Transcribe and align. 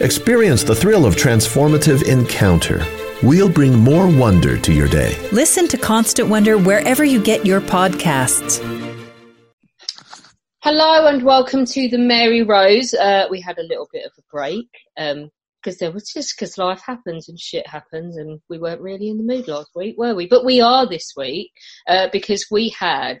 Experience 0.00 0.64
the 0.64 0.74
thrill 0.74 1.04
of 1.04 1.16
transformative 1.16 2.08
encounter. 2.08 2.84
We'll 3.22 3.50
bring 3.50 3.78
more 3.78 4.08
wonder 4.08 4.56
to 4.56 4.72
your 4.72 4.88
day. 4.88 5.18
Listen 5.32 5.68
to 5.68 5.76
Constant 5.76 6.30
Wonder 6.30 6.56
wherever 6.56 7.04
you 7.04 7.22
get 7.22 7.44
your 7.44 7.60
podcasts. 7.60 8.58
Hello 10.62 11.06
and 11.06 11.22
welcome 11.22 11.66
to 11.66 11.88
the 11.88 11.98
Mary 11.98 12.42
Rose. 12.42 12.94
Uh, 12.94 13.26
we 13.30 13.42
had 13.42 13.58
a 13.58 13.62
little 13.62 13.86
bit 13.92 14.06
of 14.06 14.12
a 14.18 14.22
break 14.30 14.68
because 14.96 15.74
um, 15.74 15.76
there 15.78 15.92
was 15.92 16.10
just 16.10 16.36
because 16.36 16.56
life 16.56 16.80
happens 16.80 17.28
and 17.28 17.38
shit 17.38 17.66
happens, 17.66 18.16
and 18.16 18.40
we 18.48 18.58
weren't 18.58 18.80
really 18.80 19.10
in 19.10 19.18
the 19.18 19.24
mood 19.24 19.46
last 19.46 19.70
week, 19.76 19.96
were 19.98 20.14
we? 20.14 20.26
But 20.26 20.46
we 20.46 20.62
are 20.62 20.88
this 20.88 21.12
week 21.16 21.50
uh, 21.86 22.08
because 22.10 22.46
we 22.50 22.70
had 22.70 23.18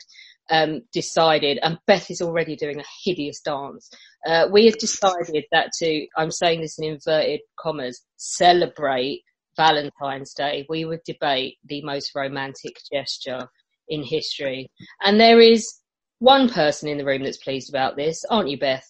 um, 0.50 0.82
decided, 0.92 1.58
and 1.62 1.78
Beth 1.86 2.10
is 2.10 2.22
already 2.22 2.56
doing 2.56 2.80
a 2.80 2.84
hideous 3.04 3.40
dance. 3.40 3.90
Uh, 4.26 4.46
we 4.50 4.66
have 4.66 4.78
decided 4.78 5.44
that 5.50 5.72
to, 5.78 6.06
I'm 6.16 6.30
saying 6.30 6.60
this 6.60 6.78
in 6.78 6.84
inverted 6.84 7.40
commas, 7.58 8.02
celebrate 8.16 9.22
Valentine's 9.56 10.32
Day. 10.34 10.66
We 10.68 10.84
would 10.84 11.02
debate 11.04 11.56
the 11.64 11.82
most 11.82 12.12
romantic 12.14 12.76
gesture 12.92 13.48
in 13.88 14.02
history. 14.02 14.70
And 15.02 15.20
there 15.20 15.40
is 15.40 15.74
one 16.18 16.48
person 16.48 16.88
in 16.88 16.98
the 16.98 17.04
room 17.04 17.24
that's 17.24 17.38
pleased 17.38 17.68
about 17.68 17.96
this, 17.96 18.24
aren't 18.30 18.48
you, 18.48 18.58
Beth? 18.58 18.88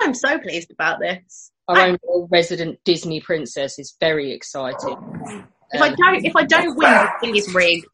I'm 0.00 0.14
so 0.14 0.38
pleased 0.38 0.72
about 0.72 0.98
this. 0.98 1.52
Our 1.68 1.76
I, 1.76 1.96
own 2.08 2.28
resident 2.30 2.80
Disney 2.84 3.20
princess 3.20 3.78
is 3.78 3.94
very 4.00 4.32
excited. 4.32 4.96
If 5.70 5.80
um, 5.80 5.82
I 5.82 5.94
don't, 5.94 6.24
if 6.24 6.36
I 6.36 6.44
don't 6.44 6.76
win, 6.76 6.90
the 6.90 7.10
thing 7.20 7.36
is 7.36 7.54
rigged. 7.54 7.86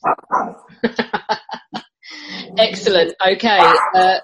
Excellent. 2.59 3.15
Okay. 3.25 3.75
Uh, 3.94 4.19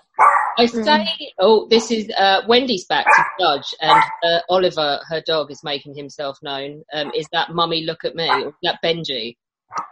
I 0.58 0.66
say, 0.66 1.06
oh, 1.38 1.66
this 1.68 1.90
is 1.90 2.10
uh, 2.16 2.42
Wendy's 2.48 2.86
back 2.86 3.04
to 3.04 3.24
judge, 3.38 3.74
and 3.80 4.02
uh, 4.24 4.38
Oliver, 4.48 5.00
her 5.08 5.22
dog, 5.26 5.50
is 5.50 5.62
making 5.62 5.94
himself 5.94 6.38
known. 6.42 6.82
Um, 6.94 7.12
is 7.14 7.26
that 7.32 7.50
Mummy? 7.50 7.84
Look 7.84 8.04
at 8.04 8.14
me. 8.14 8.28
Or 8.28 8.48
is 8.48 8.54
that 8.62 8.78
Benji? 8.82 9.36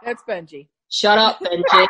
That's 0.03 0.23
Benji. 0.27 0.67
Shut 0.89 1.17
up, 1.17 1.39
Benji. 1.39 1.87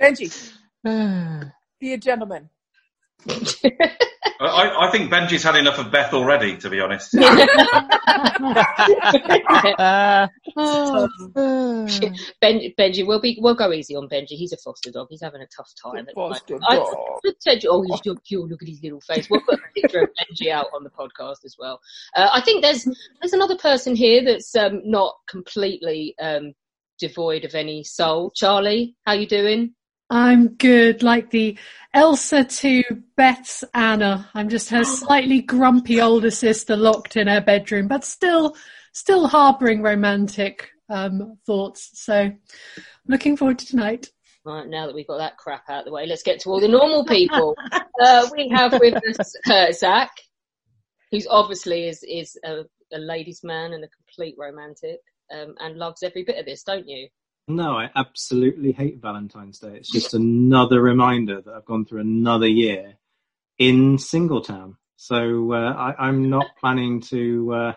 Benji, 0.00 0.52
be 1.80 1.92
a 1.92 1.98
gentleman. 1.98 2.48
I, 4.40 4.86
I, 4.86 4.90
think 4.90 5.10
Benji's 5.10 5.42
had 5.42 5.56
enough 5.56 5.78
of 5.78 5.90
Beth 5.90 6.12
already, 6.12 6.56
to 6.58 6.70
be 6.70 6.80
honest. 6.80 7.14
uh, 7.14 7.20
ben, 12.40 12.60
Benji, 12.78 13.06
we'll 13.06 13.20
be 13.20 13.38
we'll 13.40 13.54
go 13.54 13.72
easy 13.72 13.96
on 13.96 14.08
Benji. 14.08 14.30
He's 14.30 14.52
a 14.52 14.56
foster 14.58 14.90
dog. 14.90 15.08
He's 15.10 15.22
having 15.22 15.40
a 15.40 15.46
tough 15.46 15.72
time. 15.82 16.06
Foster 16.14 16.58
I, 16.68 16.76
dog. 16.76 16.88
I, 16.88 17.20
oh, 17.68 17.82
he's 17.82 18.00
so 18.04 18.14
cute. 18.26 18.48
Look 18.48 18.62
at 18.62 18.68
his 18.68 18.82
little 18.82 19.00
face. 19.00 19.28
We'll 19.30 19.40
put 19.40 19.58
a 19.58 19.80
picture 19.80 20.02
of 20.02 20.10
Benji 20.10 20.50
out 20.50 20.66
on 20.74 20.84
the 20.84 20.90
podcast 20.90 21.44
as 21.44 21.56
well. 21.58 21.80
Uh, 22.14 22.28
I 22.32 22.40
think 22.42 22.62
there's 22.62 22.84
there's 22.84 23.32
another 23.32 23.56
person 23.56 23.96
here 23.96 24.24
that's 24.24 24.54
um, 24.54 24.82
not 24.84 25.14
completely 25.28 26.14
um, 26.20 26.52
devoid 26.98 27.44
of 27.44 27.54
any 27.54 27.84
soul. 27.84 28.32
Charlie, 28.34 28.96
how 29.04 29.14
you 29.14 29.26
doing? 29.26 29.74
I'm 30.08 30.48
good, 30.54 31.02
like 31.02 31.30
the 31.30 31.58
Elsa 31.92 32.44
to 32.44 32.82
Beth's 33.16 33.64
Anna. 33.74 34.28
I'm 34.34 34.48
just 34.48 34.70
her 34.70 34.84
slightly 34.84 35.42
grumpy 35.42 36.00
older 36.00 36.30
sister 36.30 36.76
locked 36.76 37.16
in 37.16 37.26
her 37.26 37.40
bedroom, 37.40 37.88
but 37.88 38.04
still, 38.04 38.56
still 38.92 39.26
harbouring 39.26 39.82
romantic 39.82 40.70
um, 40.88 41.38
thoughts. 41.44 41.90
So, 41.94 42.32
looking 43.06 43.36
forward 43.36 43.58
to 43.58 43.66
tonight. 43.66 44.08
Right, 44.44 44.68
now 44.68 44.86
that 44.86 44.94
we've 44.94 45.08
got 45.08 45.18
that 45.18 45.38
crap 45.38 45.68
out 45.68 45.80
of 45.80 45.84
the 45.86 45.92
way, 45.92 46.06
let's 46.06 46.22
get 46.22 46.38
to 46.40 46.50
all 46.50 46.60
the 46.60 46.68
normal 46.68 47.04
people. 47.04 47.56
uh, 48.00 48.28
we 48.32 48.48
have 48.50 48.78
with 48.78 48.94
us 48.94 49.34
uh, 49.50 49.72
Zach, 49.72 50.12
who's 51.10 51.26
obviously 51.28 51.88
is 51.88 52.04
is 52.04 52.38
a, 52.44 52.62
a 52.92 52.98
ladies' 52.98 53.42
man 53.42 53.72
and 53.72 53.82
a 53.82 53.88
complete 53.88 54.36
romantic, 54.38 55.00
um, 55.32 55.56
and 55.58 55.76
loves 55.76 56.04
every 56.04 56.22
bit 56.22 56.38
of 56.38 56.46
this, 56.46 56.62
don't 56.62 56.88
you? 56.88 57.08
No, 57.48 57.78
I 57.78 57.90
absolutely 57.94 58.72
hate 58.72 59.00
Valentine's 59.00 59.60
Day. 59.60 59.76
It's 59.76 59.92
just 59.92 60.14
another 60.14 60.82
reminder 60.82 61.40
that 61.40 61.54
I've 61.54 61.64
gone 61.64 61.84
through 61.84 62.00
another 62.00 62.48
year 62.48 62.94
in 63.58 63.98
Singletown. 63.98 64.74
So 64.96 65.52
uh, 65.52 65.94
I, 65.98 66.08
am 66.08 66.28
not 66.28 66.46
planning 66.58 67.00
to 67.02 67.54
uh, 67.54 67.72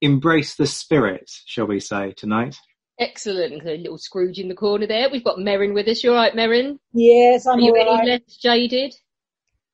embrace 0.00 0.54
the 0.54 0.66
spirit, 0.66 1.30
shall 1.44 1.66
we 1.66 1.78
say, 1.78 2.12
tonight. 2.12 2.56
Excellent. 2.98 3.66
A 3.66 3.76
little 3.76 3.98
Scrooge 3.98 4.38
in 4.38 4.48
the 4.48 4.54
corner 4.54 4.86
there. 4.86 5.10
We've 5.10 5.24
got 5.24 5.36
Merrin 5.36 5.74
with 5.74 5.88
us. 5.88 6.02
You 6.02 6.10
all 6.10 6.16
right, 6.16 6.34
Merrin? 6.34 6.78
Yes, 6.94 7.46
I'm 7.46 7.58
Are 7.58 7.60
you 7.60 7.76
all 7.76 7.98
any 7.98 8.10
less 8.12 8.36
jaded? 8.40 8.94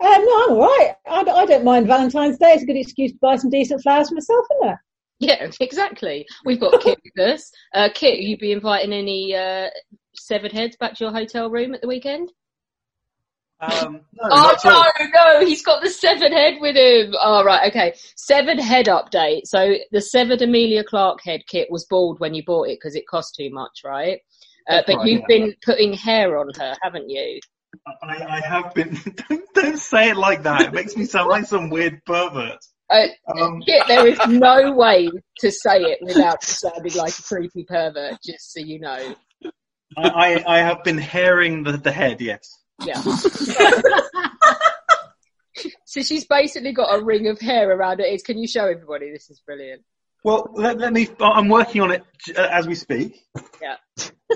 Um, 0.00 0.24
no, 0.24 0.44
I'm 0.44 0.52
all 0.52 0.60
right. 0.60 0.94
I, 1.06 1.20
I, 1.20 1.46
don't 1.46 1.64
mind 1.64 1.86
Valentine's 1.86 2.38
Day. 2.38 2.52
It's 2.52 2.62
a 2.62 2.66
good 2.66 2.76
excuse 2.76 3.12
to 3.12 3.18
buy 3.20 3.36
some 3.36 3.50
decent 3.50 3.82
flowers 3.82 4.08
for 4.08 4.14
myself, 4.14 4.46
isn't 4.56 4.72
it? 4.72 4.78
Yeah, 5.20 5.50
exactly. 5.60 6.26
We've 6.44 6.60
got 6.60 6.80
Kit 6.80 7.00
with 7.04 7.26
us. 7.26 7.50
Uh, 7.74 7.88
Kit, 7.92 8.20
you 8.20 8.36
be 8.36 8.52
inviting 8.52 8.92
any 8.92 9.34
uh, 9.34 9.68
severed 10.14 10.52
heads 10.52 10.76
back 10.76 10.94
to 10.94 11.04
your 11.04 11.12
hotel 11.12 11.50
room 11.50 11.74
at 11.74 11.80
the 11.80 11.88
weekend? 11.88 12.30
Um, 13.60 14.02
no, 14.12 14.28
oh 14.30 14.56
no, 14.64 14.84
no, 15.12 15.44
he's 15.44 15.64
got 15.64 15.82
the 15.82 15.90
severed 15.90 16.30
head 16.30 16.58
with 16.60 16.76
him. 16.76 17.12
Oh 17.20 17.42
right, 17.42 17.68
okay. 17.68 17.94
Severed 18.16 18.60
head 18.60 18.86
update. 18.86 19.46
So 19.46 19.74
the 19.90 20.00
severed 20.00 20.42
Amelia 20.42 20.84
Clark 20.84 21.18
head 21.24 21.40
kit 21.48 21.68
was 21.68 21.84
bald 21.90 22.20
when 22.20 22.34
you 22.34 22.44
bought 22.44 22.68
it 22.68 22.78
because 22.80 22.94
it 22.94 23.08
cost 23.08 23.34
too 23.34 23.50
much, 23.50 23.80
right? 23.84 24.20
Uh, 24.68 24.82
but 24.86 24.98
right, 24.98 25.06
you've 25.08 25.22
yeah. 25.28 25.38
been 25.38 25.54
putting 25.64 25.92
hair 25.92 26.38
on 26.38 26.50
her, 26.56 26.76
haven't 26.82 27.10
you? 27.10 27.40
I, 28.02 28.24
I 28.24 28.40
have 28.46 28.74
been. 28.74 28.96
don't, 29.28 29.54
don't 29.54 29.78
say 29.78 30.10
it 30.10 30.16
like 30.16 30.44
that. 30.44 30.62
It 30.62 30.72
makes 30.72 30.96
me 30.96 31.04
sound 31.04 31.28
like 31.28 31.46
some 31.46 31.68
weird 31.68 32.04
pervert. 32.04 32.58
Uh, 32.90 33.08
um, 33.36 33.62
there 33.86 34.06
is 34.06 34.18
no 34.28 34.72
way 34.76 35.10
to 35.38 35.50
say 35.50 35.82
it 35.82 35.98
without 36.00 36.42
sounding 36.42 36.94
like 36.94 37.18
a 37.18 37.22
creepy 37.22 37.64
pervert, 37.64 38.18
just 38.24 38.52
so 38.52 38.60
you 38.60 38.80
know. 38.80 39.14
I, 39.96 40.08
I, 40.08 40.44
I 40.56 40.58
have 40.58 40.84
been 40.84 40.98
hairing 40.98 41.64
the, 41.64 41.72
the 41.72 41.92
head, 41.92 42.20
yes. 42.20 42.58
Yeah. 42.84 43.00
so 45.84 46.02
she's 46.02 46.24
basically 46.26 46.72
got 46.72 46.98
a 46.98 47.04
ring 47.04 47.28
of 47.28 47.40
hair 47.40 47.70
around 47.70 48.00
it. 48.00 48.24
Can 48.24 48.38
you 48.38 48.46
show 48.48 48.66
everybody? 48.66 49.10
This 49.10 49.28
is 49.30 49.40
brilliant. 49.40 49.82
Well, 50.24 50.50
let, 50.54 50.78
let 50.78 50.92
me. 50.92 51.08
I'm 51.20 51.48
working 51.48 51.80
on 51.80 51.92
it 51.92 52.04
uh, 52.36 52.48
as 52.50 52.66
we 52.66 52.74
speak. 52.74 53.24
Yeah. 53.62 53.76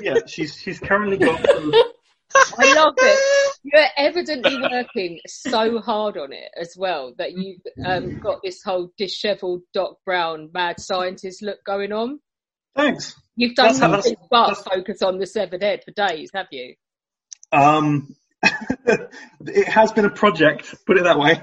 Yeah, 0.00 0.18
she's 0.26 0.56
she's 0.56 0.78
currently 0.78 1.18
got. 1.18 1.41
I 2.59 2.74
love 2.74 2.94
it. 2.97 3.31
You're 3.64 3.86
evidently 3.97 4.59
working 4.60 5.20
so 5.26 5.80
hard 5.80 6.16
on 6.18 6.32
it 6.32 6.50
as 6.60 6.74
well 6.76 7.14
that 7.18 7.32
you've 7.32 7.60
um, 7.84 8.18
got 8.18 8.41
this 8.42 8.60
whole 8.62 8.91
dishevelled 8.98 9.62
Doc 9.72 9.98
Brown 10.04 10.50
mad 10.53 10.80
scientist 10.80 11.42
look 11.42 11.59
going 11.64 11.92
on. 11.92 12.18
Thanks. 12.74 13.14
You've 13.36 13.54
done 13.54 13.68
that's 13.68 13.80
nothing 13.80 14.16
but 14.30 14.54
focus 14.54 15.03
on 15.03 15.18
the 15.18 15.26
severed 15.26 15.62
head 15.62 15.84
for 15.84 15.92
days, 15.92 16.30
have 16.34 16.48
you? 16.50 16.74
Um, 17.53 18.16
it 18.42 19.68
has 19.68 19.92
been 19.92 20.06
a 20.06 20.10
project, 20.10 20.74
put 20.84 20.97
it 20.97 21.04
that 21.04 21.18
way. 21.18 21.41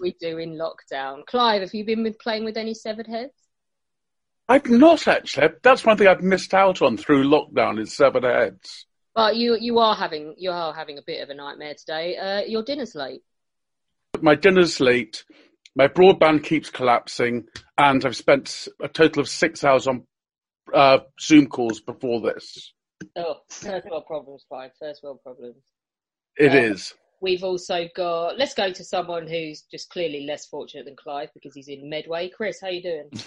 we 0.00 0.14
do 0.18 0.38
in 0.38 0.58
lockdown. 0.58 1.26
Clive, 1.26 1.60
have 1.62 1.74
you 1.74 1.84
been 1.84 2.14
playing 2.18 2.44
with 2.44 2.56
any 2.56 2.72
severed 2.72 3.06
heads? 3.06 3.32
I've 4.48 4.68
not 4.68 5.08
actually. 5.08 5.48
That's 5.62 5.84
one 5.84 5.96
thing 5.96 6.06
I've 6.06 6.22
missed 6.22 6.54
out 6.54 6.80
on 6.80 6.96
through 6.96 7.28
lockdown 7.28 7.80
is 7.80 7.92
severed 7.92 8.24
heads. 8.24 8.85
Well, 9.16 9.32
you 9.32 9.56
you 9.58 9.78
are 9.78 9.94
having 9.94 10.34
you 10.36 10.50
are 10.50 10.74
having 10.74 10.98
a 10.98 11.02
bit 11.02 11.22
of 11.22 11.30
a 11.30 11.34
nightmare 11.34 11.74
today. 11.74 12.16
Uh, 12.18 12.40
your 12.46 12.62
dinner's 12.62 12.94
late. 12.94 13.22
My 14.20 14.34
dinner's 14.34 14.78
late. 14.78 15.24
My 15.74 15.88
broadband 15.88 16.44
keeps 16.44 16.68
collapsing, 16.68 17.46
and 17.78 18.04
I've 18.04 18.16
spent 18.16 18.68
a 18.80 18.88
total 18.88 19.20
of 19.20 19.28
six 19.28 19.64
hours 19.64 19.86
on 19.86 20.06
uh, 20.72 20.98
Zoom 21.20 21.46
calls 21.46 21.80
before 21.80 22.20
this. 22.20 22.72
Oh, 23.16 23.36
first 23.48 23.88
world 23.90 24.06
problems, 24.06 24.44
Clive. 24.48 24.72
First 24.78 25.02
world 25.02 25.20
problems. 25.22 25.56
It 26.36 26.50
Um, 26.52 26.56
is. 26.72 26.94
We've 27.22 27.44
also 27.44 27.88
got. 27.96 28.36
Let's 28.38 28.54
go 28.54 28.70
to 28.70 28.84
someone 28.84 29.26
who's 29.26 29.62
just 29.70 29.88
clearly 29.88 30.26
less 30.26 30.44
fortunate 30.46 30.84
than 30.84 30.96
Clive 30.96 31.30
because 31.32 31.54
he's 31.54 31.68
in 31.68 31.88
Medway. 31.88 32.28
Chris, 32.28 32.60
how 32.60 32.66
are 32.66 32.72
you 32.72 32.82
doing? 32.82 33.10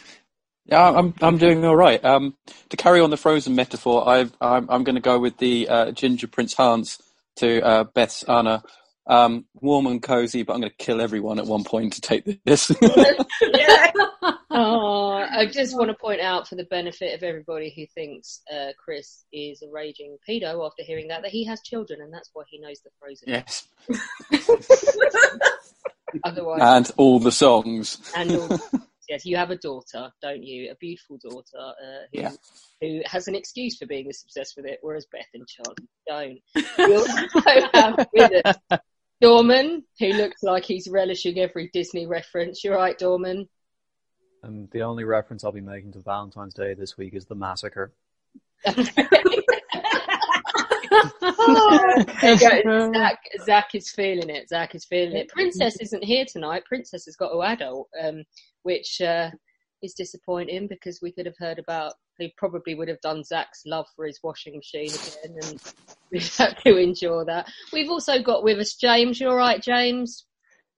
Yeah, 0.72 0.92
I'm 0.92 1.14
I'm 1.22 1.38
doing 1.38 1.66
all 1.66 1.76
right. 1.76 2.04
Um, 2.04 2.36
to 2.70 2.78
carry 2.78 3.00
on 3.00 3.10
the 3.10 3.18
Frozen 3.18 3.56
metaphor, 3.56 4.08
I've, 4.08 4.32
I'm 4.40 4.70
I'm 4.70 4.84
going 4.84 4.96
to 4.96 5.02
go 5.02 5.20
with 5.20 5.38
the 5.38 5.68
uh, 5.68 5.92
Ginger 5.92 6.28
Prince 6.28 6.54
Hans 6.54 7.00
to 7.38 7.62
uh, 7.62 7.84
Beth's 7.86 8.24
Anna. 8.24 8.64
Um, 9.08 9.46
warm 9.56 9.88
and 9.88 10.04
cozy, 10.04 10.44
but 10.44 10.54
I'm 10.54 10.60
going 10.62 10.70
to 10.70 10.86
kill 10.86 11.02
everyone 11.02 11.40
at 11.40 11.48
one 11.48 11.64
point 11.64 11.94
to 11.94 12.02
take 12.02 12.44
this. 12.46 12.70
oh, 14.52 15.14
I 15.14 15.48
just 15.52 15.76
want 15.76 15.90
to 15.90 15.96
point 15.96 16.22
out 16.22 16.48
for 16.48 16.54
the 16.56 16.66
benefit 16.66 17.16
of 17.16 17.24
everybody 17.24 17.74
who 17.76 17.88
thinks 17.88 18.42
uh, 18.54 18.74
Chris 18.78 19.26
is 19.34 19.64
a 19.64 19.68
raging 19.72 20.18
pedo 20.30 20.64
after 20.64 20.84
hearing 20.84 21.08
that 21.08 21.24
that 21.24 21.32
he 21.32 21.44
has 21.46 21.60
children 21.62 22.02
and 22.02 22.14
that's 22.14 22.30
why 22.34 22.44
he 22.48 22.60
knows 22.60 22.82
the 22.82 22.92
Frozen. 23.00 23.30
yes, 23.30 23.68
Otherwise, 26.24 26.60
and 26.62 26.92
all 26.98 27.20
the 27.20 27.32
songs. 27.32 28.12
and 28.16 28.32
all, 28.32 28.60
yes, 29.10 29.26
you 29.26 29.36
have 29.36 29.50
a 29.50 29.58
daughter, 29.58 30.12
don't 30.22 30.44
you? 30.44 30.72
A 30.72 30.76
beautiful 30.76 31.18
daughter 31.18 31.58
uh, 31.58 32.06
who, 32.14 32.22
Yeah. 32.22 32.32
who 32.80 33.02
has 33.06 33.28
an 33.28 33.36
excuse 33.36 33.78
for 33.78 33.88
being 33.88 34.08
this 34.08 34.24
obsessed 34.24 34.54
with 34.56 34.66
it, 34.66 34.80
whereas 34.82 35.08
Beth 35.12 35.26
and 35.34 35.48
Charlie 35.48 35.90
don't. 36.08 36.40
We 36.78 36.96
also 36.96 37.70
have 37.74 38.08
with 38.14 38.46
us 38.46 38.80
Dorman, 39.20 39.84
who 40.00 40.08
looks 40.14 40.44
like 40.44 40.64
he's 40.64 40.88
relishing 40.88 41.40
every 41.40 41.70
Disney 41.74 42.06
reference. 42.08 42.64
You're 42.64 42.78
right, 42.78 42.98
Dorman. 42.98 43.50
And 44.44 44.70
the 44.72 44.84
only 44.84 45.04
reference 45.04 45.44
I'll 45.44 45.52
be 45.52 45.60
making 45.60 45.92
to 45.94 46.00
Valentine's 46.00 46.54
Day 46.54 46.74
this 46.74 46.98
week 46.98 47.14
is 47.14 47.26
the 47.26 47.36
massacre. 47.36 47.94
There. 52.22 52.38
Zach, 52.38 53.20
Zach 53.46 53.76
is 53.76 53.90
feeling 53.92 54.30
it. 54.30 54.50
Zach 54.50 54.76
is 54.76 54.86
feeling 54.86 55.16
it. 55.16 55.30
Princess 55.30 55.78
isn't 55.80 56.04
here 56.04 56.26
tonight. 56.28 56.66
Princess 56.66 57.06
has 57.06 57.16
got 57.16 57.30
to 57.30 57.42
adult, 57.42 57.88
um, 58.04 58.24
which 58.70 59.02
uh, 59.02 59.32
is 59.82 59.96
disappointing 59.96 60.68
because 60.68 61.00
we 61.02 61.12
could 61.12 61.26
have 61.26 61.38
heard 61.40 61.58
about. 61.58 61.94
He 62.20 62.32
probably 62.38 62.76
would 62.76 62.88
have 62.88 63.02
done 63.02 63.24
Zach's 63.24 63.64
love 63.66 63.88
for 63.96 64.06
his 64.06 64.20
washing 64.22 64.56
machine 64.56 64.92
again, 64.92 65.38
and 65.42 65.60
we'd 66.12 66.22
have 66.38 66.56
to 66.64 66.78
endure 66.78 67.26
that. 67.26 67.48
We've 67.74 67.90
also 67.90 68.22
got 68.22 68.44
with 68.44 68.60
us 68.60 68.76
James. 68.76 69.20
You 69.20 69.30
all 69.30 69.36
right, 69.36 69.60
James? 69.60 70.28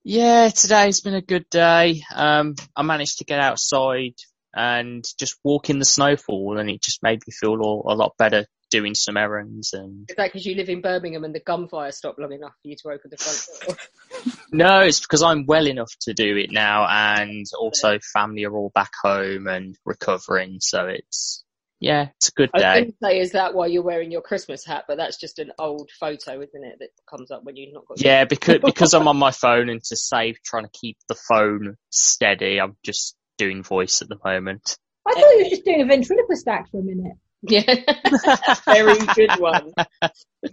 Yeah, 0.04 0.48
today's 0.48 1.02
been 1.02 1.14
a 1.14 1.20
good 1.20 1.44
day. 1.50 2.02
Um, 2.14 2.54
I 2.74 2.82
managed 2.82 3.18
to 3.18 3.24
get 3.24 3.40
outside 3.40 4.14
and 4.54 5.04
just 5.18 5.36
walk 5.44 5.68
in 5.68 5.78
the 5.78 5.84
snowfall, 5.84 6.58
and 6.58 6.70
it 6.70 6.80
just 6.80 7.02
made 7.02 7.20
me 7.26 7.32
feel 7.38 7.60
all, 7.60 7.84
a 7.86 7.94
lot 7.94 8.14
better 8.16 8.46
doing 8.72 8.94
some 8.94 9.16
errands. 9.16 9.72
And 9.74 10.06
Is 10.08 10.16
that 10.16 10.32
because 10.32 10.44
you 10.46 10.56
live 10.56 10.68
in 10.68 10.80
Birmingham 10.80 11.22
and 11.24 11.34
the 11.34 11.40
gunfire 11.40 11.92
stopped 11.92 12.18
long 12.18 12.32
enough 12.32 12.54
for 12.62 12.68
you 12.68 12.76
to 12.82 12.88
open 12.88 13.10
the 13.10 13.16
front 13.18 13.78
door? 14.24 14.32
no, 14.52 14.80
it's 14.80 15.00
because 15.00 15.22
I'm 15.22 15.46
well 15.46 15.68
enough 15.68 15.92
to 16.02 16.14
do 16.14 16.36
it 16.36 16.50
now, 16.50 16.86
and 16.88 17.46
also 17.56 17.98
family 18.12 18.44
are 18.44 18.56
all 18.56 18.72
back 18.74 18.90
home 19.00 19.46
and 19.46 19.76
recovering, 19.84 20.58
so 20.60 20.86
it's 20.86 21.44
yeah, 21.78 22.10
it's 22.16 22.28
a 22.28 22.32
good 22.32 22.50
I 22.54 22.58
was 22.58 22.62
day. 22.62 22.94
say, 23.02 23.20
is 23.20 23.32
that 23.32 23.54
why 23.54 23.66
you're 23.66 23.82
wearing 23.82 24.12
your 24.12 24.22
Christmas 24.22 24.64
hat? 24.64 24.84
But 24.86 24.98
that's 24.98 25.16
just 25.16 25.40
an 25.40 25.50
old 25.58 25.90
photo, 25.98 26.40
isn't 26.40 26.64
it, 26.64 26.76
that 26.78 26.90
comes 27.10 27.32
up 27.32 27.42
when 27.42 27.56
you've 27.56 27.74
not 27.74 27.86
got. 27.88 28.00
your- 28.00 28.12
Yeah, 28.12 28.24
because 28.24 28.58
because 28.64 28.94
I'm 28.94 29.08
on 29.08 29.16
my 29.16 29.32
phone 29.32 29.68
and 29.68 29.82
to 29.84 29.96
save 29.96 30.36
trying 30.44 30.64
to 30.64 30.70
keep 30.72 30.96
the 31.08 31.16
phone 31.16 31.76
steady, 31.90 32.60
I'm 32.60 32.76
just 32.84 33.16
doing 33.36 33.64
voice 33.64 34.00
at 34.00 34.08
the 34.08 34.18
moment. 34.24 34.78
I 35.06 35.14
thought 35.14 35.30
you 35.32 35.42
were 35.44 35.50
just 35.50 35.64
doing 35.64 35.82
a 35.82 35.86
ventriloquist 35.86 36.46
act 36.46 36.70
for 36.70 36.78
a 36.78 36.84
minute. 36.84 37.16
Yeah, 37.42 37.62
very 38.64 38.98
good 39.14 39.32
one. 39.38 39.72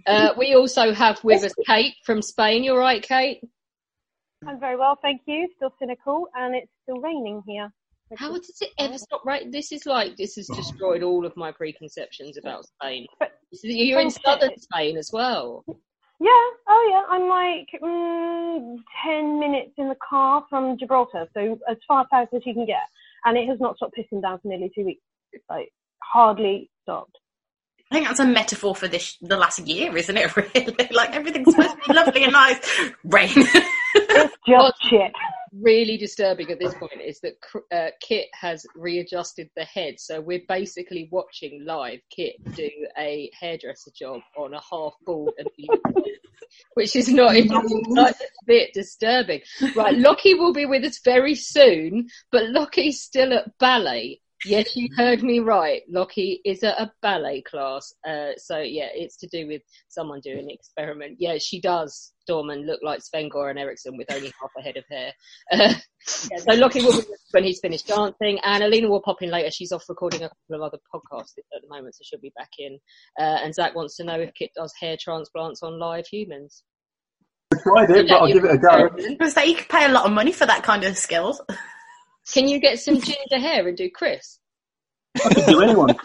Uh, 0.06 0.30
we 0.36 0.54
also 0.54 0.92
have 0.92 1.22
with 1.22 1.44
us 1.44 1.52
Kate 1.66 1.94
from 2.04 2.20
Spain. 2.20 2.64
You're 2.64 2.78
right, 2.78 3.02
Kate. 3.02 3.40
I'm 4.46 4.58
very 4.58 4.76
well, 4.76 4.98
thank 5.02 5.22
you. 5.26 5.48
Still 5.56 5.72
cynical, 5.78 6.28
and 6.34 6.54
it's 6.54 6.70
still 6.82 7.00
raining 7.00 7.42
here. 7.46 7.70
How 8.16 8.32
does 8.32 8.60
it 8.60 8.70
ever 8.78 8.98
stop? 8.98 9.24
Right, 9.24 9.50
this 9.52 9.70
is 9.70 9.86
like 9.86 10.16
this 10.16 10.34
has 10.34 10.48
destroyed 10.48 11.02
all 11.02 11.24
of 11.24 11.36
my 11.36 11.52
preconceptions 11.52 12.36
about 12.36 12.64
Spain. 12.64 13.06
But 13.20 13.32
You're 13.62 14.00
in 14.00 14.10
southern 14.10 14.58
Spain 14.58 14.96
as 14.96 15.10
well. 15.12 15.64
Yeah, 15.68 16.28
oh 16.68 16.88
yeah, 16.90 17.02
I'm 17.08 17.28
like 17.28 17.68
mm, 17.82 18.76
10 19.04 19.38
minutes 19.40 19.72
in 19.78 19.88
the 19.88 19.96
car 20.06 20.44
from 20.50 20.76
Gibraltar, 20.76 21.26
so 21.34 21.58
as 21.68 21.76
far 21.86 22.06
south 22.12 22.28
as 22.34 22.42
you 22.44 22.52
can 22.52 22.66
get. 22.66 22.82
And 23.24 23.38
it 23.38 23.48
has 23.48 23.60
not 23.60 23.76
stopped 23.76 23.94
pissing 23.96 24.22
down 24.22 24.38
for 24.40 24.48
nearly 24.48 24.70
two 24.74 24.84
weeks. 24.84 25.02
Like, 25.48 25.70
hardly 26.02 26.70
stopped. 26.82 27.18
I 27.90 27.96
think 27.96 28.06
that's 28.06 28.20
a 28.20 28.26
metaphor 28.26 28.76
for 28.76 28.86
this 28.86 29.16
the 29.20 29.36
last 29.36 29.58
year, 29.60 29.96
isn't 29.96 30.16
it? 30.16 30.30
Really, 30.36 30.76
like 30.92 31.10
everything's 31.14 31.52
supposed 31.52 31.70
to 31.82 31.88
be 31.88 31.94
lovely 31.94 32.22
and 32.22 32.32
nice. 32.32 32.58
Rain. 33.04 33.30
it's 33.34 34.36
just 34.48 34.84
shit. 34.88 35.12
Really 35.52 35.96
disturbing 35.96 36.48
at 36.52 36.60
this 36.60 36.72
point 36.74 37.00
is 37.04 37.20
that 37.20 37.34
uh, 37.72 37.90
Kit 38.00 38.28
has 38.32 38.64
readjusted 38.76 39.50
the 39.56 39.64
head, 39.64 39.94
so 39.98 40.20
we're 40.20 40.44
basically 40.46 41.08
watching 41.10 41.64
live 41.66 41.98
Kit 42.14 42.36
do 42.54 42.70
a 42.96 43.28
hairdresser 43.38 43.90
job 43.98 44.20
on 44.38 44.54
a 44.54 44.60
half 44.70 44.92
bald 45.04 45.32
and 45.38 45.48
which 46.74 46.94
is 46.94 47.08
not 47.08 47.34
even 47.34 47.56
a 47.98 48.14
bit 48.46 48.72
disturbing. 48.72 49.40
Right, 49.74 49.96
Lockie 49.96 50.34
will 50.34 50.52
be 50.52 50.66
with 50.66 50.84
us 50.84 51.00
very 51.04 51.34
soon, 51.34 52.08
but 52.30 52.50
Lockie's 52.50 53.02
still 53.02 53.32
at 53.32 53.58
ballet. 53.58 54.20
Yes, 54.44 54.74
you 54.74 54.88
heard 54.96 55.22
me 55.22 55.38
right. 55.38 55.82
Lockie 55.88 56.40
is 56.44 56.62
at 56.62 56.80
a 56.80 56.90
ballet 57.02 57.42
class. 57.42 57.92
Uh, 58.08 58.30
so 58.38 58.58
yeah, 58.58 58.88
it's 58.94 59.16
to 59.18 59.26
do 59.26 59.46
with 59.46 59.60
someone 59.88 60.20
doing 60.20 60.38
an 60.38 60.50
experiment. 60.50 61.16
Yeah, 61.18 61.36
she 61.38 61.60
does, 61.60 62.12
Dorman, 62.26 62.66
look 62.66 62.80
like 62.82 63.02
Sven 63.02 63.28
Goran 63.28 63.58
Eriksson 63.58 63.98
with 63.98 64.10
only 64.10 64.32
half 64.40 64.50
a 64.58 64.62
head 64.62 64.76
of 64.76 64.84
hair. 64.90 65.12
Uh, 65.52 65.74
yeah, 66.30 66.38
so 66.38 66.54
Lockie 66.54 66.80
will 66.80 66.98
be 66.98 67.06
when 67.32 67.44
he's 67.44 67.60
finished 67.60 67.86
dancing, 67.86 68.38
and 68.42 68.64
Alina 68.64 68.88
will 68.88 69.02
pop 69.02 69.20
in 69.20 69.30
later. 69.30 69.50
She's 69.50 69.70
off 69.70 69.84
recording 69.86 70.22
a 70.22 70.30
couple 70.30 70.56
of 70.56 70.62
other 70.62 70.78
podcasts 70.94 71.36
at 71.36 71.60
the 71.60 71.68
moment, 71.68 71.94
so 71.94 72.00
she'll 72.04 72.20
be 72.20 72.32
back 72.38 72.48
in. 72.58 72.78
Uh, 73.18 73.44
and 73.44 73.54
Zach 73.54 73.74
wants 73.74 73.96
to 73.96 74.04
know 74.04 74.18
if 74.18 74.32
Kit 74.32 74.50
does 74.56 74.72
hair 74.80 74.96
transplants 74.98 75.62
on 75.62 75.78
live 75.78 76.06
humans. 76.06 76.62
I 77.52 77.58
tried 77.62 77.90
it, 77.90 78.08
but 78.08 78.14
I'll 78.14 78.32
give 78.32 78.44
it 78.44 78.54
a 78.54 78.58
go. 78.58 78.88
Because 78.96 79.34
that 79.34 79.46
you 79.46 79.56
could 79.56 79.68
pay 79.68 79.84
a 79.84 79.92
lot 79.92 80.06
of 80.06 80.12
money 80.12 80.32
for 80.32 80.46
that 80.46 80.62
kind 80.62 80.84
of 80.84 80.96
skills. 80.96 81.42
Can 82.32 82.48
you 82.48 82.58
get 82.60 82.78
some 82.78 82.94
ginger 83.00 83.38
hair 83.38 83.66
and 83.66 83.76
do 83.76 83.90
Chris? 83.90 84.38
I 85.24 85.34
could 85.34 85.46
do 85.46 85.60
anyone. 85.60 85.96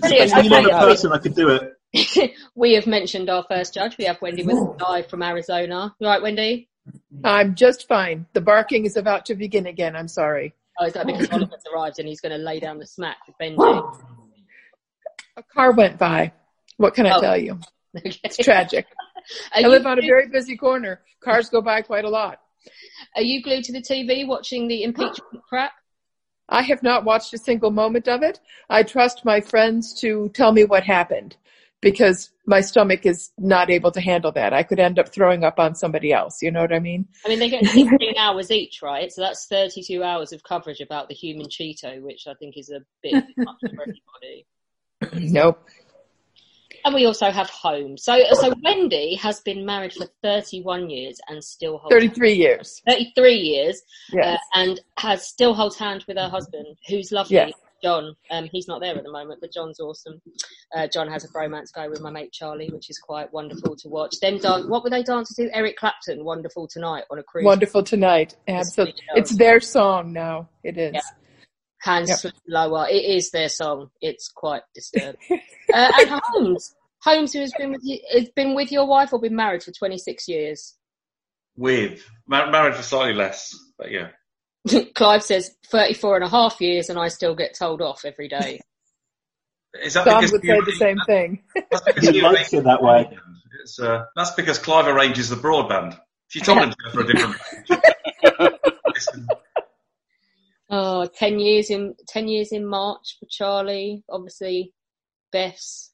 Brilliant. 0.00 0.32
If 0.36 0.44
you 0.44 0.50
name 0.50 0.64
a 0.66 0.68
Okay. 0.68 0.78
person, 0.78 1.12
I 1.12 1.18
could 1.18 1.34
do 1.34 1.48
it. 1.50 2.32
we 2.54 2.74
have 2.74 2.86
mentioned 2.86 3.28
our 3.30 3.44
first 3.48 3.74
judge. 3.74 3.96
We 3.98 4.04
have 4.04 4.20
Wendy 4.22 4.42
with 4.42 4.56
us 4.56 4.80
live 4.80 5.06
from 5.08 5.22
Arizona. 5.22 5.94
You 5.98 6.06
right, 6.08 6.22
Wendy? 6.22 6.68
I'm 7.24 7.54
just 7.54 7.86
fine. 7.88 8.26
The 8.32 8.40
barking 8.40 8.84
is 8.86 8.96
about 8.96 9.26
to 9.26 9.34
begin 9.34 9.66
again. 9.66 9.94
I'm 9.96 10.08
sorry. 10.08 10.54
Oh, 10.78 10.86
is 10.86 10.92
that 10.94 11.06
because 11.06 11.28
Oliver's 11.30 11.62
arrived 11.72 11.98
and 11.98 12.08
he's 12.08 12.20
going 12.20 12.32
to 12.32 12.38
lay 12.38 12.60
down 12.60 12.78
the 12.78 12.86
smack 12.86 13.16
with 13.26 13.36
Benji? 13.40 13.82
A 15.36 15.42
car 15.42 15.72
went 15.72 15.98
by. 15.98 16.32
What 16.76 16.94
can 16.94 17.06
I 17.06 17.16
Oh. 17.16 17.20
tell 17.20 17.36
you? 17.36 17.58
Okay. 17.96 18.12
It's 18.24 18.36
tragic. 18.36 18.86
Are 19.52 19.58
I 19.58 19.60
you 19.60 19.68
live 19.68 19.86
on 19.86 19.98
a 19.98 20.02
very 20.02 20.28
busy 20.28 20.56
corner. 20.56 21.00
Cars 21.22 21.48
go 21.48 21.60
by 21.60 21.82
quite 21.82 22.04
a 22.04 22.10
lot. 22.10 22.40
Are 23.14 23.22
you 23.22 23.42
glued 23.42 23.64
to 23.64 23.72
the 23.72 23.80
TV 23.80 24.26
watching 24.26 24.68
the 24.68 24.82
impeachment 24.82 25.42
crap? 25.48 25.72
I 26.48 26.62
have 26.62 26.82
not 26.82 27.04
watched 27.04 27.34
a 27.34 27.38
single 27.38 27.70
moment 27.70 28.08
of 28.08 28.22
it. 28.22 28.40
I 28.70 28.82
trust 28.82 29.24
my 29.24 29.40
friends 29.40 29.98
to 30.00 30.30
tell 30.34 30.52
me 30.52 30.64
what 30.64 30.84
happened 30.84 31.36
because 31.80 32.30
my 32.46 32.60
stomach 32.60 33.04
is 33.04 33.30
not 33.38 33.70
able 33.70 33.90
to 33.92 34.00
handle 34.00 34.32
that. 34.32 34.52
I 34.52 34.62
could 34.62 34.78
end 34.78 34.98
up 34.98 35.08
throwing 35.08 35.44
up 35.44 35.58
on 35.58 35.74
somebody 35.74 36.12
else. 36.12 36.40
You 36.42 36.50
know 36.50 36.60
what 36.60 36.72
I 36.72 36.78
mean? 36.78 37.06
I 37.24 37.28
mean, 37.28 37.38
they 37.38 37.50
get 37.50 37.64
16 37.64 37.98
hours 38.18 38.50
each, 38.50 38.80
right? 38.82 39.12
So 39.12 39.20
that's 39.20 39.46
32 39.46 40.02
hours 40.02 40.32
of 40.32 40.42
coverage 40.42 40.80
about 40.80 41.08
the 41.08 41.14
human 41.14 41.46
Cheeto, 41.48 42.00
which 42.02 42.26
I 42.26 42.34
think 42.34 42.56
is 42.56 42.70
a 42.70 42.80
bit 43.02 43.24
much 43.38 43.56
for 43.60 43.82
everybody. 43.82 44.46
Nope. 45.32 45.68
And 46.86 46.94
we 46.94 47.04
also 47.04 47.32
have 47.32 47.50
home. 47.50 47.98
So, 47.98 48.16
so 48.34 48.54
Wendy 48.62 49.16
has 49.16 49.40
been 49.40 49.66
married 49.66 49.92
for 49.92 50.06
31 50.22 50.88
years 50.88 51.18
and 51.28 51.42
still 51.42 51.78
holds 51.78 51.92
33 51.92 52.32
years. 52.34 52.80
33 52.86 53.34
years, 53.34 53.82
Yes. 54.12 54.38
uh, 54.54 54.60
and 54.60 54.80
has 54.96 55.26
still 55.26 55.52
holds 55.52 55.76
hand 55.76 56.04
with 56.06 56.16
her 56.16 56.28
husband, 56.28 56.76
who's 56.88 57.10
lovely, 57.10 57.34
Yes. 57.34 57.52
John. 57.82 58.14
Um, 58.30 58.48
he's 58.52 58.68
not 58.68 58.80
there 58.80 58.96
at 58.96 59.02
the 59.02 59.10
moment, 59.10 59.40
but 59.40 59.52
John's 59.52 59.80
awesome. 59.80 60.22
Uh, 60.76 60.86
John 60.86 61.08
has 61.08 61.24
a 61.24 61.28
bromance 61.28 61.72
guy 61.74 61.88
with 61.88 62.00
my 62.00 62.10
mate 62.10 62.30
Charlie, 62.32 62.70
which 62.72 62.88
is 62.88 62.98
quite 63.00 63.32
wonderful 63.32 63.74
to 63.78 63.88
watch. 63.88 64.20
Them 64.20 64.38
dance. 64.38 64.66
What 64.68 64.84
were 64.84 64.90
they 64.90 65.02
dancing 65.02 65.48
to? 65.48 65.56
Eric 65.56 65.76
Clapton, 65.76 66.24
"Wonderful 66.24 66.68
Tonight" 66.68 67.02
on 67.10 67.18
a 67.18 67.22
cruise. 67.24 67.44
Wonderful 67.44 67.82
tonight. 67.82 68.36
Absolutely. 68.46 69.02
It's 69.16 69.34
their 69.36 69.58
song 69.58 70.12
now. 70.12 70.48
It 70.62 70.78
is. 70.78 70.94
Yeah. 70.94 71.00
Hands 71.86 72.24
Yep. 72.24 72.32
lower. 72.48 72.88
It 72.88 73.04
is 73.04 73.30
their 73.30 73.48
song. 73.48 73.90
It's 74.00 74.28
quite 74.28 74.62
disturbing. 74.74 75.20
uh, 75.72 75.92
and 76.00 76.20
Holmes, 76.24 76.74
Holmes, 77.00 77.32
who 77.32 77.38
has 77.38 77.52
been 77.56 77.70
with 77.70 77.82
you, 77.84 78.00
has 78.12 78.28
been 78.30 78.56
with 78.56 78.72
your 78.72 78.86
wife 78.88 79.12
or 79.12 79.20
been 79.20 79.36
married 79.36 79.62
for 79.62 79.70
26 79.70 80.26
years. 80.26 80.74
With. 81.56 82.04
Mar- 82.26 82.50
married 82.50 82.74
for 82.74 82.82
slightly 82.82 83.14
less, 83.14 83.56
but 83.78 83.92
yeah. 83.92 84.08
Clive 84.96 85.22
says 85.22 85.54
34 85.68 86.16
and 86.16 86.24
a 86.24 86.28
half 86.28 86.60
years 86.60 86.90
and 86.90 86.98
I 86.98 87.06
still 87.06 87.36
get 87.36 87.56
told 87.56 87.80
off 87.80 88.04
every 88.04 88.26
day. 88.26 88.60
Is 89.80 89.94
that 89.94 90.06
Don 90.06 90.22
because 90.22 90.32
would 90.32 90.42
say 90.42 90.60
the 90.60 90.72
same 90.72 90.98
thing. 91.06 91.42
He 92.00 92.20
likes 92.20 92.52
it 92.52 92.64
that 92.64 92.82
way. 92.82 93.16
Uh, 93.80 94.04
that's 94.16 94.30
because 94.32 94.58
Clive 94.58 94.88
arranges 94.88 95.28
the 95.28 95.36
broadband. 95.36 95.96
She 96.28 96.40
told 96.40 96.58
him 96.58 96.70
to 96.70 96.76
go 96.84 96.90
for 96.90 97.00
a 97.02 97.06
different. 97.06 97.36
Oh, 100.68 101.06
10 101.06 101.38
years 101.38 101.70
in, 101.70 101.94
10 102.08 102.28
years 102.28 102.52
in 102.52 102.66
March 102.66 103.16
for 103.20 103.26
Charlie. 103.30 104.02
Obviously, 104.08 104.72
Beth's 105.30 105.92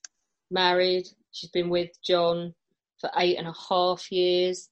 married. 0.51 1.07
She's 1.33 1.51
been 1.51 1.69
with 1.69 1.91
John 2.05 2.55
for 3.01 3.11
eight 3.19 3.37
and 3.39 3.49
a 3.49 3.55
half 3.69 4.11
years. 4.11 4.69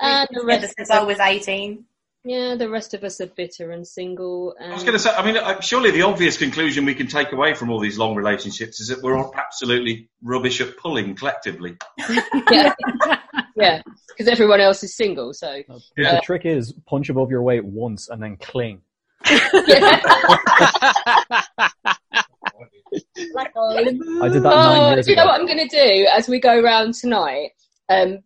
And 0.00 0.26
the 0.30 0.40
together 0.40 0.46
rest 0.46 0.74
since 0.76 0.90
of 0.90 0.96
I 0.96 1.02
was 1.04 1.20
18. 1.20 1.84
Yeah, 2.24 2.54
the 2.54 2.70
rest 2.70 2.94
of 2.94 3.02
us 3.02 3.20
are 3.20 3.26
bitter 3.26 3.72
and 3.72 3.86
single. 3.86 4.54
And 4.60 4.70
I 4.70 4.74
was 4.74 4.84
going 4.84 4.92
to 4.92 4.98
say, 4.98 5.10
I 5.10 5.24
mean, 5.24 5.36
uh, 5.36 5.60
surely 5.60 5.90
the 5.90 6.02
obvious 6.02 6.38
conclusion 6.38 6.84
we 6.84 6.94
can 6.94 7.08
take 7.08 7.32
away 7.32 7.52
from 7.54 7.68
all 7.68 7.80
these 7.80 7.98
long 7.98 8.14
relationships 8.14 8.80
is 8.80 8.88
that 8.88 9.02
we're 9.02 9.18
all 9.18 9.34
absolutely 9.36 10.08
rubbish 10.22 10.60
at 10.60 10.76
pulling 10.76 11.16
collectively. 11.16 11.76
yeah, 12.50 12.74
yeah, 13.56 13.82
because 14.08 14.28
everyone 14.28 14.60
else 14.60 14.84
is 14.84 14.94
single. 14.94 15.34
So 15.34 15.62
The 15.96 16.20
trick 16.22 16.46
is 16.46 16.72
punch 16.86 17.08
above 17.08 17.30
your 17.30 17.42
weight 17.42 17.64
once 17.64 18.08
and 18.08 18.22
then 18.22 18.36
cling. 18.36 18.82
I 24.22 24.28
did 24.28 24.42
that 24.42 24.54
nine 24.54 24.92
years 24.94 25.06
do 25.06 25.12
you 25.12 25.16
know 25.16 25.22
ago. 25.22 25.30
what 25.32 25.40
I'm 25.40 25.46
going 25.46 25.68
to 25.68 25.68
do 25.68 26.06
as 26.10 26.28
we 26.28 26.40
go 26.40 26.60
around 26.60 26.94
tonight? 26.94 27.50
Um, 27.88 28.18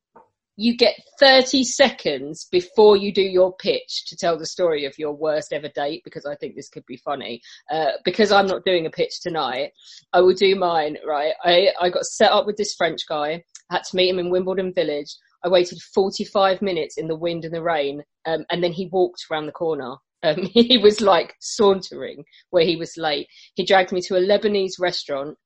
you 0.56 0.76
get 0.76 0.94
30 1.20 1.64
seconds 1.64 2.48
before 2.50 2.96
you 2.96 3.12
do 3.12 3.22
your 3.22 3.54
pitch 3.56 4.06
to 4.06 4.16
tell 4.16 4.38
the 4.38 4.46
story 4.46 4.86
of 4.86 4.98
your 4.98 5.12
worst 5.12 5.52
ever 5.52 5.68
date 5.68 6.00
because 6.02 6.24
I 6.24 6.34
think 6.34 6.56
this 6.56 6.70
could 6.70 6.86
be 6.86 6.96
funny. 6.96 7.42
Uh, 7.70 7.92
because 8.04 8.32
I'm 8.32 8.46
not 8.46 8.64
doing 8.64 8.86
a 8.86 8.90
pitch 8.90 9.20
tonight, 9.20 9.72
I 10.14 10.22
will 10.22 10.34
do 10.34 10.56
mine, 10.56 10.96
right? 11.06 11.34
I, 11.44 11.68
I 11.80 11.90
got 11.90 12.04
set 12.04 12.32
up 12.32 12.46
with 12.46 12.56
this 12.56 12.74
French 12.74 13.06
guy, 13.06 13.44
had 13.70 13.84
to 13.84 13.96
meet 13.96 14.08
him 14.08 14.18
in 14.18 14.30
Wimbledon 14.30 14.72
Village. 14.72 15.14
I 15.44 15.48
waited 15.48 15.78
45 15.94 16.62
minutes 16.62 16.96
in 16.96 17.06
the 17.06 17.16
wind 17.16 17.44
and 17.44 17.54
the 17.54 17.62
rain, 17.62 18.02
um, 18.24 18.44
and 18.50 18.64
then 18.64 18.72
he 18.72 18.88
walked 18.90 19.26
around 19.30 19.46
the 19.46 19.52
corner. 19.52 19.96
Um, 20.26 20.42
he 20.52 20.78
was 20.78 21.00
like 21.00 21.34
sauntering 21.40 22.24
where 22.50 22.64
he 22.64 22.76
was 22.76 22.96
late. 22.96 23.28
He 23.54 23.64
dragged 23.64 23.92
me 23.92 24.00
to 24.02 24.16
a 24.16 24.20
Lebanese 24.20 24.80
restaurant 24.80 25.36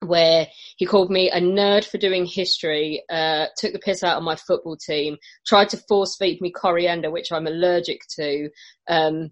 where 0.00 0.46
he 0.76 0.86
called 0.86 1.10
me 1.10 1.30
a 1.30 1.40
nerd 1.40 1.84
for 1.84 1.98
doing 1.98 2.26
history, 2.26 3.02
uh, 3.10 3.46
took 3.56 3.72
the 3.72 3.78
piss 3.78 4.02
out 4.02 4.18
of 4.18 4.22
my 4.22 4.36
football 4.36 4.76
team, 4.76 5.16
tried 5.46 5.70
to 5.70 5.82
force 5.88 6.16
feed 6.16 6.40
me 6.40 6.50
coriander, 6.50 7.10
which 7.10 7.32
I'm 7.32 7.46
allergic 7.46 8.00
to, 8.16 8.50
um, 8.88 9.30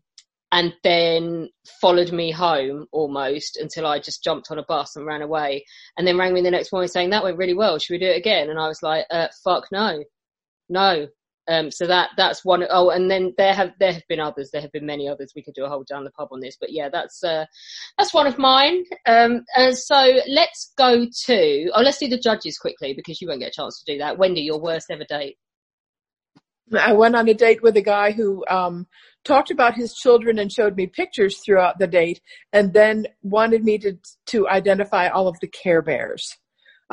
and 0.53 0.73
then 0.83 1.49
followed 1.81 2.13
me 2.13 2.31
home 2.31 2.87
almost 2.93 3.57
until 3.57 3.87
I 3.87 3.99
just 3.99 4.23
jumped 4.23 4.51
on 4.51 4.59
a 4.59 4.65
bus 4.65 4.97
and 4.97 5.05
ran 5.05 5.23
away. 5.23 5.65
And 5.99 6.07
then 6.07 6.17
rang 6.17 6.33
me 6.33 6.43
the 6.43 6.51
next 6.51 6.73
morning 6.73 6.89
saying, 6.89 7.11
that 7.11 7.25
went 7.25 7.39
really 7.39 7.55
well. 7.55 7.79
Should 7.79 7.95
we 7.95 7.99
do 7.99 8.07
it 8.07 8.17
again? 8.17 8.51
And 8.51 8.59
I 8.59 8.69
was 8.69 8.83
like, 8.83 9.05
uh, 9.11 9.29
fuck 9.43 9.65
no, 9.73 10.05
no. 10.69 11.09
Um, 11.47 11.71
so 11.71 11.87
that 11.87 12.11
that's 12.17 12.45
one. 12.45 12.65
Oh, 12.71 12.91
and 12.91 13.11
then 13.11 13.35
there 13.37 13.53
have 13.53 13.73
there 13.79 13.93
have 13.93 14.07
been 14.09 14.21
others. 14.21 14.51
There 14.51 14.63
have 14.63 14.73
been 14.73 14.87
many 14.87 15.09
others. 15.09 15.33
We 15.37 15.43
could 15.43 15.55
do 15.55 15.65
a 15.65 15.69
whole 15.69 15.85
down 15.85 16.05
the 16.05 16.11
pub 16.11 16.29
on 16.33 16.41
this, 16.41 16.57
but 16.59 16.73
yeah, 16.73 16.89
that's 16.89 17.23
uh, 17.23 17.45
that's 17.99 18.15
one 18.15 18.27
of 18.27 18.39
mine. 18.39 18.85
Um, 19.07 19.45
and 19.55 19.77
so 19.77 20.21
let's 20.29 20.73
go 20.79 21.07
to. 21.27 21.71
Oh, 21.75 21.83
let's 21.83 21.99
do 21.99 22.09
the 22.09 22.19
judges 22.19 22.59
quickly 22.59 22.95
because 22.95 23.21
you 23.21 23.29
won't 23.29 23.41
get 23.41 23.49
a 23.49 23.61
chance 23.61 23.83
to 23.83 23.93
do 23.93 23.99
that. 23.99 24.19
Wendy, 24.19 24.41
your 24.41 24.61
worst 24.61 24.87
ever 24.91 25.05
date. 25.09 25.37
I 26.79 26.95
went 26.95 27.15
on 27.15 27.29
a 27.29 27.35
date 27.35 27.63
with 27.63 27.77
a 27.77 27.83
guy 27.83 28.13
who 28.13 28.43
um, 28.49 28.87
talked 29.23 29.51
about 29.51 29.75
his 29.75 29.95
children 29.95 30.39
and 30.39 30.51
showed 30.51 30.77
me 30.77 30.87
pictures 30.87 31.41
throughout 31.45 31.79
the 31.79 31.87
date, 31.87 32.23
and 32.55 32.73
then 32.73 33.07
wanted 33.23 33.65
me 33.65 33.77
to 33.79 33.99
to 34.29 34.49
identify 34.49 35.09
all 35.09 35.29
of 35.29 35.39
the 35.41 35.49
Care 35.49 35.83
Bears. 35.83 36.39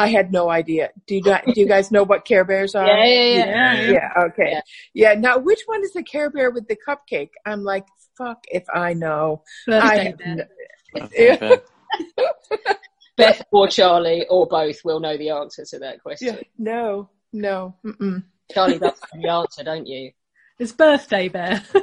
I 0.01 0.07
had 0.07 0.31
no 0.31 0.49
idea. 0.49 0.89
Do 1.07 1.15
you 1.15 1.21
do 1.21 1.39
you 1.55 1.67
guys 1.67 1.91
know 1.91 2.03
what 2.03 2.25
Care 2.25 2.43
Bears 2.45 2.75
are? 2.75 2.85
Yeah, 2.87 3.05
yeah, 3.05 3.33
yeah. 3.35 3.81
yeah. 3.81 3.91
Yeah, 3.91 4.23
Okay. 4.25 4.61
Yeah. 4.93 5.13
Now, 5.15 5.37
which 5.37 5.61
one 5.65 5.83
is 5.83 5.93
the 5.93 6.03
Care 6.03 6.29
Bear 6.29 6.51
with 6.51 6.67
the 6.67 6.77
cupcake? 6.87 7.29
I'm 7.45 7.63
like, 7.63 7.85
fuck 8.17 8.39
if 8.49 8.63
I 8.73 8.93
know. 8.93 9.43
Birthday 9.67 9.87
I 9.87 10.03
have 10.03 10.17
bear. 10.17 10.35
no- 10.95 11.07
Yeah. 11.17 11.55
Beth 13.17 13.41
or 13.51 13.67
Charlie 13.67 14.25
or 14.29 14.47
both 14.47 14.83
will 14.85 14.99
know 14.99 15.17
the 15.17 15.29
answer 15.29 15.65
to 15.65 15.79
that 15.79 16.01
question. 16.01 16.35
Yeah. 16.35 16.41
No. 16.57 17.09
No. 17.33 17.75
Mm-mm. 17.85 18.23
Charlie, 18.51 18.77
that's 18.77 18.99
the 19.13 19.27
answer, 19.29 19.63
don't 19.63 19.85
you? 19.87 20.11
It's 20.59 20.71
birthday 20.71 21.27
bear. 21.29 21.63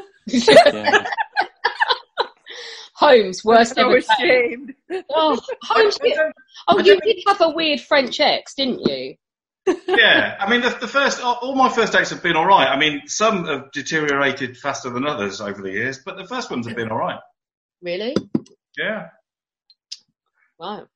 Holmes, 2.98 3.44
worst 3.44 3.78
I'm 3.78 3.84
so 3.84 3.90
ever 3.90 4.00
date. 4.00 4.06
ashamed. 4.10 4.74
Oh, 5.10 5.38
Holmes, 5.62 5.98
oh, 6.02 6.06
you, 6.06 6.32
oh, 6.68 6.78
you 6.80 7.00
did 7.00 7.22
have 7.26 7.40
a 7.40 7.50
weird 7.50 7.80
French 7.80 8.18
ex, 8.20 8.54
didn't 8.54 8.80
you? 8.80 9.14
yeah, 9.86 10.36
I 10.40 10.50
mean, 10.50 10.62
the, 10.62 10.70
the 10.70 10.88
first, 10.88 11.22
all 11.22 11.38
all 11.42 11.54
my 11.54 11.68
first 11.68 11.92
dates 11.92 12.10
have 12.10 12.22
been 12.22 12.36
all 12.36 12.46
right. 12.46 12.66
I 12.66 12.78
mean, 12.78 13.02
some 13.06 13.46
have 13.46 13.70
deteriorated 13.72 14.56
faster 14.56 14.90
than 14.90 15.06
others 15.06 15.40
over 15.40 15.60
the 15.60 15.70
years, 15.70 16.00
but 16.04 16.16
the 16.16 16.26
first 16.26 16.50
ones 16.50 16.66
have 16.66 16.76
been 16.76 16.90
all 16.90 16.98
right. 16.98 17.20
Really? 17.82 18.16
Yeah, 18.76 19.08
Wow. 20.58 20.86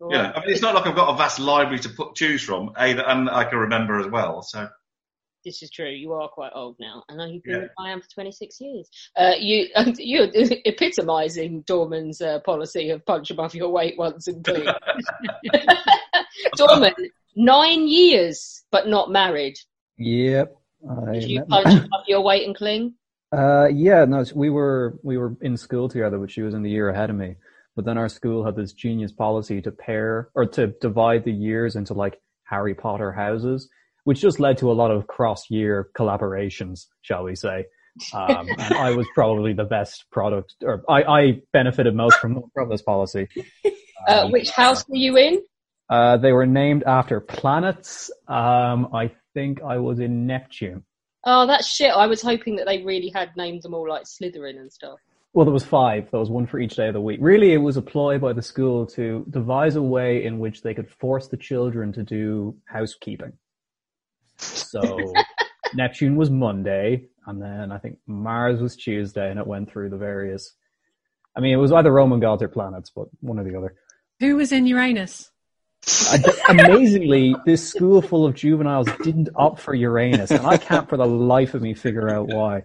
All 0.00 0.12
yeah. 0.12 0.22
right. 0.22 0.36
I 0.36 0.40
mean, 0.40 0.50
it's 0.50 0.62
not 0.62 0.74
like 0.74 0.86
I've 0.86 0.94
got 0.94 1.12
a 1.12 1.16
vast 1.16 1.40
library 1.40 1.80
to 1.80 1.88
put, 1.88 2.14
choose 2.14 2.42
from, 2.42 2.70
a, 2.76 2.82
and 2.82 3.28
I 3.28 3.44
can 3.44 3.58
remember 3.58 3.98
as 3.98 4.06
well. 4.06 4.42
So 4.42 4.68
This 5.48 5.62
is 5.62 5.70
true. 5.70 5.88
You 5.88 6.12
are 6.12 6.28
quite 6.28 6.52
old 6.54 6.76
now. 6.78 7.04
I 7.08 7.14
know 7.14 7.24
you've 7.24 7.42
been 7.42 7.54
Yeah. 7.54 7.60
with 7.62 7.70
I 7.78 7.88
am 7.90 8.02
for 8.02 8.08
26 8.10 8.60
years. 8.60 8.90
Uh, 9.16 9.32
you, 9.38 9.66
you're 9.96 10.28
epitomising 10.66 11.62
Dorman's 11.62 12.20
uh, 12.20 12.40
policy 12.40 12.90
of 12.90 13.02
punch 13.06 13.30
above 13.30 13.54
your 13.54 13.70
weight 13.70 13.96
once 13.96 14.28
and 14.28 14.44
clean. 14.44 14.66
Dorman, 16.56 16.92
nine 17.34 17.88
years, 17.88 18.62
but 18.70 18.88
not 18.88 19.10
married. 19.10 19.56
Yep. 19.96 20.54
I 21.08 21.12
Did 21.12 21.30
you 21.30 21.44
punch 21.46 21.68
above 21.86 22.04
your 22.06 22.20
weight 22.20 22.46
and 22.46 22.54
cling? 22.54 22.92
Uh, 23.32 23.68
yeah, 23.72 24.04
no, 24.04 24.22
we 24.34 24.50
were 24.50 24.98
we 25.02 25.16
were 25.16 25.34
in 25.40 25.56
school 25.56 25.88
together, 25.88 26.18
but 26.18 26.30
she 26.30 26.42
was 26.42 26.52
in 26.52 26.62
the 26.62 26.70
year 26.70 26.90
ahead 26.90 27.08
of 27.08 27.16
me. 27.16 27.36
But 27.74 27.86
then 27.86 27.96
our 27.96 28.10
school 28.10 28.44
had 28.44 28.54
this 28.54 28.74
genius 28.74 29.12
policy 29.12 29.62
to 29.62 29.70
pair 29.70 30.28
or 30.34 30.44
to 30.44 30.66
divide 30.82 31.24
the 31.24 31.32
years 31.32 31.74
into 31.74 31.94
like 31.94 32.20
Harry 32.44 32.74
Potter 32.74 33.12
houses, 33.12 33.70
which 34.08 34.22
just 34.22 34.40
led 34.40 34.56
to 34.56 34.70
a 34.70 34.72
lot 34.72 34.90
of 34.90 35.06
cross-year 35.06 35.90
collaborations, 35.94 36.86
shall 37.02 37.24
we 37.24 37.34
say? 37.34 37.66
Um, 38.14 38.48
and 38.58 38.72
I 38.72 38.92
was 38.92 39.06
probably 39.14 39.52
the 39.52 39.64
best 39.64 40.06
product, 40.10 40.54
or 40.62 40.82
I, 40.88 41.02
I 41.02 41.42
benefited 41.52 41.94
most 41.94 42.16
from 42.18 42.44
from 42.54 42.70
this 42.70 42.80
policy. 42.80 43.28
Uh, 44.06 44.30
which 44.30 44.48
house 44.48 44.88
were 44.88 44.96
you 44.96 45.18
in? 45.18 45.42
Uh, 45.90 46.16
they 46.16 46.32
were 46.32 46.46
named 46.46 46.84
after 46.84 47.20
planets. 47.20 48.10
Um, 48.28 48.88
I 48.94 49.12
think 49.34 49.60
I 49.62 49.76
was 49.76 50.00
in 50.00 50.26
Neptune. 50.26 50.84
Oh, 51.26 51.46
that's 51.46 51.66
shit. 51.66 51.90
I 51.90 52.06
was 52.06 52.22
hoping 52.22 52.56
that 52.56 52.64
they 52.64 52.82
really 52.82 53.10
had 53.10 53.36
named 53.36 53.62
them 53.62 53.74
all 53.74 53.86
like 53.86 54.04
Slytherin 54.04 54.58
and 54.58 54.72
stuff. 54.72 55.00
Well, 55.34 55.44
there 55.44 55.52
was 55.52 55.66
five. 55.66 56.10
There 56.10 56.20
was 56.20 56.30
one 56.30 56.46
for 56.46 56.58
each 56.58 56.76
day 56.76 56.88
of 56.88 56.94
the 56.94 57.00
week. 57.02 57.18
Really, 57.20 57.52
it 57.52 57.58
was 57.58 57.76
a 57.76 57.82
ploy 57.82 58.18
by 58.18 58.32
the 58.32 58.40
school 58.40 58.86
to 58.86 59.26
devise 59.28 59.76
a 59.76 59.82
way 59.82 60.24
in 60.24 60.38
which 60.38 60.62
they 60.62 60.72
could 60.72 60.88
force 60.88 61.28
the 61.28 61.36
children 61.36 61.92
to 61.92 62.02
do 62.02 62.56
housekeeping. 62.64 63.34
So 64.38 65.12
Neptune 65.74 66.16
was 66.16 66.30
Monday, 66.30 67.06
and 67.26 67.40
then 67.40 67.72
I 67.72 67.78
think 67.78 67.98
Mars 68.06 68.60
was 68.60 68.76
Tuesday, 68.76 69.30
and 69.30 69.38
it 69.38 69.46
went 69.46 69.70
through 69.70 69.90
the 69.90 69.96
various. 69.96 70.54
I 71.36 71.40
mean, 71.40 71.52
it 71.52 71.58
was 71.58 71.72
either 71.72 71.92
Roman 71.92 72.20
gods 72.20 72.42
or 72.42 72.48
planets, 72.48 72.90
but 72.94 73.08
one 73.20 73.38
or 73.38 73.44
the 73.44 73.56
other. 73.56 73.74
Who 74.20 74.36
was 74.36 74.52
in 74.52 74.66
Uranus? 74.66 75.30
I- 76.10 76.22
amazingly, 76.48 77.36
this 77.46 77.68
school 77.68 78.02
full 78.02 78.26
of 78.26 78.34
juveniles 78.34 78.88
didn't 79.02 79.28
opt 79.36 79.60
for 79.60 79.74
Uranus, 79.74 80.30
and 80.30 80.46
I 80.46 80.56
can't 80.56 80.88
for 80.88 80.96
the 80.96 81.06
life 81.06 81.54
of 81.54 81.62
me 81.62 81.74
figure 81.74 82.08
out 82.08 82.28
why. 82.28 82.64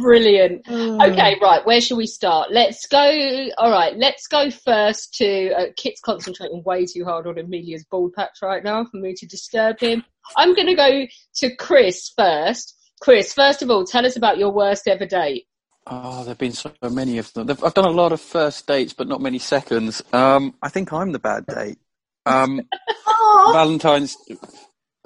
Brilliant. 0.00 0.66
Okay, 0.68 1.36
right. 1.42 1.64
Where 1.64 1.80
shall 1.80 1.96
we 1.96 2.06
start? 2.06 2.50
Let's 2.50 2.86
go. 2.86 3.48
All 3.58 3.70
right, 3.70 3.96
let's 3.96 4.26
go 4.26 4.50
first 4.50 5.14
to 5.14 5.52
uh, 5.52 5.66
Kit's 5.76 6.00
concentrating 6.00 6.62
way 6.64 6.86
too 6.86 7.04
hard 7.04 7.26
on 7.26 7.38
Amelia's 7.38 7.84
bald 7.84 8.14
patch 8.14 8.38
right 8.42 8.64
now 8.64 8.84
for 8.84 8.96
me 8.96 9.14
to 9.14 9.26
disturb 9.26 9.80
him. 9.80 10.04
I'm 10.36 10.54
going 10.54 10.68
to 10.68 10.74
go 10.74 11.06
to 11.36 11.56
Chris 11.56 12.12
first. 12.16 12.76
Chris, 13.00 13.32
first 13.32 13.62
of 13.62 13.70
all, 13.70 13.84
tell 13.84 14.06
us 14.06 14.16
about 14.16 14.38
your 14.38 14.50
worst 14.50 14.86
ever 14.86 15.06
date. 15.06 15.46
Oh, 15.86 16.24
there've 16.24 16.38
been 16.38 16.52
so 16.52 16.72
many 16.82 17.18
of 17.18 17.32
them. 17.32 17.48
I've 17.50 17.74
done 17.74 17.86
a 17.86 17.90
lot 17.90 18.12
of 18.12 18.20
first 18.20 18.66
dates, 18.66 18.92
but 18.92 19.08
not 19.08 19.20
many 19.20 19.38
seconds. 19.38 20.02
Um, 20.12 20.54
I 20.62 20.68
think 20.68 20.92
I'm 20.92 21.12
the 21.12 21.18
bad 21.18 21.46
date. 21.46 21.78
Um, 22.26 22.60
Valentine's 23.52 24.16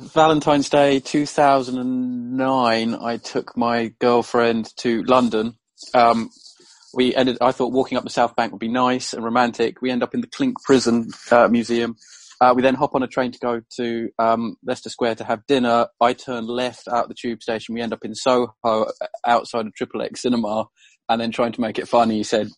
Valentine's 0.00 0.68
Day 0.68 0.98
2009. 0.98 2.94
I 2.94 3.16
took 3.18 3.56
my 3.56 3.92
girlfriend 4.00 4.68
to 4.78 5.02
London. 5.04 5.54
Um, 5.94 6.30
we 6.92 7.14
ended. 7.14 7.38
I 7.40 7.52
thought 7.52 7.72
walking 7.72 7.96
up 7.96 8.04
the 8.04 8.10
South 8.10 8.34
Bank 8.34 8.52
would 8.52 8.60
be 8.60 8.68
nice 8.68 9.12
and 9.12 9.24
romantic. 9.24 9.80
We 9.80 9.90
end 9.90 10.02
up 10.02 10.14
in 10.14 10.20
the 10.20 10.26
Clink 10.26 10.56
Prison 10.64 11.08
uh, 11.30 11.48
Museum. 11.48 11.94
Uh, 12.40 12.52
we 12.56 12.62
then 12.62 12.74
hop 12.74 12.94
on 12.94 13.04
a 13.04 13.06
train 13.06 13.30
to 13.30 13.38
go 13.38 13.60
to 13.76 14.08
um, 14.18 14.56
Leicester 14.64 14.90
Square 14.90 15.16
to 15.16 15.24
have 15.24 15.46
dinner. 15.46 15.86
I 16.00 16.12
turn 16.12 16.46
left 16.46 16.88
out 16.88 17.08
the 17.08 17.14
tube 17.14 17.42
station. 17.42 17.74
We 17.74 17.80
end 17.80 17.92
up 17.92 18.04
in 18.04 18.14
Soho 18.14 18.52
uh, 18.64 18.86
outside 19.24 19.66
of 19.66 19.74
Triple 19.74 20.02
X 20.02 20.22
Cinema, 20.22 20.66
and 21.08 21.20
then 21.20 21.30
trying 21.30 21.52
to 21.52 21.60
make 21.60 21.78
it 21.78 21.86
funny, 21.86 22.16
he 22.16 22.24
said, 22.24 22.48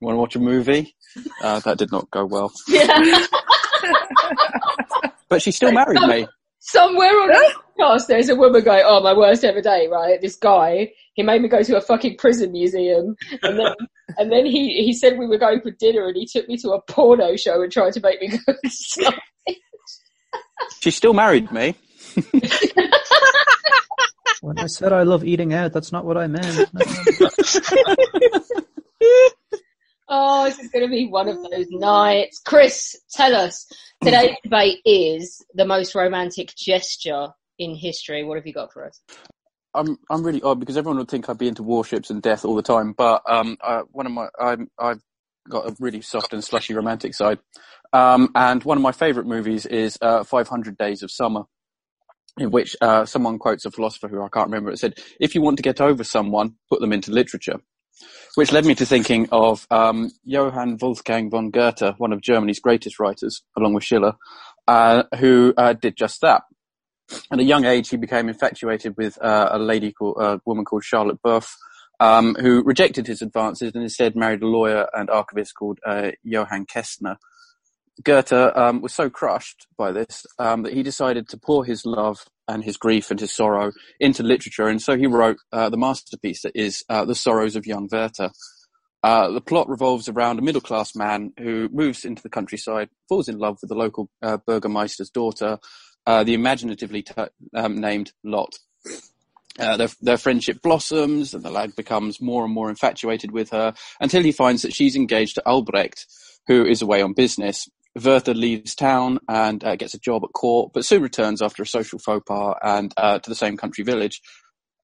"Want 0.00 0.14
to 0.16 0.18
watch 0.18 0.36
a 0.36 0.40
movie?" 0.40 0.96
Uh, 1.42 1.60
that 1.60 1.78
did 1.78 1.92
not 1.92 2.10
go 2.10 2.26
well. 2.26 2.52
Yeah. 2.66 3.26
But 5.30 5.40
she 5.40 5.52
still 5.52 5.72
married 5.72 6.00
me. 6.02 6.26
Somewhere 6.58 7.08
on 7.08 7.28
the 7.28 7.54
podcast, 7.78 8.06
there's 8.06 8.28
a 8.28 8.36
woman 8.36 8.62
going, 8.62 8.82
"Oh, 8.84 9.00
my 9.00 9.14
worst 9.14 9.44
ever 9.44 9.62
day." 9.62 9.88
Right, 9.90 10.20
this 10.20 10.36
guy, 10.36 10.92
he 11.14 11.22
made 11.22 11.40
me 11.40 11.48
go 11.48 11.62
to 11.62 11.76
a 11.78 11.80
fucking 11.80 12.18
prison 12.18 12.52
museum, 12.52 13.16
and 13.42 13.58
then 13.58 13.74
and 14.18 14.30
then 14.30 14.44
he 14.44 14.84
he 14.84 14.92
said 14.92 15.18
we 15.18 15.26
were 15.26 15.38
going 15.38 15.62
for 15.62 15.70
dinner, 15.70 16.06
and 16.08 16.16
he 16.16 16.26
took 16.26 16.46
me 16.48 16.58
to 16.58 16.72
a 16.72 16.82
porno 16.82 17.36
show 17.36 17.62
and 17.62 17.72
tried 17.72 17.94
to 17.94 18.00
make 18.00 18.20
me 18.20 18.28
go. 18.28 18.52
inside. 18.62 19.14
She 20.80 20.90
still 20.90 21.14
married 21.14 21.50
me. 21.50 21.74
When 24.40 24.58
I 24.58 24.66
said 24.68 24.92
I 24.92 25.02
love 25.02 25.22
eating 25.22 25.52
out, 25.52 25.74
that's 25.74 25.92
not 25.92 26.06
what 26.06 26.16
I 26.16 26.26
meant. 26.26 26.72
No. 26.72 26.80
oh, 30.10 30.44
this 30.44 30.58
is 30.58 30.70
going 30.70 30.84
to 30.84 30.90
be 30.90 31.06
one 31.06 31.28
of 31.28 31.36
those 31.42 31.68
nights. 31.70 32.40
Chris, 32.44 32.96
tell 33.12 33.34
us 33.34 33.66
today's 34.02 34.36
debate 34.42 34.80
is 34.84 35.42
the 35.54 35.64
most 35.64 35.94
romantic 35.94 36.52
gesture 36.56 37.28
in 37.58 37.74
history. 37.74 38.24
What 38.24 38.36
have 38.36 38.46
you 38.46 38.52
got 38.52 38.72
for 38.72 38.84
us? 38.84 39.00
I'm 39.72 39.98
I'm 40.10 40.24
really 40.24 40.42
odd 40.42 40.58
because 40.58 40.76
everyone 40.76 40.98
would 40.98 41.08
think 41.08 41.28
I'd 41.28 41.38
be 41.38 41.46
into 41.46 41.62
warships 41.62 42.10
and 42.10 42.20
death 42.20 42.44
all 42.44 42.56
the 42.56 42.62
time, 42.62 42.92
but 42.92 43.22
um, 43.30 43.56
uh, 43.62 43.82
one 43.92 44.06
of 44.06 44.12
my 44.12 44.28
I'm 44.38 44.68
I've 44.76 45.00
got 45.48 45.68
a 45.68 45.76
really 45.78 46.00
soft 46.00 46.32
and 46.32 46.42
slushy 46.42 46.74
romantic 46.74 47.14
side, 47.14 47.38
um, 47.92 48.30
and 48.34 48.64
one 48.64 48.78
of 48.78 48.82
my 48.82 48.90
favourite 48.90 49.28
movies 49.28 49.66
is 49.66 49.96
uh, 50.02 50.24
500 50.24 50.76
Days 50.76 51.04
of 51.04 51.12
Summer, 51.12 51.42
in 52.36 52.50
which 52.50 52.74
uh, 52.80 53.04
someone 53.04 53.38
quotes 53.38 53.64
a 53.64 53.70
philosopher 53.70 54.08
who 54.08 54.20
I 54.20 54.28
can't 54.28 54.48
remember. 54.48 54.72
It 54.72 54.80
said, 54.80 54.98
"If 55.20 55.36
you 55.36 55.40
want 55.40 55.58
to 55.58 55.62
get 55.62 55.80
over 55.80 56.02
someone, 56.02 56.56
put 56.68 56.80
them 56.80 56.92
into 56.92 57.12
literature," 57.12 57.60
which 58.34 58.52
led 58.52 58.64
me 58.64 58.74
to 58.74 58.86
thinking 58.86 59.28
of 59.32 59.66
um, 59.70 60.10
Johann 60.24 60.78
Wolfgang 60.80 61.30
von 61.30 61.50
Goethe, 61.50 61.94
one 61.98 62.12
of 62.12 62.20
Germany's 62.20 62.60
greatest 62.60 62.98
writers, 62.98 63.42
along 63.56 63.74
with 63.74 63.84
Schiller, 63.84 64.14
uh, 64.68 65.04
who 65.18 65.54
uh, 65.56 65.72
did 65.72 65.96
just 65.96 66.20
that. 66.20 66.42
At 67.32 67.40
a 67.40 67.44
young 67.44 67.64
age, 67.64 67.88
he 67.88 67.96
became 67.96 68.28
infatuated 68.28 68.96
with 68.96 69.20
uh, 69.22 69.48
a 69.52 69.58
lady 69.58 69.92
called 69.92 70.16
a 70.18 70.40
woman 70.44 70.64
called 70.64 70.84
Charlotte 70.84 71.20
Buff, 71.22 71.56
um, 71.98 72.34
who 72.40 72.62
rejected 72.62 73.06
his 73.06 73.20
advances 73.20 73.72
and 73.74 73.82
instead 73.82 74.16
married 74.16 74.42
a 74.42 74.46
lawyer 74.46 74.88
and 74.94 75.10
archivist 75.10 75.54
called 75.54 75.78
uh, 75.86 76.12
Johann 76.22 76.66
Kestner. 76.66 77.16
Goethe 78.02 78.32
um, 78.32 78.80
was 78.80 78.92
so 78.92 79.10
crushed 79.10 79.66
by 79.76 79.92
this 79.92 80.26
um, 80.38 80.62
that 80.62 80.72
he 80.72 80.82
decided 80.82 81.28
to 81.28 81.36
pour 81.36 81.64
his 81.64 81.84
love 81.84 82.24
and 82.48 82.64
his 82.64 82.76
grief 82.76 83.10
and 83.10 83.20
his 83.20 83.34
sorrow 83.34 83.72
into 83.98 84.22
literature, 84.22 84.68
and 84.68 84.80
so 84.80 84.96
he 84.96 85.06
wrote 85.06 85.38
uh, 85.52 85.68
the 85.68 85.76
masterpiece 85.76 86.42
that 86.42 86.52
is 86.54 86.84
uh, 86.88 87.04
The 87.04 87.14
Sorrows 87.14 87.56
of 87.56 87.66
Young 87.66 87.88
Werther. 87.90 88.30
Uh, 89.02 89.30
the 89.30 89.40
plot 89.40 89.68
revolves 89.68 90.08
around 90.08 90.38
a 90.38 90.42
middle 90.42 90.60
class 90.60 90.94
man 90.94 91.32
who 91.38 91.68
moves 91.72 92.04
into 92.04 92.22
the 92.22 92.28
countryside, 92.28 92.90
falls 93.08 93.28
in 93.28 93.38
love 93.38 93.58
with 93.60 93.68
the 93.68 93.74
local 93.74 94.10
uh, 94.22 94.36
burgomeister's 94.46 95.10
daughter, 95.10 95.58
uh, 96.06 96.22
the 96.24 96.34
imaginatively 96.34 97.02
t- 97.02 97.14
um, 97.54 97.80
named 97.80 98.12
Lot. 98.24 98.58
Uh, 99.58 99.76
their, 99.76 99.88
their 100.00 100.16
friendship 100.16 100.62
blossoms, 100.62 101.34
and 101.34 101.42
the 101.42 101.50
lad 101.50 101.74
becomes 101.76 102.20
more 102.20 102.44
and 102.44 102.54
more 102.54 102.70
infatuated 102.70 103.30
with 103.30 103.50
her 103.50 103.74
until 104.00 104.22
he 104.22 104.32
finds 104.32 104.62
that 104.62 104.74
she's 104.74 104.96
engaged 104.96 105.34
to 105.34 105.46
Albrecht, 105.46 106.06
who 106.46 106.64
is 106.64 106.82
away 106.82 107.02
on 107.02 107.12
business. 107.12 107.68
Werther 108.02 108.34
leaves 108.34 108.74
town 108.74 109.18
and 109.28 109.62
uh, 109.64 109.76
gets 109.76 109.94
a 109.94 109.98
job 109.98 110.22
at 110.24 110.32
court, 110.32 110.72
but 110.72 110.84
soon 110.84 111.02
returns 111.02 111.42
after 111.42 111.62
a 111.62 111.66
social 111.66 111.98
faux 111.98 112.22
pas 112.26 112.54
and 112.62 112.92
uh, 112.96 113.18
to 113.18 113.30
the 113.30 113.36
same 113.36 113.56
country 113.56 113.84
village. 113.84 114.20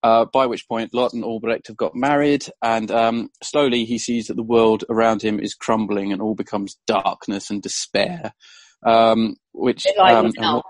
Uh, 0.03 0.25
by 0.25 0.47
which 0.47 0.69
point, 0.69 0.95
Lot 0.95 1.15
and 1.15 1.25
Albrecht 1.25 1.67
have 1.67 1.77
got 1.77 1.97
married, 1.97 2.45
and 2.63 2.91
um, 2.93 3.29
slowly 3.43 3.85
he 3.85 3.99
sees 3.99 4.27
that 4.27 4.35
the 4.37 4.43
world 4.43 4.85
around 4.89 5.23
him 5.23 5.41
is 5.41 5.55
crumbling 5.55 6.13
and 6.13 6.23
all 6.23 6.35
becomes 6.35 6.77
darkness 6.87 7.51
and 7.51 7.63
despair. 7.63 8.33
Um, 8.85 9.37
which 9.53 9.85
um, 10.15 10.27
what- 10.57 10.65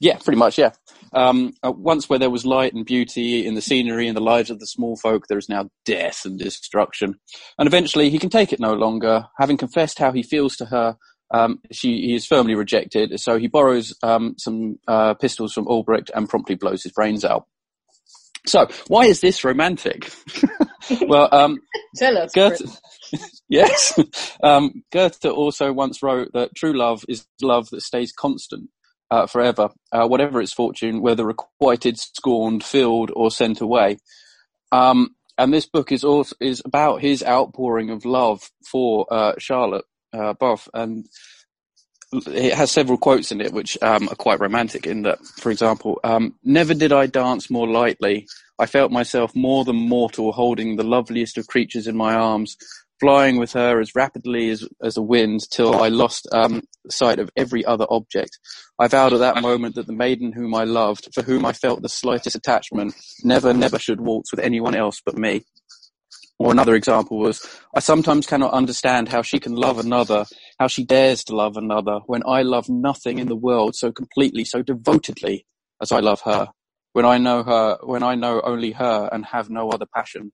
yeah, 0.00 0.18
pretty 0.18 0.38
much, 0.38 0.58
yeah. 0.58 0.72
Um, 1.12 1.52
once 1.62 2.08
where 2.08 2.18
there 2.18 2.30
was 2.30 2.44
light 2.44 2.74
and 2.74 2.84
beauty 2.84 3.46
in 3.46 3.54
the 3.54 3.62
scenery 3.62 4.08
and 4.08 4.16
the 4.16 4.20
lives 4.22 4.50
of 4.50 4.58
the 4.58 4.66
small 4.66 4.96
folk, 4.96 5.26
there 5.26 5.38
is 5.38 5.48
now 5.48 5.70
death 5.84 6.22
and 6.24 6.38
destruction. 6.38 7.14
And 7.58 7.66
eventually 7.66 8.10
he 8.10 8.18
can 8.18 8.28
take 8.30 8.52
it 8.52 8.60
no 8.60 8.74
longer. 8.74 9.26
Having 9.38 9.56
confessed 9.58 9.98
how 9.98 10.12
he 10.12 10.22
feels 10.22 10.56
to 10.56 10.66
her, 10.66 10.96
um, 11.30 11.60
she, 11.72 12.00
he 12.00 12.14
is 12.14 12.26
firmly 12.26 12.54
rejected. 12.54 13.18
So 13.20 13.38
he 13.38 13.46
borrows 13.46 13.94
um, 14.02 14.34
some 14.38 14.78
uh, 14.86 15.14
pistols 15.14 15.52
from 15.52 15.66
Albrecht 15.66 16.10
and 16.14 16.28
promptly 16.28 16.54
blows 16.54 16.82
his 16.82 16.92
brains 16.92 17.24
out. 17.24 17.46
So, 18.46 18.68
why 18.86 19.06
is 19.06 19.20
this 19.20 19.42
romantic? 19.42 20.08
well, 21.08 21.28
um, 21.32 21.58
Tell 21.96 22.16
us. 22.16 22.32
Goethe, 22.32 22.78
yes. 23.48 23.98
Um, 24.40 24.84
Goethe 24.92 25.24
also 25.24 25.72
once 25.72 26.00
wrote 26.00 26.32
that 26.32 26.54
true 26.54 26.72
love 26.72 27.04
is 27.08 27.26
love 27.42 27.68
that 27.70 27.82
stays 27.82 28.12
constant 28.12 28.70
uh, 29.10 29.26
forever, 29.26 29.70
uh, 29.90 30.06
whatever 30.06 30.40
its 30.40 30.52
fortune, 30.52 31.02
whether 31.02 31.24
requited, 31.24 31.98
scorned, 31.98 32.62
filled, 32.62 33.10
or 33.16 33.32
sent 33.32 33.60
away. 33.60 33.98
Um, 34.70 35.16
and 35.36 35.52
this 35.52 35.66
book 35.66 35.90
is 35.90 36.04
also 36.04 36.34
is 36.40 36.62
about 36.64 37.00
his 37.02 37.24
outpouring 37.24 37.90
of 37.90 38.04
love 38.04 38.48
for 38.70 39.12
uh, 39.12 39.32
Charlotte 39.38 39.84
uh, 40.16 40.34
Buff, 40.34 40.68
and 40.74 41.06
it 42.28 42.54
has 42.54 42.70
several 42.70 42.98
quotes 42.98 43.32
in 43.32 43.40
it 43.40 43.52
which 43.52 43.76
um, 43.82 44.08
are 44.08 44.16
quite 44.16 44.40
romantic. 44.40 44.86
In 44.86 45.02
that, 45.02 45.18
for 45.40 45.50
example, 45.50 46.00
um, 46.04 46.34
"Never 46.44 46.74
did 46.74 46.92
I 46.92 47.06
dance 47.06 47.50
more 47.50 47.68
lightly. 47.68 48.26
I 48.58 48.66
felt 48.66 48.92
myself 48.92 49.34
more 49.34 49.64
than 49.64 49.76
mortal, 49.76 50.32
holding 50.32 50.76
the 50.76 50.84
loveliest 50.84 51.38
of 51.38 51.46
creatures 51.46 51.86
in 51.86 51.96
my 51.96 52.14
arms, 52.14 52.56
flying 53.00 53.38
with 53.38 53.52
her 53.52 53.80
as 53.80 53.94
rapidly 53.94 54.50
as 54.50 54.66
as 54.82 54.96
a 54.96 55.02
wind, 55.02 55.40
till 55.50 55.74
I 55.74 55.88
lost 56.02 56.28
um, 56.32 56.62
sight 56.90 57.18
of 57.18 57.30
every 57.36 57.64
other 57.64 57.86
object. 57.90 58.38
I 58.78 58.88
vowed 58.88 59.12
at 59.12 59.20
that 59.20 59.42
moment 59.42 59.74
that 59.76 59.86
the 59.86 59.92
maiden 59.92 60.32
whom 60.32 60.54
I 60.54 60.64
loved, 60.64 61.08
for 61.14 61.22
whom 61.22 61.44
I 61.44 61.52
felt 61.52 61.82
the 61.82 61.88
slightest 61.88 62.36
attachment, 62.36 62.94
never, 63.24 63.52
never 63.54 63.78
should 63.78 64.00
waltz 64.00 64.32
with 64.32 64.40
anyone 64.40 64.74
else 64.74 65.00
but 65.04 65.18
me." 65.18 65.44
Or 66.38 66.52
another 66.52 66.74
example 66.74 67.18
was, 67.18 67.46
I 67.74 67.80
sometimes 67.80 68.26
cannot 68.26 68.52
understand 68.52 69.08
how 69.08 69.22
she 69.22 69.38
can 69.38 69.54
love 69.54 69.78
another, 69.78 70.26
how 70.58 70.66
she 70.66 70.84
dares 70.84 71.24
to 71.24 71.36
love 71.36 71.56
another, 71.56 72.00
when 72.06 72.22
I 72.26 72.42
love 72.42 72.68
nothing 72.68 73.18
in 73.18 73.28
the 73.28 73.36
world 73.36 73.74
so 73.74 73.90
completely, 73.90 74.44
so 74.44 74.62
devotedly 74.62 75.46
as 75.80 75.92
I 75.92 76.00
love 76.00 76.20
her. 76.22 76.48
When 76.92 77.06
I 77.06 77.18
know 77.18 77.42
her, 77.42 77.78
when 77.82 78.02
I 78.02 78.14
know 78.14 78.40
only 78.42 78.72
her 78.72 79.08
and 79.10 79.24
have 79.26 79.48
no 79.48 79.70
other 79.70 79.86
passion. 79.86 80.32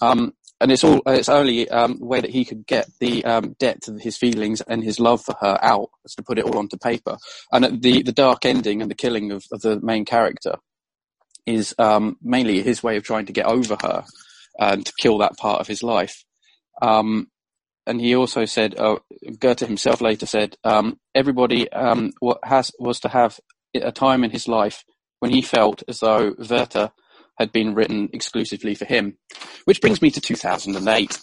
Um, 0.00 0.32
and 0.60 0.72
it's 0.72 0.84
all, 0.84 1.02
it's 1.06 1.28
only 1.28 1.68
um, 1.70 1.98
way 2.00 2.20
that 2.20 2.30
he 2.30 2.44
could 2.44 2.66
get 2.66 2.88
the 3.00 3.24
um, 3.24 3.56
depth 3.58 3.88
of 3.88 4.00
his 4.00 4.16
feelings 4.16 4.60
and 4.62 4.82
his 4.82 4.98
love 5.00 5.22
for 5.22 5.34
her 5.40 5.58
out, 5.60 5.90
as 6.04 6.14
to 6.14 6.22
put 6.22 6.38
it 6.38 6.44
all 6.44 6.58
onto 6.58 6.76
paper. 6.76 7.18
And 7.52 7.82
the, 7.82 8.02
the 8.02 8.12
dark 8.12 8.44
ending 8.44 8.80
and 8.80 8.90
the 8.90 8.94
killing 8.94 9.32
of, 9.32 9.44
of 9.52 9.60
the 9.60 9.80
main 9.80 10.04
character 10.04 10.56
is 11.46 11.74
um, 11.78 12.16
mainly 12.22 12.62
his 12.62 12.82
way 12.82 12.96
of 12.96 13.02
trying 13.02 13.26
to 13.26 13.32
get 13.32 13.46
over 13.46 13.76
her 13.82 14.04
and 14.58 14.84
to 14.86 14.92
kill 14.98 15.18
that 15.18 15.36
part 15.36 15.60
of 15.60 15.66
his 15.66 15.82
life. 15.82 16.24
Um, 16.80 17.28
and 17.86 18.00
he 18.00 18.16
also 18.16 18.44
said, 18.44 18.78
uh, 18.78 18.96
Goethe 19.38 19.60
himself 19.60 20.00
later 20.00 20.26
said, 20.26 20.56
um, 20.64 20.98
everybody 21.14 21.70
um, 21.70 22.12
has 22.42 22.72
was 22.78 23.00
to 23.00 23.08
have 23.08 23.38
a 23.74 23.92
time 23.92 24.24
in 24.24 24.30
his 24.30 24.48
life 24.48 24.84
when 25.20 25.30
he 25.30 25.40
felt 25.42 25.82
as 25.88 26.00
though 26.00 26.34
Werther 26.38 26.92
had 27.38 27.52
been 27.52 27.74
written 27.74 28.08
exclusively 28.12 28.74
for 28.74 28.86
him. 28.86 29.16
Which 29.66 29.80
brings 29.80 30.00
me 30.02 30.10
to 30.10 30.20
2008, 30.20 31.18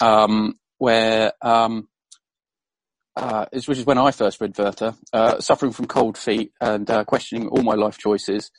um, 0.00 0.58
where 0.78 1.32
um, 1.42 1.88
uh, 3.16 3.46
is- 3.52 3.66
which 3.66 3.78
is 3.78 3.86
when 3.86 3.98
I 3.98 4.12
first 4.12 4.40
read 4.40 4.56
Werther, 4.56 4.94
uh, 5.12 5.40
suffering 5.40 5.72
from 5.72 5.86
cold 5.86 6.16
feet 6.16 6.52
and 6.60 6.88
uh, 6.88 7.04
questioning 7.04 7.48
all 7.48 7.62
my 7.62 7.74
life 7.74 7.98
choices 7.98 8.50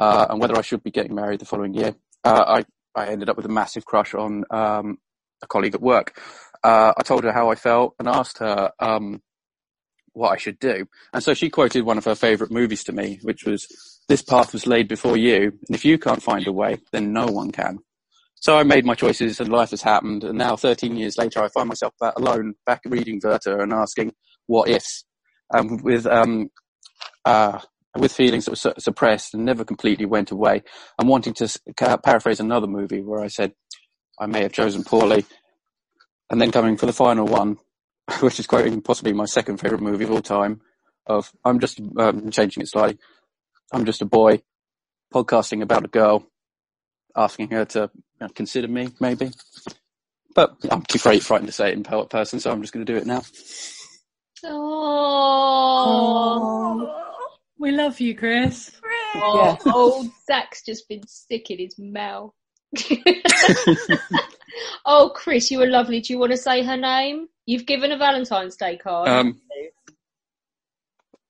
uh, 0.00 0.26
and 0.30 0.40
whether 0.40 0.56
I 0.56 0.62
should 0.62 0.82
be 0.82 0.90
getting 0.90 1.14
married 1.14 1.40
the 1.40 1.44
following 1.46 1.74
year. 1.74 1.94
Uh, 2.24 2.44
I, 2.46 2.64
I 2.94 3.06
ended 3.06 3.28
up 3.28 3.36
with 3.36 3.46
a 3.46 3.50
massive 3.50 3.84
crush 3.84 4.14
on 4.14 4.44
um, 4.50 4.98
a 5.42 5.46
colleague 5.46 5.74
at 5.74 5.82
work. 5.82 6.20
Uh, 6.62 6.92
I 6.96 7.02
told 7.02 7.24
her 7.24 7.32
how 7.32 7.50
I 7.50 7.54
felt 7.54 7.94
and 7.98 8.08
asked 8.08 8.38
her 8.38 8.70
um, 8.78 9.22
what 10.12 10.30
I 10.30 10.36
should 10.36 10.58
do. 10.58 10.86
And 11.12 11.22
so 11.22 11.34
she 11.34 11.50
quoted 11.50 11.84
one 11.84 11.98
of 11.98 12.04
her 12.04 12.14
favourite 12.14 12.52
movies 12.52 12.84
to 12.84 12.92
me, 12.92 13.18
which 13.22 13.44
was, 13.44 13.66
This 14.08 14.22
path 14.22 14.52
was 14.52 14.66
laid 14.66 14.88
before 14.88 15.16
you, 15.16 15.52
and 15.68 15.76
if 15.76 15.84
you 15.84 15.98
can't 15.98 16.22
find 16.22 16.46
a 16.46 16.52
way, 16.52 16.78
then 16.92 17.12
no 17.12 17.26
one 17.26 17.50
can. 17.50 17.78
So 18.36 18.56
I 18.56 18.62
made 18.62 18.86
my 18.86 18.94
choices 18.94 19.38
and 19.38 19.50
life 19.50 19.70
has 19.70 19.82
happened. 19.82 20.24
And 20.24 20.38
now 20.38 20.56
13 20.56 20.96
years 20.96 21.18
later, 21.18 21.42
I 21.42 21.48
find 21.48 21.68
myself 21.68 21.94
alone, 22.16 22.54
back 22.64 22.80
reading 22.86 23.20
Werther 23.22 23.60
and 23.60 23.72
asking 23.72 24.14
what 24.46 24.68
ifs, 24.68 25.04
um, 25.54 25.82
with, 25.82 26.06
um, 26.06 26.48
uh, 27.24 27.60
with 27.96 28.12
feelings 28.12 28.44
that 28.44 28.52
were 28.52 28.56
su- 28.56 28.72
suppressed 28.78 29.34
and 29.34 29.44
never 29.44 29.64
completely 29.64 30.06
went 30.06 30.30
away. 30.30 30.62
I'm 30.98 31.08
wanting 31.08 31.34
to 31.34 31.60
ca- 31.76 31.96
paraphrase 31.98 32.40
another 32.40 32.66
movie 32.66 33.02
where 33.02 33.20
I 33.20 33.28
said, 33.28 33.52
I 34.18 34.26
may 34.26 34.42
have 34.42 34.52
chosen 34.52 34.84
poorly. 34.84 35.24
And 36.30 36.40
then 36.40 36.52
coming 36.52 36.76
for 36.76 36.86
the 36.86 36.92
final 36.92 37.26
one, 37.26 37.58
which 38.20 38.38
is 38.38 38.46
quoting 38.46 38.80
possibly 38.82 39.12
my 39.12 39.24
second 39.24 39.58
favourite 39.58 39.82
movie 39.82 40.04
of 40.04 40.12
all 40.12 40.22
time. 40.22 40.60
Of 41.06 41.32
I'm 41.44 41.58
just 41.58 41.80
um, 41.98 42.30
changing 42.30 42.62
it 42.62 42.68
slightly. 42.68 42.98
I'm 43.72 43.84
just 43.84 44.02
a 44.02 44.06
boy 44.06 44.42
podcasting 45.12 45.62
about 45.62 45.84
a 45.84 45.88
girl, 45.88 46.24
asking 47.16 47.50
her 47.50 47.64
to 47.64 47.90
you 47.94 48.02
know, 48.20 48.28
consider 48.28 48.68
me, 48.68 48.90
maybe. 49.00 49.30
But 50.34 50.54
I'm 50.70 50.82
too 50.82 50.96
afraid, 50.96 51.24
frightened 51.24 51.48
to 51.48 51.52
say 51.52 51.70
it 51.70 51.74
in 51.74 51.82
per- 51.82 52.04
person, 52.04 52.38
so 52.38 52.52
I'm 52.52 52.60
just 52.60 52.72
going 52.72 52.86
to 52.86 52.92
do 52.92 52.98
it 52.98 53.06
now. 53.06 53.22
Oh, 54.44 55.70
We 57.60 57.72
love 57.72 58.00
you, 58.00 58.16
Chris. 58.16 58.70
oh 59.14 59.56
old 59.74 60.10
Zach's 60.26 60.62
just 60.64 60.88
been 60.88 61.06
sick 61.06 61.50
in 61.50 61.58
his 61.58 61.78
mouth. 61.78 62.32
oh, 64.86 65.12
Chris, 65.14 65.50
you 65.50 65.58
were 65.58 65.66
lovely. 65.66 66.00
Do 66.00 66.12
you 66.14 66.18
want 66.18 66.32
to 66.32 66.38
say 66.38 66.62
her 66.62 66.78
name? 66.78 67.28
You've 67.44 67.66
given 67.66 67.92
a 67.92 67.98
Valentine's 67.98 68.56
Day 68.56 68.78
card. 68.78 69.08
Um, 69.08 69.40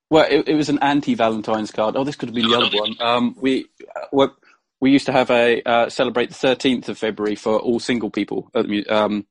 Well, 0.09 0.27
it, 0.31 0.49
it 0.49 0.55
was 0.55 0.69
an 0.69 0.79
anti-Valentine's 0.81 1.73
card. 1.73 1.97
Oh, 1.97 2.05
this 2.05 2.15
could 2.17 2.29
have 2.29 2.35
been 2.37 2.49
the 2.49 2.57
other 2.57 2.77
one. 2.79 2.95
Um, 3.01 3.35
we 3.39 3.67
uh, 3.97 4.07
what- 4.13 4.37
we 4.83 4.93
used 4.93 5.07
to 5.07 5.13
have 5.13 5.31
a 5.31 5.61
uh, 5.69 5.91
celebrate 5.91 6.31
the 6.31 6.35
thirteenth 6.35 6.89
of 6.89 6.97
February 6.97 7.35
for 7.35 7.59
all 7.59 7.79
single 7.79 8.09
people, 8.09 8.51
at 8.55 8.67
the 8.67 8.87
um, 8.87 9.27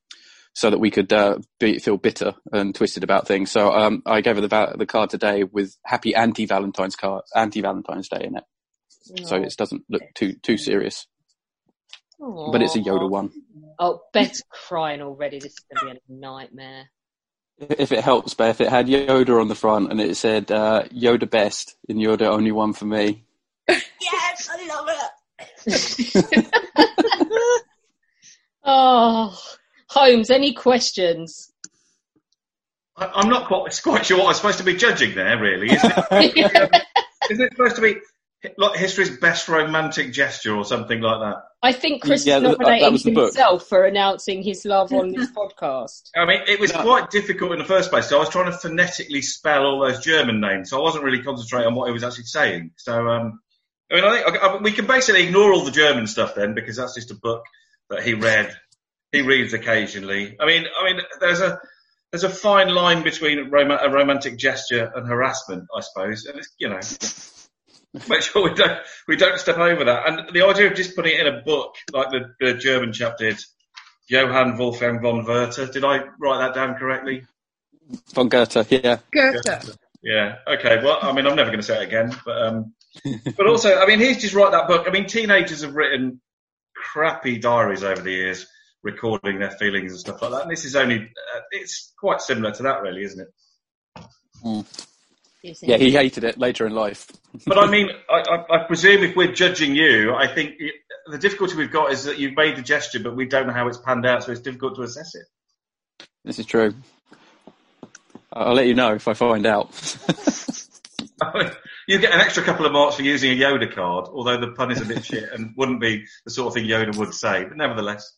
so 0.54 0.70
that 0.70 0.80
we 0.80 0.92
could 0.92 1.12
uh, 1.14 1.38
be, 1.60 1.80
feel 1.80 1.98
bitter 1.98 2.34
and 2.52 2.76
twisted 2.76 3.04
about 3.04 3.28
things. 3.28 3.52
So 3.52 3.72
um, 3.72 4.04
I 4.06 4.22
gave 4.22 4.36
her 4.36 4.42
the 4.42 4.48
va- 4.48 4.76
the 4.78 4.86
card 4.86 5.10
today 5.10 5.44
with 5.44 5.76
happy 5.86 6.16
anti-Valentine's 6.16 6.96
card, 6.96 7.24
anti-Valentine's 7.36 8.10
Day 8.10 8.24
in 8.24 8.36
it, 8.38 8.44
so 9.24 9.36
it 9.38 9.54
doesn't 9.58 9.84
look 9.90 10.02
too 10.16 10.34
too 10.42 10.58
serious. 10.58 11.08
But 12.20 12.62
it's 12.62 12.76
a 12.76 12.80
Yoda 12.80 13.10
one. 13.10 13.32
Oh, 13.80 14.02
Beth's 14.12 14.44
crying 14.50 15.02
already. 15.02 15.40
This 15.40 15.54
is 15.54 15.60
going 15.74 15.96
to 15.96 16.02
be 16.08 16.14
a 16.14 16.18
nightmare. 16.20 16.90
If 17.60 17.92
it 17.94 18.04
helps, 18.04 18.34
Beth, 18.34 18.60
it 18.62 18.70
had 18.70 18.88
Yoda 18.88 19.40
on 19.40 19.48
the 19.48 19.56
front 19.56 19.92
and 19.92 20.00
it 20.02 20.16
said 20.16 20.52
uh, 20.52 20.84
Yoda 20.94 21.30
best 21.30 21.76
and 21.88 22.00
Yoda 22.00 22.24
only 22.24 22.52
one 22.52 22.74
for 22.74 22.86
me. 22.86 23.24
Yes, 24.02 24.50
I 24.52 24.68
love 24.68 24.90
it. 25.68 26.52
Oh, 28.64 29.38
Holmes, 29.90 30.30
any 30.30 30.54
questions? 30.54 31.52
I, 32.98 33.08
I'm 33.16 33.30
not 33.30 33.48
quite, 33.48 33.80
quite 33.84 34.06
sure 34.06 34.18
what 34.20 34.28
I'm 34.28 34.34
supposed 34.36 34.60
to 34.60 34.64
be 34.64 34.76
judging 34.76 35.16
there, 35.16 35.40
really. 35.42 35.68
Isn't 35.72 35.92
it, 36.12 36.38
isn't 37.32 37.46
it 37.46 37.52
supposed 37.54 37.76
to 37.78 37.82
be 37.82 37.96
like 38.58 38.78
history's 38.80 39.18
best 39.18 39.50
romantic 39.50 40.14
gesture 40.14 40.56
or 40.56 40.64
something 40.64 41.02
like 41.02 41.20
that? 41.20 41.44
I 41.62 41.74
think 41.74 42.04
Chris 42.04 42.26
Yeah, 42.26 42.38
is 42.38 42.44
that- 42.44 42.50
that 42.52 42.60
nominating 42.60 42.92
was 42.94 43.04
the 43.04 43.12
book. 43.14 43.26
himself 43.34 43.68
for 43.68 43.84
announcing 43.86 44.44
his 44.44 44.64
love 44.64 44.94
on 44.94 45.12
this 45.12 45.30
podcast. 45.32 46.10
I 46.16 46.26
mean, 46.26 46.42
it 46.48 46.60
was 46.60 46.72
quite 46.72 47.10
difficult 47.10 47.52
in 47.52 47.60
the 47.60 47.66
first 47.66 47.90
place. 47.90 48.08
So 48.08 48.16
I 48.18 48.20
was 48.20 48.30
trying 48.30 48.52
to 48.52 48.58
phonetically 48.58 49.22
spell 49.22 49.64
all 49.66 49.82
those 49.82 50.00
German 50.04 50.40
names, 50.40 50.70
so 50.70 50.78
I 50.80 50.82
wasn't 50.82 51.04
really 51.04 51.22
concentrating 51.24 51.68
on 51.68 51.76
what 51.76 51.88
he 51.88 51.94
was 51.94 52.04
actually 52.04 52.26
saying. 52.26 52.72
So, 52.78 52.94
um, 53.10 53.42
I 53.92 53.96
mean, 53.96 54.04
I 54.06 54.22
think 54.24 54.38
I, 54.44 54.48
I, 54.48 54.58
we 54.62 54.72
can 54.72 54.86
basically 54.88 55.24
ignore 55.24 55.52
all 55.52 55.66
the 55.66 55.72
German 55.72 56.08
stuff 56.08 56.36
then, 56.36 56.54
because 56.54 56.78
that's 56.78 56.96
just 56.96 57.12
a 57.12 57.16
book 57.16 57.44
that 57.90 58.04
he 58.04 58.14
read. 58.14 58.56
He 59.12 59.22
reads 59.22 59.54
occasionally. 59.54 60.36
I 60.40 60.46
mean, 60.46 60.66
I 60.78 60.86
mean, 60.86 61.02
there's 61.20 61.42
a 61.42 61.60
there's 62.12 62.24
a 62.24 62.30
fine 62.30 62.70
line 62.70 63.04
between 63.04 63.50
rom- 63.50 63.72
a 63.72 63.90
romantic 63.90 64.38
gesture 64.38 64.92
and 64.96 65.08
harassment, 65.08 65.66
I 65.76 65.82
suppose, 65.82 66.26
and 66.26 66.40
it's 66.40 66.50
you 66.58 66.70
know. 66.70 66.80
Make 68.08 68.22
sure 68.22 68.44
we 68.44 68.54
don't 68.54 68.80
we 69.08 69.16
don't 69.16 69.40
step 69.40 69.58
over 69.58 69.86
that. 69.86 70.08
And 70.08 70.32
the 70.32 70.46
idea 70.46 70.68
of 70.68 70.76
just 70.76 70.96
putting 70.96 71.16
it 71.16 71.26
in 71.26 71.34
a 71.34 71.42
book 71.42 71.74
like 71.92 72.12
the, 72.12 72.36
the 72.40 72.54
German 72.54 72.94
chap 72.94 73.18
did, 73.18 73.40
Johann 74.08 74.58
Wolfgang 74.58 75.02
von 75.02 75.26
Werther. 75.26 75.66
Did 75.66 75.84
I 75.84 76.02
write 76.20 76.38
that 76.40 76.54
down 76.54 76.76
correctly? 76.76 77.26
Von 78.14 78.30
Goethe, 78.30 78.72
yeah. 78.72 78.98
Goethe. 79.12 79.76
Yeah. 80.04 80.36
Okay. 80.48 80.84
Well, 80.84 81.00
I 81.02 81.14
mean, 81.14 81.26
I'm 81.26 81.36
never 81.36 81.50
going 81.50 81.62
to 81.62 81.66
say 81.66 81.82
it 81.82 81.88
again, 81.88 82.16
but 82.24 82.42
um, 82.42 82.74
but 83.36 83.48
also, 83.48 83.80
I 83.80 83.86
mean, 83.86 84.00
he's 84.00 84.22
just 84.22 84.34
write 84.34 84.52
that 84.52 84.68
book. 84.68 84.86
I 84.88 84.92
mean, 84.92 85.08
teenagers 85.08 85.62
have 85.62 85.76
written 85.76 86.22
crappy 86.76 87.40
diaries 87.40 87.84
over 87.84 88.02
the 88.02 88.12
years, 88.12 88.48
recording 88.84 89.40
their 89.40 89.52
feelings 89.52 89.92
and 89.92 90.00
stuff 90.00 90.22
like 90.22 90.32
that. 90.32 90.42
And 90.44 90.52
this 90.52 90.66
is 90.66 90.76
only, 90.76 90.98
uh, 90.98 91.40
it's 91.52 91.94
quite 92.00 92.22
similar 92.22 92.52
to 92.52 92.64
that, 92.64 92.82
really, 92.82 93.04
isn't 93.04 93.22
it? 93.22 93.28
Yeah, 95.42 95.78
he 95.78 95.92
hated 95.92 96.24
it 96.24 96.38
later 96.38 96.66
in 96.66 96.74
life. 96.74 97.10
But 97.46 97.60
I 97.60 97.70
mean, 97.70 97.90
I, 98.10 98.24
I, 98.28 98.56
I 98.56 98.68
presume 98.68 99.04
if 99.04 99.16
we're 99.16 99.32
judging 99.32 99.76
you, 99.76 100.14
I 100.16 100.28
think 100.28 100.56
y 100.60 100.72
the 101.08 101.18
difficulty 101.18 101.56
we've 101.56 101.72
got 101.72 101.92
is 101.92 102.04
that 102.06 102.18
you've 102.20 102.36
made 102.36 102.56
the 102.56 102.62
gesture, 102.62 103.00
but 103.00 103.16
we 103.16 103.26
don't 103.26 103.48
know 103.48 103.54
how 103.54 103.68
it's 103.68 103.78
panned 103.78 104.06
out, 104.06 104.24
so 104.24 104.32
it's 104.32 104.42
difficult 104.42 104.76
to 104.76 104.82
assess 104.82 105.16
it. 105.16 105.26
This 106.26 106.40
is 106.40 106.46
true. 106.46 106.74
I'll 108.34 108.54
let 108.54 108.68
you 108.68 108.74
know 108.74 108.94
if 108.96 109.08
I 109.08 109.14
find 109.14 109.46
out. 109.46 109.70
you 111.88 112.00
get 112.00 112.14
an 112.14 112.20
extra 112.20 112.44
couple 112.44 112.66
of 112.66 112.72
marks 112.72 112.96
for 112.96 113.04
using 113.04 113.32
a 113.32 113.36
Yoda 113.36 113.74
card, 113.74 114.08
although 114.12 114.40
the 114.40 114.52
pun 114.52 114.72
is 114.72 114.82
a 114.82 114.86
bit 114.86 115.06
shit 115.06 115.32
and 115.34 115.54
wouldn't 115.58 115.82
be 115.82 116.06
the 116.26 116.32
sort 116.32 116.48
of 116.48 116.54
thing 116.54 116.66
Yoda 116.66 116.96
would 116.96 117.14
say. 117.14 117.46
But 117.46 117.58
nevertheless, 117.58 118.16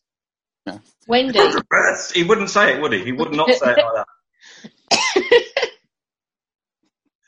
Wendy. 1.08 1.38
he 2.14 2.22
wouldn't 2.22 2.50
say 2.50 2.74
it, 2.74 2.80
would 2.80 2.92
he? 2.92 3.04
He 3.04 3.12
would 3.12 3.32
not 3.32 3.48
say 3.48 3.72
it 3.72 3.78
like 3.78 4.06
that. 4.90 5.42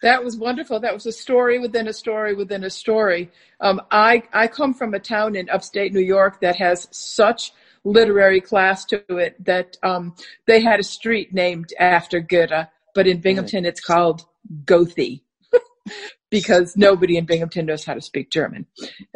That 0.04 0.22
was 0.22 0.36
wonderful. 0.36 0.80
That 0.80 0.92
was 0.92 1.06
a 1.06 1.12
story 1.12 1.58
within 1.58 1.88
a 1.88 1.92
story 1.94 2.34
within 2.34 2.62
a 2.62 2.68
story. 2.68 3.30
Um, 3.58 3.80
I 3.90 4.24
I 4.34 4.48
come 4.48 4.74
from 4.74 4.92
a 4.92 4.98
town 4.98 5.34
in 5.34 5.48
upstate 5.48 5.94
New 5.94 6.00
York 6.00 6.42
that 6.42 6.56
has 6.56 6.86
such 6.90 7.52
literary 7.84 8.42
class 8.42 8.84
to 8.86 9.02
it 9.16 9.42
that 9.46 9.78
um, 9.82 10.14
they 10.46 10.60
had 10.60 10.78
a 10.78 10.82
street 10.82 11.32
named 11.32 11.72
after 11.80 12.20
Goethe, 12.20 12.68
but 12.94 13.06
in 13.06 13.22
Binghamton 13.22 13.64
it's 13.64 13.80
called 13.80 14.26
Goethe 14.66 15.20
because 16.30 16.76
nobody 16.76 17.16
in 17.16 17.24
Binghamton 17.24 17.64
knows 17.64 17.86
how 17.86 17.94
to 17.94 18.02
speak 18.02 18.28
German. 18.28 18.66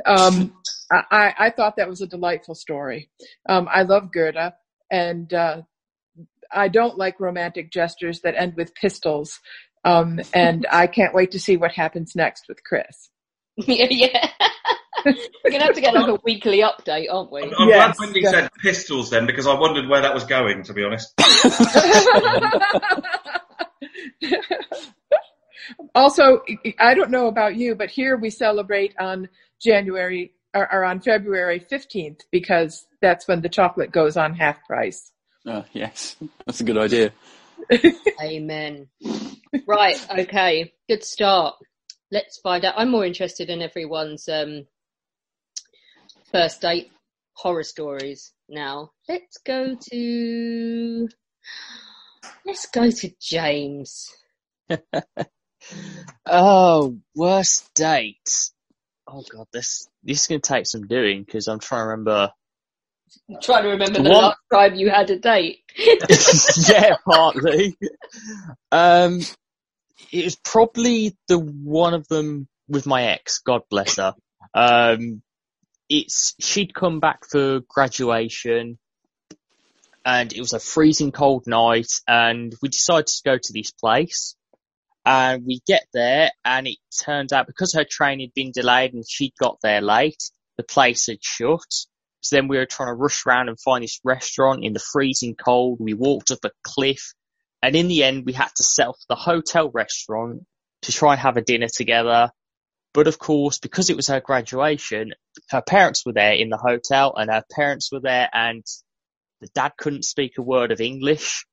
Um, 0.07 0.54
I, 0.90 1.03
I 1.11 1.35
I 1.38 1.51
thought 1.51 1.77
that 1.77 1.88
was 1.88 2.01
a 2.01 2.07
delightful 2.07 2.55
story. 2.55 3.11
Um, 3.48 3.68
I 3.70 3.83
love 3.83 4.12
Goethe, 4.12 4.53
and 4.90 5.33
uh, 5.33 5.62
I 6.51 6.68
don't 6.68 6.96
like 6.96 7.20
romantic 7.20 7.70
gestures 7.70 8.20
that 8.20 8.35
end 8.37 8.55
with 8.57 8.74
pistols. 8.74 9.40
Um, 9.85 10.20
and 10.35 10.66
I 10.70 10.87
can't 10.87 11.14
wait 11.14 11.31
to 11.33 11.40
see 11.40 11.57
what 11.57 11.72
happens 11.72 12.16
next 12.16 12.44
with 12.48 12.62
Chris. 12.64 13.11
yeah, 13.57 13.87
yeah. 13.90 14.31
We're 15.05 15.51
going 15.51 15.61
to 15.61 15.66
have 15.66 15.74
to 15.74 15.81
get 15.81 15.94
like 15.94 16.09
a 16.09 16.18
weekly 16.24 16.61
update, 16.61 17.07
aren't 17.11 17.31
we? 17.31 17.42
I'm 17.42 17.68
glad 17.68 17.94
Wendy 18.01 18.24
said 18.24 18.51
pistols 18.61 19.11
then, 19.11 19.27
because 19.27 19.46
I 19.46 19.55
wondered 19.55 19.88
where 19.88 20.03
that 20.03 20.12
was 20.12 20.24
going, 20.24 20.64
to 20.64 20.72
be 20.72 20.83
honest. 20.83 21.14
also, 25.94 26.42
I 26.81 26.94
don't 26.94 27.11
know 27.11 27.29
about 27.29 27.55
you, 27.55 27.77
but 27.77 27.90
here 27.90 28.16
we 28.16 28.31
celebrate 28.31 28.96
on 28.98 29.29
January 29.62 30.35
or, 30.59 30.73
or 30.73 30.85
on 30.85 31.01
February 31.01 31.61
15th 31.61 32.23
because 32.33 32.87
that's 33.01 33.29
when 33.29 33.40
the 33.40 33.49
chocolate 33.49 33.92
goes 33.92 34.16
on 34.16 34.35
half 34.35 34.64
price. 34.66 35.12
Uh, 35.47 35.62
yes, 35.73 36.16
that's 36.44 36.61
a 36.61 36.64
good 36.64 36.79
idea. 36.79 37.12
Amen. 38.23 38.88
Right, 39.66 40.05
okay. 40.18 40.73
Good 40.88 41.05
start. 41.05 41.55
Let's 42.11 42.38
find 42.38 42.64
out. 42.64 42.75
I'm 42.77 42.90
more 42.90 43.05
interested 43.05 43.51
in 43.51 43.62
everyone's 43.62 44.29
um, 44.29 44.66
first 46.33 46.61
date 46.61 46.90
horror 47.35 47.62
stories 47.62 48.33
now. 48.49 48.90
Let's 49.09 49.38
go 49.38 49.77
to. 49.90 51.09
Let's 52.44 52.66
go 52.66 52.90
to 52.90 53.11
James. 53.21 54.11
Oh, 56.25 56.99
worst 57.14 57.75
date. 57.75 58.51
Oh 59.07 59.25
god, 59.31 59.49
this 59.53 59.88
this 60.09 60.23
is 60.23 60.27
gonna 60.27 60.40
take 60.40 60.66
some 60.66 60.87
doing 60.87 61.23
because 61.23 61.49
I'm 61.49 61.61
trying 61.61 61.83
to 61.83 61.88
remember. 61.88 62.33
I'm 63.31 63.40
trying 63.42 63.64
to 63.64 63.68
remember 63.71 64.03
the 64.03 64.09
last 64.09 64.38
time 64.53 64.75
you 64.75 64.90
had 64.90 65.11
a 65.11 65.18
date. 65.18 65.59
yeah, 66.68 66.97
partly. 67.05 67.77
Um, 68.73 69.21
it 70.11 70.25
was 70.25 70.37
probably 70.37 71.16
the 71.29 71.38
one 71.38 71.92
of 71.92 72.09
them 72.09 72.49
with 72.68 72.87
my 72.87 73.05
ex. 73.05 73.40
God 73.40 73.62
bless 73.71 73.97
her. 73.97 74.14
Um, 74.55 75.23
it's 75.90 76.35
she'd 76.40 76.75
come 76.75 77.01
back 77.01 77.29
for 77.29 77.61
graduation, 77.68 78.79
and 80.07 80.33
it 80.33 80.40
was 80.40 80.55
a 80.55 80.59
freezing 80.59 81.12
cold 81.12 81.47
night, 81.47 81.92
and 82.07 82.55
we 82.62 82.71
decided 82.71 83.09
to 83.09 83.23
go 83.25 83.37
to 83.37 83.53
this 83.53 83.73
place. 83.73 84.37
And 85.04 85.44
we 85.46 85.61
get 85.66 85.87
there, 85.94 86.30
and 86.44 86.66
it 86.66 86.76
turns 87.04 87.32
out 87.32 87.46
because 87.46 87.72
her 87.72 87.87
train 87.88 88.20
had 88.20 88.34
been 88.34 88.52
delayed 88.52 88.92
and 88.92 89.04
she'd 89.08 89.32
got 89.40 89.58
there 89.62 89.80
late, 89.80 90.22
the 90.58 90.64
place 90.64 91.06
had 91.06 91.22
shut. 91.22 91.72
So 92.20 92.37
then 92.37 92.48
we 92.48 92.58
were 92.58 92.66
trying 92.66 92.90
to 92.90 92.94
rush 92.94 93.24
around 93.24 93.48
and 93.48 93.58
find 93.58 93.82
this 93.82 94.00
restaurant 94.04 94.64
in 94.64 94.72
the 94.74 94.80
freezing 94.80 95.34
cold. 95.34 95.78
We 95.80 95.94
walked 95.94 96.30
up 96.30 96.44
a 96.44 96.50
cliff, 96.62 97.14
and 97.62 97.74
in 97.74 97.88
the 97.88 98.04
end, 98.04 98.26
we 98.26 98.32
had 98.32 98.50
to 98.56 98.64
for 98.64 98.94
the 99.08 99.14
hotel 99.14 99.70
restaurant 99.72 100.44
to 100.82 100.92
try 100.92 101.12
and 101.12 101.20
have 101.20 101.37
a 101.37 101.42
dinner 101.42 101.68
together. 101.74 102.30
But 102.92 103.06
of 103.06 103.18
course, 103.18 103.58
because 103.58 103.90
it 103.90 103.96
was 103.96 104.08
her 104.08 104.20
graduation, 104.20 105.12
her 105.50 105.62
parents 105.62 106.04
were 106.04 106.12
there 106.12 106.34
in 106.34 106.48
the 106.48 106.58
hotel, 106.58 107.14
and 107.16 107.30
her 107.30 107.44
parents 107.50 107.90
were 107.92 108.00
there, 108.00 108.28
and 108.32 108.64
the 109.40 109.48
dad 109.54 109.72
couldn't 109.78 110.04
speak 110.04 110.32
a 110.38 110.42
word 110.42 110.72
of 110.72 110.80
English. 110.80 111.46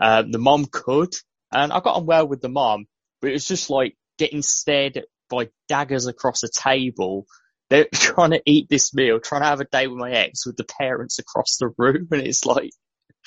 Um, 0.00 0.30
the 0.30 0.38
mom 0.38 0.66
could, 0.66 1.12
and 1.52 1.72
I 1.72 1.80
got 1.80 1.96
on 1.96 2.06
well 2.06 2.26
with 2.26 2.40
the 2.40 2.48
mom, 2.48 2.86
but 3.20 3.30
it 3.30 3.34
was 3.34 3.46
just 3.46 3.70
like 3.70 3.96
getting 4.18 4.42
stared 4.42 4.96
at 4.96 5.06
by 5.28 5.48
daggers 5.68 6.06
across 6.06 6.42
a 6.42 6.48
table. 6.48 7.26
They're 7.70 7.86
trying 7.94 8.30
to 8.30 8.42
eat 8.46 8.68
this 8.68 8.94
meal, 8.94 9.20
trying 9.20 9.42
to 9.42 9.48
have 9.48 9.60
a 9.60 9.64
date 9.64 9.88
with 9.88 9.98
my 9.98 10.10
ex 10.10 10.46
with 10.46 10.56
the 10.56 10.64
parents 10.64 11.18
across 11.18 11.56
the 11.58 11.70
room, 11.76 12.08
and 12.10 12.22
it's 12.22 12.44
like, 12.44 12.70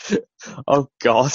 oh 0.68 0.90
god. 1.02 1.32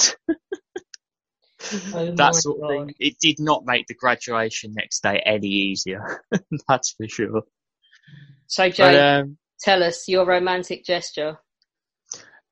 Oh 1.93 2.11
that 2.15 2.35
sort 2.35 2.61
of 2.61 2.69
thing. 2.69 2.95
It 2.99 3.17
did 3.19 3.39
not 3.39 3.65
make 3.65 3.87
the 3.87 3.95
graduation 3.95 4.73
next 4.75 5.01
day 5.01 5.21
any 5.25 5.47
easier. 5.47 6.23
That's 6.69 6.91
for 6.93 7.07
sure. 7.07 7.43
So, 8.45 8.69
But, 8.77 8.95
um, 8.95 9.37
tell 9.59 9.83
us 9.83 10.07
your 10.07 10.25
romantic 10.25 10.85
gesture. 10.85 11.39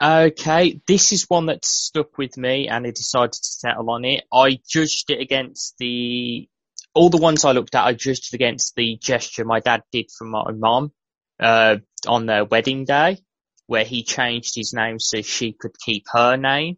Okay, 0.04 0.82
this 0.88 1.14
is 1.14 1.30
one 1.30 1.46
that 1.46 1.64
stuck 1.64 2.18
with 2.18 2.38
me 2.38 2.68
and 2.68 2.86
I 2.86 2.92
decided 2.92 3.32
to 3.32 3.40
settle 3.42 3.90
on 3.90 4.04
it. 4.04 4.26
I 4.32 4.60
judged 4.68 5.10
it 5.10 5.22
against 5.22 5.76
the, 5.80 6.50
all 6.94 7.10
the 7.10 7.18
ones 7.18 7.46
I 7.46 7.54
looked 7.54 7.76
at, 7.76 7.86
I 7.86 7.94
judged 7.94 8.34
it 8.34 8.36
against 8.36 8.76
the 8.76 8.98
gesture 9.02 9.46
my 9.46 9.62
dad 9.62 9.84
did 9.94 10.08
for 10.12 10.26
my 10.26 10.52
mom, 10.52 10.92
uh, 11.40 11.78
on 12.08 12.26
their 12.26 12.44
wedding 12.44 12.84
day, 12.84 13.20
where 13.68 13.86
he 13.86 14.04
changed 14.04 14.54
his 14.56 14.74
name 14.74 15.00
so 15.00 15.22
she 15.22 15.54
could 15.54 15.80
keep 15.80 16.04
her 16.12 16.36
name 16.36 16.78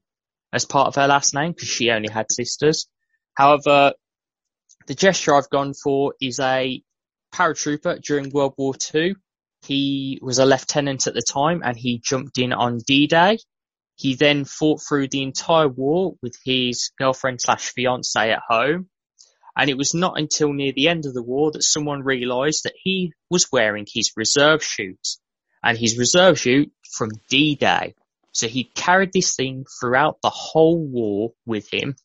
as 0.54 0.66
part 0.66 0.88
of 0.88 0.96
her 0.96 1.08
last 1.08 1.34
name 1.34 1.54
because 1.54 1.70
she 1.70 1.90
only 1.90 2.10
had 2.10 2.32
sisters. 2.32 2.88
However, 3.34 3.94
the 4.86 4.96
gesture 4.96 5.36
I've 5.36 5.50
gone 5.50 5.74
for 5.74 6.14
is 6.22 6.40
a 6.40 6.82
paratrooper 7.34 8.02
during 8.02 8.30
World 8.30 8.54
War 8.58 8.74
Two. 8.76 9.16
He 9.68 10.20
was 10.22 10.40
a 10.40 10.46
lieutenant 10.46 11.08
at 11.08 11.14
the 11.14 11.22
time 11.22 11.62
and 11.64 11.76
he 11.76 12.00
jumped 12.00 12.38
in 12.38 12.54
on 12.54 12.80
D-Day. 12.80 13.40
He 13.96 14.16
then 14.16 14.46
fought 14.46 14.82
through 14.82 15.10
the 15.10 15.24
entire 15.24 15.68
war 15.68 16.14
with 16.22 16.38
his 16.46 16.92
girlfriend 16.98 17.42
slash 17.42 17.74
fiance 17.74 18.32
at 18.32 18.40
home. 18.48 18.88
And 19.58 19.70
it 19.70 19.78
was 19.78 19.94
not 19.94 20.20
until 20.20 20.54
near 20.54 20.72
the 20.72 20.88
end 20.88 21.06
of 21.06 21.14
the 21.14 21.24
war 21.24 21.52
that 21.52 21.64
someone 21.64 22.04
realised 22.04 22.64
that 22.64 22.76
he 22.82 23.12
was 23.30 23.52
wearing 23.52 23.88
his 23.92 24.14
reserve 24.16 24.64
chute 24.64 25.18
and 25.64 25.78
his 25.78 25.98
reserve 25.98 26.40
chute 26.40 26.72
from 26.94 27.10
D-Day. 27.30 27.96
So 28.32 28.48
he 28.48 28.66
carried 28.66 29.12
this 29.14 29.36
thing 29.36 29.66
throughout 29.80 30.20
the 30.22 30.30
whole 30.30 30.78
war 30.78 31.32
with 31.46 31.74
him. 31.74 31.96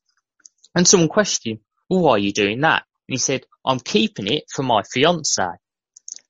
And 0.74 0.88
someone 0.88 1.10
questioned 1.10 1.56
him, 1.56 1.60
well, 1.90 2.00
why 2.00 2.12
are 2.12 2.18
you 2.18 2.32
doing 2.32 2.62
that? 2.62 2.84
And 3.06 3.14
he 3.14 3.18
said, 3.18 3.44
I'm 3.66 3.80
keeping 3.80 4.26
it 4.26 4.44
for 4.52 4.62
my 4.62 4.82
fiance. 4.82 5.42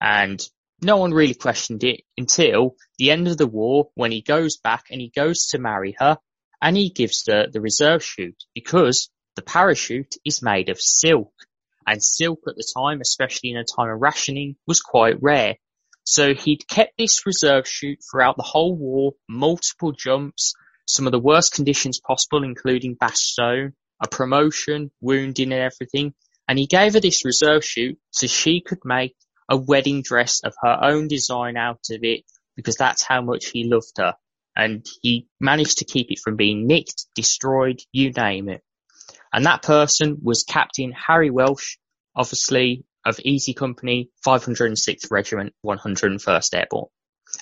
And 0.01 0.45
no 0.83 0.97
one 0.97 1.13
really 1.13 1.35
questioned 1.35 1.85
it 1.85 2.03
until 2.17 2.77
the 2.99 3.11
end 3.11 3.29
of 3.29 3.39
the 3.39 3.47
war 3.47 3.91
when 3.95 4.13
he 4.13 4.21
goes 4.21 4.57
back 4.57 4.87
and 4.91 5.01
he 5.01 5.13
goes 5.15 5.47
to 5.49 5.59
marry 5.59 5.95
her 5.99 6.19
and 6.61 6.77
he 6.77 6.91
gives 6.91 7.25
her 7.29 7.47
the 7.51 7.61
reserve 7.61 8.05
chute 8.05 8.45
because 8.55 9.11
the 9.37 9.43
parachute 9.43 10.17
is 10.25 10.43
made 10.43 10.69
of 10.69 10.81
silk 10.81 11.33
and 11.87 12.03
silk 12.03 12.41
at 12.47 12.57
the 12.57 12.73
time, 12.77 13.01
especially 13.01 13.51
in 13.51 13.57
a 13.57 13.65
time 13.65 13.91
of 13.91 14.01
rationing, 14.01 14.57
was 14.67 14.81
quite 14.81 15.23
rare. 15.23 15.57
So 16.05 16.35
he'd 16.35 16.69
kept 16.69 16.99
this 16.99 17.27
reserve 17.27 17.67
chute 17.67 18.01
throughout 18.11 18.37
the 18.37 18.43
whole 18.43 18.77
war, 18.77 19.13
multiple 19.29 19.93
jumps, 19.93 20.55
some 20.87 21.07
of 21.07 21.13
the 21.13 21.19
worst 21.19 21.55
conditions 21.55 22.01
possible, 22.01 22.43
including 22.45 22.97
Bastogne, 22.97 23.73
a 24.03 24.09
promotion, 24.09 24.91
wounding 25.01 25.53
and 25.53 25.63
everything. 25.63 26.15
And 26.49 26.59
he 26.59 26.67
gave 26.67 26.95
her 26.95 27.01
this 27.01 27.25
reserve 27.25 27.65
chute 27.65 27.99
so 28.11 28.27
she 28.27 28.61
could 28.61 28.81
make 28.85 29.17
a 29.53 29.57
wedding 29.57 30.01
dress 30.01 30.41
of 30.43 30.55
her 30.63 30.79
own 30.81 31.09
design 31.09 31.59
out 31.59 31.85
of 31.91 32.03
it 32.03 32.25
because 32.57 32.77
that's 32.77 33.03
how 33.03 33.21
much 33.21 33.51
he 33.51 33.65
loved 33.65 33.99
her. 33.99 34.15
And 34.57 34.85
he 35.03 35.29
managed 35.41 35.79
to 35.79 35.85
keep 35.85 36.11
it 36.11 36.19
from 36.19 36.37
being 36.37 36.67
nicked, 36.67 37.05
destroyed, 37.15 37.81
you 37.93 38.13
name 38.13 38.49
it. 38.49 38.63
And 39.31 39.45
that 39.45 39.63
person 39.63 40.19
was 40.23 40.45
Captain 40.45 40.93
Harry 40.93 41.31
Welsh, 41.31 41.77
obviously 42.17 42.85
of 43.05 43.21
Easy 43.21 43.53
Company, 43.53 44.11
506th 44.27 45.11
Regiment, 45.11 45.53
101st 45.67 46.55
Airborne. 46.55 46.87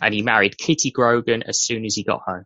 And 0.01 0.13
he 0.13 0.23
married 0.23 0.59
Kitty 0.59 0.91
Grogan 0.91 1.45
as 1.47 1.61
soon 1.61 1.85
as 1.85 1.95
he 1.95 2.03
got 2.03 2.23
home. 2.27 2.45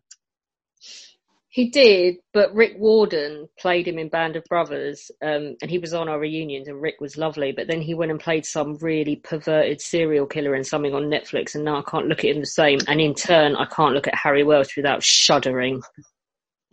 He 1.55 1.69
did, 1.69 2.15
but 2.33 2.53
Rick 2.53 2.73
Warden 2.77 3.47
played 3.57 3.87
him 3.87 3.97
in 3.97 4.09
Band 4.09 4.35
of 4.35 4.43
Brothers, 4.49 5.09
um, 5.23 5.55
and 5.61 5.71
he 5.71 5.77
was 5.77 5.93
on 5.93 6.09
our 6.09 6.19
reunions, 6.19 6.67
and 6.67 6.81
Rick 6.81 6.95
was 6.99 7.15
lovely. 7.15 7.53
But 7.53 7.69
then 7.69 7.79
he 7.79 7.93
went 7.93 8.11
and 8.11 8.19
played 8.19 8.45
some 8.45 8.75
really 8.81 9.15
perverted 9.15 9.79
serial 9.79 10.25
killer 10.25 10.53
in 10.53 10.65
something 10.65 10.93
on 10.93 11.03
Netflix, 11.03 11.55
and 11.55 11.63
now 11.63 11.77
I 11.77 11.89
can't 11.89 12.07
look 12.07 12.25
at 12.25 12.31
him 12.31 12.41
the 12.41 12.45
same. 12.45 12.79
And 12.89 12.99
in 12.99 13.13
turn, 13.13 13.55
I 13.55 13.67
can't 13.67 13.93
look 13.93 14.05
at 14.05 14.15
Harry 14.15 14.43
Welsh 14.43 14.75
without 14.75 15.01
shuddering, 15.01 15.81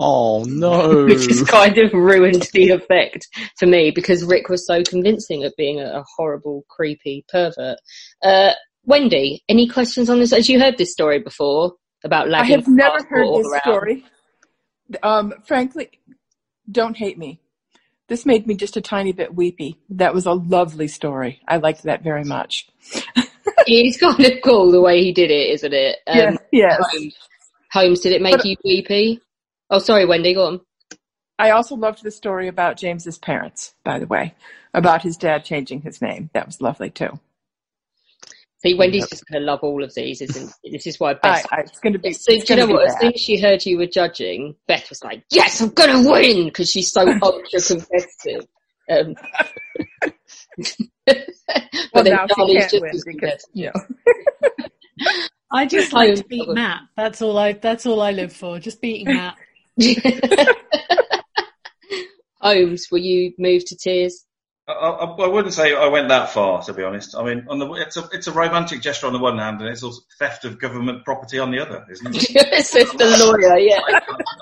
Oh 0.00 0.42
no! 0.48 1.04
which 1.06 1.26
has 1.26 1.44
kind 1.44 1.78
of 1.78 1.92
ruined 1.92 2.48
the 2.52 2.70
effect 2.70 3.28
for 3.60 3.66
me 3.66 3.92
because 3.92 4.24
Rick 4.24 4.48
was 4.48 4.66
so 4.66 4.82
convincing 4.82 5.44
of 5.44 5.52
being 5.56 5.78
a, 5.78 6.00
a 6.00 6.04
horrible, 6.16 6.64
creepy 6.68 7.24
pervert. 7.28 7.78
Uh, 8.20 8.50
Wendy, 8.84 9.44
any 9.48 9.68
questions 9.68 10.10
on 10.10 10.18
this? 10.18 10.32
As 10.32 10.48
you 10.48 10.58
heard 10.58 10.76
this 10.76 10.90
story 10.90 11.20
before 11.20 11.74
about 12.02 12.28
lagging. 12.28 12.54
I 12.54 12.56
lagging 12.56 12.64
have 12.64 12.68
never 12.68 13.08
heard 13.08 13.26
all 13.26 13.38
this 13.38 13.46
around. 13.52 13.60
story. 13.62 14.04
Um, 15.02 15.34
frankly, 15.44 15.90
don't 16.70 16.96
hate 16.96 17.18
me. 17.18 17.40
This 18.08 18.26
made 18.26 18.46
me 18.46 18.54
just 18.54 18.76
a 18.76 18.80
tiny 18.80 19.12
bit 19.12 19.34
weepy. 19.34 19.78
That 19.90 20.12
was 20.14 20.26
a 20.26 20.32
lovely 20.32 20.88
story. 20.88 21.40
I 21.48 21.56
liked 21.56 21.84
that 21.84 22.02
very 22.02 22.24
much. 22.24 22.68
it's 23.66 23.98
kind 23.98 24.20
of 24.24 24.32
cool 24.44 24.70
the 24.70 24.80
way 24.80 25.02
he 25.02 25.12
did 25.12 25.30
it, 25.30 25.50
isn't 25.50 25.72
it? 25.72 25.98
Um, 26.06 26.16
Yeah, 26.16 26.36
yes. 26.52 26.82
Holmes, 26.92 27.16
Holmes, 27.72 28.00
did 28.00 28.12
it 28.12 28.22
make 28.22 28.36
But- 28.36 28.44
you 28.44 28.56
weepy? 28.64 29.20
Oh, 29.70 29.78
sorry, 29.78 30.04
Wendy, 30.04 30.34
go 30.34 30.46
on. 30.46 30.60
I 31.38 31.50
also 31.50 31.74
loved 31.74 32.02
the 32.02 32.10
story 32.10 32.46
about 32.48 32.76
James's 32.76 33.18
parents, 33.18 33.74
by 33.84 33.98
the 33.98 34.06
way, 34.06 34.34
about 34.74 35.02
his 35.02 35.16
dad 35.16 35.44
changing 35.44 35.80
his 35.80 36.02
name. 36.02 36.28
That 36.34 36.46
was 36.46 36.60
lovely 36.60 36.90
too. 36.90 37.18
See, 38.62 38.74
Wendy's 38.74 39.08
just 39.08 39.26
going 39.26 39.42
to 39.42 39.46
love 39.46 39.58
all 39.62 39.82
of 39.82 39.92
these, 39.94 40.20
isn't 40.20 40.52
This 40.62 40.86
is 40.86 41.00
why 41.00 41.14
Beth. 41.14 41.46
I, 41.50 41.56
I, 41.56 41.60
it's 41.62 41.80
going 41.80 41.94
to 41.94 41.98
be. 41.98 42.12
So, 42.12 42.30
do 42.32 42.36
you 42.36 42.44
know 42.56 42.66
gonna 42.66 42.66
be 42.68 42.72
what? 42.74 42.86
As 42.86 43.00
soon 43.00 43.12
as 43.12 43.20
she 43.20 43.40
heard 43.40 43.66
you 43.66 43.76
were 43.76 43.86
judging, 43.86 44.54
Beth 44.68 44.88
was 44.88 45.02
like, 45.02 45.24
"Yes, 45.30 45.60
I'm 45.60 45.70
going 45.70 46.04
to 46.04 46.08
win" 46.08 46.44
because 46.44 46.70
she's 46.70 46.92
so 46.92 47.00
ultra 47.22 47.60
competitive. 47.60 48.46
Um, 48.88 49.14
but 51.06 51.26
Well, 51.92 52.04
then 52.04 52.14
now 52.14 52.26
she 52.28 52.34
Charlie's 52.34 52.70
just 52.70 52.82
win 52.82 52.94
as 52.94 53.04
because, 53.04 53.46
you 53.52 53.66
know. 53.66 53.72
I 55.52 55.66
just 55.66 55.92
like 55.92 56.14
to 56.14 56.24
beat 56.24 56.48
Matt. 56.48 56.82
That's 56.96 57.20
all 57.20 57.36
I. 57.38 57.54
That's 57.54 57.84
all 57.84 58.00
I 58.00 58.12
live 58.12 58.32
for. 58.32 58.60
Just 58.60 58.80
beating 58.80 59.12
Matt. 59.12 59.36
Holmes, 62.40 62.86
were 62.92 62.98
you 62.98 63.32
moved 63.38 63.66
to 63.68 63.76
tears? 63.76 64.24
I, 64.72 64.88
I, 64.88 65.24
I 65.24 65.28
wouldn't 65.28 65.54
say 65.54 65.74
I 65.74 65.86
went 65.88 66.08
that 66.08 66.30
far, 66.30 66.62
to 66.62 66.72
be 66.72 66.82
honest. 66.82 67.16
I 67.16 67.24
mean, 67.24 67.46
on 67.48 67.58
the 67.58 67.72
it's 67.74 67.96
a 67.96 68.08
it's 68.12 68.26
a 68.26 68.32
romantic 68.32 68.82
gesture 68.82 69.06
on 69.06 69.12
the 69.12 69.18
one 69.18 69.38
hand, 69.38 69.60
and 69.60 69.70
it's 69.70 69.82
also 69.82 70.02
theft 70.18 70.44
of 70.44 70.58
government 70.58 71.04
property 71.04 71.38
on 71.38 71.50
the 71.50 71.60
other, 71.60 71.86
isn't 71.90 72.14
it? 72.14 72.20
Says 72.64 72.90
the 72.92 73.06
lawyer, 73.24 73.58
yeah. 73.58 73.80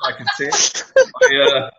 I 0.02 0.12
can 0.12 0.26
see 0.36 0.44
it. 0.44 0.84
I, 1.22 1.40
uh, 1.42 1.70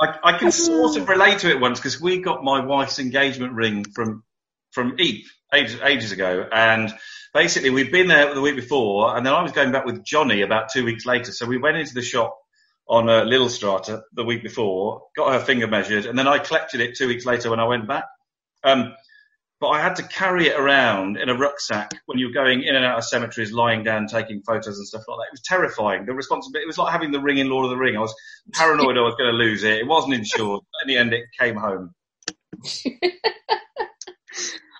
I, 0.00 0.34
I 0.34 0.38
can 0.38 0.52
sort 0.52 0.96
of 0.96 1.08
relate 1.08 1.40
to 1.40 1.50
it 1.50 1.60
once 1.60 1.78
because 1.78 2.00
we 2.00 2.20
got 2.20 2.44
my 2.44 2.64
wife's 2.64 2.98
engagement 2.98 3.52
ring 3.54 3.84
from 3.84 4.22
from 4.70 4.96
Eep 4.98 5.26
ages, 5.52 5.80
ages 5.82 6.12
ago, 6.12 6.46
and 6.52 6.92
basically 7.34 7.70
we'd 7.70 7.92
been 7.92 8.08
there 8.08 8.34
the 8.34 8.40
week 8.40 8.56
before, 8.56 9.16
and 9.16 9.24
then 9.24 9.32
I 9.32 9.42
was 9.42 9.52
going 9.52 9.72
back 9.72 9.84
with 9.84 10.04
Johnny 10.04 10.42
about 10.42 10.70
two 10.72 10.84
weeks 10.84 11.06
later. 11.06 11.32
So 11.32 11.46
we 11.46 11.58
went 11.58 11.76
into 11.76 11.94
the 11.94 12.02
shop 12.02 12.38
on 12.88 13.08
uh, 13.08 13.24
Little 13.24 13.48
Strata 13.48 14.02
the 14.12 14.24
week 14.24 14.42
before, 14.42 15.02
got 15.16 15.32
her 15.32 15.40
finger 15.40 15.66
measured, 15.66 16.06
and 16.06 16.18
then 16.18 16.26
I 16.26 16.38
collected 16.38 16.80
it 16.80 16.96
two 16.96 17.08
weeks 17.08 17.26
later 17.26 17.50
when 17.50 17.60
I 17.60 17.66
went 17.66 17.86
back. 17.86 18.04
Um, 18.64 18.94
but 19.60 19.68
I 19.70 19.80
had 19.80 19.96
to 19.96 20.04
carry 20.04 20.46
it 20.46 20.58
around 20.58 21.16
in 21.16 21.28
a 21.28 21.34
rucksack 21.34 21.90
when 22.06 22.18
you're 22.18 22.30
going 22.32 22.62
in 22.62 22.76
and 22.76 22.84
out 22.84 22.98
of 22.98 23.04
cemeteries, 23.04 23.52
lying 23.52 23.82
down, 23.82 24.06
taking 24.06 24.40
photos 24.42 24.78
and 24.78 24.86
stuff 24.86 25.02
like 25.08 25.16
that. 25.18 25.26
It 25.26 25.32
was 25.32 25.42
terrifying. 25.44 26.06
The 26.06 26.14
responsibility, 26.14 26.62
it 26.62 26.68
was 26.68 26.78
like 26.78 26.92
having 26.92 27.10
the 27.10 27.20
ring 27.20 27.38
in 27.38 27.48
Lord 27.50 27.64
of 27.64 27.70
the 27.70 27.76
Ring. 27.76 27.96
I 27.96 28.00
was 28.00 28.14
paranoid 28.54 28.96
I 28.96 29.00
was 29.00 29.16
going 29.16 29.32
to 29.32 29.36
lose 29.36 29.64
it. 29.64 29.78
It 29.78 29.86
wasn't 29.86 30.14
insured. 30.14 30.60
In 30.82 30.88
the 30.88 30.96
end, 30.96 31.12
it 31.12 31.24
came 31.38 31.56
home. 31.56 31.92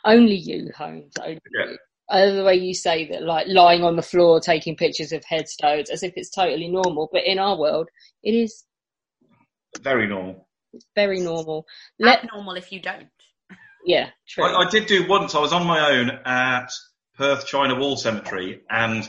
Only 0.04 0.36
you, 0.36 0.70
Holmes. 0.76 1.12
Only 1.20 1.40
Yeah. 1.52 1.70
you. 1.72 1.78
I 2.10 2.24
love 2.24 2.36
the 2.36 2.44
way 2.44 2.54
you 2.54 2.74
say 2.74 3.08
that, 3.10 3.22
like 3.22 3.46
lying 3.48 3.82
on 3.84 3.96
the 3.96 4.02
floor 4.02 4.40
taking 4.40 4.76
pictures 4.76 5.12
of 5.12 5.22
headstones, 5.24 5.90
as 5.90 6.02
if 6.02 6.14
it's 6.16 6.30
totally 6.30 6.68
normal. 6.68 7.08
But 7.12 7.24
in 7.26 7.38
our 7.38 7.58
world, 7.58 7.88
it 8.22 8.32
is 8.32 8.64
Very 9.82 10.06
normal. 10.06 10.48
very 10.94 11.20
normal. 11.20 11.66
Let 11.98 12.26
normal 12.32 12.54
if 12.56 12.72
you 12.72 12.80
don't. 12.80 13.08
yeah, 13.84 14.10
true. 14.26 14.44
I, 14.44 14.66
I 14.66 14.70
did 14.70 14.86
do 14.86 15.06
once. 15.08 15.34
I 15.34 15.40
was 15.40 15.52
on 15.52 15.66
my 15.66 15.90
own 15.92 16.10
at 16.24 16.70
Perth 17.16 17.46
China 17.46 17.74
Wall 17.74 17.96
Cemetery, 17.96 18.62
and 18.70 19.06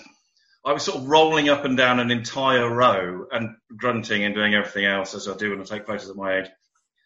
I 0.65 0.73
was 0.73 0.83
sort 0.83 0.97
of 0.97 1.07
rolling 1.07 1.47
up 1.47 1.63
and 1.63 1.77
down 1.77 1.99
an 2.01 2.11
entire 2.11 2.69
row 2.69 3.25
and 3.31 3.55
grunting 3.77 4.25
and 4.25 4.35
doing 4.35 4.53
everything 4.55 4.85
else 4.85 5.15
as 5.15 5.27
I 5.27 5.35
do 5.37 5.51
when 5.51 5.61
I 5.61 5.63
take 5.63 5.87
photos 5.87 6.09
at 6.09 6.15
my 6.17 6.39
age. 6.39 6.47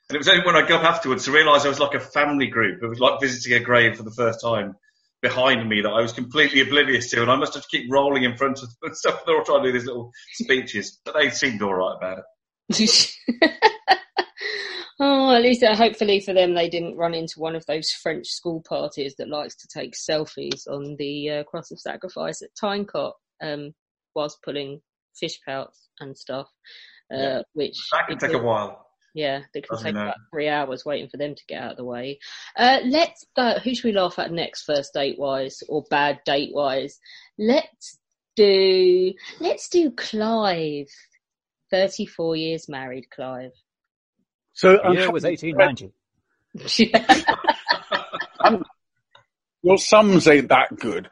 And 0.10 0.16
it 0.16 0.18
was 0.18 0.28
only 0.28 0.44
when 0.46 0.56
I 0.56 0.68
got 0.68 0.84
up 0.84 0.92
afterwards 0.92 1.26
to 1.26 1.32
realise 1.32 1.66
I 1.66 1.70
was 1.70 1.80
like 1.80 1.94
a 1.94 2.00
family 2.00 2.48
group. 2.48 2.82
It 2.82 2.88
was 2.88 3.00
like 3.00 3.22
visiting 3.22 3.54
a 3.54 3.60
grave 3.64 3.96
for 3.98 4.04
the 4.04 4.12
first 4.12 4.42
time 4.42 4.76
behind 5.24 5.68
me 5.68 5.82
that 5.82 5.90
I 5.90 6.02
was 6.02 6.12
completely 6.12 6.62
oblivious 6.62 7.10
to, 7.12 7.22
and 7.22 7.32
I 7.32 7.36
must 7.38 7.56
have 7.56 7.68
keep 7.70 7.92
rolling 7.92 8.26
in 8.26 8.38
front 8.38 8.62
of 8.62 8.70
them 8.70 8.78
and 8.84 8.96
stuff. 8.96 9.24
They're 9.26 9.38
all 9.38 9.44
trying 9.44 9.64
to 9.64 9.72
do 9.72 9.80
these 9.80 9.88
little 9.88 10.12
speeches, 10.34 11.00
but 11.04 11.16
they 11.16 11.32
seemed 11.32 11.64
all 11.64 11.74
right 11.74 11.96
about 11.98 12.20
it. 12.20 12.26
oh, 15.00 15.34
at 15.34 15.42
least 15.42 15.64
uh, 15.64 15.76
hopefully 15.76 16.20
for 16.20 16.34
them, 16.34 16.54
they 16.54 16.70
didn't 16.70 16.98
run 16.98 17.14
into 17.14 17.40
one 17.40 17.56
of 17.56 17.66
those 17.66 17.90
French 17.90 18.28
school 18.28 18.62
parties 18.68 19.16
that 19.18 19.30
likes 19.30 19.56
to 19.56 19.68
take 19.74 19.94
selfies 19.96 20.68
on 20.70 20.98
the 21.00 21.30
uh, 21.30 21.44
cross 21.46 21.72
of 21.72 21.80
sacrifice 21.80 22.42
at 22.42 22.50
Tyne 22.60 22.86
Cot 22.86 23.16
um, 23.42 23.74
whilst 24.14 24.44
pulling 24.44 24.82
fish 25.20 25.40
pouts 25.46 25.90
and 26.00 26.18
stuff. 26.18 26.48
Uh, 27.12 27.18
Yeah. 27.18 27.42
Which 27.54 27.78
That 27.94 28.08
can 28.08 28.18
it 28.18 28.20
take 28.20 28.34
a 28.34 28.44
while. 28.44 28.86
Yeah, 29.15 29.41
they 29.54 29.62
can 29.62 29.76
Doesn't 29.76 29.86
take 29.86 29.95
it? 29.95 30.02
about 30.02 30.15
three 30.32 30.47
hours 30.49 30.84
waiting 30.86 31.08
for 31.10 31.17
them 31.17 31.36
to 31.36 31.45
get 31.47 31.62
out 31.62 31.71
of 31.71 31.78
the 31.78 31.86
way. 31.86 32.19
Uh, 32.58 32.80
let's 32.86 33.26
go. 33.36 33.60
Who 33.63 33.76
should 33.76 33.84
we 33.86 33.91
laugh 33.91 34.17
at 34.17 34.32
next, 34.32 34.63
first 34.63 34.93
date 34.93 35.19
wise 35.19 35.62
or 35.69 35.84
bad 35.89 36.19
date 36.26 36.49
wise? 36.54 36.99
Let's 37.38 37.99
do. 38.36 39.13
Let's 39.39 39.69
do 39.69 39.91
Clive. 39.91 40.88
Thirty-four 41.69 42.36
years 42.36 42.67
married, 42.69 43.10
Clive. 43.12 43.52
So 44.54 44.73
The 44.73 44.84
I'm 44.84 44.93
year 44.93 45.12
was 45.12 45.23
happy- 45.23 45.54
1890. 45.54 45.93
Um, 48.43 48.63
your 49.63 49.78
sums 49.78 50.28
ain't 50.28 50.49
that 50.49 50.76
good. 50.78 51.10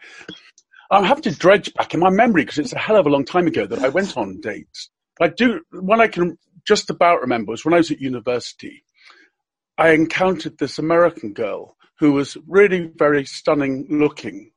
I'm 0.92 1.04
having 1.06 1.24
to 1.24 1.32
dredge 1.32 1.74
back 1.74 1.94
in 1.94 2.00
my 2.00 2.10
memory 2.10 2.44
because 2.44 2.60
it's 2.60 2.74
a 2.74 2.78
hell 2.78 2.98
of 2.98 3.06
a 3.06 3.10
long 3.10 3.24
time 3.26 3.48
ago 3.48 3.66
that 3.66 3.80
I 3.80 3.90
went 3.90 4.18
on 4.18 4.42
dates. 4.42 4.90
I 5.22 5.30
do, 5.30 5.62
when 5.72 6.02
I 6.02 6.08
can 6.08 6.38
just 6.66 6.90
about 6.90 7.22
remember 7.22 7.52
was 7.52 7.66
when 7.66 7.74
I 7.74 7.78
was 7.78 7.92
at 7.92 8.02
university, 8.02 8.84
I 9.78 9.92
encountered 9.92 10.58
this 10.58 10.78
American 10.78 11.34
girl 11.34 11.76
who 12.00 12.14
was 12.14 12.38
really 12.48 12.92
very 12.96 13.26
stunning 13.26 13.88
looking. 13.90 14.52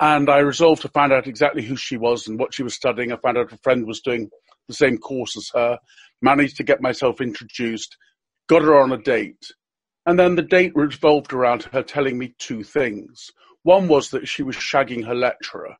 And 0.00 0.30
I 0.30 0.38
resolved 0.38 0.82
to 0.82 0.88
find 0.88 1.12
out 1.12 1.26
exactly 1.26 1.62
who 1.62 1.76
she 1.76 1.98
was 1.98 2.26
and 2.26 2.38
what 2.38 2.54
she 2.54 2.62
was 2.62 2.74
studying. 2.74 3.12
I 3.12 3.16
found 3.16 3.36
out 3.36 3.52
a 3.52 3.58
friend 3.58 3.86
was 3.86 4.00
doing 4.00 4.30
the 4.66 4.74
same 4.74 4.96
course 4.98 5.36
as 5.36 5.50
her, 5.54 5.78
managed 6.22 6.56
to 6.56 6.64
get 6.64 6.80
myself 6.80 7.20
introduced, 7.20 7.96
got 8.48 8.62
her 8.62 8.80
on 8.80 8.92
a 8.92 8.98
date. 8.98 9.52
And 10.06 10.18
then 10.18 10.36
the 10.36 10.42
date 10.42 10.72
revolved 10.74 11.32
around 11.32 11.64
her 11.64 11.82
telling 11.82 12.18
me 12.18 12.34
two 12.38 12.62
things. 12.62 13.30
One 13.62 13.88
was 13.88 14.10
that 14.10 14.26
she 14.26 14.42
was 14.42 14.56
shagging 14.56 15.04
her 15.06 15.14
lecturer. 15.14 15.76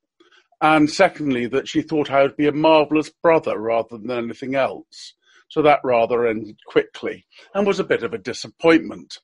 And 0.60 0.90
secondly, 0.90 1.46
that 1.46 1.66
she 1.66 1.80
thought 1.80 2.10
I 2.10 2.22
would 2.22 2.36
be 2.36 2.46
a 2.46 2.52
marvellous 2.52 3.10
brother 3.22 3.58
rather 3.58 3.96
than 3.96 4.10
anything 4.10 4.54
else. 4.54 5.14
So 5.50 5.62
that 5.62 5.80
rather 5.84 6.26
ended 6.26 6.56
quickly 6.66 7.26
and 7.54 7.66
was 7.66 7.80
a 7.80 7.84
bit 7.84 8.02
of 8.02 8.14
a 8.14 8.18
disappointment. 8.18 9.18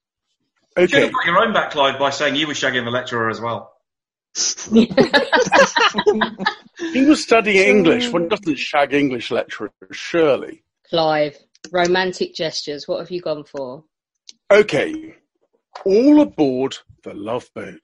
You 0.76 0.86
should 0.88 0.94
Okay. 0.94 1.04
have 1.04 1.12
got 1.14 1.26
your 1.26 1.38
own 1.38 1.52
back, 1.54 1.70
Clive, 1.70 1.98
by 1.98 2.10
saying 2.10 2.36
you 2.36 2.46
were 2.46 2.52
shagging 2.54 2.84
the 2.84 2.90
lecturer 2.90 3.30
as 3.30 3.40
well. 3.40 3.72
He 6.92 7.04
was 7.04 7.22
studying 7.22 7.68
English. 7.68 8.12
One 8.12 8.28
doesn't 8.28 8.58
shag 8.58 8.92
English 8.92 9.30
lecturers, 9.30 9.70
surely. 9.92 10.62
Clive. 10.90 11.38
Romantic 11.72 12.34
gestures. 12.34 12.86
What 12.86 13.00
have 13.00 13.10
you 13.10 13.20
gone 13.20 13.44
for? 13.44 13.84
Okay, 14.50 15.14
all 15.84 16.20
aboard 16.20 16.76
the 17.02 17.14
love 17.14 17.48
boat. 17.54 17.80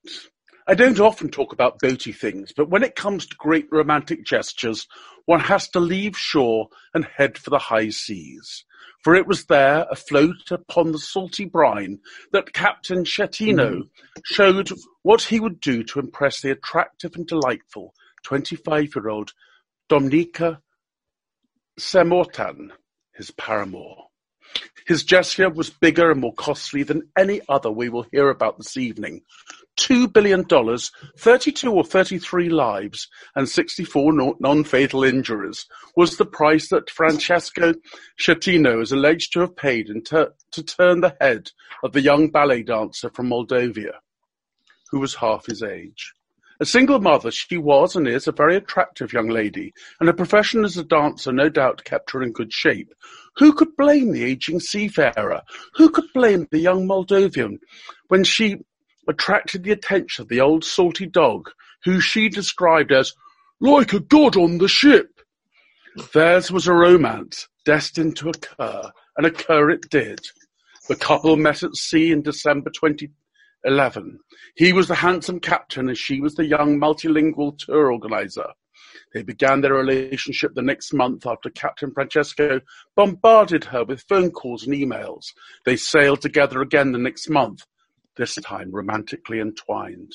I 0.67 0.75
don't 0.75 1.01
often 1.01 1.29
talk 1.29 1.53
about 1.53 1.81
boaty 1.81 2.15
things, 2.15 2.53
but 2.57 2.71
when 2.71 2.83
it 2.83 2.95
comes 2.95 3.27
to 3.27 3.37
great 3.37 3.67
romantic 3.71 4.25
gestures, 4.25 4.87
one 5.27 5.41
has 5.41 5.69
to 5.71 5.81
leave 5.81 6.17
shore 6.17 6.69
and 6.95 7.05
head 7.05 7.37
for 7.37 7.51
the 7.51 7.59
high 7.59 7.91
seas. 7.91 8.65
For 9.03 9.17
it 9.17 9.27
was 9.27 9.47
there, 9.47 9.87
afloat 9.91 10.51
upon 10.53 10.93
the 10.93 10.99
salty 10.99 11.45
brine, 11.45 11.99
that 12.33 12.53
Captain 12.53 13.05
Schettino 13.05 13.71
mm-hmm. 13.71 14.21
showed 14.25 14.71
what 15.03 15.23
he 15.23 15.41
would 15.41 15.61
do 15.61 15.83
to 15.85 15.99
impress 15.99 16.41
the 16.41 16.53
attractive 16.53 17.17
and 17.17 17.27
delightful 17.27 17.95
25-year-old 18.25 19.33
Dominika 19.89 20.61
Cemortan, 21.79 22.71
his 23.13 23.33
paramour. 23.33 24.05
His 24.87 25.05
gesture 25.05 25.51
was 25.51 25.71
bigger 25.71 26.11
and 26.11 26.21
more 26.21 26.35
costly 26.35 26.83
than 26.83 27.09
any 27.17 27.41
other 27.49 27.71
we 27.71 27.89
will 27.89 28.07
hear 28.13 28.29
about 28.29 28.59
this 28.59 28.77
evening. 28.77 29.23
Two 29.77 30.07
billion 30.07 30.47
dollars, 30.47 30.93
32 31.19 31.73
or 31.73 31.83
33 31.83 32.51
lives, 32.51 33.09
and 33.35 33.49
64 33.49 34.37
non-fatal 34.39 35.03
injuries 35.03 35.67
was 35.97 36.17
the 36.17 36.27
price 36.27 36.69
that 36.69 36.91
Francesco 36.91 37.73
Schettino 38.21 38.83
is 38.83 38.93
alleged 38.93 39.33
to 39.33 39.41
have 39.41 39.57
paid 39.57 39.89
tur- 40.05 40.35
to 40.53 40.63
turn 40.63 41.01
the 41.01 41.17
head 41.21 41.51
of 41.83 41.93
the 41.93 42.03
young 42.03 42.31
ballet 42.31 42.63
dancer 42.63 43.09
from 43.11 43.29
Moldavia, 43.29 44.01
who 44.91 45.01
was 45.01 45.15
half 45.15 45.47
his 45.47 45.63
age. 45.63 46.13
A 46.61 46.67
single 46.67 47.01
mother, 47.01 47.31
she 47.31 47.57
was 47.57 47.97
and 47.97 48.07
is 48.07 48.29
a 48.29 48.33
very 48.33 48.57
attractive 48.57 49.13
young 49.13 49.29
lady, 49.29 49.73
and 49.99 50.07
her 50.07 50.13
profession 50.13 50.65
as 50.65 50.77
a 50.77 50.85
dancer 50.85 51.33
no 51.33 51.49
doubt 51.49 51.83
kept 51.83 52.13
her 52.13 52.23
in 52.23 52.31
good 52.33 52.53
shape. 52.53 52.93
Who 53.39 53.55
could 53.55 53.75
blame 53.77 54.13
the 54.13 54.23
aging 54.23 54.61
seafarer? 54.61 55.43
Who 55.75 55.91
could 55.91 56.13
blame 56.13 56.47
the 56.51 56.61
young 56.61 56.87
Moldovan 56.87 57.59
when 58.09 58.23
she 58.23 58.59
attracted 59.09 59.65
the 59.65 59.73
attention 59.73 60.23
of 60.23 60.29
the 60.29 60.41
old 60.41 60.65
salty 60.65 61.07
dog, 61.07 61.51
who 61.85 62.01
she 62.01 62.29
described 62.29 62.93
as 62.93 63.13
like 63.61 63.93
a 63.93 64.01
god 64.01 64.37
on 64.37 64.59
the 64.59 64.69
ship? 64.69 65.21
Theirs 66.13 66.51
was 66.51 66.67
a 66.67 66.73
romance 66.73 67.49
destined 67.65 68.17
to 68.17 68.31
occur, 68.31 68.91
and 69.17 69.27
occur 69.27 69.71
it 69.71 69.89
did. 69.91 70.21
The 70.89 70.97
couple 70.97 71.37
met 71.37 71.63
at 71.63 71.77
sea 71.77 72.11
in 72.11 72.23
December 72.23 72.71
2011. 72.71 74.19
He 74.57 74.73
was 74.73 74.89
the 74.89 74.97
handsome 74.97 75.39
captain 75.39 75.89
and 75.89 75.97
she 75.97 76.21
was 76.21 76.35
the 76.35 76.47
young 76.47 76.79
multilingual 76.81 77.57
tour 77.59 77.93
organizer. 77.93 78.49
They 79.15 79.23
began 79.23 79.61
their 79.61 79.75
relationship 79.75 80.55
the 80.55 80.63
next 80.63 80.93
month 80.93 81.27
after 81.27 81.51
Captain 81.51 81.93
Francesco 81.93 82.61
bombarded 82.97 83.65
her 83.67 83.85
with 83.85 84.05
phone 84.09 84.31
calls 84.31 84.67
and 84.67 84.75
emails. 84.75 85.27
They 85.65 85.77
sailed 85.77 86.21
together 86.21 86.63
again 86.63 86.93
the 86.93 86.99
next 86.99 87.29
month, 87.29 87.65
this 88.17 88.35
time 88.37 88.71
romantically 88.71 89.41
entwined. 89.41 90.13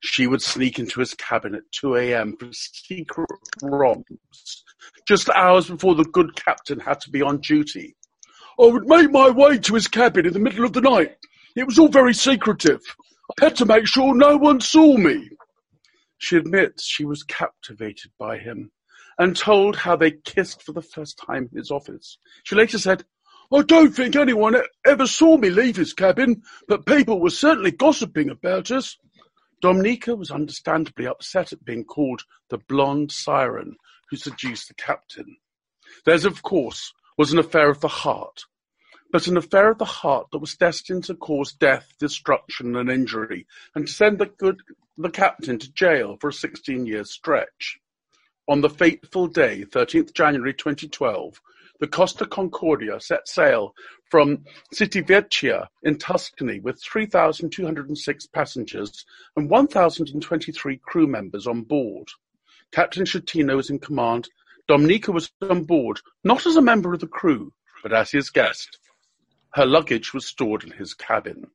She 0.00 0.26
would 0.26 0.42
sneak 0.42 0.78
into 0.78 1.00
his 1.00 1.14
cabin 1.14 1.54
at 1.54 1.70
2 1.72 1.96
a.m. 1.96 2.36
for 2.38 2.48
secret 2.52 3.28
romps, 3.62 4.64
just 5.06 5.28
hours 5.30 5.68
before 5.68 5.94
the 5.94 6.04
good 6.04 6.36
captain 6.36 6.80
had 6.80 7.00
to 7.02 7.10
be 7.10 7.22
on 7.22 7.38
duty. 7.38 7.96
I 8.58 8.66
would 8.66 8.86
make 8.86 9.10
my 9.10 9.30
way 9.30 9.58
to 9.58 9.74
his 9.74 9.88
cabin 9.88 10.26
in 10.26 10.32
the 10.32 10.38
middle 10.38 10.64
of 10.64 10.72
the 10.72 10.80
night. 10.80 11.16
It 11.56 11.66
was 11.66 11.78
all 11.78 11.88
very 11.88 12.14
secretive. 12.14 12.80
I 13.40 13.44
had 13.46 13.56
to 13.56 13.66
make 13.66 13.86
sure 13.86 14.14
no 14.14 14.36
one 14.36 14.60
saw 14.60 14.96
me. 14.96 15.30
She 16.18 16.36
admits 16.36 16.84
she 16.84 17.04
was 17.04 17.22
captivated 17.22 18.12
by 18.18 18.38
him 18.38 18.70
and 19.18 19.36
told 19.36 19.76
how 19.76 19.96
they 19.96 20.10
kissed 20.10 20.62
for 20.62 20.72
the 20.72 20.82
first 20.82 21.18
time 21.18 21.48
in 21.50 21.58
his 21.58 21.70
office. 21.70 22.18
She 22.44 22.54
later 22.54 22.78
said, 22.78 23.04
I 23.52 23.62
don't 23.62 23.90
think 23.90 24.14
anyone 24.14 24.56
ever 24.86 25.08
saw 25.08 25.36
me 25.36 25.50
leave 25.50 25.76
his 25.76 25.92
cabin, 25.92 26.42
but 26.68 26.86
people 26.86 27.20
were 27.20 27.30
certainly 27.30 27.72
gossiping 27.72 28.30
about 28.30 28.70
us. 28.70 28.96
Dominica 29.60 30.14
was 30.14 30.30
understandably 30.30 31.06
upset 31.06 31.52
at 31.52 31.64
being 31.64 31.84
called 31.84 32.22
the 32.48 32.58
blonde 32.58 33.10
siren 33.10 33.76
who 34.08 34.16
seduced 34.16 34.68
the 34.68 34.74
captain. 34.74 35.36
Theirs, 36.04 36.24
of 36.24 36.42
course, 36.42 36.92
was 37.18 37.32
an 37.32 37.38
affair 37.38 37.68
of 37.70 37.80
the 37.80 37.88
heart, 37.88 38.44
but 39.12 39.26
an 39.26 39.36
affair 39.36 39.72
of 39.72 39.78
the 39.78 39.84
heart 39.84 40.28
that 40.30 40.38
was 40.38 40.56
destined 40.56 41.04
to 41.04 41.14
cause 41.16 41.52
death, 41.52 41.92
destruction, 41.98 42.76
and 42.76 42.88
injury, 42.88 43.46
and 43.74 43.86
to 43.86 43.92
send 43.92 44.18
the 44.18 44.26
good 44.26 44.62
the 44.96 45.10
captain 45.10 45.58
to 45.58 45.72
jail 45.72 46.16
for 46.20 46.28
a 46.28 46.32
16-year 46.32 47.04
stretch. 47.04 47.78
On 48.48 48.60
the 48.60 48.70
fateful 48.70 49.26
day, 49.26 49.64
13th 49.64 50.12
January 50.12 50.54
2012, 50.54 51.40
the 51.78 51.86
Costa 51.86 52.26
Concordia 52.26 53.00
set 53.00 53.26
sail 53.26 53.74
from 54.10 54.44
Civitavecchia 54.74 55.66
in 55.82 55.98
Tuscany 55.98 56.60
with 56.60 56.82
3,206 56.82 58.26
passengers 58.26 59.04
and 59.36 59.48
1,023 59.48 60.76
crew 60.78 61.06
members 61.06 61.46
on 61.46 61.62
board. 61.62 62.08
Captain 62.72 63.04
Schettino 63.04 63.56
was 63.56 63.70
in 63.70 63.78
command. 63.78 64.28
Dominica 64.68 65.10
was 65.10 65.30
on 65.42 65.64
board, 65.64 66.00
not 66.22 66.44
as 66.44 66.56
a 66.56 66.62
member 66.62 66.92
of 66.92 67.00
the 67.00 67.06
crew, 67.06 67.52
but 67.82 67.92
as 67.92 68.10
his 68.10 68.30
guest. 68.30 68.78
Her 69.54 69.66
luggage 69.66 70.12
was 70.12 70.26
stored 70.26 70.64
in 70.64 70.70
his 70.70 70.94
cabin. 70.94 71.50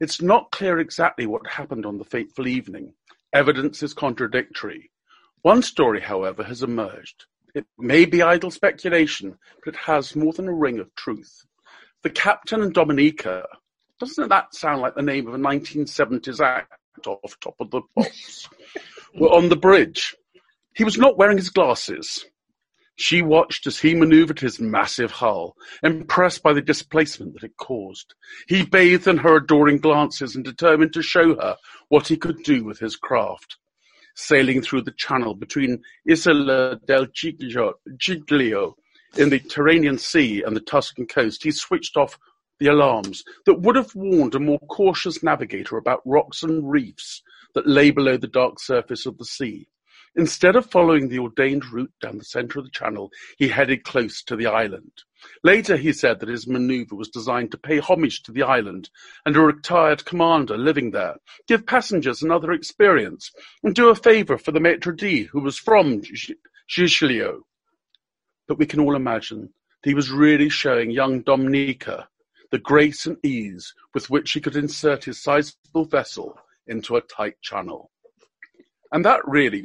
It's 0.00 0.20
not 0.20 0.50
clear 0.50 0.80
exactly 0.80 1.26
what 1.26 1.46
happened 1.46 1.86
on 1.86 1.98
the 1.98 2.04
fateful 2.04 2.48
evening. 2.48 2.94
Evidence 3.32 3.82
is 3.82 3.94
contradictory. 3.94 4.90
One 5.44 5.60
story, 5.60 6.00
however, 6.00 6.42
has 6.42 6.62
emerged. 6.62 7.26
It 7.54 7.66
may 7.76 8.06
be 8.06 8.22
idle 8.22 8.50
speculation, 8.50 9.36
but 9.62 9.74
it 9.74 9.80
has 9.80 10.16
more 10.16 10.32
than 10.32 10.48
a 10.48 10.54
ring 10.54 10.78
of 10.78 10.94
truth. 10.94 11.44
The 12.02 12.08
captain 12.08 12.62
and 12.62 12.72
Dominica, 12.72 13.44
doesn't 14.00 14.30
that 14.30 14.54
sound 14.54 14.80
like 14.80 14.94
the 14.94 15.02
name 15.02 15.26
of 15.26 15.34
a 15.34 15.36
1970s 15.36 16.40
act 16.40 16.72
off 17.06 17.38
top 17.40 17.56
of 17.60 17.70
the 17.70 17.82
pops, 17.94 18.48
were 19.14 19.34
on 19.34 19.50
the 19.50 19.56
bridge. 19.56 20.16
He 20.74 20.82
was 20.82 20.96
not 20.96 21.18
wearing 21.18 21.36
his 21.36 21.50
glasses. 21.50 22.24
She 22.96 23.20
watched 23.20 23.66
as 23.66 23.78
he 23.78 23.94
maneuvered 23.94 24.40
his 24.40 24.58
massive 24.58 25.10
hull, 25.10 25.56
impressed 25.82 26.42
by 26.42 26.54
the 26.54 26.62
displacement 26.62 27.34
that 27.34 27.44
it 27.44 27.58
caused. 27.58 28.14
He 28.48 28.64
bathed 28.64 29.06
in 29.06 29.18
her 29.18 29.36
adoring 29.36 29.76
glances 29.76 30.36
and 30.36 30.42
determined 30.42 30.94
to 30.94 31.02
show 31.02 31.34
her 31.34 31.58
what 31.90 32.08
he 32.08 32.16
could 32.16 32.42
do 32.44 32.64
with 32.64 32.78
his 32.78 32.96
craft. 32.96 33.58
Sailing 34.14 34.62
through 34.62 34.82
the 34.82 34.92
channel 34.92 35.34
between 35.34 35.82
Isola 36.08 36.78
del 36.86 37.06
Giglio, 37.06 37.74
Giglio 37.96 38.76
in 39.16 39.30
the 39.30 39.40
Tyrrhenian 39.40 39.98
Sea 39.98 40.42
and 40.42 40.56
the 40.56 40.60
Tuscan 40.60 41.06
coast, 41.06 41.42
he 41.42 41.50
switched 41.50 41.96
off 41.96 42.18
the 42.60 42.66
alarms 42.68 43.24
that 43.46 43.60
would 43.60 43.76
have 43.76 43.94
warned 43.94 44.34
a 44.34 44.40
more 44.40 44.60
cautious 44.70 45.22
navigator 45.22 45.76
about 45.76 46.00
rocks 46.04 46.42
and 46.42 46.70
reefs 46.70 47.22
that 47.54 47.66
lay 47.66 47.90
below 47.90 48.16
the 48.16 48.28
dark 48.28 48.60
surface 48.60 49.06
of 49.06 49.18
the 49.18 49.24
sea. 49.24 49.68
Instead 50.16 50.54
of 50.54 50.70
following 50.70 51.08
the 51.08 51.18
ordained 51.18 51.64
route 51.72 51.92
down 52.00 52.18
the 52.18 52.24
center 52.24 52.60
of 52.60 52.64
the 52.64 52.70
channel, 52.70 53.10
he 53.36 53.48
headed 53.48 53.82
close 53.82 54.22
to 54.22 54.36
the 54.36 54.46
island. 54.46 54.92
Later 55.42 55.76
he 55.76 55.92
said 55.92 56.20
that 56.20 56.28
his 56.28 56.46
maneuver 56.46 56.94
was 56.94 57.08
designed 57.08 57.50
to 57.50 57.58
pay 57.58 57.78
homage 57.78 58.22
to 58.22 58.30
the 58.30 58.42
island 58.42 58.90
and 59.26 59.36
a 59.36 59.40
retired 59.40 60.04
commander 60.04 60.56
living 60.56 60.92
there, 60.92 61.16
give 61.48 61.66
passengers 61.66 62.22
another 62.22 62.52
experience, 62.52 63.32
and 63.64 63.74
do 63.74 63.88
a 63.88 63.94
favor 63.94 64.38
for 64.38 64.52
the 64.52 64.60
maitre 64.60 64.94
d' 64.94 65.28
who 65.32 65.40
was 65.40 65.58
from 65.58 66.00
Giglio. 66.68 67.42
But 68.46 68.58
we 68.58 68.66
can 68.66 68.80
all 68.80 68.94
imagine 68.94 69.52
that 69.82 69.90
he 69.90 69.94
was 69.94 70.12
really 70.12 70.48
showing 70.48 70.90
young 70.90 71.22
Dominica 71.22 72.08
the 72.52 72.58
grace 72.58 73.06
and 73.06 73.16
ease 73.24 73.74
with 73.94 74.10
which 74.10 74.30
he 74.30 74.40
could 74.40 74.54
insert 74.54 75.04
his 75.04 75.20
sizable 75.20 75.86
vessel 75.86 76.38
into 76.68 76.94
a 76.94 77.00
tight 77.00 77.40
channel. 77.42 77.90
And 78.92 79.04
that 79.04 79.26
really 79.26 79.64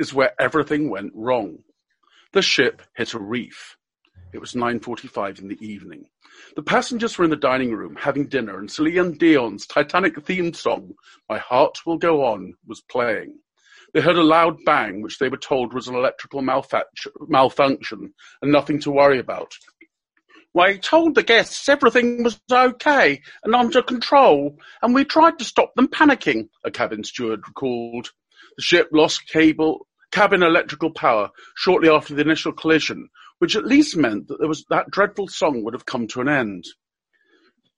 is 0.00 0.12
where 0.12 0.32
everything 0.40 0.90
went 0.90 1.12
wrong. 1.14 1.58
The 2.32 2.42
ship 2.42 2.82
hit 2.96 3.14
a 3.14 3.20
reef. 3.20 3.76
It 4.32 4.40
was 4.40 4.54
9.45 4.54 5.40
in 5.40 5.48
the 5.48 5.58
evening. 5.64 6.06
The 6.56 6.62
passengers 6.62 7.18
were 7.18 7.24
in 7.24 7.30
the 7.30 7.36
dining 7.36 7.72
room 7.72 7.96
having 7.96 8.28
dinner 8.28 8.58
and 8.58 8.70
Celine 8.70 9.18
Dion's 9.18 9.66
Titanic 9.66 10.20
theme 10.24 10.54
song, 10.54 10.94
My 11.28 11.38
Heart 11.38 11.78
Will 11.84 11.98
Go 11.98 12.24
On, 12.24 12.54
was 12.66 12.80
playing. 12.80 13.38
They 13.92 14.00
heard 14.00 14.16
a 14.16 14.22
loud 14.22 14.58
bang, 14.64 15.02
which 15.02 15.18
they 15.18 15.28
were 15.28 15.36
told 15.36 15.74
was 15.74 15.88
an 15.88 15.96
electrical 15.96 16.42
malfunction 16.42 18.14
and 18.40 18.52
nothing 18.52 18.80
to 18.80 18.90
worry 18.90 19.18
about. 19.18 19.52
We 20.54 20.78
told 20.78 21.14
the 21.14 21.22
guests 21.22 21.68
everything 21.68 22.22
was 22.22 22.40
okay 22.50 23.20
and 23.44 23.54
under 23.54 23.82
control, 23.82 24.56
and 24.80 24.94
we 24.94 25.04
tried 25.04 25.38
to 25.40 25.44
stop 25.44 25.74
them 25.74 25.88
panicking, 25.88 26.48
a 26.64 26.70
cabin 26.70 27.04
steward 27.04 27.42
recalled. 27.46 28.10
The 28.56 28.62
ship 28.62 28.88
lost 28.92 29.28
cable, 29.28 29.86
cabin 30.10 30.42
electrical 30.42 30.90
power 30.90 31.30
shortly 31.56 31.88
after 31.88 32.14
the 32.14 32.22
initial 32.22 32.52
collision, 32.52 33.08
which 33.38 33.56
at 33.56 33.66
least 33.66 33.96
meant 33.96 34.28
that 34.28 34.38
there 34.38 34.48
was 34.48 34.64
that 34.70 34.90
dreadful 34.90 35.28
song 35.28 35.64
would 35.64 35.74
have 35.74 35.86
come 35.86 36.06
to 36.08 36.20
an 36.20 36.28
end. 36.28 36.64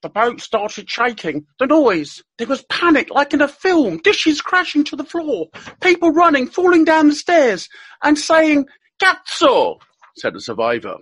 The 0.02 0.08
boat 0.08 0.40
started 0.40 0.90
shaking. 0.90 1.46
The 1.60 1.66
noise. 1.66 2.24
There 2.36 2.48
was 2.48 2.64
panic 2.64 3.10
like 3.10 3.32
in 3.32 3.40
a 3.40 3.46
film. 3.46 3.98
Dishes 3.98 4.40
crashing 4.40 4.82
to 4.84 4.96
the 4.96 5.04
floor. 5.04 5.46
People 5.80 6.10
running, 6.10 6.48
falling 6.48 6.84
down 6.84 7.08
the 7.08 7.14
stairs, 7.14 7.68
and 8.02 8.18
saying, 8.18 8.66
Cazzo, 9.00 9.78
said 10.16 10.34
a 10.34 10.40
survivor. 10.40 10.96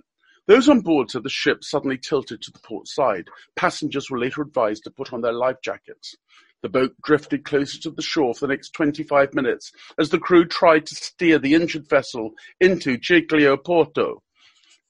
Those 0.46 0.68
on 0.68 0.80
board 0.80 1.10
said 1.10 1.22
the 1.22 1.30
ship 1.30 1.64
suddenly 1.64 1.96
tilted 1.96 2.42
to 2.42 2.50
the 2.50 2.58
port 2.58 2.88
side. 2.88 3.28
Passengers 3.56 4.10
were 4.10 4.18
later 4.18 4.42
advised 4.42 4.84
to 4.84 4.90
put 4.90 5.12
on 5.12 5.22
their 5.22 5.32
life 5.32 5.56
jackets. 5.62 6.14
The 6.62 6.68
boat 6.68 6.94
drifted 7.02 7.44
closer 7.44 7.80
to 7.80 7.90
the 7.90 8.02
shore 8.02 8.34
for 8.34 8.46
the 8.46 8.52
next 8.52 8.74
25 8.74 9.32
minutes 9.32 9.72
as 9.98 10.10
the 10.10 10.18
crew 10.18 10.44
tried 10.44 10.84
to 10.86 10.94
steer 10.94 11.38
the 11.38 11.54
injured 11.54 11.88
vessel 11.88 12.32
into 12.60 12.98
Giglio 12.98 13.56
Porto. 13.56 14.22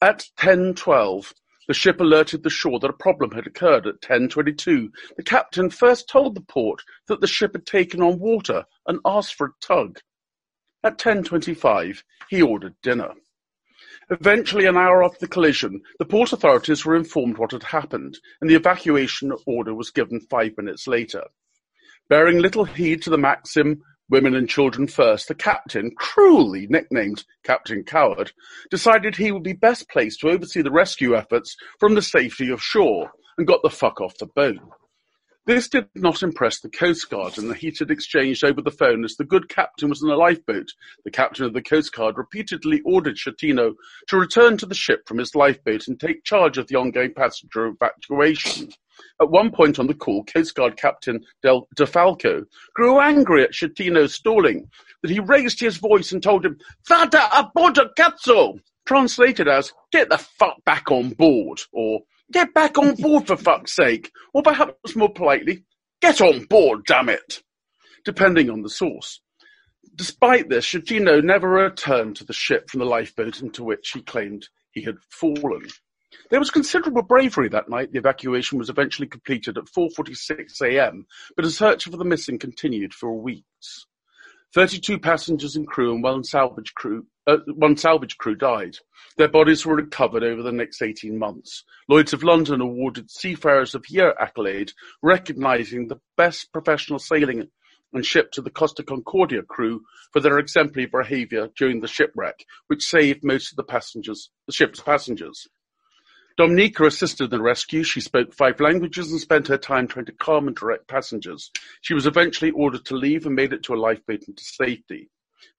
At 0.02 0.24
10.12, 0.36 1.32
the 1.68 1.74
ship 1.74 2.00
alerted 2.00 2.42
the 2.42 2.50
shore 2.50 2.80
that 2.80 2.90
a 2.90 2.94
problem 2.94 3.30
had 3.30 3.46
occurred 3.46 3.86
at 3.86 4.00
10.22. 4.00 4.88
The 5.16 5.22
captain 5.22 5.70
first 5.70 6.08
told 6.08 6.34
the 6.34 6.40
port 6.40 6.82
that 7.06 7.20
the 7.20 7.28
ship 7.28 7.52
had 7.52 7.66
taken 7.66 8.02
on 8.02 8.18
water 8.18 8.64
and 8.88 8.98
asked 9.04 9.34
for 9.34 9.46
a 9.46 9.64
tug. 9.64 10.00
At 10.82 10.98
10.25, 10.98 12.02
he 12.28 12.42
ordered 12.42 12.74
dinner. 12.82 13.12
Eventually, 14.10 14.66
an 14.66 14.76
hour 14.76 15.04
after 15.04 15.20
the 15.20 15.28
collision, 15.28 15.82
the 16.00 16.04
port 16.04 16.32
authorities 16.32 16.84
were 16.84 16.96
informed 16.96 17.38
what 17.38 17.52
had 17.52 17.62
happened, 17.62 18.18
and 18.40 18.50
the 18.50 18.56
evacuation 18.56 19.32
order 19.46 19.72
was 19.72 19.92
given 19.92 20.18
five 20.18 20.56
minutes 20.56 20.88
later. 20.88 21.22
Bearing 22.11 22.40
little 22.40 22.64
heed 22.64 23.02
to 23.02 23.11
the 23.11 23.16
maxim 23.16 23.84
"women 24.08 24.34
and 24.34 24.48
children 24.48 24.88
first," 24.88 25.28
the 25.28 25.34
captain, 25.36 25.92
cruelly 25.94 26.66
nicknamed 26.66 27.22
Captain 27.44 27.84
Coward, 27.84 28.32
decided 28.68 29.14
he 29.14 29.30
would 29.30 29.44
be 29.44 29.52
best 29.52 29.88
placed 29.88 30.18
to 30.20 30.30
oversee 30.30 30.61
the 30.61 30.72
rescue 30.72 31.16
efforts 31.16 31.56
from 31.78 31.94
the 31.94 32.02
safety 32.02 32.50
of 32.50 32.61
shore, 32.61 33.12
and 33.38 33.46
got 33.46 33.62
the 33.62 33.70
fuck 33.70 34.00
off 34.00 34.18
the 34.18 34.26
boat. 34.26 34.58
This 35.51 35.68
did 35.68 35.88
not 35.96 36.22
impress 36.22 36.61
the 36.61 36.68
Coast 36.68 37.11
Guard, 37.11 37.36
and 37.36 37.51
the 37.51 37.57
heated 37.57 37.90
exchange 37.90 38.44
over 38.44 38.62
the 38.62 38.70
phone 38.70 39.05
as 39.05 39.16
the 39.16 39.24
good 39.24 39.48
captain 39.48 39.88
was 39.88 40.01
in 40.01 40.09
a 40.09 40.14
lifeboat. 40.14 40.68
The 41.05 41.11
captain 41.11 41.44
of 41.44 41.55
the 41.55 41.61
Coast 41.61 41.92
Guard 41.92 42.16
repeatedly 42.16 42.80
ordered 42.84 43.16
Schettino 43.16 43.74
to 44.07 44.16
return 44.16 44.59
to 44.59 44.66
the 44.66 44.76
ship 44.76 45.09
from 45.09 45.18
his 45.18 45.34
lifeboat 45.34 45.88
and 45.88 45.98
take 45.98 46.22
charge 46.22 46.57
of 46.57 46.68
the 46.68 46.76
ongoing 46.76 47.14
passenger 47.14 47.66
evacuation. 47.66 48.70
At 49.20 49.32
one 49.32 49.51
point 49.51 49.80
on 49.80 49.88
the 49.88 49.94
call, 49.94 50.22
Coast 50.22 50.55
Guard 50.55 50.76
Captain 50.76 51.20
Del 51.42 51.66
DeFalco 51.76 52.44
grew 52.76 53.01
angry 53.01 53.42
at 53.42 53.51
Schettino's 53.51 54.14
stalling, 54.14 54.70
that 55.03 55.11
he 55.11 55.18
raised 55.18 55.59
his 55.59 55.78
voice 55.78 56.12
and 56.12 56.22
told 56.22 56.46
him, 56.46 56.59
Vada 56.86 57.26
a 57.36 57.51
bordo 57.57 57.88
cazzo! 57.98 58.61
Translated 58.86 59.48
as, 59.48 59.72
get 59.90 60.11
the 60.11 60.18
fuck 60.18 60.64
back 60.64 60.92
on 60.92 61.11
board, 61.11 61.61
or 61.72 62.03
get 62.32 62.54
back 62.54 62.78
on 62.78 62.94
board 62.94 63.26
for 63.26 63.36
fuck's 63.36 63.74
sake, 63.74 64.12
or 64.32 64.42
perhaps 64.42 64.96
more 64.96 65.12
politely, 65.12 65.64
get 66.00 66.20
on 66.20 66.44
board, 66.44 66.84
damn 66.86 67.08
it! 67.08 67.42
Depending 68.04 68.50
on 68.50 68.62
the 68.62 68.70
source. 68.70 69.20
Despite 69.94 70.48
this, 70.48 70.66
Schettino 70.66 71.22
never 71.22 71.48
returned 71.48 72.16
to 72.16 72.24
the 72.24 72.32
ship 72.32 72.70
from 72.70 72.80
the 72.80 72.86
lifeboat 72.86 73.40
into 73.42 73.64
which 73.64 73.90
he 73.90 74.02
claimed 74.02 74.48
he 74.70 74.82
had 74.82 74.98
fallen. 75.10 75.66
There 76.30 76.40
was 76.40 76.50
considerable 76.50 77.02
bravery 77.02 77.48
that 77.50 77.68
night. 77.68 77.92
The 77.92 77.98
evacuation 77.98 78.58
was 78.58 78.68
eventually 78.68 79.08
completed 79.08 79.58
at 79.58 79.64
4:46 79.64 80.60
a.m., 80.62 81.06
but 81.36 81.44
a 81.44 81.50
search 81.50 81.84
for 81.84 81.96
the 81.96 82.04
missing 82.04 82.38
continued 82.38 82.94
for 82.94 83.12
weeks. 83.12 83.86
Thirty-two 84.54 84.98
passengers 84.98 85.54
and 85.54 85.66
crew 85.66 85.94
and 85.94 86.02
one 86.02 86.24
salvage 86.24 86.74
crew, 86.74 87.06
uh, 87.30 87.38
one 87.54 87.76
salvage 87.76 88.16
crew 88.18 88.34
died. 88.34 88.76
Their 89.16 89.28
bodies 89.28 89.64
were 89.64 89.76
recovered 89.76 90.24
over 90.24 90.42
the 90.42 90.52
next 90.52 90.82
18 90.82 91.18
months. 91.18 91.64
Lloyd's 91.88 92.12
of 92.12 92.22
London 92.22 92.60
awarded 92.60 93.10
Seafarers 93.10 93.74
of 93.74 93.88
Year 93.88 94.14
accolade, 94.18 94.72
recognising 95.02 95.86
the 95.86 96.00
best 96.16 96.52
professional 96.52 96.98
sailing 96.98 97.48
and 97.92 98.04
ship 98.04 98.32
to 98.32 98.42
the 98.42 98.50
Costa 98.50 98.82
Concordia 98.82 99.42
crew 99.42 99.82
for 100.12 100.20
their 100.20 100.38
exemplary 100.38 100.86
behaviour 100.86 101.48
during 101.56 101.80
the 101.80 101.88
shipwreck, 101.88 102.44
which 102.66 102.84
saved 102.84 103.22
most 103.22 103.52
of 103.52 103.56
the 103.56 103.64
passengers, 103.64 104.30
the 104.46 104.52
ship's 104.52 104.80
passengers. 104.80 105.48
Dominica 106.36 106.86
assisted 106.86 107.30
the 107.30 107.42
rescue. 107.42 107.82
She 107.82 108.00
spoke 108.00 108.32
five 108.32 108.60
languages 108.60 109.10
and 109.10 109.20
spent 109.20 109.48
her 109.48 109.58
time 109.58 109.86
trying 109.86 110.06
to 110.06 110.12
calm 110.12 110.46
and 110.46 110.56
direct 110.56 110.88
passengers. 110.88 111.50
She 111.82 111.94
was 111.94 112.06
eventually 112.06 112.50
ordered 112.52 112.84
to 112.86 112.96
leave 112.96 113.26
and 113.26 113.34
made 113.34 113.52
it 113.52 113.62
to 113.64 113.74
a 113.74 113.76
lifeboat 113.76 114.22
and 114.26 114.36
to 114.36 114.44
safety. 114.44 115.10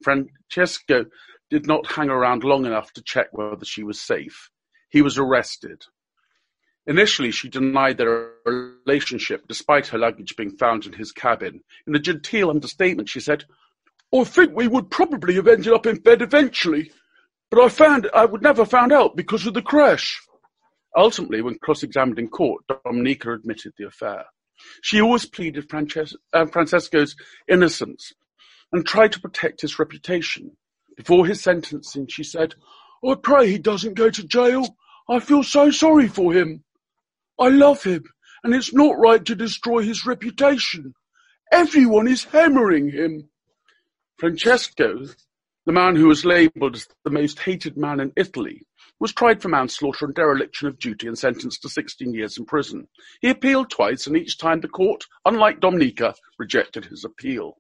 Francesco 0.04 1.06
did 1.52 1.68
not 1.68 1.92
hang 1.92 2.10
around 2.10 2.44
long 2.44 2.66
enough 2.66 2.92
to 2.94 3.04
check 3.04 3.28
whether 3.34 3.66
she 3.66 3.84
was 3.84 4.00
safe. 4.00 4.50
He 4.90 5.02
was 5.02 5.18
arrested. 5.18 5.84
Initially, 6.88 7.30
she 7.30 7.50
denied 7.50 7.98
their 7.98 8.32
relationship 8.46 9.48
despite 9.48 9.88
her 9.88 10.00
luggage 10.00 10.36
being 10.36 10.58
found 10.58 10.86
in 10.86 10.94
his 10.94 11.12
cabin. 11.12 11.62
In 11.86 11.96
a 11.96 12.00
genteel 12.00 12.50
understatement, 12.50 13.10
she 13.10 13.20
said, 13.20 13.44
I 14.16 14.24
think 14.24 14.56
we 14.56 14.68
would 14.68 14.90
probably 14.90 15.36
have 15.36 15.48
ended 15.48 15.74
up 15.74 15.86
in 15.86 15.98
bed 15.98 16.22
eventually, 16.22 16.92
but 17.52 17.62
I 17.62 17.70
found 17.70 18.10
I 18.14 18.26
would 18.26 18.42
never 18.42 18.66
found 18.66 18.92
out 18.92 19.16
because 19.16 19.46
of 19.46 19.54
the 19.54 19.62
crash. 19.62 20.22
Ultimately, 20.96 21.42
when 21.42 21.60
cross-examined 21.60 22.20
in 22.20 22.30
court, 22.30 22.64
Dominica 22.68 23.34
admitted 23.34 23.74
the 23.78 23.88
affair. 23.88 24.26
She 24.82 25.02
always 25.02 25.26
pleaded 25.26 25.70
Frances- 25.70 26.18
uh, 26.34 26.46
Francesco's 26.46 27.16
innocence 27.48 28.14
and 28.72 28.86
tried 28.86 29.12
to 29.14 29.22
protect 29.22 29.62
his 29.62 29.80
reputation. 29.80 30.58
Before 31.02 31.26
his 31.26 31.42
sentencing, 31.42 32.06
she 32.06 32.24
said, 32.24 32.54
I 33.04 33.16
pray 33.16 33.50
he 33.50 33.58
doesn't 33.58 33.96
go 33.96 34.12
to 34.12 34.24
jail. 34.24 34.78
I 35.10 35.20
feel 35.20 35.42
so 35.42 35.72
sorry 35.72 36.08
for 36.08 36.32
him. 36.32 36.64
I 37.40 37.48
love 37.48 37.82
him, 37.84 38.04
and 38.44 38.54
it's 38.54 38.72
not 38.72 39.00
right 39.00 39.26
to 39.26 39.34
destroy 39.34 39.82
his 39.82 40.06
reputation. 40.06 40.94
Everyone 41.52 42.08
is 42.08 42.26
hammering 42.26 42.92
him. 42.92 43.30
Francesco, 44.20 45.08
the 45.66 45.72
man 45.72 45.96
who 45.96 46.06
was 46.06 46.24
labelled 46.24 46.76
as 46.76 46.88
the 47.04 47.10
most 47.10 47.40
hated 47.40 47.78
man 47.78 48.00
in 48.00 48.14
Italy, 48.16 48.62
was 49.00 49.12
tried 49.12 49.42
for 49.42 49.50
manslaughter 49.50 50.06
and 50.06 50.14
dereliction 50.14 50.68
of 50.68 50.78
duty 50.78 51.08
and 51.08 51.18
sentenced 51.18 51.64
to 51.64 51.70
16 51.70 52.14
years 52.14 52.38
in 52.38 52.46
prison. 52.46 52.88
He 53.22 53.32
appealed 53.32 53.72
twice, 53.72 54.06
and 54.06 54.16
each 54.16 54.38
time 54.38 54.62
the 54.62 54.68
court, 54.68 55.06
unlike 55.26 55.62
Dominica, 55.62 56.14
rejected 56.38 56.86
his 56.86 57.04
appeal. 57.04 57.58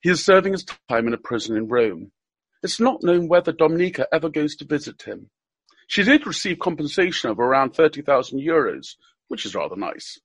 He 0.00 0.10
is 0.10 0.24
serving 0.24 0.52
his 0.52 0.64
time 0.64 1.08
in 1.08 1.14
a 1.14 1.18
prison 1.18 1.56
in 1.56 1.66
Rome. 1.66 2.12
It's 2.62 2.80
not 2.80 3.02
known 3.02 3.28
whether 3.28 3.52
Dominica 3.52 4.06
ever 4.12 4.28
goes 4.28 4.56
to 4.56 4.64
visit 4.64 5.02
him. 5.02 5.30
She 5.86 6.02
did 6.02 6.26
receive 6.26 6.58
compensation 6.58 7.30
of 7.30 7.38
around 7.38 7.70
30,000 7.70 8.40
euros, 8.40 8.96
which 9.28 9.46
is 9.46 9.54
rather 9.54 9.76
nice. 9.76 10.18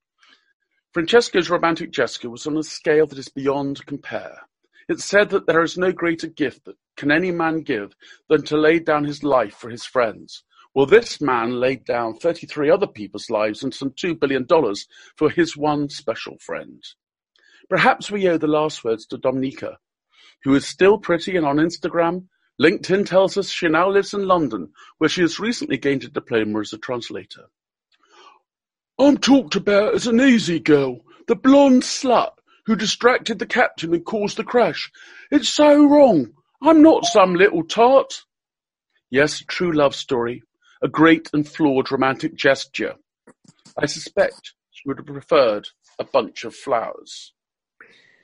Francesco's 0.93 1.49
romantic 1.49 1.91
gesture 1.91 2.29
was 2.29 2.45
on 2.47 2.57
a 2.57 2.63
scale 2.63 3.07
that 3.07 3.17
is 3.17 3.29
beyond 3.29 3.85
compare. 3.85 4.41
It's 4.89 5.05
said 5.05 5.29
that 5.29 5.47
there 5.47 5.63
is 5.63 5.77
no 5.77 5.91
greater 5.91 6.27
gift 6.27 6.65
that 6.65 6.75
can 6.97 7.11
any 7.11 7.31
man 7.31 7.61
give 7.61 7.93
than 8.29 8.43
to 8.43 8.57
lay 8.57 8.79
down 8.79 9.03
his 9.03 9.23
life 9.23 9.53
for 9.53 9.69
his 9.69 9.85
friends. 9.85 10.43
Well, 10.75 10.85
this 10.85 11.21
man 11.21 11.59
laid 11.59 11.85
down 11.85 12.15
33 12.15 12.69
other 12.69 12.87
people's 12.87 13.29
lives 13.29 13.63
and 13.63 13.73
some 13.73 13.91
$2 13.91 14.19
billion 14.19 14.47
for 15.15 15.29
his 15.29 15.55
one 15.55 15.89
special 15.89 16.37
friend. 16.39 16.83
Perhaps 17.69 18.11
we 18.11 18.27
owe 18.27 18.37
the 18.37 18.47
last 18.47 18.83
words 18.83 19.05
to 19.07 19.17
Dominica, 19.17 19.77
who 20.43 20.55
is 20.55 20.65
still 20.65 20.97
pretty 20.97 21.35
and 21.35 21.45
on 21.45 21.57
Instagram. 21.57 22.25
LinkedIn 22.61 23.05
tells 23.05 23.37
us 23.37 23.49
she 23.49 23.67
now 23.67 23.89
lives 23.89 24.13
in 24.13 24.27
London, 24.27 24.71
where 24.97 25.09
she 25.09 25.21
has 25.21 25.39
recently 25.39 25.77
gained 25.77 26.03
a 26.03 26.09
diploma 26.09 26.59
as 26.59 26.73
a 26.73 26.77
translator. 26.77 27.45
I'm 28.99 29.17
talked 29.17 29.55
about 29.55 29.95
as 29.95 30.05
an 30.05 30.21
easy 30.21 30.59
girl, 30.59 30.99
the 31.27 31.35
blonde 31.35 31.83
slut 31.83 32.33
who 32.65 32.75
distracted 32.75 33.39
the 33.39 33.45
captain 33.45 33.93
and 33.93 34.05
caused 34.05 34.37
the 34.37 34.43
crash. 34.43 34.91
It's 35.31 35.49
so 35.49 35.83
wrong. 35.83 36.33
I'm 36.61 36.81
not 36.81 37.05
some 37.05 37.35
little 37.35 37.63
tart. 37.63 38.21
Yes, 39.09 39.41
a 39.41 39.45
true 39.45 39.73
love 39.73 39.95
story, 39.95 40.43
a 40.81 40.87
great 40.87 41.29
and 41.33 41.47
flawed 41.47 41.91
romantic 41.91 42.35
gesture. 42.35 42.95
I 43.77 43.87
suspect 43.87 44.53
she 44.71 44.87
would 44.87 44.97
have 44.97 45.07
preferred 45.07 45.67
a 45.99 46.03
bunch 46.03 46.45
of 46.45 46.55
flowers. 46.55 47.32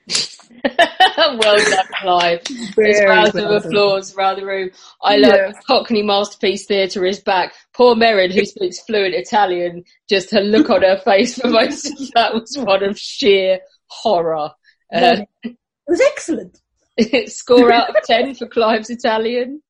well 0.64 1.56
done, 1.58 1.86
Clive. 2.00 2.40
There's 2.44 2.98
Very 2.98 3.06
rounds 3.08 3.34
of 3.34 3.42
done. 3.42 3.52
applause 3.56 4.14
around 4.16 4.36
the 4.36 4.46
room. 4.46 4.70
I 5.02 5.16
love 5.16 5.34
Yeah. 5.34 5.52
Cockney 5.66 6.02
Masterpiece 6.02 6.66
Theatre 6.66 7.04
is 7.06 7.20
back. 7.20 7.54
Poor 7.74 7.94
Merrin, 7.94 8.32
who 8.32 8.44
speaks 8.44 8.80
fluent 8.80 9.14
Italian, 9.14 9.84
just 10.08 10.30
her 10.32 10.40
look 10.40 10.70
on 10.70 10.82
her 10.82 10.98
face 10.98 11.38
for 11.38 11.48
most 11.48 11.86
of 11.86 12.10
that 12.14 12.34
was 12.34 12.56
one 12.58 12.82
of 12.82 12.98
sheer 12.98 13.60
horror. 13.86 14.50
Uh, 14.92 15.22
it 15.44 15.56
was 15.86 16.00
excellent. 16.00 16.58
score 17.26 17.72
out 17.72 17.90
of 17.90 17.96
10 18.04 18.34
for 18.34 18.46
Clive's 18.46 18.90
Italian? 18.90 19.62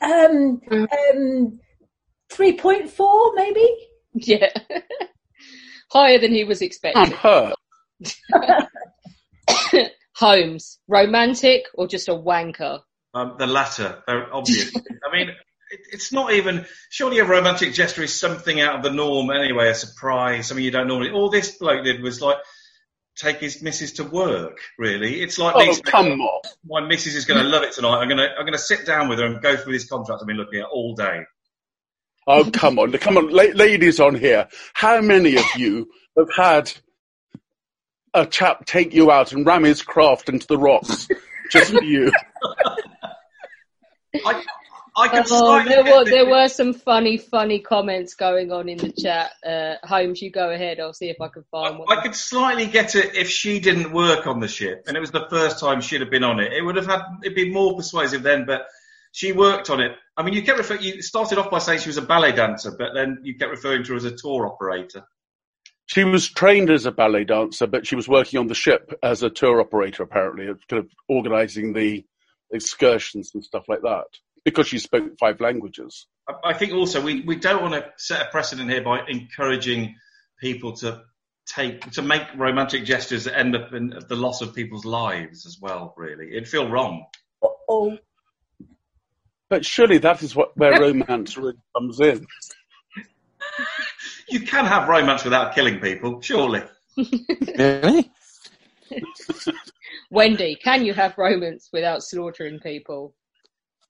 Um, 0.00 0.60
um, 0.70 1.60
3.4 2.30 3.32
maybe? 3.34 3.68
Yeah. 4.14 4.48
Higher 5.90 6.18
than 6.18 6.32
he 6.32 6.44
was 6.44 6.62
expecting. 6.62 7.02
I'm 7.02 7.12
hurt. 7.12 7.54
Holmes, 10.14 10.78
romantic 10.88 11.64
or 11.74 11.86
just 11.86 12.08
a 12.08 12.12
wanker? 12.12 12.80
Um, 13.14 13.36
the 13.38 13.46
latter, 13.46 14.02
they're. 14.06 14.32
I 14.34 14.40
mean, 15.12 15.28
it, 15.70 15.80
it's 15.92 16.12
not 16.12 16.32
even. 16.32 16.66
Surely 16.90 17.18
a 17.18 17.24
romantic 17.24 17.74
gesture 17.74 18.02
is 18.02 18.18
something 18.18 18.60
out 18.60 18.76
of 18.76 18.82
the 18.82 18.90
norm 18.90 19.30
anyway, 19.30 19.68
a 19.68 19.74
surprise, 19.74 20.48
something 20.48 20.64
you 20.64 20.70
don't 20.70 20.88
normally. 20.88 21.10
All 21.10 21.30
this 21.30 21.56
bloke 21.58 21.84
did 21.84 22.02
was 22.02 22.20
like 22.20 22.38
take 23.16 23.38
his 23.38 23.62
missus 23.62 23.94
to 23.94 24.04
work. 24.04 24.58
Really, 24.78 25.20
it's 25.20 25.38
like 25.38 25.54
Oh, 25.56 25.78
come 25.84 26.20
on. 26.20 26.40
My 26.64 26.86
missus 26.86 27.14
is 27.14 27.24
going 27.24 27.42
to 27.42 27.48
love 27.48 27.62
it 27.62 27.72
tonight. 27.72 27.98
I'm 27.98 28.08
going 28.08 28.18
to 28.18 28.30
I'm 28.30 28.44
going 28.44 28.52
to 28.52 28.58
sit 28.58 28.86
down 28.86 29.08
with 29.08 29.18
her 29.18 29.26
and 29.26 29.42
go 29.42 29.56
through 29.56 29.72
this 29.74 29.88
contract 29.88 30.22
I've 30.22 30.26
been 30.26 30.36
looking 30.36 30.60
at 30.60 30.66
all 30.66 30.94
day. 30.94 31.22
Oh, 32.26 32.48
come 32.50 32.78
on. 32.78 32.92
Come 32.92 33.18
on, 33.18 33.30
la- 33.30 33.42
ladies 33.54 33.98
on 34.00 34.14
here. 34.14 34.48
How 34.74 35.00
many 35.00 35.36
of 35.36 35.44
you 35.56 35.90
have 36.16 36.30
had 36.34 36.72
a 38.14 38.26
chap 38.26 38.66
take 38.66 38.94
you 38.94 39.10
out 39.10 39.32
and 39.32 39.46
ram 39.46 39.64
his 39.64 39.82
craft 39.82 40.28
into 40.28 40.46
the 40.46 40.58
rocks 40.58 41.08
just 41.50 41.72
for 41.72 41.82
you? 41.82 42.12
I, 44.26 44.42
I 44.94 45.08
can 45.08 45.20
Oh, 45.20 45.24
slightly 45.24 45.74
there 45.74 45.84
were 45.84 46.04
there 46.04 46.26
were 46.26 46.48
some 46.48 46.74
funny 46.74 47.16
funny 47.16 47.60
comments 47.60 48.14
going 48.14 48.52
on 48.52 48.68
in 48.68 48.76
the 48.76 48.92
chat. 48.92 49.32
Uh, 49.44 49.76
Holmes, 49.86 50.20
you 50.20 50.30
go 50.30 50.50
ahead. 50.50 50.80
I'll 50.80 50.92
see 50.92 51.08
if 51.08 51.20
I 51.20 51.28
can 51.28 51.44
find 51.50 51.78
one. 51.78 51.88
I 51.90 52.02
could 52.02 52.14
slightly 52.14 52.66
get 52.66 52.94
it 52.94 53.14
if 53.14 53.30
she 53.30 53.58
didn't 53.58 53.92
work 53.92 54.26
on 54.26 54.40
the 54.40 54.48
ship 54.48 54.84
and 54.86 54.96
it 54.96 55.00
was 55.00 55.10
the 55.10 55.26
first 55.30 55.58
time 55.58 55.80
she'd 55.80 56.02
have 56.02 56.10
been 56.10 56.24
on 56.24 56.40
it. 56.40 56.52
It 56.52 56.62
would 56.62 56.76
have 56.76 56.86
had 56.86 57.02
it'd 57.22 57.34
be 57.34 57.50
more 57.50 57.74
persuasive 57.74 58.22
then, 58.22 58.44
but 58.44 58.66
she 59.12 59.32
worked 59.32 59.70
on 59.70 59.80
it. 59.80 59.92
I 60.16 60.22
mean, 60.22 60.34
you 60.34 60.42
kept 60.42 60.58
refer- 60.58 60.80
you 60.80 61.00
started 61.00 61.38
off 61.38 61.50
by 61.50 61.58
saying 61.58 61.80
she 61.80 61.88
was 61.88 61.98
a 61.98 62.02
ballet 62.02 62.32
dancer, 62.32 62.74
but 62.76 62.92
then 62.94 63.18
you 63.22 63.36
kept 63.36 63.50
referring 63.50 63.84
to 63.84 63.92
her 63.92 63.96
as 63.96 64.04
a 64.04 64.14
tour 64.14 64.46
operator. 64.46 65.04
She 65.92 66.04
was 66.04 66.26
trained 66.26 66.70
as 66.70 66.86
a 66.86 66.90
ballet 66.90 67.24
dancer, 67.24 67.66
but 67.66 67.86
she 67.86 67.96
was 67.96 68.08
working 68.08 68.40
on 68.40 68.46
the 68.46 68.54
ship 68.54 68.94
as 69.02 69.22
a 69.22 69.28
tour 69.28 69.60
operator, 69.60 70.02
apparently, 70.02 70.46
kind 70.46 70.82
of 70.82 70.90
organising 71.06 71.74
the 71.74 72.06
excursions 72.50 73.32
and 73.34 73.44
stuff 73.44 73.64
like 73.68 73.82
that, 73.82 74.06
because 74.42 74.66
she 74.66 74.78
spoke 74.78 75.18
five 75.20 75.38
languages. 75.42 76.06
I, 76.26 76.32
I 76.44 76.54
think 76.54 76.72
also 76.72 77.02
we, 77.02 77.20
we 77.20 77.36
don't 77.36 77.60
want 77.60 77.74
to 77.74 77.84
set 77.98 78.26
a 78.26 78.30
precedent 78.30 78.70
here 78.70 78.82
by 78.82 79.00
encouraging 79.06 79.96
people 80.40 80.72
to 80.76 81.02
take 81.46 81.82
to 81.90 82.00
make 82.00 82.22
romantic 82.38 82.86
gestures 82.86 83.24
that 83.24 83.38
end 83.38 83.54
up 83.54 83.74
in 83.74 83.92
the 84.08 84.16
loss 84.16 84.40
of 84.40 84.54
people's 84.54 84.86
lives 84.86 85.44
as 85.44 85.58
well. 85.60 85.92
Really, 85.98 86.30
it'd 86.30 86.48
feel 86.48 86.70
wrong. 86.70 87.04
Oh, 87.68 87.98
But 89.50 89.66
surely 89.66 89.98
that 89.98 90.22
is 90.22 90.34
what 90.34 90.56
where 90.56 90.80
romance 90.80 91.36
really 91.36 91.58
comes 91.76 92.00
in. 92.00 92.26
You 94.28 94.40
can 94.40 94.64
have 94.64 94.88
romance 94.88 95.24
without 95.24 95.54
killing 95.54 95.80
people, 95.80 96.20
surely. 96.20 96.62
Really? 97.58 98.10
Wendy, 100.10 100.56
can 100.62 100.84
you 100.84 100.92
have 100.92 101.16
romance 101.16 101.70
without 101.72 102.02
slaughtering 102.02 102.60
people? 102.60 103.14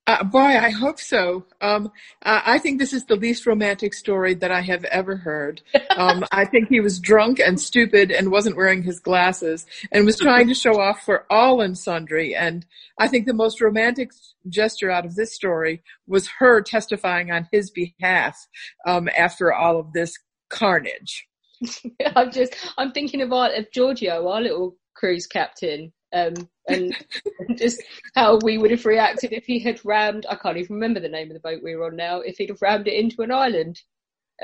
Uh, 0.05 0.25
boy, 0.25 0.41
I 0.41 0.71
hope 0.71 0.99
so. 0.99 1.47
Um, 1.61 1.93
I 2.25 2.55
I 2.55 2.59
think 2.59 2.79
this 2.79 2.93
is 2.93 3.05
the 3.05 3.15
least 3.15 3.47
romantic 3.47 3.95
story 3.95 4.35
that 4.35 4.51
I 4.51 4.61
have 4.61 4.85
ever 4.85 5.17
heard. 5.17 5.63
Um, 5.97 6.25
I 6.33 6.45
think 6.45 6.69
he 6.69 6.81
was 6.81 6.99
drunk 6.99 7.39
and 7.39 7.61
stupid 7.61 8.11
and 8.11 8.33
wasn't 8.33 8.57
wearing 8.57 8.83
his 8.83 8.99
glasses 8.99 9.65
and 9.93 10.05
was 10.05 10.19
trying 10.19 10.49
to 10.49 10.55
show 10.55 10.81
off 10.81 11.03
for 11.05 11.25
all 11.31 11.61
and 11.61 11.79
sundry. 11.79 12.35
And 12.35 12.67
I 12.99 13.07
think 13.07 13.27
the 13.27 13.35
most 13.35 13.61
romantic 13.61 14.11
gesture 14.49 14.91
out 14.91 15.07
of 15.07 15.15
this 15.15 15.35
story 15.35 15.83
was 16.09 16.29
her 16.39 16.63
testifying 16.63 17.31
on 17.31 17.49
his 17.53 17.71
behalf 17.71 18.49
um, 18.85 19.09
after 19.17 19.53
all 19.55 19.79
of 19.79 19.93
this 19.93 20.19
carnage. 20.51 21.29
I'm 22.17 22.33
just 22.33 22.57
I'm 22.77 22.91
thinking 22.91 23.23
about 23.23 23.57
of 23.57 23.71
Giorgio, 23.71 24.29
our 24.29 24.41
little 24.41 24.77
cruise 24.95 25.29
captain, 25.29 25.93
um, 26.13 26.35
and 26.69 26.95
just 27.57 27.83
how 28.15 28.39
we 28.45 28.59
would 28.59 28.71
have 28.71 28.85
reacted 28.87 29.33
if 29.33 29.45
he 29.45 29.59
had 29.59 29.85
rammed. 29.85 30.27
I 30.29 30.37
can't 30.37 30.57
even 30.59 30.75
remember 30.77 31.01
the 31.01 31.09
name 31.09 31.29
of 31.29 31.35
the 31.35 31.41
boat 31.41 31.61
we 31.63 31.75
were 31.77 31.87
on 31.87 31.97
now. 31.97 32.21
If 32.21 32.37
he'd 32.39 32.51
have 32.51 32.63
rammed 32.63 32.89
it 32.89 32.95
into 32.95 33.23
an 33.23 33.33
island, 33.33 33.81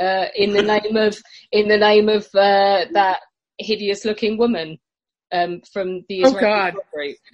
uh, 0.00 0.26
in 0.34 0.52
the 0.52 0.62
name 0.62 0.96
of 0.96 1.16
in 1.52 1.68
the 1.68 1.76
name 1.78 2.08
of 2.08 2.24
uh, 2.34 2.86
that 2.92 3.20
hideous 3.58 4.04
looking 4.04 4.38
woman 4.38 4.78
um, 5.32 5.60
from 5.72 6.04
the 6.08 6.24
Oh, 6.24 6.28
Israeli 6.28 6.40
God. 6.40 6.74
Group. 6.94 7.16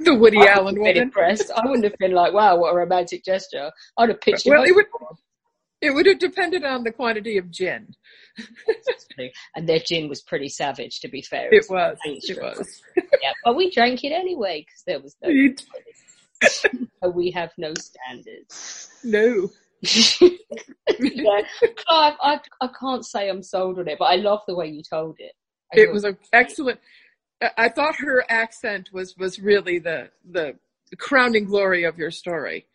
The 0.00 0.14
Woody 0.16 0.38
I 0.38 0.46
Allen 0.52 0.74
wouldn't 0.80 0.86
have 0.86 0.94
been 0.94 0.94
woman. 0.94 1.02
impressed. 1.08 1.50
I 1.54 1.64
wouldn't 1.64 1.84
have 1.84 1.96
been 1.98 2.12
like, 2.12 2.32
"Wow, 2.32 2.56
what 2.58 2.72
a 2.72 2.76
romantic 2.76 3.24
gesture." 3.24 3.70
I'd 3.96 4.08
have 4.08 4.20
pitched 4.20 4.46
Well, 4.46 4.64
it 4.64 4.74
Would, 4.74 4.86
it 5.80 5.90
would 5.92 6.06
have 6.06 6.18
depended 6.18 6.64
on 6.64 6.82
the 6.84 6.90
quantity 6.92 7.38
of 7.38 7.50
gin. 7.50 7.94
and 9.56 9.68
their 9.68 9.78
gin 9.78 10.08
was 10.08 10.22
pretty 10.22 10.48
savage, 10.48 11.00
to 11.00 11.08
be 11.08 11.22
fair. 11.22 11.52
It 11.52 11.66
was. 11.68 11.98
It 12.04 12.38
was. 12.40 12.82
Yeah, 13.22 13.32
but 13.44 13.56
we 13.56 13.70
drank 13.70 14.04
it 14.04 14.12
anyway 14.12 14.64
because 14.66 14.82
there 14.86 15.00
was 15.00 15.16
no. 15.22 15.30
So 17.02 17.08
we 17.08 17.30
have 17.32 17.50
no 17.56 17.72
standards. 17.74 18.90
No. 19.04 19.48
yeah. 19.82 21.40
Clive, 21.76 22.14
I, 22.20 22.40
I 22.60 22.68
can't 22.78 23.04
say 23.04 23.28
I'm 23.28 23.42
sold 23.42 23.78
on 23.78 23.88
it, 23.88 23.98
but 23.98 24.06
I 24.06 24.16
love 24.16 24.40
the 24.46 24.54
way 24.56 24.68
you 24.68 24.82
told 24.82 25.16
it. 25.18 25.32
I 25.72 25.80
it 25.80 25.92
was 25.92 26.04
an 26.04 26.18
excellent. 26.32 26.80
I- 27.40 27.50
I 27.58 27.68
thought 27.68 27.96
her 27.96 28.24
accent 28.28 28.90
was 28.92 29.16
was 29.16 29.38
really 29.40 29.78
the 29.78 30.10
the 30.28 30.56
crowning 30.98 31.44
glory 31.44 31.84
of 31.84 31.98
your 31.98 32.10
story. 32.10 32.66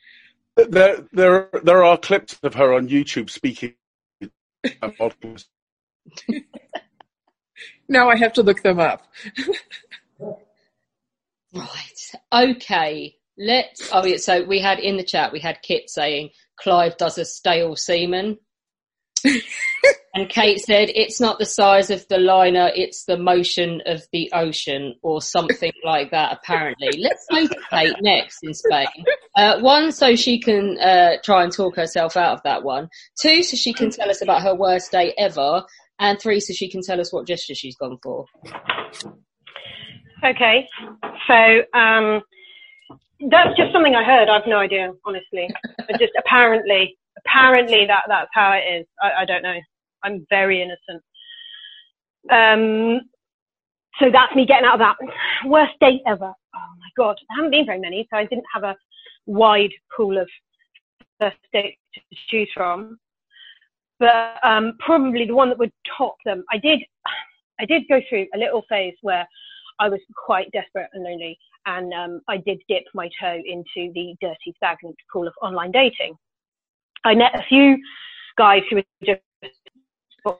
There, 0.57 1.05
there, 1.13 1.49
there 1.63 1.83
are 1.83 1.97
clips 1.97 2.39
of 2.43 2.55
her 2.55 2.73
on 2.73 2.87
YouTube 2.89 3.29
speaking. 3.29 3.75
Now 7.89 8.09
I 8.09 8.17
have 8.17 8.33
to 8.33 8.43
look 8.43 8.63
them 8.63 8.79
up. 8.79 9.07
Right. 11.59 12.49
Okay. 12.51 13.15
Let's. 13.37 13.89
Oh, 13.93 14.05
yeah. 14.05 14.17
So 14.17 14.43
we 14.43 14.59
had 14.59 14.79
in 14.79 14.97
the 14.97 15.03
chat, 15.03 15.31
we 15.31 15.39
had 15.39 15.61
Kit 15.61 15.89
saying 15.89 16.29
Clive 16.59 16.97
does 16.97 17.17
a 17.17 17.25
stale 17.25 17.75
semen. 17.75 18.37
and 20.13 20.29
Kate 20.29 20.59
said 20.59 20.89
it's 20.93 21.19
not 21.19 21.39
the 21.39 21.45
size 21.45 21.89
of 21.89 22.07
the 22.07 22.17
liner, 22.17 22.71
it's 22.73 23.05
the 23.05 23.17
motion 23.17 23.81
of 23.85 24.03
the 24.11 24.31
ocean 24.33 24.95
or 25.01 25.21
something 25.21 25.71
like 25.83 26.11
that, 26.11 26.33
apparently. 26.33 26.89
Let's 26.99 27.25
go 27.29 27.47
to 27.47 27.59
Kate 27.69 27.95
next 28.01 28.39
in 28.43 28.53
Spain. 28.53 28.87
Uh, 29.35 29.59
one, 29.59 29.91
so 29.91 30.15
she 30.15 30.39
can 30.39 30.79
uh, 30.79 31.17
try 31.23 31.43
and 31.43 31.51
talk 31.51 31.75
herself 31.75 32.17
out 32.17 32.33
of 32.33 32.43
that 32.43 32.63
one. 32.63 32.89
Two, 33.19 33.43
so 33.43 33.55
she 33.55 33.73
can 33.73 33.89
tell 33.91 34.09
us 34.09 34.21
about 34.21 34.43
her 34.43 34.55
worst 34.55 34.91
day 34.91 35.13
ever. 35.17 35.63
And 35.99 36.19
three, 36.19 36.39
so 36.39 36.53
she 36.53 36.69
can 36.69 36.81
tell 36.81 37.01
us 37.01 37.11
what 37.11 37.27
gesture 37.27 37.55
she's 37.55 37.75
gone 37.75 37.97
for. 38.03 38.25
Okay, 40.23 40.67
so 41.27 41.61
um, 41.77 42.21
that's 43.29 43.55
just 43.57 43.73
something 43.73 43.95
I 43.95 44.03
heard. 44.03 44.29
I've 44.29 44.47
no 44.47 44.57
idea, 44.57 44.93
honestly. 45.05 45.49
Just 45.99 46.13
apparently, 46.19 46.97
apparently 47.19 47.85
that 47.87 48.03
that's 48.07 48.29
how 48.33 48.53
it 48.53 48.63
is. 48.81 48.87
I, 49.01 49.21
I 49.21 49.25
don't 49.25 49.43
know. 49.43 49.57
I'm 50.03 50.25
very 50.29 50.61
innocent. 50.61 51.03
Um, 52.31 53.01
so 53.99 54.11
that's 54.11 54.35
me 54.35 54.45
getting 54.45 54.65
out 54.67 54.75
of 54.75 54.79
that. 54.79 54.97
Worst 55.47 55.73
date 55.81 56.01
ever. 56.07 56.33
Oh 56.55 56.73
my 56.79 56.89
god, 56.97 57.17
there 57.29 57.37
haven't 57.37 57.51
been 57.51 57.65
very 57.65 57.79
many, 57.79 58.07
so 58.11 58.17
I 58.17 58.25
didn't 58.25 58.45
have 58.53 58.63
a 58.63 58.75
wide 59.27 59.71
pool 59.95 60.17
of 60.17 60.29
first 61.19 61.37
dates 61.53 61.77
to 61.95 62.01
choose 62.29 62.49
from. 62.55 62.97
but 63.99 64.35
um, 64.43 64.73
probably 64.79 65.25
the 65.25 65.35
one 65.35 65.49
that 65.49 65.57
would 65.59 65.71
top 65.97 66.15
them. 66.25 66.43
I 66.51 66.57
did, 66.57 66.79
I 67.59 67.65
did 67.65 67.83
go 67.89 68.01
through 68.09 68.27
a 68.33 68.37
little 68.37 68.63
phase 68.69 68.95
where 69.01 69.27
I 69.79 69.89
was 69.89 69.99
quite 70.15 70.51
desperate 70.51 70.89
and 70.93 71.03
lonely, 71.03 71.37
and 71.65 71.93
um, 71.93 72.21
I 72.27 72.37
did 72.37 72.61
dip 72.67 72.83
my 72.93 73.09
toe 73.21 73.41
into 73.45 73.91
the 73.93 74.15
dirty, 74.21 74.53
stagnant 74.55 74.95
pool 75.11 75.27
of 75.27 75.33
online 75.41 75.71
dating. 75.71 76.15
I 77.03 77.15
met 77.15 77.35
a 77.35 77.43
few 77.47 77.77
guys 78.37 78.61
who 78.69 78.77
were 78.77 78.83
just 79.05 79.21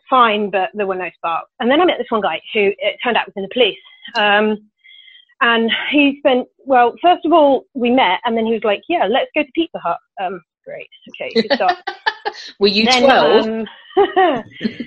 fine, 0.10 0.50
but 0.50 0.70
there 0.74 0.88
were 0.88 0.96
no 0.96 1.10
sparks. 1.16 1.50
And 1.60 1.70
then 1.70 1.82
I 1.82 1.86
met 1.86 1.98
this 1.98 2.08
one 2.10 2.22
guy 2.22 2.42
who 2.54 2.72
it 2.78 2.98
turned 3.04 3.18
out 3.18 3.28
was 3.28 3.34
in 3.36 3.44
the 3.44 3.50
police. 3.54 3.78
Um, 4.16 4.70
and 5.42 5.72
he 5.92 6.18
spent, 6.20 6.48
well, 6.58 6.96
first 7.02 7.26
of 7.26 7.32
all, 7.32 7.66
we 7.74 7.92
met, 7.92 8.20
and 8.26 8.36
then 8.36 8.46
he 8.46 8.54
was 8.54 8.64
like, 8.64 8.82
yeah, 8.90 9.06
let's 9.06 9.30
go 9.36 9.44
to 9.44 9.52
Pizza 9.54 9.78
Hut. 9.80 10.00
Um, 10.20 10.42
great. 10.66 10.88
Okay, 11.10 11.42
good 11.42 11.56
start. 11.56 11.78
Were 12.60 12.68
you 12.68 12.86
Then, 12.86 13.04
12? 13.04 13.48
um, 13.48 13.66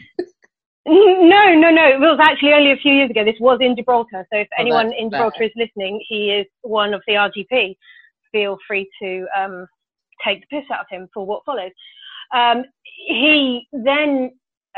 no, 0.87 1.55
no, 1.55 1.71
no. 1.71 1.85
It 1.89 2.01
was 2.01 2.19
actually 2.23 2.53
only 2.55 2.73
a 2.73 2.77
few 2.77 2.93
years 2.93 3.11
ago. 3.11 3.25
This 3.25 3.39
was 3.41 3.59
in 3.61 3.77
Gibraltar. 3.77 4.27
So 4.33 4.39
if 4.41 4.49
Oh, 4.59 4.61
anyone 4.61 4.93
in. 4.93 5.11
Gibraltar 5.11 5.43
is 5.45 5.53
listening, 5.57 6.03
he 6.09 6.31
is 6.33 6.47
one 6.63 6.95
of 6.95 7.03
the 7.07 7.15
RGP. 7.15 7.77
Feel 8.33 8.57
free 8.67 8.89
to 9.03 9.27
um, 9.37 9.67
take 10.25 10.41
the 10.41 10.47
piss 10.61 10.71
out 10.73 10.81
of 10.81 10.87
him 10.91 11.09
for 11.13 11.27
what 11.27 11.45
follows. 11.45 11.73
Um, 12.35 12.65
he 13.07 13.67
then, 13.73 14.31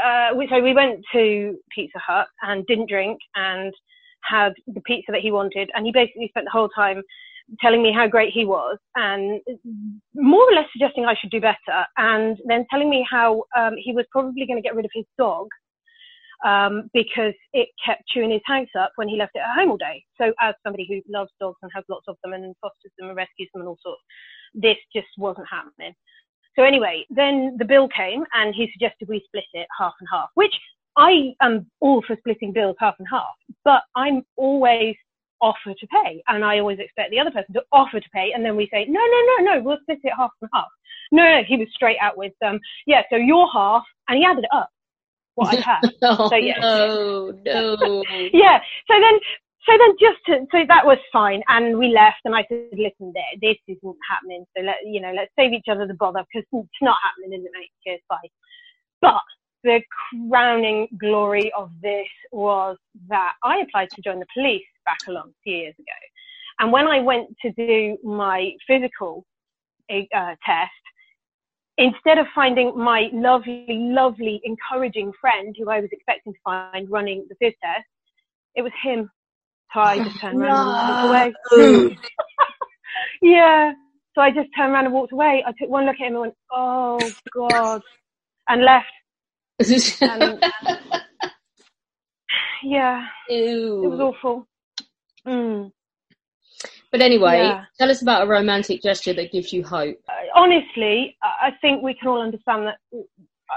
uh, 0.02 0.30
we- 0.34 0.48
so 0.48 0.60
we 0.60 0.74
went 0.74 1.04
to 1.12 1.58
Pizza 1.70 1.98
Hut 1.98 2.26
and 2.42 2.66
didn't 2.66 2.88
drink 2.88 3.18
and 3.34 3.72
had 4.24 4.54
the 4.66 4.80
pizza 4.82 5.12
that 5.12 5.20
he 5.20 5.30
wanted. 5.30 5.70
And 5.74 5.84
he 5.86 5.92
basically 5.92 6.28
spent 6.28 6.46
the 6.46 6.50
whole 6.50 6.68
time 6.70 7.02
telling 7.60 7.82
me 7.82 7.92
how 7.92 8.06
great 8.06 8.32
he 8.32 8.44
was 8.44 8.78
and 8.96 9.40
more 10.14 10.48
or 10.48 10.54
less 10.54 10.66
suggesting 10.72 11.04
I 11.04 11.14
should 11.14 11.30
do 11.30 11.40
better 11.40 11.84
and 11.98 12.38
then 12.46 12.64
telling 12.70 12.88
me 12.88 13.06
how 13.08 13.44
um, 13.56 13.74
he 13.76 13.92
was 13.92 14.06
probably 14.10 14.46
going 14.46 14.56
to 14.56 14.66
get 14.66 14.74
rid 14.74 14.84
of 14.84 14.90
his 14.94 15.04
dog 15.18 15.48
um, 16.44 16.90
because 16.92 17.34
it 17.52 17.68
kept 17.84 18.02
chewing 18.08 18.30
his 18.30 18.40
house 18.46 18.68
up 18.78 18.92
when 18.96 19.08
he 19.08 19.16
left 19.16 19.32
it 19.34 19.40
at 19.40 19.58
home 19.58 19.70
all 19.70 19.76
day. 19.76 20.04
So 20.18 20.32
as 20.40 20.54
somebody 20.64 20.86
who 20.88 21.00
loves 21.12 21.30
dogs 21.40 21.58
and 21.62 21.70
has 21.74 21.84
lots 21.88 22.06
of 22.08 22.16
them 22.22 22.32
and 22.32 22.54
fosters 22.60 22.92
them 22.98 23.08
and 23.08 23.16
rescues 23.16 23.48
them 23.52 23.62
and 23.62 23.68
all 23.68 23.78
sorts, 23.82 24.02
this 24.54 24.76
just 24.94 25.08
wasn't 25.18 25.46
happening. 25.50 25.94
So 26.56 26.64
anyway, 26.64 27.06
then 27.10 27.56
the 27.58 27.64
bill 27.64 27.88
came 27.88 28.24
and 28.34 28.54
he 28.54 28.68
suggested 28.72 29.08
we 29.08 29.22
split 29.26 29.44
it 29.54 29.66
half 29.78 29.94
and 30.00 30.08
half, 30.12 30.28
which 30.34 30.54
I 30.96 31.32
am 31.40 31.66
all 31.80 32.02
for 32.06 32.16
splitting 32.16 32.52
bills 32.52 32.76
half 32.78 32.96
and 32.98 33.08
half, 33.10 33.34
but 33.64 33.82
I'm 33.96 34.22
always 34.36 34.94
offer 35.40 35.74
to 35.74 35.86
pay. 35.86 36.22
And 36.28 36.44
I 36.44 36.58
always 36.58 36.78
expect 36.78 37.10
the 37.10 37.18
other 37.18 37.30
person 37.30 37.54
to 37.54 37.62
offer 37.72 38.00
to 38.00 38.10
pay. 38.14 38.32
And 38.34 38.44
then 38.44 38.56
we 38.56 38.68
say, 38.70 38.84
no, 38.86 39.00
no, 39.00 39.22
no, 39.38 39.54
no, 39.54 39.62
we'll 39.62 39.78
split 39.82 39.98
it 40.04 40.12
half 40.16 40.30
and 40.40 40.50
half. 40.52 40.68
No, 41.10 41.22
no, 41.22 41.42
he 41.46 41.56
was 41.56 41.68
straight 41.74 41.96
out 42.00 42.16
with, 42.16 42.32
um, 42.46 42.60
yeah, 42.86 43.02
so 43.10 43.16
your 43.16 43.50
half, 43.52 43.82
and 44.08 44.18
he 44.18 44.24
added 44.24 44.44
it 44.44 44.50
up 44.54 44.70
what 45.34 45.54
I'd 45.54 45.62
had. 45.62 45.80
oh, 46.02 46.28
so 46.28 46.36
yeah. 46.36 46.58
no, 46.60 47.32
no. 47.44 48.04
yeah. 48.32 48.60
So 48.90 48.94
then, 49.00 49.18
so 49.66 49.72
then 49.78 49.94
just 50.00 50.18
to, 50.26 50.46
so 50.50 50.64
that 50.68 50.84
was 50.84 50.98
fine. 51.12 51.42
And 51.48 51.78
we 51.78 51.88
left 51.88 52.18
and 52.24 52.34
I 52.34 52.44
said, 52.48 52.66
listen, 52.72 53.12
there, 53.14 53.24
this 53.40 53.56
isn't 53.68 53.96
happening. 54.08 54.44
So 54.56 54.62
let, 54.62 54.76
you 54.84 55.00
know, 55.00 55.12
let's 55.14 55.32
save 55.38 55.52
each 55.52 55.66
other 55.70 55.86
the 55.86 55.94
bother 55.94 56.24
because 56.32 56.46
it's 56.52 56.82
not 56.82 56.96
happening, 57.02 57.38
in 57.38 57.46
it, 57.46 57.50
mate? 57.54 57.70
Cheers, 57.86 58.00
bye. 58.08 58.16
But 59.00 59.22
the 59.64 59.80
crowning 60.30 60.88
glory 60.98 61.52
of 61.56 61.70
this 61.82 62.08
was 62.32 62.76
that 63.08 63.34
I 63.44 63.58
applied 63.58 63.90
to 63.90 64.02
join 64.02 64.18
the 64.18 64.26
police 64.34 64.62
back 64.84 64.98
a 65.08 65.12
long 65.12 65.32
few 65.44 65.56
years 65.56 65.74
ago. 65.78 65.98
And 66.58 66.72
when 66.72 66.86
I 66.86 67.00
went 67.00 67.28
to 67.42 67.52
do 67.52 67.96
my 68.04 68.52
physical 68.66 69.24
uh, 69.90 70.34
test, 70.44 70.70
instead 71.78 72.18
of 72.18 72.26
finding 72.34 72.76
my 72.76 73.08
lovely, 73.12 73.66
lovely, 73.68 74.40
encouraging 74.44 75.12
friend 75.20 75.54
who 75.58 75.70
I 75.70 75.80
was 75.80 75.88
expecting 75.92 76.32
to 76.32 76.38
find 76.44 76.90
running 76.90 77.26
the 77.28 77.34
phys 77.34 77.54
test, 77.62 77.86
it 78.54 78.62
was 78.62 78.72
him. 78.82 79.10
So 79.72 79.80
I 79.80 79.98
just 79.98 80.20
turned 80.20 80.40
around 80.40 80.68
and 80.68 80.88
walked 80.88 81.04
away. 81.56 81.56
yeah. 83.22 83.72
So 84.14 84.20
I 84.20 84.30
just 84.30 84.48
turned 84.56 84.72
around 84.72 84.84
and 84.84 84.94
walked 84.94 85.12
away. 85.12 85.42
I 85.46 85.52
took 85.58 85.70
one 85.70 85.86
look 85.86 85.94
at 85.94 86.06
him 86.06 86.14
and 86.14 86.20
went, 86.20 86.34
oh 86.52 86.98
God, 87.34 87.80
and 88.48 88.62
left. 88.62 88.86
And, 90.02 90.42
yeah. 92.62 93.06
Ew. 93.30 93.84
It 93.84 93.88
was 93.88 94.00
awful. 94.00 94.46
Mm. 95.26 95.72
But 96.92 97.00
anyway, 97.00 97.38
Yeah. 97.38 97.64
tell 97.78 97.90
us 97.90 98.02
about 98.02 98.22
a 98.22 98.26
romantic 98.26 98.82
gesture 98.82 99.14
that 99.14 99.32
gives 99.32 99.52
you 99.52 99.64
hope. 99.64 99.96
Uh, 100.08 100.12
honestly, 100.34 101.16
I 101.22 101.48
I 101.48 101.50
think 101.62 101.82
we 101.82 101.94
can 101.94 102.08
all 102.08 102.20
understand 102.20 102.66
that 102.66 102.78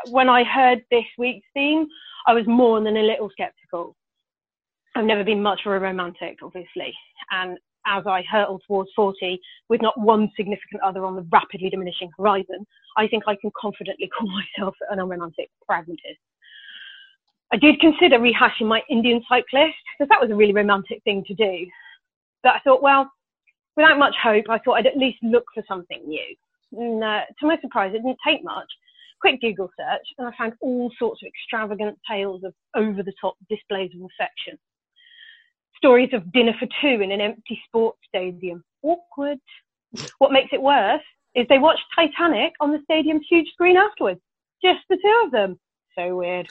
when 0.09 0.29
I 0.29 0.43
heard 0.43 0.83
this 0.89 1.05
week's 1.17 1.45
theme, 1.53 1.87
I 2.27 2.33
was 2.33 2.47
more 2.47 2.81
than 2.81 2.97
a 2.97 3.03
little 3.03 3.29
skeptical. 3.29 3.95
I've 4.95 5.05
never 5.05 5.23
been 5.23 5.41
much 5.41 5.65
of 5.65 5.73
a 5.73 5.79
romantic, 5.79 6.39
obviously. 6.41 6.93
And 7.31 7.59
as 7.85 8.07
I 8.07 8.23
hurtle 8.23 8.59
towards 8.65 8.89
40 8.95 9.39
with 9.69 9.81
not 9.81 9.99
one 9.99 10.31
significant 10.35 10.81
other 10.81 11.05
on 11.05 11.15
the 11.15 11.27
rapidly 11.31 11.69
diminishing 11.69 12.09
horizon, 12.17 12.65
I 12.97 13.07
think 13.07 13.23
I 13.27 13.35
can 13.35 13.51
confidently 13.59 14.07
call 14.17 14.27
myself 14.27 14.75
an 14.89 14.99
unromantic 14.99 15.49
pragmatist. 15.65 16.19
I 17.51 17.57
did 17.57 17.79
consider 17.79 18.17
rehashing 18.17 18.67
my 18.67 18.81
Indian 18.89 19.21
cyclist 19.29 19.75
because 19.97 20.09
that 20.09 20.21
was 20.21 20.31
a 20.31 20.35
really 20.35 20.53
romantic 20.53 21.03
thing 21.03 21.23
to 21.25 21.33
do. 21.33 21.67
But 22.41 22.53
I 22.53 22.59
thought, 22.59 22.81
well, 22.81 23.11
without 23.75 23.97
much 23.97 24.15
hope, 24.21 24.45
I 24.49 24.59
thought 24.59 24.75
I'd 24.75 24.87
at 24.87 24.97
least 24.97 25.19
look 25.23 25.45
for 25.53 25.63
something 25.67 26.01
new. 26.07 26.35
And, 26.73 27.03
uh, 27.03 27.21
to 27.39 27.47
my 27.47 27.57
surprise, 27.61 27.93
it 27.93 27.99
didn't 27.99 28.17
take 28.25 28.43
much. 28.43 28.67
Quick 29.21 29.41
Google 29.41 29.69
search, 29.77 30.07
and 30.17 30.27
I 30.27 30.31
found 30.37 30.53
all 30.61 30.91
sorts 30.99 31.21
of 31.23 31.27
extravagant 31.27 31.97
tales 32.09 32.43
of 32.43 32.53
over 32.75 33.01
the 33.01 33.13
top 33.19 33.35
displays 33.49 33.91
of 33.95 34.01
affection. 34.01 34.57
Stories 35.77 36.09
of 36.13 36.31
dinner 36.31 36.53
for 36.59 36.67
two 36.81 37.01
in 37.01 37.11
an 37.11 37.21
empty 37.21 37.59
sports 37.67 37.99
stadium. 38.07 38.63
Awkward. 38.83 39.39
What 40.19 40.31
makes 40.31 40.49
it 40.51 40.61
worse 40.61 41.01
is 41.33 41.45
they 41.47 41.59
watched 41.59 41.83
Titanic 41.95 42.53
on 42.59 42.71
the 42.71 42.79
stadium's 42.83 43.25
huge 43.29 43.47
screen 43.51 43.77
afterwards. 43.77 44.19
Just 44.63 44.79
the 44.89 44.97
two 44.97 45.21
of 45.25 45.31
them. 45.31 45.59
So 45.97 46.15
weird. 46.15 46.47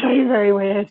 Very, 0.00 0.24
very 0.26 0.52
weird. 0.52 0.90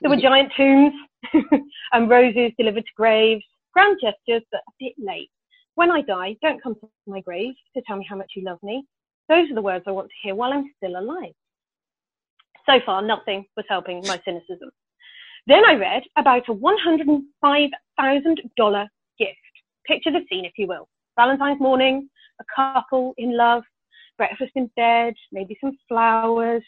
There 0.00 0.10
were 0.10 0.16
giant 0.16 0.52
tombs 0.56 0.92
and 1.92 2.08
roses 2.08 2.52
delivered 2.58 2.84
to 2.84 2.92
graves. 2.96 3.44
Grand 3.74 3.98
gestures, 4.00 4.42
but 4.50 4.62
a 4.68 4.72
bit 4.78 4.94
late. 4.98 5.30
When 5.74 5.90
I 5.90 6.00
die, 6.00 6.36
don't 6.40 6.62
come 6.62 6.76
to 6.76 6.88
my 7.06 7.20
grave 7.20 7.54
to 7.76 7.82
tell 7.86 7.96
me 7.96 8.06
how 8.08 8.16
much 8.16 8.32
you 8.36 8.44
love 8.44 8.62
me. 8.62 8.86
Those 9.28 9.50
are 9.50 9.54
the 9.54 9.62
words 9.62 9.84
I 9.86 9.90
want 9.90 10.08
to 10.08 10.14
hear 10.22 10.34
while 10.34 10.52
I'm 10.52 10.72
still 10.76 10.96
alive. 10.96 11.34
So 12.66 12.80
far, 12.86 13.02
nothing 13.02 13.44
was 13.56 13.66
helping 13.68 14.00
my 14.06 14.18
cynicism. 14.24 14.70
Then 15.46 15.62
I 15.66 15.74
read 15.74 16.04
about 16.16 16.48
a 16.48 16.54
$105,000 16.54 18.88
gift. 19.18 19.36
Picture 19.86 20.12
the 20.12 20.24
scene, 20.30 20.46
if 20.46 20.52
you 20.56 20.66
will. 20.66 20.88
Valentine's 21.16 21.60
morning, 21.60 22.08
a 22.40 22.44
couple 22.54 23.12
in 23.18 23.36
love, 23.36 23.62
breakfast 24.16 24.52
in 24.54 24.70
bed, 24.76 25.12
maybe 25.32 25.58
some 25.60 25.76
flowers, 25.88 26.62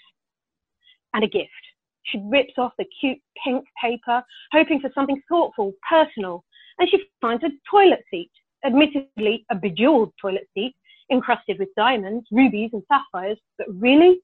and 1.15 1.25
a 1.25 1.29
gift. 1.29 1.51
She 2.03 2.21
rips 2.27 2.59
off 2.59 2.73
the 2.79 2.85
cute 3.01 3.19
pink 3.43 3.65
paper, 3.83 4.23
hoping 4.53 4.81
for 4.81 4.91
something 4.95 5.23
thoughtful, 5.29 5.73
personal, 5.89 6.45
and 6.79 6.89
she 6.89 7.03
finds 7.20 7.45
a 7.45 7.51
toilet 7.70 8.03
seat, 8.11 8.31
admittedly 8.64 9.45
a 9.51 9.55
bejeweled 9.55 10.12
toilet 10.20 10.49
seat, 10.55 10.74
encrusted 11.11 11.59
with 11.59 11.68
diamonds, 11.77 12.27
rubies, 12.31 12.70
and 12.72 12.83
sapphires, 12.89 13.39
but 13.59 13.66
really? 13.79 14.20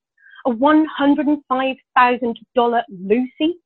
A 0.46 0.50
$105,000 0.50 2.82
loo 2.88 3.26
seat? 3.38 3.60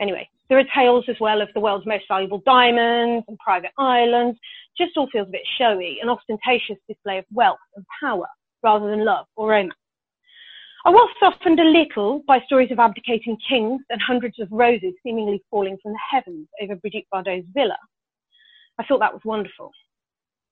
Anyway, 0.00 0.28
there 0.48 0.58
are 0.58 0.64
tales 0.74 1.04
as 1.08 1.16
well 1.20 1.40
of 1.40 1.48
the 1.54 1.60
world's 1.60 1.86
most 1.86 2.04
valuable 2.08 2.42
diamonds 2.44 3.24
and 3.28 3.38
private 3.38 3.70
islands. 3.78 4.38
Just 4.76 4.96
all 4.96 5.08
feels 5.10 5.28
a 5.28 5.32
bit 5.32 5.42
showy, 5.58 5.98
an 6.02 6.08
ostentatious 6.08 6.76
display 6.88 7.18
of 7.18 7.24
wealth 7.32 7.58
and 7.76 7.84
power 8.00 8.26
rather 8.62 8.90
than 8.90 9.04
love 9.04 9.26
or 9.36 9.50
romance. 9.50 9.74
I 10.86 10.90
was 10.90 11.08
softened 11.18 11.60
a 11.60 11.64
little 11.64 12.22
by 12.26 12.40
stories 12.44 12.70
of 12.70 12.78
abdicating 12.78 13.38
kings 13.48 13.80
and 13.88 14.02
hundreds 14.02 14.38
of 14.38 14.48
roses 14.50 14.92
seemingly 15.02 15.42
falling 15.50 15.78
from 15.82 15.92
the 15.92 15.98
heavens 16.10 16.46
over 16.60 16.76
Brigitte 16.76 17.06
Bardot's 17.10 17.48
villa. 17.54 17.78
I 18.78 18.84
thought 18.84 19.00
that 19.00 19.14
was 19.14 19.22
wonderful. 19.24 19.70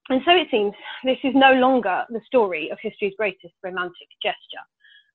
And 0.09 0.23
so 0.25 0.31
it 0.33 0.49
seems 0.51 0.73
this 1.05 1.19
is 1.23 1.35
no 1.35 1.53
longer 1.53 2.07
the 2.09 2.23
story 2.25 2.71
of 2.71 2.79
history's 2.81 3.13
greatest 3.19 3.53
romantic 3.63 4.09
gesture, 4.23 4.65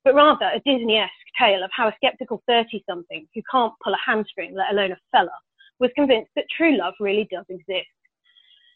but 0.03 0.13
rather 0.13 0.51
a 0.53 0.61
Disney-esque 0.63 1.11
tale 1.39 1.63
of 1.63 1.71
how 1.73 1.87
a 1.87 1.95
skeptical 1.95 2.43
30-something 2.47 3.27
who 3.33 3.41
can't 3.49 3.73
pull 3.83 3.93
a 3.95 4.05
hamstring, 4.05 4.53
let 4.53 4.71
alone 4.71 4.91
a 4.91 4.97
fella, 5.11 5.33
was 5.79 5.89
convinced 5.95 6.29
that 6.35 6.45
true 6.55 6.77
love 6.77 6.93
really 6.99 7.27
does 7.31 7.45
exist. 7.49 7.89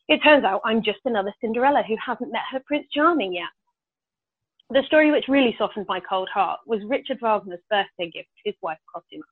It 0.07 0.23
turns 0.23 0.43
out 0.43 0.61
I'm 0.65 0.81
just 0.81 1.01
another 1.05 1.33
Cinderella 1.39 1.83
who 1.87 1.97
hasn't 2.03 2.31
met 2.31 2.41
her 2.51 2.61
Prince 2.65 2.87
Charming 2.91 3.33
yet. 3.33 3.49
The 4.73 4.83
story 4.85 5.11
which 5.11 5.27
really 5.27 5.53
softened 5.57 5.85
my 5.89 5.99
cold 5.99 6.29
heart 6.33 6.61
was 6.65 6.79
Richard 6.87 7.19
Wagner's 7.19 7.59
birthday 7.69 8.09
gift 8.09 8.29
to 8.37 8.43
his 8.45 8.55
wife 8.61 8.77
Cosima. 8.87 9.25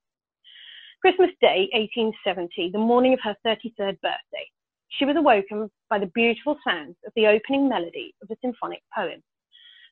Christmas 0.99 1.29
Day, 1.39 1.69
1870, 1.71 2.71
the 2.73 2.77
morning 2.77 3.13
of 3.13 3.21
her 3.23 3.37
33rd 3.45 4.01
birthday, 4.01 4.51
she 4.89 5.05
was 5.05 5.15
awoken 5.15 5.71
by 5.89 5.97
the 5.97 6.11
beautiful 6.13 6.57
sounds 6.67 6.97
of 7.07 7.13
the 7.15 7.25
opening 7.27 7.69
melody 7.69 8.13
of 8.21 8.29
a 8.29 8.35
symphonic 8.41 8.81
poem. 8.93 9.23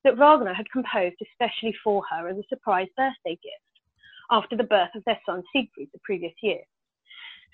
that 0.03 0.17
Wagner 0.17 0.53
had 0.53 0.69
composed 0.69 1.15
especially 1.21 1.73
for 1.81 2.03
her 2.11 2.27
as 2.27 2.37
a 2.37 2.43
surprise 2.49 2.89
birthday 2.97 3.39
gift 3.41 3.79
after 4.29 4.57
the 4.57 4.65
birth 4.65 4.93
of 4.95 5.03
their 5.05 5.19
son 5.25 5.43
Siegfried 5.53 5.87
the 5.93 5.99
previous 6.03 6.33
year. 6.43 6.59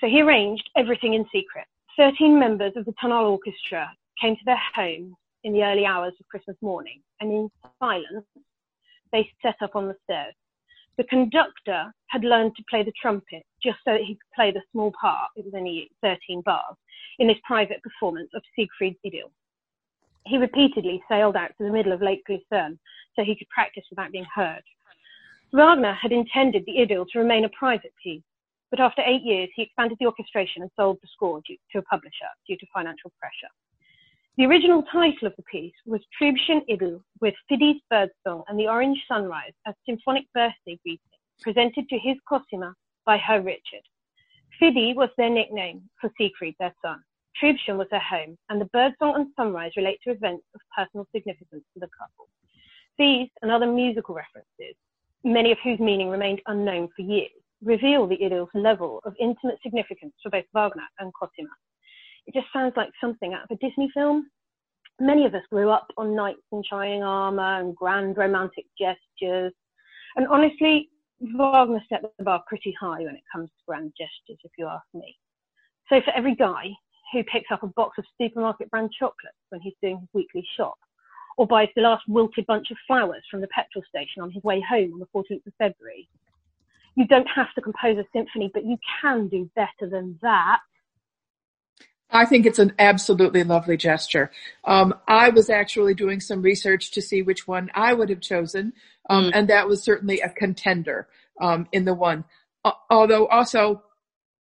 So 0.02 0.08
he 0.08 0.24
arranged 0.24 0.68
everything 0.76 1.14
in 1.14 1.26
secret. 1.26 1.68
Thirteen 1.96 2.40
members 2.40 2.74
of 2.76 2.86
the 2.86 2.94
Tonhalle 3.00 3.30
Orchestra 3.30 3.96
came 4.20 4.36
to 4.36 4.46
their 4.46 4.62
home 4.74 5.16
in 5.44 5.54
the 5.54 5.64
early 5.64 5.86
hours 5.86 6.14
of 6.20 6.28
Christmas 6.28 6.58
morning, 6.62 7.02
and 7.20 7.32
in 7.32 7.52
silence, 7.80 8.26
they 9.12 9.30
set 9.42 9.56
up 9.62 9.76
on 9.76 9.88
the 9.88 9.96
stairs. 10.04 10.34
The 10.98 11.04
conductor 11.06 11.92
had 12.08 12.24
learned 12.24 12.56
to 12.56 12.64
play 12.70 12.84
the 12.84 12.94
trumpet 13.02 13.44
just 13.62 13.80
so 13.84 13.94
that 13.94 14.02
he 14.02 14.14
could 14.16 14.36
play 14.36 14.52
the 14.52 14.62
small 14.72 14.92
part, 15.00 15.30
it 15.36 15.46
was 15.46 15.54
only 15.56 15.90
13 16.02 16.42
bars, 16.46 16.76
in 17.20 17.28
this 17.28 17.38
private 17.44 17.82
performance 17.82 18.30
of 18.36 18.44
Siegfried's 18.56 19.00
Idyll. 19.06 19.32
He 20.26 20.38
repeatedly 20.38 21.04
sailed 21.10 21.36
out 21.36 21.52
to 21.58 21.64
the 21.64 21.72
middle 21.72 21.92
of 21.92 22.02
Lake 22.02 22.24
Lucerne 22.30 22.80
so 23.16 23.24
he 23.24 23.36
could 23.36 23.50
practice 23.50 23.84
without 23.90 24.12
being 24.12 24.28
heard. 24.34 24.62
Wagner 25.52 25.94
had 25.94 26.12
intended 26.12 26.64
the 26.66 26.82
Idyll 26.82 27.06
to 27.12 27.20
remain 27.20 27.46
a 27.46 27.50
private 27.50 27.94
piece, 28.02 28.24
but 28.72 28.80
after 28.80 29.04
eight 29.06 29.22
years 29.22 29.50
he 29.56 29.64
expanded 29.64 29.98
the 30.00 30.06
orchestration 30.08 30.62
and 30.62 30.72
sold 30.76 30.98
the 31.02 31.08
score 31.14 31.42
due, 31.46 31.58
to 31.72 31.80
a 31.80 31.82
publisher 31.84 32.30
due 32.48 32.58
to 32.58 32.66
financial 32.74 33.12
pressure. 33.20 33.52
The 34.36 34.48
original 34.48 34.82
title 34.92 35.28
of 35.28 35.36
the 35.38 35.44
piece 35.44 35.76
was 35.86 36.02
Tribschen 36.20 36.64
Idyll 36.68 37.04
with 37.22 37.36
Fidi's 37.48 37.80
Birdsong 37.92 38.44
and 38.48 38.60
the 38.60 38.68
Orange 38.68 38.98
Sunrise 39.08 39.54
as 39.68 39.76
symphonic 39.86 40.26
birthday 40.34 40.80
greeting 40.82 41.20
presented 41.44 41.88
to 41.90 42.00
his 42.00 42.18
Cosima 42.28 42.74
by 43.06 43.20
her 43.20 43.42
Richard. 43.42 43.84
Fidi 44.60 44.96
was 44.96 45.10
their 45.18 45.30
nickname 45.30 45.88
for 46.02 46.10
Siegfried, 46.18 46.56
their 46.60 46.74
son. 46.84 47.04
Tribschen 47.40 47.78
was 47.78 47.88
their 47.92 48.00
home, 48.00 48.36
and 48.50 48.60
the 48.60 48.70
birdsong 48.74 49.14
and 49.16 49.28
sunrise 49.36 49.74
relate 49.78 50.00
to 50.04 50.10
events 50.10 50.46
of 50.56 50.62
personal 50.76 51.06
significance 51.14 51.64
to 51.76 51.80
the 51.80 51.90
couple. 51.96 52.28
These 52.98 53.30
and 53.44 53.52
other 53.52 53.68
musical 53.68 54.16
references, 54.16 54.76
many 55.24 55.52
of 55.52 55.60
whose 55.64 55.80
meaning 55.80 56.10
remained 56.10 56.42
unknown 56.48 56.90
for 56.96 57.04
years, 57.04 57.30
reveal 57.62 58.08
the 58.08 58.18
idyll's 58.26 58.50
level 58.56 59.00
of 59.06 59.14
intimate 59.20 59.60
significance 59.62 60.16
for 60.24 60.32
both 60.32 60.46
Wagner 60.56 60.88
and 60.98 61.14
Cosima. 61.14 61.54
It 62.28 62.34
just 62.34 62.48
sounds 62.54 62.74
like 62.76 62.90
something 63.02 63.34
out 63.34 63.44
of 63.44 63.52
a 63.52 63.68
Disney 63.68 63.90
film. 63.94 64.28
Many 65.00 65.26
of 65.26 65.34
us 65.34 65.42
grew 65.50 65.70
up 65.70 65.88
on 65.98 66.16
knights 66.16 66.42
in 66.52 66.64
shining 66.70 67.04
armour 67.04 67.60
and 67.60 67.76
grand 67.76 68.18
romantic 68.18 68.66
gestures. 68.78 69.54
And 70.16 70.28
honestly, 70.28 70.90
Wagner 71.20 71.84
set 71.90 72.04
the 72.18 72.24
bar 72.24 72.44
pretty 72.48 72.76
high 72.80 73.00
when 73.00 73.16
it 73.16 73.24
comes 73.32 73.50
to 73.50 73.66
grand 73.68 73.94
gestures, 73.98 74.40
if 74.44 74.52
you 74.58 74.68
ask 74.68 74.86
me. 74.94 75.18
So 75.90 76.02
for 76.02 76.12
every 76.16 76.36
guy 76.36 76.70
who 77.12 77.24
picks 77.24 77.52
up 77.52 77.64
a 77.64 77.68
box 77.68 77.98
of 77.98 78.06
supermarket 78.20 78.70
brand 78.70 78.92
chocolates 78.98 79.38
when 79.50 79.62
he's 79.62 79.74
doing 79.82 80.00
his 80.00 80.10
weekly 80.14 80.46
shop, 80.58 80.76
or 81.38 81.48
buys 81.48 81.70
the 81.76 81.82
last 81.82 82.04
wilted 82.08 82.46
bunch 82.46 82.70
of 82.72 82.78
flowers 82.86 83.24
from 83.30 83.42
the 83.42 83.48
petrol 83.48 83.84
station 83.90 84.22
on 84.22 84.32
his 84.32 84.44
way 84.44 84.62
home 84.62 84.94
on 84.94 85.00
the 85.00 85.08
14th 85.14 85.46
of 85.48 85.54
February, 85.58 86.08
you 86.96 87.08
don't 87.08 87.28
have 87.28 87.54
to 87.56 87.62
compose 87.62 87.98
a 87.98 88.06
symphony, 88.14 88.52
but 88.54 88.66
you 88.66 88.78
can 89.02 89.28
do 89.28 89.50
better 89.56 89.90
than 89.90 90.18
that. 90.22 90.60
I 92.14 92.26
think 92.26 92.46
it's 92.46 92.60
an 92.60 92.74
absolutely 92.78 93.44
lovely 93.44 93.76
gesture. 93.76 94.32
Um, 94.64 94.94
I 95.08 95.30
was 95.30 95.50
actually 95.50 95.96
doing 95.96 96.20
some 96.20 96.44
research 96.44 96.92
to 96.92 97.02
see 97.02 97.24
which 97.24 97.48
one 97.48 97.72
I 97.74 97.94
would 97.94 98.10
have 98.10 98.22
chosen, 98.22 98.74
um, 99.10 99.32
and 99.34 99.48
that 99.50 99.68
was 99.68 99.84
certainly 99.84 100.22
a 100.22 100.30
contender 100.30 101.08
um, 101.42 101.68
in 101.72 101.86
the 101.86 101.94
one. 101.96 102.24
Uh, 102.64 102.72
although 102.90 103.28
also, 103.28 103.82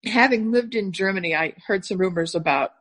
having 0.06 0.50
lived 0.50 0.74
in 0.74 0.90
Germany, 0.90 1.36
I 1.36 1.52
heard 1.66 1.84
some 1.84 1.98
rumors 1.98 2.34
about 2.34 2.72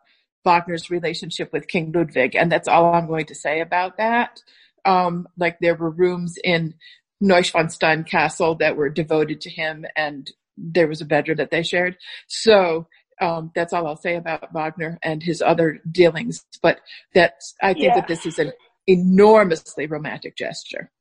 Wagner's 0.46 0.90
relationship 0.90 1.52
with 1.52 1.68
King 1.68 1.92
Ludwig, 1.92 2.36
and 2.36 2.50
that's 2.50 2.70
all 2.70 2.94
I'm 2.94 3.08
going 3.08 3.26
to 3.26 3.36
say 3.36 3.60
about 3.60 3.98
that. 3.98 4.42
Um, 4.86 5.28
like 5.38 5.60
there 5.60 5.76
were 5.76 5.90
rooms 5.90 6.38
in 6.42 6.76
Neuschwanstein 7.22 8.08
Castle 8.08 8.56
that 8.56 8.78
were 8.78 8.90
devoted 8.90 9.42
to 9.42 9.50
him, 9.50 9.86
and 9.98 10.32
there 10.58 10.88
was 10.88 11.02
a 11.02 11.06
bedroom 11.06 11.38
that 11.38 11.52
they 11.52 11.64
shared. 11.64 11.98
So 12.28 12.88
um, 13.22 13.52
that's 13.56 13.74
all 13.74 13.88
I'll 13.88 13.96
say 13.98 14.16
about 14.16 14.52
Wagner 14.54 14.98
and 15.04 15.22
his 15.24 15.42
other 15.42 15.80
dealings. 15.92 16.46
But 16.62 16.80
that's 17.14 17.56
I 17.62 17.74
think 17.74 17.86
Yeah. 17.86 17.96
that 17.96 18.08
this 18.08 18.26
is 18.26 18.40
an 18.40 18.52
enormously 18.88 19.86
romantic 19.88 20.36
gesture. 20.36 20.92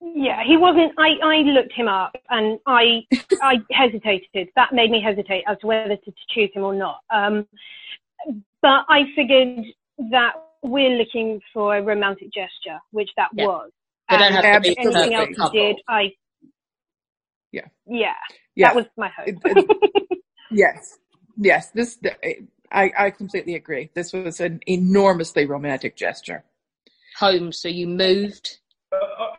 Yeah, 0.00 0.44
he 0.44 0.56
wasn't. 0.56 0.92
I, 0.98 1.14
I 1.22 1.36
looked 1.38 1.72
him 1.72 1.88
up 1.88 2.12
and 2.30 2.58
I 2.66 3.02
I 3.42 3.56
hesitated. 3.72 4.48
That 4.56 4.72
made 4.72 4.90
me 4.90 5.00
hesitate 5.02 5.44
as 5.48 5.58
to 5.58 5.66
whether 5.66 5.96
to, 5.96 6.10
to 6.10 6.12
choose 6.30 6.50
him 6.54 6.64
or 6.64 6.74
not. 6.74 7.00
Um, 7.10 7.46
but 8.62 8.84
I 8.88 9.04
figured 9.16 9.64
that 10.10 10.34
we're 10.62 10.96
looking 10.98 11.40
for 11.52 11.76
a 11.76 11.82
romantic 11.82 12.32
gesture, 12.32 12.78
which 12.92 13.10
that 13.16 13.30
Yeah. 13.34 13.46
was. 13.46 13.70
They 14.10 14.16
don't 14.18 14.32
And 14.32 14.44
have 14.44 14.62
to 14.62 14.70
be 14.70 14.78
anything 14.78 15.14
else 15.14 15.28
he 15.52 15.58
did. 15.58 15.76
I 15.88 16.12
Yeah. 17.52 17.66
yeah, 17.86 18.14
Yeah. 18.54 18.68
that 18.68 18.76
was 18.76 18.86
my 18.96 19.10
hope. 19.16 19.36
Yes, 20.50 20.96
yes. 21.38 21.70
This 21.70 21.98
I 22.70 22.92
I 22.98 23.10
completely 23.10 23.54
agree. 23.54 23.90
This 23.94 24.12
was 24.12 24.40
an 24.40 24.60
enormously 24.66 25.46
romantic 25.46 25.96
gesture. 25.96 26.44
Home, 27.18 27.52
so 27.52 27.68
you 27.68 27.86
moved. 27.88 28.58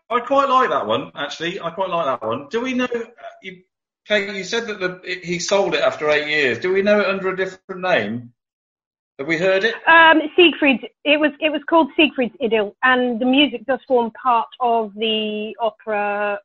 I 0.09 0.19
quite 0.19 0.49
like 0.49 0.69
that 0.69 0.85
one, 0.85 1.11
actually. 1.15 1.59
I 1.59 1.69
quite 1.69 1.89
like 1.89 2.05
that 2.05 2.27
one. 2.27 2.47
Do 2.49 2.61
we 2.61 2.73
know? 2.73 2.85
uh, 2.85 2.99
You, 3.41 3.61
Kate, 4.07 4.35
you 4.35 4.43
said 4.43 4.67
that 4.67 4.79
the, 4.79 4.99
it, 5.03 5.23
he 5.23 5.39
sold 5.39 5.75
it 5.75 5.81
after 5.81 6.09
eight 6.09 6.27
years. 6.27 6.59
Do 6.59 6.73
we 6.73 6.81
know 6.81 6.99
it 6.99 7.07
under 7.07 7.29
a 7.29 7.37
different 7.37 7.81
name? 7.81 8.33
Have 9.17 9.27
we 9.27 9.37
heard 9.37 9.63
it? 9.63 9.75
Um, 9.87 10.21
Siegfried's. 10.35 10.83
It 11.03 11.19
was 11.19 11.31
it 11.39 11.51
was 11.51 11.61
called 11.69 11.89
Siegfried's 11.95 12.35
Idyll, 12.43 12.75
and 12.83 13.19
the 13.19 13.25
music 13.25 13.65
does 13.65 13.79
form 13.87 14.11
part 14.11 14.47
of 14.59 14.93
the 14.95 15.55
opera. 15.59 16.39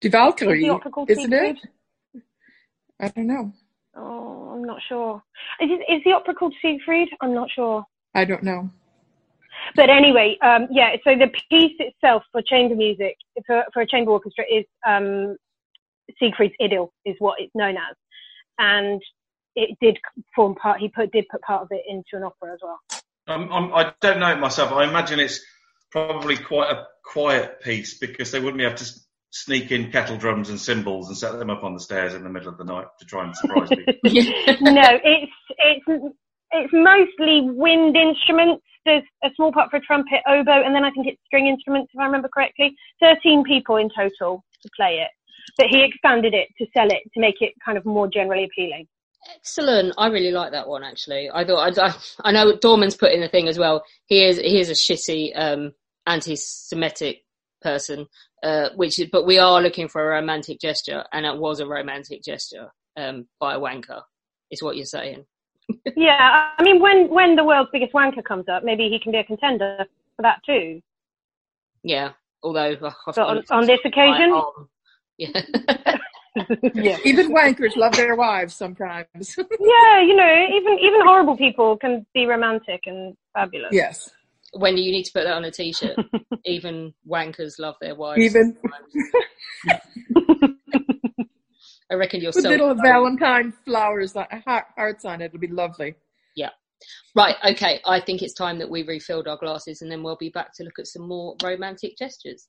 Die 0.00 0.08
Valkyrie, 0.08 0.60
the 0.62 0.70
opera 0.70 0.90
called 0.90 1.10
isn't 1.10 1.24
Siegfried? 1.30 1.58
it? 2.14 2.22
I 3.00 3.08
don't 3.08 3.26
know. 3.26 3.52
Oh, 3.96 4.52
I'm 4.54 4.64
not 4.64 4.80
sure. 4.88 5.22
Is, 5.60 5.70
it, 5.70 5.92
is 5.92 6.02
the 6.04 6.12
opera 6.12 6.34
called 6.34 6.54
Siegfried? 6.60 7.08
I'm 7.20 7.34
not 7.34 7.50
sure. 7.50 7.84
I 8.14 8.24
don't 8.24 8.42
know. 8.42 8.70
But 9.76 9.88
anyway, 9.88 10.36
um, 10.42 10.66
yeah. 10.70 10.96
So 11.04 11.16
the 11.16 11.30
piece 11.50 11.76
itself 11.78 12.22
for 12.32 12.42
chamber 12.42 12.74
music, 12.74 13.16
for, 13.46 13.64
for 13.72 13.82
a 13.82 13.86
chamber 13.86 14.10
orchestra, 14.10 14.44
is 14.50 14.64
um, 14.86 15.36
Siegfried's 16.18 16.54
Idyll, 16.60 16.92
is 17.04 17.16
what 17.18 17.40
it's 17.40 17.54
known 17.54 17.76
as, 17.76 17.96
and 18.58 19.00
it 19.56 19.76
did 19.80 19.98
form 20.34 20.54
part. 20.56 20.80
He 20.80 20.88
put 20.88 21.12
did 21.12 21.26
put 21.30 21.40
part 21.42 21.62
of 21.62 21.68
it 21.70 21.82
into 21.88 22.04
an 22.14 22.24
opera 22.24 22.52
as 22.52 22.58
well. 22.62 22.78
Um, 23.26 23.50
I'm, 23.52 23.72
I 23.72 23.92
don't 24.00 24.20
know 24.20 24.30
it 24.32 24.38
myself. 24.38 24.72
I 24.72 24.84
imagine 24.84 25.18
it's 25.20 25.40
probably 25.90 26.36
quite 26.36 26.70
a 26.70 26.86
quiet 27.04 27.60
piece 27.62 27.98
because 27.98 28.32
they 28.32 28.40
wouldn't 28.40 28.58
be 28.58 28.64
able 28.64 28.76
to 28.76 28.84
s- 28.84 29.06
sneak 29.34 29.72
in 29.72 29.90
kettle 29.90 30.16
drums 30.16 30.48
and 30.48 30.60
cymbals 30.60 31.08
and 31.08 31.18
set 31.18 31.36
them 31.38 31.50
up 31.50 31.64
on 31.64 31.74
the 31.74 31.80
stairs 31.80 32.14
in 32.14 32.22
the 32.22 32.30
middle 32.30 32.48
of 32.48 32.56
the 32.56 32.64
night 32.64 32.86
to 33.00 33.04
try 33.04 33.24
and 33.24 33.36
surprise 33.36 33.68
people. 33.68 33.92
no, 34.72 34.88
it's 35.02 35.32
it's 35.58 36.14
it's 36.52 36.72
mostly 36.72 37.40
wind 37.42 37.96
instruments. 37.96 38.62
There's 38.86 39.02
a 39.24 39.30
small 39.34 39.50
part 39.50 39.70
for 39.70 39.78
a 39.78 39.80
trumpet, 39.80 40.20
oboe, 40.28 40.62
and 40.64 40.74
then 40.74 40.84
I 40.84 40.90
think 40.92 41.08
it's 41.08 41.20
string 41.26 41.48
instruments, 41.48 41.90
if 41.92 41.98
I 41.98 42.04
remember 42.04 42.28
correctly. 42.28 42.76
Thirteen 43.00 43.42
people 43.42 43.76
in 43.76 43.90
total 43.96 44.44
to 44.62 44.70
play 44.76 45.02
it, 45.02 45.10
but 45.58 45.66
he 45.66 45.82
expanded 45.82 46.32
it 46.32 46.48
to 46.58 46.66
sell 46.72 46.86
it 46.86 47.02
to 47.14 47.20
make 47.20 47.40
it 47.40 47.54
kind 47.64 47.76
of 47.76 47.84
more 47.84 48.06
generally 48.06 48.44
appealing. 48.44 48.86
Excellent. 49.36 49.94
I 49.98 50.08
really 50.08 50.30
like 50.30 50.52
that 50.52 50.68
one 50.68 50.84
actually. 50.84 51.28
I 51.32 51.44
thought 51.44 51.78
I, 51.78 51.86
I, 51.88 51.94
I 52.22 52.32
know 52.32 52.56
Dorman's 52.56 52.96
put 52.96 53.10
in 53.10 53.20
the 53.20 53.28
thing 53.28 53.48
as 53.48 53.58
well. 53.58 53.82
He 54.06 54.24
is 54.24 54.38
he 54.38 54.60
is 54.60 54.70
a 54.70 54.74
shitty 54.74 55.32
um, 55.34 55.72
anti-Semitic 56.06 57.23
person, 57.64 58.06
uh, 58.44 58.68
which 58.76 59.00
is, 59.00 59.08
but 59.10 59.26
we 59.26 59.38
are 59.38 59.60
looking 59.60 59.88
for 59.88 60.02
a 60.02 60.14
romantic 60.14 60.60
gesture, 60.60 61.04
and 61.12 61.26
it 61.26 61.36
was 61.36 61.58
a 61.58 61.66
romantic 61.66 62.22
gesture 62.22 62.70
um, 62.96 63.26
by 63.40 63.54
a 63.54 63.58
wanker. 63.58 64.02
Is 64.52 64.62
what 64.62 64.76
you're 64.76 64.84
saying? 64.84 65.24
yeah, 65.96 66.50
I 66.56 66.62
mean, 66.62 66.80
when 66.80 67.08
when 67.08 67.34
the 67.34 67.44
world's 67.44 67.70
biggest 67.72 67.92
wanker 67.92 68.22
comes 68.22 68.48
up, 68.48 68.62
maybe 68.62 68.88
he 68.88 69.00
can 69.00 69.10
be 69.10 69.18
a 69.18 69.24
contender 69.24 69.86
for 70.14 70.22
that 70.22 70.40
too. 70.46 70.80
Yeah. 71.82 72.12
Although 72.42 72.74
uh, 72.74 72.90
But 73.06 73.18
on, 73.18 73.42
on 73.50 73.66
this 73.66 73.80
occasion, 73.84 74.42
yeah. 75.18 75.42
Yeah, 76.74 76.98
even 77.04 77.32
wankers 77.32 77.76
love 77.76 77.94
their 77.94 78.16
wives 78.16 78.56
sometimes. 78.56 79.06
yeah, 79.38 80.00
you 80.02 80.16
know, 80.16 80.46
even 80.52 80.78
even 80.80 81.00
horrible 81.04 81.36
people 81.36 81.76
can 81.76 82.04
be 82.12 82.26
romantic 82.26 82.82
and 82.86 83.16
fabulous. 83.32 83.68
yes, 83.70 84.10
Wendy, 84.54 84.82
you 84.82 84.92
need 84.92 85.04
to 85.04 85.12
put 85.12 85.24
that 85.24 85.34
on 85.34 85.44
a 85.44 85.50
t-shirt. 85.50 85.96
Even 86.44 86.94
wankers 87.08 87.58
love 87.58 87.76
their 87.80 87.94
wives. 87.94 88.20
even 88.20 88.56
I 91.90 91.96
reckon 91.96 92.20
you're 92.20 92.32
with 92.34 92.42
so 92.42 92.48
little 92.48 92.74
Valentine 92.74 93.52
flowers, 93.64 94.14
like 94.14 94.30
heart- 94.44 94.66
hearts 94.76 95.04
on 95.04 95.20
it. 95.20 95.26
It'll 95.26 95.38
be 95.38 95.48
lovely. 95.48 95.94
Yeah. 96.34 96.50
Right, 97.14 97.36
okay. 97.44 97.80
I 97.86 98.00
think 98.00 98.22
it's 98.22 98.34
time 98.34 98.58
that 98.58 98.70
we 98.70 98.82
refilled 98.82 99.28
our 99.28 99.36
glasses 99.36 99.82
and 99.82 99.90
then 99.90 100.02
we'll 100.02 100.16
be 100.16 100.30
back 100.30 100.54
to 100.54 100.64
look 100.64 100.78
at 100.78 100.86
some 100.86 101.06
more 101.06 101.36
romantic 101.42 101.96
gestures. 101.98 102.48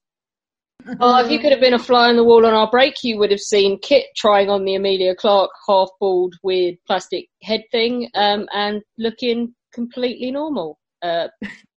Oh, 1.00 1.24
if 1.24 1.32
you 1.32 1.40
could 1.40 1.52
have 1.52 1.62
been 1.62 1.74
a 1.74 1.80
fly 1.80 2.10
on 2.10 2.16
the 2.16 2.24
wall 2.24 2.46
on 2.46 2.54
our 2.54 2.70
break, 2.70 3.04
you 3.04 3.18
would 3.18 3.32
have 3.32 3.40
seen 3.40 3.80
Kit 3.80 4.06
trying 4.16 4.50
on 4.50 4.66
the 4.66 4.76
Amelia 4.76 5.16
Clark 5.16 5.50
half 5.68 5.90
bald, 6.00 6.36
weird 6.44 6.76
plastic 6.86 7.28
head 7.42 7.64
thing 7.72 8.10
um, 8.14 8.48
and 8.54 8.82
looking 8.98 9.56
completely 9.74 10.32
normal. 10.32 10.80
Uh, 11.02 11.28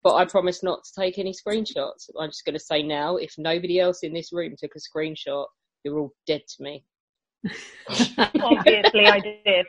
but 0.09 0.15
I 0.15 0.25
promise 0.25 0.63
not 0.63 0.85
to 0.85 1.01
take 1.03 1.19
any 1.19 1.33
screenshots. 1.35 2.09
I'm 2.19 2.31
just 2.31 2.47
going 2.47 2.55
to 2.55 2.59
say 2.65 2.83
now, 2.83 3.17
if 3.17 3.35
nobody 3.37 3.79
else 3.79 3.99
in 4.03 4.15
this 4.15 4.33
room 4.33 4.55
took 4.59 4.71
a 4.75 4.79
screenshot, 4.99 5.45
you're 5.85 5.99
all 5.99 6.15
dead 6.27 6.41
to 6.57 6.63
me. 6.63 6.83
Obviously, 7.91 9.07
I 9.07 9.21
did. 9.21 9.67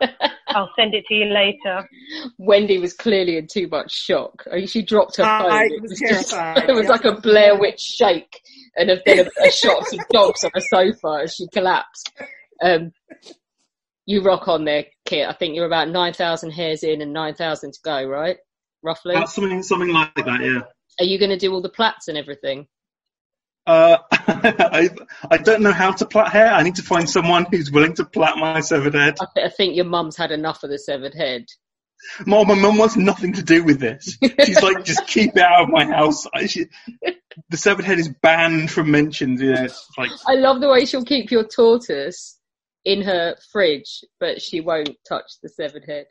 I'll 0.48 0.70
send 0.74 0.94
it 0.94 1.04
to 1.08 1.14
you 1.14 1.26
later. 1.26 1.86
Wendy 2.38 2.78
was 2.78 2.94
clearly 2.94 3.36
in 3.36 3.46
too 3.46 3.68
much 3.68 3.92
shock. 3.92 4.42
She 4.64 4.80
dropped 4.80 5.18
her 5.18 5.24
phone. 5.24 5.52
I 5.52 5.64
It 5.64 5.82
was 5.82 5.98
just- 6.00 6.30
terrified, 6.30 6.64
it 6.70 6.72
was 6.72 6.84
yeah. 6.84 6.90
like 6.92 7.04
a 7.04 7.20
Blair 7.20 7.58
Witch 7.60 7.80
shake, 7.80 8.40
and 8.76 8.88
a- 8.90 9.02
then 9.04 9.18
a, 9.26 9.46
a 9.46 9.50
shot 9.52 9.82
of 9.92 10.00
dogs 10.10 10.44
on 10.44 10.50
a 10.54 10.62
sofa 10.62 11.24
as 11.24 11.34
she 11.34 11.46
collapsed. 11.52 12.10
Um, 12.62 12.92
you 14.06 14.22
rock 14.22 14.48
on 14.48 14.64
there, 14.64 14.86
Kit. 15.04 15.28
I 15.28 15.34
think 15.34 15.54
you're 15.54 15.66
about 15.66 15.90
nine 15.90 16.14
thousand 16.14 16.52
hairs 16.52 16.82
in 16.84 17.02
and 17.02 17.12
nine 17.12 17.34
thousand 17.34 17.72
to 17.74 17.80
go, 17.84 18.02
right? 18.06 18.38
Roughly. 18.84 19.14
That's 19.14 19.34
something, 19.34 19.62
something 19.62 19.88
like 19.88 20.14
that, 20.14 20.40
yeah. 20.42 20.60
Are 21.00 21.06
you 21.06 21.18
going 21.18 21.30
to 21.30 21.38
do 21.38 21.52
all 21.52 21.62
the 21.62 21.70
plaits 21.70 22.06
and 22.08 22.18
everything? 22.18 22.68
Uh, 23.66 23.96
I, 24.12 24.90
I 25.30 25.38
don't 25.38 25.62
know 25.62 25.72
how 25.72 25.90
to 25.92 26.04
plait 26.04 26.28
hair. 26.28 26.52
I 26.52 26.62
need 26.62 26.76
to 26.76 26.82
find 26.82 27.08
someone 27.08 27.46
who's 27.50 27.72
willing 27.72 27.94
to 27.94 28.04
plait 28.04 28.36
my 28.36 28.60
severed 28.60 28.94
head. 28.94 29.16
I, 29.20 29.26
th- 29.34 29.46
I 29.46 29.48
think 29.48 29.74
your 29.74 29.86
mum's 29.86 30.16
had 30.16 30.30
enough 30.30 30.62
of 30.62 30.70
the 30.70 30.78
severed 30.78 31.14
head. 31.14 31.46
Mom, 32.26 32.46
my 32.46 32.54
mum 32.54 32.76
wants 32.76 32.96
nothing 32.96 33.32
to 33.32 33.42
do 33.42 33.64
with 33.64 33.80
this. 33.80 34.18
She's 34.44 34.62
like, 34.62 34.84
just 34.84 35.06
keep 35.06 35.34
it 35.34 35.42
out 35.42 35.62
of 35.62 35.68
my 35.70 35.86
house. 35.86 36.26
I, 36.34 36.44
she, 36.44 36.66
the 37.48 37.56
severed 37.56 37.86
head 37.86 37.98
is 37.98 38.10
banned 38.22 38.70
from 38.70 38.90
mentions. 38.90 39.40
Yeah, 39.40 39.68
like 39.96 40.10
I 40.26 40.34
love 40.34 40.60
the 40.60 40.68
way 40.68 40.84
she'll 40.84 41.04
keep 41.04 41.30
your 41.30 41.44
tortoise 41.44 42.38
in 42.84 43.00
her 43.02 43.36
fridge, 43.50 44.04
but 44.20 44.42
she 44.42 44.60
won't 44.60 44.94
touch 45.08 45.32
the 45.42 45.48
severed 45.48 45.84
head. 45.86 46.04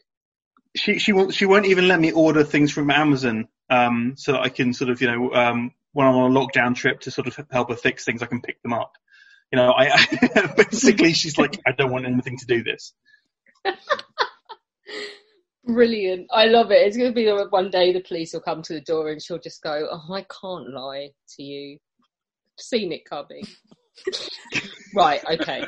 She 0.75 0.99
she 0.99 1.13
won't 1.13 1.33
she 1.33 1.45
won't 1.45 1.65
even 1.65 1.87
let 1.87 1.99
me 1.99 2.11
order 2.11 2.43
things 2.43 2.71
from 2.71 2.89
Amazon. 2.89 3.47
Um, 3.69 4.13
so 4.17 4.33
that 4.33 4.41
I 4.41 4.49
can 4.49 4.73
sort 4.73 4.91
of 4.91 5.01
you 5.01 5.07
know 5.07 5.33
um 5.33 5.71
when 5.93 6.07
I'm 6.07 6.15
on 6.15 6.35
a 6.35 6.39
lockdown 6.39 6.75
trip 6.75 7.01
to 7.01 7.11
sort 7.11 7.27
of 7.27 7.39
help 7.51 7.69
her 7.69 7.75
fix 7.75 8.03
things, 8.03 8.21
I 8.21 8.25
can 8.25 8.41
pick 8.41 8.61
them 8.63 8.73
up. 8.73 8.93
You 9.51 9.57
know, 9.57 9.71
I, 9.71 9.91
I 9.93 10.53
basically 10.57 11.13
she's 11.13 11.37
like, 11.37 11.59
I 11.67 11.71
don't 11.71 11.91
want 11.91 12.07
anything 12.07 12.37
to 12.39 12.45
do 12.45 12.63
this. 12.63 12.93
Brilliant. 15.65 16.27
I 16.31 16.45
love 16.45 16.71
it. 16.71 16.85
It's 16.85 16.97
going 16.97 17.11
to 17.11 17.15
be 17.15 17.29
one 17.49 17.69
day 17.69 17.93
the 17.93 18.01
police 18.01 18.33
will 18.33 18.41
come 18.41 18.63
to 18.63 18.73
the 18.73 18.81
door 18.81 19.11
and 19.11 19.21
she'll 19.21 19.39
just 19.39 19.61
go, 19.61 19.87
Oh, 19.91 20.13
I 20.13 20.25
can't 20.41 20.73
lie 20.73 21.11
to 21.35 21.43
you. 21.43 21.77
I've 22.57 22.63
seen 22.63 22.91
it 22.91 23.05
coming. 23.05 23.45
right, 24.95 25.23
okay. 25.39 25.63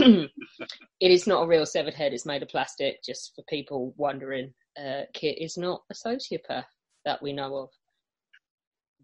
It 0.00 1.10
is 1.10 1.26
not 1.26 1.42
a 1.42 1.46
real 1.46 1.66
severed 1.66 1.94
head, 1.94 2.12
it's 2.12 2.26
made 2.26 2.42
of 2.42 2.48
plastic, 2.48 3.02
just 3.04 3.32
for 3.34 3.42
people 3.48 3.94
wondering. 3.96 4.52
Uh, 4.78 5.02
Kit 5.12 5.38
is 5.40 5.56
not 5.56 5.82
a 5.90 5.94
sociopath 5.94 6.64
that 7.04 7.22
we 7.22 7.32
know 7.32 7.56
of. 7.56 7.70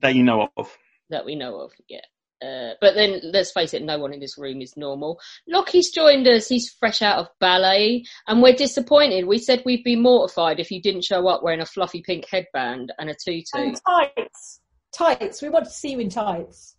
That 0.02 0.14
you 0.14 0.22
know 0.22 0.48
of. 0.56 0.76
That 1.10 1.24
we 1.24 1.34
know 1.34 1.60
of, 1.60 1.72
yeah. 1.88 2.00
Uh, 2.42 2.74
but 2.80 2.94
then 2.94 3.20
let's 3.22 3.52
face 3.52 3.72
it, 3.72 3.82
no 3.82 3.98
one 3.98 4.12
in 4.12 4.20
this 4.20 4.36
room 4.36 4.60
is 4.60 4.76
normal. 4.76 5.18
Lockie's 5.48 5.90
joined 5.90 6.28
us. 6.28 6.48
He's 6.48 6.68
fresh 6.68 7.00
out 7.00 7.18
of 7.18 7.28
ballet, 7.40 8.04
and 8.26 8.42
we're 8.42 8.54
disappointed. 8.54 9.26
We 9.26 9.38
said 9.38 9.62
we'd 9.64 9.84
be 9.84 9.96
mortified 9.96 10.60
if 10.60 10.70
you 10.70 10.82
didn't 10.82 11.04
show 11.04 11.26
up 11.28 11.42
wearing 11.42 11.60
a 11.60 11.66
fluffy 11.66 12.02
pink 12.02 12.26
headband 12.30 12.92
and 12.98 13.08
a 13.08 13.14
tutu. 13.14 13.44
And 13.54 13.80
tights. 13.86 14.60
Tights. 14.92 15.42
We 15.42 15.48
want 15.48 15.64
to 15.64 15.70
see 15.70 15.92
you 15.92 16.00
in 16.00 16.10
tights. 16.10 16.76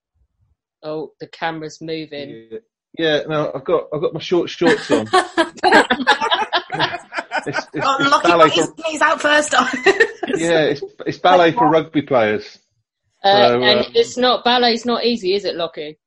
Oh, 0.83 1.13
the 1.19 1.27
camera's 1.27 1.81
moving. 1.81 2.47
Yeah, 2.51 2.59
no, 2.99 3.51
I've 3.53 3.63
got 3.63 3.87
I've 3.93 4.01
got 4.01 4.13
my 4.13 4.19
short 4.19 4.49
shorts 4.49 4.89
on. 4.91 5.07
it's, 5.13 7.03
it's, 7.47 7.67
Oh, 7.81 7.97
it's 7.99 8.09
Lockie 8.09 8.27
ballet 8.27 8.49
for, 8.49 8.73
knees 8.87 9.01
out 9.01 9.21
first. 9.21 9.53
on. 9.53 9.67
yeah, 10.37 10.61
it's, 10.65 10.81
it's 11.05 11.17
ballet 11.19 11.51
for 11.51 11.69
rugby 11.69 12.01
players. 12.01 12.59
Uh, 13.23 13.47
So, 13.49 13.61
and 13.63 13.79
uh, 13.79 13.89
it's 13.93 14.17
not 14.17 14.43
ballet's 14.43 14.85
not 14.85 15.03
easy, 15.05 15.33
is 15.33 15.45
it, 15.45 15.55
Lockie? 15.55 15.97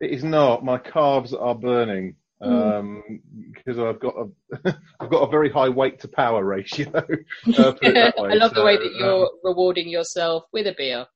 It 0.00 0.10
is 0.10 0.24
not. 0.24 0.64
My 0.64 0.78
calves 0.78 1.32
are 1.34 1.54
burning 1.54 2.16
Mm. 2.42 2.78
um, 2.80 3.20
because 3.52 3.78
I've 3.78 4.00
got 4.00 4.14
a 4.16 4.76
I've 5.00 5.10
got 5.10 5.20
a 5.20 5.30
very 5.30 5.48
high 5.48 5.68
weight 5.68 6.00
to 6.00 6.08
power 6.08 6.44
ratio. 6.44 6.88
uh, 6.96 7.02
put 7.02 7.84
it 7.84 7.94
that 7.94 8.16
way. 8.18 8.30
I 8.30 8.34
love 8.34 8.52
the 8.52 8.64
way 8.64 8.76
that 8.76 8.92
you're 8.98 9.26
um, 9.26 9.30
rewarding 9.44 9.88
yourself 9.88 10.42
with 10.52 10.66
a 10.66 10.74
beer. 10.76 11.06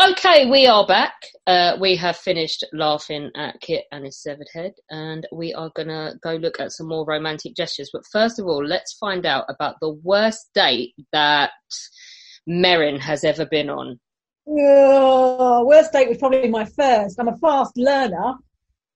Okay, 0.00 0.48
we 0.48 0.68
are 0.68 0.86
back. 0.86 1.14
Uh, 1.44 1.76
we 1.80 1.96
have 1.96 2.16
finished 2.16 2.64
laughing 2.72 3.32
at 3.34 3.60
Kit 3.60 3.84
and 3.90 4.04
his 4.04 4.22
severed 4.22 4.46
head, 4.54 4.74
and 4.90 5.26
we 5.32 5.52
are 5.54 5.72
gonna 5.74 6.14
go 6.22 6.36
look 6.36 6.60
at 6.60 6.70
some 6.70 6.86
more 6.86 7.04
romantic 7.04 7.56
gestures. 7.56 7.90
But 7.92 8.06
first 8.12 8.38
of 8.38 8.46
all, 8.46 8.64
let's 8.64 8.96
find 8.96 9.26
out 9.26 9.46
about 9.48 9.74
the 9.80 9.90
worst 10.04 10.50
date 10.54 10.94
that 11.12 11.50
Merrin 12.48 13.00
has 13.00 13.24
ever 13.24 13.44
been 13.44 13.68
on. 13.68 13.98
Oh, 14.46 15.66
worst 15.66 15.92
date 15.92 16.08
was 16.08 16.18
probably 16.18 16.48
my 16.48 16.64
first. 16.64 17.18
I'm 17.18 17.26
a 17.26 17.36
fast 17.38 17.76
learner, 17.76 18.34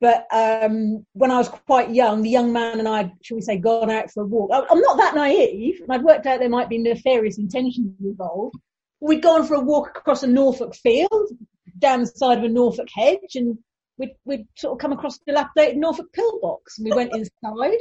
but 0.01 0.29
um, 0.33 1.05
when 1.15 1.33
I 1.33 1.39
was 1.39 1.49
quite 1.49 1.91
young, 1.91 2.23
the 2.23 2.31
young 2.31 2.53
man 2.53 2.79
and 2.79 2.87
I, 2.87 3.13
shall 3.23 3.39
we 3.39 3.41
say, 3.41 3.59
gone 3.59 3.91
out 3.91 4.13
for 4.13 4.23
a 4.23 4.27
walk. 4.27 4.51
I'm 4.71 4.81
not 4.81 4.99
that 4.99 5.17
naive, 5.17 5.81
and 5.81 5.91
I'd 5.91 6.05
worked 6.05 6.27
out 6.27 6.39
there 6.39 6.49
might 6.49 6.69
be 6.69 6.79
nefarious 6.79 7.39
intentions 7.39 7.93
involved. 8.01 8.55
We'd 9.03 9.23
gone 9.23 9.47
for 9.47 9.55
a 9.55 9.61
walk 9.61 9.97
across 9.97 10.23
a 10.23 10.29
Norfolk 10.29 10.75
field, 10.77 11.29
down 11.79 12.01
the 12.01 12.07
side 12.07 12.39
of 12.39 12.45
a 12.45 12.49
Norfolk 12.49 12.89
hedge, 12.95 13.35
and 13.35 13.59
we'd, 13.99 14.15
we'd 14.25 14.47
sort 14.57 14.75
of 14.75 14.79
come 14.79 14.93
across 14.93 15.17
a 15.17 15.25
dilapidated 15.27 15.77
Norfolk 15.77 16.13
pillbox, 16.13 16.79
and 16.79 16.85
we 16.85 16.95
went 16.95 17.13
inside. 17.43 17.79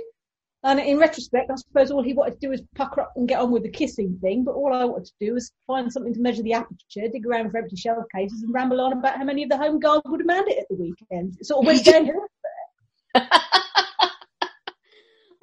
And 0.64 0.80
in 0.80 0.98
retrospect, 0.98 1.50
I 1.52 1.56
suppose 1.56 1.92
all 1.92 2.04
he 2.04 2.14
wanted 2.14 2.34
to 2.34 2.40
do 2.40 2.50
was 2.50 2.62
pucker 2.76 3.02
up 3.02 3.14
and 3.16 3.28
get 3.28 3.40
on 3.40 3.52
with 3.52 3.64
the 3.64 3.70
kissing 3.70 4.20
thing. 4.22 4.44
But 4.44 4.54
all 4.54 4.74
I 4.74 4.86
wanted 4.86 5.06
to 5.06 5.14
do 5.20 5.34
was 5.34 5.52
find 5.66 5.92
something 5.92 6.14
to 6.14 6.20
measure 6.20 6.44
the 6.44 6.54
aperture, 6.54 7.08
dig 7.12 7.26
around 7.26 7.50
for 7.52 7.58
empty 7.58 7.76
shell 7.76 8.04
cases, 8.14 8.44
and 8.44 8.54
ramble 8.54 8.82
on 8.82 8.94
about 8.94 9.18
how 9.18 9.24
many 9.24 9.44
of 9.44 9.50
the 9.50 9.58
home 9.58 9.80
guards 9.80 10.04
would 10.06 10.20
have 10.20 10.28
manned 10.28 10.50
it 10.50 10.60
at 10.60 10.66
the 10.70 10.76
weekend. 10.76 11.36
It 11.40 11.46
sort 11.46 11.64
of 11.64 11.68
went 11.68 11.86
downhill. 11.86 12.28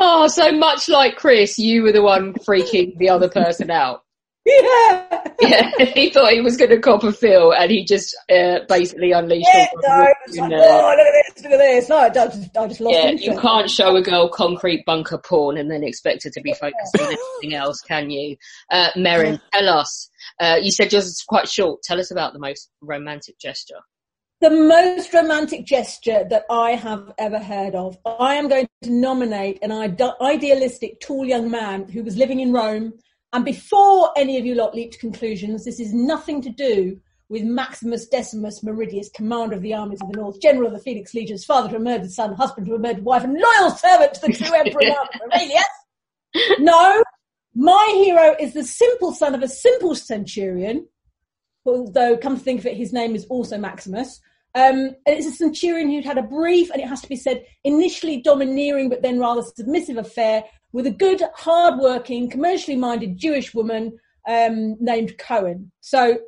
Oh, 0.00 0.28
so 0.28 0.52
much 0.52 0.88
like 0.88 1.16
Chris, 1.16 1.58
you 1.58 1.82
were 1.82 1.90
the 1.90 2.02
one 2.02 2.32
freaking 2.32 2.96
the 2.98 3.08
other 3.08 3.28
person 3.28 3.68
out. 3.68 4.04
Yeah. 4.48 5.04
Yeah, 5.40 5.70
he 5.94 6.10
thought 6.10 6.32
he 6.32 6.40
was 6.40 6.56
going 6.56 6.70
to 6.70 6.80
cop 6.80 7.04
a 7.04 7.12
feel, 7.12 7.52
and 7.52 7.70
he 7.70 7.84
just 7.84 8.12
uh, 8.28 8.58
basically 8.68 9.12
unleashed. 9.12 9.48
Yeah, 9.54 9.68
no, 9.76 9.88
like, 9.88 10.16
oh, 10.26 10.94
look 10.96 11.06
at 11.06 11.34
this, 11.36 11.44
look 11.44 11.52
at 11.52 11.58
this. 11.58 11.88
No, 11.88 11.98
I 11.98 12.08
just, 12.08 12.56
I 12.56 12.66
just 12.66 12.80
lost 12.80 12.96
yeah, 12.96 13.08
interest. 13.10 13.24
you 13.24 13.40
can't 13.40 13.70
show 13.70 13.94
a 13.94 14.02
girl 14.02 14.28
concrete 14.28 14.84
bunker 14.84 15.16
porn 15.16 15.56
and 15.56 15.70
then 15.70 15.84
expect 15.84 16.24
her 16.24 16.30
to 16.30 16.40
be 16.40 16.52
focused 16.54 16.98
on 17.00 17.06
anything 17.06 17.54
else, 17.62 17.80
can 17.82 18.10
you? 18.10 18.36
Uh, 18.68 18.88
Merrin, 18.96 19.40
tell 19.52 19.68
us. 19.68 20.10
Uh, 20.40 20.58
you 20.60 20.72
said 20.72 20.92
yours 20.92 21.06
is 21.06 21.24
quite 21.26 21.48
short. 21.48 21.82
Tell 21.84 22.00
us 22.00 22.10
about 22.10 22.32
the 22.32 22.40
most 22.40 22.68
romantic 22.80 23.38
gesture. 23.38 23.78
the 24.40 24.50
most 24.50 25.14
romantic 25.14 25.66
gesture 25.66 26.24
that 26.30 26.46
I 26.50 26.72
have 26.72 27.12
ever 27.16 27.38
heard 27.38 27.76
of. 27.76 27.96
I 28.04 28.34
am 28.34 28.48
going 28.48 28.66
to 28.82 28.90
nominate 28.90 29.60
an 29.62 29.70
ide- 29.70 30.00
idealistic, 30.20 30.98
tall 31.00 31.24
young 31.24 31.48
man 31.48 31.88
who 31.88 32.02
was 32.02 32.16
living 32.16 32.40
in 32.40 32.52
Rome. 32.52 32.94
And 33.32 33.44
before 33.44 34.10
any 34.16 34.38
of 34.38 34.46
you 34.46 34.54
lot 34.54 34.74
leap 34.74 34.92
to 34.92 34.98
conclusions, 34.98 35.64
this 35.64 35.80
is 35.80 35.92
nothing 35.92 36.40
to 36.42 36.50
do 36.50 36.98
with 37.28 37.42
Maximus 37.42 38.08
Decimus 38.08 38.62
Meridius, 38.64 39.12
commander 39.12 39.56
of 39.56 39.62
the 39.62 39.74
armies 39.74 40.00
of 40.00 40.10
the 40.10 40.18
north, 40.18 40.40
general 40.40 40.68
of 40.68 40.72
the 40.72 40.78
Felix 40.78 41.12
Legions, 41.12 41.44
father 41.44 41.68
to 41.68 41.76
a 41.76 41.80
murdered 41.80 42.10
son, 42.10 42.32
husband 42.32 42.66
to 42.66 42.74
a 42.74 42.78
murdered 42.78 43.04
wife, 43.04 43.24
and 43.24 43.34
loyal 43.34 43.70
servant 43.70 44.14
to 44.14 44.20
the 44.22 44.32
true 44.32 44.54
emperor 44.54 44.80
Aurelius. 45.32 46.58
No, 46.58 47.02
my 47.54 47.92
hero 47.96 48.34
is 48.40 48.54
the 48.54 48.64
simple 48.64 49.12
son 49.12 49.34
of 49.34 49.42
a 49.42 49.48
simple 49.48 49.94
centurion 49.94 50.86
although 51.68 52.16
come 52.16 52.36
to 52.36 52.42
think 52.42 52.60
of 52.60 52.66
it, 52.66 52.76
his 52.76 52.92
name 52.92 53.14
is 53.14 53.26
also 53.26 53.58
Maximus. 53.58 54.20
Um, 54.54 54.78
and 54.78 54.96
it's 55.06 55.26
a 55.26 55.32
centurion 55.32 55.90
who'd 55.90 56.04
had 56.04 56.18
a 56.18 56.22
brief, 56.22 56.70
and 56.70 56.80
it 56.80 56.88
has 56.88 57.02
to 57.02 57.08
be 57.08 57.16
said, 57.16 57.44
initially 57.64 58.22
domineering 58.22 58.88
but 58.88 59.02
then 59.02 59.18
rather 59.18 59.42
submissive 59.42 59.98
affair 59.98 60.44
with 60.72 60.86
a 60.86 60.90
good, 60.90 61.22
hard-working, 61.34 62.30
commercially 62.30 62.76
minded 62.76 63.16
Jewish 63.16 63.54
woman 63.54 63.98
um, 64.28 64.76
named 64.80 65.18
Cohen. 65.18 65.72
So 65.80 66.18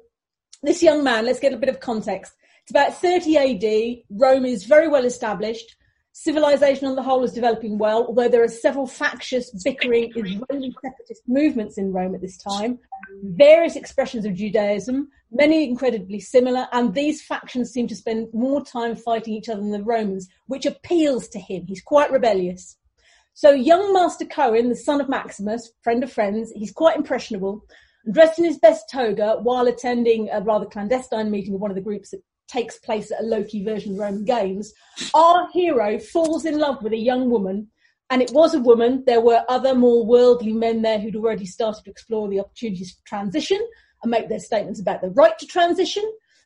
this 0.62 0.82
young 0.82 1.04
man, 1.04 1.26
let's 1.26 1.40
get 1.40 1.52
a 1.52 1.58
bit 1.58 1.68
of 1.68 1.80
context. 1.80 2.32
It's 2.62 2.70
about 2.70 2.94
30 2.94 3.36
AD. 3.36 4.04
Rome 4.10 4.44
is 4.44 4.64
very 4.64 4.88
well 4.88 5.04
established. 5.04 5.76
Civilization 6.12 6.88
on 6.88 6.96
the 6.96 7.02
whole 7.02 7.22
is 7.22 7.32
developing 7.32 7.78
well, 7.78 8.04
although 8.06 8.28
there 8.28 8.42
are 8.42 8.48
several 8.48 8.86
factious, 8.86 9.50
bickering 9.62 10.12
Israeli 10.16 10.74
separatist 10.82 11.22
movements 11.28 11.78
in 11.78 11.92
Rome 11.92 12.14
at 12.14 12.20
this 12.20 12.36
time, 12.36 12.78
various 13.22 13.76
expressions 13.76 14.24
of 14.24 14.34
Judaism, 14.34 15.08
many 15.30 15.68
incredibly 15.68 16.18
similar, 16.18 16.66
and 16.72 16.94
these 16.94 17.22
factions 17.22 17.70
seem 17.70 17.86
to 17.88 17.94
spend 17.94 18.28
more 18.34 18.64
time 18.64 18.96
fighting 18.96 19.34
each 19.34 19.48
other 19.48 19.60
than 19.60 19.70
the 19.70 19.84
Romans, 19.84 20.28
which 20.46 20.66
appeals 20.66 21.28
to 21.28 21.38
him. 21.38 21.64
He's 21.66 21.82
quite 21.82 22.10
rebellious. 22.10 22.76
So 23.34 23.52
young 23.52 23.92
Master 23.92 24.26
Cohen, 24.26 24.68
the 24.68 24.76
son 24.76 25.00
of 25.00 25.08
Maximus, 25.08 25.72
friend 25.82 26.02
of 26.04 26.12
friends, 26.12 26.52
he's 26.54 26.72
quite 26.72 26.96
impressionable, 26.96 27.64
dressed 28.12 28.38
in 28.38 28.44
his 28.44 28.58
best 28.58 28.84
toga 28.90 29.38
while 29.42 29.66
attending 29.66 30.28
a 30.30 30.40
rather 30.40 30.66
clandestine 30.66 31.30
meeting 31.30 31.54
of 31.54 31.60
one 31.60 31.70
of 31.70 31.74
the 31.74 31.80
groups 31.80 32.10
that 32.10 32.22
takes 32.48 32.78
place 32.78 33.10
at 33.10 33.20
a 33.20 33.26
low-key 33.26 33.64
version 33.64 33.92
of 33.92 33.98
Roman 33.98 34.24
Games. 34.24 34.72
Our 35.14 35.48
hero 35.52 35.98
falls 35.98 36.44
in 36.44 36.58
love 36.58 36.82
with 36.82 36.92
a 36.92 36.98
young 36.98 37.30
woman, 37.30 37.68
and 38.10 38.20
it 38.20 38.32
was 38.32 38.54
a 38.54 38.58
woman. 38.58 39.04
There 39.06 39.20
were 39.20 39.44
other 39.48 39.74
more 39.74 40.04
worldly 40.04 40.52
men 40.52 40.82
there 40.82 40.98
who'd 40.98 41.16
already 41.16 41.46
started 41.46 41.84
to 41.84 41.90
explore 41.90 42.28
the 42.28 42.40
opportunities 42.40 42.92
for 42.92 43.08
transition, 43.08 43.60
and 44.02 44.10
make 44.10 44.28
their 44.28 44.40
statements 44.40 44.80
about 44.80 45.02
the 45.02 45.10
right 45.10 45.38
to 45.38 45.46
transition. 45.46 46.02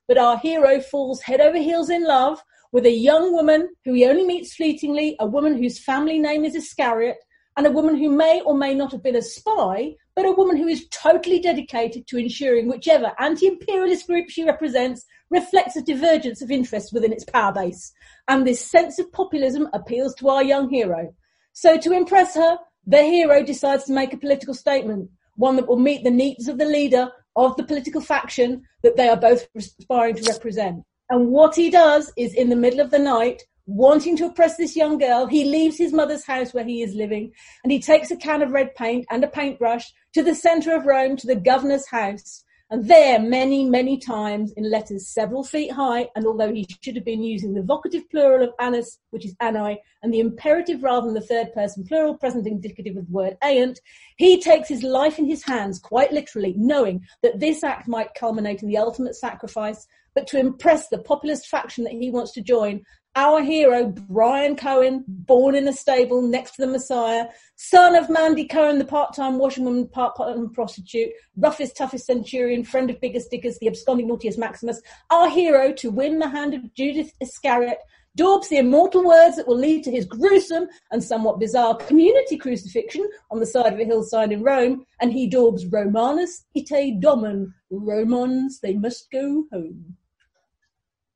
But 0.06 0.18
our 0.18 0.36
hero 0.36 0.80
falls 0.80 1.22
head 1.22 1.40
over 1.40 1.56
heels 1.56 1.88
in 1.88 2.04
love 2.04 2.42
with 2.74 2.86
a 2.86 2.90
young 2.90 3.32
woman 3.32 3.68
who 3.84 3.94
he 3.94 4.04
only 4.04 4.24
meets 4.24 4.56
fleetingly, 4.56 5.14
a 5.20 5.26
woman 5.26 5.56
whose 5.56 5.78
family 5.78 6.18
name 6.18 6.44
is 6.44 6.56
Iscariot, 6.56 7.18
and 7.56 7.68
a 7.68 7.70
woman 7.70 7.96
who 7.96 8.10
may 8.10 8.40
or 8.44 8.58
may 8.58 8.74
not 8.74 8.90
have 8.90 9.00
been 9.00 9.14
a 9.14 9.22
spy, 9.22 9.94
but 10.16 10.26
a 10.26 10.32
woman 10.32 10.56
who 10.56 10.66
is 10.66 10.88
totally 10.88 11.38
dedicated 11.38 12.04
to 12.08 12.18
ensuring 12.18 12.66
whichever 12.66 13.12
anti-imperialist 13.20 14.08
group 14.08 14.28
she 14.28 14.42
represents 14.42 15.04
reflects 15.30 15.76
a 15.76 15.82
divergence 15.82 16.42
of 16.42 16.50
interests 16.50 16.92
within 16.92 17.12
its 17.12 17.22
power 17.22 17.52
base. 17.52 17.92
And 18.26 18.44
this 18.44 18.60
sense 18.60 18.98
of 18.98 19.12
populism 19.12 19.68
appeals 19.72 20.12
to 20.16 20.28
our 20.28 20.42
young 20.42 20.68
hero. 20.68 21.14
So 21.52 21.78
to 21.78 21.92
impress 21.92 22.34
her, 22.34 22.58
the 22.88 23.04
hero 23.04 23.44
decides 23.44 23.84
to 23.84 23.92
make 23.92 24.12
a 24.12 24.18
political 24.18 24.52
statement, 24.52 25.10
one 25.36 25.54
that 25.56 25.68
will 25.68 25.78
meet 25.78 26.02
the 26.02 26.10
needs 26.10 26.48
of 26.48 26.58
the 26.58 26.64
leader 26.64 27.12
of 27.36 27.56
the 27.56 27.62
political 27.62 28.00
faction 28.00 28.64
that 28.82 28.96
they 28.96 29.08
are 29.08 29.16
both 29.16 29.46
aspiring 29.54 30.16
to 30.16 30.28
represent. 30.28 30.82
And 31.10 31.28
what 31.28 31.54
he 31.54 31.70
does 31.70 32.12
is 32.16 32.34
in 32.34 32.48
the 32.48 32.56
middle 32.56 32.80
of 32.80 32.90
the 32.90 32.98
night, 32.98 33.42
wanting 33.66 34.16
to 34.18 34.26
oppress 34.26 34.56
this 34.56 34.76
young 34.76 34.98
girl, 34.98 35.26
he 35.26 35.44
leaves 35.44 35.78
his 35.78 35.92
mother's 35.92 36.24
house 36.24 36.52
where 36.52 36.64
he 36.64 36.82
is 36.82 36.94
living 36.94 37.32
and 37.62 37.72
he 37.72 37.80
takes 37.80 38.10
a 38.10 38.16
can 38.16 38.42
of 38.42 38.50
red 38.50 38.74
paint 38.74 39.06
and 39.10 39.24
a 39.24 39.28
paintbrush 39.28 39.92
to 40.12 40.22
the 40.22 40.34
centre 40.34 40.74
of 40.74 40.86
Rome 40.86 41.16
to 41.16 41.26
the 41.26 41.36
governor's 41.36 41.86
house. 41.86 42.44
And 42.70 42.88
there, 42.88 43.20
many, 43.20 43.68
many 43.68 43.98
times 43.98 44.52
in 44.56 44.70
letters 44.70 45.06
several 45.06 45.44
feet 45.44 45.70
high, 45.70 46.08
and 46.16 46.26
although 46.26 46.52
he 46.52 46.66
should 46.82 46.96
have 46.96 47.04
been 47.04 47.22
using 47.22 47.52
the 47.52 47.60
vocative 47.60 48.08
plural 48.10 48.42
of 48.42 48.54
anus, 48.60 48.98
which 49.10 49.26
is 49.26 49.36
anai, 49.36 49.76
and 50.02 50.12
the 50.12 50.20
imperative 50.20 50.82
rather 50.82 51.06
than 51.06 51.14
the 51.14 51.20
third 51.20 51.52
person 51.52 51.84
plural, 51.86 52.16
present 52.16 52.46
indicative 52.46 52.96
of 52.96 53.06
the 53.06 53.12
word 53.12 53.36
aiant, 53.44 53.76
he 54.16 54.40
takes 54.40 54.68
his 54.68 54.82
life 54.82 55.18
in 55.18 55.26
his 55.26 55.44
hands, 55.44 55.78
quite 55.78 56.10
literally, 56.10 56.54
knowing 56.56 57.04
that 57.22 57.38
this 57.38 57.62
act 57.62 57.86
might 57.86 58.14
culminate 58.14 58.62
in 58.62 58.68
the 58.68 58.78
ultimate 58.78 59.14
sacrifice, 59.14 59.86
but 60.14 60.26
to 60.28 60.38
impress 60.38 60.88
the 60.88 60.98
populist 60.98 61.46
faction 61.46 61.84
that 61.84 61.92
he 61.92 62.10
wants 62.10 62.32
to 62.32 62.42
join, 62.42 62.82
our 63.16 63.42
hero, 63.42 63.86
Brian 63.86 64.56
Cohen, 64.56 65.04
born 65.06 65.54
in 65.54 65.68
a 65.68 65.72
stable 65.72 66.20
next 66.20 66.52
to 66.52 66.62
the 66.62 66.72
Messiah, 66.72 67.26
son 67.54 67.94
of 67.94 68.10
Mandy 68.10 68.46
Cohen, 68.46 68.78
the 68.78 68.84
part-time 68.84 69.38
washerwoman, 69.38 69.86
part-time 69.86 70.50
prostitute, 70.50 71.10
roughest, 71.36 71.76
toughest 71.76 72.06
centurion, 72.06 72.64
friend 72.64 72.90
of 72.90 73.00
Biggus 73.00 73.28
Dickus, 73.32 73.58
the 73.60 73.68
absconding 73.68 74.08
Naughtius 74.08 74.36
Maximus, 74.36 74.82
our 75.10 75.28
hero 75.28 75.72
to 75.74 75.90
win 75.90 76.18
the 76.18 76.28
hand 76.28 76.54
of 76.54 76.74
Judith 76.74 77.12
Iscariot, 77.20 77.78
daubs 78.16 78.48
the 78.48 78.58
immortal 78.58 79.04
words 79.04 79.36
that 79.36 79.46
will 79.46 79.58
lead 79.58 79.84
to 79.84 79.90
his 79.90 80.04
gruesome 80.04 80.66
and 80.90 81.02
somewhat 81.02 81.40
bizarre 81.40 81.76
community 81.76 82.36
crucifixion 82.36 83.08
on 83.30 83.40
the 83.40 83.46
side 83.46 83.72
of 83.72 83.78
a 83.78 83.84
hillside 83.84 84.32
in 84.32 84.42
Rome, 84.42 84.84
and 85.00 85.12
he 85.12 85.28
daubs 85.28 85.66
Romanus 85.66 86.44
ite 86.56 87.00
domen, 87.00 87.52
Romans, 87.70 88.60
they 88.60 88.74
must 88.74 89.10
go 89.12 89.44
home. 89.52 89.96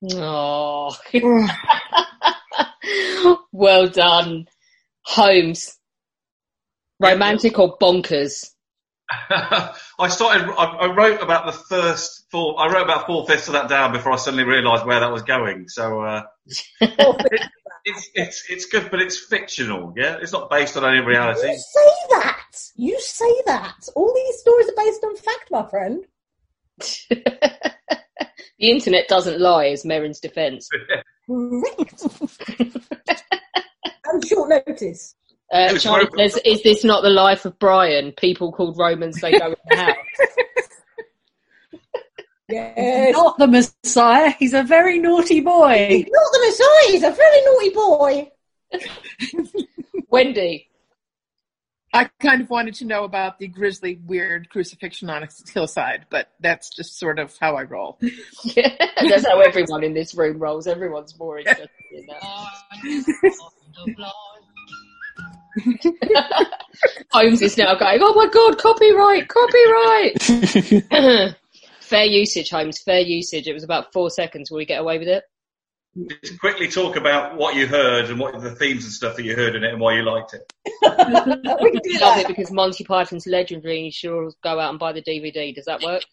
Oh, 0.05 0.96
well 3.53 3.88
done, 3.88 4.46
Holmes. 5.03 5.76
Romantic 7.01 7.59
or 7.59 7.76
bonkers? 7.78 8.51
I 9.30 10.09
started. 10.09 10.49
I, 10.51 10.64
I 10.64 10.94
wrote 10.94 11.22
about 11.22 11.46
the 11.46 11.53
first 11.53 12.26
four. 12.30 12.61
I 12.61 12.70
wrote 12.72 12.84
about 12.84 13.07
four 13.07 13.26
fifths 13.26 13.49
of 13.49 13.55
that 13.55 13.68
down 13.68 13.92
before 13.92 14.12
I 14.12 14.16
suddenly 14.16 14.44
realised 14.44 14.84
where 14.84 15.01
that 15.01 15.11
was 15.11 15.22
going. 15.22 15.68
So 15.68 16.03
uh, 16.03 16.22
it, 16.80 17.49
it's 17.84 18.11
it's 18.14 18.44
it's 18.51 18.66
good, 18.66 18.90
but 18.90 19.01
it's 19.01 19.18
fictional. 19.18 19.94
Yeah, 19.96 20.18
it's 20.20 20.32
not 20.32 20.51
based 20.51 20.76
on 20.76 20.84
any 20.84 21.01
reality. 21.05 21.49
You 21.49 21.57
say 21.57 21.90
that. 22.11 22.44
You 22.76 23.01
say 23.01 23.42
that. 23.46 23.88
All 23.94 24.12
these 24.14 24.40
stories 24.40 24.68
are 24.68 24.76
based 24.76 25.03
on 25.05 25.16
fact, 25.16 25.51
my 25.51 25.66
friend. 25.68 26.05
The 28.58 28.70
internet 28.70 29.08
doesn't 29.08 29.40
lie, 29.40 29.66
is 29.66 29.84
Merrin's 29.84 30.20
defence. 30.20 30.68
Correct. 31.26 32.06
and 34.06 34.26
short 34.26 34.48
notice. 34.66 35.14
Uh, 35.52 35.78
Charlie 35.78 36.08
says, 36.16 36.40
"Is 36.44 36.62
this 36.62 36.84
not 36.84 37.02
the 37.02 37.10
life 37.10 37.44
of 37.44 37.58
Brian? 37.58 38.12
People 38.12 38.52
called 38.52 38.76
Romans, 38.76 39.20
they 39.20 39.38
go 39.38 39.46
in 39.46 39.56
the 39.70 39.76
house." 39.76 39.96
Yes. 42.50 43.12
Not 43.12 43.36
the 43.36 43.46
Messiah. 43.46 44.30
He's 44.38 44.54
a 44.54 44.62
very 44.62 44.98
naughty 44.98 45.40
boy. 45.40 45.86
He's 45.90 46.06
not 46.08 46.32
the 46.32 46.46
Messiah. 46.46 46.92
He's 46.92 47.02
a 47.02 47.10
very 47.10 47.44
naughty 47.44 47.70
boy. 47.70 48.30
Wendy. 50.08 50.70
I 51.93 52.11
kind 52.20 52.43
of 52.43 52.51
wanted 52.51 52.74
to 52.74 52.84
know 52.84 53.05
about 53.05 53.39
the 53.39 53.47
grisly, 53.47 53.99
weird 54.07 54.51
crucifixion 54.51 55.09
on 55.09 55.22
a 55.22 55.28
hillside, 55.53 56.05
but 56.11 56.28
that's 56.41 56.68
just 56.68 56.99
sort 56.99 57.18
of 57.18 57.34
how 57.41 57.57
I 57.57 57.62
roll. 57.62 57.99
Yeah, 58.45 58.74
that's 59.09 59.26
how 59.26 59.41
everyone 59.41 59.82
in 59.82 59.95
this 59.95 60.14
room 60.14 60.39
rolls. 60.39 60.66
Everyone's 60.66 61.18
more 61.18 61.39
interested 61.39 61.70
in 61.93 62.07
that. 62.07 62.22
Holmes 67.11 67.43
is 67.43 67.57
now 67.57 67.74
going, 67.74 67.99
oh 68.03 68.14
my 68.14 68.26
god, 68.26 68.59
copyright, 68.59 69.28
copyright! 69.28 70.22
fair 71.80 72.05
usage, 72.05 72.51
Holmes, 72.51 72.78
fair 72.82 73.01
usage. 73.01 73.49
It 73.49 73.55
was 73.55 73.64
about 73.64 73.93
four 73.95 74.11
seconds. 74.11 74.51
Will 74.51 74.59
we 74.59 74.66
get 74.66 74.80
away 74.80 74.99
with 74.99 75.09
it? 75.09 75.24
Just 76.22 76.39
quickly 76.39 76.68
talk 76.68 76.97
about 76.97 77.36
what 77.36 77.57
you 77.57 77.66
heard 77.66 78.11
and 78.11 78.20
what 78.20 78.41
the 78.41 78.55
themes 78.55 78.84
and 78.84 78.93
stuff 78.93 79.16
that 79.16 79.24
you 79.24 79.34
heard 79.34 79.57
in 79.57 79.64
it 79.64 79.72
and 79.72 79.80
why 79.80 79.97
you 79.97 80.03
liked 80.03 80.34
it. 80.34 80.53
We 81.61 81.99
Love 81.99 82.18
it 82.18 82.28
because 82.28 82.51
Monty 82.51 82.84
Python's 82.84 83.26
legendary 83.26 83.78
and 83.78 83.86
you 83.86 83.93
should 83.93 84.12
all 84.12 84.32
go 84.43 84.61
out 84.61 84.70
and 84.70 84.78
buy 84.78 84.93
the 84.93 85.03
DVD. 85.03 85.55
Does 85.55 85.64
that 85.64 85.82
work? 85.82 86.05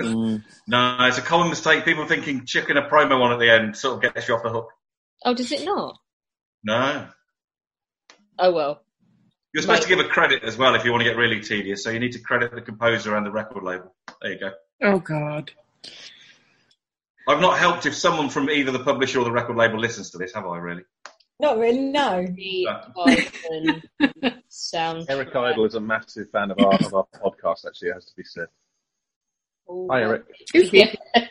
Mm. 0.00 0.42
No, 0.66 0.96
it's 1.02 1.18
a 1.18 1.22
common 1.22 1.50
mistake. 1.50 1.84
People 1.84 2.06
thinking 2.06 2.44
chicken 2.44 2.76
a 2.76 2.88
promo 2.88 3.22
on 3.22 3.32
at 3.32 3.38
the 3.38 3.50
end 3.50 3.76
sort 3.76 3.96
of 3.96 4.14
gets 4.14 4.28
you 4.28 4.34
off 4.34 4.42
the 4.42 4.50
hook. 4.50 4.68
Oh, 5.24 5.34
does 5.34 5.52
it 5.52 5.64
not? 5.64 5.98
No. 6.64 7.08
Oh 8.38 8.52
well. 8.52 8.82
You're 9.52 9.62
supposed 9.62 9.82
to 9.82 9.88
give 9.88 9.98
a 9.98 10.08
credit 10.08 10.44
as 10.44 10.56
well 10.56 10.74
if 10.74 10.84
you 10.84 10.90
want 10.90 11.02
to 11.02 11.08
get 11.08 11.16
really 11.16 11.40
tedious, 11.40 11.84
so 11.84 11.90
you 11.90 12.00
need 12.00 12.12
to 12.12 12.20
credit 12.20 12.54
the 12.54 12.62
composer 12.62 13.14
and 13.16 13.26
the 13.26 13.30
record 13.30 13.62
label. 13.62 13.94
There 14.22 14.32
you 14.32 14.38
go. 14.38 14.50
Oh 14.82 14.98
God. 14.98 15.50
I've 17.28 17.40
not 17.40 17.58
helped 17.58 17.86
if 17.86 17.94
someone 17.94 18.28
from 18.28 18.50
either 18.50 18.72
the 18.72 18.82
publisher 18.82 19.20
or 19.20 19.24
the 19.24 19.32
record 19.32 19.56
label 19.56 19.78
listens 19.78 20.10
to 20.10 20.18
this, 20.18 20.34
have 20.34 20.46
I 20.46 20.58
really? 20.58 20.82
Not 21.40 21.58
really, 21.58 21.80
no. 21.80 22.24
Sound. 24.48 25.06
Eric 25.08 25.34
Idle 25.34 25.64
is 25.64 25.74
a 25.74 25.80
massive 25.80 26.30
fan 26.30 26.50
of 26.50 26.58
our, 26.60 26.74
of 26.74 26.94
our 26.94 27.06
podcast, 27.14 27.66
actually, 27.66 27.88
it 27.88 27.94
has 27.94 28.04
to 28.06 28.16
be 28.16 28.24
said. 28.24 28.46
Oh, 29.68 29.88
Hi, 29.90 30.02
Eric. 30.02 30.24
Yeah. 30.54 30.94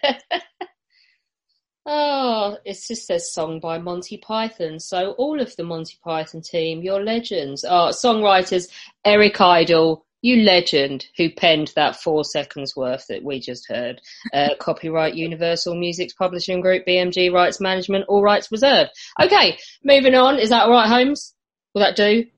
oh, 1.85 2.57
it 2.65 2.77
just 2.87 3.05
says 3.05 3.31
song 3.31 3.59
by 3.59 3.77
Monty 3.77 4.17
Python. 4.17 4.79
So 4.79 5.11
all 5.11 5.39
of 5.39 5.55
the 5.55 5.63
Monty 5.63 5.97
Python 6.03 6.41
team, 6.41 6.81
you're 6.81 7.03
legends. 7.03 7.63
Oh, 7.63 7.91
songwriters, 7.91 8.69
Eric 9.05 9.39
Idle, 9.39 10.05
you 10.21 10.43
legend 10.43 11.05
who 11.17 11.29
penned 11.29 11.71
that 11.75 11.95
four 11.95 12.23
seconds 12.23 12.75
worth 12.75 13.07
that 13.07 13.23
we 13.23 13.39
just 13.39 13.67
heard. 13.67 14.01
Uh, 14.33 14.49
copyright 14.59 15.15
Universal 15.15 15.75
Music's 15.75 16.13
Publishing 16.13 16.61
Group, 16.61 16.85
BMG 16.85 17.31
Rights 17.31 17.59
Management, 17.59 18.05
all 18.07 18.23
rights 18.23 18.51
reserved. 18.51 18.91
Okay, 19.21 19.57
moving 19.83 20.15
on. 20.15 20.39
Is 20.39 20.49
that 20.49 20.63
all 20.63 20.71
right, 20.71 20.87
Holmes? 20.87 21.33
Will 21.73 21.81
that 21.81 21.95
do? 21.95 22.25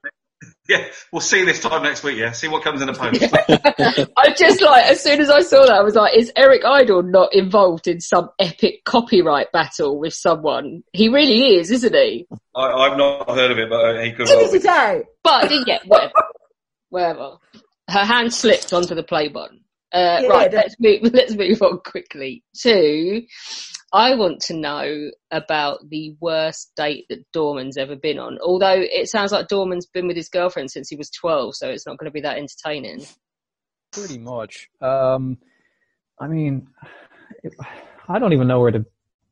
Yeah, 0.70 0.86
we'll 1.12 1.20
see 1.20 1.44
this 1.44 1.60
time 1.60 1.84
next 1.84 2.04
week, 2.04 2.18
yeah? 2.18 2.32
See 2.32 2.48
what 2.48 2.64
comes 2.64 2.82
in 2.82 2.88
the 2.88 2.94
post. 2.94 3.22
I 4.18 4.34
just 4.34 4.62
like, 4.62 4.86
as 4.86 5.04
soon 5.04 5.20
as 5.20 5.30
I 5.30 5.42
saw 5.42 5.66
that, 5.66 5.74
I 5.74 5.82
was 5.82 5.94
like, 5.94 6.16
is 6.16 6.32
Eric 6.38 6.64
Idle 6.64 7.04
not 7.04 7.36
involved 7.36 7.88
in 7.88 8.00
some 8.00 8.30
epic 8.40 8.86
copyright 8.86 9.52
battle 9.52 10.00
with 10.00 10.14
someone? 10.14 10.84
He 10.94 11.10
really 11.10 11.58
is, 11.58 11.70
isn't 11.70 11.94
he? 11.94 12.28
I, 12.56 12.62
I've 12.62 12.98
not 12.98 13.30
heard 13.30 13.52
of 13.52 13.58
it, 13.58 13.70
but 13.70 13.76
uh, 13.76 14.02
he 14.04 14.12
could 14.12 14.28
Give 14.28 14.38
well 14.38 14.52
be. 14.54 14.60
But, 15.22 15.52
yeah, 15.68 15.80
whatever. 15.86 16.14
whatever. 16.90 17.38
Her 17.90 18.06
hand 18.06 18.34
slipped 18.34 18.74
onto 18.74 18.96
the 18.96 19.04
play 19.04 19.28
button. 19.28 19.62
Uh, 19.94 20.20
Yeah, 20.22 20.28
right, 20.28 20.54
let's 20.54 20.76
move, 20.80 21.02
let's 21.14 21.36
move 21.36 21.62
on 21.62 21.80
quickly 21.86 22.44
to, 22.62 23.22
I 23.94 24.16
want 24.16 24.42
to 24.44 24.56
know 24.56 25.12
about 25.30 25.88
the 25.88 26.16
worst 26.20 26.72
date 26.76 27.06
that 27.10 27.24
Dorman's 27.32 27.78
ever 27.78 27.96
been 27.96 28.18
on. 28.18 28.40
Although 28.42 28.76
it 28.78 29.08
sounds 29.08 29.32
like 29.32 29.48
Dorman's 29.50 29.86
been 29.86 30.08
with 30.08 30.18
his 30.18 30.30
girlfriend 30.30 30.72
since 30.72 30.90
he 30.90 30.96
was 30.96 31.12
12, 31.12 31.56
so 31.56 31.70
it's 31.70 31.86
not 31.86 31.98
going 32.00 32.10
to 32.10 32.14
be 32.14 32.22
that 32.22 32.38
entertaining. 32.38 33.06
Pretty 33.92 34.18
much. 34.18 34.68
Um, 34.82 35.38
I 36.20 36.28
mean, 36.28 36.68
it, 37.44 37.54
I 38.08 38.18
don't 38.18 38.34
even 38.34 38.48
know 38.48 38.60
where 38.60 38.72
to. 38.72 38.86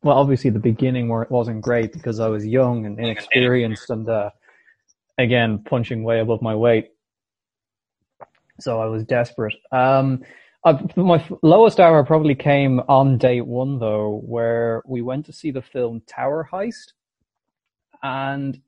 Well, 0.04 0.18
obviously 0.18 0.50
the 0.50 0.60
beginning 0.60 1.10
where 1.10 1.24
it 1.24 1.32
wasn't 1.32 1.62
great 1.62 1.94
because 1.94 2.20
I 2.20 2.28
was 2.28 2.46
young 2.46 2.86
and 2.86 3.00
inexperienced, 3.00 3.90
and 3.90 4.08
uh, 4.08 4.30
again 5.18 5.64
punching 5.64 6.04
way 6.04 6.20
above 6.20 6.42
my 6.42 6.56
weight. 6.56 6.90
So 8.62 8.80
I 8.82 8.86
was 8.86 9.04
desperate. 9.04 9.56
Um, 9.72 10.24
I, 10.66 10.80
my 10.96 11.26
lowest 11.42 11.80
hour 11.80 12.06
probably 12.06 12.36
came 12.36 12.82
on 12.82 13.18
day 13.18 13.42
one 13.42 13.80
though, 13.80 14.22
where 14.26 14.84
we 14.86 15.02
went 15.02 15.26
to 15.28 15.34
see 15.34 15.52
the 15.52 15.62
film 15.62 16.02
Tower 16.08 16.48
Heist, 16.52 16.94
and 18.04 18.60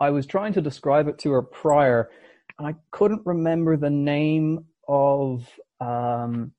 I 0.00 0.10
was 0.10 0.26
trying 0.26 0.52
to 0.54 0.60
describe 0.60 1.08
it 1.08 1.18
to 1.20 1.32
her 1.32 1.42
prior, 1.42 2.10
and 2.58 2.68
I 2.68 2.74
couldn't 2.92 3.22
remember 3.26 3.76
the 3.76 3.90
name 3.90 4.64
of 4.88 5.48
um, 5.80 6.52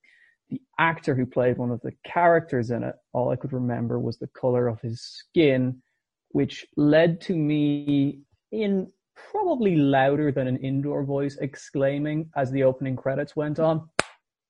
The 0.50 0.60
actor 0.78 1.14
who 1.14 1.26
played 1.26 1.58
one 1.58 1.70
of 1.70 1.80
the 1.82 1.92
characters 2.04 2.70
in 2.70 2.82
it, 2.82 2.94
all 3.14 3.30
I 3.30 3.36
could 3.36 3.54
remember 3.54 3.98
was 3.98 4.18
the 4.18 4.28
color 4.28 4.68
of 4.68 4.80
his 4.82 5.00
skin, 5.00 5.82
which 6.30 6.66
led 6.76 7.20
to 7.22 7.34
me 7.34 8.20
in 8.52 8.88
probably 9.30 9.76
louder 9.76 10.32
than 10.32 10.46
an 10.46 10.56
indoor 10.58 11.04
voice 11.04 11.36
exclaiming 11.40 12.30
as 12.36 12.50
the 12.50 12.62
opening 12.62 12.96
credits 12.96 13.36
went 13.36 13.58
on, 13.58 13.88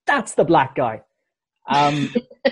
that's 0.06 0.34
the 0.34 0.44
black 0.44 0.74
guy. 0.74 1.02
Um, 1.68 2.12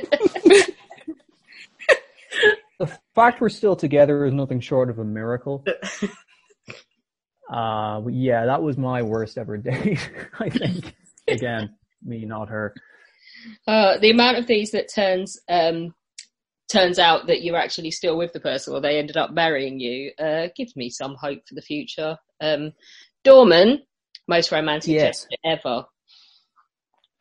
the 2.78 2.98
fact 3.14 3.40
we're 3.40 3.48
still 3.48 3.76
together 3.76 4.24
is 4.26 4.32
nothing 4.32 4.60
short 4.60 4.90
of 4.90 4.98
a 4.98 5.04
miracle. 5.04 5.64
Uh, 7.50 8.02
yeah, 8.08 8.46
that 8.46 8.62
was 8.62 8.78
my 8.78 9.02
worst 9.02 9.36
ever 9.36 9.56
date. 9.56 10.08
I 10.38 10.48
think 10.48 10.94
again, 11.26 11.74
me, 12.02 12.24
not 12.24 12.48
her. 12.48 12.74
Uh, 13.66 13.98
the 13.98 14.10
amount 14.10 14.38
of 14.38 14.46
these 14.46 14.70
that 14.70 14.92
turns 14.92 15.38
um, 15.48 15.94
turns 16.70 16.98
out 16.98 17.26
that 17.26 17.42
you're 17.42 17.56
actually 17.56 17.90
still 17.90 18.16
with 18.16 18.32
the 18.32 18.40
person 18.40 18.74
or 18.74 18.80
they 18.80 18.98
ended 18.98 19.16
up 19.16 19.32
marrying 19.32 19.80
you 19.80 20.12
uh, 20.18 20.48
gives 20.56 20.76
me 20.76 20.88
some 20.88 21.14
hope 21.16 21.40
for 21.48 21.54
the 21.54 21.62
future. 21.62 22.16
Um, 22.40 22.72
Dorman, 23.24 23.82
most 24.28 24.52
romantic 24.52 24.94
Yes. 24.94 25.26
gesture 25.26 25.36
ever. 25.44 25.84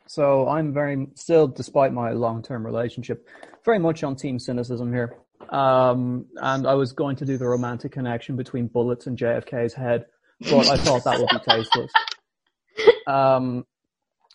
So 0.08 0.47
I'm 0.47 0.74
very 0.74 1.08
still, 1.16 1.47
despite 1.47 1.93
my 1.93 2.12
long-term 2.12 2.66
relationship, 2.66 3.28
very 3.64 3.80
much 3.80 4.04
on 4.04 4.16
team 4.16 4.39
cynicism 4.39 4.91
here. 4.91 5.18
Um, 5.50 6.26
and 6.38 6.68
I 6.68 6.74
was 6.74 6.93
going 6.93 7.16
to 7.18 7.26
do 7.26 7.38
the 7.38 7.47
romantic 7.47 7.91
connection 7.91 8.36
between 8.36 8.68
bullets 8.68 9.08
and 9.08 9.18
JFK's 9.18 9.74
head, 9.74 10.06
but 10.50 10.68
I 10.68 10.78
thought 10.78 11.04
that 11.04 11.20
would 11.20 11.30
be 11.30 11.39
tasteless. 11.39 11.91
Um, 13.08 13.66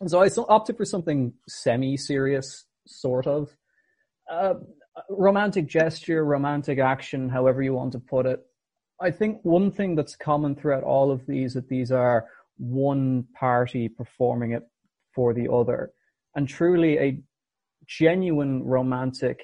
so 0.06 0.20
I 0.20 0.28
opted 0.48 0.76
for 0.76 0.84
something 0.84 1.32
semi-serious, 1.48 2.66
sort 2.86 3.28
of. 3.28 3.56
Uh, 4.30 4.54
romantic 5.08 5.66
gesture, 5.66 6.24
romantic 6.24 6.78
action, 6.78 7.28
however 7.28 7.62
you 7.62 7.74
want 7.74 7.92
to 7.92 7.98
put 7.98 8.26
it. 8.26 8.40
I 9.00 9.10
think 9.10 9.40
one 9.42 9.70
thing 9.70 9.94
that's 9.94 10.16
common 10.16 10.54
throughout 10.54 10.84
all 10.84 11.10
of 11.10 11.26
these 11.26 11.54
that 11.54 11.68
these 11.68 11.90
are 11.90 12.26
one 12.58 13.26
party 13.38 13.88
performing 13.88 14.52
it 14.52 14.62
for 15.14 15.34
the 15.34 15.50
other. 15.52 15.92
And 16.36 16.48
truly 16.48 16.98
a 16.98 17.20
genuine 17.86 18.64
romantic 18.64 19.40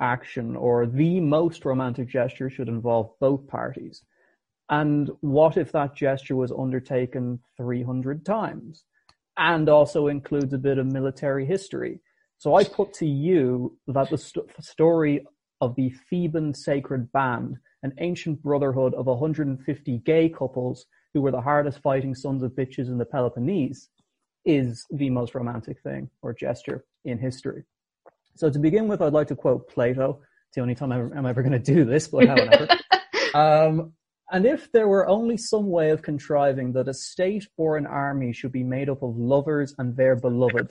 action 0.00 0.56
or 0.56 0.86
the 0.86 1.20
most 1.20 1.64
romantic 1.64 2.08
gesture 2.08 2.50
should 2.50 2.68
involve 2.68 3.10
both 3.18 3.46
parties. 3.46 4.02
And 4.68 5.10
what 5.20 5.56
if 5.56 5.72
that 5.72 5.94
gesture 5.94 6.36
was 6.36 6.52
undertaken 6.52 7.38
300 7.56 8.24
times 8.24 8.84
and 9.38 9.68
also 9.68 10.08
includes 10.08 10.52
a 10.52 10.58
bit 10.58 10.78
of 10.78 10.86
military 10.86 11.46
history? 11.46 12.00
So 12.38 12.54
I 12.54 12.64
put 12.64 12.92
to 12.94 13.06
you 13.06 13.76
that 13.88 14.10
the 14.10 14.18
st- 14.18 14.46
story 14.60 15.26
of 15.60 15.74
the 15.74 15.92
Theban 16.10 16.54
sacred 16.54 17.10
band, 17.12 17.56
an 17.82 17.94
ancient 17.98 18.42
brotherhood 18.42 18.94
of 18.94 19.06
150 19.06 19.98
gay 19.98 20.28
couples 20.28 20.86
who 21.14 21.22
were 21.22 21.30
the 21.30 21.40
hardest 21.40 21.80
fighting 21.80 22.14
sons 22.14 22.42
of 22.42 22.52
bitches 22.52 22.88
in 22.88 22.98
the 22.98 23.06
Peloponnese, 23.06 23.88
is 24.44 24.86
the 24.90 25.10
most 25.10 25.34
romantic 25.34 25.80
thing 25.82 26.10
or 26.22 26.32
gesture 26.32 26.84
in 27.04 27.18
history. 27.18 27.64
So 28.36 28.50
to 28.50 28.58
begin 28.58 28.86
with, 28.86 29.00
I'd 29.00 29.14
like 29.14 29.28
to 29.28 29.36
quote 29.36 29.68
Plato. 29.68 30.20
It's 30.48 30.56
the 30.56 30.60
only 30.60 30.74
time 30.74 30.92
I'm, 30.92 31.12
I'm 31.16 31.26
ever 31.26 31.42
going 31.42 31.52
to 31.52 31.58
do 31.58 31.84
this, 31.84 32.06
but 32.08 32.28
however. 32.28 32.68
um, 33.34 33.92
and 34.30 34.44
if 34.44 34.70
there 34.72 34.88
were 34.88 35.08
only 35.08 35.36
some 35.36 35.70
way 35.70 35.90
of 35.90 36.02
contriving 36.02 36.72
that 36.72 36.88
a 36.88 36.94
state 36.94 37.46
or 37.56 37.76
an 37.76 37.86
army 37.86 38.32
should 38.32 38.52
be 38.52 38.62
made 38.62 38.90
up 38.90 39.02
of 39.02 39.16
lovers 39.16 39.74
and 39.78 39.96
their 39.96 40.16
beloved, 40.16 40.68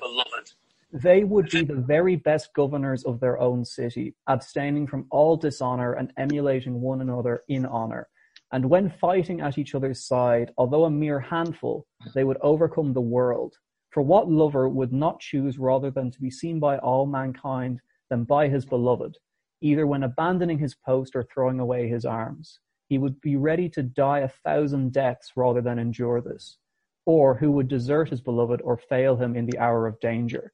they 1.04 1.26
would 1.26 1.50
be 1.50 1.62
the 1.66 1.76
very 1.76 2.16
best 2.16 2.54
governors 2.54 3.04
of 3.04 3.20
their 3.20 3.38
own 3.38 3.66
city, 3.66 4.16
abstaining 4.28 4.88
from 4.88 5.06
all 5.12 5.36
dishonor 5.36 5.92
and 5.94 6.14
emulating 6.16 6.80
one 6.80 7.02
another 7.02 7.44
in 7.50 7.66
honor. 7.66 8.08
And 8.54 8.70
when 8.70 8.90
fighting 8.90 9.42
at 9.42 9.58
each 9.58 9.76
other's 9.76 10.06
side, 10.06 10.54
although 10.58 10.86
a 10.86 10.90
mere 10.90 11.20
handful, 11.20 11.86
they 12.14 12.24
would 12.24 12.38
overcome 12.40 12.94
the 12.94 13.02
world. 13.02 13.56
For 13.90 14.04
what 14.04 14.32
lover 14.32 14.70
would 14.70 14.94
not 14.94 15.20
choose 15.20 15.58
rather 15.58 15.92
than 15.92 16.12
to 16.12 16.22
be 16.22 16.32
seen 16.32 16.62
by 16.62 16.78
all 16.78 17.06
mankind 17.06 17.82
than 18.10 18.24
by 18.24 18.48
his 18.48 18.66
beloved, 18.66 19.18
either 19.60 19.86
when 19.86 20.04
abandoning 20.04 20.60
his 20.60 20.76
post 20.76 21.14
or 21.14 21.24
throwing 21.24 21.60
away 21.60 21.90
his 21.90 22.06
arms? 22.06 22.60
He 22.88 23.00
would 23.00 23.20
be 23.20 23.36
ready 23.36 23.68
to 23.70 23.84
die 23.84 24.20
a 24.20 24.30
thousand 24.30 24.94
deaths 24.94 25.34
rather 25.36 25.60
than 25.60 25.78
endure 25.78 26.22
this. 26.22 26.58
Or 27.06 27.36
who 27.36 27.52
would 27.52 27.68
desert 27.68 28.12
his 28.12 28.22
beloved 28.22 28.62
or 28.62 28.78
fail 28.78 29.18
him 29.18 29.36
in 29.36 29.46
the 29.46 29.60
hour 29.60 29.88
of 29.88 30.00
danger? 30.00 30.54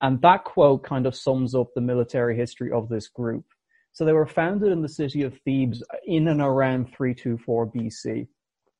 And 0.00 0.20
that 0.22 0.44
quote 0.44 0.82
kind 0.82 1.06
of 1.06 1.16
sums 1.16 1.54
up 1.54 1.68
the 1.74 1.80
military 1.80 2.36
history 2.36 2.70
of 2.72 2.88
this 2.88 3.08
group. 3.08 3.44
So 3.92 4.04
they 4.04 4.12
were 4.12 4.26
founded 4.26 4.72
in 4.72 4.82
the 4.82 4.88
city 4.88 5.22
of 5.22 5.38
Thebes 5.44 5.82
in 6.04 6.28
and 6.28 6.40
around 6.40 6.92
324 6.96 7.68
BC, 7.68 8.26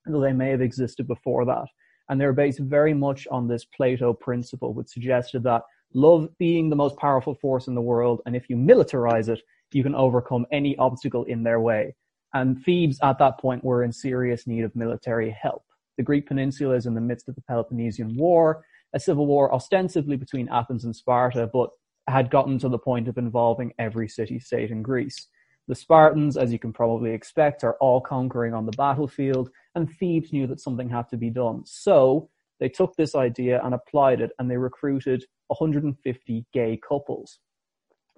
though 0.07 0.21
they 0.21 0.33
may 0.33 0.51
have 0.51 0.61
existed 0.61 1.07
before 1.07 1.45
that. 1.45 1.67
And 2.09 2.21
they're 2.21 2.33
based 2.33 2.59
very 2.59 2.93
much 2.93 3.27
on 3.31 3.49
this 3.49 3.65
Plato 3.65 4.13
principle, 4.13 4.75
which 4.75 4.89
suggested 4.89 5.45
that 5.45 5.63
love 5.95 6.29
being 6.39 6.69
the 6.69 6.77
most 6.77 6.97
powerful 6.97 7.35
force 7.37 7.69
in 7.69 7.75
the 7.75 7.81
world, 7.81 8.21
and 8.27 8.35
if 8.37 8.51
you 8.51 8.57
militarize 8.57 9.29
it, 9.29 9.41
you 9.73 9.83
can 9.83 9.95
overcome 9.95 10.47
any 10.53 10.77
obstacle 10.77 11.25
in 11.25 11.43
their 11.43 11.61
way. 11.61 11.95
And 12.33 12.63
Thebes 12.65 12.99
at 13.03 13.19
that 13.19 13.39
point 13.39 13.65
were 13.65 13.85
in 13.85 13.93
serious 13.93 14.47
need 14.47 14.65
of 14.65 14.75
military 14.77 15.31
help. 15.31 15.65
The 15.97 16.03
Greek 16.03 16.27
peninsula 16.27 16.75
is 16.75 16.87
in 16.87 16.95
the 16.95 17.01
midst 17.01 17.29
of 17.29 17.37
the 17.37 17.43
Peloponnesian 17.43 18.17
War, 18.17 18.65
a 18.95 19.01
civil 19.01 19.27
war 19.27 19.53
ostensibly 19.53 20.17
between 20.17 20.49
Athens 20.49 20.85
and 20.85 20.95
Sparta, 20.95 21.51
but 21.53 21.71
had 22.09 22.31
gotten 22.31 22.59
to 22.59 22.69
the 22.69 22.79
point 22.79 23.09
of 23.09 23.19
involving 23.19 23.73
every 23.79 24.09
city 24.09 24.39
state 24.39 24.71
in 24.71 24.83
Greece. 24.83 25.29
The 25.67 25.75
Spartans, 25.75 26.37
as 26.37 26.53
you 26.53 26.59
can 26.59 26.73
probably 26.73 27.13
expect, 27.13 27.65
are 27.65 27.77
all 27.81 28.01
conquering 28.01 28.55
on 28.55 28.67
the 28.67 28.77
battlefield, 28.77 29.51
and 29.75 29.91
Thebes 29.99 30.33
knew 30.33 30.47
that 30.47 30.61
something 30.61 30.89
had 30.89 31.09
to 31.09 31.17
be 31.17 31.31
done. 31.31 31.63
So 31.65 32.29
they 32.61 32.69
took 32.69 32.95
this 32.95 33.15
idea 33.15 33.61
and 33.65 33.75
applied 33.75 34.21
it, 34.21 34.31
and 34.39 34.51
they 34.51 34.59
recruited 34.59 35.25
150 35.49 36.47
gay 36.53 36.81
couples. 36.87 37.39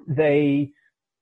They 0.09 0.73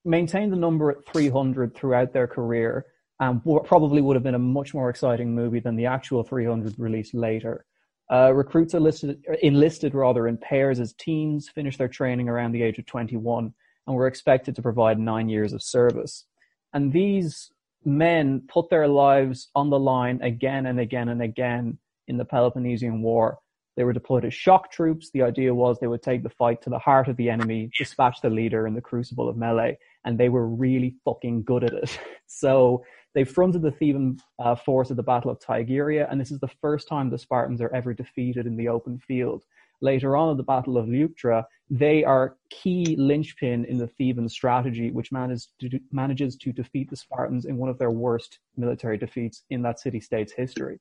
maintained 0.03 0.51
the 0.51 0.57
number 0.57 0.91
at 0.91 1.05
300 1.05 1.75
throughout 1.75 2.11
their 2.11 2.27
career, 2.27 2.87
and 3.19 3.39
what 3.43 3.65
probably 3.65 4.01
would 4.01 4.15
have 4.15 4.23
been 4.23 4.35
a 4.35 4.39
much 4.39 4.73
more 4.73 4.89
exciting 4.89 5.33
movie 5.33 5.59
than 5.59 5.75
the 5.75 5.85
actual 5.85 6.23
300 6.23 6.77
released 6.77 7.13
later. 7.13 7.65
Uh, 8.11 8.31
recruits 8.33 8.75
are 8.75 8.79
listed, 8.79 9.23
enlisted 9.41 9.95
rather 9.95 10.27
in 10.27 10.37
pairs 10.37 10.79
as 10.79 10.93
teens, 10.93 11.49
finish 11.49 11.77
their 11.77 11.87
training 11.87 12.29
around 12.29 12.51
the 12.51 12.61
age 12.61 12.77
of 12.77 12.85
21, 12.85 13.53
and 13.87 13.95
were 13.95 14.07
expected 14.07 14.55
to 14.55 14.61
provide 14.61 14.99
nine 14.99 15.27
years 15.27 15.53
of 15.53 15.63
service. 15.63 16.25
And 16.73 16.93
these 16.93 17.51
men 17.83 18.43
put 18.47 18.69
their 18.69 18.87
lives 18.87 19.49
on 19.55 19.69
the 19.69 19.79
line 19.79 20.19
again 20.21 20.65
and 20.65 20.79
again 20.79 21.09
and 21.09 21.21
again 21.21 21.77
in 22.07 22.17
the 22.17 22.25
Peloponnesian 22.25 23.01
War. 23.01 23.39
They 23.75 23.83
were 23.83 23.93
deployed 23.93 24.25
as 24.25 24.33
shock 24.33 24.71
troops. 24.71 25.11
The 25.11 25.23
idea 25.23 25.53
was 25.53 25.77
they 25.79 25.87
would 25.87 26.01
take 26.01 26.23
the 26.23 26.29
fight 26.29 26.61
to 26.61 26.69
the 26.69 26.79
heart 26.79 27.07
of 27.07 27.17
the 27.17 27.29
enemy, 27.29 27.69
dispatch 27.77 28.21
the 28.21 28.29
leader 28.29 28.67
in 28.67 28.73
the 28.73 28.81
crucible 28.81 29.27
of 29.27 29.35
melee, 29.35 29.77
and 30.05 30.17
they 30.17 30.29
were 30.29 30.47
really 30.47 30.95
fucking 31.03 31.43
good 31.43 31.63
at 31.63 31.73
it. 31.73 31.99
So 32.27 32.83
they 33.15 33.23
fronted 33.23 33.61
the 33.61 33.71
Theban 33.71 34.19
uh, 34.37 34.55
force 34.55 34.91
at 34.91 34.97
the 34.97 35.03
Battle 35.03 35.31
of 35.31 35.39
Tegyra, 35.39 36.05
and 36.11 36.19
this 36.19 36.31
is 36.31 36.39
the 36.39 36.49
first 36.61 36.87
time 36.87 37.09
the 37.09 37.17
Spartans 37.17 37.61
are 37.61 37.73
ever 37.73 37.93
defeated 37.93 38.45
in 38.45 38.57
the 38.57 38.67
open 38.67 38.99
field. 38.99 39.45
Later 39.81 40.17
on 40.17 40.31
at 40.31 40.37
the 40.37 40.43
Battle 40.43 40.77
of 40.77 40.87
Leuctra, 40.87 41.45
they 41.69 42.03
are 42.03 42.35
key 42.49 42.95
linchpin 42.97 43.63
in 43.65 43.77
the 43.77 43.87
Theban 43.87 44.27
strategy, 44.27 44.91
which 44.91 45.13
manages 45.13 45.47
to, 45.61 45.79
manages 45.91 46.35
to 46.37 46.51
defeat 46.51 46.89
the 46.89 46.97
Spartans 46.97 47.45
in 47.45 47.55
one 47.55 47.69
of 47.69 47.77
their 47.77 47.91
worst 47.91 48.39
military 48.57 48.97
defeats 48.97 49.43
in 49.49 49.61
that 49.61 49.79
city-state's 49.79 50.33
history. 50.33 50.79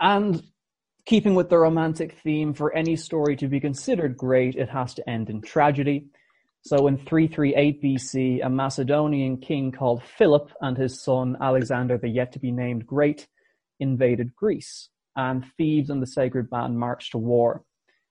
And 0.00 0.42
keeping 1.04 1.36
with 1.36 1.48
the 1.48 1.58
romantic 1.58 2.18
theme, 2.24 2.52
for 2.52 2.74
any 2.74 2.96
story 2.96 3.36
to 3.36 3.46
be 3.46 3.60
considered 3.60 4.16
great, 4.16 4.56
it 4.56 4.68
has 4.68 4.94
to 4.94 5.08
end 5.08 5.30
in 5.30 5.42
tragedy. 5.42 6.06
So 6.66 6.88
in 6.88 6.96
338 6.96 7.80
BC, 7.80 8.44
a 8.44 8.50
Macedonian 8.50 9.36
king 9.36 9.70
called 9.70 10.02
Philip 10.02 10.50
and 10.60 10.76
his 10.76 11.00
son 11.00 11.36
Alexander 11.40 11.96
the 11.96 12.08
yet 12.08 12.32
to 12.32 12.40
be 12.40 12.50
named 12.50 12.84
Great 12.84 13.28
invaded 13.78 14.34
Greece, 14.34 14.88
and 15.14 15.44
Thebes 15.56 15.90
and 15.90 16.02
the 16.02 16.08
sacred 16.08 16.50
band 16.50 16.76
marched 16.76 17.12
to 17.12 17.18
war. 17.18 17.62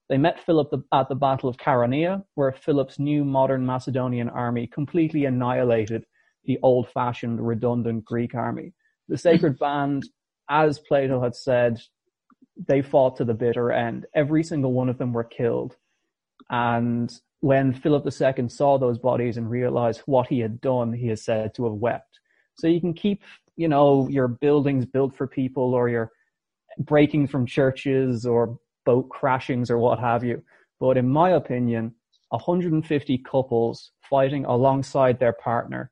They 0.08 0.18
met 0.18 0.40
Philip 0.40 0.72
at 0.94 1.10
the 1.10 1.16
Battle 1.16 1.50
of 1.50 1.58
Chaeronea, 1.58 2.24
where 2.36 2.54
Philip's 2.54 2.98
new 2.98 3.26
modern 3.26 3.66
Macedonian 3.66 4.30
army 4.30 4.68
completely 4.68 5.26
annihilated 5.26 6.06
the 6.46 6.58
old 6.64 6.88
fashioned, 6.88 7.46
redundant 7.46 8.06
Greek 8.06 8.36
army. 8.36 8.72
The 9.10 9.18
sacred 9.18 9.60
band, 9.60 10.08
as 10.50 10.80
Plato 10.80 11.22
had 11.22 11.36
said, 11.36 11.82
they 12.56 12.82
fought 12.82 13.18
to 13.18 13.26
the 13.26 13.34
bitter 13.34 13.74
end. 13.74 14.06
Every 14.16 14.44
single 14.44 14.72
one 14.72 14.88
of 14.88 14.98
them 14.98 15.12
were 15.12 15.26
killed. 15.26 15.76
And 16.50 17.12
when 17.46 17.72
Philip 17.72 18.08
II 18.08 18.50
saw 18.50 18.80
those 18.80 18.98
bodies 18.98 19.38
and 19.38 19.48
realized 19.48 20.02
what 20.08 20.26
he 20.26 20.40
had 20.40 20.60
done, 20.62 20.92
he 20.92 21.12
is 21.12 21.24
said 21.24 21.54
to 21.54 21.66
have 21.66 21.74
wept. 21.74 22.20
So 22.56 22.66
you 22.66 22.82
can 22.82 22.96
keep, 22.96 23.22
you 23.56 23.68
know, 23.68 24.08
your 24.10 24.28
buildings 24.28 24.88
built 24.88 25.16
for 25.16 25.28
people 25.28 25.76
or 25.76 25.88
your 25.88 26.12
breaking 26.80 27.28
from 27.28 27.46
churches 27.46 28.26
or 28.26 28.58
boat 28.84 29.10
crashings 29.10 29.70
or 29.70 29.78
what 29.78 30.00
have 30.00 30.24
you. 30.24 30.42
But 30.80 30.98
in 30.98 31.08
my 31.08 31.30
opinion, 31.30 31.94
150 32.30 33.20
couples 33.20 33.92
fighting 34.10 34.46
alongside 34.46 35.20
their 35.20 35.34
partner 35.34 35.92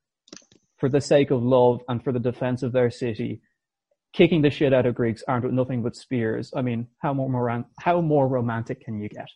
for 0.78 0.90
the 0.90 1.02
sake 1.02 1.30
of 1.30 1.44
love 1.44 1.82
and 1.88 2.04
for 2.04 2.12
the 2.12 2.20
defense 2.32 2.64
of 2.64 2.72
their 2.72 2.90
city, 2.90 3.42
kicking 4.12 4.42
the 4.42 4.50
shit 4.50 4.74
out 4.74 4.88
of 4.88 4.96
Greeks 4.96 5.24
armed 5.28 5.46
with 5.46 5.54
nothing 5.54 5.84
but 5.84 5.96
spears. 5.96 6.52
I 6.56 6.64
mean, 6.64 6.88
how 6.98 7.14
more 7.14 7.30
moran- 7.30 7.66
how 7.80 8.02
more 8.02 8.28
romantic 8.28 8.84
can 8.84 9.00
you 9.00 9.08
get? 9.08 9.28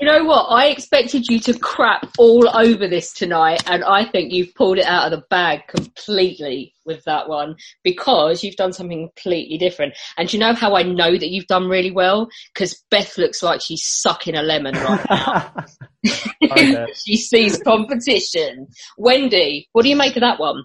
You 0.00 0.06
know 0.06 0.24
what? 0.24 0.46
I 0.46 0.66
expected 0.66 1.26
you 1.28 1.40
to 1.40 1.58
crap 1.58 2.08
all 2.18 2.48
over 2.56 2.88
this 2.88 3.12
tonight, 3.12 3.62
and 3.66 3.84
I 3.84 4.04
think 4.04 4.32
you've 4.32 4.54
pulled 4.54 4.78
it 4.78 4.84
out 4.84 5.04
of 5.04 5.18
the 5.18 5.26
bag 5.28 5.66
completely 5.68 6.74
with 6.84 7.04
that 7.04 7.28
one 7.28 7.56
because 7.84 8.42
you've 8.42 8.56
done 8.56 8.72
something 8.72 9.10
completely 9.14 9.58
different. 9.58 9.94
And 10.16 10.28
do 10.28 10.36
you 10.36 10.40
know 10.40 10.54
how 10.54 10.74
I 10.74 10.82
know 10.82 11.12
that 11.12 11.28
you've 11.28 11.46
done 11.46 11.68
really 11.68 11.90
well? 11.90 12.28
Because 12.54 12.82
Beth 12.90 13.18
looks 13.18 13.42
like 13.42 13.60
she's 13.60 13.84
sucking 13.84 14.36
a 14.36 14.42
lemon 14.42 14.74
right 14.74 15.06
now. 15.10 16.86
she 16.94 17.16
sees 17.16 17.62
competition. 17.62 18.68
Wendy, 18.96 19.68
what 19.72 19.82
do 19.82 19.88
you 19.88 19.96
make 19.96 20.16
of 20.16 20.22
that 20.22 20.40
one? 20.40 20.64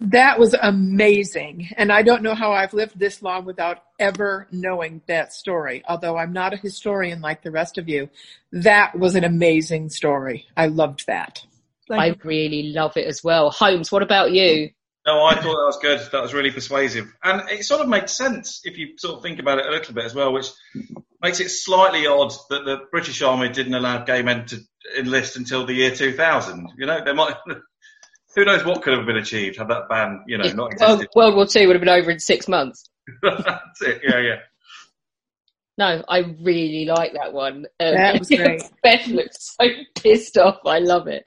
That 0.00 0.38
was 0.38 0.54
amazing. 0.54 1.70
And 1.76 1.90
I 1.90 2.02
don't 2.02 2.22
know 2.22 2.34
how 2.34 2.52
I've 2.52 2.72
lived 2.72 2.98
this 2.98 3.20
long 3.20 3.44
without 3.44 3.78
ever 3.98 4.46
knowing 4.50 5.02
that 5.06 5.32
story. 5.32 5.82
Although 5.88 6.16
I'm 6.16 6.32
not 6.32 6.54
a 6.54 6.56
historian 6.56 7.20
like 7.20 7.42
the 7.42 7.50
rest 7.50 7.78
of 7.78 7.88
you, 7.88 8.08
that 8.52 8.98
was 8.98 9.14
an 9.14 9.24
amazing 9.24 9.90
story. 9.90 10.46
I 10.56 10.66
loved 10.66 11.06
that. 11.06 11.44
I 11.90 12.16
really 12.22 12.72
love 12.74 12.96
it 12.96 13.06
as 13.06 13.24
well. 13.24 13.50
Holmes, 13.50 13.90
what 13.90 14.02
about 14.02 14.32
you? 14.32 14.70
No, 15.06 15.24
I 15.24 15.34
thought 15.36 15.42
that 15.44 15.64
was 15.64 15.78
good. 15.80 16.00
That 16.12 16.20
was 16.20 16.34
really 16.34 16.50
persuasive. 16.50 17.10
And 17.24 17.48
it 17.48 17.64
sort 17.64 17.80
of 17.80 17.88
makes 17.88 18.12
sense 18.12 18.60
if 18.64 18.76
you 18.76 18.98
sort 18.98 19.16
of 19.16 19.22
think 19.22 19.38
about 19.38 19.58
it 19.58 19.66
a 19.66 19.70
little 19.70 19.94
bit 19.94 20.04
as 20.04 20.14
well, 20.14 20.34
which 20.34 20.48
makes 21.22 21.40
it 21.40 21.48
slightly 21.48 22.06
odd 22.06 22.32
that 22.50 22.64
the 22.66 22.80
British 22.90 23.22
Army 23.22 23.48
didn't 23.48 23.74
allow 23.74 24.04
gay 24.04 24.20
men 24.20 24.44
to 24.46 24.58
enlist 24.98 25.36
until 25.36 25.64
the 25.64 25.72
year 25.72 25.94
2000. 25.94 26.72
You 26.76 26.86
know, 26.86 27.02
they 27.02 27.14
might, 27.14 27.36
who 28.36 28.44
knows 28.44 28.64
what 28.66 28.82
could 28.82 28.98
have 28.98 29.06
been 29.06 29.16
achieved 29.16 29.56
had 29.56 29.68
that 29.68 29.88
ban, 29.88 30.24
you 30.26 30.36
know, 30.36 30.52
not 30.52 30.72
existed. 30.72 31.08
World 31.14 31.36
War 31.36 31.46
II 31.56 31.66
would 31.68 31.76
have 31.76 31.80
been 31.80 31.88
over 31.88 32.10
in 32.10 32.20
six 32.20 32.46
months. 32.46 32.84
That's 33.22 33.82
it. 33.82 34.02
Yeah, 34.04 34.20
yeah. 34.20 34.36
No, 35.78 36.02
I 36.08 36.34
really 36.42 36.86
like 36.86 37.12
that 37.12 37.32
one. 37.32 37.66
Um, 37.78 37.94
That 37.94 38.18
was 38.18 38.28
great. 38.36 38.62
Beth 38.82 39.06
looks 39.06 39.54
so 39.60 39.68
pissed 39.94 40.36
off. 40.36 40.58
I 40.66 40.80
love 40.80 41.06
it. 41.06 41.22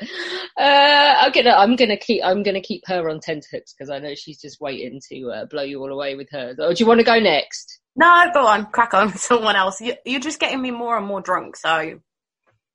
Uh, 0.58 1.16
I'm 1.20 1.32
gonna, 1.32 1.52
I'm 1.52 1.78
gonna 1.78 1.96
keep, 1.96 2.22
I'm 2.22 2.44
gonna 2.44 2.62
keep 2.62 2.84
her 2.88 3.10
on 3.10 3.22
tenterhooks 3.22 3.74
because 3.74 3.90
I 3.90 4.00
know 4.00 4.14
she's 4.14 4.42
just 4.42 4.60
waiting 4.60 5.00
to 5.10 5.30
uh, 5.30 5.46
blow 5.46 5.64
you 5.64 5.80
all 5.80 5.92
away 5.92 6.16
with 6.16 6.30
hers. 6.32 6.58
Or 6.60 6.74
do 6.74 6.84
you 6.84 6.88
want 6.88 7.00
to 7.00 7.06
go 7.06 7.18
next? 7.18 7.80
No, 7.96 8.28
go 8.34 8.46
on, 8.46 8.66
crack 8.72 8.94
on. 8.94 9.14
Someone 9.18 9.56
else. 9.56 9.80
You, 9.80 9.94
you're 10.06 10.20
just 10.20 10.42
getting 10.42 10.62
me 10.62 10.72
more 10.72 10.98
and 10.98 11.08
more 11.08 11.22
drunk. 11.22 11.56
So 11.56 12.02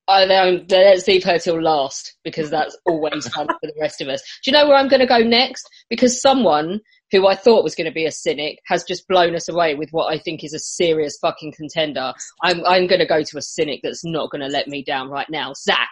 I 0.09 0.25
know. 0.25 0.65
Let's 0.71 1.07
leave 1.07 1.25
her 1.25 1.39
till 1.39 1.61
last 1.61 2.17
because 2.25 2.49
that's 2.49 2.77
always 2.87 3.29
fun 3.29 3.49
for 3.49 3.59
the 3.63 3.75
rest 3.79 4.01
of 4.01 4.09
us. 4.09 4.23
Do 4.43 4.51
you 4.51 4.57
know 4.57 4.67
where 4.67 4.77
I'm 4.79 4.89
going 4.89 5.01
to 5.01 5.07
go 5.07 5.19
next? 5.19 5.69
Because 5.91 6.23
someone 6.23 6.81
who 7.13 7.27
I 7.27 7.35
thought 7.35 7.65
was 7.65 7.75
going 7.75 7.87
to 7.87 7.93
be 7.95 8.07
a 8.07 8.13
cynic 8.13 8.59
has 8.67 8.85
just 8.85 9.07
blown 9.09 9.35
us 9.37 9.49
away 9.49 9.75
with 9.75 9.91
what 9.91 10.13
I 10.13 10.19
think 10.19 10.43
is 10.43 10.55
a 10.55 10.59
serious 10.59 11.19
fucking 11.21 11.53
contender. 11.53 12.13
I'm 12.43 12.65
I'm 12.67 12.87
going 12.87 13.01
to 13.01 13.07
go 13.07 13.23
to 13.23 13.39
a 13.39 13.43
cynic 13.43 13.81
that's 13.83 14.05
not 14.05 14.31
going 14.31 14.43
to 14.43 14.49
let 14.49 14.69
me 14.69 14.83
down 14.83 15.09
right 15.09 15.29
now. 15.31 15.53
Zach. 15.55 15.89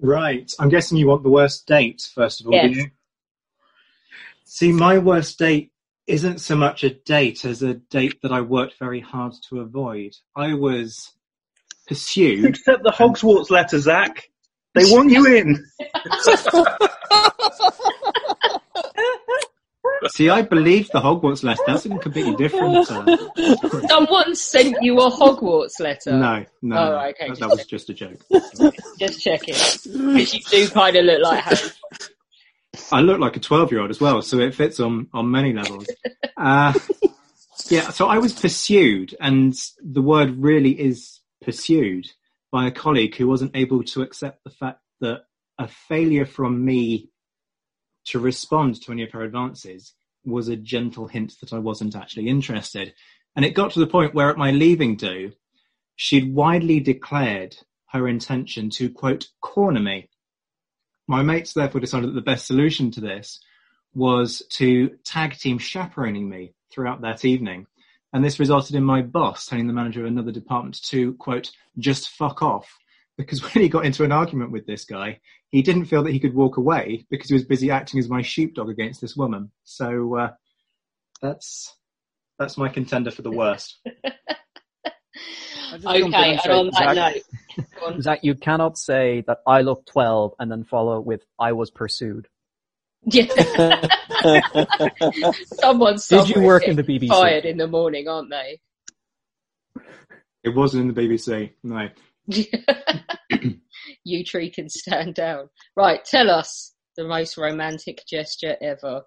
Right. 0.00 0.52
I'm 0.58 0.68
guessing 0.68 0.98
you 0.98 1.08
want 1.08 1.22
the 1.22 1.30
worst 1.30 1.66
date, 1.66 2.08
first 2.14 2.40
of 2.40 2.46
all, 2.46 2.54
Yes. 2.54 2.72
do 2.72 2.78
you? 2.78 2.86
See, 4.44 4.72
my 4.72 4.98
worst 4.98 5.38
date 5.38 5.72
isn't 6.06 6.40
so 6.40 6.56
much 6.56 6.84
a 6.84 6.90
date 6.90 7.44
as 7.44 7.62
a 7.62 7.74
date 7.74 8.20
that 8.22 8.32
I 8.32 8.40
worked 8.40 8.74
very 8.78 9.00
hard 9.00 9.32
to 9.48 9.60
avoid. 9.60 10.12
I 10.36 10.54
was 10.54 11.12
pursued. 11.86 12.44
Except 12.44 12.82
the 12.82 12.90
Hogswarts 12.90 13.50
letter, 13.50 13.78
Zach. 13.78 14.28
They 14.74 14.84
want 14.92 15.10
you 15.10 15.26
in. 15.26 15.64
See, 20.08 20.28
I 20.28 20.42
believe 20.42 20.88
the 20.92 21.00
Hogwarts 21.00 21.42
letter. 21.44 21.62
That's 21.66 21.82
something 21.84 22.00
completely 22.00 22.34
different. 22.36 22.90
Uh, 22.90 23.86
Someone 23.88 24.34
sent 24.34 24.76
you 24.82 24.98
a 25.00 25.10
Hogwarts 25.10 25.78
letter. 25.80 26.12
no, 26.12 26.44
no, 26.62 26.76
Oh, 26.76 26.92
right, 26.94 27.14
okay. 27.14 27.28
that, 27.28 27.38
that 27.38 27.48
was 27.48 27.64
just 27.66 27.88
a 27.90 27.94
joke. 27.94 28.20
Just 28.98 29.20
checking. 29.22 29.54
Because 29.54 30.34
you 30.34 30.40
do 30.50 30.68
kind 30.68 30.96
of 30.96 31.04
look 31.04 31.22
like 31.22 31.40
Harry. 31.44 31.70
I 32.90 33.00
look 33.00 33.20
like 33.20 33.36
a 33.36 33.40
12 33.40 33.70
year 33.70 33.80
old 33.80 33.90
as 33.90 34.00
well, 34.00 34.22
so 34.22 34.38
it 34.40 34.54
fits 34.54 34.80
on, 34.80 35.08
on 35.12 35.30
many 35.30 35.52
levels. 35.52 35.86
Uh, 36.36 36.72
yeah, 37.68 37.90
so 37.90 38.06
I 38.08 38.18
was 38.18 38.32
pursued, 38.32 39.14
and 39.20 39.54
the 39.82 40.02
word 40.02 40.36
really 40.38 40.72
is 40.78 41.20
pursued 41.42 42.06
by 42.50 42.66
a 42.66 42.70
colleague 42.70 43.14
who 43.16 43.28
wasn't 43.28 43.54
able 43.56 43.82
to 43.84 44.02
accept 44.02 44.42
the 44.44 44.50
fact 44.50 44.80
that 45.00 45.22
a 45.58 45.68
failure 45.68 46.24
from 46.26 46.64
me 46.64 47.10
to 48.06 48.18
respond 48.18 48.80
to 48.82 48.92
any 48.92 49.02
of 49.02 49.12
her 49.12 49.22
advances 49.22 49.94
was 50.24 50.48
a 50.48 50.56
gentle 50.56 51.06
hint 51.06 51.34
that 51.40 51.52
I 51.52 51.58
wasn't 51.58 51.96
actually 51.96 52.28
interested. 52.28 52.94
And 53.34 53.44
it 53.44 53.54
got 53.54 53.72
to 53.72 53.80
the 53.80 53.86
point 53.86 54.14
where 54.14 54.30
at 54.30 54.36
my 54.36 54.50
leaving 54.50 54.96
do, 54.96 55.32
she'd 55.96 56.34
widely 56.34 56.80
declared 56.80 57.56
her 57.90 58.08
intention 58.08 58.70
to 58.70 58.90
quote, 58.90 59.28
corner 59.40 59.80
me. 59.80 60.08
My 61.08 61.22
mates 61.22 61.52
therefore 61.52 61.80
decided 61.80 62.10
that 62.10 62.14
the 62.14 62.20
best 62.20 62.46
solution 62.46 62.90
to 62.92 63.00
this 63.00 63.40
was 63.94 64.42
to 64.50 64.90
tag 65.04 65.36
team 65.36 65.58
chaperoning 65.58 66.28
me 66.28 66.54
throughout 66.70 67.02
that 67.02 67.24
evening. 67.24 67.66
And 68.12 68.24
this 68.24 68.40
resulted 68.40 68.76
in 68.76 68.84
my 68.84 69.02
boss 69.02 69.46
telling 69.46 69.66
the 69.66 69.72
manager 69.72 70.00
of 70.00 70.06
another 70.06 70.32
department 70.32 70.82
to 70.84 71.14
quote, 71.14 71.50
just 71.78 72.10
fuck 72.10 72.42
off. 72.42 72.78
Because 73.18 73.42
when 73.54 73.62
he 73.62 73.68
got 73.68 73.84
into 73.84 74.04
an 74.04 74.12
argument 74.12 74.52
with 74.52 74.66
this 74.66 74.84
guy, 74.84 75.20
he 75.52 75.62
didn't 75.62 75.84
feel 75.84 76.02
that 76.02 76.12
he 76.12 76.18
could 76.18 76.34
walk 76.34 76.56
away 76.56 77.06
because 77.10 77.28
he 77.28 77.34
was 77.34 77.44
busy 77.44 77.70
acting 77.70 78.00
as 78.00 78.08
my 78.08 78.22
sheepdog 78.22 78.68
against 78.68 79.00
this 79.00 79.16
woman. 79.16 79.52
So, 79.62 80.16
uh, 80.16 80.30
that's, 81.20 81.76
that's 82.38 82.58
my 82.58 82.68
contender 82.68 83.12
for 83.12 83.22
the 83.22 83.30
worst. 83.30 83.78
Okay, 85.74 86.38
and 86.44 86.52
on 86.52 86.70
that 86.72 86.94
note, 86.94 87.22
Zach, 87.94 88.02
Zach, 88.02 88.18
you 88.22 88.34
cannot 88.34 88.76
say 88.76 89.24
that 89.26 89.38
I 89.46 89.62
look 89.62 89.86
12 89.86 90.34
and 90.38 90.50
then 90.50 90.64
follow 90.64 91.00
with 91.00 91.22
I 91.38 91.52
was 91.52 91.70
pursued. 91.70 92.28
Yeah. 93.04 93.26
Someone 95.44 95.98
Did 96.08 96.28
you 96.28 96.42
work 96.42 96.64
in 96.64 96.76
the 96.76 96.84
BBC? 96.84 97.08
Fired 97.08 97.44
in 97.44 97.56
the 97.56 97.66
morning, 97.66 98.06
aren't 98.06 98.30
they? 98.30 98.60
It 100.44 100.54
wasn't 100.54 100.82
in 100.82 100.94
the 100.94 101.08
BBC, 101.08 101.52
no. 101.62 101.88
You 104.04 104.24
tree 104.24 104.50
can 104.50 104.68
stand 104.68 105.14
down. 105.14 105.48
Right, 105.76 106.04
tell 106.04 106.30
us 106.30 106.74
the 106.96 107.04
most 107.04 107.36
romantic 107.36 108.02
gesture 108.08 108.56
ever. 108.60 109.02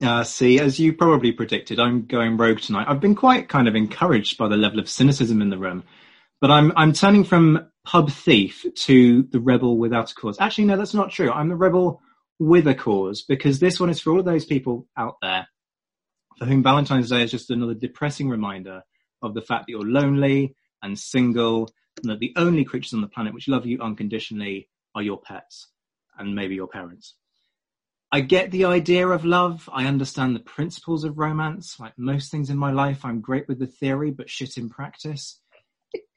Uh, 0.00 0.22
see, 0.22 0.60
as 0.60 0.78
you 0.78 0.92
probably 0.92 1.32
predicted, 1.32 1.80
I'm 1.80 2.06
going 2.06 2.36
rogue 2.36 2.60
tonight. 2.60 2.86
I've 2.88 3.00
been 3.00 3.16
quite 3.16 3.48
kind 3.48 3.66
of 3.66 3.74
encouraged 3.74 4.38
by 4.38 4.46
the 4.48 4.56
level 4.56 4.78
of 4.78 4.88
cynicism 4.88 5.42
in 5.42 5.50
the 5.50 5.58
room, 5.58 5.82
but 6.40 6.52
I'm 6.52 6.72
I'm 6.76 6.92
turning 6.92 7.24
from 7.24 7.68
pub 7.84 8.10
thief 8.10 8.64
to 8.74 9.22
the 9.24 9.40
rebel 9.40 9.76
without 9.76 10.12
a 10.12 10.14
cause. 10.14 10.36
Actually, 10.38 10.66
no, 10.66 10.76
that's 10.76 10.94
not 10.94 11.10
true. 11.10 11.32
I'm 11.32 11.48
the 11.48 11.56
rebel 11.56 12.00
with 12.38 12.68
a 12.68 12.74
cause 12.74 13.22
because 13.22 13.58
this 13.58 13.80
one 13.80 13.90
is 13.90 14.00
for 14.00 14.12
all 14.12 14.20
of 14.20 14.24
those 14.24 14.44
people 14.44 14.86
out 14.96 15.16
there 15.20 15.48
for 16.38 16.44
whom 16.46 16.62
Valentine's 16.62 17.10
Day 17.10 17.22
is 17.22 17.30
just 17.30 17.50
another 17.50 17.74
depressing 17.74 18.28
reminder 18.28 18.82
of 19.22 19.34
the 19.34 19.42
fact 19.42 19.66
that 19.66 19.72
you're 19.72 19.82
lonely 19.82 20.54
and 20.82 20.98
single, 20.98 21.68
and 22.02 22.10
that 22.10 22.20
the 22.20 22.32
only 22.36 22.64
creatures 22.64 22.94
on 22.94 23.00
the 23.00 23.08
planet 23.08 23.34
which 23.34 23.48
love 23.48 23.66
you 23.66 23.80
unconditionally 23.80 24.68
are 24.94 25.02
your 25.02 25.20
pets 25.20 25.68
and 26.18 26.34
maybe 26.34 26.54
your 26.54 26.68
parents. 26.68 27.14
I 28.10 28.20
get 28.22 28.50
the 28.50 28.64
idea 28.64 29.06
of 29.06 29.24
love. 29.24 29.68
I 29.70 29.84
understand 29.84 30.34
the 30.34 30.40
principles 30.40 31.04
of 31.04 31.18
romance. 31.18 31.78
Like 31.78 31.92
most 31.98 32.30
things 32.30 32.48
in 32.48 32.56
my 32.56 32.72
life, 32.72 33.04
I'm 33.04 33.20
great 33.20 33.46
with 33.48 33.58
the 33.58 33.66
theory, 33.66 34.10
but 34.10 34.30
shit 34.30 34.56
in 34.56 34.70
practice. 34.70 35.40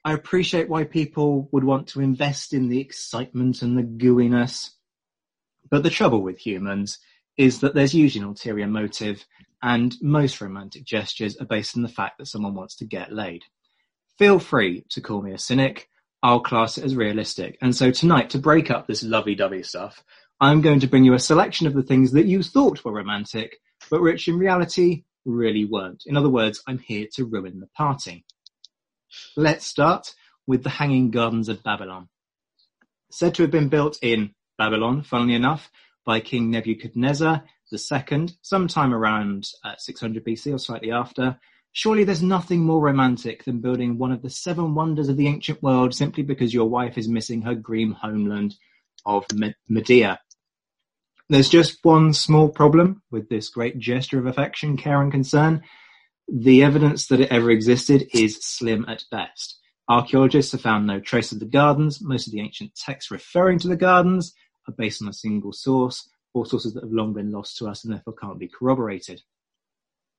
I 0.04 0.14
appreciate 0.14 0.68
why 0.68 0.84
people 0.84 1.48
would 1.52 1.64
want 1.64 1.88
to 1.88 2.00
invest 2.00 2.54
in 2.54 2.68
the 2.68 2.80
excitement 2.80 3.62
and 3.62 3.76
the 3.76 3.82
gooiness. 3.82 4.70
But 5.70 5.82
the 5.82 5.90
trouble 5.90 6.22
with 6.22 6.38
humans 6.38 6.98
is 7.36 7.60
that 7.60 7.74
there's 7.74 7.94
usually 7.94 8.22
an 8.22 8.28
ulterior 8.28 8.66
motive, 8.66 9.24
and 9.62 9.94
most 10.02 10.40
romantic 10.40 10.84
gestures 10.84 11.36
are 11.36 11.46
based 11.46 11.76
on 11.76 11.82
the 11.82 11.88
fact 11.88 12.18
that 12.18 12.26
someone 12.26 12.54
wants 12.54 12.76
to 12.76 12.84
get 12.84 13.12
laid. 13.12 13.44
Feel 14.18 14.38
free 14.38 14.84
to 14.90 15.00
call 15.00 15.22
me 15.22 15.32
a 15.32 15.38
cynic. 15.38 15.88
I'll 16.22 16.40
class 16.40 16.78
it 16.78 16.84
as 16.84 16.94
realistic. 16.94 17.58
And 17.60 17.74
so 17.74 17.90
tonight, 17.90 18.30
to 18.30 18.38
break 18.38 18.70
up 18.70 18.86
this 18.86 19.02
lovey-dovey 19.02 19.64
stuff, 19.64 20.04
I'm 20.40 20.60
going 20.60 20.80
to 20.80 20.86
bring 20.86 21.04
you 21.04 21.14
a 21.14 21.18
selection 21.18 21.66
of 21.66 21.74
the 21.74 21.82
things 21.82 22.12
that 22.12 22.26
you 22.26 22.42
thought 22.42 22.84
were 22.84 22.92
romantic, 22.92 23.58
but 23.90 24.02
which 24.02 24.28
in 24.28 24.38
reality 24.38 25.04
really 25.24 25.64
weren't. 25.64 26.04
In 26.06 26.16
other 26.16 26.28
words, 26.28 26.62
I'm 26.66 26.78
here 26.78 27.06
to 27.14 27.24
ruin 27.24 27.60
the 27.60 27.68
party. 27.68 28.24
Let's 29.36 29.66
start 29.66 30.14
with 30.46 30.62
the 30.62 30.70
Hanging 30.70 31.10
Gardens 31.10 31.48
of 31.48 31.62
Babylon. 31.62 32.08
Said 33.10 33.34
to 33.36 33.42
have 33.42 33.50
been 33.50 33.68
built 33.68 33.98
in 34.02 34.34
Babylon, 34.58 35.02
funnily 35.02 35.34
enough, 35.34 35.70
by 36.04 36.20
King 36.20 36.50
Nebuchadnezzar 36.50 37.44
II, 37.72 38.28
sometime 38.42 38.92
around 38.92 39.48
uh, 39.64 39.74
600 39.78 40.24
BC 40.24 40.54
or 40.54 40.58
slightly 40.58 40.90
after. 40.90 41.38
Surely 41.72 42.04
there's 42.04 42.22
nothing 42.22 42.60
more 42.60 42.80
romantic 42.80 43.44
than 43.44 43.60
building 43.60 43.96
one 43.96 44.12
of 44.12 44.20
the 44.20 44.28
seven 44.28 44.74
wonders 44.74 45.08
of 45.08 45.16
the 45.16 45.26
ancient 45.26 45.62
world 45.62 45.94
simply 45.94 46.22
because 46.22 46.52
your 46.52 46.68
wife 46.68 46.98
is 46.98 47.08
missing 47.08 47.42
her 47.42 47.54
green 47.54 47.92
homeland 47.92 48.54
of 49.06 49.24
Me- 49.34 49.54
Media. 49.68 50.20
There's 51.30 51.48
just 51.48 51.78
one 51.82 52.12
small 52.12 52.50
problem 52.50 53.02
with 53.10 53.30
this 53.30 53.48
great 53.48 53.78
gesture 53.78 54.18
of 54.18 54.26
affection, 54.26 54.76
care, 54.76 55.00
and 55.00 55.10
concern. 55.10 55.62
The 56.28 56.62
evidence 56.62 57.06
that 57.06 57.20
it 57.20 57.30
ever 57.30 57.50
existed 57.50 58.06
is 58.12 58.36
slim 58.42 58.84
at 58.86 59.04
best. 59.10 59.58
Archaeologists 59.88 60.52
have 60.52 60.60
found 60.60 60.86
no 60.86 61.00
trace 61.00 61.32
of 61.32 61.40
the 61.40 61.46
gardens. 61.46 62.02
Most 62.02 62.26
of 62.26 62.34
the 62.34 62.40
ancient 62.40 62.74
texts 62.74 63.10
referring 63.10 63.58
to 63.60 63.68
the 63.68 63.76
gardens 63.76 64.34
are 64.68 64.74
based 64.76 65.00
on 65.02 65.08
a 65.08 65.12
single 65.12 65.52
source, 65.52 66.06
or 66.34 66.44
sources 66.44 66.74
that 66.74 66.84
have 66.84 66.92
long 66.92 67.14
been 67.14 67.32
lost 67.32 67.56
to 67.58 67.66
us 67.66 67.84
and 67.84 67.92
therefore 67.92 68.14
can't 68.14 68.38
be 68.38 68.48
corroborated. 68.48 69.22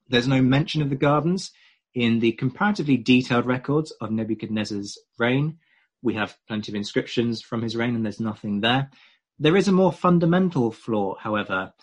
There's 0.08 0.28
no 0.28 0.42
mention 0.42 0.82
of 0.82 0.90
the 0.90 0.96
gardens 0.96 1.52
in 1.96 2.20
the 2.20 2.34
comparatively 2.34 2.98
detailed 2.98 3.46
records 3.46 3.92
of 4.02 4.12
Nebuchadnezzar's 4.12 4.98
reign. 5.18 5.58
We 6.02 6.16
have 6.16 6.36
plenty 6.48 6.72
of 6.72 6.76
inscriptions 6.76 7.42
from 7.42 7.62
his 7.62 7.76
reign, 7.76 7.96
and 7.96 8.04
there's 8.04 8.20
nothing 8.20 8.62
there. 8.62 8.90
There 9.40 9.56
is 9.56 9.68
a 9.68 9.72
more 9.72 9.92
fundamental 9.92 10.72
flaw, 10.72 11.16
however. 11.20 11.74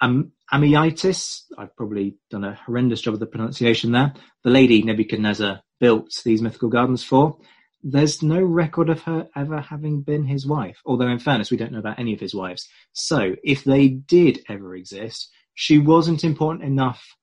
Am- 0.00 0.32
Amytis, 0.52 1.42
I've 1.58 1.76
probably 1.76 2.16
done 2.30 2.44
a 2.44 2.54
horrendous 2.54 3.00
job 3.00 3.14
of 3.14 3.20
the 3.20 3.26
pronunciation 3.26 3.92
there, 3.92 4.14
the 4.44 4.50
lady 4.50 4.82
Nebuchadnezzar 4.82 5.60
built 5.78 6.22
these 6.24 6.42
mythical 6.42 6.68
gardens 6.68 7.02
for, 7.02 7.38
there's 7.82 8.22
no 8.22 8.40
record 8.40 8.90
of 8.90 9.02
her 9.02 9.28
ever 9.34 9.60
having 9.60 10.02
been 10.02 10.24
his 10.24 10.46
wife, 10.46 10.80
although 10.84 11.08
in 11.08 11.18
fairness, 11.18 11.50
we 11.50 11.56
don't 11.56 11.72
know 11.72 11.78
about 11.78 11.98
any 11.98 12.12
of 12.12 12.20
his 12.20 12.34
wives. 12.34 12.68
So, 12.92 13.36
if 13.42 13.64
they 13.64 13.88
did 13.88 14.40
ever 14.48 14.76
exist, 14.76 15.30
she 15.54 15.78
wasn't 15.78 16.24
important 16.24 16.64
enough 16.64 17.16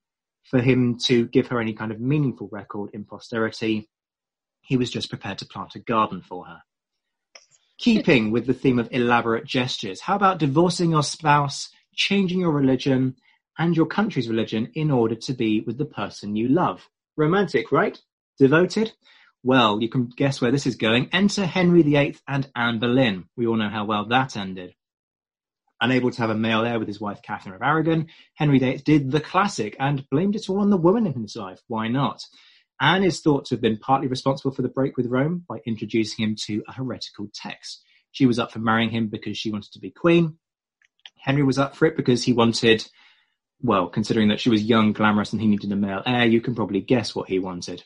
for 0.50 0.60
him 0.60 0.98
to 0.98 1.26
give 1.26 1.48
her 1.48 1.60
any 1.60 1.72
kind 1.72 1.92
of 1.92 2.00
meaningful 2.00 2.48
record 2.50 2.90
in 2.92 3.04
posterity. 3.04 3.88
He 4.60 4.76
was 4.76 4.90
just 4.90 5.08
prepared 5.08 5.38
to 5.38 5.46
plant 5.46 5.74
a 5.74 5.78
garden 5.78 6.22
for 6.22 6.46
her. 6.46 6.62
Keeping 7.78 8.30
with 8.30 8.46
the 8.46 8.54
theme 8.54 8.78
of 8.78 8.88
elaborate 8.90 9.44
gestures, 9.44 10.00
how 10.00 10.16
about 10.16 10.38
divorcing 10.38 10.90
your 10.90 11.02
spouse, 11.02 11.70
changing 11.94 12.40
your 12.40 12.50
religion 12.50 13.14
and 13.58 13.76
your 13.76 13.86
country's 13.86 14.28
religion 14.28 14.70
in 14.74 14.90
order 14.90 15.14
to 15.14 15.32
be 15.32 15.60
with 15.60 15.78
the 15.78 15.84
person 15.84 16.34
you 16.34 16.48
love? 16.48 16.88
Romantic, 17.16 17.70
right? 17.70 17.98
Devoted? 18.38 18.92
Well, 19.44 19.80
you 19.80 19.88
can 19.88 20.06
guess 20.06 20.40
where 20.40 20.50
this 20.50 20.66
is 20.66 20.76
going. 20.76 21.08
Enter 21.12 21.46
Henry 21.46 21.82
VIII 21.82 22.16
and 22.26 22.50
Anne 22.56 22.78
Boleyn. 22.80 23.28
We 23.36 23.46
all 23.46 23.56
know 23.56 23.68
how 23.68 23.84
well 23.84 24.06
that 24.06 24.36
ended. 24.36 24.74
Unable 25.80 26.10
to 26.10 26.20
have 26.20 26.30
a 26.30 26.34
male 26.34 26.64
heir 26.64 26.78
with 26.78 26.88
his 26.88 27.00
wife 27.00 27.22
Catherine 27.22 27.54
of 27.54 27.62
Aragon, 27.62 28.08
Henry 28.34 28.58
VIII 28.58 28.78
did 28.78 29.10
the 29.10 29.20
classic 29.20 29.76
and 29.78 30.08
blamed 30.10 30.34
it 30.34 30.50
all 30.50 30.60
on 30.60 30.70
the 30.70 30.76
woman 30.76 31.06
in 31.06 31.22
his 31.22 31.36
life. 31.36 31.60
Why 31.68 31.88
not? 31.88 32.24
Anne 32.80 33.04
is 33.04 33.20
thought 33.20 33.44
to 33.46 33.54
have 33.54 33.60
been 33.60 33.78
partly 33.78 34.06
responsible 34.06 34.52
for 34.52 34.62
the 34.62 34.68
break 34.68 34.96
with 34.96 35.06
Rome 35.06 35.44
by 35.48 35.60
introducing 35.66 36.24
him 36.24 36.36
to 36.46 36.62
a 36.68 36.72
heretical 36.72 37.28
text. 37.32 37.82
She 38.10 38.26
was 38.26 38.38
up 38.38 38.52
for 38.52 38.60
marrying 38.60 38.90
him 38.90 39.08
because 39.08 39.36
she 39.36 39.50
wanted 39.50 39.72
to 39.72 39.80
be 39.80 39.90
queen. 39.90 40.38
Henry 41.18 41.42
was 41.42 41.58
up 41.58 41.76
for 41.76 41.86
it 41.86 41.96
because 41.96 42.24
he 42.24 42.32
wanted, 42.32 42.88
well, 43.62 43.88
considering 43.88 44.28
that 44.28 44.40
she 44.40 44.50
was 44.50 44.62
young, 44.62 44.92
glamorous, 44.92 45.32
and 45.32 45.40
he 45.40 45.48
needed 45.48 45.72
a 45.72 45.76
male 45.76 46.02
heir, 46.06 46.24
you 46.24 46.40
can 46.40 46.54
probably 46.54 46.80
guess 46.80 47.14
what 47.14 47.28
he 47.28 47.38
wanted. 47.38 47.84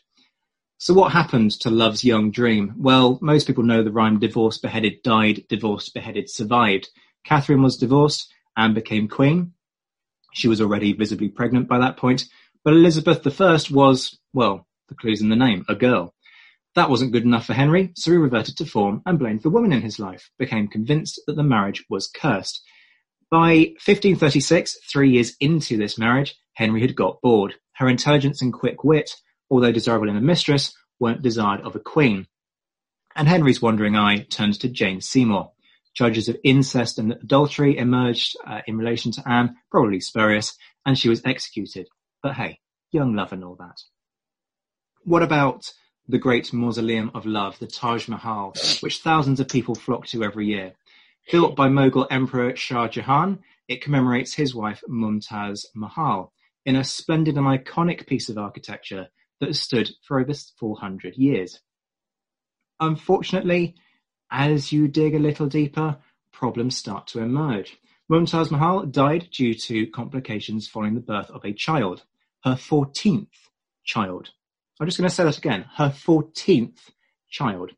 So 0.78 0.94
what 0.94 1.12
happened 1.12 1.52
to 1.60 1.70
Love's 1.70 2.04
young 2.04 2.30
dream? 2.30 2.74
Well, 2.76 3.18
most 3.22 3.46
people 3.46 3.62
know 3.62 3.82
the 3.82 3.92
rhyme 3.92 4.18
divorced, 4.18 4.62
beheaded, 4.62 5.02
died, 5.02 5.44
divorced, 5.48 5.94
beheaded, 5.94 6.28
survived. 6.28 6.88
Catherine 7.24 7.62
was 7.62 7.76
divorced 7.76 8.32
and 8.56 8.74
became 8.74 9.08
queen. 9.08 9.52
She 10.32 10.48
was 10.48 10.60
already 10.60 10.92
visibly 10.92 11.28
pregnant 11.28 11.68
by 11.68 11.78
that 11.78 11.96
point, 11.96 12.24
but 12.64 12.74
Elizabeth 12.74 13.40
I 13.40 13.58
was, 13.70 14.18
well, 14.32 14.66
the 14.88 14.94
clue's 14.94 15.20
in 15.20 15.28
the 15.28 15.36
name, 15.36 15.64
a 15.68 15.74
girl. 15.74 16.14
That 16.74 16.88
wasn't 16.88 17.12
good 17.12 17.24
enough 17.24 17.46
for 17.46 17.54
Henry, 17.54 17.92
so 17.94 18.10
he 18.10 18.16
reverted 18.16 18.56
to 18.56 18.66
form 18.66 19.02
and 19.04 19.18
blamed 19.18 19.42
the 19.42 19.50
woman 19.50 19.72
in 19.72 19.82
his 19.82 19.98
life, 19.98 20.30
became 20.38 20.68
convinced 20.68 21.20
that 21.26 21.36
the 21.36 21.42
marriage 21.42 21.84
was 21.90 22.08
cursed. 22.08 22.62
By 23.30 23.74
1536, 23.84 24.78
three 24.90 25.10
years 25.10 25.36
into 25.40 25.76
this 25.76 25.98
marriage, 25.98 26.34
Henry 26.54 26.80
had 26.80 26.96
got 26.96 27.20
bored. 27.20 27.54
Her 27.74 27.88
intelligence 27.88 28.42
and 28.42 28.52
quick 28.52 28.84
wit, 28.84 29.10
although 29.50 29.72
desirable 29.72 30.08
in 30.08 30.16
a 30.16 30.20
mistress, 30.20 30.74
weren't 30.98 31.22
desired 31.22 31.60
of 31.62 31.74
a 31.74 31.80
queen. 31.80 32.26
And 33.14 33.28
Henry's 33.28 33.60
wandering 33.60 33.96
eye 33.96 34.24
turned 34.24 34.60
to 34.60 34.68
Jane 34.68 35.00
Seymour. 35.00 35.51
Charges 35.94 36.28
of 36.28 36.38
incest 36.42 36.98
and 36.98 37.12
adultery 37.12 37.76
emerged 37.76 38.36
uh, 38.46 38.62
in 38.66 38.78
relation 38.78 39.12
to 39.12 39.28
Anne, 39.28 39.56
probably 39.70 40.00
spurious, 40.00 40.56
and 40.86 40.98
she 40.98 41.08
was 41.08 41.22
executed. 41.24 41.88
But 42.22 42.34
hey, 42.34 42.60
young 42.92 43.14
love 43.14 43.32
and 43.32 43.44
all 43.44 43.56
that. 43.56 43.78
What 45.04 45.22
about 45.22 45.72
the 46.08 46.18
great 46.18 46.52
mausoleum 46.52 47.10
of 47.14 47.26
love, 47.26 47.58
the 47.58 47.66
Taj 47.66 48.08
Mahal, 48.08 48.54
which 48.80 48.98
thousands 48.98 49.40
of 49.40 49.48
people 49.48 49.74
flock 49.74 50.06
to 50.06 50.24
every 50.24 50.46
year? 50.46 50.72
Built 51.30 51.56
by 51.56 51.68
Mughal 51.68 52.06
Emperor 52.10 52.56
Shah 52.56 52.88
Jahan, 52.88 53.40
it 53.68 53.82
commemorates 53.82 54.34
his 54.34 54.54
wife 54.54 54.82
Mumtaz 54.88 55.66
Mahal 55.74 56.32
in 56.64 56.76
a 56.76 56.84
splendid 56.84 57.36
and 57.36 57.46
iconic 57.46 58.06
piece 58.06 58.28
of 58.28 58.38
architecture 58.38 59.08
that 59.40 59.48
has 59.48 59.60
stood 59.60 59.90
for 60.06 60.20
over 60.20 60.32
400 60.58 61.16
years. 61.16 61.60
Unfortunately, 62.80 63.74
as 64.32 64.72
you 64.72 64.88
dig 64.88 65.14
a 65.14 65.18
little 65.18 65.46
deeper, 65.46 65.98
problems 66.32 66.76
start 66.76 67.06
to 67.08 67.20
emerge. 67.20 67.78
Mumtaz 68.10 68.50
Mahal 68.50 68.86
died 68.86 69.28
due 69.30 69.54
to 69.54 69.86
complications 69.88 70.66
following 70.66 70.94
the 70.94 71.00
birth 71.00 71.30
of 71.30 71.44
a 71.44 71.52
child, 71.52 72.02
her 72.42 72.54
14th 72.54 73.28
child. 73.84 74.30
I'm 74.80 74.86
just 74.86 74.98
going 74.98 75.08
to 75.08 75.14
say 75.14 75.24
that 75.24 75.38
again, 75.38 75.66
her 75.76 75.90
14th 75.90 76.78
child. 77.30 77.72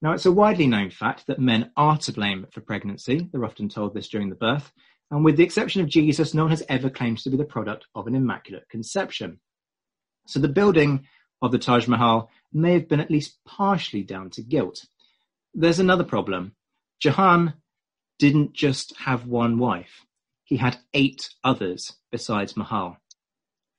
Now, 0.00 0.12
it's 0.12 0.26
a 0.26 0.32
widely 0.32 0.66
known 0.66 0.90
fact 0.90 1.26
that 1.26 1.40
men 1.40 1.72
are 1.76 1.98
to 1.98 2.12
blame 2.12 2.46
for 2.52 2.60
pregnancy. 2.60 3.28
They're 3.32 3.44
often 3.44 3.68
told 3.68 3.92
this 3.92 4.08
during 4.08 4.28
the 4.28 4.36
birth. 4.36 4.72
And 5.10 5.24
with 5.24 5.36
the 5.36 5.44
exception 5.44 5.82
of 5.82 5.88
Jesus, 5.88 6.34
no 6.34 6.42
one 6.42 6.50
has 6.50 6.62
ever 6.68 6.88
claimed 6.88 7.18
to 7.18 7.30
be 7.30 7.36
the 7.36 7.44
product 7.44 7.86
of 7.94 8.06
an 8.06 8.14
immaculate 8.14 8.68
conception. 8.68 9.40
So 10.26 10.38
the 10.38 10.48
building 10.48 11.06
of 11.42 11.52
the 11.52 11.58
Taj 11.58 11.86
Mahal 11.88 12.30
may 12.52 12.74
have 12.74 12.88
been 12.88 13.00
at 13.00 13.10
least 13.10 13.38
partially 13.44 14.02
down 14.02 14.30
to 14.30 14.42
guilt. 14.42 14.84
There's 15.58 15.78
another 15.78 16.04
problem. 16.04 16.52
Jahan 17.00 17.54
didn't 18.18 18.52
just 18.52 18.94
have 18.98 19.26
one 19.26 19.58
wife. 19.58 20.04
He 20.44 20.58
had 20.58 20.76
eight 20.92 21.30
others 21.42 21.94
besides 22.12 22.58
Mahal. 22.58 22.98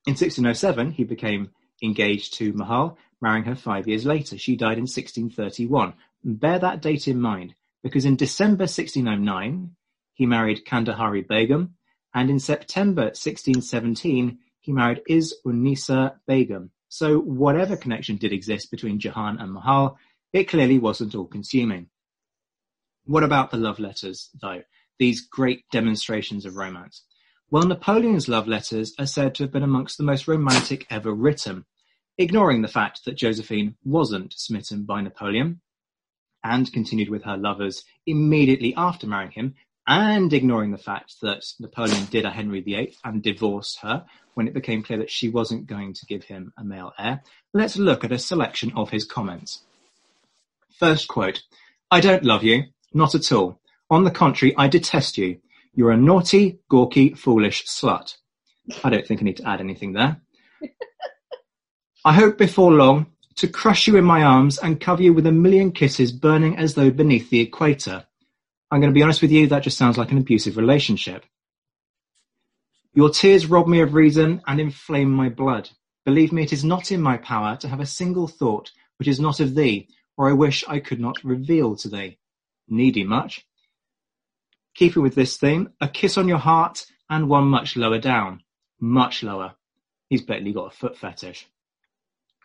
In 0.08 0.14
1607, 0.14 0.92
he 0.92 1.04
became 1.04 1.52
engaged 1.84 2.34
to 2.36 2.52
Mahal, 2.54 2.98
marrying 3.22 3.46
her 3.46 3.56
five 3.56 3.88
years 3.88 4.08
later. 4.08 4.40
She 4.40 4.56
died 4.56 4.80
in 4.80 4.90
1631. 4.90 5.94
Bear 6.24 6.58
that 6.58 6.82
date 6.82 7.08
in 7.08 7.22
mind, 7.22 7.54
because 7.84 8.06
in 8.06 8.16
December 8.16 8.64
1609, 8.64 9.76
he 10.16 10.26
married 10.26 10.66
Kandahari 10.66 11.28
Begum, 11.28 11.76
and 12.12 12.32
in 12.32 12.40
September 12.40 13.04
1617, 13.04 14.40
he 14.62 14.72
married 14.72 15.04
Is 15.08 15.36
Unnisa 15.46 16.16
Begum. 16.26 16.72
So 16.90 17.20
whatever 17.20 17.78
connection 17.78 18.16
did 18.16 18.34
exist 18.34 18.72
between 18.72 19.00
Jahan 19.00 19.38
and 19.38 19.54
Mahal, 19.54 20.00
it 20.34 20.46
clearly 20.46 20.80
wasn't 20.80 21.16
all-consuming. 21.16 21.90
What 23.06 23.24
about 23.24 23.52
the 23.52 23.58
love 23.58 23.80
letters, 23.80 24.30
though? 24.42 24.64
These 25.00 25.22
great 25.22 25.64
demonstrations 25.72 26.46
of 26.46 26.56
romance. 26.56 27.04
Well, 27.50 27.64
Napoleon's 27.64 28.28
love 28.28 28.48
letters 28.48 28.94
are 29.00 29.06
said 29.06 29.36
to 29.36 29.44
have 29.44 29.54
been 29.54 29.64
amongst 29.64 29.98
the 29.98 30.04
most 30.04 30.28
romantic 30.28 30.86
ever 30.90 31.14
written, 31.14 31.66
ignoring 32.18 32.62
the 32.62 32.68
fact 32.68 33.06
that 33.06 33.16
Josephine 33.16 33.76
wasn't 33.86 34.34
smitten 34.34 34.84
by 34.84 35.02
Napoleon 35.02 35.62
and 36.44 36.72
continued 36.74 37.10
with 37.10 37.24
her 37.24 37.38
lovers 37.38 37.86
immediately 38.06 38.74
after 38.76 39.08
marrying 39.08 39.32
him, 39.32 39.56
and 39.88 40.34
ignoring 40.34 40.72
the 40.72 40.78
fact 40.78 41.16
that 41.22 41.46
Napoleon 41.60 42.06
did 42.12 42.26
a 42.26 42.30
Henry 42.30 42.60
VIII 42.60 42.98
and 43.06 43.24
divorced 43.24 43.80
her 43.80 44.06
when 44.34 44.48
it 44.48 44.54
became 44.54 44.84
clear 44.84 45.00
that 45.00 45.10
she 45.10 45.30
wasn't 45.30 45.66
going 45.66 45.94
to 45.94 46.06
give 46.06 46.26
him 46.26 46.52
a 46.58 46.64
male 46.64 46.92
heir, 47.00 47.24
let's 47.54 47.78
look 47.78 48.04
at 48.04 48.12
a 48.12 48.20
selection 48.20 48.74
of 48.76 48.90
his 48.90 49.06
comments. 49.06 49.64
First 50.80 51.08
quote, 51.08 51.42
I 51.90 52.02
don't 52.02 52.24
love 52.24 52.44
you, 52.44 52.66
not 52.94 53.16
at 53.16 53.32
all. 53.32 53.60
On 53.90 54.04
the 54.04 54.12
contrary, 54.12 54.54
I 54.58 54.68
detest 54.68 55.18
you. 55.18 55.40
You're 55.74 55.92
a 55.92 55.98
naughty, 55.98 56.60
gawky, 56.70 57.14
foolish 57.14 57.66
slut. 57.66 58.16
I 58.84 58.90
don't 58.90 59.06
think 59.06 59.22
I 59.22 59.24
need 59.24 59.38
to 59.38 59.48
add 59.48 59.60
anything 59.60 59.94
there. 59.94 60.22
I 62.06 62.14
hope 62.14 62.38
before 62.38 62.72
long 62.72 63.08
to 63.38 63.48
crush 63.48 63.88
you 63.88 63.96
in 63.98 64.04
my 64.04 64.24
arms 64.24 64.58
and 64.60 64.80
cover 64.80 65.02
you 65.02 65.14
with 65.14 65.26
a 65.26 65.32
million 65.32 65.72
kisses 65.72 66.12
burning 66.12 66.58
as 66.58 66.76
though 66.76 66.92
beneath 66.92 67.30
the 67.30 67.42
equator. 67.42 68.06
I'm 68.70 68.80
going 68.80 68.92
to 68.92 68.98
be 68.98 69.04
honest 69.04 69.22
with 69.22 69.32
you, 69.32 69.48
that 69.48 69.64
just 69.64 69.78
sounds 69.78 69.98
like 69.98 70.12
an 70.12 70.18
abusive 70.18 70.58
relationship. 70.58 71.26
Your 72.94 73.10
tears 73.10 73.46
rob 73.46 73.68
me 73.68 73.82
of 73.82 73.94
reason 73.94 74.42
and 74.46 74.60
inflame 74.60 75.12
my 75.12 75.30
blood. 75.30 75.70
Believe 76.06 76.32
me, 76.32 76.44
it 76.44 76.54
is 76.54 76.64
not 76.64 76.92
in 76.92 77.02
my 77.02 77.18
power 77.18 77.56
to 77.58 77.68
have 77.68 77.80
a 77.80 77.86
single 77.86 78.28
thought 78.28 78.72
which 78.98 79.08
is 79.08 79.20
not 79.20 79.40
of 79.40 79.56
thee, 79.56 79.88
or 80.18 80.30
I 80.30 80.34
wish 80.34 80.64
I 80.68 80.80
could 80.80 81.00
not 81.00 81.24
reveal 81.24 81.76
to 81.78 81.90
thee. 81.90 82.18
Needy 82.68 83.04
much? 83.04 83.46
Keeping 84.76 85.04
with 85.04 85.16
this 85.16 85.38
theme, 85.38 85.70
a 85.80 85.88
kiss 85.88 86.18
on 86.18 86.28
your 86.28 86.40
heart 86.40 86.86
and 87.10 87.30
one 87.30 87.46
much 87.46 87.78
lower 87.78 88.00
down. 88.00 88.42
Much 88.80 89.24
lower. 89.24 89.54
He's 90.10 90.24
barely 90.24 90.54
got 90.54 90.74
a 90.74 90.76
foot 90.76 90.98
fetish. 90.98 91.48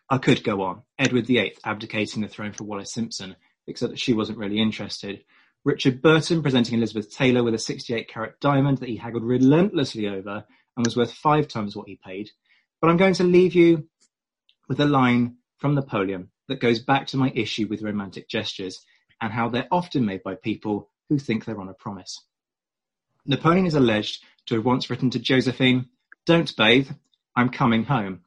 I 0.09 0.19
could 0.19 0.45
go 0.45 0.63
on. 0.63 0.83
Edward 0.99 1.27
VIII 1.27 1.57
abdicating 1.65 2.23
the 2.23 2.29
throne 2.29 2.53
for 2.53 2.65
Wallis 2.65 2.93
Simpson, 2.93 3.37
except 3.67 3.91
that 3.91 4.01
she 4.01 4.13
wasn't 4.13 4.39
really 4.39 4.61
interested. 4.61 5.25
Richard 5.65 6.03
Burton 6.03 6.43
presenting 6.43 6.77
Elizabeth 6.77 7.15
Taylor 7.15 7.43
with 7.43 7.55
a 7.55 7.59
68 7.59 8.09
carat 8.09 8.41
diamond 8.41 8.79
that 8.79 8.89
he 8.89 8.97
haggled 8.97 9.25
relentlessly 9.25 10.09
over 10.09 10.45
and 10.77 10.87
was 10.87 10.97
worth 10.97 11.13
five 11.13 11.49
times 11.49 11.77
what 11.77 11.89
he 11.89 11.99
paid. 12.05 12.31
But 12.81 12.91
I'm 12.91 12.97
going 12.97 13.15
to 13.15 13.25
leave 13.25 13.55
you 13.55 13.89
with 14.69 14.81
a 14.81 14.87
line 14.87 15.37
from 15.59 15.75
Napoleon 15.75 16.32
that 16.49 16.61
goes 16.61 16.81
back 16.81 17.07
to 17.09 17.17
my 17.17 17.33
issue 17.35 17.67
with 17.69 17.83
romantic 17.83 18.29
gestures 18.29 18.85
and 19.21 19.33
how 19.33 19.49
they're 19.49 19.69
often 19.71 20.05
made 20.05 20.23
by 20.23 20.35
people 20.35 20.91
who 21.09 21.19
think 21.19 21.45
they're 21.45 21.61
on 21.61 21.69
a 21.69 21.75
promise. 21.75 22.25
Napoleon 23.25 23.67
is 23.67 23.75
alleged 23.75 24.25
to 24.47 24.57
have 24.57 24.65
once 24.65 24.91
written 24.91 25.11
to 25.11 25.19
Josephine, 25.19 25.89
Don't 26.27 26.55
bathe, 26.57 26.91
I'm 27.37 27.49
coming 27.49 27.85
home. 27.85 28.23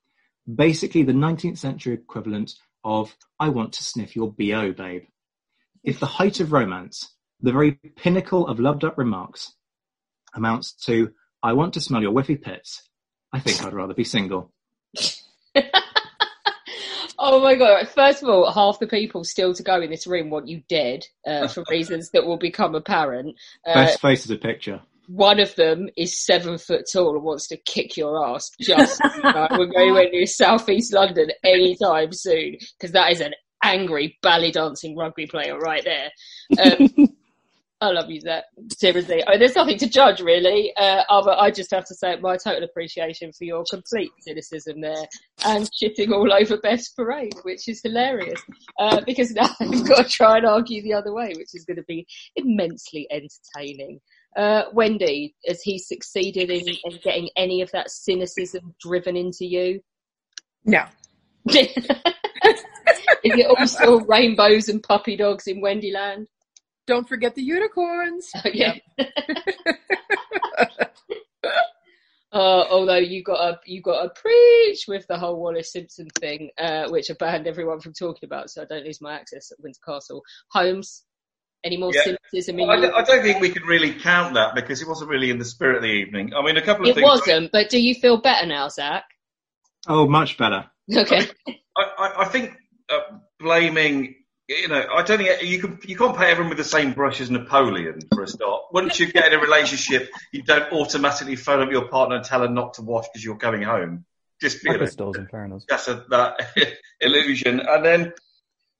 Basically, 0.54 1.04
the 1.04 1.12
19th 1.12 1.58
century 1.58 1.94
equivalent 1.94 2.54
of 2.84 3.16
I 3.40 3.50
want 3.50 3.74
to 3.74 3.84
sniff 3.84 4.16
your 4.16 4.32
BO, 4.32 4.72
babe. 4.72 5.04
If 5.84 6.00
the 6.00 6.06
height 6.06 6.40
of 6.40 6.52
romance, 6.52 7.16
the 7.42 7.52
very 7.52 7.74
pinnacle 7.74 8.48
of 8.48 8.60
loved 8.60 8.84
up 8.84 8.98
remarks, 8.98 9.54
amounts 10.34 10.74
to 10.86 11.14
I 11.44 11.54
want 11.54 11.74
to 11.74 11.82
smell 11.82 12.02
your 12.02 12.12
whiffy 12.12 12.42
pits, 12.42 12.90
I 13.34 13.40
think 13.40 13.64
I'd 13.64 13.74
rather 13.74 13.94
be 13.94 14.04
single. 14.04 14.52
Oh 17.28 17.42
my 17.42 17.56
god! 17.56 17.90
First 17.90 18.22
of 18.22 18.30
all, 18.30 18.52
half 18.52 18.78
the 18.78 18.86
people 18.86 19.24
still 19.24 19.52
to 19.56 19.64
go 19.64 19.82
in 19.82 19.90
this 19.90 20.06
room 20.06 20.30
want 20.30 20.48
you 20.48 20.62
dead 20.70 21.08
uh, 21.26 21.48
for 21.54 21.64
reasons 21.72 22.12
that 22.12 22.24
will 22.24 22.38
become 22.38 22.76
apparent. 22.76 23.36
Uh, 23.68 23.74
Best 23.74 24.00
face 24.00 24.26
of 24.26 24.30
the 24.30 24.38
picture. 24.38 24.80
one 25.08 25.40
of 25.40 25.56
them 25.56 25.90
is 25.98 26.24
seven 26.24 26.60
foot 26.60 26.86
tall 26.92 27.16
and 27.16 27.24
wants 27.24 27.48
to 27.48 27.58
kick 27.58 27.98
your 27.98 28.24
ass. 28.28 28.52
Just 28.62 29.02
we're 29.24 29.66
going 29.66 30.12
near 30.12 30.28
southeast 30.28 30.94
London 30.94 31.32
anytime 31.44 32.14
soon 32.14 32.58
because 32.78 32.92
that 32.92 33.12
is 33.12 33.22
an 33.22 33.34
angry 33.64 34.20
ballet 34.22 34.52
dancing 34.52 34.96
rugby 34.96 35.26
player 35.26 35.58
right 35.58 35.84
there. 35.84 36.12
Um, 36.64 37.08
I 37.82 37.92
love 37.92 38.10
you, 38.10 38.22
Zach. 38.22 38.46
Seriously, 38.78 39.22
I 39.28 39.32
mean, 39.32 39.40
there's 39.40 39.56
nothing 39.56 39.78
to 39.80 39.90
judge 39.90 40.22
really. 40.22 40.74
Uh, 40.78 41.04
other, 41.10 41.32
I 41.32 41.52
just 41.52 41.72
have 41.72 41.84
to 41.86 41.94
say 41.94 42.16
my 42.22 42.38
total 42.38 42.64
appreciation 42.64 43.34
for 43.34 43.44
your 43.44 43.66
complete 43.70 44.12
cynicism 44.22 44.80
there 44.80 45.06
and 45.46 45.70
shitting 45.72 46.14
all 46.14 46.32
over 46.32 46.58
Beth's 46.58 46.90
Parade, 46.90 47.36
which 47.44 47.68
is 47.68 47.82
hilarious. 47.84 48.42
Uh, 48.80 49.02
because 49.06 49.32
now 49.32 49.50
I've 49.60 49.88
got 49.88 50.04
to 50.04 50.10
try 50.10 50.38
and 50.38 50.46
argue 50.46 50.82
the 50.84 50.94
other 50.94 51.14
way, 51.14 51.34
which 51.36 51.54
is 51.54 51.66
going 51.66 51.78
to 51.78 51.84
be 51.84 52.08
immensely 52.38 53.08
entertaining. 53.12 54.00
Uh, 54.38 54.64
Wendy, 54.74 55.36
has 55.46 55.62
he 55.62 55.78
succeeded 55.78 56.50
in, 56.50 56.68
in 56.68 57.00
getting 57.04 57.30
any 57.36 57.62
of 57.62 57.72
that 57.72 57.90
cynicism 57.90 58.74
driven 58.82 59.18
into 59.18 59.46
you? 59.46 59.82
No. 60.64 60.86
is 61.48 61.76
it 63.24 63.48
all 63.48 63.68
still 63.68 64.00
rainbows 64.02 64.70
and 64.70 64.82
puppy 64.82 65.18
dogs 65.18 65.48
in 65.48 65.62
Wendyland? 65.62 66.26
Don't 66.88 67.08
forget 67.08 67.36
the 67.36 67.42
unicorns. 67.44 68.30
Okay. 68.46 68.82
Uh, 72.32 72.38
although 72.72 72.98
you 72.98 73.24
got 73.24 73.38
to 73.50 73.60
you 73.72 73.82
got 73.82 74.06
a 74.06 74.10
preach 74.10 74.86
with 74.88 75.06
the 75.08 75.18
whole 75.18 75.40
Wallis 75.42 75.72
Simpson 75.72 76.08
thing, 76.20 76.50
uh, 76.60 76.88
which 76.90 77.10
I 77.10 77.14
banned 77.18 77.48
everyone 77.48 77.80
from 77.80 77.94
talking 77.94 78.28
about, 78.28 78.50
so 78.50 78.62
I 78.62 78.66
don't 78.66 78.86
lose 78.86 79.02
my 79.02 79.14
access 79.14 79.52
at 79.52 79.58
Windsor 79.62 79.82
Castle. 79.86 80.22
Holmes, 80.52 81.04
any 81.64 81.78
more 81.78 81.92
Yeah. 81.94 82.02
cynicism 82.32 82.60
in 82.60 82.70
I, 82.70 82.76
you? 82.76 82.82
don't- 82.84 82.94
I 82.96 83.04
don't 83.04 83.24
think 83.24 83.40
we 83.42 83.50
can 83.50 83.64
really 83.64 83.94
count 83.94 84.34
that 84.36 84.54
because 84.56 84.82
it 84.82 84.88
wasn't 84.88 85.10
really 85.10 85.30
in 85.32 85.38
the 85.40 85.46
spirit 85.46 85.78
of 85.78 85.82
the 85.84 85.90
evening. 85.90 86.34
I 86.36 86.42
mean, 86.44 86.58
a 86.58 86.62
couple 86.62 86.84
of 86.86 86.90
It 86.90 86.96
things. 86.96 87.06
wasn't, 87.06 87.52
but 87.52 87.70
do 87.70 87.80
you 87.80 87.96
feel 87.96 88.18
better 88.22 88.46
now, 88.46 88.68
Zach? 88.70 89.04
Oh, 89.88 90.08
much 90.08 90.38
better. 90.38 90.66
Okay. 90.96 91.28
I, 91.78 91.82
I, 91.98 92.22
I 92.22 92.26
think 92.26 92.52
uh, 92.90 93.00
blaming, 93.40 94.16
you 94.48 94.68
know, 94.68 94.86
I 94.96 95.02
don't 95.04 95.18
think 95.18 95.42
you 95.44 95.60
can 95.60 95.80
you 95.86 95.98
can't 95.98 96.16
paint 96.16 96.30
everyone 96.30 96.50
with 96.50 96.58
the 96.58 96.64
same 96.64 96.94
brush 96.94 97.20
as 97.20 97.32
Napoleon 97.32 98.00
for 98.14 98.24
a 98.24 98.28
start. 98.28 98.64
Once 98.72 99.00
you 99.00 99.12
get 99.12 99.32
in 99.32 99.40
a 99.40 99.42
relationship, 99.42 100.10
you 100.32 100.44
don't 100.44 100.72
automatically 100.72 101.36
phone 101.36 101.64
up 101.64 101.72
your 101.72 101.88
partner 101.88 102.18
and 102.18 102.26
tell 102.26 102.42
her 102.42 102.50
not 102.50 102.76
to 102.76 102.84
wash 102.84 103.06
because 103.12 103.24
you're 103.24 103.38
going 103.38 103.64
home. 103.64 104.06
Just 104.42 104.64
you 104.64 104.72
know, 104.72 104.78
Marcus 104.78 104.96
does, 104.96 105.16
in 105.16 105.28
fairness. 105.28 105.66
that's 105.68 105.88
a, 105.88 106.04
that 106.10 106.40
illusion. 107.02 107.60
And 107.60 107.84
then 107.84 108.14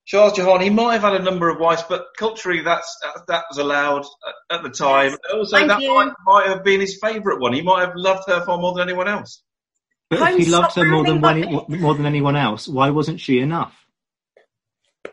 Shah 0.04 0.32
Jahan, 0.32 0.62
he 0.62 0.70
might 0.70 0.94
have 0.94 1.02
had 1.02 1.14
a 1.14 1.24
number 1.24 1.50
of 1.50 1.60
wives, 1.60 1.84
but 1.90 2.08
culturally 2.18 2.62
that's 2.62 2.96
that 3.28 3.46
was 3.50 3.58
allowed 3.58 4.06
at, 4.52 4.58
at 4.58 4.64
the 4.64 4.70
time. 4.70 5.12
Yes. 5.12 5.18
And 5.30 5.40
also, 5.40 5.58
Thank 5.58 5.70
that 5.70 5.82
you. 5.82 5.96
might, 5.96 6.14
might 6.26 6.48
have 6.48 6.64
been 6.64 6.80
his 6.80 7.00
favourite 7.02 7.40
one. 7.40 7.54
He 7.54 7.64
might 7.64 7.82
have 7.82 7.96
loved 7.96 8.24
her 8.28 8.46
far 8.46 8.60
more 8.60 8.74
than 8.74 8.88
anyone 8.88 9.08
else. 9.08 9.42
But 10.12 10.34
if 10.34 10.38
he 10.38 10.46
loved 10.46 10.76
her 10.76 10.86
more 10.86 11.04
than 11.04 11.22
ruining 11.22 11.52
one, 11.52 11.82
more 11.82 11.96
than 11.96 12.06
anyone 12.06 12.36
else, 12.36 12.68
why 12.68 12.92
wasn't 12.92 13.20
she 13.20 13.40
enough? 13.40 13.85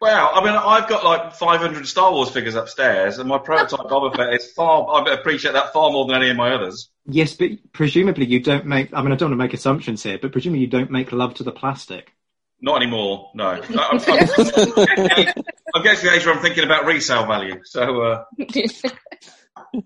Wow, 0.02 0.32
I 0.34 0.44
mean, 0.44 0.52
I've 0.54 0.88
got 0.88 1.04
like 1.04 1.32
500 1.32 1.86
Star 1.86 2.10
Wars 2.10 2.28
figures 2.30 2.56
upstairs, 2.56 3.18
and 3.18 3.28
my 3.28 3.38
prototype 3.38 3.86
Boba 3.86 4.12
Fett 4.16 4.34
is 4.34 4.50
far. 4.50 4.84
I 5.08 5.12
appreciate 5.14 5.52
that 5.52 5.72
far 5.72 5.92
more 5.92 6.06
than 6.08 6.16
any 6.16 6.28
of 6.28 6.36
my 6.36 6.50
others. 6.52 6.90
Yes, 7.06 7.34
but 7.34 7.50
presumably 7.72 8.26
you 8.26 8.40
don't 8.40 8.66
make. 8.66 8.92
I 8.92 9.00
mean, 9.00 9.12
I 9.12 9.14
don't 9.14 9.30
want 9.30 9.38
to 9.40 9.44
make 9.44 9.54
assumptions 9.54 10.02
here, 10.02 10.18
but 10.20 10.32
presumably 10.32 10.58
you 10.60 10.66
don't 10.66 10.90
make 10.90 11.12
love 11.12 11.34
to 11.34 11.44
the 11.44 11.52
plastic. 11.52 12.12
Not 12.60 12.82
anymore, 12.82 13.30
no. 13.36 13.44
I- 13.50 13.60
I'm, 13.60 14.00
I'm, 14.00 15.44
I'm 15.72 15.82
getting 15.84 16.00
to 16.00 16.06
the 16.06 16.12
age 16.12 16.26
where 16.26 16.34
I'm 16.34 16.42
thinking 16.42 16.64
about 16.64 16.84
resale 16.84 17.24
value. 17.24 17.60
So, 17.62 18.02
uh, 18.02 18.24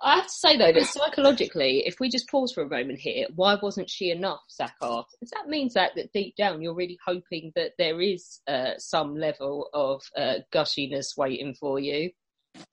I 0.00 0.16
have 0.16 0.26
to 0.26 0.32
say 0.32 0.56
though 0.56 0.72
that 0.72 0.86
psychologically, 0.86 1.82
if 1.84 1.98
we 1.98 2.08
just 2.08 2.28
pause 2.28 2.52
for 2.52 2.62
a 2.62 2.68
moment 2.68 3.00
here, 3.00 3.26
why 3.34 3.56
wasn't 3.60 3.90
she 3.90 4.10
enough, 4.10 4.40
Zachar? 4.50 5.04
Does 5.20 5.30
that 5.30 5.48
mean 5.48 5.70
Zach 5.70 5.96
that 5.96 6.12
deep 6.12 6.36
down 6.36 6.62
you're 6.62 6.74
really 6.74 6.98
hoping 7.04 7.52
that 7.56 7.72
there 7.78 8.00
is 8.00 8.40
uh, 8.46 8.78
some 8.78 9.16
level 9.16 9.68
of 9.74 10.02
uh, 10.16 10.36
gushiness 10.52 11.16
waiting 11.16 11.54
for 11.54 11.80
you? 11.80 12.10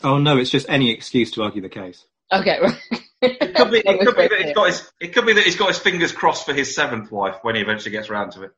Oh 0.03 0.17
no, 0.19 0.37
it's 0.37 0.51
just 0.51 0.69
any 0.69 0.91
excuse 0.91 1.31
to 1.31 1.43
argue 1.43 1.61
the 1.61 1.69
case. 1.69 2.05
Okay, 2.31 2.59
right. 2.61 2.79
it 3.21 3.55
could 3.55 3.71
be, 3.71 3.77
it 3.85 3.99
could 4.05 4.15
be 4.15 4.27
that 4.27 4.41
he's 4.45 4.53
got 4.53 4.67
his, 4.67 4.91
it 4.99 5.13
could 5.13 5.25
be 5.25 5.33
that 5.33 5.43
he's 5.43 5.55
got 5.55 5.69
his 5.69 5.79
fingers 5.79 6.11
crossed 6.11 6.45
for 6.45 6.53
his 6.53 6.75
seventh 6.75 7.11
wife 7.11 7.37
when 7.41 7.55
he 7.55 7.61
eventually 7.61 7.91
gets 7.91 8.09
around 8.09 8.31
to 8.33 8.43
it. 8.43 8.51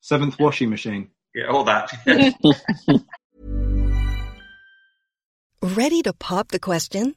Seventh 0.00 0.38
washing 0.38 0.70
machine. 0.70 1.10
Yeah, 1.34 1.46
all 1.46 1.64
that. 1.64 1.90
Ready 5.62 6.02
to 6.02 6.12
pop 6.12 6.48
the 6.48 6.58
question? 6.60 7.16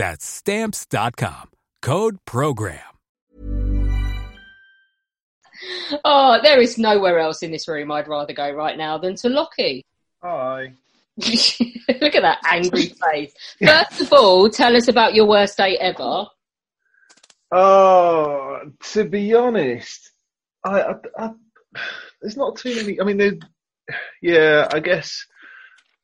That's 0.00 0.24
Stamps.com. 0.24 1.50
Code 1.82 2.16
PROGRAM. 2.24 2.78
Oh, 6.06 6.38
there 6.42 6.58
is 6.58 6.78
nowhere 6.78 7.18
else 7.18 7.42
in 7.42 7.50
this 7.50 7.68
room 7.68 7.92
I'd 7.92 8.08
rather 8.08 8.32
go 8.32 8.50
right 8.50 8.78
now 8.78 8.96
than 8.96 9.14
to 9.16 9.28
Lockie. 9.28 9.84
Hi. 10.22 10.72
Look 11.18 12.14
at 12.14 12.22
that 12.22 12.38
angry 12.46 12.94
face. 13.12 13.34
First 13.62 14.00
of 14.00 14.10
all, 14.14 14.48
tell 14.48 14.74
us 14.74 14.88
about 14.88 15.14
your 15.14 15.26
worst 15.26 15.58
date 15.58 15.76
ever. 15.82 16.24
Oh, 17.52 18.58
to 18.92 19.04
be 19.04 19.34
honest, 19.34 20.12
I, 20.64 20.80
I, 20.80 20.94
I 21.18 21.30
there's 22.22 22.38
not 22.38 22.56
too 22.56 22.74
many. 22.74 22.98
I 22.98 23.04
mean, 23.04 23.18
there's, 23.18 23.38
yeah, 24.22 24.66
I 24.72 24.80
guess 24.80 25.26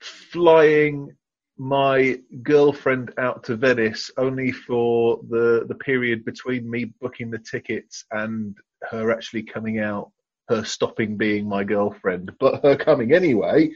flying 0.02 1.16
my 1.59 2.19
girlfriend 2.43 3.15
out 3.19 3.45
to 3.45 3.57
Venice 3.57 4.11
only 4.19 4.53
for 4.53 5.20
the 5.28 5.65
the 5.66 5.74
period 5.74 6.24
between 6.24 6.70
me 6.70 6.85
booking 7.01 7.31
the 7.31 7.39
tickets 7.39 8.05
and 8.11 8.57
her 8.91 9.11
actually 9.11 9.43
coming 9.43 9.78
out, 9.78 10.11
her 10.49 10.65
stopping 10.65 11.16
being 11.16 11.49
my 11.49 11.65
girlfriend, 11.65 12.33
but 12.39 12.62
her 12.62 12.77
coming 12.77 13.12
anyway. 13.12 13.70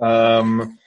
Um, 0.00 0.78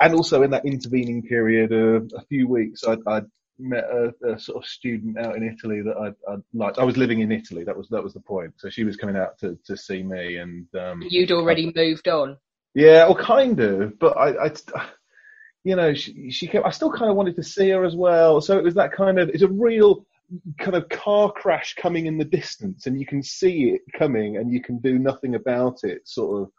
and 0.00 0.14
also 0.14 0.42
in 0.42 0.50
that 0.50 0.64
intervening 0.64 1.22
period 1.22 1.72
of 1.72 2.10
a 2.16 2.24
few 2.26 2.48
weeks, 2.48 2.84
I'd, 2.84 3.00
I'd 3.06 3.26
met 3.58 3.84
a, 3.84 4.14
a, 4.24 4.38
sort 4.38 4.62
of 4.62 4.68
student 4.68 5.18
out 5.18 5.36
in 5.36 5.42
Italy 5.42 5.82
that 5.82 5.96
I, 5.96 6.32
I 6.32 6.36
liked. 6.54 6.78
I 6.78 6.84
was 6.84 6.96
living 6.96 7.20
in 7.20 7.32
Italy. 7.32 7.64
That 7.64 7.76
was 7.76 7.88
that 7.90 8.02
was 8.02 8.14
the 8.14 8.20
point. 8.20 8.54
So 8.56 8.70
she 8.70 8.84
was 8.84 8.96
coming 8.96 9.16
out 9.16 9.38
to, 9.38 9.58
to 9.66 9.76
see 9.76 10.02
me, 10.02 10.36
and 10.36 10.66
um, 10.76 11.02
You'd 11.08 11.32
already 11.32 11.72
moved 11.74 12.08
on. 12.08 12.36
yeah, 12.74 13.04
well, 13.04 13.16
kind 13.16 13.60
of. 13.60 13.98
But 13.98 14.16
I, 14.16 14.46
I 14.46 14.88
you 15.68 15.76
know, 15.76 15.92
she, 15.92 16.30
she 16.30 16.46
came, 16.46 16.64
I 16.64 16.70
still 16.70 16.90
kind 16.90 17.10
of 17.10 17.16
wanted 17.16 17.36
to 17.36 17.42
see 17.42 17.68
her 17.70 17.84
as 17.84 17.94
well. 17.94 18.40
So 18.40 18.56
it 18.56 18.64
was 18.64 18.74
that 18.76 18.90
kind 18.90 19.18
of, 19.18 19.28
it's 19.28 19.42
a 19.42 19.48
real 19.48 20.06
kind 20.58 20.74
of 20.74 20.88
car 20.88 21.30
crash 21.30 21.74
coming 21.74 22.06
in 22.06 22.16
the 22.16 22.24
distance 22.24 22.86
and 22.86 22.98
you 22.98 23.04
can 23.04 23.22
see 23.22 23.70
it 23.70 23.82
coming 23.98 24.38
and 24.38 24.50
you 24.50 24.62
can 24.62 24.78
do 24.78 24.98
nothing 24.98 25.34
about 25.34 25.84
it 25.84 26.06
sort 26.06 26.42
of 26.42 26.50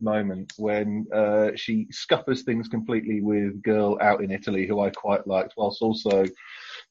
moment 0.00 0.52
when 0.56 1.06
uh, 1.14 1.50
she 1.54 1.86
scuppers 1.90 2.42
things 2.42 2.68
completely 2.68 3.20
with 3.20 3.62
girl 3.62 3.98
out 4.00 4.22
in 4.22 4.30
Italy 4.30 4.66
who 4.66 4.80
I 4.80 4.88
quite 4.90 5.26
liked 5.26 5.52
whilst 5.58 5.82
also 5.82 6.24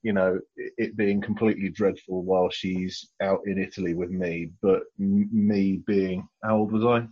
you 0.03 0.13
know 0.13 0.39
it 0.55 0.95
being 0.95 1.19
completely 1.19 1.69
dreadful 1.69 2.21
while 2.21 2.51
she's 2.51 3.09
out 3.23 3.39
in 3.47 3.57
Italy 3.57 3.95
with 3.95 4.11
me 4.11 4.51
but 4.61 4.83
me 4.99 5.81
being 5.87 6.27
how 6.43 6.57
old 6.57 6.71
was 6.71 6.85
I 6.85 7.07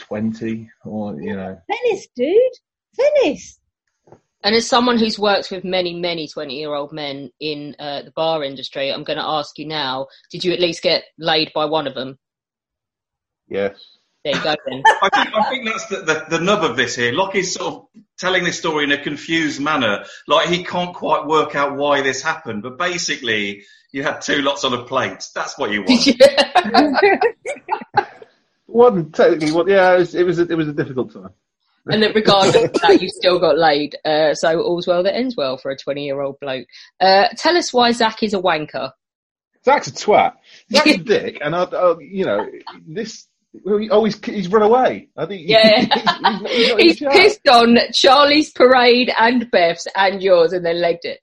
20 0.00 0.68
or 0.84 1.18
you 1.18 1.34
know 1.34 1.58
Venice, 1.66 2.08
dude. 2.14 2.52
Venice. 2.96 3.58
And 4.44 4.56
as 4.56 4.68
someone 4.68 4.98
who's 4.98 5.18
worked 5.18 5.50
with 5.50 5.64
many, 5.64 5.94
many 5.94 6.26
20 6.26 6.54
year 6.54 6.74
old 6.74 6.92
men 6.92 7.30
in 7.38 7.76
uh, 7.78 8.02
the 8.02 8.10
bar 8.10 8.42
industry, 8.42 8.92
I'm 8.92 9.04
going 9.04 9.18
to 9.18 9.24
ask 9.24 9.58
you 9.58 9.66
now 9.66 10.08
did 10.30 10.44
you 10.44 10.52
at 10.52 10.60
least 10.60 10.82
get 10.82 11.04
laid 11.18 11.52
by 11.54 11.66
one 11.66 11.86
of 11.86 11.94
them? 11.94 12.18
yes 13.48 13.78
There 14.24 14.34
you 14.34 14.42
go 14.42 14.54
then. 14.66 14.82
I 15.02 15.08
think, 15.10 15.36
I 15.36 15.50
think 15.50 15.66
that's 15.66 15.86
the, 15.86 15.96
the, 15.96 16.38
the 16.38 16.44
nub 16.44 16.64
of 16.64 16.76
this 16.76 16.96
here. 16.96 17.12
Lockie's 17.12 17.54
sort 17.54 17.74
of 17.74 17.86
telling 18.18 18.44
this 18.44 18.58
story 18.58 18.84
in 18.84 18.92
a 18.92 19.02
confused 19.02 19.60
manner. 19.60 20.04
Like 20.26 20.48
he 20.48 20.64
can't 20.64 20.94
quite 20.94 21.26
work 21.26 21.54
out 21.54 21.76
why 21.76 22.02
this 22.02 22.22
happened, 22.22 22.64
but 22.64 22.78
basically 22.78 23.62
you 23.92 24.02
had 24.02 24.22
two 24.22 24.42
lots 24.42 24.64
on 24.64 24.74
a 24.74 24.84
plate. 24.84 25.24
That's 25.34 25.56
what 25.56 25.70
you 25.70 25.82
want. 25.86 27.32
wasn't 28.66 29.14
technically 29.14 29.52
what 29.52 29.68
yeah 29.68 29.94
it 29.94 29.98
was 29.98 30.14
it 30.14 30.24
was 30.24 30.38
a, 30.38 30.50
it 30.50 30.54
was 30.54 30.66
a 30.66 30.72
difficult 30.72 31.12
time 31.12 31.28
and 31.86 32.02
that 32.02 32.14
regardless 32.14 32.54
of 32.64 32.72
that, 32.74 33.02
you 33.02 33.08
still 33.08 33.38
got 33.38 33.58
laid. 33.58 33.96
Uh, 34.04 34.34
so 34.34 34.60
all's 34.62 34.86
well 34.86 35.02
that 35.02 35.16
ends 35.16 35.36
well 35.36 35.56
for 35.56 35.70
a 35.70 35.76
20 35.76 36.04
year 36.04 36.20
old 36.20 36.38
bloke. 36.40 36.66
Uh, 37.00 37.28
tell 37.36 37.56
us 37.56 37.72
why 37.72 37.92
Zach 37.92 38.22
is 38.22 38.34
a 38.34 38.38
wanker. 38.40 38.92
Zach's 39.64 39.88
a 39.88 39.92
twat. 39.92 40.34
Zach's 40.72 40.90
a 40.90 40.98
dick, 40.98 41.38
and 41.40 41.54
I, 41.54 41.62
I, 41.64 41.94
you 42.00 42.24
know 42.24 42.46
this. 42.86 43.26
well, 43.64 43.78
he- 43.78 43.90
Oh, 43.90 44.04
he's 44.04 44.18
he's 44.24 44.48
run 44.48 44.62
away. 44.62 45.08
I 45.16 45.26
think. 45.26 45.42
Yeah. 45.48 45.80
he's, 46.46 46.70
he's 46.76 46.98
He's 46.98 47.08
pissed 47.08 47.48
on 47.48 47.78
Charlie's 47.92 48.50
parade 48.52 49.12
and 49.16 49.50
Beth's 49.50 49.86
and 49.94 50.22
yours 50.22 50.52
and 50.52 50.64
then 50.66 50.80
legged 50.80 51.04
it. 51.04 51.20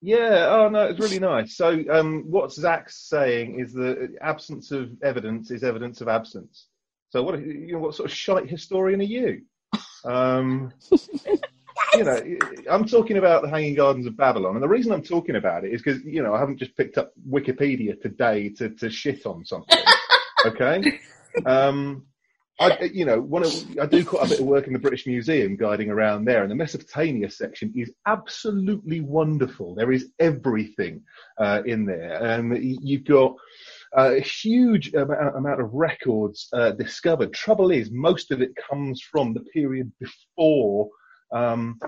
Yeah. 0.00 0.46
Oh 0.50 0.68
no, 0.68 0.84
it's 0.86 1.00
really 1.00 1.18
nice. 1.18 1.56
So, 1.56 1.82
um, 1.90 2.24
what 2.28 2.52
Zach's 2.52 2.96
saying 3.08 3.58
is 3.60 3.72
the 3.72 4.14
absence 4.20 4.70
of 4.70 4.90
evidence 5.02 5.50
is 5.50 5.62
evidence 5.64 6.00
of 6.00 6.08
absence. 6.08 6.66
So, 7.10 7.22
what 7.22 7.38
you 7.40 7.72
know, 7.72 7.78
what 7.78 7.94
sort 7.94 8.10
of 8.10 8.16
shite 8.16 8.48
historian 8.48 9.00
are 9.00 9.04
you? 9.04 9.42
Um, 10.04 10.72
you 11.94 12.04
know, 12.04 12.20
I'm 12.70 12.84
talking 12.84 13.18
about 13.18 13.42
the 13.42 13.48
Hanging 13.48 13.74
Gardens 13.74 14.06
of 14.06 14.16
Babylon, 14.16 14.54
and 14.54 14.62
the 14.62 14.68
reason 14.68 14.92
I'm 14.92 15.02
talking 15.02 15.36
about 15.36 15.64
it 15.64 15.72
is 15.72 15.82
because 15.82 16.02
you 16.04 16.22
know 16.22 16.34
I 16.34 16.40
haven't 16.40 16.58
just 16.58 16.76
picked 16.76 16.98
up 16.98 17.12
Wikipedia 17.28 18.00
today 18.00 18.50
to 18.50 18.70
to 18.70 18.90
shit 18.90 19.26
on 19.26 19.44
something. 19.44 19.78
okay. 20.46 21.00
Um, 21.46 22.04
I, 22.60 22.90
you 22.92 23.04
know, 23.04 23.20
one 23.20 23.44
of, 23.44 23.52
I 23.80 23.86
do 23.86 24.04
quite 24.04 24.26
a 24.26 24.28
bit 24.30 24.40
of 24.40 24.46
work 24.46 24.66
in 24.66 24.72
the 24.72 24.80
British 24.80 25.06
Museum, 25.06 25.56
guiding 25.56 25.90
around 25.90 26.24
there, 26.24 26.42
and 26.42 26.50
the 26.50 26.56
Mesopotamia 26.56 27.30
section 27.30 27.72
is 27.76 27.92
absolutely 28.04 29.00
wonderful. 29.00 29.76
There 29.76 29.92
is 29.92 30.08
everything 30.18 31.02
uh, 31.38 31.62
in 31.64 31.86
there, 31.86 32.20
and 32.20 32.58
you've 32.82 33.04
got 33.04 33.36
a 33.92 34.20
huge 34.20 34.94
amount, 34.94 35.60
of 35.60 35.72
records 35.72 36.48
uh, 36.52 36.72
discovered. 36.72 37.32
Trouble 37.32 37.70
is, 37.70 37.90
most 37.90 38.30
of 38.30 38.42
it 38.42 38.52
comes 38.70 39.00
from 39.00 39.34
the 39.34 39.40
period 39.40 39.90
before 39.98 40.88
um, 41.32 41.78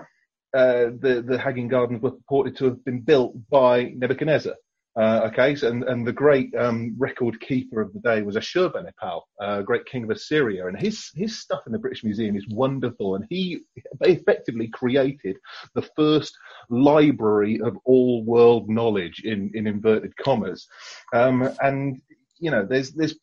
uh, 0.55 0.91
the 1.01 1.25
the 1.27 1.39
Hanging 1.39 1.69
Gardens 1.69 2.03
were 2.03 2.13
purported 2.13 2.57
to 2.57 2.65
have 2.67 2.85
been 2.85 3.01
built 3.01 3.35
by 3.51 3.93
Nebuchadnezzar. 3.97 4.55
Uh, 4.99 5.21
okay, 5.25 5.55
so, 5.55 5.69
and, 5.69 5.85
and 5.85 6.05
the 6.05 6.13
great 6.13 6.53
um, 6.57 6.95
record 6.99 7.41
keeper 7.41 7.81
of 7.81 7.93
the 7.93 8.01
day 8.01 8.23
was 8.23 8.35
Ashurbanipal, 8.35 9.21
uh, 9.41 9.63
great 9.63 9.87
king 9.87 10.03
of 10.03 10.11
Assyria, 10.11 10.67
and 10.67 10.79
his 10.79 11.13
his 11.15 11.39
stuff 11.39 11.61
in 11.67 11.73
the 11.73 11.79
British 11.79 12.03
Museum 12.03 12.37
is 12.37 12.47
wonderful, 12.49 13.15
and 13.15 13.25
he 13.31 13.61
effectively 14.01 14.67
created 14.67 15.37
the 15.77 15.89
first 15.95 16.37
library 16.71 17.61
of 17.61 17.77
all 17.85 18.25
world 18.25 18.69
knowledge 18.69 19.23
in 19.25 19.53
in 19.55 19.69
inverted 19.69 20.17
commas, 20.17 20.67
um, 21.15 21.49
and 21.61 22.01
you 22.41 22.51
know 22.51 22.67
there's 22.69 22.91
there's 22.91 23.15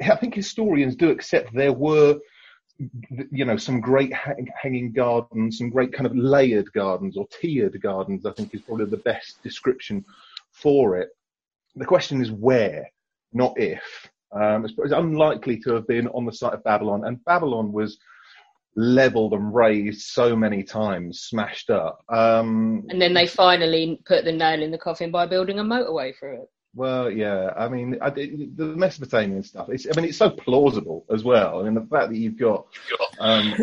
I 0.00 0.16
think 0.16 0.34
historians 0.34 0.96
do 0.96 1.10
accept 1.10 1.52
there 1.52 1.72
were 1.72 2.18
you 3.30 3.44
know, 3.44 3.56
some 3.56 3.80
great 3.80 4.12
hang- 4.12 4.48
hanging 4.60 4.92
gardens, 4.92 5.58
some 5.58 5.70
great 5.70 5.92
kind 5.92 6.06
of 6.06 6.16
layered 6.16 6.72
gardens 6.72 7.16
or 7.16 7.26
tiered 7.28 7.80
gardens, 7.80 8.26
I 8.26 8.32
think 8.32 8.54
is 8.54 8.62
probably 8.62 8.86
the 8.86 8.96
best 8.96 9.42
description 9.42 10.04
for 10.52 10.98
it. 10.98 11.08
The 11.76 11.86
question 11.86 12.20
is 12.20 12.30
where, 12.30 12.88
not 13.32 13.58
if. 13.58 13.82
Um, 14.32 14.64
it's, 14.64 14.74
it's 14.78 14.92
unlikely 14.92 15.58
to 15.60 15.74
have 15.74 15.86
been 15.86 16.08
on 16.08 16.24
the 16.24 16.32
site 16.32 16.54
of 16.54 16.64
Babylon, 16.64 17.04
and 17.04 17.24
Babylon 17.24 17.72
was 17.72 17.98
leveled 18.76 19.34
and 19.34 19.54
raised 19.54 20.02
so 20.02 20.34
many 20.34 20.62
times, 20.62 21.20
smashed 21.20 21.70
up. 21.70 22.02
Um, 22.08 22.84
And 22.88 23.00
then 23.00 23.12
they 23.12 23.26
finally 23.26 24.00
put 24.06 24.24
the 24.24 24.32
nail 24.32 24.62
in 24.62 24.70
the 24.70 24.78
coffin 24.78 25.10
by 25.10 25.26
building 25.26 25.58
a 25.58 25.64
motorway 25.64 26.16
through 26.18 26.42
it. 26.42 26.48
Well, 26.74 27.10
yeah. 27.10 27.52
I 27.54 27.68
mean, 27.68 27.98
I, 28.00 28.08
the 28.08 28.74
Mesopotamian 28.76 29.42
stuff. 29.42 29.68
It's, 29.68 29.86
I 29.86 29.92
mean, 29.94 30.08
it's 30.08 30.16
so 30.16 30.30
plausible 30.30 31.04
as 31.12 31.22
well. 31.22 31.60
I 31.60 31.64
mean, 31.64 31.74
the 31.74 31.82
fact 31.82 32.08
that 32.08 32.16
you've 32.16 32.38
got 32.38 32.66
um, 33.20 33.54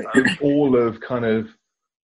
all 0.42 0.78
of 0.78 1.02
kind 1.02 1.26
of 1.26 1.48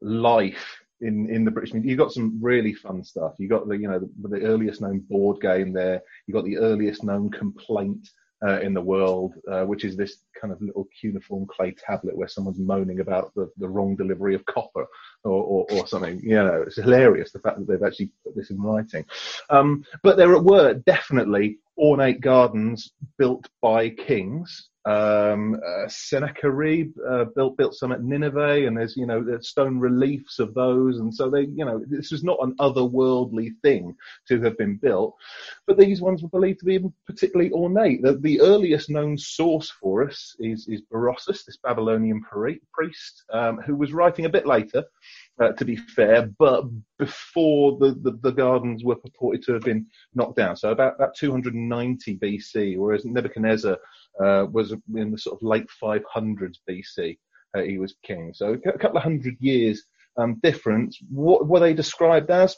life 0.02 0.80
in 1.01 1.30
in 1.30 1.45
the 1.45 1.51
British. 1.51 1.73
media. 1.73 1.89
You've 1.89 1.99
got 1.99 2.11
some 2.11 2.38
really 2.41 2.73
fun 2.73 3.03
stuff. 3.03 3.34
You 3.38 3.47
got 3.47 3.67
the 3.67 3.77
you 3.77 3.88
know 3.88 3.99
the, 3.99 4.27
the 4.27 4.45
earliest 4.45 4.81
known 4.81 4.99
board 4.99 5.41
game 5.41 5.73
there. 5.73 6.01
You 6.27 6.34
got 6.34 6.45
the 6.45 6.57
earliest 6.57 7.03
known 7.03 7.30
complaint. 7.30 8.07
Uh, 8.45 8.59
in 8.59 8.73
the 8.73 8.81
world, 8.81 9.34
uh, 9.49 9.63
which 9.63 9.85
is 9.85 9.95
this 9.95 10.17
kind 10.39 10.51
of 10.51 10.61
little 10.61 10.85
cuneiform 10.99 11.47
clay 11.47 11.73
tablet 11.73 12.15
where 12.15 12.27
someone's 12.27 12.59
moaning 12.59 12.99
about 12.99 13.34
the, 13.34 13.49
the 13.57 13.67
wrong 13.67 13.95
delivery 13.95 14.35
of 14.35 14.45
copper 14.45 14.85
or, 15.23 15.41
or, 15.43 15.65
or 15.72 15.88
something. 15.88 16.19
You 16.22 16.35
know, 16.35 16.63
it's 16.67 16.76
hilarious 16.76 17.31
the 17.31 17.39
fact 17.39 17.57
that 17.57 17.67
they've 17.67 17.81
actually 17.81 18.11
put 18.23 18.35
this 18.35 18.51
in 18.51 18.61
writing. 18.61 19.05
Um, 19.49 19.85
but 20.03 20.17
there 20.17 20.38
were 20.38 20.73
definitely 20.73 21.59
ornate 21.77 22.19
gardens 22.19 22.91
built 23.17 23.47
by 23.61 23.89
kings. 23.89 24.69
Um, 24.86 25.56
uh, 25.56 25.88
Sennacherib 25.88 26.94
uh, 27.07 27.26
built 27.36 27.57
built 27.57 27.74
some 27.74 27.91
at 27.91 28.03
Nineveh, 28.03 28.68
and 28.68 28.78
there's 28.78 28.95
you 28.95 29.07
know 29.07 29.24
there's 29.24 29.49
stone 29.49 29.80
reliefs 29.80 30.38
of 30.38 30.53
those, 30.53 30.99
and 30.99 31.14
so 31.14 31.30
they 31.30 31.41
you 31.41 31.66
know 31.66 31.82
this 31.88 32.12
was 32.12 32.24
not 32.24 32.38
an 32.41 32.56
otherworldly 32.60 33.49
thing 33.64 33.95
to 34.28 34.40
have 34.41 34.57
been 34.57 34.78
built, 34.78 35.16
but 35.66 35.80
these 35.80 36.02
ones 36.02 36.22
were 36.22 36.30
believed 36.30 36.60
to 36.60 36.66
be 36.66 36.80
particularly 37.07 37.52
ornate. 37.52 38.03
The, 38.03 38.18
the 38.18 38.41
earliest 38.41 38.91
known 38.91 39.18
source 39.18 39.72
for 39.72 40.07
us 40.07 40.36
is 40.40 40.68
is 40.68 40.84
this 41.26 41.57
Babylonian 41.57 42.22
pri- 42.22 42.60
priest, 42.72 43.24
um, 43.34 43.57
who 43.57 43.76
was 43.76 43.91
writing 43.91 44.26
a 44.26 44.30
bit 44.30 44.45
later, 44.45 44.84
uh, 45.40 45.52
to 45.53 45.66
be 45.66 45.76
fair, 45.76 46.30
but 46.38 46.66
before 46.98 47.78
the, 47.78 47.91
the, 48.02 48.18
the 48.22 48.32
gardens 48.32 48.84
were 48.84 48.95
purported 48.95 49.44
to 49.44 49.53
have 49.53 49.64
been 49.64 49.86
knocked 50.14 50.38
down. 50.38 50.56
So 50.56 50.72
about, 50.72 50.95
about 50.95 51.16
290 51.16 52.18
BC, 52.18 52.78
whereas 52.78 53.06
Nebuchadnezzar 53.06 53.78
uh, 54.23 54.45
was 54.51 54.73
in 54.95 55.11
the 55.11 55.17
sort 55.17 55.37
of 55.37 55.47
late 55.47 55.67
500s 55.81 56.57
BC. 56.69 57.17
Uh, 57.55 57.61
he 57.61 57.77
was 57.77 57.95
king. 58.03 58.31
So 58.33 58.57
a 58.65 58.77
couple 58.77 58.97
of 58.97 59.03
hundred 59.03 59.37
years 59.39 59.83
um, 60.17 60.39
difference. 60.43 60.97
What 61.09 61.47
were 61.47 61.59
they 61.59 61.73
described 61.73 62.29
as? 62.29 62.55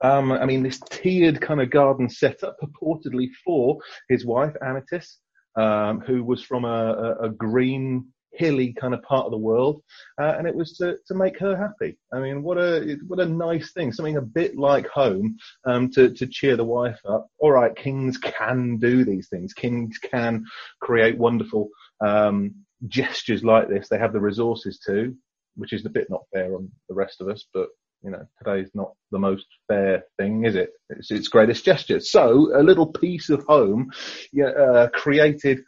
Um, 0.00 0.30
I 0.30 0.44
mean, 0.46 0.62
this 0.62 0.80
tiered 0.90 1.40
kind 1.40 1.60
of 1.60 1.70
garden 1.70 2.08
setup 2.08 2.56
purportedly 2.62 3.30
for 3.44 3.78
his 4.08 4.24
wife, 4.24 4.54
Amytis, 4.62 5.16
um, 5.56 6.00
who 6.00 6.22
was 6.22 6.42
from 6.42 6.64
a, 6.64 7.16
a, 7.20 7.24
a 7.24 7.28
green 7.30 8.06
hilly 8.38 8.72
kind 8.72 8.94
of 8.94 9.02
part 9.02 9.26
of 9.26 9.32
the 9.32 9.38
world, 9.38 9.82
uh, 10.20 10.34
and 10.38 10.46
it 10.46 10.54
was 10.54 10.72
to, 10.78 10.96
to 11.06 11.14
make 11.14 11.38
her 11.38 11.56
happy. 11.56 11.98
I 12.12 12.20
mean, 12.20 12.42
what 12.42 12.58
a 12.58 12.96
what 13.06 13.20
a 13.20 13.26
nice 13.26 13.72
thing, 13.72 13.92
something 13.92 14.16
a 14.16 14.22
bit 14.22 14.56
like 14.56 14.86
home 14.86 15.36
um, 15.64 15.90
to 15.92 16.10
to 16.14 16.26
cheer 16.26 16.56
the 16.56 16.64
wife 16.64 16.98
up. 17.08 17.28
All 17.38 17.52
right, 17.52 17.74
kings 17.76 18.18
can 18.18 18.78
do 18.78 19.04
these 19.04 19.28
things. 19.28 19.52
Kings 19.52 19.98
can 19.98 20.44
create 20.80 21.18
wonderful 21.18 21.68
um, 22.04 22.54
gestures 22.86 23.44
like 23.44 23.68
this. 23.68 23.88
They 23.88 23.98
have 23.98 24.12
the 24.12 24.20
resources 24.20 24.78
to, 24.86 25.14
which 25.56 25.72
is 25.72 25.84
a 25.84 25.90
bit 25.90 26.08
not 26.08 26.22
fair 26.32 26.54
on 26.54 26.70
the 26.88 26.94
rest 26.94 27.20
of 27.20 27.28
us, 27.28 27.44
but 27.52 27.68
you 28.02 28.10
know, 28.10 28.24
today's 28.38 28.70
not 28.74 28.92
the 29.10 29.18
most 29.18 29.46
fair 29.66 30.04
thing, 30.18 30.44
is 30.44 30.54
it? 30.54 30.70
It's 30.90 31.10
its 31.10 31.28
greatest 31.28 31.64
gesture. 31.64 32.00
So 32.00 32.52
a 32.54 32.62
little 32.62 32.86
piece 32.86 33.28
of 33.28 33.42
home 33.44 33.90
yeah, 34.32 34.50
uh, 34.50 34.88
created 34.90 35.62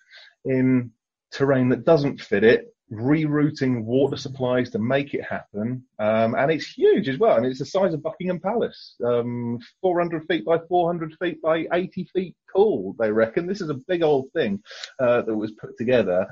in 0.45 0.93
terrain 1.33 1.69
that 1.71 1.85
doesn't 1.85 2.21
fit 2.21 2.45
it, 2.45 2.75
rerouting 2.93 3.85
water 3.85 4.17
supplies 4.17 4.71
to 4.71 4.79
make 4.79 5.15
it 5.15 5.25
happen. 5.25 5.85
Um, 5.99 6.35
and 6.35 6.51
it's 6.51 6.67
huge 6.67 7.09
as 7.09 7.19
well. 7.19 7.37
I 7.37 7.41
mean, 7.41 7.51
it's 7.51 7.61
the 7.61 7.67
size 7.67 7.95
of 7.95 8.03
Buckingham 8.03 8.41
Palace, 8.41 8.97
um, 9.05 9.59
400 9.81 10.27
feet 10.27 10.45
by 10.45 10.59
400 10.69 11.15
feet 11.21 11.41
by 11.41 11.67
80 11.73 12.05
feet 12.13 12.37
tall, 12.53 12.97
they 12.99 13.13
reckon. 13.13 13.47
This 13.47 13.61
is 13.61 13.71
a 13.71 13.75
big 13.75 14.03
old 14.03 14.33
thing 14.33 14.61
uh, 14.99 15.23
that 15.23 15.35
was 15.35 15.53
put 15.53 15.77
together. 15.79 16.27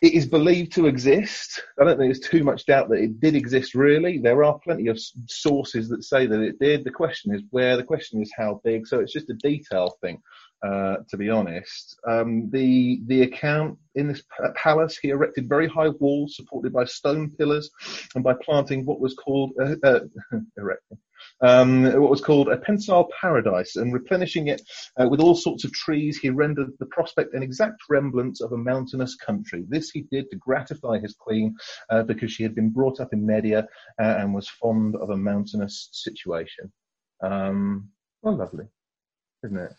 It 0.00 0.14
is 0.14 0.26
believed 0.26 0.72
to 0.72 0.86
exist. 0.86 1.62
I 1.78 1.84
don't 1.84 1.98
think 1.98 2.14
there's 2.14 2.20
too 2.30 2.44
much 2.44 2.66
doubt 2.66 2.88
that 2.90 3.00
it 3.00 3.20
did 3.20 3.34
exist 3.34 3.74
really. 3.74 4.18
There 4.18 4.44
are 4.44 4.58
plenty 4.60 4.86
of 4.86 5.00
sources 5.26 5.88
that 5.88 6.04
say 6.04 6.26
that 6.26 6.40
it 6.40 6.60
did. 6.60 6.84
The 6.84 6.90
question 6.90 7.34
is 7.34 7.42
where, 7.50 7.76
the 7.76 7.82
question 7.82 8.22
is 8.22 8.32
how 8.36 8.60
big. 8.62 8.86
So 8.86 9.00
it's 9.00 9.12
just 9.12 9.30
a 9.30 9.34
detail 9.34 9.96
thing. 10.00 10.22
Uh, 10.62 10.98
to 11.08 11.16
be 11.16 11.28
honest. 11.28 11.98
Um, 12.06 12.48
the 12.50 13.00
the 13.06 13.22
account 13.22 13.78
in 13.96 14.06
this 14.06 14.22
palace, 14.54 14.96
he 14.96 15.08
erected 15.08 15.48
very 15.48 15.66
high 15.66 15.88
walls 15.88 16.36
supported 16.36 16.72
by 16.72 16.84
stone 16.84 17.30
pillars, 17.30 17.68
and 18.14 18.22
by 18.22 18.34
planting 18.34 18.86
what 18.86 19.00
was 19.00 19.14
called 19.14 19.54
uh, 19.60 19.74
uh, 19.82 20.00
erecting 20.56 20.98
um, 21.40 21.84
what 21.84 22.10
was 22.10 22.20
called 22.20 22.48
a 22.48 22.56
pensile 22.56 23.08
paradise, 23.20 23.76
and 23.76 23.92
replenishing 23.92 24.48
it 24.48 24.62
uh, 25.00 25.08
with 25.08 25.20
all 25.20 25.34
sorts 25.34 25.64
of 25.64 25.72
trees, 25.72 26.18
he 26.18 26.30
rendered 26.30 26.70
the 26.78 26.86
prospect 26.86 27.34
an 27.34 27.42
exact 27.42 27.80
remembrance 27.88 28.40
of 28.40 28.52
a 28.52 28.56
mountainous 28.56 29.16
country. 29.16 29.64
This 29.68 29.90
he 29.90 30.02
did 30.02 30.30
to 30.30 30.36
gratify 30.36 30.98
his 30.98 31.14
queen, 31.14 31.56
uh, 31.90 32.02
because 32.02 32.32
she 32.32 32.42
had 32.42 32.54
been 32.54 32.70
brought 32.70 33.00
up 33.00 33.12
in 33.12 33.26
Media 33.26 33.66
uh, 34.00 34.16
and 34.18 34.34
was 34.34 34.48
fond 34.48 34.96
of 34.96 35.10
a 35.10 35.16
mountainous 35.16 35.88
situation. 35.92 36.72
Um, 37.20 37.90
well, 38.22 38.36
lovely, 38.36 38.66
isn't 39.44 39.58
it? 39.58 39.72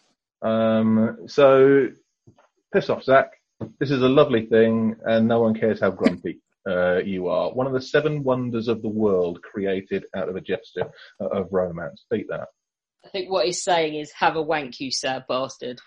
Um, 0.43 1.19
so, 1.27 1.87
piss 2.73 2.89
off, 2.89 3.03
Zach. 3.03 3.31
This 3.79 3.91
is 3.91 4.01
a 4.01 4.09
lovely 4.09 4.45
thing, 4.45 4.95
and 5.05 5.27
no 5.27 5.41
one 5.41 5.57
cares 5.57 5.79
how 5.79 5.91
grumpy 5.91 6.41
uh, 6.67 6.97
you 6.97 7.27
are. 7.27 7.51
One 7.51 7.67
of 7.67 7.73
the 7.73 7.81
seven 7.81 8.23
wonders 8.23 8.67
of 8.67 8.81
the 8.81 8.89
world 8.89 9.41
created 9.41 10.05
out 10.15 10.29
of 10.29 10.35
a 10.35 10.41
gesture 10.41 10.91
of 11.19 11.47
romance. 11.51 12.05
Beat 12.11 12.27
that. 12.29 12.47
I 13.05 13.09
think 13.09 13.29
what 13.29 13.45
he's 13.45 13.63
saying 13.63 13.95
is, 13.95 14.11
have 14.13 14.35
a 14.35 14.41
wank, 14.41 14.79
you 14.79 14.91
sad 14.91 15.25
bastard. 15.27 15.79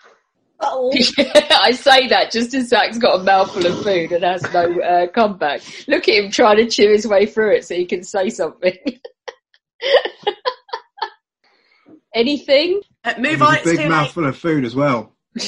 Oh. 0.59 0.91
I 1.17 1.71
say 1.71 2.07
that 2.07 2.31
just 2.31 2.53
as 2.53 2.69
Zach's 2.69 2.97
got 2.97 3.19
a 3.19 3.23
mouthful 3.23 3.65
of 3.65 3.83
food 3.83 4.11
and 4.11 4.23
has 4.23 4.41
no 4.53 4.79
uh, 4.81 5.07
comeback. 5.07 5.61
Look 5.87 6.07
at 6.07 6.15
him 6.15 6.31
trying 6.31 6.57
to 6.57 6.67
chew 6.67 6.89
his 6.89 7.07
way 7.07 7.25
through 7.25 7.57
it 7.57 7.65
so 7.65 7.75
he 7.75 7.85
can 7.85 8.03
say 8.03 8.29
something. 8.29 8.75
Anything? 12.17 12.81
Uh, 13.03 13.13
move 13.19 13.33
It 13.33 13.39
was 13.39 13.57
a 13.59 13.63
big 13.63 13.89
mouthful 13.89 14.25
of 14.25 14.35
food 14.37 14.65
as 14.65 14.75
well. 14.75 15.13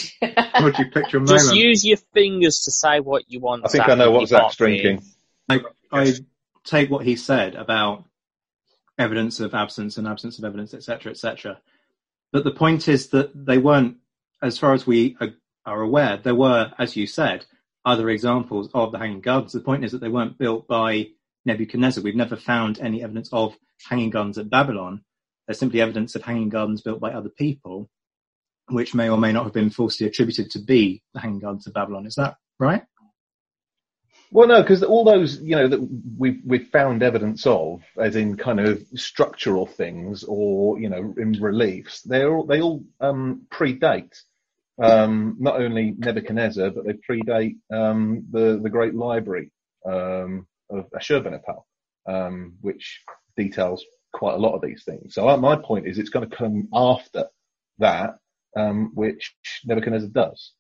What 0.60 0.76
do 0.76 0.84
you 0.84 0.92
picture 0.92 1.18
a 1.18 1.26
Just 1.26 1.48
moment? 1.48 1.64
use 1.64 1.86
your 1.86 1.98
fingers 2.14 2.62
to 2.66 2.72
say 2.72 3.00
what 3.00 3.24
you 3.28 3.40
want. 3.40 3.66
I 3.66 3.70
think 3.70 3.86
Zach, 3.86 3.90
I 3.90 3.96
know 3.96 4.12
with 4.12 4.14
what 4.14 4.30
your 4.30 4.40
Zach's 4.40 4.56
drinking. 4.58 5.02
I, 5.48 5.62
I 5.92 6.14
take 6.64 6.92
what 6.92 7.06
he 7.06 7.16
said 7.16 7.56
about 7.56 8.04
evidence 9.00 9.40
of 9.40 9.56
absence 9.56 9.98
and 9.98 10.08
absence 10.08 10.38
of 10.38 10.46
evidence, 10.46 10.74
etc., 10.74 11.12
etc. 11.12 11.60
But 12.32 12.44
the 12.44 12.52
point 12.52 12.88
is 12.88 13.08
that 13.10 13.32
they 13.34 13.58
weren't, 13.58 13.98
as 14.44 14.60
far 14.60 14.74
as 14.74 14.86
we 14.86 15.18
are, 15.20 15.30
are 15.66 15.82
aware, 15.82 16.18
there 16.18 16.36
were, 16.36 16.72
as 16.78 16.96
you 16.96 17.08
said, 17.08 17.46
other 17.86 18.10
examples 18.10 18.70
of 18.74 18.92
the 18.92 19.00
Hanging 19.00 19.22
Gardens. 19.22 19.54
The 19.54 19.62
point 19.62 19.86
is 19.86 19.94
that 19.94 20.02
they 20.02 20.10
weren't 20.10 20.38
built 20.38 20.68
by 20.68 21.08
Nebuchadnezzar. 21.46 22.04
We've 22.04 22.16
never 22.16 22.36
found 22.36 22.80
any 22.80 23.02
evidence 23.02 23.30
of 23.32 23.58
Hanging 23.88 24.12
Gardens 24.12 24.38
at 24.38 24.50
Babylon. 24.50 25.02
There's 25.50 25.58
simply 25.58 25.82
evidence 25.82 26.14
of 26.14 26.22
Hanging 26.22 26.50
Gardens 26.50 26.82
built 26.82 27.00
by 27.00 27.12
other 27.12 27.30
people, 27.30 27.90
which 28.68 28.94
may 28.94 29.10
or 29.10 29.18
may 29.18 29.32
not 29.32 29.46
have 29.46 29.54
been 29.54 29.72
falsely 29.72 30.06
attributed 30.06 30.52
to 30.52 30.60
be 30.60 31.02
the 31.16 31.22
Hanging 31.22 31.40
Gardens 31.40 31.66
of 31.66 31.74
Babylon. 31.74 32.06
Is 32.06 32.14
that 32.18 32.36
right? 32.60 32.84
Well, 34.30 34.48
no, 34.48 34.62
because 34.62 34.84
all 34.84 35.04
those, 35.04 35.42
you 35.42 35.56
know, 35.56 35.68
that 35.68 35.80
we've 36.16 36.40
we've 36.46 36.68
found 36.68 37.02
evidence 37.02 37.48
of, 37.48 37.82
as 37.98 38.16
in 38.16 38.38
kind 38.38 38.60
of 38.60 38.86
structural 38.94 39.66
things 39.66 40.24
or 40.24 40.80
you 40.80 40.88
know 40.88 41.16
in 41.18 41.32
reliefs, 41.42 42.04
they 42.04 42.24
all 42.26 42.46
they 42.46 42.62
all 42.62 42.84
um, 43.00 43.48
predate 43.50 44.22
um, 44.80 45.36
not 45.40 45.60
only 45.60 45.96
Nebuchadnezzar, 45.98 46.70
but 46.70 46.86
they 46.86 46.94
predate 46.94 47.56
um, 47.74 48.28
the 48.30 48.60
the 48.62 48.70
Great 48.70 48.94
Library 48.94 49.52
um, 49.84 50.46
of 50.70 50.86
Ashurbanipal, 50.92 51.64
um, 52.08 52.54
which 52.62 53.02
details 53.36 53.84
quite 54.12 54.34
a 54.36 54.38
lot 54.38 54.56
of 54.56 54.62
these 54.62 54.84
things. 54.84 55.14
So 55.16 55.28
uh, 55.30 55.38
my 55.38 55.56
point 55.56 55.88
is, 55.88 55.98
it's 56.00 56.10
going 56.10 56.30
to 56.30 56.36
come 56.36 56.68
after 56.74 57.26
that, 57.80 58.18
um, 58.56 58.92
which 58.96 59.36
Nebuchadnezzar 59.66 60.10
does. 60.10 60.52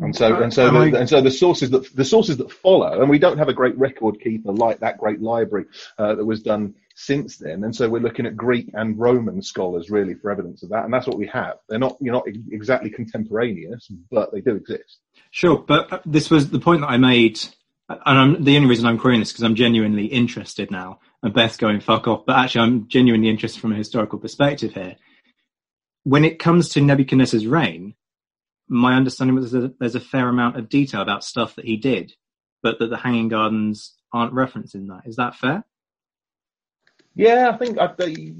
And 0.00 0.16
so, 0.16 0.34
and 0.42 0.54
so, 0.54 0.70
the, 0.70 0.78
I- 0.78 1.00
and 1.00 1.08
so 1.08 1.20
the 1.20 1.30
sources 1.30 1.70
that 1.70 1.94
the 1.94 2.04
sources 2.04 2.38
that 2.38 2.50
follow, 2.50 3.00
and 3.02 3.10
we 3.10 3.18
don't 3.18 3.36
have 3.36 3.48
a 3.48 3.52
great 3.52 3.76
record 3.76 4.18
keeper 4.20 4.50
like 4.52 4.80
that 4.80 4.96
great 4.98 5.20
library 5.20 5.66
uh, 5.98 6.14
that 6.14 6.24
was 6.24 6.42
done 6.42 6.74
since 6.94 7.36
then. 7.36 7.64
And 7.64 7.76
so 7.76 7.86
we're 7.88 8.00
looking 8.00 8.24
at 8.24 8.34
Greek 8.36 8.70
and 8.72 8.98
Roman 8.98 9.42
scholars 9.42 9.90
really 9.90 10.14
for 10.14 10.30
evidence 10.30 10.62
of 10.62 10.70
that, 10.70 10.84
and 10.84 10.94
that's 10.94 11.06
what 11.06 11.18
we 11.18 11.26
have. 11.26 11.56
They're 11.68 11.78
not, 11.78 11.96
you're 12.00 12.14
not 12.14 12.26
exactly 12.50 12.88
contemporaneous, 12.88 13.90
but 14.10 14.32
they 14.32 14.40
do 14.40 14.54
exist. 14.54 14.98
Sure, 15.32 15.58
but 15.58 15.92
uh, 15.92 15.98
this 16.06 16.30
was 16.30 16.48
the 16.48 16.60
point 16.60 16.80
that 16.80 16.88
I 16.88 16.96
made, 16.96 17.38
and 17.90 18.00
I'm, 18.06 18.44
the 18.44 18.56
only 18.56 18.68
reason 18.70 18.86
I'm 18.86 18.96
querying 18.98 19.20
this 19.20 19.32
because 19.32 19.44
I'm 19.44 19.54
genuinely 19.56 20.06
interested 20.06 20.70
now. 20.70 21.00
And 21.22 21.34
Beth's 21.34 21.56
going 21.56 21.80
fuck 21.80 22.06
off, 22.06 22.24
but 22.26 22.36
actually 22.36 22.60
I'm 22.62 22.88
genuinely 22.88 23.28
interested 23.28 23.60
from 23.60 23.72
a 23.72 23.76
historical 23.76 24.18
perspective 24.18 24.74
here. 24.74 24.96
When 26.04 26.24
it 26.24 26.38
comes 26.38 26.70
to 26.70 26.80
Nebuchadnezzar's 26.80 27.46
reign, 27.46 27.94
my 28.68 28.94
understanding 28.94 29.34
was 29.34 29.50
that 29.50 29.78
there's 29.80 29.94
a 29.94 30.00
fair 30.00 30.28
amount 30.28 30.56
of 30.56 30.68
detail 30.68 31.00
about 31.00 31.24
stuff 31.24 31.56
that 31.56 31.64
he 31.64 31.76
did, 31.76 32.12
but 32.62 32.78
that 32.78 32.88
the 32.88 32.96
Hanging 32.96 33.28
Gardens 33.28 33.94
aren't 34.12 34.32
referenced 34.32 34.74
in 34.74 34.86
that. 34.88 35.02
Is 35.06 35.16
that 35.16 35.34
fair? 35.34 35.64
Yeah, 37.14 37.50
I 37.52 37.56
think 37.56 37.78
they, 37.98 38.34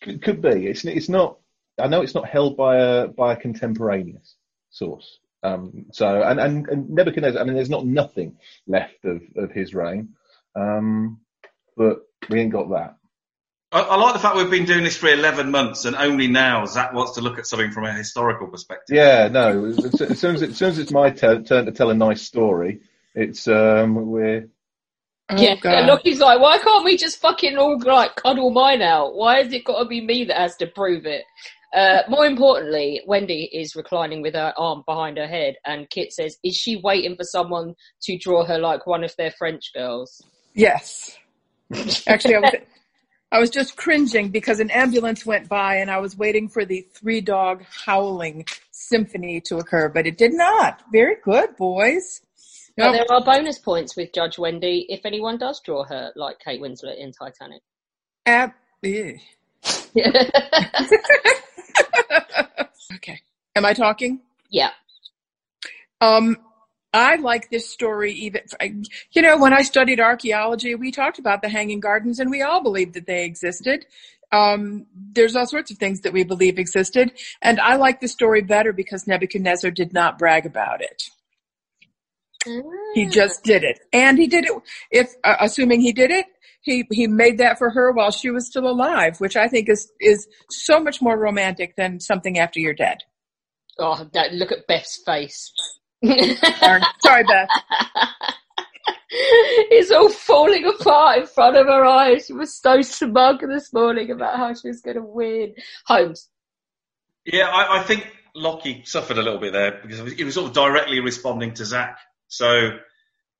could, 0.00 0.22
could 0.22 0.42
be. 0.42 0.66
It's 0.66 0.84
it's 0.84 1.08
not. 1.08 1.38
I 1.78 1.86
know 1.86 2.02
it's 2.02 2.14
not 2.14 2.28
held 2.28 2.56
by 2.56 2.76
a 2.76 3.08
by 3.08 3.32
a 3.32 3.36
contemporaneous 3.36 4.36
source. 4.70 5.18
Um, 5.42 5.86
so 5.92 6.22
and, 6.22 6.38
and 6.38 6.68
and 6.68 6.90
Nebuchadnezzar. 6.90 7.40
I 7.40 7.44
mean, 7.44 7.54
there's 7.54 7.70
not 7.70 7.86
nothing 7.86 8.36
left 8.66 9.04
of 9.04 9.22
of 9.36 9.50
his 9.52 9.74
reign, 9.74 10.10
um, 10.54 11.20
but 11.80 12.00
we 12.28 12.38
ain't 12.38 12.52
got 12.52 12.68
that. 12.68 12.96
I, 13.72 13.80
I 13.80 13.96
like 13.96 14.12
the 14.12 14.18
fact 14.18 14.36
we've 14.36 14.50
been 14.50 14.66
doing 14.66 14.84
this 14.84 14.98
for 14.98 15.08
11 15.08 15.50
months 15.50 15.86
and 15.86 15.96
only 15.96 16.28
now 16.28 16.66
Zach 16.66 16.92
wants 16.92 17.12
to 17.12 17.22
look 17.22 17.38
at 17.38 17.46
something 17.46 17.70
from 17.70 17.84
a 17.84 17.92
historical 17.94 18.48
perspective. 18.48 18.96
Yeah, 18.96 19.28
no. 19.28 19.64
As, 19.64 20.02
as 20.02 20.20
soon 20.20 20.34
as 20.34 20.42
it, 20.42 20.50
as 20.50 20.58
soon 20.58 20.68
as 20.68 20.78
it's 20.78 20.92
my 20.92 21.08
turn, 21.08 21.44
turn 21.44 21.64
to 21.64 21.72
tell 21.72 21.88
a 21.88 21.94
nice 21.94 22.20
story, 22.20 22.80
it's 23.14 23.48
um 23.48 23.94
we're 23.94 24.50
yeah, 25.34 25.54
and 25.62 25.86
Lockie's 25.86 26.18
like, 26.18 26.40
why 26.40 26.58
can't 26.58 26.84
we 26.84 26.96
just 26.96 27.20
fucking 27.20 27.56
all 27.56 27.78
like 27.78 28.16
cuddle 28.16 28.50
mine 28.50 28.82
out? 28.82 29.14
Why 29.14 29.42
has 29.42 29.52
it 29.52 29.64
got 29.64 29.78
to 29.78 29.88
be 29.88 30.00
me 30.00 30.24
that 30.24 30.36
has 30.36 30.56
to 30.56 30.66
prove 30.66 31.06
it? 31.06 31.24
Uh, 31.72 32.02
more 32.08 32.26
importantly, 32.26 33.00
Wendy 33.06 33.48
is 33.52 33.76
reclining 33.76 34.22
with 34.22 34.34
her 34.34 34.52
arm 34.58 34.82
behind 34.86 35.18
her 35.18 35.28
head, 35.28 35.54
and 35.64 35.88
Kit 35.88 36.12
says, 36.12 36.36
"Is 36.42 36.56
she 36.56 36.76
waiting 36.76 37.14
for 37.14 37.22
someone 37.22 37.76
to 38.02 38.18
draw 38.18 38.44
her 38.44 38.58
like 38.58 38.88
one 38.88 39.04
of 39.04 39.14
their 39.16 39.30
French 39.30 39.72
girls?" 39.72 40.20
Yes. 40.52 41.16
Actually, 42.06 42.36
I 42.36 42.40
was, 42.40 42.54
I 43.32 43.38
was 43.38 43.50
just 43.50 43.76
cringing 43.76 44.30
because 44.30 44.60
an 44.60 44.70
ambulance 44.70 45.24
went 45.24 45.48
by 45.48 45.76
and 45.76 45.90
I 45.90 45.98
was 45.98 46.16
waiting 46.16 46.48
for 46.48 46.64
the 46.64 46.86
three 46.94 47.20
dog 47.20 47.64
howling 47.84 48.46
symphony 48.70 49.40
to 49.42 49.58
occur, 49.58 49.88
but 49.88 50.06
it 50.06 50.18
did 50.18 50.32
not. 50.32 50.82
Very 50.92 51.16
good, 51.22 51.56
boys. 51.56 52.22
Yep. 52.76 52.92
there 52.92 53.06
are 53.10 53.22
bonus 53.22 53.58
points 53.58 53.96
with 53.96 54.12
Judge 54.12 54.38
Wendy 54.38 54.86
if 54.88 55.00
anyone 55.04 55.38
does 55.38 55.60
draw 55.60 55.84
her 55.84 56.12
like 56.16 56.38
Kate 56.38 56.60
Winslet 56.60 56.98
in 56.98 57.12
Titanic. 57.12 57.62
Ab- 58.26 58.52
okay. 62.94 63.20
Am 63.54 63.64
I 63.64 63.74
talking? 63.74 64.20
Yeah. 64.48 64.70
Um, 66.00 66.36
I 66.92 67.16
like 67.16 67.50
this 67.50 67.70
story 67.70 68.12
even, 68.12 68.42
you 69.12 69.22
know, 69.22 69.38
when 69.38 69.52
I 69.52 69.62
studied 69.62 70.00
archaeology, 70.00 70.74
we 70.74 70.90
talked 70.90 71.18
about 71.18 71.40
the 71.42 71.48
Hanging 71.48 71.80
Gardens 71.80 72.18
and 72.18 72.30
we 72.30 72.42
all 72.42 72.62
believed 72.62 72.94
that 72.94 73.06
they 73.06 73.24
existed. 73.24 73.86
Um, 74.32 74.86
there's 74.94 75.36
all 75.36 75.46
sorts 75.46 75.70
of 75.70 75.78
things 75.78 76.00
that 76.00 76.12
we 76.12 76.24
believe 76.24 76.58
existed. 76.58 77.12
And 77.42 77.60
I 77.60 77.76
like 77.76 78.00
the 78.00 78.08
story 78.08 78.42
better 78.42 78.72
because 78.72 79.06
Nebuchadnezzar 79.06 79.70
did 79.70 79.92
not 79.92 80.18
brag 80.18 80.46
about 80.46 80.80
it. 80.82 81.02
He 82.94 83.06
just 83.06 83.44
did 83.44 83.64
it, 83.64 83.80
and 83.92 84.16
he 84.16 84.26
did 84.26 84.46
it. 84.46 84.52
If 84.90 85.12
uh, 85.24 85.36
assuming 85.40 85.82
he 85.82 85.92
did 85.92 86.10
it, 86.10 86.24
he 86.62 86.86
he 86.90 87.06
made 87.06 87.36
that 87.36 87.58
for 87.58 87.68
her 87.68 87.92
while 87.92 88.10
she 88.10 88.30
was 88.30 88.46
still 88.46 88.66
alive, 88.66 89.20
which 89.20 89.36
I 89.36 89.46
think 89.46 89.68
is 89.68 89.92
is 90.00 90.26
so 90.48 90.80
much 90.80 91.02
more 91.02 91.18
romantic 91.18 91.76
than 91.76 92.00
something 92.00 92.38
after 92.38 92.58
you're 92.58 92.72
dead. 92.72 92.98
Oh, 93.78 94.08
that, 94.14 94.32
look 94.32 94.52
at 94.52 94.66
Beth's 94.66 95.02
face. 95.04 95.52
Sorry, 96.04 96.82
sorry, 97.02 97.24
Beth. 97.24 97.48
it's 99.10 99.90
all 99.90 100.08
falling 100.08 100.64
apart 100.64 101.18
in 101.18 101.26
front 101.26 101.56
of 101.56 101.66
her 101.66 101.84
eyes. 101.84 102.26
She 102.26 102.32
was 102.32 102.58
so 102.58 102.80
smug 102.82 103.40
this 103.40 103.72
morning 103.72 104.10
about 104.10 104.36
how 104.36 104.54
she 104.54 104.68
was 104.68 104.80
going 104.80 104.96
to 104.96 105.02
win. 105.02 105.54
Holmes. 105.86 106.28
Yeah, 107.24 107.48
I, 107.48 107.80
I 107.80 107.82
think 107.82 108.06
Lockie 108.34 108.84
suffered 108.84 109.18
a 109.18 109.22
little 109.22 109.40
bit 109.40 109.52
there 109.52 109.80
because 109.82 110.12
he 110.12 110.24
was 110.24 110.34
sort 110.34 110.48
of 110.48 110.54
directly 110.54 111.00
responding 111.00 111.54
to 111.54 111.64
Zach. 111.64 111.98
So 112.28 112.70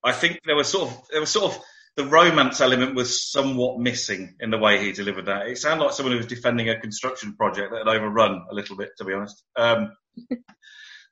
I 0.03 0.13
think 0.13 0.41
there 0.45 0.57
was 0.57 0.69
sort 0.69 0.91
of 0.91 1.03
there 1.11 1.21
was 1.21 1.31
sort 1.31 1.55
of 1.55 1.63
the 1.97 2.05
romance 2.05 2.61
element 2.61 2.95
was 2.95 3.31
somewhat 3.31 3.79
missing 3.79 4.37
in 4.41 4.51
the 4.51 4.59
way 4.59 4.83
he 4.83 4.93
delivered 4.93 5.27
that. 5.27 5.49
It 5.49 5.59
sounded 5.59 5.85
like 5.85 5.95
someone 5.95 6.13
who 6.13 6.19
was 6.19 6.27
defending 6.27 6.69
a 6.69 6.81
construction 6.81 7.35
project 7.37 7.73
that 7.73 7.87
had 7.87 7.97
overrun 7.97 8.45
a 8.51 8.55
little 8.55 8.77
bit, 8.77 8.91
to 8.99 9.05
be 9.05 9.13
honest. 9.13 9.43
Um, 9.57 9.93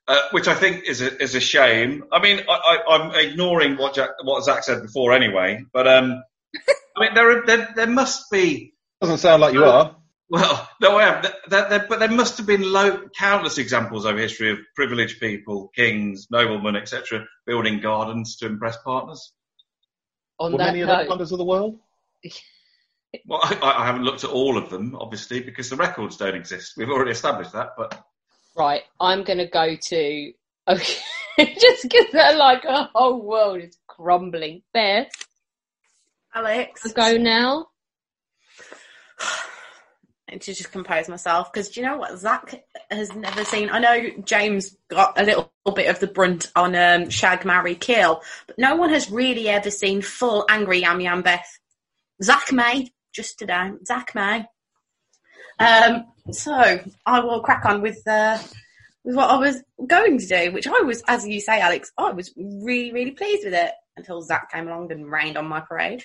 uh, 0.09 0.21
which 0.31 0.47
I 0.47 0.55
think 0.55 0.85
is 0.85 1.01
a, 1.01 1.21
is 1.21 1.35
a 1.35 1.39
shame. 1.39 2.03
I 2.11 2.19
mean, 2.19 2.41
I, 2.49 2.53
I, 2.53 2.95
I'm 2.95 3.11
ignoring 3.13 3.77
what 3.77 3.93
Jack, 3.93 4.09
what 4.23 4.43
Zach 4.43 4.63
said 4.63 4.81
before 4.81 5.13
anyway, 5.13 5.63
but 5.71 5.87
um, 5.87 6.23
I 6.97 7.01
mean, 7.01 7.13
there, 7.13 7.37
are, 7.37 7.45
there 7.45 7.69
there 7.75 7.87
must 7.87 8.31
be. 8.31 8.73
Doesn't 9.01 9.19
sound 9.19 9.41
like 9.41 9.53
you 9.53 9.63
are. 9.63 9.95
Well, 10.31 10.69
no, 10.81 10.97
I 10.97 11.07
am. 11.07 11.23
There, 11.47 11.69
there, 11.69 11.85
but 11.87 11.99
there 11.99 12.11
must 12.11 12.37
have 12.37 12.45
been 12.47 12.61
lo- 12.61 13.07
countless 13.17 13.57
examples 13.57 14.05
over 14.05 14.17
history 14.17 14.51
of 14.51 14.59
privileged 14.75 15.19
people, 15.19 15.71
kings, 15.75 16.27
noblemen, 16.29 16.75
etc., 16.75 17.25
building 17.45 17.79
gardens 17.79 18.37
to 18.37 18.45
impress 18.45 18.77
partners. 18.83 19.31
On 20.39 20.51
Were 20.51 20.57
that 20.57 20.67
many 20.67 20.81
of 20.81 20.87
the 20.87 21.05
wonders 21.07 21.31
of 21.31 21.37
the 21.37 21.45
world? 21.45 21.79
Well, 23.25 23.41
I, 23.43 23.59
I 23.61 23.85
haven't 23.85 24.03
looked 24.03 24.23
at 24.23 24.29
all 24.29 24.57
of 24.57 24.69
them, 24.69 24.95
obviously, 24.95 25.39
because 25.39 25.69
the 25.69 25.75
records 25.75 26.17
don't 26.17 26.35
exist. 26.35 26.73
We've 26.77 26.89
already 26.89 27.11
established 27.11 27.53
that, 27.53 27.69
but 27.75 27.99
right, 28.59 28.83
I'm 28.99 29.23
going 29.23 29.39
to 29.39 29.47
go 29.47 29.75
to. 29.75 30.33
Okay, 30.67 30.97
just 31.59 31.83
because 31.83 32.05
they're 32.11 32.37
like 32.37 32.63
a 32.65 32.89
whole 32.93 33.21
world 33.21 33.61
is 33.61 33.77
crumbling. 33.87 34.61
Beth, 34.73 35.09
Alex. 36.35 36.85
I'll 36.85 37.13
go 37.13 37.17
now. 37.17 37.67
and 40.27 40.41
to 40.41 40.53
just 40.53 40.71
compose 40.71 41.09
myself 41.09 41.51
because 41.51 41.69
do 41.69 41.79
you 41.79 41.87
know 41.87 41.97
what 41.97 42.17
Zach 42.17 42.63
has 42.91 43.13
never 43.15 43.43
seen? 43.43 43.69
I 43.69 43.79
know 43.79 44.09
James 44.23 44.75
got 44.89 45.19
a 45.19 45.23
little 45.23 45.51
bit 45.75 45.89
of 45.89 45.99
the 45.99 46.07
brunt 46.07 46.51
on 46.55 46.75
um, 46.75 47.09
Shag, 47.09 47.45
Marry, 47.45 47.75
Kill, 47.75 48.21
but 48.47 48.57
no 48.59 48.75
one 48.75 48.91
has 48.91 49.09
really 49.09 49.49
ever 49.49 49.71
seen 49.71 50.01
full 50.01 50.45
angry 50.49 50.81
Yam 50.81 51.01
Yam 51.01 51.21
Beth. 51.21 51.59
Zach 52.21 52.51
may 52.51 52.91
just 53.13 53.39
today. 53.39 53.71
Zach 53.85 54.13
may. 54.13 54.45
Um, 55.59 56.05
so 56.31 56.79
I 57.05 57.19
will 57.19 57.41
crack 57.41 57.65
on 57.65 57.81
with 57.81 58.01
uh, 58.07 58.37
with 59.03 59.15
what 59.15 59.29
I 59.29 59.37
was 59.37 59.61
going 59.85 60.19
to 60.19 60.27
do, 60.27 60.51
which 60.51 60.67
I 60.67 60.81
was, 60.81 61.03
as 61.07 61.27
you 61.27 61.41
say, 61.41 61.59
Alex, 61.59 61.91
I 61.97 62.11
was 62.11 62.33
really 62.37 62.91
really 62.93 63.11
pleased 63.11 63.45
with 63.45 63.53
it 63.53 63.71
until 63.97 64.21
Zach 64.21 64.51
came 64.51 64.67
along 64.67 64.91
and 64.91 65.11
rained 65.11 65.37
on 65.37 65.47
my 65.47 65.59
parade. 65.59 66.03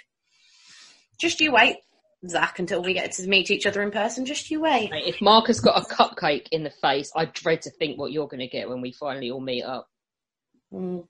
Just 1.21 1.41
you 1.41 1.53
wait. 1.53 1.77
Zach, 2.27 2.59
until 2.59 2.83
we 2.83 2.95
get 2.95 3.13
to 3.13 3.29
meet 3.29 3.51
each 3.51 3.67
other 3.67 3.83
in 3.83 3.91
person. 3.91 4.25
Just 4.25 4.51
you 4.51 4.61
wait. 4.61 4.91
If 4.93 5.21
Marcus 5.21 5.61
got 5.61 5.83
a 5.83 5.95
cupcake 5.95 6.49
in 6.53 6.65
the 6.65 6.71
face, 6.71 7.13
I 7.15 7.27
dread 7.27 7.63
to 7.63 7.71
think 7.71 7.99
what 7.99 8.13
you're 8.13 8.29
going 8.29 8.41
to 8.41 8.47
get 8.47 8.69
when 8.69 8.81
we 8.81 8.93
finally 8.93 9.31
all 9.31 9.41
meet 9.41 9.63
up. 9.63 9.89
Mm. 10.73 11.07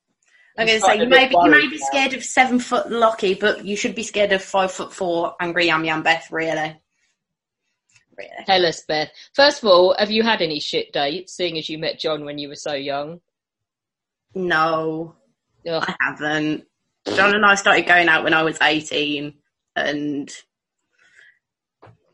I'm 0.56 0.66
going 0.66 0.80
to 0.80 0.86
say 0.86 0.98
you 0.98 1.08
may 1.08 1.28
be 1.28 1.34
you 1.34 1.50
may 1.50 1.68
be 1.68 1.78
scared 1.78 2.14
of 2.14 2.22
seven 2.22 2.60
foot 2.60 2.90
Lockie, 2.90 3.34
but 3.34 3.64
you 3.64 3.76
should 3.76 3.94
be 3.94 4.04
scared 4.04 4.32
of 4.32 4.42
five 4.42 4.70
foot 4.70 4.92
four 4.92 5.34
angry 5.40 5.66
Yam 5.66 5.84
Yam 5.84 6.02
Beth. 6.02 6.28
Really, 6.30 6.76
really. 8.16 8.30
Tell 8.46 8.64
us, 8.66 8.82
Beth. 8.82 9.10
First 9.34 9.62
of 9.62 9.68
all, 9.68 9.94
have 9.98 10.10
you 10.10 10.22
had 10.22 10.42
any 10.42 10.60
shit 10.60 10.92
dates, 10.92 11.34
seeing 11.34 11.58
as 11.58 11.68
you 11.68 11.78
met 11.78 11.98
John 11.98 12.24
when 12.24 12.38
you 12.38 12.48
were 12.48 12.54
so 12.54 12.74
young? 12.74 13.20
No, 14.34 15.14
I 15.66 15.94
haven't. 16.00 16.64
John 17.06 17.34
and 17.34 17.44
I 17.44 17.54
started 17.54 17.86
going 17.86 18.08
out 18.08 18.24
when 18.24 18.34
I 18.34 18.42
was 18.42 18.58
eighteen, 18.62 19.34
and 19.76 20.34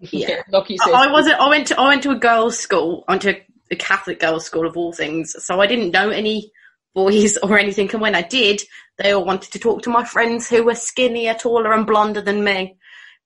yeah, 0.01 0.43
Lockie 0.51 0.79
I, 0.81 0.91
I 0.91 1.13
wasn't. 1.13 1.41
I 1.41 1.49
went 1.49 1.67
to 1.69 1.81
I 1.81 1.89
went 1.89 2.03
to 2.05 2.11
a 2.11 2.19
girls' 2.19 2.59
school. 2.59 3.05
I 3.07 3.13
went 3.13 3.23
to 3.23 3.41
a 3.71 3.77
Catholic 3.77 4.21
girls' 4.21 4.47
school 4.47 4.67
of 4.67 4.77
all 4.77 4.93
things, 4.93 5.35
so 5.39 5.61
I 5.61 5.67
didn't 5.67 5.93
know 5.93 6.11
any 6.11 6.51
boys 6.95 7.37
or 7.43 7.59
anything. 7.59 7.91
And 7.93 8.01
when 8.01 8.15
I 8.15 8.23
did, 8.23 8.63
they 8.99 9.13
all 9.13 9.25
wanted 9.25 9.53
to 9.53 9.59
talk 9.59 9.83
to 9.83 9.91
my 9.91 10.05
friends 10.05 10.49
who 10.49 10.65
were 10.65 10.75
skinnier, 10.75 11.35
taller, 11.35 11.73
and 11.73 11.87
blonder 11.87 12.21
than 12.21 12.45
me. 12.45 12.77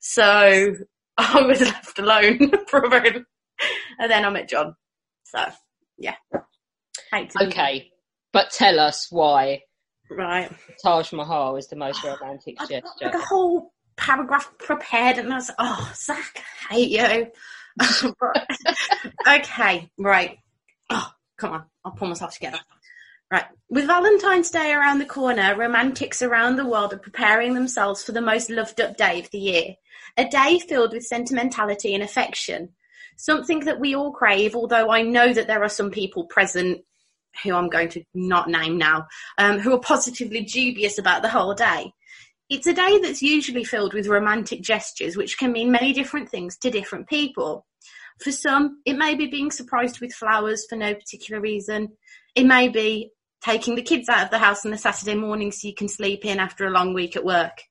So 0.01 0.75
I 1.19 1.43
was 1.43 1.61
left 1.61 1.99
alone 1.99 2.53
for 2.69 2.81
a 2.81 2.89
very. 2.89 3.25
And 3.99 4.11
then 4.11 4.25
I 4.25 4.31
met 4.31 4.49
John. 4.49 4.75
So 5.25 5.45
yeah. 5.99 6.17
Okay, 7.41 7.93
but 8.33 8.51
tell 8.51 8.81
us 8.81 9.07
why 9.11 9.61
Right. 10.11 10.51
Taj 10.83 11.13
Mahal 11.13 11.57
is 11.57 11.69
the 11.69 11.77
most 11.77 12.03
romantic 12.05 12.59
gesture. 12.59 12.83
like 13.03 13.15
a 13.15 13.19
whole 13.19 13.73
paragraph 13.97 14.51
prepared, 14.59 15.19
and 15.19 15.33
I 15.33 15.37
was 15.37 15.51
oh, 15.59 15.93
Zach, 15.95 16.43
I 16.71 16.75
hate 16.75 16.91
you. 16.91 17.27
okay, 19.29 19.91
right. 19.99 20.39
Oh, 20.91 21.11
come 21.37 21.53
on, 21.53 21.65
I'll 21.85 21.93
pull 21.93 22.09
myself 22.09 22.35
together. 22.35 22.61
Right. 23.31 23.45
With 23.71 23.87
Valentine's 23.87 24.51
Day 24.51 24.73
around 24.73 24.99
the 24.99 25.07
corner, 25.07 25.57
romantics 25.57 26.23
around 26.23 26.57
the 26.57 26.67
world 26.67 26.93
are 26.93 26.99
preparing 26.99 27.55
themselves 27.55 28.05
for 28.05 28.13
the 28.13 28.21
most 28.21 28.51
loved 28.51 28.81
up 28.81 28.97
day 28.97 29.21
of 29.21 29.31
the 29.31 29.39
year. 29.39 29.75
A 30.17 30.25
day 30.29 30.59
filled 30.59 30.93
with 30.93 31.05
sentimentality 31.05 31.95
and 31.95 32.03
affection. 32.03 32.71
Something 33.17 33.61
that 33.61 33.81
we 33.81 33.95
all 33.95 34.13
crave, 34.13 34.55
although 34.55 34.91
I 34.91 35.03
know 35.03 35.33
that 35.33 35.47
there 35.47 35.63
are 35.63 35.69
some 35.69 35.91
people 35.91 36.25
present 36.25 36.83
who 37.43 37.55
I'm 37.55 37.69
going 37.69 37.89
to 37.91 38.05
not 38.15 38.49
name 38.49 38.79
now, 38.79 39.07
um, 39.39 39.59
who 39.59 39.73
are 39.73 39.81
positively 39.81 40.43
dubious 40.43 40.99
about 40.99 41.23
the 41.23 41.29
whole 41.29 41.55
day. 41.55 41.93
It's 42.49 42.67
a 42.67 42.75
day 42.75 42.99
that's 43.01 43.23
usually 43.23 43.65
filled 43.65 43.95
with 43.95 44.07
romantic 44.07 44.63
gestures, 44.63 45.17
which 45.17 45.39
can 45.39 45.53
mean 45.53 45.73
many 45.73 45.93
different 45.93 46.29
things 46.29 46.57
to 46.59 46.71
different 46.71 47.09
people. 47.09 47.67
For 48.23 48.31
some, 48.31 48.81
it 48.85 48.97
may 48.97 49.15
be 49.15 49.27
being 49.27 49.51
surprised 49.51 50.01
with 50.01 50.13
flowers 50.13 50.67
for 50.69 50.77
no 50.77 50.95
particular 50.95 51.41
reason. 51.41 51.89
It 52.35 52.45
may 52.45 52.69
be 52.69 53.11
taking 53.43 53.75
the 53.75 53.83
kids 53.83 54.09
out 54.09 54.25
of 54.25 54.31
the 54.31 54.39
house 54.39 54.65
on 54.65 54.73
a 54.73 54.79
Saturday 54.79 55.15
morning 55.15 55.53
so 55.53 55.67
you 55.67 55.75
can 55.75 55.89
sleep 55.89 56.25
in 56.25 56.39
after 56.39 56.67
a 56.67 56.71
long 56.71 56.95
week 56.95 57.17
at 57.17 57.25
work. 57.25 57.63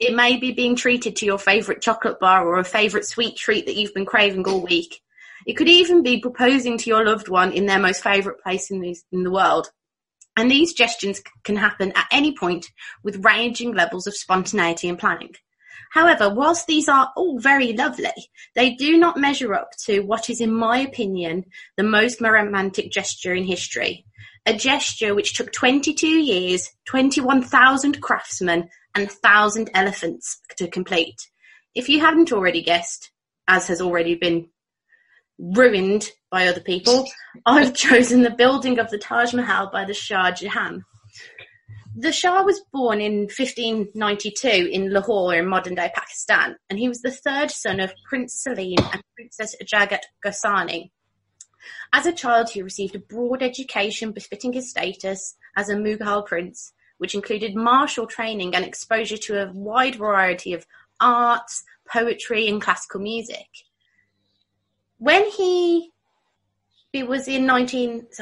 It 0.00 0.14
may 0.14 0.36
be 0.36 0.52
being 0.52 0.74
treated 0.74 1.16
to 1.16 1.26
your 1.26 1.38
favourite 1.38 1.80
chocolate 1.80 2.18
bar 2.18 2.46
or 2.46 2.58
a 2.58 2.64
favourite 2.64 3.06
sweet 3.06 3.36
treat 3.36 3.66
that 3.66 3.76
you've 3.76 3.94
been 3.94 4.06
craving 4.06 4.46
all 4.46 4.60
week. 4.60 5.00
It 5.46 5.54
could 5.54 5.68
even 5.68 6.02
be 6.02 6.20
proposing 6.20 6.78
to 6.78 6.90
your 6.90 7.04
loved 7.04 7.28
one 7.28 7.52
in 7.52 7.66
their 7.66 7.78
most 7.78 8.02
favourite 8.02 8.40
place 8.40 8.70
in, 8.70 8.80
these, 8.80 9.04
in 9.12 9.22
the 9.22 9.30
world. 9.30 9.70
And 10.36 10.50
these 10.50 10.72
gestures 10.72 11.22
can 11.44 11.56
happen 11.56 11.92
at 11.94 12.08
any 12.10 12.36
point 12.36 12.66
with 13.04 13.24
ranging 13.24 13.72
levels 13.72 14.06
of 14.06 14.16
spontaneity 14.16 14.88
and 14.88 14.98
planning. 14.98 15.34
However, 15.92 16.28
whilst 16.28 16.66
these 16.66 16.88
are 16.88 17.12
all 17.14 17.38
very 17.38 17.72
lovely, 17.72 18.10
they 18.56 18.74
do 18.74 18.98
not 18.98 19.16
measure 19.16 19.54
up 19.54 19.70
to 19.84 20.00
what 20.00 20.28
is, 20.28 20.40
in 20.40 20.52
my 20.52 20.78
opinion, 20.78 21.44
the 21.76 21.84
most 21.84 22.20
romantic 22.20 22.90
gesture 22.90 23.32
in 23.32 23.44
history. 23.44 24.04
A 24.44 24.54
gesture 24.54 25.14
which 25.14 25.34
took 25.34 25.52
22 25.52 26.06
years, 26.08 26.70
21,000 26.86 28.02
craftsmen, 28.02 28.68
and 28.94 29.04
a 29.04 29.12
1,000 29.12 29.70
elephants 29.74 30.40
to 30.56 30.68
complete. 30.68 31.30
If 31.74 31.88
you 31.88 32.00
haven't 32.00 32.32
already 32.32 32.62
guessed, 32.62 33.10
as 33.48 33.66
has 33.66 33.80
already 33.80 34.14
been 34.14 34.48
ruined 35.38 36.10
by 36.30 36.46
other 36.46 36.60
people, 36.60 37.08
I've 37.46 37.74
chosen 37.74 38.22
the 38.22 38.30
building 38.30 38.78
of 38.78 38.90
the 38.90 38.98
Taj 38.98 39.34
Mahal 39.34 39.70
by 39.70 39.84
the 39.84 39.94
Shah 39.94 40.30
Jahan. 40.30 40.84
The 41.96 42.12
Shah 42.12 42.42
was 42.42 42.60
born 42.72 43.00
in 43.00 43.22
1592 43.22 44.48
in 44.48 44.92
Lahore 44.92 45.36
in 45.36 45.46
modern 45.46 45.76
day 45.76 45.90
Pakistan, 45.94 46.56
and 46.68 46.78
he 46.78 46.88
was 46.88 47.00
the 47.02 47.12
third 47.12 47.52
son 47.52 47.78
of 47.78 47.92
Prince 48.08 48.42
Salim 48.42 48.78
and 48.92 49.02
Princess 49.14 49.54
Jagat 49.62 50.02
Gosaini. 50.24 50.90
As 51.92 52.06
a 52.06 52.12
child, 52.12 52.50
he 52.50 52.62
received 52.62 52.96
a 52.96 52.98
broad 52.98 53.42
education 53.42 54.10
befitting 54.10 54.52
his 54.52 54.70
status 54.70 55.36
as 55.56 55.68
a 55.68 55.76
Mughal 55.76 56.26
prince, 56.26 56.72
which 56.98 57.14
included 57.14 57.54
martial 57.54 58.06
training 58.06 58.54
and 58.54 58.64
exposure 58.64 59.16
to 59.16 59.42
a 59.42 59.52
wide 59.52 59.96
variety 59.96 60.52
of 60.52 60.66
arts, 61.00 61.64
poetry, 61.88 62.48
and 62.48 62.60
classical 62.60 63.00
music. 63.00 63.46
When 64.98 65.28
he, 65.30 65.90
he 66.92 67.02
was 67.02 67.28
in 67.28 67.46
19. 67.46 68.06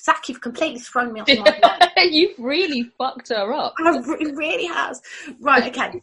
Zach, 0.00 0.28
you've 0.28 0.40
completely 0.40 0.78
thrown 0.78 1.12
me 1.12 1.20
off 1.20 1.28
my 1.28 1.90
You've 2.04 2.38
really 2.38 2.92
fucked 2.96 3.30
her 3.30 3.52
up. 3.52 3.74
Oh, 3.80 4.16
it 4.20 4.36
really 4.36 4.66
has. 4.66 5.02
Right, 5.40 5.64
okay. 5.64 6.00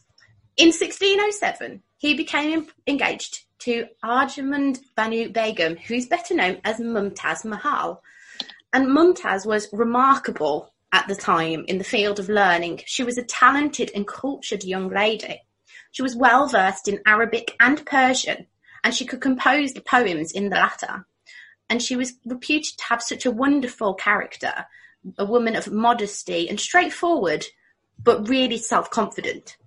In 0.58 0.68
1607, 0.68 1.82
he 1.98 2.14
became 2.14 2.68
engaged 2.86 3.46
to 3.60 3.88
Arjumand 4.04 4.82
Banu 4.96 5.30
Begum, 5.30 5.78
who's 5.78 6.06
better 6.06 6.36
known 6.36 6.60
as 6.66 6.80
Mumtaz 6.80 7.46
Mahal. 7.46 8.04
And 8.74 8.88
Mumtaz 8.88 9.46
was 9.46 9.70
remarkable 9.72 10.73
at 10.94 11.08
the 11.08 11.16
time 11.16 11.66
in 11.68 11.80
the 11.80 11.84
field 11.84 12.20
of 12.20 12.30
learning. 12.30 12.82
She 12.86 13.04
was 13.04 13.18
a 13.18 13.24
talented 13.24 13.92
and 13.94 14.08
cultured 14.08 14.64
young 14.64 14.90
lady. 14.90 15.42
She 15.92 16.04
was 16.04 16.16
well 16.16 16.48
versed 16.48 16.88
in 16.88 17.02
Arabic 17.06 17.56
and 17.60 17.86
Persian, 17.86 18.46
and 18.84 18.94
she 18.94 19.06
could 19.06 19.20
compose 19.20 19.74
the 19.74 19.82
poems 19.82 20.32
in 20.32 20.50
the 20.50 20.56
latter. 20.56 21.06
And 21.70 21.82
she 21.82 21.96
was 21.96 22.14
reputed 22.26 22.78
to 22.78 22.86
have 22.86 23.02
such 23.02 23.26
a 23.26 23.32
wonderful 23.32 23.96
character, 23.96 24.66
a 25.18 25.26
woman 25.26 25.56
of 25.56 25.72
modesty 25.72 26.48
and 26.48 26.60
straightforward, 26.60 27.46
but 28.02 28.30
really 28.30 28.58
self 28.58 28.92
confident. 28.92 29.58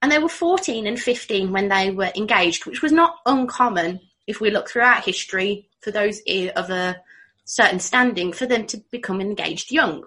And 0.00 0.10
they 0.10 0.18
were 0.18 0.28
14 0.28 0.86
and 0.86 0.98
15 0.98 1.52
when 1.52 1.68
they 1.68 1.90
were 1.90 2.12
engaged, 2.16 2.66
which 2.66 2.82
was 2.82 2.92
not 2.92 3.16
uncommon 3.26 4.00
if 4.26 4.40
we 4.40 4.50
look 4.50 4.68
throughout 4.68 5.04
history 5.04 5.68
for 5.80 5.90
those 5.90 6.20
of 6.56 6.70
a 6.70 7.00
certain 7.44 7.80
standing 7.80 8.32
for 8.32 8.46
them 8.46 8.66
to 8.66 8.82
become 8.90 9.20
engaged 9.20 9.72
young. 9.72 10.04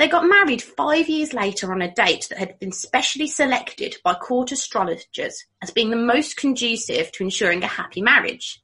They 0.00 0.08
got 0.08 0.24
married 0.24 0.62
five 0.62 1.10
years 1.10 1.34
later 1.34 1.70
on 1.74 1.82
a 1.82 1.92
date 1.92 2.28
that 2.30 2.38
had 2.38 2.58
been 2.58 2.72
specially 2.72 3.26
selected 3.26 3.96
by 4.02 4.14
court 4.14 4.50
astrologers 4.50 5.44
as 5.60 5.72
being 5.72 5.90
the 5.90 5.96
most 5.96 6.38
conducive 6.38 7.12
to 7.12 7.22
ensuring 7.22 7.62
a 7.62 7.66
happy 7.66 8.00
marriage. 8.00 8.62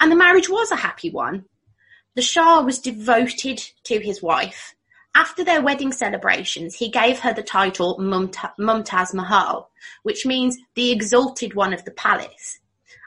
And 0.00 0.10
the 0.10 0.16
marriage 0.16 0.48
was 0.48 0.72
a 0.72 0.76
happy 0.76 1.08
one. 1.08 1.44
The 2.16 2.22
Shah 2.22 2.62
was 2.62 2.80
devoted 2.80 3.62
to 3.84 4.00
his 4.00 4.24
wife. 4.24 4.74
After 5.14 5.44
their 5.44 5.62
wedding 5.62 5.92
celebrations, 5.92 6.74
he 6.74 6.90
gave 6.90 7.20
her 7.20 7.32
the 7.32 7.44
title 7.44 7.96
Mumtaz 8.00 9.14
Mahal, 9.14 9.70
which 10.02 10.26
means 10.26 10.58
the 10.74 10.90
exalted 10.90 11.54
one 11.54 11.72
of 11.72 11.84
the 11.84 11.92
palace. 11.92 12.58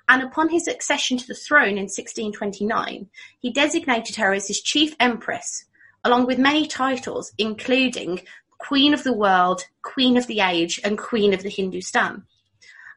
And 0.08 0.24
upon 0.24 0.48
his 0.48 0.70
accession 0.70 1.18
to 1.18 1.28
the 1.28 1.36
throne 1.36 1.78
in 1.78 1.90
1629, 1.90 3.10
he 3.40 3.52
designated 3.52 4.16
her 4.16 4.34
as 4.34 4.48
his 4.48 4.62
chief 4.62 4.96
empress, 5.02 5.66
along 6.08 6.26
with 6.26 6.40
many 6.40 6.66
titles, 6.66 7.34
including 7.38 8.22
Queen 8.60 8.94
of 8.94 9.04
the 9.04 9.14
World, 9.14 9.64
Queen 9.82 10.16
of 10.16 10.26
the 10.28 10.40
Age, 10.40 10.80
and 10.84 10.98
Queen 10.98 11.34
of 11.34 11.44
the 11.44 11.50
Hindustan. 11.50 12.24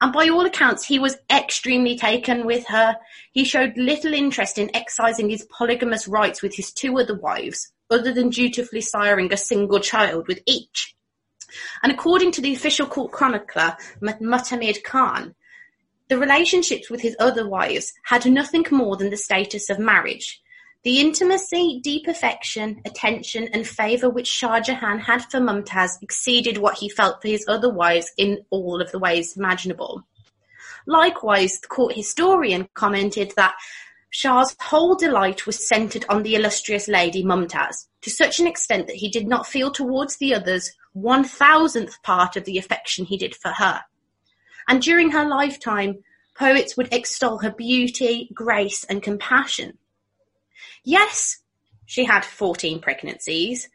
And 0.00 0.12
by 0.12 0.28
all 0.28 0.46
accounts, 0.46 0.86
he 0.86 0.98
was 0.98 1.18
extremely 1.30 1.98
taken 1.98 2.46
with 2.46 2.66
her. 2.68 2.96
He 3.32 3.44
showed 3.44 3.76
little 3.76 4.14
interest 4.14 4.58
in 4.58 4.74
exercising 4.74 5.28
his 5.28 5.46
polygamous 5.50 6.06
rights 6.06 6.40
with 6.40 6.54
his 6.54 6.72
two 6.72 6.98
other 6.98 7.18
wives, 7.18 7.72
other 7.90 8.12
than 8.12 8.30
dutifully 8.30 8.80
siring 8.80 9.32
a 9.32 9.36
single 9.36 9.80
child 9.80 10.28
with 10.28 10.40
each. 10.46 10.94
And 11.82 11.90
according 11.92 12.30
to 12.32 12.40
the 12.40 12.54
official 12.54 12.86
court 12.86 13.10
chronicler, 13.10 13.76
Mutamid 14.00 14.84
Khan, 14.84 15.34
the 16.08 16.16
relationships 16.16 16.88
with 16.88 17.00
his 17.00 17.16
other 17.18 17.46
wives 17.46 17.92
had 18.04 18.24
nothing 18.24 18.64
more 18.70 18.96
than 18.96 19.10
the 19.10 19.16
status 19.16 19.68
of 19.68 19.78
marriage, 19.80 20.40
the 20.82 21.00
intimacy, 21.00 21.80
deep 21.82 22.06
affection, 22.06 22.80
attention 22.86 23.48
and 23.52 23.66
favour 23.66 24.08
which 24.08 24.26
Shah 24.26 24.60
Jahan 24.60 24.98
had 24.98 25.24
for 25.30 25.38
Mumtaz 25.38 25.90
exceeded 26.00 26.56
what 26.56 26.78
he 26.78 26.88
felt 26.88 27.20
for 27.20 27.28
his 27.28 27.44
other 27.46 27.72
wives 27.72 28.10
in 28.16 28.38
all 28.48 28.80
of 28.80 28.90
the 28.90 28.98
ways 28.98 29.36
imaginable. 29.36 30.02
Likewise, 30.86 31.60
the 31.60 31.68
court 31.68 31.94
historian 31.94 32.66
commented 32.74 33.32
that 33.36 33.54
Shah's 34.08 34.56
whole 34.58 34.96
delight 34.96 35.46
was 35.46 35.68
centred 35.68 36.04
on 36.08 36.22
the 36.22 36.34
illustrious 36.34 36.88
lady 36.88 37.22
Mumtaz, 37.22 37.86
to 38.00 38.10
such 38.10 38.40
an 38.40 38.46
extent 38.46 38.86
that 38.86 38.96
he 38.96 39.10
did 39.10 39.28
not 39.28 39.46
feel 39.46 39.70
towards 39.70 40.16
the 40.16 40.34
others 40.34 40.72
one 40.92 41.24
thousandth 41.24 42.02
part 42.02 42.36
of 42.36 42.44
the 42.44 42.58
affection 42.58 43.04
he 43.04 43.18
did 43.18 43.36
for 43.36 43.50
her. 43.52 43.82
And 44.66 44.80
during 44.82 45.10
her 45.10 45.28
lifetime, 45.28 46.02
poets 46.34 46.76
would 46.76 46.92
extol 46.92 47.38
her 47.38 47.52
beauty, 47.52 48.30
grace, 48.32 48.82
and 48.84 49.02
compassion. 49.02 49.78
Yes, 50.84 51.38
she 51.86 52.04
had 52.04 52.24
14 52.24 52.80
pregnancies, 52.80 53.68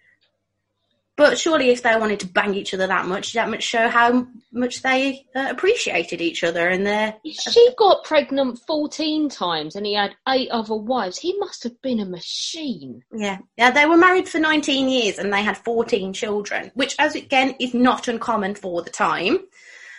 but 1.17 1.39
surely 1.39 1.69
if 1.69 1.81
they 1.81 1.95
wanted 1.95 2.19
to 2.21 2.27
bang 2.27 2.53
each 2.53 2.73
other 2.73 2.87
that 2.87 3.05
much, 3.05 3.33
that 3.33 3.49
much 3.49 3.63
show 3.63 3.87
how 3.87 4.27
much 4.51 4.81
they 4.81 5.25
uh, 5.33 5.47
appreciated 5.49 6.19
each 6.19 6.43
other 6.43 6.67
and 6.67 6.85
their. 6.85 7.15
She 7.25 7.69
got 7.77 8.03
pregnant 8.03 8.59
14 8.67 9.29
times 9.29 9.77
and 9.77 9.85
he 9.85 9.93
had 9.93 10.15
eight 10.27 10.49
other 10.49 10.75
wives. 10.75 11.17
He 11.17 11.37
must 11.37 11.63
have 11.63 11.81
been 11.81 12.01
a 12.01 12.05
machine. 12.05 13.01
Yeah, 13.13 13.37
yeah. 13.57 13.71
They 13.71 13.85
were 13.85 13.95
married 13.95 14.27
for 14.27 14.39
19 14.39 14.89
years 14.89 15.17
and 15.17 15.31
they 15.31 15.41
had 15.41 15.57
14 15.57 16.11
children, 16.11 16.71
which, 16.73 16.95
as 16.99 17.15
again, 17.15 17.55
is 17.61 17.73
not 17.73 18.09
uncommon 18.09 18.55
for 18.55 18.81
the 18.81 18.89
time. 18.89 19.39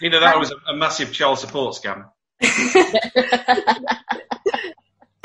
You 0.02 0.10
know, 0.10 0.20
that 0.20 0.38
was 0.38 0.52
a, 0.52 0.72
a 0.72 0.76
massive 0.76 1.14
child 1.14 1.38
support 1.38 1.76
scam. 1.76 2.04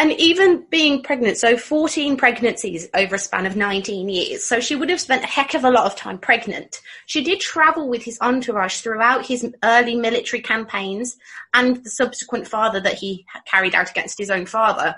and 0.02 0.14
even 0.14 0.66
being 0.72 1.04
pregnant, 1.04 1.38
so 1.38 1.56
14 1.56 2.18
pregnancies 2.18 2.90
over 2.96 3.14
a 3.14 3.20
span 3.20 3.46
of 3.46 3.56
19 3.56 4.10
years. 4.10 4.44
So 4.44 4.60
she 4.60 4.76
would 4.76 4.90
have 4.90 5.00
spent 5.00 5.24
a 5.24 5.28
heck 5.28 5.54
of 5.54 5.64
a 5.64 5.70
lot 5.70 5.86
of 5.86 5.96
time 5.96 6.18
pregnant. 6.18 6.82
She 7.06 7.24
did 7.24 7.40
travel 7.40 7.88
with 7.88 8.02
his 8.02 8.18
entourage 8.20 8.80
throughout 8.80 9.28
his 9.28 9.48
early 9.64 9.96
military 9.96 10.42
campaigns 10.42 11.18
and 11.54 11.84
the 11.84 11.92
subsequent 11.92 12.48
father 12.48 12.80
that 12.80 12.96
he 12.96 13.28
carried 13.46 13.76
out 13.76 13.92
against 13.92 14.18
his 14.18 14.32
own 14.32 14.48
father. 14.48 14.96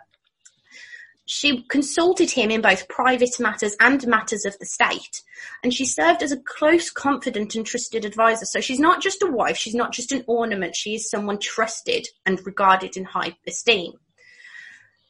She 1.26 1.64
consulted 1.64 2.32
him 2.32 2.50
in 2.50 2.62
both 2.62 2.88
private 2.88 3.38
matters 3.42 3.76
and 3.82 4.08
matters 4.08 4.46
of 4.46 4.58
the 4.60 4.66
state, 4.66 5.22
and 5.64 5.74
she 5.74 5.86
served 5.86 6.24
as 6.24 6.32
a 6.32 6.38
close, 6.38 6.90
confident, 6.90 7.56
and 7.56 7.66
trusted 7.66 8.06
advisor. 8.06 8.46
So 8.46 8.62
she's 8.62 8.80
not 8.80 9.02
just 9.02 9.22
a 9.22 9.28
wife, 9.28 9.58
she's 9.58 9.76
not 9.76 9.92
just 9.92 10.14
an 10.14 10.24
ornament, 10.28 10.78
she 10.78 10.96
is 10.96 11.10
someone 11.10 11.40
trusted 11.40 12.08
and 12.26 12.40
regarded 12.46 12.96
in 12.96 13.04
high 13.04 13.36
esteem. 13.46 13.96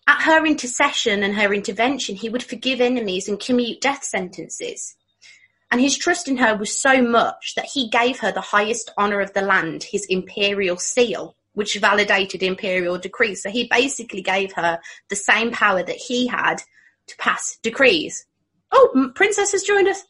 At 0.08 0.24
her 0.24 0.46
intercession 0.46 1.24
and 1.24 1.36
her 1.36 1.54
intervention, 1.54 2.16
he 2.16 2.30
would 2.30 2.44
forgive 2.44 2.82
enemies 2.82 3.28
and 3.28 3.40
commute 3.40 3.82
death 3.82 4.04
sentences. 4.04 4.96
And 5.72 5.80
his 5.82 5.98
trust 5.98 6.28
in 6.28 6.38
her 6.38 6.56
was 6.56 6.80
so 6.80 7.02
much 7.02 7.56
that 7.56 7.70
he 7.74 7.90
gave 7.90 8.20
her 8.20 8.32
the 8.32 8.42
highest 8.42 8.92
honour 8.98 9.22
of 9.22 9.34
the 9.34 9.42
land, 9.42 9.84
his 9.84 10.06
imperial 10.08 10.78
seal, 10.78 11.36
which 11.54 11.80
validated 11.80 12.44
imperial 12.44 12.98
decrees. 12.98 13.42
So 13.42 13.50
he 13.50 13.68
basically 13.70 14.22
gave 14.22 14.54
her 14.54 14.80
the 15.10 15.16
same 15.16 15.52
power 15.52 15.82
that 15.82 15.96
he 15.96 16.28
had 16.28 16.58
to 17.08 17.18
pass 17.18 17.58
decrees. 17.64 18.26
Oh, 18.72 19.12
Princess 19.16 19.52
has 19.54 19.64
joined 19.64 19.88
us. 19.88 20.04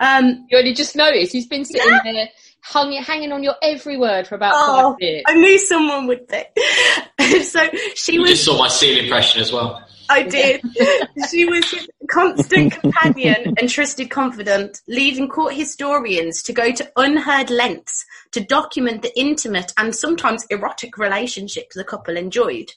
Um, 0.00 0.46
you 0.48 0.56
only 0.56 0.72
just 0.72 0.96
noticed 0.96 1.32
he's 1.32 1.46
been 1.46 1.64
sitting 1.64 1.90
yeah. 1.90 2.00
there 2.02 2.28
hung, 2.62 2.92
hanging 2.92 3.32
on 3.32 3.42
your 3.42 3.54
every 3.62 3.96
word 3.96 4.26
for 4.26 4.34
about 4.34 4.54
oh, 4.56 4.90
five 4.90 5.00
minutes. 5.00 5.24
I 5.26 5.34
knew 5.34 5.58
someone 5.58 6.06
would 6.06 6.26
be. 6.26 7.40
so 7.42 7.68
she 7.94 8.14
you 8.14 8.20
was. 8.22 8.30
just 8.30 8.44
saw 8.44 8.58
my 8.58 8.68
seal 8.68 9.02
impression 9.02 9.40
as 9.40 9.52
well. 9.52 9.84
I 10.10 10.24
did. 10.24 10.60
she 11.30 11.44
was 11.44 11.70
his 11.70 11.88
constant 12.10 12.72
companion 12.72 13.54
and 13.56 13.68
trusted 13.68 14.10
confidant, 14.10 14.82
leading 14.88 15.28
court 15.28 15.54
historians 15.54 16.42
to 16.42 16.52
go 16.52 16.72
to 16.72 16.90
unheard 16.96 17.48
lengths 17.48 18.04
to 18.32 18.40
document 18.40 19.02
the 19.02 19.18
intimate 19.18 19.72
and 19.78 19.94
sometimes 19.94 20.44
erotic 20.50 20.98
relationships 20.98 21.76
the 21.76 21.84
couple 21.84 22.16
enjoyed. 22.16 22.72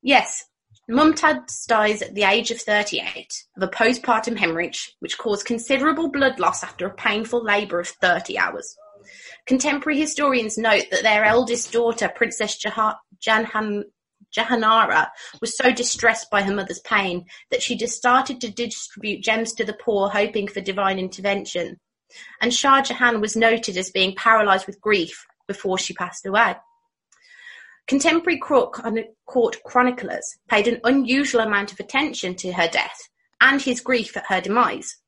Yes, 0.00 0.44
Mumtaz 0.90 1.66
dies 1.66 2.00
at 2.00 2.14
the 2.14 2.22
age 2.22 2.50
of 2.50 2.60
38 2.60 3.44
of 3.56 3.62
a 3.62 3.68
postpartum 3.68 4.38
hemorrhage, 4.38 4.96
which 5.00 5.18
caused 5.18 5.44
considerable 5.44 6.10
blood 6.10 6.40
loss 6.40 6.64
after 6.64 6.86
a 6.86 6.94
painful 6.94 7.44
labour 7.44 7.80
of 7.80 7.88
30 7.88 8.38
hours. 8.38 8.74
Contemporary 9.46 10.00
historians 10.00 10.56
note 10.56 10.84
that 10.90 11.02
their 11.02 11.24
eldest 11.24 11.72
daughter, 11.72 12.10
Princess 12.14 12.56
Jahan- 12.56 13.84
Jahanara, 14.34 15.08
was 15.40 15.56
so 15.56 15.72
distressed 15.72 16.30
by 16.30 16.42
her 16.42 16.54
mother's 16.54 16.80
pain 16.80 17.26
that 17.50 17.62
she 17.62 17.76
just 17.76 17.96
started 17.96 18.40
to 18.40 18.50
distribute 18.50 19.22
gems 19.22 19.52
to 19.54 19.64
the 19.64 19.74
poor, 19.74 20.08
hoping 20.08 20.48
for 20.48 20.60
divine 20.60 20.98
intervention. 20.98 21.78
And 22.40 22.52
Shah 22.54 22.80
Jahan 22.80 23.20
was 23.20 23.36
noted 23.36 23.76
as 23.76 23.90
being 23.90 24.14
paralysed 24.14 24.66
with 24.66 24.80
grief 24.80 25.26
before 25.46 25.78
she 25.78 25.92
passed 25.92 26.24
away. 26.24 26.56
Contemporary 27.88 28.38
court 28.38 29.64
chroniclers 29.64 30.36
paid 30.46 30.68
an 30.68 30.78
unusual 30.84 31.40
amount 31.40 31.72
of 31.72 31.80
attention 31.80 32.34
to 32.36 32.52
her 32.52 32.68
death 32.68 33.08
and 33.40 33.62
his 33.62 33.80
grief 33.80 34.14
at 34.14 34.26
her 34.28 34.42
demise. 34.42 34.98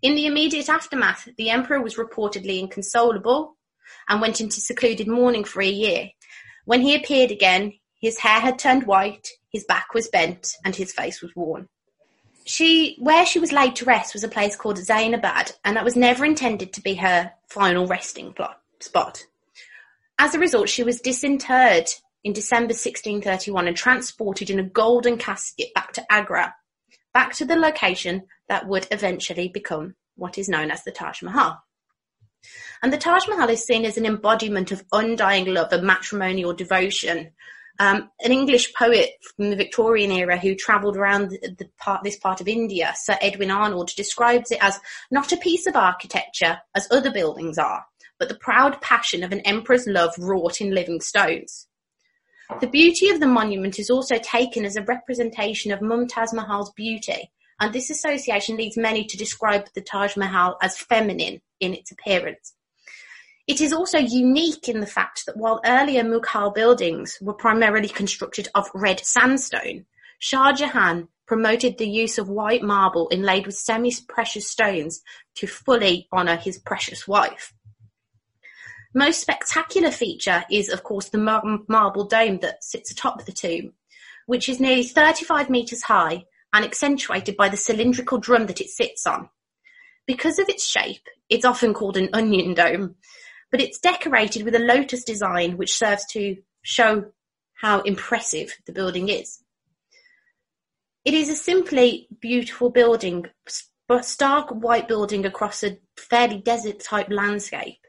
In 0.00 0.14
the 0.14 0.26
immediate 0.26 0.70
aftermath, 0.70 1.28
the 1.36 1.50
emperor 1.50 1.80
was 1.82 1.96
reportedly 1.96 2.58
inconsolable 2.58 3.58
and 4.08 4.20
went 4.20 4.40
into 4.40 4.62
secluded 4.62 5.08
mourning 5.08 5.44
for 5.44 5.60
a 5.60 5.68
year. 5.68 6.08
When 6.64 6.80
he 6.80 6.94
appeared 6.94 7.30
again, 7.30 7.74
his 8.00 8.18
hair 8.18 8.40
had 8.40 8.58
turned 8.58 8.86
white, 8.86 9.28
his 9.50 9.64
back 9.64 9.92
was 9.92 10.08
bent, 10.08 10.54
and 10.64 10.74
his 10.74 10.92
face 10.92 11.20
was 11.20 11.36
worn. 11.36 11.68
She, 12.46 12.96
where 12.98 13.26
she 13.26 13.38
was 13.38 13.52
laid 13.52 13.76
to 13.76 13.84
rest 13.84 14.14
was 14.14 14.24
a 14.24 14.28
place 14.28 14.56
called 14.56 14.78
Zainabad, 14.78 15.52
and 15.64 15.76
that 15.76 15.84
was 15.84 15.96
never 15.96 16.24
intended 16.24 16.72
to 16.72 16.80
be 16.80 16.94
her 16.94 17.32
final 17.48 17.86
resting 17.86 18.32
plot, 18.32 18.58
spot. 18.80 19.26
As 20.22 20.34
a 20.34 20.38
result, 20.38 20.68
she 20.68 20.82
was 20.82 21.00
disinterred 21.00 21.88
in 22.24 22.34
December 22.34 22.74
1631 22.74 23.66
and 23.66 23.74
transported 23.74 24.50
in 24.50 24.60
a 24.60 24.68
golden 24.68 25.16
casket 25.16 25.72
back 25.74 25.94
to 25.94 26.04
Agra, 26.12 26.54
back 27.14 27.32
to 27.36 27.46
the 27.46 27.56
location 27.56 28.24
that 28.46 28.68
would 28.68 28.86
eventually 28.90 29.48
become 29.48 29.94
what 30.16 30.36
is 30.36 30.46
known 30.46 30.70
as 30.70 30.84
the 30.84 30.90
Taj 30.90 31.22
Mahal. 31.22 31.56
And 32.82 32.92
the 32.92 32.98
Taj 32.98 33.28
Mahal 33.28 33.48
is 33.48 33.64
seen 33.64 33.86
as 33.86 33.96
an 33.96 34.04
embodiment 34.04 34.72
of 34.72 34.84
undying 34.92 35.46
love 35.46 35.72
and 35.72 35.86
matrimonial 35.86 36.52
devotion. 36.52 37.30
Um, 37.78 38.10
an 38.22 38.30
English 38.30 38.74
poet 38.74 39.12
from 39.22 39.48
the 39.48 39.56
Victorian 39.56 40.10
era 40.10 40.36
who 40.36 40.54
travelled 40.54 40.98
around 40.98 41.30
the, 41.30 41.56
the 41.58 41.70
part, 41.78 42.04
this 42.04 42.18
part 42.18 42.42
of 42.42 42.48
India, 42.48 42.92
Sir 42.94 43.16
Edwin 43.22 43.50
Arnold, 43.50 43.88
describes 43.96 44.50
it 44.50 44.58
as 44.60 44.78
not 45.10 45.32
a 45.32 45.38
piece 45.38 45.66
of 45.66 45.76
architecture 45.76 46.58
as 46.74 46.86
other 46.90 47.10
buildings 47.10 47.56
are, 47.56 47.86
but 48.20 48.28
the 48.28 48.38
proud 48.38 48.80
passion 48.82 49.24
of 49.24 49.32
an 49.32 49.40
emperor's 49.40 49.86
love 49.88 50.14
wrought 50.18 50.60
in 50.60 50.72
living 50.72 51.00
stones. 51.00 51.66
The 52.60 52.68
beauty 52.68 53.08
of 53.08 53.18
the 53.18 53.26
monument 53.26 53.78
is 53.78 53.90
also 53.90 54.18
taken 54.18 54.64
as 54.64 54.76
a 54.76 54.82
representation 54.82 55.72
of 55.72 55.80
Mumtaz 55.80 56.34
Mahal's 56.34 56.70
beauty, 56.76 57.30
and 57.58 57.72
this 57.72 57.90
association 57.90 58.56
leads 58.56 58.76
many 58.76 59.04
to 59.04 59.16
describe 59.16 59.66
the 59.74 59.80
Taj 59.80 60.16
Mahal 60.16 60.56
as 60.60 60.76
feminine 60.76 61.40
in 61.60 61.74
its 61.74 61.90
appearance. 61.90 62.54
It 63.46 63.60
is 63.60 63.72
also 63.72 63.98
unique 63.98 64.68
in 64.68 64.80
the 64.80 64.86
fact 64.86 65.24
that 65.26 65.36
while 65.36 65.60
earlier 65.64 66.04
Mughal 66.04 66.54
buildings 66.54 67.18
were 67.20 67.34
primarily 67.34 67.88
constructed 67.88 68.48
of 68.54 68.68
red 68.74 69.00
sandstone, 69.00 69.86
Shah 70.18 70.52
Jahan 70.52 71.08
promoted 71.26 71.78
the 71.78 71.88
use 71.88 72.18
of 72.18 72.28
white 72.28 72.62
marble 72.62 73.08
inlaid 73.10 73.46
with 73.46 73.54
semi-precious 73.54 74.50
stones 74.50 75.00
to 75.36 75.46
fully 75.46 76.08
honour 76.12 76.36
his 76.36 76.58
precious 76.58 77.08
wife. 77.08 77.54
Most 78.94 79.20
spectacular 79.20 79.92
feature 79.92 80.44
is, 80.50 80.68
of 80.68 80.82
course, 80.82 81.08
the 81.08 81.18
mar- 81.18 81.60
marble 81.68 82.04
dome 82.04 82.38
that 82.40 82.64
sits 82.64 82.90
atop 82.90 83.24
the 83.24 83.32
tomb, 83.32 83.74
which 84.26 84.48
is 84.48 84.58
nearly 84.58 84.82
35 84.82 85.48
metres 85.48 85.82
high 85.82 86.24
and 86.52 86.64
accentuated 86.64 87.36
by 87.36 87.48
the 87.48 87.56
cylindrical 87.56 88.18
drum 88.18 88.46
that 88.46 88.60
it 88.60 88.68
sits 88.68 89.06
on. 89.06 89.28
Because 90.06 90.40
of 90.40 90.48
its 90.48 90.66
shape, 90.66 91.06
it's 91.28 91.44
often 91.44 91.72
called 91.72 91.96
an 91.96 92.08
onion 92.12 92.54
dome, 92.54 92.96
but 93.52 93.60
it's 93.60 93.78
decorated 93.78 94.42
with 94.42 94.56
a 94.56 94.58
lotus 94.58 95.04
design 95.04 95.56
which 95.56 95.76
serves 95.76 96.04
to 96.06 96.36
show 96.62 97.04
how 97.54 97.80
impressive 97.82 98.56
the 98.66 98.72
building 98.72 99.08
is. 99.08 99.40
It 101.04 101.14
is 101.14 101.28
a 101.28 101.36
simply 101.36 102.08
beautiful 102.20 102.70
building, 102.70 103.26
stark 104.00 104.50
white 104.50 104.88
building 104.88 105.24
across 105.24 105.62
a 105.62 105.78
fairly 105.96 106.38
desert 106.38 106.80
type 106.80 107.08
landscape. 107.08 107.79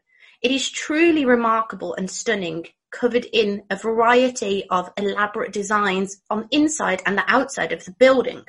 It 0.42 0.52
is 0.52 0.70
truly 0.70 1.24
remarkable 1.24 1.94
and 1.94 2.10
stunning, 2.10 2.68
covered 2.92 3.26
in 3.32 3.64
a 3.70 3.76
variety 3.76 4.66
of 4.70 4.92
elaborate 4.98 5.54
designs 5.54 6.22
on 6.30 6.42
the 6.42 6.58
inside 6.58 7.02
and 7.06 7.18
the 7.18 7.24
outside 7.28 7.72
of 7.72 7.86
the 7.86 7.92
building. 7.92 8.44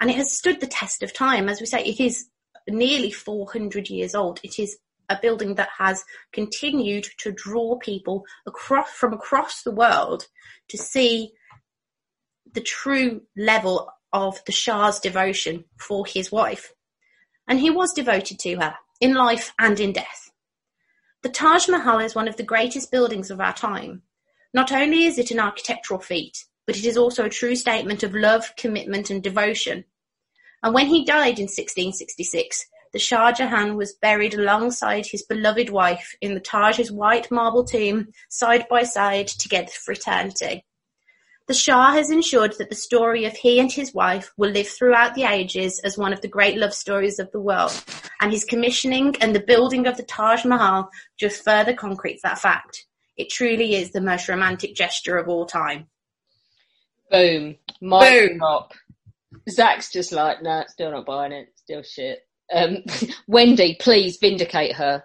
And 0.00 0.10
it 0.10 0.16
has 0.16 0.32
stood 0.32 0.60
the 0.60 0.66
test 0.66 1.02
of 1.02 1.12
time. 1.12 1.48
As 1.48 1.60
we 1.60 1.66
say, 1.66 1.82
it 1.82 2.00
is 2.00 2.26
nearly 2.68 3.10
400 3.10 3.90
years 3.90 4.14
old. 4.14 4.40
It 4.42 4.58
is 4.58 4.78
a 5.08 5.18
building 5.20 5.56
that 5.56 5.68
has 5.78 6.04
continued 6.32 7.08
to 7.18 7.32
draw 7.32 7.76
people 7.76 8.24
across 8.46 8.90
from 8.90 9.12
across 9.12 9.62
the 9.62 9.70
world 9.70 10.26
to 10.68 10.78
see 10.78 11.32
the 12.52 12.62
true 12.62 13.22
level 13.36 13.90
of 14.12 14.42
the 14.46 14.52
Shah's 14.52 15.00
devotion 15.00 15.64
for 15.78 16.06
his 16.06 16.30
wife. 16.30 16.72
And 17.48 17.60
he 17.60 17.70
was 17.70 17.92
devoted 17.92 18.38
to 18.40 18.54
her 18.56 18.76
in 19.00 19.14
life 19.14 19.52
and 19.58 19.78
in 19.78 19.92
death. 19.92 20.30
The 21.24 21.30
Taj 21.30 21.68
Mahal 21.68 22.00
is 22.00 22.14
one 22.14 22.28
of 22.28 22.36
the 22.36 22.42
greatest 22.42 22.90
buildings 22.90 23.30
of 23.30 23.40
our 23.40 23.54
time. 23.54 24.02
Not 24.52 24.70
only 24.72 25.06
is 25.06 25.16
it 25.16 25.30
an 25.30 25.40
architectural 25.40 25.98
feat, 25.98 26.44
but 26.66 26.76
it 26.76 26.84
is 26.84 26.98
also 26.98 27.24
a 27.24 27.30
true 27.30 27.56
statement 27.56 28.02
of 28.02 28.14
love, 28.14 28.54
commitment, 28.58 29.08
and 29.08 29.22
devotion. 29.22 29.86
And 30.62 30.74
when 30.74 30.88
he 30.88 31.02
died 31.02 31.38
in 31.38 31.46
1666, 31.46 32.66
the 32.92 32.98
Shah 32.98 33.32
Jahan 33.32 33.74
was 33.74 33.94
buried 33.94 34.34
alongside 34.34 35.06
his 35.06 35.22
beloved 35.22 35.70
wife 35.70 36.14
in 36.20 36.34
the 36.34 36.40
Taj's 36.40 36.92
white 36.92 37.30
marble 37.30 37.64
tomb, 37.64 38.08
side 38.28 38.68
by 38.68 38.82
side, 38.82 39.28
together 39.28 39.72
for 39.72 39.92
eternity. 39.92 40.66
The 41.46 41.54
Shah 41.54 41.92
has 41.92 42.10
ensured 42.10 42.54
that 42.58 42.70
the 42.70 42.74
story 42.74 43.26
of 43.26 43.34
he 43.34 43.60
and 43.60 43.70
his 43.70 43.92
wife 43.92 44.32
will 44.38 44.50
live 44.50 44.66
throughout 44.66 45.14
the 45.14 45.24
ages 45.24 45.78
as 45.84 45.98
one 45.98 46.14
of 46.14 46.22
the 46.22 46.28
great 46.28 46.56
love 46.56 46.72
stories 46.72 47.18
of 47.18 47.30
the 47.32 47.40
world, 47.40 47.84
and 48.20 48.32
his 48.32 48.44
commissioning 48.44 49.14
and 49.20 49.34
the 49.34 49.40
building 49.40 49.86
of 49.86 49.98
the 49.98 50.04
Taj 50.04 50.46
Mahal 50.46 50.88
just 51.18 51.44
further 51.44 51.74
concretes 51.74 52.22
that 52.22 52.38
fact. 52.38 52.86
It 53.18 53.28
truly 53.28 53.74
is 53.74 53.92
the 53.92 54.00
most 54.00 54.28
romantic 54.28 54.74
gesture 54.74 55.18
of 55.18 55.28
all 55.28 55.44
time. 55.44 55.86
Boom. 57.10 57.56
Mic 57.82 58.30
Boom. 58.30 58.42
Up. 58.42 58.72
Zach's 59.50 59.92
just 59.92 60.12
like, 60.12 60.42
nah, 60.42 60.64
still 60.66 60.92
not 60.92 61.04
buying 61.04 61.32
it. 61.32 61.48
Still 61.56 61.82
shit. 61.82 62.20
Um, 62.52 62.78
Wendy, 63.26 63.76
please 63.78 64.16
vindicate 64.16 64.76
her. 64.76 65.04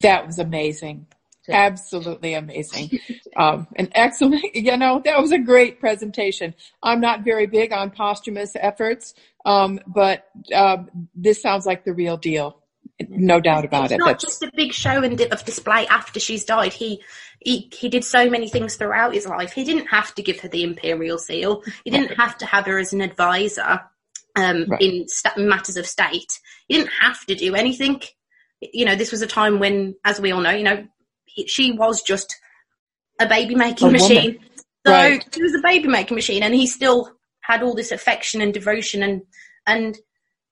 That 0.00 0.26
was 0.26 0.38
amazing. 0.38 1.06
Absolutely 1.54 2.34
amazing. 2.34 2.98
Um, 3.36 3.66
an 3.76 3.88
excellent, 3.94 4.42
you 4.54 4.76
know, 4.76 5.00
that 5.04 5.20
was 5.20 5.32
a 5.32 5.38
great 5.38 5.80
presentation. 5.80 6.54
I'm 6.82 7.00
not 7.00 7.24
very 7.24 7.46
big 7.46 7.72
on 7.72 7.90
posthumous 7.90 8.52
efforts, 8.58 9.14
um, 9.44 9.80
but 9.86 10.26
um, 10.54 10.88
this 11.14 11.40
sounds 11.42 11.66
like 11.66 11.84
the 11.84 11.92
real 11.92 12.16
deal. 12.16 12.62
No 13.08 13.40
doubt 13.40 13.64
about 13.64 13.84
it's 13.84 13.92
it. 13.92 13.98
not 13.98 14.06
That's, 14.06 14.24
just 14.24 14.42
a 14.42 14.50
big 14.54 14.72
show 14.72 15.02
and 15.02 15.20
of 15.20 15.44
display 15.44 15.86
after 15.86 16.18
she's 16.18 16.44
died. 16.44 16.72
He, 16.72 17.00
he 17.38 17.70
he 17.72 17.88
did 17.88 18.02
so 18.04 18.28
many 18.28 18.48
things 18.48 18.74
throughout 18.74 19.14
his 19.14 19.24
life. 19.26 19.52
He 19.52 19.62
didn't 19.62 19.86
have 19.86 20.12
to 20.16 20.22
give 20.22 20.40
her 20.40 20.48
the 20.48 20.64
imperial 20.64 21.18
seal. 21.18 21.62
He 21.84 21.90
didn't 21.90 22.16
have 22.16 22.36
to 22.38 22.46
have 22.46 22.66
her 22.66 22.78
as 22.78 22.92
an 22.92 23.00
advisor 23.00 23.82
um, 24.34 24.66
Right. 24.68 24.80
in 24.80 25.08
sta 25.08 25.30
matters 25.36 25.76
of 25.76 25.86
state. 25.86 26.40
He 26.66 26.76
didn't 26.76 26.90
have 27.00 27.24
to 27.26 27.34
do 27.34 27.54
anything. 27.54 28.00
You 28.60 28.84
know, 28.84 28.96
this 28.96 29.12
was 29.12 29.22
a 29.22 29.26
time 29.26 29.60
when, 29.60 29.94
as 30.04 30.20
we 30.20 30.32
all 30.32 30.40
know, 30.40 30.50
you 30.50 30.64
know, 30.64 30.86
she 31.46 31.72
was 31.72 32.02
just 32.02 32.34
a 33.20 33.26
baby 33.26 33.54
making 33.54 33.88
A 33.88 33.90
woman. 33.92 34.00
machine. 34.00 34.38
So 34.86 34.92
Right. 34.92 35.24
she 35.34 35.42
was 35.42 35.54
a 35.54 35.60
baby 35.62 35.88
making 35.88 36.14
machine, 36.14 36.42
and 36.42 36.54
he 36.54 36.66
still 36.66 37.12
had 37.40 37.62
all 37.62 37.74
this 37.74 37.92
affection 37.92 38.40
and 38.40 38.52
devotion, 38.54 39.02
and 39.02 39.22
and 39.66 39.98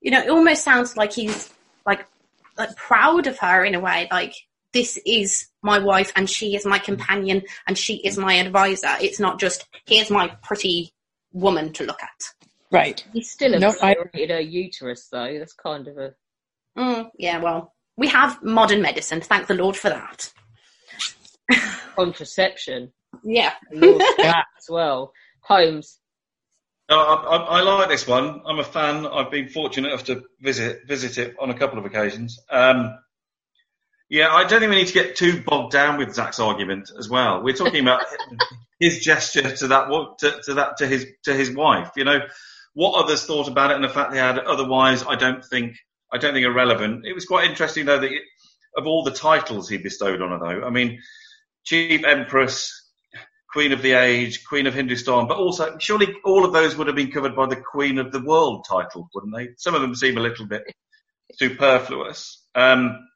you 0.00 0.10
know, 0.10 0.20
it 0.20 0.30
almost 0.30 0.62
sounds 0.64 0.96
like 0.96 1.12
he's 1.12 1.52
like 1.86 2.04
like 2.58 2.74
proud 2.76 3.26
of 3.26 3.38
her 3.38 3.64
in 3.64 3.74
a 3.74 3.80
way, 3.80 4.08
like 4.10 4.34
this 4.72 4.98
is 5.06 5.48
my 5.62 5.78
wife 5.78 6.12
and 6.16 6.28
she 6.28 6.54
is 6.54 6.66
my 6.66 6.78
companion 6.78 7.42
and 7.66 7.78
she 7.78 7.94
is 8.04 8.18
my 8.18 8.34
advisor. 8.34 8.90
It's 9.00 9.18
not 9.18 9.40
just 9.40 9.66
here's 9.86 10.10
my 10.10 10.28
pretty 10.42 10.92
woman 11.32 11.72
to 11.74 11.84
look 11.84 12.02
at. 12.02 12.32
right. 12.70 13.02
He's 13.12 13.30
still 13.30 13.54
a 13.54 13.58
No, 13.58 13.74
I- 13.82 13.92
obliterated 13.92 14.30
her 14.30 14.40
uterus, 14.40 15.08
though. 15.10 15.38
That's 15.38 15.54
kind 15.54 15.88
of 15.88 15.96
a. 15.98 16.14
Mm, 16.76 17.10
yeah, 17.18 17.38
well, 17.38 17.74
we 17.96 18.08
have 18.08 18.42
modern 18.42 18.82
medicine. 18.82 19.20
Thank 19.22 19.46
the 19.46 19.54
Lord 19.54 19.76
for 19.76 19.88
that. 19.88 20.30
contraception. 21.96 22.92
Yeah. 23.24 23.52
That 23.72 24.44
as 24.58 24.66
well. 24.68 25.12
Holmes. 25.40 25.98
No, 26.88 26.98
I, 26.98 27.14
I, 27.14 27.36
I 27.36 27.60
like 27.62 27.88
this 27.88 28.06
one. 28.06 28.42
I'm 28.46 28.58
a 28.58 28.64
fan. 28.64 29.06
I've 29.06 29.30
been 29.30 29.48
fortunate 29.48 29.88
enough 29.88 30.04
to 30.04 30.22
visit 30.40 30.86
visit 30.86 31.18
it 31.18 31.36
on 31.40 31.50
a 31.50 31.58
couple 31.58 31.78
of 31.78 31.84
occasions. 31.84 32.38
Um, 32.48 32.96
yeah, 34.08 34.32
I 34.32 34.44
don't 34.44 34.60
think 34.60 34.70
we 34.70 34.76
need 34.76 34.86
to 34.86 34.92
get 34.92 35.16
too 35.16 35.42
bogged 35.42 35.72
down 35.72 35.98
with 35.98 36.14
Zach's 36.14 36.38
argument 36.38 36.90
as 36.96 37.08
well. 37.08 37.42
We're 37.42 37.56
talking 37.56 37.82
about 37.82 38.02
his 38.78 39.00
gesture 39.00 39.56
to 39.56 39.68
that 39.68 40.16
to, 40.20 40.40
to 40.44 40.54
that 40.54 40.76
to 40.78 40.86
his 40.86 41.06
to 41.24 41.34
his 41.34 41.50
wife. 41.50 41.90
You 41.96 42.04
know, 42.04 42.20
what 42.74 43.02
others 43.02 43.24
thought 43.24 43.48
about 43.48 43.72
it 43.72 43.74
and 43.74 43.84
the 43.84 43.88
fact 43.88 44.12
they 44.12 44.18
had 44.18 44.38
otherwise, 44.38 45.02
I 45.02 45.16
don't 45.16 45.44
think 45.44 45.76
I 46.12 46.18
don't 46.18 46.34
think 46.34 46.46
are 46.46 46.52
relevant. 46.52 47.04
It 47.04 47.14
was 47.14 47.24
quite 47.24 47.50
interesting 47.50 47.86
though 47.86 47.98
that 47.98 48.12
it, 48.12 48.22
of 48.76 48.86
all 48.86 49.02
the 49.02 49.10
titles 49.10 49.68
he 49.68 49.78
bestowed 49.78 50.22
on 50.22 50.30
her, 50.30 50.38
though, 50.38 50.66
I 50.66 50.70
mean, 50.70 51.00
Chief 51.66 52.04
Empress, 52.04 52.90
Queen 53.50 53.72
of 53.72 53.82
the 53.82 53.92
Age, 53.92 54.44
Queen 54.44 54.66
of 54.66 54.74
Hindustan, 54.74 55.26
but 55.26 55.36
also 55.36 55.76
surely 55.78 56.14
all 56.24 56.44
of 56.44 56.52
those 56.52 56.76
would 56.76 56.86
have 56.86 56.96
been 56.96 57.10
covered 57.10 57.34
by 57.34 57.46
the 57.46 57.56
Queen 57.56 57.98
of 57.98 58.12
the 58.12 58.22
World 58.22 58.64
title, 58.68 59.08
wouldn't 59.14 59.34
they? 59.34 59.48
Some 59.58 59.74
of 59.74 59.80
them 59.80 59.94
seem 59.94 60.16
a 60.16 60.20
little 60.20 60.46
bit 60.46 60.62
superfluous. 61.34 62.44
Um, 62.54 63.06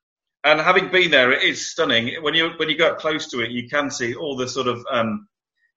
and 0.42 0.60
having 0.60 0.90
been 0.90 1.10
there, 1.10 1.32
it 1.32 1.42
is 1.42 1.70
stunning. 1.70 2.22
When 2.22 2.34
you 2.34 2.50
when 2.56 2.68
you 2.68 2.76
go 2.76 2.88
up 2.88 2.98
close 2.98 3.28
to 3.30 3.40
it, 3.40 3.50
you 3.50 3.68
can 3.68 3.90
see 3.90 4.14
all 4.14 4.36
the 4.36 4.48
sort 4.48 4.66
of. 4.66 4.84
Um, 4.90 5.28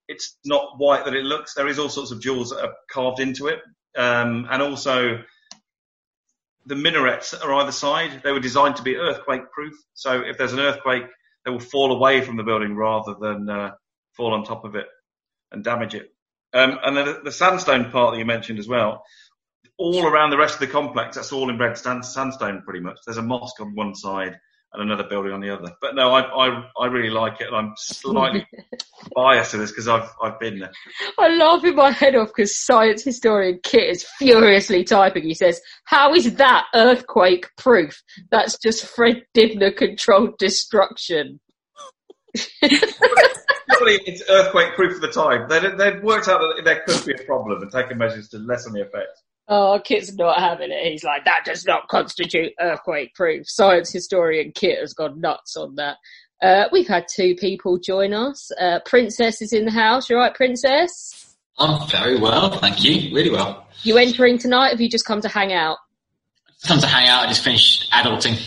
it's 0.08 0.36
not 0.44 0.78
white 0.78 1.04
that 1.04 1.14
it 1.14 1.24
looks. 1.24 1.54
There 1.54 1.68
is 1.68 1.78
all 1.78 1.88
sorts 1.88 2.10
of 2.10 2.20
jewels 2.20 2.50
that 2.50 2.62
are 2.62 2.74
carved 2.90 3.20
into 3.20 3.48
it, 3.48 3.60
um, 3.96 4.46
and 4.50 4.62
also 4.62 5.22
the 6.66 6.74
minarets 6.74 7.32
that 7.32 7.42
are 7.42 7.54
either 7.54 7.72
side. 7.72 8.22
They 8.22 8.32
were 8.32 8.40
designed 8.40 8.76
to 8.76 8.82
be 8.82 8.96
earthquake 8.96 9.50
proof. 9.52 9.74
So 9.92 10.20
if 10.22 10.38
there's 10.38 10.54
an 10.54 10.60
earthquake, 10.60 11.04
they 11.44 11.50
will 11.50 11.60
fall 11.60 11.92
away 11.92 12.20
from 12.20 12.36
the 12.36 12.42
building 12.42 12.74
rather 12.74 13.14
than 13.20 13.48
uh, 13.48 13.72
fall 14.16 14.32
on 14.32 14.44
top 14.44 14.64
of 14.64 14.74
it 14.74 14.86
and 15.52 15.62
damage 15.62 15.94
it. 15.94 16.10
Um, 16.52 16.78
and 16.84 16.96
then 16.96 17.06
the, 17.06 17.20
the 17.24 17.32
sandstone 17.32 17.90
part 17.90 18.12
that 18.12 18.18
you 18.18 18.24
mentioned 18.24 18.58
as 18.58 18.68
well, 18.68 19.02
all 19.76 20.06
around 20.06 20.30
the 20.30 20.38
rest 20.38 20.54
of 20.54 20.60
the 20.60 20.66
complex, 20.68 21.16
that's 21.16 21.32
all 21.32 21.50
in 21.50 21.58
red 21.58 21.76
sandstone 21.76 22.62
pretty 22.62 22.80
much. 22.80 22.98
There's 23.04 23.18
a 23.18 23.22
mosque 23.22 23.60
on 23.60 23.74
one 23.74 23.94
side 23.94 24.38
and 24.74 24.82
another 24.82 25.08
building 25.08 25.32
on 25.32 25.40
the 25.40 25.50
other. 25.50 25.72
But 25.80 25.94
no, 25.94 26.10
I, 26.10 26.22
I, 26.22 26.64
I 26.80 26.86
really 26.86 27.10
like 27.10 27.40
it 27.40 27.46
and 27.46 27.56
I'm 27.56 27.74
slightly 27.76 28.46
biased 29.14 29.52
to 29.52 29.58
this 29.58 29.70
because 29.70 29.86
I've, 29.86 30.10
I've 30.20 30.38
been 30.40 30.58
there. 30.58 30.72
I'm 31.18 31.38
laughing 31.38 31.76
my 31.76 31.92
head 31.92 32.16
off 32.16 32.28
because 32.28 32.56
science 32.56 33.04
historian 33.04 33.60
Kit 33.62 33.88
is 33.88 34.04
furiously 34.18 34.82
typing. 34.82 35.22
He 35.22 35.34
says, 35.34 35.60
How 35.84 36.12
is 36.12 36.34
that 36.34 36.66
earthquake 36.74 37.46
proof? 37.56 38.02
That's 38.30 38.58
just 38.58 38.84
Fred 38.84 39.24
Dibnah 39.32 39.72
controlled 39.72 40.38
destruction. 40.38 41.40
Probably 42.60 44.00
it's 44.06 44.22
earthquake 44.28 44.74
proof 44.74 44.94
for 44.94 45.06
the 45.06 45.12
time. 45.12 45.48
They'd, 45.48 45.78
they'd 45.78 46.02
worked 46.02 46.28
out 46.28 46.40
that 46.40 46.64
there 46.64 46.82
could 46.86 47.06
be 47.06 47.12
a 47.12 47.24
problem 47.24 47.62
and 47.62 47.70
taken 47.70 47.96
measures 47.96 48.28
to 48.30 48.38
lessen 48.38 48.72
the 48.72 48.82
effect. 48.82 49.22
Oh, 49.46 49.78
Kit's 49.84 50.14
not 50.14 50.38
having 50.38 50.70
it. 50.70 50.90
He's 50.90 51.04
like, 51.04 51.24
that 51.26 51.44
does 51.44 51.66
not 51.66 51.88
constitute 51.88 52.52
earthquake 52.58 53.14
proof. 53.14 53.48
Science 53.48 53.92
historian 53.92 54.52
Kit 54.52 54.78
has 54.78 54.94
gone 54.94 55.20
nuts 55.20 55.56
on 55.56 55.74
that. 55.76 55.98
Uh, 56.42 56.68
we've 56.72 56.88
had 56.88 57.06
two 57.14 57.34
people 57.36 57.78
join 57.78 58.12
us. 58.12 58.50
Uh, 58.58 58.80
Princess 58.86 59.42
is 59.42 59.52
in 59.52 59.66
the 59.66 59.70
house. 59.70 60.08
You're 60.08 60.18
right, 60.18 60.34
Princess? 60.34 61.36
I'm 61.58 61.88
very 61.88 62.18
well, 62.18 62.50
thank 62.58 62.82
you. 62.82 63.14
Really 63.14 63.30
well. 63.30 63.66
You 63.82 63.98
entering 63.98 64.38
tonight? 64.38 64.68
Or 64.68 64.70
have 64.70 64.80
you 64.80 64.88
just 64.88 65.04
come 65.04 65.20
to 65.20 65.28
hang 65.28 65.52
out? 65.52 65.78
Come 66.66 66.80
to 66.80 66.86
hang 66.86 67.08
out. 67.08 67.24
I 67.24 67.28
just 67.28 67.44
finished 67.44 67.90
adulting. 67.92 68.38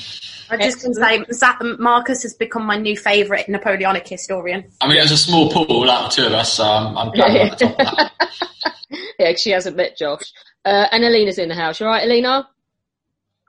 I 0.49 0.57
just 0.57 0.81
can 0.81 0.93
say 0.93 1.23
Zach, 1.31 1.59
Marcus 1.77 2.23
has 2.23 2.33
become 2.33 2.65
my 2.65 2.77
new 2.77 2.95
favourite 2.97 3.47
Napoleonic 3.49 4.07
historian. 4.07 4.65
I 4.81 4.87
mean, 4.87 4.97
it 4.97 5.01
was 5.01 5.11
a 5.11 5.17
small 5.17 5.51
pool 5.51 5.89
out 5.89 6.05
of 6.05 6.11
two 6.11 6.25
of 6.25 6.31
us, 6.31 6.53
so 6.53 6.63
I'm, 6.63 6.97
I'm 6.97 7.11
glad 7.11 7.33
we're 7.33 7.45
at 7.45 7.59
the 7.59 7.65
top 7.65 7.79
of 7.79 7.85
that. 7.85 8.73
yeah, 9.17 9.35
she 9.35 9.51
hasn't 9.51 9.77
met 9.77 9.97
Josh. 9.97 10.31
Uh, 10.65 10.85
and 10.91 11.03
Alina's 11.03 11.37
in 11.37 11.49
the 11.49 11.55
house. 11.55 11.79
You 11.79 11.85
all 11.85 11.93
right, 11.93 12.03
Alina? 12.03 12.47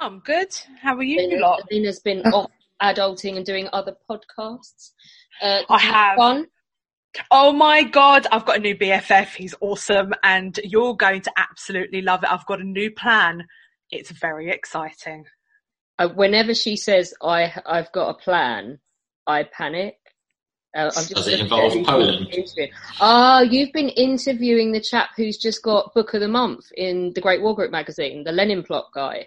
I'm 0.00 0.20
good. 0.20 0.48
How 0.80 0.96
are 0.96 1.02
you, 1.02 1.18
Alina, 1.18 1.40
lot? 1.40 1.62
Alina's 1.70 2.00
been 2.00 2.20
off 2.32 2.50
adulting 2.80 3.36
and 3.36 3.44
doing 3.44 3.68
other 3.72 3.96
podcasts. 4.08 4.92
Uh, 5.42 5.62
I 5.68 5.78
have. 5.78 6.16
Fun? 6.16 6.46
Oh 7.30 7.52
my 7.52 7.82
god, 7.82 8.26
I've 8.30 8.44
got 8.44 8.58
a 8.58 8.60
new 8.60 8.76
BFF. 8.76 9.34
He's 9.34 9.54
awesome, 9.60 10.14
and 10.22 10.58
you're 10.62 10.94
going 10.94 11.22
to 11.22 11.32
absolutely 11.36 12.02
love 12.02 12.22
it. 12.22 12.30
I've 12.30 12.46
got 12.46 12.60
a 12.60 12.64
new 12.64 12.90
plan. 12.90 13.46
It's 13.90 14.10
very 14.10 14.50
exciting. 14.50 15.24
Uh, 15.98 16.08
whenever 16.08 16.54
she 16.54 16.76
says 16.76 17.14
I 17.22 17.52
I've 17.66 17.90
got 17.92 18.10
a 18.10 18.14
plan, 18.14 18.78
I 19.26 19.42
panic. 19.44 19.97
Uh, 20.78 20.84
I'm 20.84 20.90
just 20.92 21.14
Does 21.14 21.26
it 21.26 21.40
involve 21.40 21.74
you 21.74 21.84
Poland? 21.84 22.28
who's 22.28 22.52
interviewing. 22.56 22.70
Ah, 23.00 23.40
you've 23.40 23.72
been 23.72 23.88
interviewing 23.88 24.70
the 24.70 24.80
chap 24.80 25.10
who's 25.16 25.36
just 25.36 25.60
got 25.62 25.92
Book 25.92 26.14
of 26.14 26.20
the 26.20 26.28
Month 26.28 26.70
in 26.76 27.12
the 27.14 27.20
Great 27.20 27.42
War 27.42 27.52
Group 27.54 27.72
magazine, 27.72 28.22
the 28.22 28.30
Lenin 28.30 28.62
Plot 28.62 28.86
guy. 28.94 29.26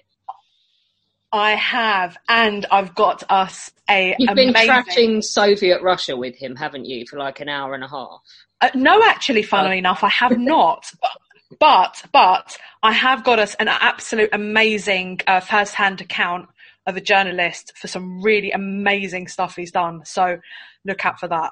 I 1.34 1.52
have, 1.52 2.18
and 2.30 2.66
I've 2.72 2.96
got 2.96 3.24
us 3.30 3.72
a 3.90 4.16
You've 4.18 4.36
been 4.36 4.54
trashing 4.54 5.24
Soviet 5.24 5.82
Russia 5.82 6.16
with 6.16 6.36
him, 6.36 6.56
haven't 6.56 6.86
you, 6.86 7.06
for 7.06 7.18
like 7.18 7.42
an 7.42 7.50
hour 7.50 7.74
and 7.74 7.84
a 7.84 7.88
half? 7.90 8.22
Uh, 8.62 8.70
no, 8.74 9.04
actually, 9.04 9.44
funnily 9.44 9.78
enough, 9.78 10.04
I 10.06 10.10
have 10.10 10.38
not. 10.38 10.90
But, 11.02 11.58
but 11.60 12.04
but 12.14 12.58
I 12.82 12.94
have 12.94 13.26
got 13.26 13.40
us 13.40 13.56
an 13.56 13.68
absolute 13.68 14.30
amazing 14.32 15.20
uh, 15.28 15.42
first-hand 15.42 16.00
account 16.00 16.48
of 16.88 16.98
a 16.98 17.02
journalist 17.02 17.74
for 17.78 17.88
some 17.88 18.22
really 18.22 18.52
amazing 18.52 19.28
stuff 19.28 19.56
he's 19.56 19.72
done. 19.72 20.02
So 20.06 20.40
look 20.86 21.06
out 21.06 21.20
for 21.20 21.28
that. 21.28 21.52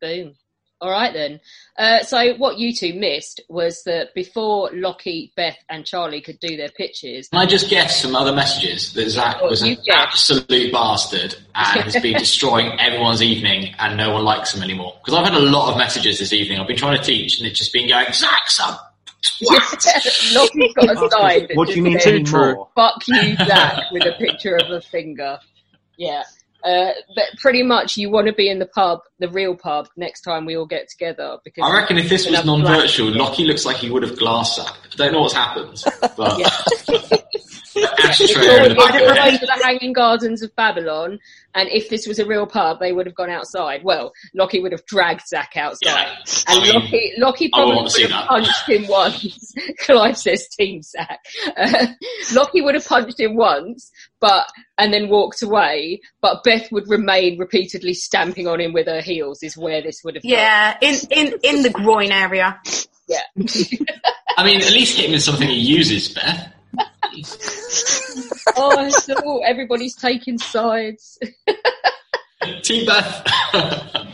Boom. 0.00 0.34
All 0.80 0.90
right 0.90 1.12
then. 1.12 1.38
Uh, 1.78 2.02
so 2.02 2.34
what 2.38 2.58
you 2.58 2.74
two 2.74 2.92
missed 2.94 3.40
was 3.48 3.84
that 3.84 4.12
before 4.16 4.68
Lockie, 4.72 5.32
Beth, 5.36 5.56
and 5.68 5.86
Charlie 5.86 6.20
could 6.20 6.40
do 6.40 6.56
their 6.56 6.70
pitches, 6.70 7.28
Can 7.28 7.38
I 7.38 7.46
just 7.46 7.70
guess 7.70 8.02
some 8.02 8.16
other 8.16 8.32
messages 8.32 8.92
that 8.94 9.08
Zach 9.08 9.36
Oh, 9.40 9.48
was 9.48 9.62
an 9.62 9.74
guess. 9.86 9.96
absolute 9.96 10.72
bastard 10.72 11.36
and 11.54 11.82
has 11.84 12.02
been 12.02 12.14
destroying 12.18 12.72
everyone's 12.80 13.22
evening 13.22 13.72
and 13.78 13.96
no 13.96 14.10
one 14.10 14.24
likes 14.24 14.54
him 14.54 14.62
anymore? 14.64 14.94
Because 15.04 15.16
I've 15.16 15.24
had 15.32 15.40
a 15.40 15.44
lot 15.44 15.70
of 15.70 15.78
messages 15.78 16.18
this 16.18 16.32
evening. 16.32 16.58
I've 16.58 16.66
been 16.66 16.76
trying 16.76 16.98
to 16.98 17.04
teach 17.04 17.38
and 17.38 17.46
it's 17.48 17.60
just 17.60 17.72
been 17.72 17.88
going, 17.88 18.12
Zach, 18.12 18.50
son. 19.22 20.34
Lockie's 20.34 20.74
got 20.74 20.90
a 20.90 21.10
sign. 21.10 21.46
that 21.48 21.50
What 21.54 21.68
do 21.68 21.74
you 21.74 21.82
mean 21.82 21.98
says, 21.98 22.06
any 22.06 22.30
more? 22.30 22.68
Fuck 22.74 23.06
you, 23.08 23.36
Zach, 23.36 23.84
with 23.92 24.04
a 24.04 24.12
picture 24.18 24.56
of 24.56 24.70
a 24.70 24.80
finger. 24.80 25.38
Yeah. 25.96 26.22
Uh, 26.64 26.92
but 27.16 27.24
pretty 27.40 27.62
much 27.62 27.96
you 27.96 28.08
want 28.08 28.28
to 28.28 28.32
be 28.32 28.48
in 28.48 28.60
the 28.60 28.66
pub, 28.66 29.00
the 29.18 29.28
real 29.28 29.56
pub, 29.56 29.88
next 29.96 30.20
time 30.20 30.46
we 30.46 30.56
all 30.56 30.66
get 30.66 30.88
together. 30.88 31.38
Because 31.44 31.64
I 31.68 31.74
reckon 31.74 31.98
if 31.98 32.08
this 32.08 32.28
was 32.28 32.44
non-virtual, 32.44 33.10
Lockie 33.16 33.44
looks 33.44 33.64
like 33.66 33.76
he 33.76 33.90
would 33.90 34.04
have 34.04 34.16
glass 34.16 34.58
up. 34.58 34.76
I 34.92 34.96
don't 34.96 35.12
know 35.12 35.22
what's 35.22 35.34
happened, 35.34 35.82
but 36.16 36.38
ashtray 37.98 38.64
in 38.64 38.68
the 38.70 38.74
back 38.74 38.94
of 38.94 39.00
We'd 39.00 39.08
the 39.08 39.14
have 39.20 39.30
head. 39.32 39.40
the 39.40 39.60
Hanging 39.64 39.92
Gardens 39.92 40.42
of 40.42 40.54
Babylon, 40.56 41.18
and 41.54 41.68
if 41.70 41.88
this 41.88 42.06
was 42.06 42.18
a 42.18 42.26
real 42.26 42.46
pub, 42.46 42.78
they 42.80 42.92
would 42.92 43.06
have 43.06 43.14
gone 43.14 43.30
outside. 43.30 43.82
Well, 43.84 44.12
Lockie 44.34 44.60
would 44.60 44.72
have 44.72 44.84
dragged 44.86 45.26
Zach 45.26 45.52
outside, 45.56 46.08
and 46.48 46.60
I 46.60 46.62
mean, 46.62 46.74
Lockie, 46.74 47.12
Lockie 47.18 47.48
probably 47.50 47.74
want 47.74 47.88
to 47.88 47.92
see 47.94 48.02
would 48.04 48.12
have 48.12 48.20
that. 48.22 48.28
punched 48.28 48.68
him 48.68 48.86
once. 48.88 49.54
Clive 49.80 50.16
says, 50.18 50.48
"Team 50.48 50.82
Zach." 50.82 51.20
Uh, 51.56 51.86
Lockie 52.34 52.62
would 52.62 52.74
have 52.74 52.86
punched 52.86 53.20
him 53.20 53.36
once, 53.36 53.90
but 54.20 54.46
and 54.78 54.92
then 54.92 55.08
walked 55.08 55.42
away. 55.42 56.00
But 56.20 56.42
Beth 56.44 56.70
would 56.72 56.88
remain 56.88 57.38
repeatedly 57.38 57.94
stamping 57.94 58.46
on 58.46 58.60
him 58.60 58.72
with 58.72 58.86
her 58.86 59.00
heels. 59.00 59.42
Is 59.42 59.56
where 59.56 59.82
this 59.82 60.02
would 60.04 60.14
have. 60.16 60.22
gone. 60.22 60.30
Yeah, 60.30 60.76
in, 60.80 60.96
in, 61.10 61.34
in 61.42 61.62
the 61.62 61.70
groin 61.70 62.10
area. 62.12 62.60
Yeah. 63.08 63.20
I 64.38 64.44
mean, 64.44 64.62
at 64.62 64.70
least 64.72 64.96
hit 64.96 65.06
him 65.08 65.14
in 65.14 65.20
something 65.20 65.46
he 65.48 65.58
uses, 65.58 66.08
Beth. 66.14 66.52
Oh, 68.56 68.90
all, 69.24 69.42
everybody's 69.46 69.94
taking 69.96 70.38
sides. 70.38 71.18
Team 72.62 72.86
Beth. 72.86 73.26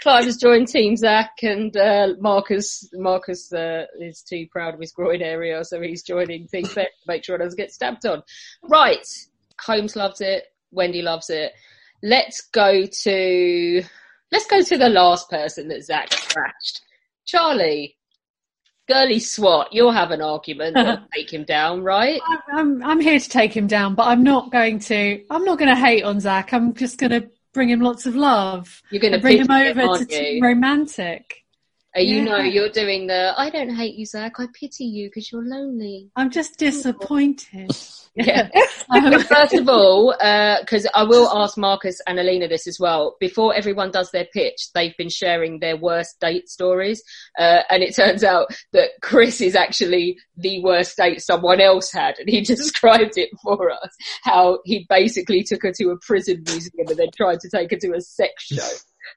Clive 0.00 0.24
has 0.24 0.36
joined 0.36 0.68
Team 0.68 0.96
Zach, 0.96 1.32
and 1.42 1.76
uh, 1.76 2.08
Marcus 2.18 2.88
Marcus 2.94 3.52
uh, 3.52 3.86
is 4.00 4.22
too 4.22 4.46
proud 4.50 4.74
of 4.74 4.80
his 4.80 4.92
groin 4.92 5.22
area, 5.22 5.64
so 5.64 5.80
he's 5.80 6.02
joining 6.02 6.48
Team 6.48 6.64
Beth 6.74 6.74
to 6.74 7.06
make 7.06 7.24
sure 7.24 7.36
it 7.36 7.40
doesn't 7.40 7.56
get 7.56 7.72
stabbed 7.72 8.04
on. 8.06 8.22
Right, 8.62 9.06
Holmes 9.60 9.96
loves 9.96 10.20
it. 10.20 10.44
Wendy 10.72 11.02
loves 11.02 11.30
it. 11.30 11.52
Let's 12.02 12.40
go 12.52 12.84
to 12.86 13.82
let's 14.32 14.46
go 14.46 14.62
to 14.62 14.78
the 14.78 14.88
last 14.88 15.30
person 15.30 15.68
that 15.68 15.84
Zach 15.84 16.10
trashed, 16.10 16.80
Charlie. 17.24 17.96
Girly 18.92 19.18
swat, 19.20 19.72
you'll 19.72 19.92
have 19.92 20.10
an 20.10 20.20
argument. 20.20 20.76
Take 21.14 21.32
him 21.32 21.44
down, 21.44 21.82
right? 21.82 22.20
I'm 22.52 22.82
I'm 22.82 23.00
here 23.00 23.18
to 23.18 23.28
take 23.28 23.56
him 23.56 23.66
down, 23.66 23.94
but 23.94 24.06
I'm 24.06 24.22
not 24.22 24.50
going 24.50 24.78
to. 24.80 25.24
I'm 25.30 25.44
not 25.44 25.58
going 25.58 25.74
to 25.74 25.80
hate 25.80 26.02
on 26.02 26.20
Zach. 26.20 26.52
I'm 26.52 26.74
just 26.74 26.98
going 26.98 27.10
to 27.10 27.30
bring 27.52 27.68
him 27.68 27.80
lots 27.80 28.06
of 28.06 28.16
love. 28.16 28.82
You're 28.90 29.00
gonna 29.00 29.18
bring 29.18 29.38
him 29.38 29.46
pity 29.46 29.70
him, 29.70 29.78
over 29.78 29.98
to? 29.98 30.06
Team 30.06 30.42
romantic. 30.42 31.41
Uh, 31.96 32.00
you 32.00 32.16
Yeah. 32.16 32.24
know 32.24 32.38
you're 32.38 32.70
doing 32.70 33.06
the 33.06 33.34
I 33.36 33.50
don't 33.50 33.74
hate 33.74 33.94
you, 33.96 34.06
Zach. 34.06 34.34
I 34.38 34.46
pity 34.58 34.84
you 34.84 35.08
because 35.08 35.30
you're 35.30 35.44
lonely. 35.46 36.10
I'm 36.16 36.30
just 36.30 36.58
disappointed. 36.58 37.70
Yeah. 38.14 38.50
First 39.22 39.54
of 39.54 39.70
all, 39.70 40.12
because 40.60 40.86
I 40.94 41.02
will 41.02 41.30
ask 41.30 41.56
Marcus 41.56 41.98
and 42.06 42.18
Alina 42.18 42.46
this 42.46 42.66
as 42.66 42.78
well. 42.78 43.16
Before 43.20 43.54
everyone 43.54 43.90
does 43.90 44.10
their 44.10 44.26
pitch, 44.34 44.70
they've 44.74 44.96
been 44.98 45.08
sharing 45.08 45.60
their 45.60 45.78
worst 45.78 46.20
date 46.20 46.50
stories, 46.50 47.02
uh, 47.38 47.60
and 47.70 47.82
it 47.82 47.96
turns 47.96 48.22
out 48.22 48.48
that 48.74 48.90
Chris 49.00 49.40
is 49.40 49.54
actually 49.54 50.18
the 50.36 50.62
worst 50.62 50.96
date 50.98 51.22
someone 51.22 51.58
else 51.60 51.90
had, 51.90 52.18
and 52.18 52.28
he 52.28 52.42
described 52.42 53.16
it 53.16 53.30
for 53.42 53.70
us. 53.70 53.90
How 54.22 54.58
he 54.66 54.84
basically 54.90 55.42
took 55.42 55.62
her 55.62 55.72
to 55.78 55.90
a 55.90 55.96
prison 55.98 56.42
museum 56.46 56.88
and 56.88 56.98
then 56.98 57.08
tried 57.16 57.40
to 57.40 57.48
take 57.48 57.70
her 57.70 57.78
to 57.78 57.94
a 57.94 58.00
sex 58.02 58.44
show, 58.44 58.68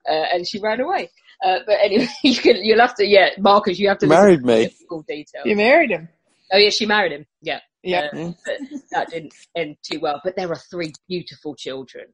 uh, 0.10 0.26
and 0.34 0.48
she 0.48 0.60
ran 0.60 0.80
away. 0.80 1.10
Uh, 1.44 1.60
but 1.66 1.78
anyway, 1.82 2.08
you 2.24 2.36
can, 2.36 2.64
you'll 2.64 2.80
have 2.80 2.96
to, 2.96 3.06
yeah, 3.06 3.30
Marcus, 3.38 3.80
you 3.80 3.88
have 3.88 4.00
to 4.00 4.08
Married 4.08 4.44
me. 4.44 4.66
to 4.66 4.70
the 4.70 4.86
full 4.88 5.02
details. 5.04 5.46
You 5.46 5.56
married 5.56 5.92
him. 5.92 6.10
Oh 6.52 6.58
yeah, 6.58 6.70
she 6.70 6.86
married 6.86 7.12
him. 7.12 7.26
Yeah. 7.42 7.60
Yeah. 7.84 8.10
Uh, 8.14 8.32
but 8.46 8.58
that 8.92 9.10
didn't 9.10 9.34
end 9.56 9.78
too 9.84 10.00
well. 10.00 10.22
But 10.24 10.36
there 10.36 10.50
are 10.52 10.56
three 10.56 10.94
beautiful 11.08 11.56
children. 11.56 12.06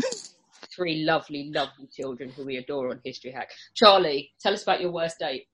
three 0.74 1.04
lovely, 1.04 1.50
lovely 1.54 1.88
children 1.94 2.30
who 2.30 2.44
we 2.44 2.56
adore 2.56 2.90
on 2.90 3.00
History 3.04 3.30
Hack. 3.30 3.50
Charlie, 3.74 4.32
tell 4.40 4.52
us 4.52 4.62
about 4.62 4.80
your 4.80 4.90
worst 4.90 5.18
date. 5.18 5.46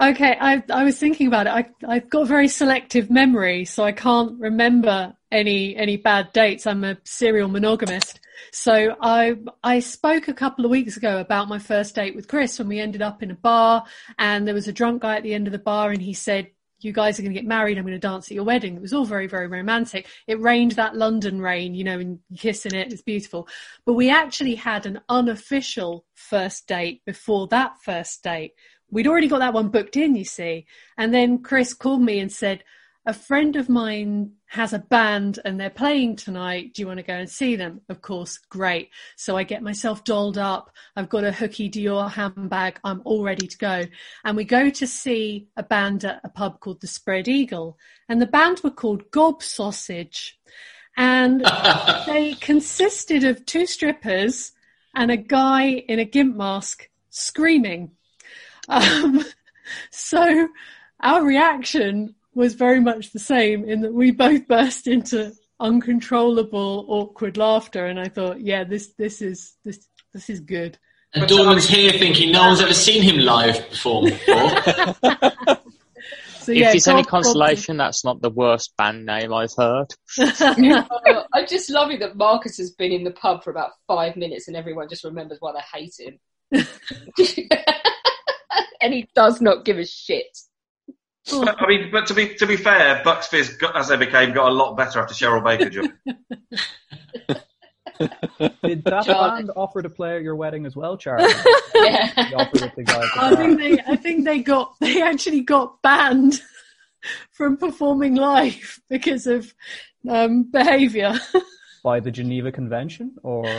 Okay, 0.00 0.36
I 0.40 0.62
I 0.70 0.84
was 0.84 0.98
thinking 0.98 1.26
about 1.26 1.46
it. 1.46 1.50
I 1.50 1.70
I've 1.86 2.08
got 2.08 2.26
very 2.26 2.48
selective 2.48 3.10
memory, 3.10 3.66
so 3.66 3.84
I 3.84 3.92
can't 3.92 4.40
remember 4.40 5.14
any 5.30 5.76
any 5.76 5.98
bad 5.98 6.32
dates. 6.32 6.66
I'm 6.66 6.82
a 6.82 6.96
serial 7.04 7.48
monogamist. 7.48 8.18
So 8.50 8.96
I 9.00 9.36
I 9.62 9.80
spoke 9.80 10.28
a 10.28 10.34
couple 10.34 10.64
of 10.64 10.70
weeks 10.70 10.96
ago 10.96 11.18
about 11.18 11.48
my 11.48 11.58
first 11.58 11.94
date 11.94 12.14
with 12.14 12.28
Chris 12.28 12.58
when 12.58 12.68
we 12.68 12.80
ended 12.80 13.02
up 13.02 13.22
in 13.22 13.30
a 13.30 13.34
bar 13.34 13.84
and 14.18 14.46
there 14.46 14.54
was 14.54 14.68
a 14.68 14.72
drunk 14.72 15.02
guy 15.02 15.16
at 15.16 15.22
the 15.22 15.34
end 15.34 15.46
of 15.46 15.52
the 15.52 15.58
bar 15.58 15.90
and 15.90 16.02
he 16.02 16.14
said, 16.14 16.48
You 16.80 16.92
guys 16.92 17.18
are 17.18 17.22
gonna 17.22 17.34
get 17.34 17.44
married, 17.44 17.78
I'm 17.78 17.84
gonna 17.84 17.98
dance 17.98 18.30
at 18.30 18.34
your 18.34 18.44
wedding. 18.44 18.76
It 18.76 18.82
was 18.82 18.92
all 18.92 19.04
very, 19.04 19.26
very 19.26 19.46
romantic. 19.46 20.06
It 20.26 20.40
rained 20.40 20.72
that 20.72 20.96
London 20.96 21.40
rain, 21.40 21.74
you 21.74 21.84
know, 21.84 21.98
and 21.98 22.18
kissing 22.36 22.74
it, 22.74 22.92
it's 22.92 23.02
beautiful. 23.02 23.48
But 23.84 23.94
we 23.94 24.10
actually 24.10 24.54
had 24.54 24.86
an 24.86 25.00
unofficial 25.08 26.04
first 26.14 26.66
date 26.66 27.02
before 27.04 27.48
that 27.48 27.78
first 27.82 28.22
date 28.22 28.52
we'd 28.92 29.06
already 29.06 29.26
got 29.26 29.38
that 29.38 29.54
one 29.54 29.70
booked 29.70 29.96
in, 29.96 30.14
you 30.14 30.24
see. 30.24 30.66
And 30.96 31.12
then 31.12 31.42
Chris 31.42 31.74
called 31.74 32.02
me 32.02 32.20
and 32.20 32.30
said, 32.30 32.62
a 33.04 33.12
friend 33.12 33.56
of 33.56 33.68
mine 33.68 34.32
has 34.46 34.72
a 34.72 34.78
band 34.78 35.40
and 35.44 35.58
they're 35.58 35.70
playing 35.70 36.14
tonight. 36.14 36.72
Do 36.72 36.82
you 36.82 36.86
want 36.86 36.98
to 36.98 37.04
go 37.04 37.14
and 37.14 37.28
see 37.28 37.56
them? 37.56 37.80
Of 37.88 38.00
course, 38.00 38.38
great. 38.38 38.90
So 39.16 39.36
I 39.36 39.42
get 39.42 39.62
myself 39.62 40.04
dolled 40.04 40.38
up. 40.38 40.70
I've 40.94 41.08
got 41.08 41.24
a 41.24 41.32
hooky 41.32 41.68
Dior 41.68 42.10
handbag. 42.10 42.78
I'm 42.84 43.02
all 43.04 43.24
ready 43.24 43.48
to 43.48 43.58
go. 43.58 43.84
And 44.24 44.36
we 44.36 44.44
go 44.44 44.70
to 44.70 44.86
see 44.86 45.48
a 45.56 45.64
band 45.64 46.04
at 46.04 46.20
a 46.22 46.28
pub 46.28 46.60
called 46.60 46.80
the 46.80 46.86
Spread 46.86 47.26
Eagle. 47.26 47.76
And 48.08 48.22
the 48.22 48.26
band 48.26 48.60
were 48.62 48.70
called 48.70 49.10
Gob 49.10 49.42
Sausage. 49.42 50.38
And 50.96 51.40
they 52.06 52.34
consisted 52.40 53.24
of 53.24 53.44
two 53.46 53.66
strippers 53.66 54.52
and 54.94 55.10
a 55.10 55.16
guy 55.16 55.64
in 55.64 55.98
a 55.98 56.04
gimp 56.04 56.36
mask 56.36 56.88
screaming. 57.10 57.92
Um, 58.68 59.24
so 59.90 60.48
our 61.00 61.24
reaction 61.24 62.14
was 62.34 62.54
very 62.54 62.80
much 62.80 63.12
the 63.12 63.18
same 63.18 63.64
in 63.64 63.82
that 63.82 63.92
we 63.92 64.10
both 64.10 64.46
burst 64.48 64.86
into 64.86 65.32
uncontrollable, 65.60 66.86
awkward 66.88 67.36
laughter, 67.36 67.86
and 67.86 67.98
I 68.00 68.08
thought, 68.08 68.40
yeah, 68.40 68.64
this 68.64 68.94
this 68.98 69.22
is 69.22 69.54
this 69.64 69.86
this 70.12 70.28
is 70.30 70.40
good. 70.40 70.78
And 71.14 71.28
Dawn's 71.28 71.68
here 71.68 71.92
thinking 71.92 72.32
no 72.32 72.46
one's 72.46 72.62
ever 72.62 72.72
seen 72.72 73.02
him 73.02 73.18
live 73.18 73.68
perform 73.68 74.06
before. 74.06 75.58
So 76.42 76.50
if 76.50 76.58
yeah, 76.58 76.72
it's 76.72 76.88
any 76.88 77.02
God- 77.02 77.08
consolation, 77.08 77.76
that's 77.76 78.04
not 78.04 78.20
the 78.20 78.30
worst 78.30 78.76
band 78.76 79.06
name 79.06 79.32
I've 79.32 79.54
heard. 79.56 79.94
Oh, 80.18 81.24
I 81.32 81.46
just 81.46 81.70
love 81.70 81.92
it 81.92 82.00
that 82.00 82.16
Marcus 82.16 82.58
has 82.58 82.72
been 82.72 82.90
in 82.90 83.04
the 83.04 83.12
pub 83.12 83.44
for 83.44 83.50
about 83.50 83.70
five 83.86 84.16
minutes 84.16 84.48
and 84.48 84.56
everyone 84.56 84.88
just 84.88 85.04
remembers 85.04 85.38
why 85.38 85.52
they 85.52 85.60
hate 85.78 85.94
him. 85.98 86.18
and 88.80 88.92
he 88.92 89.08
does 89.14 89.40
not 89.40 89.64
give 89.64 89.78
a 89.78 89.86
shit. 89.86 90.36
But, 91.30 91.62
I 91.62 91.68
mean, 91.68 91.90
but 91.92 92.06
to 92.08 92.14
be 92.14 92.34
to 92.34 92.46
be 92.46 92.56
fair, 92.56 93.00
Bucks 93.04 93.28
Fizz, 93.28 93.56
got, 93.56 93.76
as 93.76 93.88
they 93.88 93.96
became, 93.96 94.32
got 94.32 94.48
a 94.48 94.54
lot 94.54 94.76
better 94.76 95.00
after 95.00 95.14
Cheryl 95.14 95.44
Baker 95.44 95.70
joined. 95.70 95.92
Did 98.64 98.84
that 98.84 99.04
Charlie. 99.04 99.42
band 99.42 99.50
offer 99.54 99.82
to 99.82 99.90
play 99.90 100.16
at 100.16 100.22
your 100.22 100.34
wedding 100.34 100.66
as 100.66 100.74
well, 100.74 100.96
Charlie? 100.96 101.32
Yeah. 101.74 102.12
They 102.14 102.34
offered 102.34 102.62
it 102.62 102.74
to 102.76 102.82
guys 102.84 103.08
at 103.16 103.22
I 103.22 103.34
think 103.34 103.58
they 103.58 103.78
I 103.80 103.96
think 103.96 104.24
they 104.24 104.40
got 104.40 104.74
they 104.78 105.02
actually 105.02 105.40
got 105.40 105.80
banned 105.82 106.40
from 107.30 107.56
performing 107.56 108.14
live 108.14 108.80
because 108.88 109.26
of 109.26 109.52
um, 110.08 110.44
behaviour. 110.44 111.14
By 111.82 112.00
the 112.00 112.10
Geneva 112.10 112.52
Convention, 112.52 113.12
or 113.22 113.44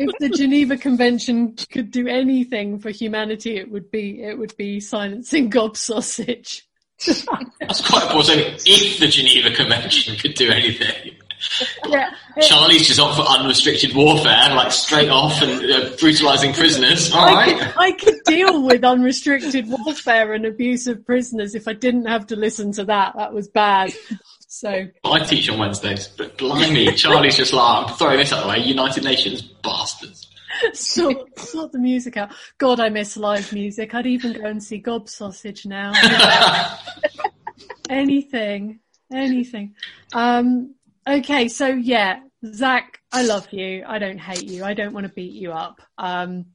if 0.00 0.12
the 0.18 0.28
Geneva 0.28 0.76
Convention 0.76 1.54
could 1.70 1.90
do 1.90 2.08
anything 2.08 2.78
for 2.78 2.90
humanity, 2.90 3.56
it 3.56 3.70
would 3.70 3.90
be 3.90 4.22
it 4.22 4.38
would 4.38 4.56
be 4.56 4.80
silencing 4.80 5.48
gob 5.48 5.76
sausage. 5.76 6.66
That's 7.60 7.86
quite 7.86 8.04
important. 8.04 8.62
If 8.66 8.98
the 8.98 9.08
Geneva 9.08 9.50
Convention 9.54 10.16
could 10.16 10.34
do 10.34 10.50
anything, 10.50 11.12
Yeah, 11.86 12.10
Charlie's 12.40 12.86
just 12.86 12.98
up 12.98 13.14
for 13.14 13.22
unrestricted 13.22 13.94
warfare, 13.94 14.54
like 14.54 14.72
straight 14.72 15.10
off 15.10 15.40
and 15.42 15.70
uh, 15.70 15.90
brutalising 15.96 16.54
prisoners. 16.54 17.12
All 17.12 17.20
I 17.20 17.32
right. 17.34 17.58
could, 17.58 17.72
I 17.76 17.92
could 17.92 18.14
deal 18.24 18.62
with 18.62 18.82
unrestricted 18.84 19.66
warfare 19.68 20.32
and 20.32 20.46
abuse 20.46 20.86
of 20.86 21.04
prisoners 21.04 21.54
if 21.54 21.68
I 21.68 21.74
didn't 21.74 22.06
have 22.06 22.26
to 22.28 22.36
listen 22.36 22.72
to 22.72 22.84
that. 22.86 23.14
That 23.16 23.32
was 23.34 23.48
bad. 23.48 23.92
So 24.56 24.86
I 25.04 25.18
teach 25.18 25.50
on 25.50 25.58
Wednesdays, 25.58 26.08
but 26.08 26.38
blimey, 26.38 26.90
Charlie's 26.94 27.36
just 27.36 27.52
like, 27.52 27.90
I'm 27.90 27.94
throwing 27.94 28.16
this 28.16 28.32
out 28.32 28.42
the 28.42 28.48
way. 28.48 28.58
United 28.60 29.04
Nations 29.04 29.42
bastards. 29.42 30.26
sort, 30.72 31.38
sort 31.38 31.72
the 31.72 31.78
music 31.78 32.16
out. 32.16 32.32
God, 32.56 32.80
I 32.80 32.88
miss 32.88 33.18
live 33.18 33.52
music. 33.52 33.94
I'd 33.94 34.06
even 34.06 34.32
go 34.32 34.46
and 34.46 34.64
see 34.64 34.78
Gob 34.78 35.10
Sausage 35.10 35.66
now. 35.66 35.92
anything, 37.90 38.80
anything. 39.12 39.74
Um, 40.14 40.74
okay, 41.06 41.48
so 41.48 41.66
yeah, 41.66 42.20
Zach, 42.46 43.00
I 43.12 43.24
love 43.24 43.52
you. 43.52 43.84
I 43.86 43.98
don't 43.98 44.18
hate 44.18 44.44
you. 44.44 44.64
I 44.64 44.72
don't 44.72 44.94
want 44.94 45.06
to 45.06 45.12
beat 45.12 45.34
you 45.34 45.52
up. 45.52 45.82
Um, 45.98 46.46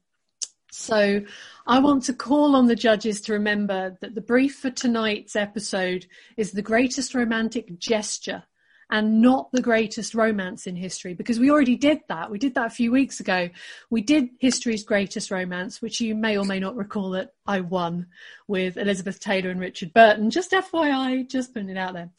so 0.71 1.21
I 1.67 1.79
want 1.79 2.03
to 2.03 2.13
call 2.13 2.55
on 2.55 2.67
the 2.67 2.75
judges 2.75 3.19
to 3.21 3.33
remember 3.33 3.97
that 3.99 4.15
the 4.15 4.21
brief 4.21 4.55
for 4.55 4.71
tonight's 4.71 5.35
episode 5.35 6.05
is 6.37 6.51
the 6.51 6.61
greatest 6.61 7.13
romantic 7.13 7.77
gesture 7.77 8.43
and 8.89 9.21
not 9.21 9.51
the 9.51 9.61
greatest 9.61 10.13
romance 10.15 10.67
in 10.67 10.75
history 10.75 11.13
because 11.13 11.39
we 11.39 11.51
already 11.51 11.75
did 11.75 11.99
that. 12.07 12.31
We 12.31 12.37
did 12.37 12.55
that 12.55 12.67
a 12.67 12.75
few 12.75 12.91
weeks 12.91 13.19
ago. 13.19 13.49
We 13.89 14.01
did 14.01 14.29
history's 14.39 14.83
greatest 14.83 15.29
romance, 15.29 15.81
which 15.81 15.99
you 15.99 16.15
may 16.15 16.37
or 16.37 16.45
may 16.45 16.59
not 16.59 16.75
recall 16.75 17.11
that 17.11 17.33
I 17.45 17.61
won 17.61 18.07
with 18.47 18.77
Elizabeth 18.77 19.19
Taylor 19.19 19.49
and 19.49 19.59
Richard 19.59 19.93
Burton. 19.93 20.29
Just 20.29 20.51
FYI, 20.51 21.29
just 21.29 21.53
putting 21.53 21.69
it 21.69 21.77
out 21.77 21.93
there. 21.93 22.11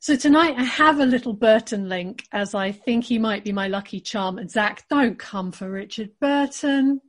So 0.00 0.16
tonight 0.16 0.54
I 0.58 0.64
have 0.64 1.00
a 1.00 1.06
little 1.06 1.32
Burton 1.32 1.88
link 1.88 2.26
as 2.30 2.54
I 2.54 2.72
think 2.72 3.04
he 3.04 3.18
might 3.18 3.42
be 3.42 3.52
my 3.52 3.68
lucky 3.68 4.00
charm. 4.00 4.38
And 4.38 4.50
Zach, 4.50 4.84
don't 4.90 5.18
come 5.18 5.50
for 5.50 5.70
Richard 5.70 6.10
Burton. 6.20 7.00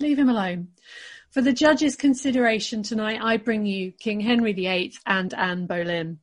Leave 0.00 0.18
him 0.18 0.28
alone. 0.28 0.68
For 1.30 1.42
the 1.42 1.52
judges' 1.52 1.96
consideration 1.96 2.82
tonight, 2.82 3.20
I 3.22 3.36
bring 3.36 3.66
you 3.66 3.92
King 3.92 4.20
Henry 4.20 4.52
VIII 4.52 4.94
and 5.06 5.34
Anne 5.34 5.66
Boleyn. 5.66 6.18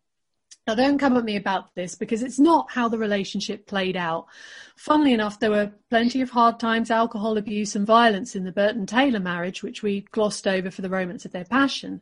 Now, 0.66 0.76
don't 0.76 0.98
come 0.98 1.18
at 1.18 1.26
me 1.26 1.36
about 1.36 1.76
this 1.76 1.96
because 1.96 2.24
it's 2.24 2.40
not 2.40 2.72
how 2.72 2.88
the 2.88 2.98
relationship 2.98 3.68
played 3.68 3.98
out. 3.98 4.28
Funnily 4.78 5.12
enough, 5.12 5.40
there 5.40 5.52
were 5.52 5.74
plenty 5.90 6.22
of 6.22 6.30
hard 6.30 6.58
times, 6.60 6.90
alcohol 6.90 7.38
abuse, 7.38 7.76
and 7.76 7.86
violence 7.86 8.34
in 8.36 8.46
the 8.46 8.52
Burton 8.52 8.86
Taylor 8.86 9.20
marriage, 9.20 9.62
which 9.62 9.84
we 9.84 10.02
glossed 10.12 10.48
over 10.48 10.72
for 10.72 10.82
the 10.82 10.90
romance 10.90 11.26
of 11.26 11.32
their 11.32 11.44
passion. 11.44 12.02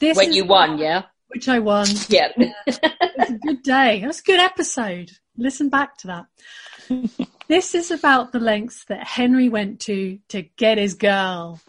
This 0.00 0.16
when 0.16 0.32
you 0.32 0.44
won, 0.44 0.78
yeah? 0.78 1.04
Which 1.28 1.48
I 1.48 1.60
won. 1.60 1.86
Yeah. 2.08 2.32
it 2.36 3.14
was 3.18 3.30
a 3.30 3.38
good 3.38 3.62
day. 3.62 4.02
It 4.02 4.06
was 4.06 4.20
a 4.20 4.24
good 4.24 4.40
episode. 4.40 5.12
Listen 5.36 5.68
back 5.68 5.96
to 5.98 6.06
that. 6.08 7.28
this 7.48 7.74
is 7.74 7.90
about 7.90 8.32
the 8.32 8.40
lengths 8.40 8.84
that 8.86 9.06
Henry 9.06 9.48
went 9.48 9.80
to 9.80 10.18
to 10.28 10.42
get 10.56 10.78
his 10.78 10.94
girl. 10.94 11.60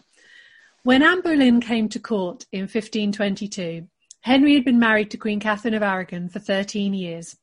When 0.82 1.02
Anne 1.02 1.20
Boleyn 1.20 1.60
came 1.60 1.88
to 1.90 2.00
court 2.00 2.46
in 2.52 2.62
1522, 2.62 3.86
Henry 4.20 4.54
had 4.54 4.64
been 4.64 4.78
married 4.78 5.10
to 5.10 5.16
Queen 5.16 5.40
Catherine 5.40 5.74
of 5.74 5.82
Aragon 5.82 6.28
for 6.28 6.38
13 6.38 6.94
years. 6.94 7.36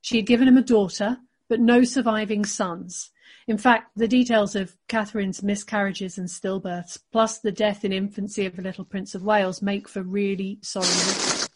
She 0.00 0.16
had 0.16 0.26
given 0.26 0.48
him 0.48 0.56
a 0.56 0.62
daughter, 0.62 1.18
but 1.48 1.60
no 1.60 1.84
surviving 1.84 2.44
sons. 2.44 3.10
In 3.46 3.58
fact, 3.58 3.90
the 3.96 4.08
details 4.08 4.54
of 4.54 4.76
Catherine's 4.88 5.42
miscarriages 5.42 6.16
and 6.16 6.28
stillbirths, 6.28 6.98
plus 7.10 7.38
the 7.38 7.52
death 7.52 7.84
in 7.84 7.92
infancy 7.92 8.46
of 8.46 8.56
the 8.56 8.62
little 8.62 8.84
Prince 8.84 9.14
of 9.14 9.22
Wales, 9.22 9.62
make 9.62 9.88
for 9.88 10.02
really 10.02 10.58
sorry. 10.62 11.48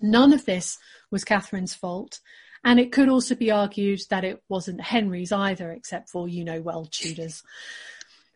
None 0.00 0.32
of 0.32 0.44
this 0.44 0.78
was 1.10 1.24
Catherine's 1.24 1.74
fault, 1.74 2.20
and 2.66 2.80
it 2.80 2.90
could 2.90 3.08
also 3.08 3.36
be 3.36 3.52
argued 3.52 4.00
that 4.10 4.24
it 4.24 4.42
wasn't 4.48 4.80
Henry's 4.80 5.30
either, 5.30 5.70
except 5.70 6.10
for, 6.10 6.26
you 6.26 6.42
know 6.44 6.60
well, 6.60 6.84
Tudors. 6.84 7.44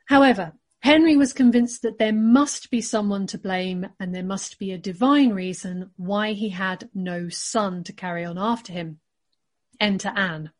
However, 0.06 0.52
Henry 0.78 1.16
was 1.16 1.32
convinced 1.32 1.82
that 1.82 1.98
there 1.98 2.12
must 2.12 2.70
be 2.70 2.80
someone 2.80 3.26
to 3.26 3.38
blame 3.38 3.88
and 3.98 4.14
there 4.14 4.22
must 4.22 4.60
be 4.60 4.70
a 4.70 4.78
divine 4.78 5.30
reason 5.30 5.90
why 5.96 6.32
he 6.32 6.50
had 6.50 6.88
no 6.94 7.28
son 7.28 7.82
to 7.82 7.92
carry 7.92 8.24
on 8.24 8.38
after 8.38 8.72
him. 8.72 9.00
Enter 9.80 10.12
Anne. 10.14 10.52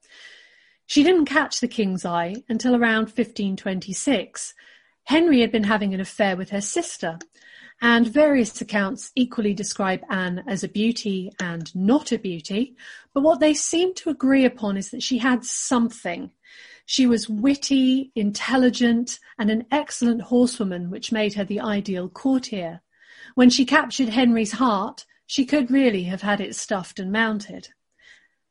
She 0.87 1.05
didn't 1.05 1.27
catch 1.27 1.61
the 1.61 1.69
king's 1.69 2.05
eye 2.05 2.43
until 2.49 2.75
around 2.75 3.05
1526. 3.05 4.53
Henry 5.05 5.43
had 5.43 5.53
been 5.53 5.65
having 5.65 5.95
an 5.95 6.01
affair 6.01 6.37
with 6.37 6.51
her 6.51 6.61
sister, 6.61 7.21
and 7.83 8.07
various 8.07 8.61
accounts 8.61 9.11
equally 9.15 9.55
describe 9.55 10.03
Anne 10.11 10.45
as 10.47 10.63
a 10.63 10.69
beauty 10.69 11.33
and 11.41 11.75
not 11.75 12.13
a 12.13 12.19
beauty, 12.19 12.77
but 13.15 13.23
what 13.23 13.41
they 13.41 13.55
seem 13.55 13.95
to 13.95 14.11
agree 14.11 14.45
upon 14.45 14.77
is 14.77 14.91
that 14.91 15.03
she 15.03 15.19
had 15.19 15.45
something. 15.45 16.31
She 16.85 17.07
was 17.07 17.29
witty, 17.29 18.13
intelligent, 18.15 19.19
and 19.39 19.51
an 19.51 19.67
excellent 19.71 20.23
horsewoman, 20.23 20.91
which 20.91 21.13
made 21.13 21.35
her 21.35 21.45
the 21.45 21.61
ideal 21.61 22.09
courtier. 22.09 22.83
When 23.35 23.49
she 23.49 23.65
captured 23.65 24.09
Henry's 24.09 24.53
heart, 24.53 25.07
she 25.27 25.47
could 25.47 25.71
really 25.71 26.05
have 26.05 26.23
had 26.23 26.41
it 26.41 26.57
stuffed 26.57 26.99
and 26.99 27.13
mounted. 27.13 27.69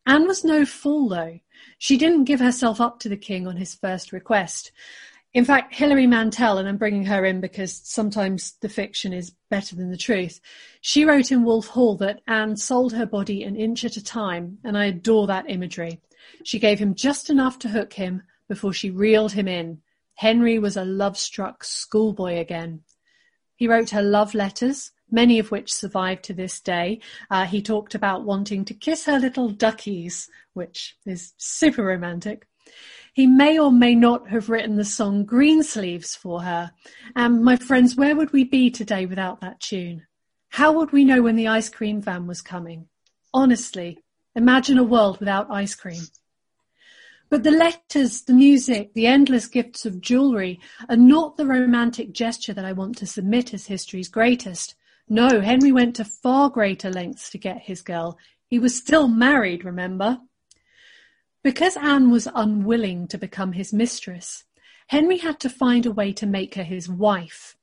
Anne 0.05 0.25
was 0.25 0.43
no 0.43 0.65
fool, 0.65 1.09
though. 1.09 1.39
She 1.77 1.97
didn't 1.97 2.23
give 2.23 2.39
herself 2.39 2.81
up 2.81 2.99
to 3.01 3.09
the 3.09 3.17
king 3.17 3.45
on 3.45 3.57
his 3.57 3.75
first 3.75 4.11
request. 4.11 4.71
In 5.33 5.45
fact, 5.45 5.75
Hilary 5.75 6.07
Mantel, 6.07 6.57
and 6.57 6.67
I'm 6.67 6.77
bringing 6.77 7.05
her 7.05 7.23
in 7.23 7.39
because 7.39 7.81
sometimes 7.83 8.53
the 8.61 8.69
fiction 8.69 9.13
is 9.13 9.31
better 9.51 9.75
than 9.75 9.91
the 9.91 9.97
truth, 9.97 10.41
she 10.81 11.05
wrote 11.05 11.31
in 11.31 11.43
Wolf 11.43 11.67
Hall 11.67 11.95
that 11.97 12.21
Anne 12.27 12.57
sold 12.57 12.93
her 12.93 13.05
body 13.05 13.43
an 13.43 13.55
inch 13.55 13.85
at 13.85 13.95
a 13.95 14.03
time, 14.03 14.57
and 14.63 14.75
I 14.75 14.85
adore 14.85 15.27
that 15.27 15.47
imagery. 15.47 16.01
She 16.43 16.57
gave 16.57 16.79
him 16.79 16.95
just 16.95 17.29
enough 17.29 17.59
to 17.59 17.69
hook 17.69 17.93
him 17.93 18.23
before 18.47 18.73
she 18.73 18.89
reeled 18.89 19.33
him 19.33 19.47
in. 19.47 19.81
Henry 20.15 20.57
was 20.57 20.75
a 20.75 20.83
love-struck 20.83 21.63
schoolboy 21.63 22.39
again. 22.39 22.81
He 23.55 23.67
wrote 23.67 23.91
her 23.91 24.01
love 24.01 24.33
letters, 24.33 24.91
many 25.11 25.37
of 25.37 25.51
which 25.51 25.71
survive 25.71 26.23
to 26.23 26.33
this 26.33 26.59
day. 26.59 27.01
Uh, 27.29 27.45
he 27.45 27.61
talked 27.61 27.93
about 27.93 28.25
wanting 28.25 28.65
to 28.65 28.73
kiss 28.73 29.05
her 29.05 29.19
little 29.19 29.49
duckies, 29.49 30.27
which 30.53 30.97
is 31.05 31.33
super 31.37 31.83
romantic. 31.83 32.47
He 33.13 33.27
may 33.27 33.57
or 33.59 33.71
may 33.71 33.95
not 33.95 34.29
have 34.29 34.49
written 34.49 34.75
the 34.75 34.85
song 34.85 35.25
Greensleeves 35.25 36.15
for 36.15 36.43
her. 36.43 36.71
And 37.15 37.43
my 37.43 37.55
friends, 37.55 37.95
where 37.95 38.15
would 38.15 38.31
we 38.31 38.43
be 38.43 38.69
today 38.69 39.05
without 39.05 39.41
that 39.41 39.59
tune? 39.59 40.05
How 40.49 40.71
would 40.73 40.91
we 40.91 41.03
know 41.03 41.21
when 41.21 41.35
the 41.35 41.47
ice 41.47 41.69
cream 41.69 42.01
van 42.01 42.27
was 42.27 42.41
coming? 42.41 42.87
Honestly, 43.33 43.99
imagine 44.35 44.77
a 44.77 44.83
world 44.83 45.19
without 45.19 45.51
ice 45.51 45.75
cream. 45.75 46.01
But 47.29 47.43
the 47.43 47.51
letters, 47.51 48.23
the 48.23 48.33
music, 48.33 48.93
the 48.95 49.05
endless 49.05 49.47
gifts 49.47 49.85
of 49.85 50.01
jewellery 50.01 50.59
are 50.89 50.97
not 50.97 51.37
the 51.37 51.45
romantic 51.45 52.11
gesture 52.11 52.53
that 52.53 52.65
I 52.65 52.71
want 52.71 52.97
to 52.97 53.05
submit 53.05 53.53
as 53.53 53.67
history's 53.67 54.09
greatest. 54.09 54.75
No, 55.07 55.39
Henry 55.39 55.71
went 55.71 55.95
to 55.97 56.05
far 56.05 56.49
greater 56.49 56.89
lengths 56.89 57.29
to 57.31 57.37
get 57.37 57.61
his 57.61 57.81
girl. 57.81 58.17
He 58.47 58.57
was 58.57 58.75
still 58.75 59.07
married, 59.07 59.63
remember? 59.63 60.19
Because 61.41 61.77
Anne 61.77 62.11
was 62.11 62.27
unwilling 62.35 63.07
to 63.07 63.17
become 63.17 63.53
his 63.53 63.71
mistress, 63.71 64.43
Henry 64.87 65.17
had 65.17 65.39
to 65.39 65.49
find 65.49 65.85
a 65.85 65.91
way 65.91 66.11
to 66.13 66.25
make 66.25 66.55
her 66.55 66.63
his 66.63 66.89
wife. 66.89 67.55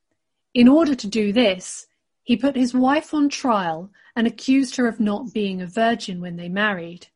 In 0.55 0.67
order 0.67 0.95
to 0.95 1.07
do 1.07 1.33
this, 1.33 1.87
he 2.23 2.37
put 2.37 2.57
his 2.57 2.73
wife 2.73 3.13
on 3.13 3.29
trial 3.29 3.91
and 4.15 4.27
accused 4.27 4.77
her 4.77 4.89
of 4.89 4.99
not 4.99 5.35
being 5.35 5.61
a 5.61 5.67
virgin 5.67 6.21
when 6.21 6.37
they 6.37 6.49
married. 6.49 7.09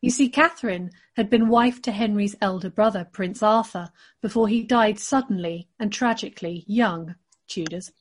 You 0.00 0.10
see, 0.10 0.28
Catherine 0.28 0.90
had 1.14 1.30
been 1.30 1.48
wife 1.48 1.80
to 1.82 1.92
Henry's 1.92 2.34
elder 2.40 2.70
brother, 2.70 3.06
Prince 3.12 3.42
Arthur, 3.42 3.90
before 4.20 4.48
he 4.48 4.62
died 4.62 4.98
suddenly 4.98 5.68
and 5.78 5.92
tragically 5.92 6.64
young, 6.66 7.14
Tudors. 7.46 7.92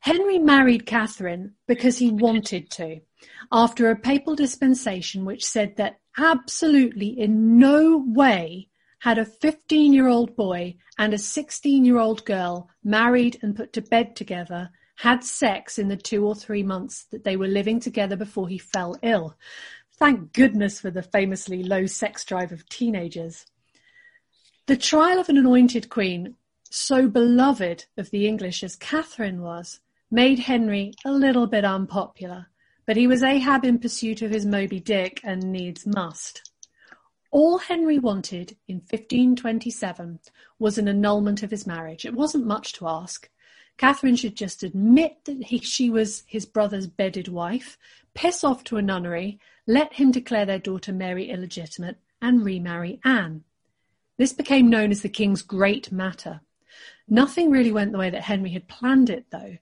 Henry 0.00 0.38
married 0.38 0.86
Catherine 0.86 1.54
because 1.68 1.98
he 1.98 2.10
wanted 2.10 2.70
to, 2.70 3.00
after 3.52 3.90
a 3.90 3.96
papal 3.96 4.34
dispensation 4.34 5.26
which 5.26 5.44
said 5.44 5.76
that 5.76 6.00
absolutely 6.16 7.08
in 7.08 7.58
no 7.58 8.02
way 8.06 8.68
had 9.00 9.18
a 9.18 9.24
15 9.24 9.92
year 9.92 10.08
old 10.08 10.34
boy 10.36 10.74
and 10.98 11.12
a 11.12 11.18
16 11.18 11.84
year 11.84 11.98
old 11.98 12.24
girl 12.24 12.70
married 12.82 13.38
and 13.42 13.54
put 13.54 13.74
to 13.74 13.82
bed 13.82 14.16
together 14.16 14.70
had 14.96 15.22
sex 15.22 15.78
in 15.78 15.88
the 15.88 15.96
two 15.96 16.26
or 16.26 16.34
three 16.34 16.62
months 16.62 17.04
that 17.10 17.24
they 17.24 17.36
were 17.36 17.46
living 17.46 17.80
together 17.80 18.16
before 18.16 18.48
he 18.48 18.58
fell 18.58 18.96
ill. 19.02 19.34
Thank 19.98 20.32
goodness 20.32 20.80
for 20.80 20.90
the 20.90 21.02
famously 21.02 21.62
low 21.62 21.86
sex 21.86 22.24
drive 22.24 22.52
of 22.52 22.68
teenagers. 22.68 23.46
The 24.66 24.76
trial 24.76 25.18
of 25.18 25.28
an 25.28 25.38
anointed 25.38 25.88
queen, 25.88 26.36
so 26.70 27.08
beloved 27.08 27.86
of 27.96 28.10
the 28.10 28.26
English 28.26 28.62
as 28.62 28.76
Catherine 28.76 29.42
was, 29.42 29.80
made 30.10 30.40
Henry 30.40 30.92
a 31.04 31.12
little 31.12 31.46
bit 31.46 31.64
unpopular, 31.64 32.46
but 32.84 32.96
he 32.96 33.06
was 33.06 33.22
Ahab 33.22 33.64
in 33.64 33.78
pursuit 33.78 34.22
of 34.22 34.30
his 34.30 34.44
Moby 34.44 34.80
Dick 34.80 35.20
and 35.22 35.52
needs 35.52 35.86
must. 35.86 36.50
All 37.30 37.58
Henry 37.58 37.98
wanted 37.98 38.56
in 38.66 38.76
1527 38.78 40.18
was 40.58 40.78
an 40.78 40.88
annulment 40.88 41.44
of 41.44 41.52
his 41.52 41.66
marriage. 41.66 42.04
It 42.04 42.14
wasn't 42.14 42.46
much 42.46 42.72
to 42.74 42.88
ask. 42.88 43.28
Catherine 43.78 44.16
should 44.16 44.34
just 44.34 44.64
admit 44.64 45.24
that 45.26 45.44
he, 45.44 45.60
she 45.60 45.90
was 45.90 46.24
his 46.26 46.44
brother's 46.44 46.88
bedded 46.88 47.28
wife, 47.28 47.78
piss 48.14 48.42
off 48.42 48.64
to 48.64 48.78
a 48.78 48.82
nunnery, 48.82 49.38
let 49.66 49.92
him 49.94 50.10
declare 50.10 50.44
their 50.44 50.58
daughter 50.58 50.92
Mary 50.92 51.30
illegitimate, 51.30 51.98
and 52.20 52.44
remarry 52.44 53.00
Anne. 53.04 53.44
This 54.18 54.32
became 54.32 54.68
known 54.68 54.90
as 54.90 55.02
the 55.02 55.08
king's 55.08 55.40
great 55.40 55.92
matter. 55.92 56.40
Nothing 57.08 57.50
really 57.50 57.72
went 57.72 57.92
the 57.92 57.98
way 57.98 58.10
that 58.10 58.22
Henry 58.22 58.50
had 58.50 58.68
planned 58.68 59.08
it, 59.08 59.26
though. 59.30 59.56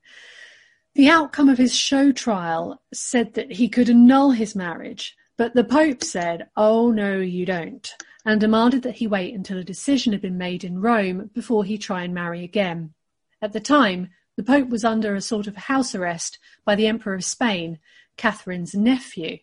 The 0.98 1.10
outcome 1.10 1.48
of 1.48 1.58
his 1.58 1.76
show 1.76 2.10
trial 2.10 2.82
said 2.92 3.34
that 3.34 3.52
he 3.52 3.68
could 3.68 3.88
annul 3.88 4.32
his 4.32 4.56
marriage, 4.56 5.16
but 5.36 5.54
the 5.54 5.62
Pope 5.62 6.02
said, 6.02 6.48
oh 6.56 6.90
no, 6.90 7.18
you 7.18 7.46
don't, 7.46 7.88
and 8.24 8.40
demanded 8.40 8.82
that 8.82 8.96
he 8.96 9.06
wait 9.06 9.32
until 9.32 9.58
a 9.58 9.62
decision 9.62 10.12
had 10.12 10.20
been 10.20 10.36
made 10.36 10.64
in 10.64 10.80
Rome 10.80 11.30
before 11.32 11.62
he 11.62 11.78
try 11.78 12.02
and 12.02 12.12
marry 12.12 12.42
again. 12.42 12.94
At 13.40 13.52
the 13.52 13.60
time, 13.60 14.10
the 14.34 14.42
Pope 14.42 14.70
was 14.70 14.84
under 14.84 15.14
a 15.14 15.20
sort 15.20 15.46
of 15.46 15.54
house 15.54 15.94
arrest 15.94 16.40
by 16.64 16.74
the 16.74 16.88
Emperor 16.88 17.14
of 17.14 17.24
Spain, 17.24 17.78
Catherine's 18.16 18.74
nephew, 18.74 19.38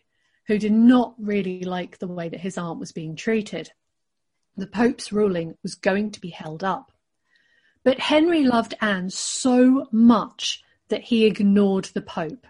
who 0.48 0.58
did 0.58 0.72
not 0.72 1.14
really 1.16 1.64
like 1.64 1.96
the 1.96 2.06
way 2.06 2.28
that 2.28 2.40
his 2.40 2.58
aunt 2.58 2.78
was 2.78 2.92
being 2.92 3.16
treated. 3.16 3.72
The 4.58 4.66
Pope's 4.66 5.10
ruling 5.10 5.56
was 5.62 5.74
going 5.74 6.10
to 6.10 6.20
be 6.20 6.28
held 6.28 6.62
up. 6.62 6.92
But 7.82 7.98
Henry 7.98 8.44
loved 8.44 8.74
Anne 8.82 9.08
so 9.08 9.88
much 9.90 10.62
that 10.88 11.02
he 11.02 11.24
ignored 11.24 11.86
the 11.86 12.02
Pope. 12.02 12.46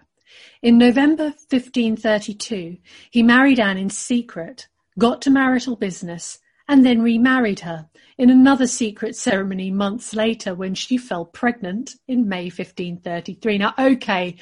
In 0.61 0.77
November 0.77 1.33
1532, 1.49 2.77
he 3.11 3.23
married 3.23 3.59
Anne 3.59 3.77
in 3.77 3.89
secret, 3.89 4.67
got 4.97 5.21
to 5.21 5.29
marital 5.29 5.75
business, 5.75 6.39
and 6.67 6.85
then 6.85 7.01
remarried 7.01 7.61
her 7.61 7.87
in 8.17 8.29
another 8.29 8.67
secret 8.67 9.15
ceremony 9.15 9.71
months 9.71 10.13
later 10.13 10.53
when 10.53 10.75
she 10.75 10.97
fell 10.97 11.25
pregnant 11.25 11.95
in 12.07 12.27
May 12.27 12.45
1533. 12.45 13.57
Now, 13.57 13.73
okay, 13.77 14.35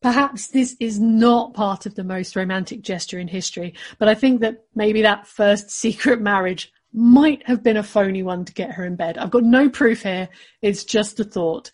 perhaps 0.00 0.48
this 0.48 0.76
is 0.80 0.98
not 1.00 1.54
part 1.54 1.84
of 1.86 1.94
the 1.94 2.04
most 2.04 2.36
romantic 2.36 2.82
gesture 2.82 3.18
in 3.18 3.28
history, 3.28 3.74
but 3.98 4.08
I 4.08 4.14
think 4.14 4.40
that 4.40 4.64
maybe 4.74 5.02
that 5.02 5.26
first 5.26 5.70
secret 5.82 6.20
marriage 6.20 6.72
might 6.96 7.46
have 7.46 7.62
been 7.62 7.76
a 7.76 7.82
phony 7.82 8.22
one 8.22 8.44
to 8.46 8.54
get 8.54 8.72
her 8.72 8.84
in 8.84 8.96
bed. 8.96 9.18
I've 9.18 9.30
got 9.30 9.44
no 9.44 9.68
proof 9.68 10.02
here. 10.02 10.30
It's 10.62 10.82
just 10.82 11.20
a 11.20 11.24
thought. 11.24 11.70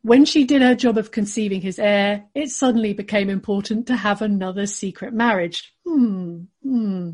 When 0.00 0.24
she 0.24 0.44
did 0.44 0.62
her 0.62 0.74
job 0.74 0.96
of 0.96 1.10
conceiving 1.10 1.60
his 1.60 1.78
heir, 1.78 2.24
it 2.34 2.48
suddenly 2.48 2.94
became 2.94 3.28
important 3.28 3.86
to 3.88 3.96
have 3.96 4.22
another 4.22 4.64
secret 4.64 5.12
marriage. 5.12 5.74
Hmm. 5.86 6.44
Hmm. 6.62 7.10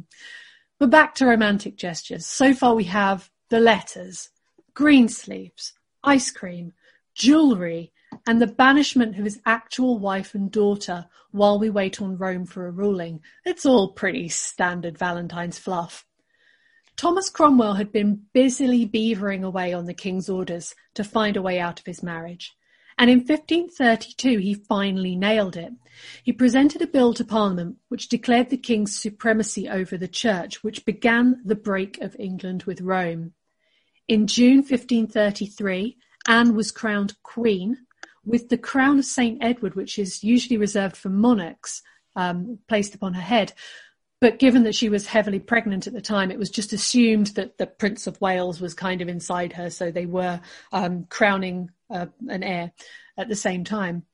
But 0.78 0.90
back 0.90 1.16
to 1.16 1.26
romantic 1.26 1.76
gestures. 1.76 2.26
So 2.26 2.54
far 2.54 2.76
we 2.76 2.84
have 2.84 3.28
the 3.50 3.58
letters, 3.58 4.30
Greensleeves, 4.74 5.72
ice 6.04 6.30
cream, 6.30 6.72
jewellery, 7.14 7.92
and 8.26 8.40
the 8.40 8.46
banishment 8.46 9.18
of 9.18 9.24
his 9.24 9.40
actual 9.44 9.98
wife 9.98 10.34
and 10.34 10.50
daughter 10.50 11.06
while 11.32 11.58
we 11.58 11.70
wait 11.70 12.00
on 12.00 12.16
Rome 12.16 12.46
for 12.46 12.66
a 12.66 12.70
ruling. 12.70 13.20
It's 13.44 13.66
all 13.66 13.92
pretty 13.92 14.28
standard 14.28 14.96
Valentine's 14.96 15.58
fluff. 15.58 16.06
Thomas 16.98 17.30
Cromwell 17.30 17.74
had 17.74 17.92
been 17.92 18.22
busily 18.34 18.84
beavering 18.84 19.44
away 19.44 19.72
on 19.72 19.86
the 19.86 19.94
king's 19.94 20.28
orders 20.28 20.74
to 20.94 21.04
find 21.04 21.36
a 21.36 21.42
way 21.42 21.60
out 21.60 21.78
of 21.78 21.86
his 21.86 22.02
marriage. 22.02 22.56
And 22.98 23.08
in 23.08 23.18
1532 23.18 24.38
he 24.38 24.54
finally 24.54 25.14
nailed 25.14 25.56
it. 25.56 25.72
He 26.24 26.32
presented 26.32 26.82
a 26.82 26.88
bill 26.88 27.14
to 27.14 27.24
Parliament 27.24 27.76
which 27.88 28.08
declared 28.08 28.50
the 28.50 28.56
king's 28.56 29.00
supremacy 29.00 29.68
over 29.68 29.96
the 29.96 30.08
church, 30.08 30.64
which 30.64 30.84
began 30.84 31.40
the 31.44 31.54
break 31.54 32.00
of 32.00 32.16
England 32.18 32.64
with 32.64 32.80
Rome. 32.80 33.32
In 34.08 34.26
June 34.26 34.58
1533, 34.58 35.96
Anne 36.26 36.56
was 36.56 36.72
crowned 36.72 37.14
queen, 37.22 37.78
with 38.24 38.48
the 38.48 38.58
crown 38.58 38.98
of 38.98 39.04
St. 39.04 39.38
Edward, 39.40 39.76
which 39.76 40.00
is 40.00 40.24
usually 40.24 40.56
reserved 40.56 40.96
for 40.96 41.10
monarchs, 41.10 41.80
um, 42.16 42.58
placed 42.66 42.96
upon 42.96 43.14
her 43.14 43.22
head. 43.22 43.52
But 44.20 44.38
given 44.38 44.64
that 44.64 44.74
she 44.74 44.88
was 44.88 45.06
heavily 45.06 45.38
pregnant 45.38 45.86
at 45.86 45.92
the 45.92 46.00
time, 46.00 46.30
it 46.30 46.38
was 46.38 46.50
just 46.50 46.72
assumed 46.72 47.28
that 47.28 47.58
the 47.58 47.66
Prince 47.66 48.06
of 48.06 48.20
Wales 48.20 48.60
was 48.60 48.74
kind 48.74 49.00
of 49.00 49.08
inside 49.08 49.52
her, 49.52 49.70
so 49.70 49.90
they 49.90 50.06
were 50.06 50.40
um, 50.72 51.04
crowning 51.04 51.70
uh, 51.88 52.06
an 52.28 52.42
heir 52.42 52.72
at 53.16 53.28
the 53.28 53.36
same 53.36 53.62
time. 53.62 54.04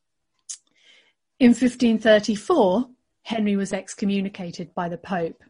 In 1.40 1.50
1534, 1.50 2.88
Henry 3.22 3.56
was 3.56 3.72
excommunicated 3.72 4.74
by 4.74 4.88
the 4.88 4.98
Pope. 4.98 5.42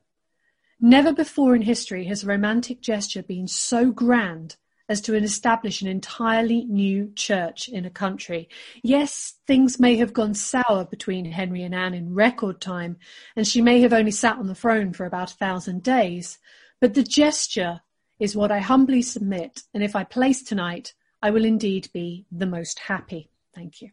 Never 0.80 1.12
before 1.12 1.54
in 1.54 1.62
history 1.62 2.04
has 2.06 2.22
a 2.22 2.28
romantic 2.28 2.80
gesture 2.80 3.22
been 3.22 3.48
so 3.48 3.90
grand 3.90 4.56
as 4.88 5.00
to 5.02 5.14
establish 5.14 5.80
an 5.80 5.88
entirely 5.88 6.64
new 6.64 7.10
church 7.14 7.68
in 7.68 7.84
a 7.84 7.90
country. 7.90 8.48
Yes, 8.82 9.34
things 9.46 9.80
may 9.80 9.96
have 9.96 10.12
gone 10.12 10.34
sour 10.34 10.84
between 10.84 11.24
Henry 11.24 11.62
and 11.62 11.74
Anne 11.74 11.94
in 11.94 12.14
record 12.14 12.60
time, 12.60 12.98
and 13.34 13.46
she 13.46 13.62
may 13.62 13.80
have 13.80 13.92
only 13.92 14.10
sat 14.10 14.36
on 14.36 14.46
the 14.46 14.54
throne 14.54 14.92
for 14.92 15.06
about 15.06 15.32
a 15.32 15.36
thousand 15.36 15.82
days, 15.82 16.38
but 16.80 16.94
the 16.94 17.02
gesture 17.02 17.80
is 18.18 18.36
what 18.36 18.52
I 18.52 18.60
humbly 18.60 19.02
submit, 19.02 19.62
and 19.72 19.82
if 19.82 19.96
I 19.96 20.04
place 20.04 20.42
tonight, 20.42 20.94
I 21.22 21.30
will 21.30 21.44
indeed 21.44 21.88
be 21.92 22.26
the 22.30 22.46
most 22.46 22.78
happy. 22.78 23.30
Thank 23.54 23.80
you. 23.80 23.90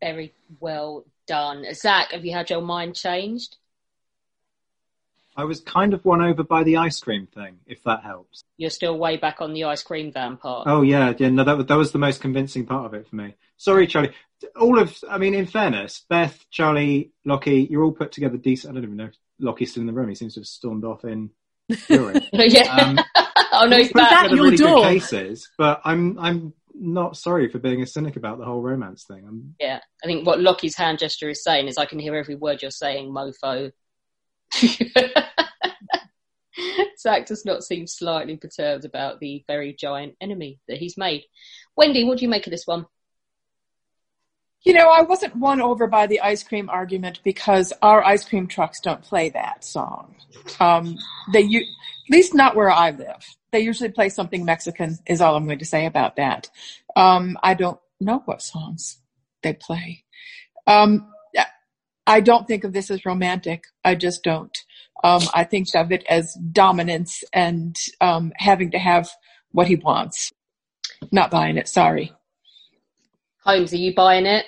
Very 0.00 0.32
well 0.60 1.04
done. 1.26 1.66
Zach, 1.74 2.12
have 2.12 2.24
you 2.24 2.32
had 2.32 2.50
your 2.50 2.62
mind 2.62 2.96
changed? 2.96 3.56
I 5.36 5.44
was 5.44 5.60
kind 5.60 5.94
of 5.94 6.04
won 6.04 6.22
over 6.22 6.44
by 6.44 6.62
the 6.62 6.76
ice 6.76 7.00
cream 7.00 7.26
thing, 7.26 7.58
if 7.66 7.82
that 7.84 8.02
helps. 8.02 8.44
You're 8.56 8.70
still 8.70 8.96
way 8.96 9.16
back 9.16 9.40
on 9.40 9.52
the 9.52 9.64
ice 9.64 9.82
cream 9.82 10.12
van 10.12 10.36
part. 10.36 10.66
Oh 10.68 10.82
yeah, 10.82 11.12
yeah. 11.18 11.28
No, 11.30 11.44
that 11.44 11.56
was 11.56 11.66
that 11.66 11.76
was 11.76 11.92
the 11.92 11.98
most 11.98 12.20
convincing 12.20 12.66
part 12.66 12.86
of 12.86 12.94
it 12.94 13.08
for 13.08 13.16
me. 13.16 13.34
Sorry, 13.56 13.86
Charlie. 13.86 14.12
All 14.60 14.78
of, 14.78 14.96
I 15.08 15.18
mean, 15.18 15.34
in 15.34 15.46
fairness, 15.46 16.04
Beth, 16.08 16.44
Charlie, 16.50 17.12
Lockie, 17.24 17.66
you're 17.70 17.82
all 17.82 17.92
put 17.92 18.12
together 18.12 18.36
decent. 18.36 18.72
I 18.72 18.74
don't 18.74 18.84
even 18.84 18.96
know 18.96 19.06
if 19.06 19.14
Lockie's 19.38 19.70
still 19.70 19.80
in 19.80 19.86
the 19.86 19.92
room. 19.92 20.08
He 20.08 20.14
seems 20.14 20.34
to 20.34 20.40
have 20.40 20.46
stormed 20.46 20.84
off 20.84 21.04
in 21.04 21.30
fury. 21.72 22.20
yeah. 22.32 22.68
Um, 22.68 22.98
oh 23.52 23.66
no, 23.66 23.78
he's 23.78 23.88
put 23.88 24.02
back. 24.02 24.24
together 24.24 24.42
really 24.42 24.56
good 24.56 24.82
cases, 24.82 25.50
but 25.56 25.80
I'm 25.84 26.18
I'm 26.18 26.52
not 26.74 27.16
sorry 27.16 27.48
for 27.48 27.58
being 27.58 27.82
a 27.82 27.86
cynic 27.86 28.16
about 28.16 28.38
the 28.38 28.44
whole 28.44 28.60
romance 28.60 29.04
thing. 29.04 29.24
I'm, 29.26 29.54
Yeah, 29.60 29.80
I 30.02 30.06
think 30.06 30.26
what 30.26 30.40
Lockie's 30.40 30.76
hand 30.76 30.98
gesture 30.98 31.28
is 31.28 31.42
saying 31.42 31.68
is 31.68 31.78
I 31.78 31.86
can 31.86 31.98
hear 31.98 32.16
every 32.16 32.34
word 32.34 32.62
you're 32.62 32.70
saying, 32.70 33.10
mofo. 33.10 33.72
Zach 36.98 37.26
does 37.26 37.44
not 37.44 37.64
seem 37.64 37.86
slightly 37.86 38.36
perturbed 38.36 38.84
about 38.84 39.20
the 39.20 39.44
very 39.46 39.74
giant 39.78 40.14
enemy 40.20 40.60
that 40.68 40.78
he's 40.78 40.96
made. 40.96 41.24
Wendy, 41.76 42.04
what 42.04 42.18
do 42.18 42.24
you 42.24 42.30
make 42.30 42.46
of 42.46 42.50
this 42.50 42.66
one? 42.66 42.86
You 44.62 44.72
know, 44.72 44.88
I 44.88 45.02
wasn't 45.02 45.36
won 45.36 45.60
over 45.60 45.86
by 45.86 46.06
the 46.06 46.22
ice 46.22 46.42
cream 46.42 46.70
argument 46.70 47.20
because 47.22 47.72
our 47.82 48.02
ice 48.02 48.24
cream 48.24 48.46
trucks 48.46 48.80
don't 48.80 49.02
play 49.02 49.28
that 49.30 49.62
song. 49.62 50.14
Um, 50.58 50.96
they, 51.34 51.42
u- 51.42 51.60
at 51.60 52.10
least 52.10 52.34
not 52.34 52.56
where 52.56 52.70
I 52.70 52.90
live. 52.90 53.26
They 53.52 53.60
usually 53.60 53.90
play 53.90 54.08
something 54.08 54.44
Mexican. 54.44 54.98
Is 55.06 55.20
all 55.20 55.36
I'm 55.36 55.44
going 55.44 55.58
to 55.58 55.66
say 55.66 55.84
about 55.84 56.16
that. 56.16 56.48
Um, 56.96 57.36
I 57.42 57.52
don't 57.52 57.78
know 58.00 58.22
what 58.24 58.40
songs 58.40 58.98
they 59.42 59.52
play. 59.52 60.04
Um, 60.66 61.12
I 62.06 62.20
don't 62.20 62.46
think 62.46 62.64
of 62.64 62.72
this 62.72 62.90
as 62.90 63.06
romantic. 63.06 63.64
I 63.84 63.94
just 63.94 64.22
don't. 64.22 64.56
Um, 65.02 65.22
I 65.34 65.44
think 65.44 65.68
of 65.74 65.92
it 65.92 66.04
as 66.08 66.36
dominance 66.52 67.22
and 67.32 67.76
um, 68.00 68.32
having 68.36 68.70
to 68.72 68.78
have 68.78 69.08
what 69.52 69.66
he 69.66 69.76
wants. 69.76 70.32
Not 71.12 71.30
buying 71.30 71.56
it. 71.56 71.68
Sorry. 71.68 72.12
Holmes, 73.44 73.72
are 73.72 73.76
you 73.76 73.94
buying 73.94 74.26
it? 74.26 74.46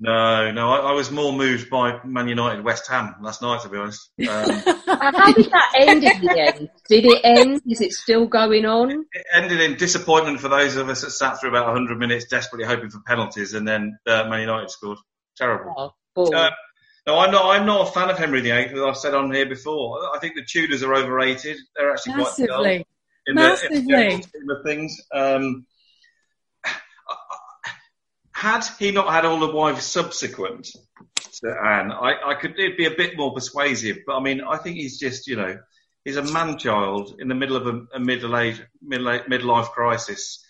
No, 0.00 0.50
no, 0.50 0.68
I, 0.68 0.90
I 0.90 0.92
was 0.92 1.12
more 1.12 1.32
moved 1.32 1.70
by 1.70 2.00
Man 2.04 2.26
United 2.26 2.64
West 2.64 2.88
Ham 2.90 3.14
last 3.22 3.40
night, 3.40 3.62
to 3.62 3.68
be 3.68 3.78
honest. 3.78 4.10
Um, 4.92 5.14
How 5.14 5.32
did 5.32 5.50
that 5.50 5.72
end 5.76 6.04
in 6.04 6.20
the 6.20 6.38
end? 6.38 6.70
Did 6.88 7.04
it 7.06 7.20
end? 7.24 7.62
Is 7.68 7.80
it 7.80 7.92
still 7.92 8.26
going 8.26 8.64
on? 8.64 8.90
it 8.90 9.26
ended 9.34 9.60
in 9.60 9.76
disappointment 9.76 10.38
for 10.38 10.48
those 10.48 10.76
of 10.76 10.88
us 10.88 11.00
that 11.02 11.10
sat 11.10 11.40
through 11.40 11.50
about 11.50 11.66
100 11.66 11.98
minutes 11.98 12.26
desperately 12.26 12.66
hoping 12.66 12.90
for 12.90 13.00
penalties, 13.06 13.54
and 13.54 13.66
then 13.66 13.98
uh, 14.06 14.28
Man 14.28 14.40
United 14.40 14.70
scored. 14.70 14.98
Terrible. 15.36 15.94
Oh, 16.16 16.32
Uh, 16.32 16.50
no, 17.06 17.18
I'm 17.18 17.32
not. 17.32 17.44
I'm 17.46 17.66
not 17.66 17.88
a 17.88 17.92
fan 17.92 18.10
of 18.10 18.18
Henry 18.18 18.40
VIII, 18.40 18.66
as 18.66 18.80
I've 18.80 18.96
said 18.96 19.14
on 19.14 19.32
here 19.32 19.46
before. 19.46 19.98
I 20.14 20.18
think 20.20 20.34
the 20.34 20.44
Tudors 20.44 20.82
are 20.82 20.94
overrated. 20.94 21.58
They're 21.76 21.92
actually 21.92 22.14
quite 22.14 22.36
dull 22.46 22.64
Massively. 22.64 22.86
in 23.26 23.34
the, 23.34 23.40
in 23.70 23.86
the 23.86 23.90
Massively. 23.92 24.22
scheme 24.22 24.50
of 24.50 24.64
things. 24.64 25.00
Um, 25.12 25.66
had 28.32 28.64
he 28.78 28.90
not 28.90 29.12
had 29.12 29.24
all 29.24 29.38
the 29.38 29.52
wives 29.52 29.84
subsequent 29.84 30.68
to 31.40 31.48
Anne, 31.48 31.92
I, 31.92 32.14
I 32.26 32.34
could 32.34 32.58
it'd 32.58 32.76
be 32.76 32.86
a 32.86 32.90
bit 32.90 33.16
more 33.16 33.32
persuasive. 33.32 33.98
But 34.06 34.16
I 34.16 34.20
mean, 34.20 34.40
I 34.40 34.56
think 34.58 34.76
he's 34.76 34.98
just 34.98 35.26
you 35.26 35.36
know 35.36 35.58
he's 36.04 36.16
a 36.16 36.22
man 36.22 36.58
child 36.58 37.16
in 37.18 37.28
the 37.28 37.34
middle 37.34 37.56
of 37.56 37.66
a, 37.66 37.86
a 37.94 38.00
middle 38.00 38.36
age 38.36 38.60
middle 38.82 39.06
midlife 39.06 39.70
crisis. 39.70 40.41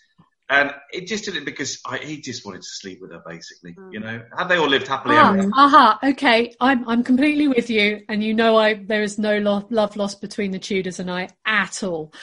And 0.53 0.71
it 0.91 1.07
just 1.07 1.25
did 1.25 1.35
it 1.35 1.45
because 1.45 1.81
I, 1.83 1.97
he 1.97 2.21
just 2.21 2.45
wanted 2.45 2.61
to 2.61 2.67
sleep 2.67 2.99
with 3.01 3.11
her, 3.11 3.23
basically. 3.25 3.75
You 3.91 3.99
know, 3.99 4.21
had 4.37 4.49
they 4.49 4.57
all 4.57 4.67
lived 4.67 4.87
happily 4.87 5.15
ever 5.15 5.25
Ah, 5.25 5.39
after, 5.39 5.51
aha, 5.55 5.99
okay. 6.03 6.53
I'm 6.61 6.87
I'm 6.87 7.03
completely 7.03 7.47
with 7.47 7.71
you, 7.71 8.01
and 8.07 8.23
you 8.23 8.35
know 8.35 8.55
I 8.55 8.75
there 8.75 9.01
is 9.01 9.17
no 9.17 9.39
lo- 9.39 9.65
love 9.71 9.95
lost 9.95 10.21
between 10.21 10.51
the 10.51 10.59
Tudors 10.59 10.99
and 10.99 11.09
I 11.09 11.29
at 11.43 11.81
all. 11.81 12.13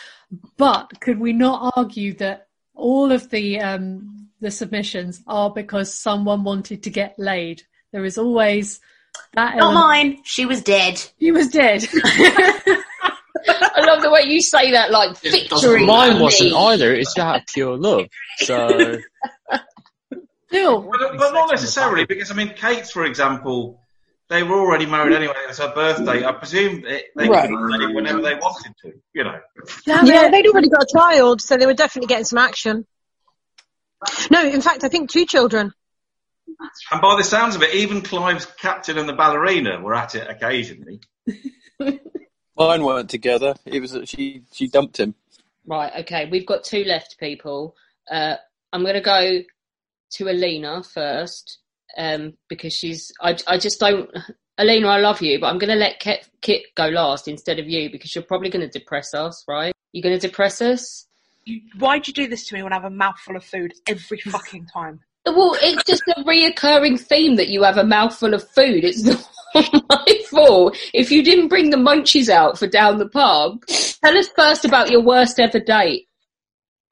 But 0.57 1.01
could 1.01 1.19
we 1.19 1.33
not 1.33 1.73
argue 1.77 2.15
that 2.15 2.47
all 2.73 3.11
of 3.11 3.29
the 3.31 3.59
um, 3.59 4.29
the 4.41 4.53
submissions 4.53 5.25
are 5.27 5.51
because 5.51 5.93
someone 5.93 6.45
wanted 6.45 6.85
to 6.85 6.91
get 6.91 7.19
laid? 7.19 7.65
There 7.93 8.05
is 8.05 8.17
always 8.17 8.79
that. 9.33 9.57
Not 9.57 9.75
element. 9.75 9.87
mine. 9.87 10.19
She 10.23 10.47
was 10.47 10.63
dead. 10.63 11.03
She 11.19 11.33
was 11.33 11.49
dead. 11.49 11.85
I 14.11 14.23
the 14.23 14.27
way 14.27 14.33
you 14.33 14.43
say 14.43 14.73
that, 14.73 14.91
like 14.91 15.19
victory. 15.19 15.87
Mine 15.87 16.21
wasn't 16.21 16.53
either. 16.55 16.95
It's 16.95 17.19
out 17.19 17.41
of 17.41 17.47
pure 17.47 17.77
love. 17.77 18.07
So 18.39 18.99
Still, 20.49 20.83
but, 20.83 21.17
but 21.17 21.33
not 21.33 21.51
necessarily 21.51 22.07
because 22.07 22.33
I 22.33 22.35
mean, 22.35 22.55
Kate, 22.57 22.85
for 22.85 23.05
example, 23.05 23.81
they 24.29 24.43
were 24.43 24.59
already 24.59 24.87
married 24.87 25.15
anyway. 25.15 25.35
It 25.45 25.49
was 25.49 25.59
her 25.59 25.73
birthday. 25.73 26.25
I 26.25 26.33
presume 26.33 26.83
they, 26.83 27.05
they 27.15 27.29
Right. 27.29 27.49
could 27.49 27.51
get 27.51 27.79
married 27.79 27.95
whenever 27.95 28.21
they 28.21 28.35
wanted 28.35 28.75
to. 28.83 28.93
You 29.15 29.25
know. 29.25 29.39
Yeah, 29.87 30.29
they'd 30.29 30.47
already 30.47 30.69
got 30.69 30.83
a 30.83 30.93
child, 30.93 31.41
so 31.41 31.57
they 31.57 31.67
were 31.67 31.75
definitely 31.75 32.09
getting 32.09 32.25
some 32.25 32.39
action. 32.39 32.85
No, 34.31 34.45
in 34.45 34.61
fact, 34.61 34.83
I 34.83 34.89
think 34.89 35.11
two 35.11 35.25
children. 35.25 35.73
And 36.91 37.01
by 37.01 37.17
the 37.17 37.23
sounds 37.23 37.55
of 37.55 37.63
it, 37.63 37.75
even 37.75 38.03
Clive's 38.03 38.47
captain 38.47 38.99
and 38.99 39.09
the 39.09 39.13
ballerina 39.13 39.81
were 39.81 39.95
at 39.95 40.17
it 40.17 40.29
occasionally. 40.29 41.01
Mine 42.61 42.85
weren't 42.85 43.09
together. 43.09 43.55
It 43.65 43.81
was 43.81 43.97
she. 44.05 44.43
She 44.53 44.69
dumped 44.69 45.01
him. 45.01 45.15
Right, 45.67 45.93
okay, 46.01 46.29
we've 46.31 46.45
got 46.45 46.63
two 46.63 46.85
left, 46.85 47.19
people. 47.19 47.75
Uh, 48.11 48.35
I'm 48.71 48.83
going 48.83 48.97
to 48.97 49.01
go 49.01 49.41
to 50.13 50.29
Alina 50.29 50.83
first 50.83 51.59
um, 51.97 52.35
because 52.49 52.75
she's. 52.75 53.13
I, 53.23 53.39
I 53.47 53.57
just 53.57 53.81
don't. 53.81 54.11
Alina, 54.59 54.89
I 54.89 55.01
love 55.01 55.23
you, 55.23 55.41
but 55.41 55.47
I'm 55.47 55.59
going 55.59 55.71
to 55.71 55.75
let 55.75 56.01
Kit, 56.01 56.29
Kit 56.43 56.65
go 56.75 56.89
last 56.89 57.29
instead 57.29 57.59
of 57.59 57.67
you 57.67 57.91
because 57.91 58.15
you're 58.15 58.25
probably 58.25 58.51
going 58.51 58.69
to 58.69 58.79
depress 58.79 59.15
us, 59.15 59.43
right? 59.49 59.73
You're 59.93 60.03
going 60.03 60.19
to 60.19 60.29
depress 60.29 60.61
us? 60.61 61.07
Why'd 61.79 62.07
you 62.07 62.13
do 62.13 62.29
this 62.29 62.47
to 62.49 62.55
me 62.55 62.63
when 62.63 62.75
I 62.75 62.77
have 62.77 62.85
a 62.85 62.91
mouthful 62.91 63.37
of 63.37 63.45
food 63.45 63.73
every 63.87 64.19
fucking 64.19 64.67
time? 64.67 65.01
Well, 65.25 65.57
it's 65.63 65.85
just 65.85 66.03
a 66.09 66.23
reoccurring 66.25 67.01
theme 67.01 67.37
that 67.37 67.49
you 67.49 67.63
have 67.63 67.79
a 67.79 67.85
mouthful 67.85 68.35
of 68.35 68.47
food. 68.51 68.85
It's 68.85 69.03
not 69.03 69.27
my 69.89 70.21
fault. 70.29 70.77
If 70.95 71.11
you 71.11 71.23
didn't 71.23 71.49
bring 71.49 71.71
the 71.71 71.77
munchies 71.77 72.29
out 72.29 72.59
for 72.59 72.67
down 72.67 72.99
the 72.99 73.09
pub, 73.09 73.65
tell 73.67 74.17
us 74.17 74.29
first 74.37 74.65
about 74.65 74.91
your 74.91 75.03
worst 75.03 75.41
ever 75.41 75.61
date. 75.61 76.07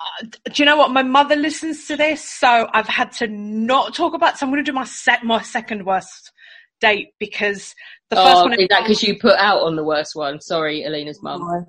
Uh, 0.01 0.27
do 0.27 0.63
you 0.63 0.65
know 0.65 0.77
what? 0.77 0.91
My 0.91 1.03
mother 1.03 1.37
listens 1.37 1.87
to 1.89 1.97
this, 1.97 2.23
so 2.23 2.69
I've 2.73 2.89
had 2.89 3.13
to 3.13 3.27
not 3.27 3.95
talk 3.95 4.15
about. 4.15 4.39
So 4.39 4.47
I'm 4.47 4.53
going 4.53 4.65
to 4.65 4.71
do 4.71 4.75
my 4.75 4.85
set 4.85 5.25
my 5.25 5.43
second 5.43 5.85
worst 5.85 6.33
date 6.81 7.09
because 7.19 7.75
the 8.11 8.17
first 8.17 8.37
oh, 8.37 8.45
one 8.45 8.61
is 8.61 8.69
that 8.71 8.83
because 8.83 9.03
you 9.03 9.19
put 9.19 9.37
out 9.39 9.63
on 9.63 9.77
the 9.77 9.85
worst 9.85 10.15
one? 10.15 10.41
Sorry, 10.41 10.85
Alina's 10.85 11.23
mum. 11.23 11.67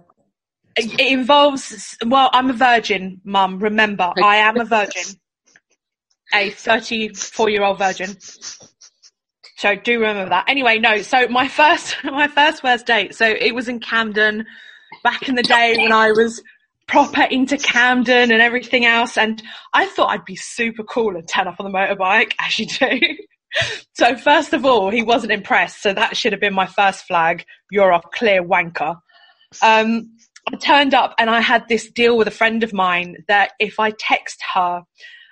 It 0.75 0.93
it 0.99 1.11
involves, 1.11 1.97
well, 2.05 2.29
I'm 2.31 2.49
a 2.49 2.53
virgin, 2.53 3.19
mum. 3.23 3.59
Remember, 3.59 4.13
I 4.23 4.37
am 4.37 4.59
a 4.59 4.65
virgin. 4.65 5.03
A 6.31 6.51
34 6.51 7.49
year 7.49 7.63
old 7.63 7.79
virgin. 7.79 8.15
So 9.59 9.67
I 9.67 9.75
do 9.75 9.99
remember 9.99 10.29
that. 10.29 10.45
Anyway, 10.47 10.79
no, 10.79 11.01
so 11.01 11.27
my 11.27 11.49
first, 11.49 11.97
my 12.05 12.29
first 12.29 12.63
worst 12.63 12.85
date. 12.85 13.13
So 13.13 13.25
it 13.27 13.53
was 13.53 13.67
in 13.67 13.81
Camden 13.81 14.45
back 15.03 15.27
in 15.27 15.35
the 15.35 15.43
day 15.43 15.75
when 15.77 15.91
I 15.91 16.13
was 16.13 16.41
proper 16.87 17.23
into 17.23 17.57
Camden 17.57 18.31
and 18.31 18.41
everything 18.41 18.85
else. 18.85 19.17
And 19.17 19.43
I 19.73 19.87
thought 19.87 20.11
I'd 20.11 20.23
be 20.23 20.37
super 20.37 20.83
cool 20.85 21.17
and 21.17 21.27
turn 21.27 21.49
up 21.49 21.57
on 21.59 21.69
the 21.69 21.77
motorbike 21.77 22.35
as 22.39 22.57
you 22.57 22.67
do. 22.67 23.01
so 23.95 24.15
first 24.15 24.53
of 24.53 24.63
all, 24.63 24.91
he 24.91 25.03
wasn't 25.03 25.33
impressed. 25.33 25.81
So 25.81 25.91
that 25.91 26.15
should 26.15 26.31
have 26.31 26.39
been 26.39 26.53
my 26.53 26.67
first 26.67 27.03
flag. 27.03 27.43
You're 27.69 27.91
a 27.91 28.01
clear 28.13 28.41
wanker. 28.41 28.95
Um, 29.61 30.15
I 30.47 30.55
turned 30.55 30.93
up 30.93 31.15
and 31.19 31.29
I 31.29 31.41
had 31.41 31.67
this 31.67 31.91
deal 31.91 32.17
with 32.17 32.29
a 32.29 32.31
friend 32.31 32.63
of 32.63 32.71
mine 32.71 33.17
that 33.27 33.51
if 33.59 33.77
I 33.77 33.91
text 33.91 34.41
her 34.53 34.83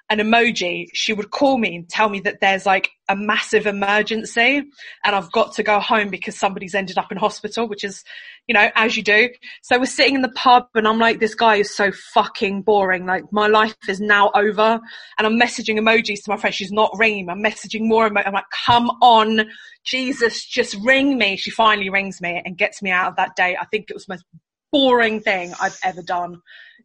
an 0.09 0.19
emoji, 0.19 0.87
she 0.93 1.11
would 1.11 1.31
call 1.31 1.57
me 1.57 1.75
and 1.75 1.89
tell 1.89 2.07
me 2.07 2.21
that 2.21 2.39
there's 2.39 2.65
like 2.65 2.91
a 3.09 3.15
massive 3.15 3.67
emergency 3.67 4.63
and 5.03 5.15
I've 5.15 5.31
got 5.33 5.53
to 5.55 5.63
go 5.63 5.81
home 5.81 6.09
because 6.09 6.37
somebody's 6.37 6.75
ended 6.75 6.97
up 6.97 7.11
in 7.11 7.17
hospital, 7.17 7.67
which 7.67 7.83
is, 7.83 8.05
you 8.47 8.53
know, 8.53 8.69
as 8.75 8.95
you 8.95 9.03
do. 9.03 9.29
So 9.63 9.77
we're 9.77 9.85
sitting 9.85 10.15
in 10.15 10.21
the 10.21 10.31
pub 10.31 10.67
and 10.75 10.87
I'm 10.87 10.97
like, 10.97 11.19
this 11.19 11.35
guy 11.35 11.55
is 11.55 11.75
so 11.75 11.91
fucking 12.13 12.61
boring. 12.61 13.05
Like 13.05 13.25
my 13.33 13.47
life 13.47 13.75
is 13.89 13.99
now 13.99 14.31
over 14.33 14.79
and 15.17 15.27
I'm 15.27 15.37
messaging 15.37 15.77
emojis 15.77 16.23
to 16.23 16.29
my 16.29 16.37
friend. 16.37 16.55
She's 16.55 16.71
not 16.71 16.91
ringing. 16.97 17.29
I'm 17.29 17.43
messaging 17.43 17.81
more. 17.81 18.07
Emo- 18.07 18.23
I'm 18.25 18.33
like, 18.33 18.49
come 18.65 18.89
on, 19.01 19.49
Jesus, 19.83 20.45
just 20.45 20.77
ring 20.85 21.17
me. 21.17 21.35
She 21.35 21.51
finally 21.51 21.89
rings 21.89 22.21
me 22.21 22.41
and 22.45 22.57
gets 22.57 22.81
me 22.81 22.91
out 22.91 23.09
of 23.09 23.15
that 23.17 23.35
day. 23.35 23.57
I 23.59 23.65
think 23.65 23.89
it 23.89 23.93
was 23.93 24.05
the 24.05 24.13
most 24.13 24.25
boring 24.71 25.19
thing 25.19 25.53
I've 25.61 25.77
ever 25.83 26.01
done 26.01 26.41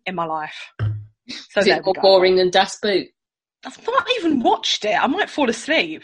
in 0.06 0.16
my 0.16 0.24
life. 0.24 0.72
So 1.28 1.60
Is 1.60 1.66
it 1.66 1.84
more 1.84 1.94
boring 2.00 2.36
than 2.36 2.50
Das 2.50 2.78
Boot? 2.80 3.08
I've 3.64 3.86
not 3.86 4.06
even 4.18 4.40
watched 4.40 4.84
it. 4.84 5.00
I 5.00 5.06
might 5.06 5.30
fall 5.30 5.48
asleep. 5.48 6.02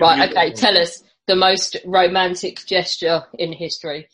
Right, 0.00 0.30
okay, 0.30 0.52
tell 0.52 0.76
us 0.76 1.02
the 1.26 1.36
most 1.36 1.76
romantic 1.84 2.64
gesture 2.66 3.24
in 3.38 3.52
history. 3.52 4.08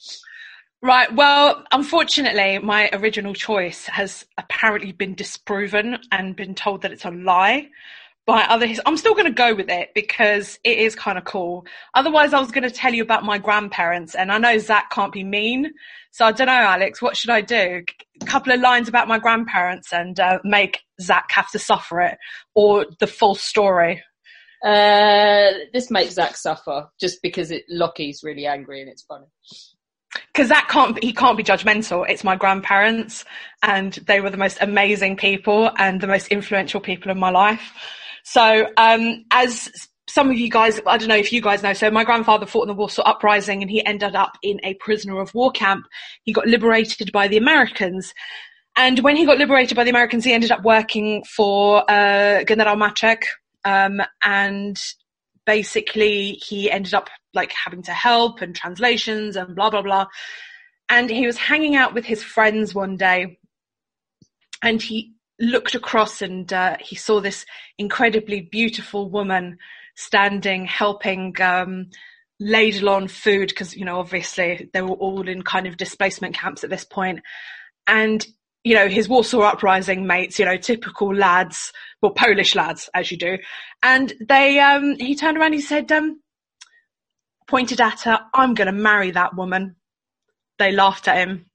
Right. 0.82 1.10
Well, 1.14 1.64
unfortunately, 1.72 2.59
my 2.59 2.90
original 2.93 3.32
choice 3.32 3.86
has 3.86 4.26
apparently 4.36 4.93
been 4.93 5.14
disproven 5.14 5.98
and 6.12 6.36
been 6.36 6.55
told 6.55 6.82
that 6.82 6.93
it's 6.93 7.06
a 7.06 7.10
lie 7.10 7.68
by 8.27 8.43
other. 8.45 8.67
his- 8.67 8.81
I'm 8.87 8.97
still 8.97 9.13
going 9.15 9.27
to 9.27 9.33
go 9.33 9.55
with 9.55 9.69
it 9.69 9.91
because 9.95 10.59
it 10.65 10.79
is 10.79 10.95
kind 10.95 11.19
of 11.19 11.25
cool. 11.25 11.67
Otherwise, 11.95 12.33
I 12.33 12.41
was 12.41 12.51
going 12.51 12.65
to 12.69 12.71
tell 12.71 12.95
you 12.95 13.03
about 13.03 13.25
my 13.25 13.39
grandparents, 13.39 14.15
and 14.15 14.33
I 14.33 14.39
know 14.39 14.59
Zach 14.59 14.91
can't 14.91 15.13
be 15.13 15.25
mean, 15.25 15.73
so 16.11 16.25
I 16.25 16.33
don't 16.33 16.47
know, 16.47 16.53
Alex. 16.53 17.03
What 17.03 17.17
should 17.17 17.31
I 17.31 17.41
do? 17.41 17.85
A 18.23 18.25
couple 18.27 18.53
of 18.53 18.61
lines 18.61 18.89
about 18.89 19.09
my 19.09 19.19
grandparents 19.19 19.93
and 19.93 20.19
uh, 20.19 20.39
make 20.45 20.81
Zach 21.01 21.31
have 21.33 21.51
to 21.51 21.59
suffer 21.59 22.01
it, 22.01 22.19
or 22.55 22.87
the 23.01 23.07
full 23.07 23.35
story. 23.35 24.03
Uh, 24.65 25.51
this 25.75 25.91
makes 25.91 26.15
Zach 26.15 26.37
suffer 26.37 26.89
just 26.99 27.21
because 27.23 27.51
it 27.51 27.65
Lockie's 27.69 28.23
really 28.23 28.47
angry 28.47 28.81
and 28.81 28.89
it's 28.89 29.03
funny. 29.03 29.27
because 30.33 30.49
that 30.49 30.69
can't 30.71 31.03
he 31.03 31.13
can't 31.13 31.37
be 31.37 31.43
judgmental 31.45 32.09
it's 32.09 32.25
my 32.25 32.35
grandparents 32.35 33.27
and 33.63 33.95
they 34.07 34.21
were 34.23 34.31
the 34.31 34.39
most 34.39 34.57
amazing 34.63 35.17
people 35.17 35.71
and 35.77 36.01
the 36.01 36.07
most 36.07 36.29
influential 36.29 36.81
people 36.81 37.11
in 37.11 37.19
my 37.19 37.29
life 37.31 37.73
so 38.25 38.67
um 38.77 39.25
as 39.31 39.71
some 40.09 40.31
of 40.31 40.39
you 40.39 40.51
guys 40.51 40.81
i 40.87 40.97
don't 40.97 41.09
know 41.09 41.17
if 41.17 41.33
you 41.33 41.41
guys 41.41 41.63
know 41.63 41.73
so 41.73 41.91
my 41.91 42.05
grandfather 42.05 42.47
fought 42.47 42.63
in 42.63 42.69
the 42.69 42.75
warsaw 42.75 43.03
uprising 43.03 43.63
and 43.63 43.71
he 43.71 43.85
ended 43.85 44.15
up 44.15 44.37
in 44.43 44.59
a 44.65 44.75
prisoner 44.75 45.21
of 45.21 45.33
war 45.35 45.53
camp. 45.53 45.87
He 46.23 46.33
got 46.33 46.47
liberated 46.47 47.13
by 47.13 47.29
the 47.29 47.37
americans. 47.37 48.13
And 48.77 48.99
when 49.01 49.15
he 49.15 49.25
got 49.25 49.39
liberated 49.39 49.77
by 49.77 49.85
the 49.85 49.91
americans 49.91 50.25
he 50.25 50.33
ended 50.33 50.51
up 50.51 50.65
working 50.65 51.23
for 51.25 51.89
uh 51.91 52.45
general 52.45 52.77
Maczek, 52.77 53.23
um 53.65 54.01
and 54.23 54.81
basically 55.47 56.33
he 56.33 56.71
ended 56.71 56.95
up 56.95 57.11
like 57.35 57.53
having 57.53 57.83
to 57.83 57.93
help 57.93 58.41
and 58.41 58.57
translations 58.57 59.37
and 59.37 59.55
blah 59.55 59.71
blah 59.71 59.83
blah. 59.83 60.07
And 60.89 61.11
he 61.11 61.27
was 61.27 61.37
hanging 61.37 61.77
out 61.77 61.95
with 61.95 62.05
his 62.05 62.23
friends 62.23 62.75
one 62.75 62.97
day 62.97 63.39
and 64.63 64.81
he 64.81 65.14
looked 65.40 65.74
across 65.74 66.23
and 66.23 66.52
uh, 66.52 66.77
he 66.81 66.97
saw 66.97 67.20
this 67.20 67.44
incredibly 67.78 68.40
beautiful 68.40 69.11
woman 69.11 69.59
standing 69.97 70.65
helping 70.66 71.40
um, 71.40 71.89
ladle 72.40 72.89
on 72.89 73.09
food 73.09 73.48
because 73.48 73.77
you 73.77 73.85
know 73.85 73.98
obviously 73.98 74.69
they 74.73 74.82
were 74.82 74.90
all 74.90 75.28
in 75.28 75.43
kind 75.43 75.66
of 75.66 75.77
displacement 75.77 76.35
camps 76.35 76.65
at 76.65 76.70
this 76.70 76.85
point 76.85 77.20
and 77.86 78.27
you 78.65 78.74
know, 78.74 78.89
his 78.89 79.09
Warsaw 79.09 79.43
Uprising 79.43 80.06
mates, 80.06 80.39
you 80.39 80.47
know, 80.47 80.56
typical 80.56 81.15
lads, 81.15 81.70
well, 82.01 82.12
Polish 82.12 82.55
lads, 82.55 82.89
as 82.94 83.11
you 83.11 83.19
do. 83.19 83.36
And 83.82 84.12
they, 84.27 84.59
um, 84.59 84.97
he 84.97 85.15
turned 85.15 85.36
around 85.36 85.52
he 85.52 85.61
said, 85.61 85.93
um, 85.93 86.23
pointed 87.47 87.81
at 87.81 88.01
her, 88.02 88.20
I'm 88.32 88.55
going 88.55 88.66
to 88.66 88.73
marry 88.73 89.11
that 89.11 89.36
woman. 89.36 89.77
They 90.59 90.73
laughed 90.73 91.09
at 91.09 91.19
him. 91.19 91.47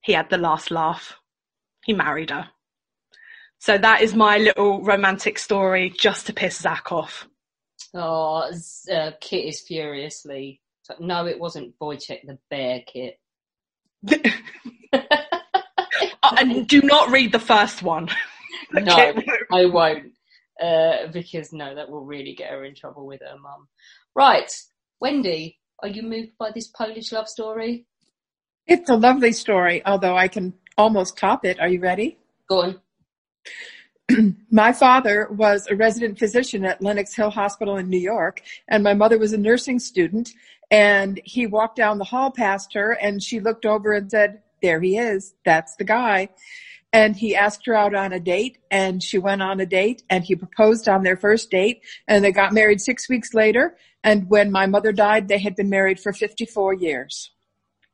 He 0.00 0.14
had 0.14 0.30
the 0.30 0.38
last 0.38 0.70
laugh. 0.70 1.18
He 1.84 1.92
married 1.92 2.30
her. 2.30 2.48
So 3.58 3.76
that 3.78 4.02
is 4.02 4.14
my 4.14 4.38
little 4.38 4.82
romantic 4.82 5.38
story 5.38 5.92
just 5.98 6.26
to 6.26 6.32
piss 6.32 6.58
Zach 6.58 6.92
off. 6.92 7.28
Oh, 7.94 8.50
uh, 8.92 9.10
Kit 9.20 9.46
is 9.46 9.60
furiously. 9.60 10.60
No, 11.00 11.26
it 11.26 11.38
wasn't 11.38 11.74
Wojciech 11.80 12.26
the 12.26 12.38
bear, 12.50 12.82
Kit. 12.86 13.18
And 16.36 16.66
do 16.66 16.82
not 16.82 17.10
read 17.10 17.32
the 17.32 17.40
first 17.40 17.82
one. 17.82 18.08
No, 18.70 19.14
I 19.50 19.64
won't. 19.64 20.12
Uh, 20.62 21.06
because 21.10 21.54
no, 21.54 21.74
that 21.74 21.88
will 21.88 22.04
really 22.04 22.34
get 22.34 22.50
her 22.50 22.64
in 22.64 22.74
trouble 22.74 23.06
with 23.06 23.22
her 23.22 23.38
mum. 23.38 23.66
Right, 24.14 24.52
Wendy, 25.00 25.58
are 25.82 25.88
you 25.88 26.02
moved 26.02 26.32
by 26.38 26.50
this 26.50 26.68
Polish 26.68 27.10
love 27.10 27.28
story? 27.28 27.86
It's 28.66 28.90
a 28.90 28.96
lovely 28.96 29.32
story, 29.32 29.82
although 29.86 30.16
I 30.18 30.28
can 30.28 30.52
almost 30.76 31.16
top 31.16 31.46
it. 31.46 31.58
Are 31.60 31.68
you 31.68 31.80
ready? 31.80 32.18
Go 32.46 32.60
on. 32.60 32.80
my 34.50 34.72
father 34.72 35.28
was 35.30 35.66
a 35.66 35.76
resident 35.76 36.18
physician 36.18 36.64
at 36.64 36.82
Lenox 36.82 37.14
Hill 37.14 37.30
Hospital 37.30 37.76
in 37.76 37.90
New 37.90 37.98
York, 37.98 38.42
and 38.68 38.82
my 38.82 38.94
mother 38.94 39.18
was 39.18 39.32
a 39.32 39.38
nursing 39.38 39.78
student. 39.78 40.30
And 40.70 41.20
he 41.24 41.46
walked 41.46 41.76
down 41.76 41.98
the 41.98 42.04
hall 42.04 42.30
past 42.30 42.74
her, 42.74 42.92
and 42.92 43.22
she 43.22 43.40
looked 43.40 43.64
over 43.64 43.92
and 43.92 44.10
said, 44.10 44.42
There 44.62 44.80
he 44.80 44.98
is. 44.98 45.34
That's 45.44 45.76
the 45.76 45.84
guy. 45.84 46.28
And 46.92 47.16
he 47.16 47.36
asked 47.36 47.66
her 47.66 47.74
out 47.74 47.94
on 47.94 48.12
a 48.12 48.20
date, 48.20 48.58
and 48.70 49.02
she 49.02 49.18
went 49.18 49.42
on 49.42 49.60
a 49.60 49.66
date, 49.66 50.02
and 50.08 50.24
he 50.24 50.34
proposed 50.34 50.88
on 50.88 51.02
their 51.02 51.16
first 51.16 51.50
date, 51.50 51.82
and 52.06 52.24
they 52.24 52.32
got 52.32 52.52
married 52.52 52.80
six 52.80 53.08
weeks 53.08 53.34
later. 53.34 53.76
And 54.04 54.28
when 54.30 54.50
my 54.50 54.66
mother 54.66 54.92
died, 54.92 55.28
they 55.28 55.38
had 55.38 55.56
been 55.56 55.68
married 55.68 56.00
for 56.00 56.12
54 56.12 56.74
years. 56.74 57.30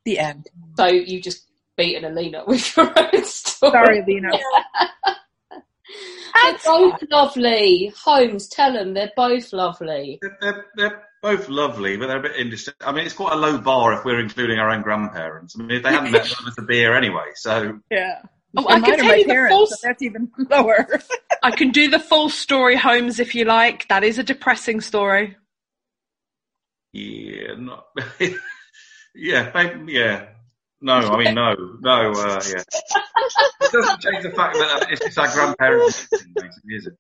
The 0.05 0.19
end. 0.19 0.49
So 0.77 0.87
you 0.87 1.21
just 1.21 1.47
beaten 1.77 2.05
Alina 2.05 2.45
with 2.47 2.77
your 2.77 2.93
own 2.97 3.25
story. 3.25 3.73
Sorry, 3.73 4.01
Alina. 4.01 4.31
They're 6.43 6.59
both 6.65 7.03
lovely. 7.11 7.93
Holmes, 8.03 8.49
tell 8.49 8.73
them 8.73 8.95
they're 8.95 9.13
both 9.17 9.53
lovely. 9.53 10.21
They're, 10.41 10.67
they're 10.77 11.03
both 11.23 11.49
lovely, 11.49 11.97
but 11.97 12.09
they're 12.09 12.19
a 12.19 12.23
bit 12.23 12.37
indistinct. 12.37 12.83
I 12.87 12.93
mean, 12.93 13.05
it's 13.07 13.15
quite 13.15 13.33
a 13.33 13.37
low 13.37 13.59
bar 13.59 13.93
if 13.95 14.05
we're 14.05 14.21
including 14.21 14.59
our 14.59 14.71
own 14.71 14.83
grandparents. 14.83 15.55
I 15.59 15.63
mean, 15.63 15.83
they 15.83 15.91
haven't 15.91 16.13
met 16.13 16.25
them, 16.25 16.45
it's 16.47 16.59
a 16.59 16.63
beer 16.63 16.95
anyway. 16.97 17.31
So 17.37 17.79
Yeah. 17.91 18.21
Oh, 18.57 18.67
And 18.69 18.85
I 18.85 18.89
can 18.89 18.99
tell 18.99 19.07
my 19.09 19.15
you 19.17 19.27
the 19.27 19.47
full. 19.49 19.67
so 19.67 19.75
that's 19.83 20.03
even 20.03 20.31
lower. 20.51 20.87
I 21.43 21.51
can 21.51 21.71
do 21.71 21.89
the 21.91 21.99
full 21.99 22.29
story, 22.29 22.77
Holmes, 22.77 23.19
if 23.19 23.35
you 23.35 23.45
like. 23.45 23.89
That 23.89 24.05
is 24.05 24.19
a 24.19 24.23
depressing 24.23 24.81
story. 24.81 25.37
yeah, 26.93 27.55
not. 27.59 27.87
yeah, 29.15 29.51
maybe, 29.55 29.93
yeah. 29.93 30.27
No, 30.85 30.97
I 30.97 31.17
mean 31.17 31.35
no, 31.35 31.55
no. 31.81 32.13
Uh, 32.13 32.43
yeah, 32.47 32.63
it 33.63 33.73
doesn't 33.73 34.01
change 34.03 34.23
the 34.23 34.33
fact 34.33 34.55
that 34.59 34.87
it's 34.91 35.03
just 35.03 35.17
our 35.17 35.33
grandparents, 35.33 36.07
basically, 36.11 36.75
is 36.75 36.87
it? 36.89 36.93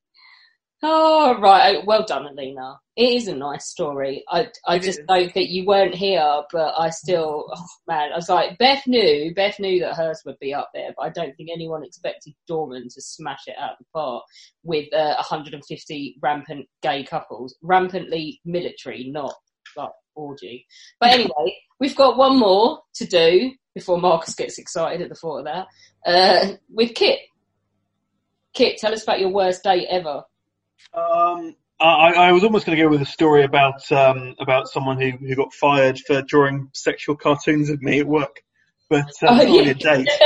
Oh, 0.82 1.38
right. 1.38 1.84
Well 1.84 2.06
done, 2.06 2.26
Alina. 2.26 2.78
It 2.96 3.10
is 3.10 3.28
a 3.28 3.34
nice 3.34 3.66
story. 3.66 4.24
I, 4.30 4.48
I 4.66 4.78
just 4.78 5.00
don't 5.06 5.36
you 5.36 5.66
weren't 5.66 5.94
here, 5.94 6.42
but 6.50 6.72
I 6.78 6.88
still, 6.88 7.46
oh 7.54 7.66
man, 7.86 8.10
I 8.10 8.16
was 8.16 8.30
like, 8.30 8.56
Beth 8.56 8.86
knew, 8.86 9.34
Beth 9.34 9.60
knew 9.60 9.80
that 9.80 9.96
hers 9.96 10.22
would 10.24 10.38
be 10.40 10.54
up 10.54 10.70
there, 10.72 10.94
but 10.96 11.02
I 11.02 11.10
don't 11.10 11.36
think 11.36 11.50
anyone 11.52 11.84
expected 11.84 12.32
Dorman 12.48 12.84
to 12.84 13.02
smash 13.02 13.42
it 13.48 13.56
out 13.58 13.72
of 13.72 13.78
the 13.80 13.86
park 13.92 14.24
with 14.62 14.90
uh, 14.94 15.14
150 15.16 16.16
rampant 16.22 16.66
gay 16.80 17.04
couples. 17.04 17.54
Rampantly 17.62 18.40
military, 18.46 19.10
not 19.10 19.34
like 19.76 19.90
orgy. 20.14 20.66
But 21.00 21.10
anyway, 21.12 21.58
we've 21.80 21.96
got 21.96 22.16
one 22.16 22.38
more 22.38 22.80
to 22.94 23.06
do 23.06 23.52
before 23.74 24.00
Marcus 24.00 24.34
gets 24.34 24.58
excited 24.58 25.02
at 25.02 25.08
the 25.08 25.14
thought 25.14 25.38
of 25.40 25.44
that. 25.46 25.66
Uh, 26.06 26.56
with 26.70 26.94
Kit. 26.94 27.18
Kit, 28.54 28.78
tell 28.78 28.92
us 28.92 29.02
about 29.02 29.20
your 29.20 29.30
worst 29.30 29.62
date 29.64 29.86
ever. 29.90 30.22
Um, 30.92 31.56
I, 31.80 32.12
I 32.12 32.32
was 32.32 32.44
almost 32.44 32.66
going 32.66 32.78
to 32.78 32.84
go 32.84 32.88
with 32.88 33.02
a 33.02 33.06
story 33.06 33.42
about 33.44 33.90
um, 33.90 34.34
about 34.38 34.68
someone 34.68 35.00
who, 35.00 35.10
who 35.10 35.34
got 35.34 35.52
fired 35.52 35.98
for 35.98 36.22
drawing 36.22 36.68
sexual 36.72 37.16
cartoons 37.16 37.68
of 37.68 37.82
me 37.82 37.98
at 37.98 38.06
work, 38.06 38.42
but 38.88 39.08
uh, 39.22 39.28
Oh, 39.28 39.42
yeah. 39.42 39.70
a 39.70 39.74
date. 39.74 40.08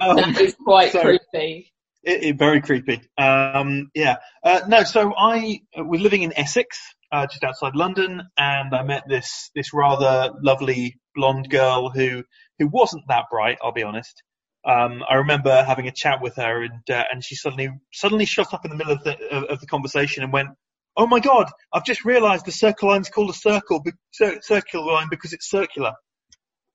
Um, 0.00 0.16
that 0.16 0.40
is 0.40 0.56
quite 0.64 0.90
so- 0.92 1.02
creepy. 1.02 1.70
It, 2.02 2.22
it, 2.24 2.38
very 2.38 2.60
creepy. 2.60 3.00
Um, 3.16 3.90
yeah. 3.94 4.16
Uh, 4.42 4.60
no, 4.68 4.82
so 4.82 5.14
I 5.16 5.60
was 5.76 6.00
living 6.02 6.20
in 6.22 6.36
Essex, 6.36 6.78
uh, 7.12 7.26
just 7.28 7.42
outside 7.44 7.74
London, 7.76 8.22
and 8.36 8.74
I 8.74 8.82
met 8.82 9.04
this 9.08 9.50
this 9.54 9.72
rather 9.72 10.32
lovely 10.42 10.98
blonde 11.14 11.48
girl 11.48 11.88
who 11.90 12.24
who 12.58 12.68
wasn't 12.68 13.04
that 13.08 13.26
bright. 13.30 13.58
I'll 13.62 13.72
be 13.72 13.82
honest. 13.82 14.22
Um, 14.66 15.02
I 15.08 15.16
remember 15.16 15.62
having 15.62 15.88
a 15.88 15.92
chat 15.92 16.22
with 16.22 16.36
her, 16.36 16.62
and 16.62 16.88
uh, 16.90 17.04
and 17.12 17.22
she 17.22 17.34
suddenly 17.34 17.70
suddenly 17.92 18.24
shot 18.24 18.54
up 18.54 18.64
in 18.64 18.70
the 18.70 18.76
middle 18.76 18.94
of 18.94 19.04
the 19.04 19.16
of, 19.28 19.44
of 19.44 19.60
the 19.60 19.66
conversation 19.66 20.22
and 20.22 20.32
went, 20.32 20.48
"Oh 20.96 21.06
my 21.06 21.20
God! 21.20 21.50
I've 21.72 21.84
just 21.84 22.04
realised 22.04 22.46
the 22.46 22.52
circle 22.52 22.88
line's 22.88 23.10
called 23.10 23.30
a 23.30 23.34
circle, 23.34 23.80
be- 23.80 23.92
cir- 24.12 24.40
circular 24.42 24.92
line 24.92 25.08
because 25.10 25.32
it's 25.32 25.50
circular." 25.50 25.92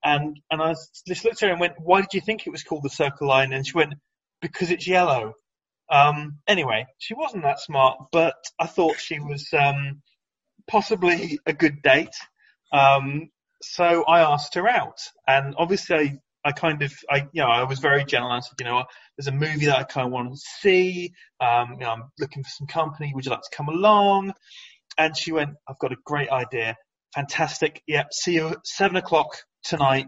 And 0.03 0.39
and 0.51 0.61
I 0.61 0.75
just 1.07 1.25
looked 1.25 1.41
at 1.41 1.47
her 1.47 1.51
and 1.51 1.59
went, 1.59 1.73
"Why 1.79 2.01
did 2.01 2.13
you 2.13 2.21
think 2.21 2.45
it 2.45 2.51
was 2.51 2.63
called 2.63 2.83
the 2.83 2.89
circle 2.89 3.27
line?" 3.27 3.53
And 3.53 3.65
she 3.65 3.73
went, 3.73 3.95
"Because 4.41 4.69
it's 4.69 4.87
yellow." 4.87 5.33
Um, 5.91 6.37
anyway, 6.47 6.85
she 6.99 7.15
wasn't 7.15 7.43
that 7.43 7.59
smart, 7.59 7.97
but 8.11 8.35
I 8.59 8.67
thought 8.67 8.99
she 8.99 9.19
was 9.19 9.47
um, 9.53 10.03
possibly 10.67 11.39
a 11.47 11.53
good 11.53 11.81
date. 11.81 12.13
Um, 12.71 13.29
so 13.61 14.03
I 14.03 14.21
asked 14.21 14.55
her 14.55 14.67
out, 14.67 14.99
and 15.27 15.55
obviously 15.57 15.95
I, 15.95 16.19
I 16.49 16.51
kind 16.51 16.81
of, 16.81 16.93
I, 17.09 17.27
you 17.33 17.41
know, 17.41 17.49
I 17.49 17.63
was 17.63 17.79
very 17.79 18.05
gentle. 18.05 18.31
I 18.31 18.39
said, 18.39 18.55
you 18.59 18.65
know, 18.65 18.85
there's 19.17 19.27
a 19.27 19.31
movie 19.31 19.65
that 19.65 19.77
I 19.77 19.83
kind 19.83 20.07
of 20.07 20.13
want 20.13 20.31
to 20.31 20.39
see. 20.61 21.13
Um, 21.41 21.73
you 21.73 21.79
know, 21.79 21.91
I'm 21.91 22.03
looking 22.17 22.43
for 22.43 22.49
some 22.49 22.67
company. 22.67 23.11
Would 23.13 23.25
you 23.25 23.31
like 23.31 23.41
to 23.41 23.55
come 23.55 23.67
along? 23.67 24.33
And 24.97 25.15
she 25.17 25.31
went, 25.31 25.51
I've 25.67 25.79
got 25.79 25.91
a 25.91 25.97
great 26.05 26.29
idea. 26.29 26.77
Fantastic. 27.15 27.81
Yep. 27.87 28.13
See 28.13 28.35
you 28.35 28.49
at 28.49 28.65
seven 28.65 28.95
o'clock 28.95 29.37
tonight. 29.63 30.07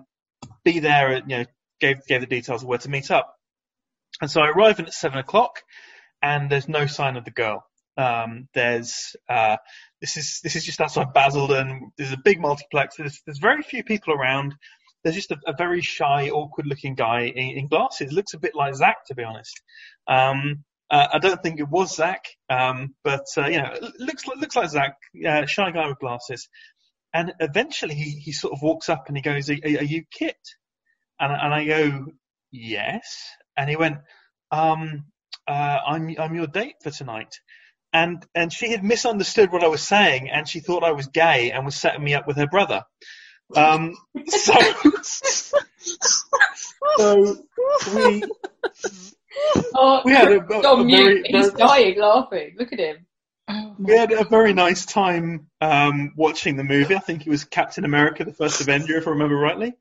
Be 0.64 0.80
there. 0.80 1.14
At, 1.14 1.30
you 1.30 1.40
know, 1.40 1.45
gave 1.80 2.06
gave 2.07 2.22
the 2.22 2.28
details 2.28 2.61
of 2.61 2.68
where 2.69 2.78
to 2.78 2.90
meet 2.90 3.11
up. 3.11 3.36
And 4.22 4.30
so 4.30 4.41
I 4.41 4.49
arrive 4.49 4.80
in 4.80 4.86
at 4.86 4.94
seven 4.94 5.18
o'clock, 5.18 5.61
and 6.22 6.49
there's 6.49 6.69
no 6.69 6.86
sign 6.86 7.18
of 7.18 7.26
the 7.26 7.32
girl. 7.32 7.65
Um, 7.98 8.48
there's 8.53 9.15
uh, 9.28 9.57
this 10.02 10.18
is 10.18 10.40
this 10.41 10.56
is 10.56 10.65
just 10.65 10.82
outside 10.82 11.14
Basildon. 11.14 11.91
There's 11.98 12.11
a 12.11 12.18
big 12.18 12.41
multiplex. 12.41 12.98
There's 12.98 13.22
there's 13.26 13.38
very 13.38 13.61
few 13.61 13.84
people 13.84 14.14
around. 14.14 14.56
There's 15.03 15.15
just 15.15 15.32
a, 15.32 15.38
a 15.48 15.53
very 15.57 15.82
shy, 15.82 16.30
awkward-looking 16.30 16.94
guy 16.95 17.22
in, 17.22 17.57
in 17.57 17.68
glasses. 17.68 18.11
Looks 18.11 18.34
a 18.34 18.40
bit 18.40 18.53
like 18.53 18.76
Zach, 18.76 19.06
to 19.07 19.15
be 19.15 19.23
honest. 19.23 19.60
Um, 20.07 20.64
uh, 20.91 21.07
I 21.14 21.19
don't 21.19 21.41
think 21.41 21.60
it 21.60 21.69
was 21.69 21.95
Zach, 21.95 22.26
um, 22.49 22.94
but 23.03 23.26
uh, 23.38 23.48
you 23.48 23.57
know, 23.57 23.73
looks 23.98 24.28
looks 24.28 24.56
like 24.56 24.69
Zach, 24.69 24.98
uh, 25.28 25.45
shy 25.45 25.72
guy 25.72 25.88
with 25.88 25.99
glasses. 25.99 26.49
And 27.14 27.34
eventually, 27.40 27.95
he 27.95 28.11
he 28.11 28.32
sort 28.32 28.53
of 28.53 28.61
walks 28.61 28.90
up 28.90 29.06
and 29.07 29.15
he 29.15 29.23
goes, 29.23 29.49
"Are, 29.49 29.53
are 29.53 29.84
you 29.84 30.03
Kit?" 30.11 30.38
And 31.19 31.32
and 31.32 31.53
I 31.53 31.65
go, 31.65 32.07
"Yes." 32.52 33.30
And 33.57 33.69
he 33.69 33.76
went, 33.76 33.98
um, 34.52 35.06
uh, 35.48 35.78
"I'm 35.88 36.15
I'm 36.19 36.36
your 36.36 36.48
date 36.48 36.76
for 36.84 36.91
tonight." 36.91 37.40
And 37.93 38.26
and 38.34 38.53
she 38.53 38.72
had 38.72 38.84
misunderstood 38.84 39.51
what 39.51 39.63
I 39.63 39.68
was 39.68 39.81
saying, 39.81 40.30
and 40.30 40.47
she 40.47 40.59
thought 40.61 40.84
I 40.84 40.91
was 40.91 41.07
gay 41.07 41.51
and 41.51 41.65
was 41.65 41.76
setting 41.76 42.03
me 42.03 42.13
up 42.13 42.26
with 42.27 42.38
her 42.38 42.47
brother. 42.47 42.84
Um, 43.55 43.95
so 44.27 44.53
so 46.97 47.38
we 47.95 48.23
Oh, 49.73 50.01
we 50.05 50.11
had 50.13 50.31
a, 50.31 50.41
He's 50.41 50.65
a, 50.65 50.69
a 50.69 50.84
mute. 50.84 50.97
very, 50.97 51.23
He's 51.26 51.47
very- 51.47 51.57
dying 51.57 51.99
laughing. 51.99 52.55
Look 52.57 52.73
at 52.73 52.80
him. 52.80 53.05
we 53.80 53.93
had 53.97 54.11
a 54.11 54.23
very 54.26 54.53
nice 54.53 54.85
time 54.85 55.47
um, 55.61 56.13
watching 56.15 56.55
the 56.57 56.63
movie. 56.63 56.95
I 56.95 56.99
think 56.99 57.26
it 57.26 57.30
was 57.30 57.43
Captain 57.45 57.85
America: 57.85 58.23
The 58.26 58.34
First 58.34 58.61
Avenger, 58.61 58.97
if 58.97 59.07
I 59.07 59.11
remember 59.11 59.35
rightly. 59.35 59.73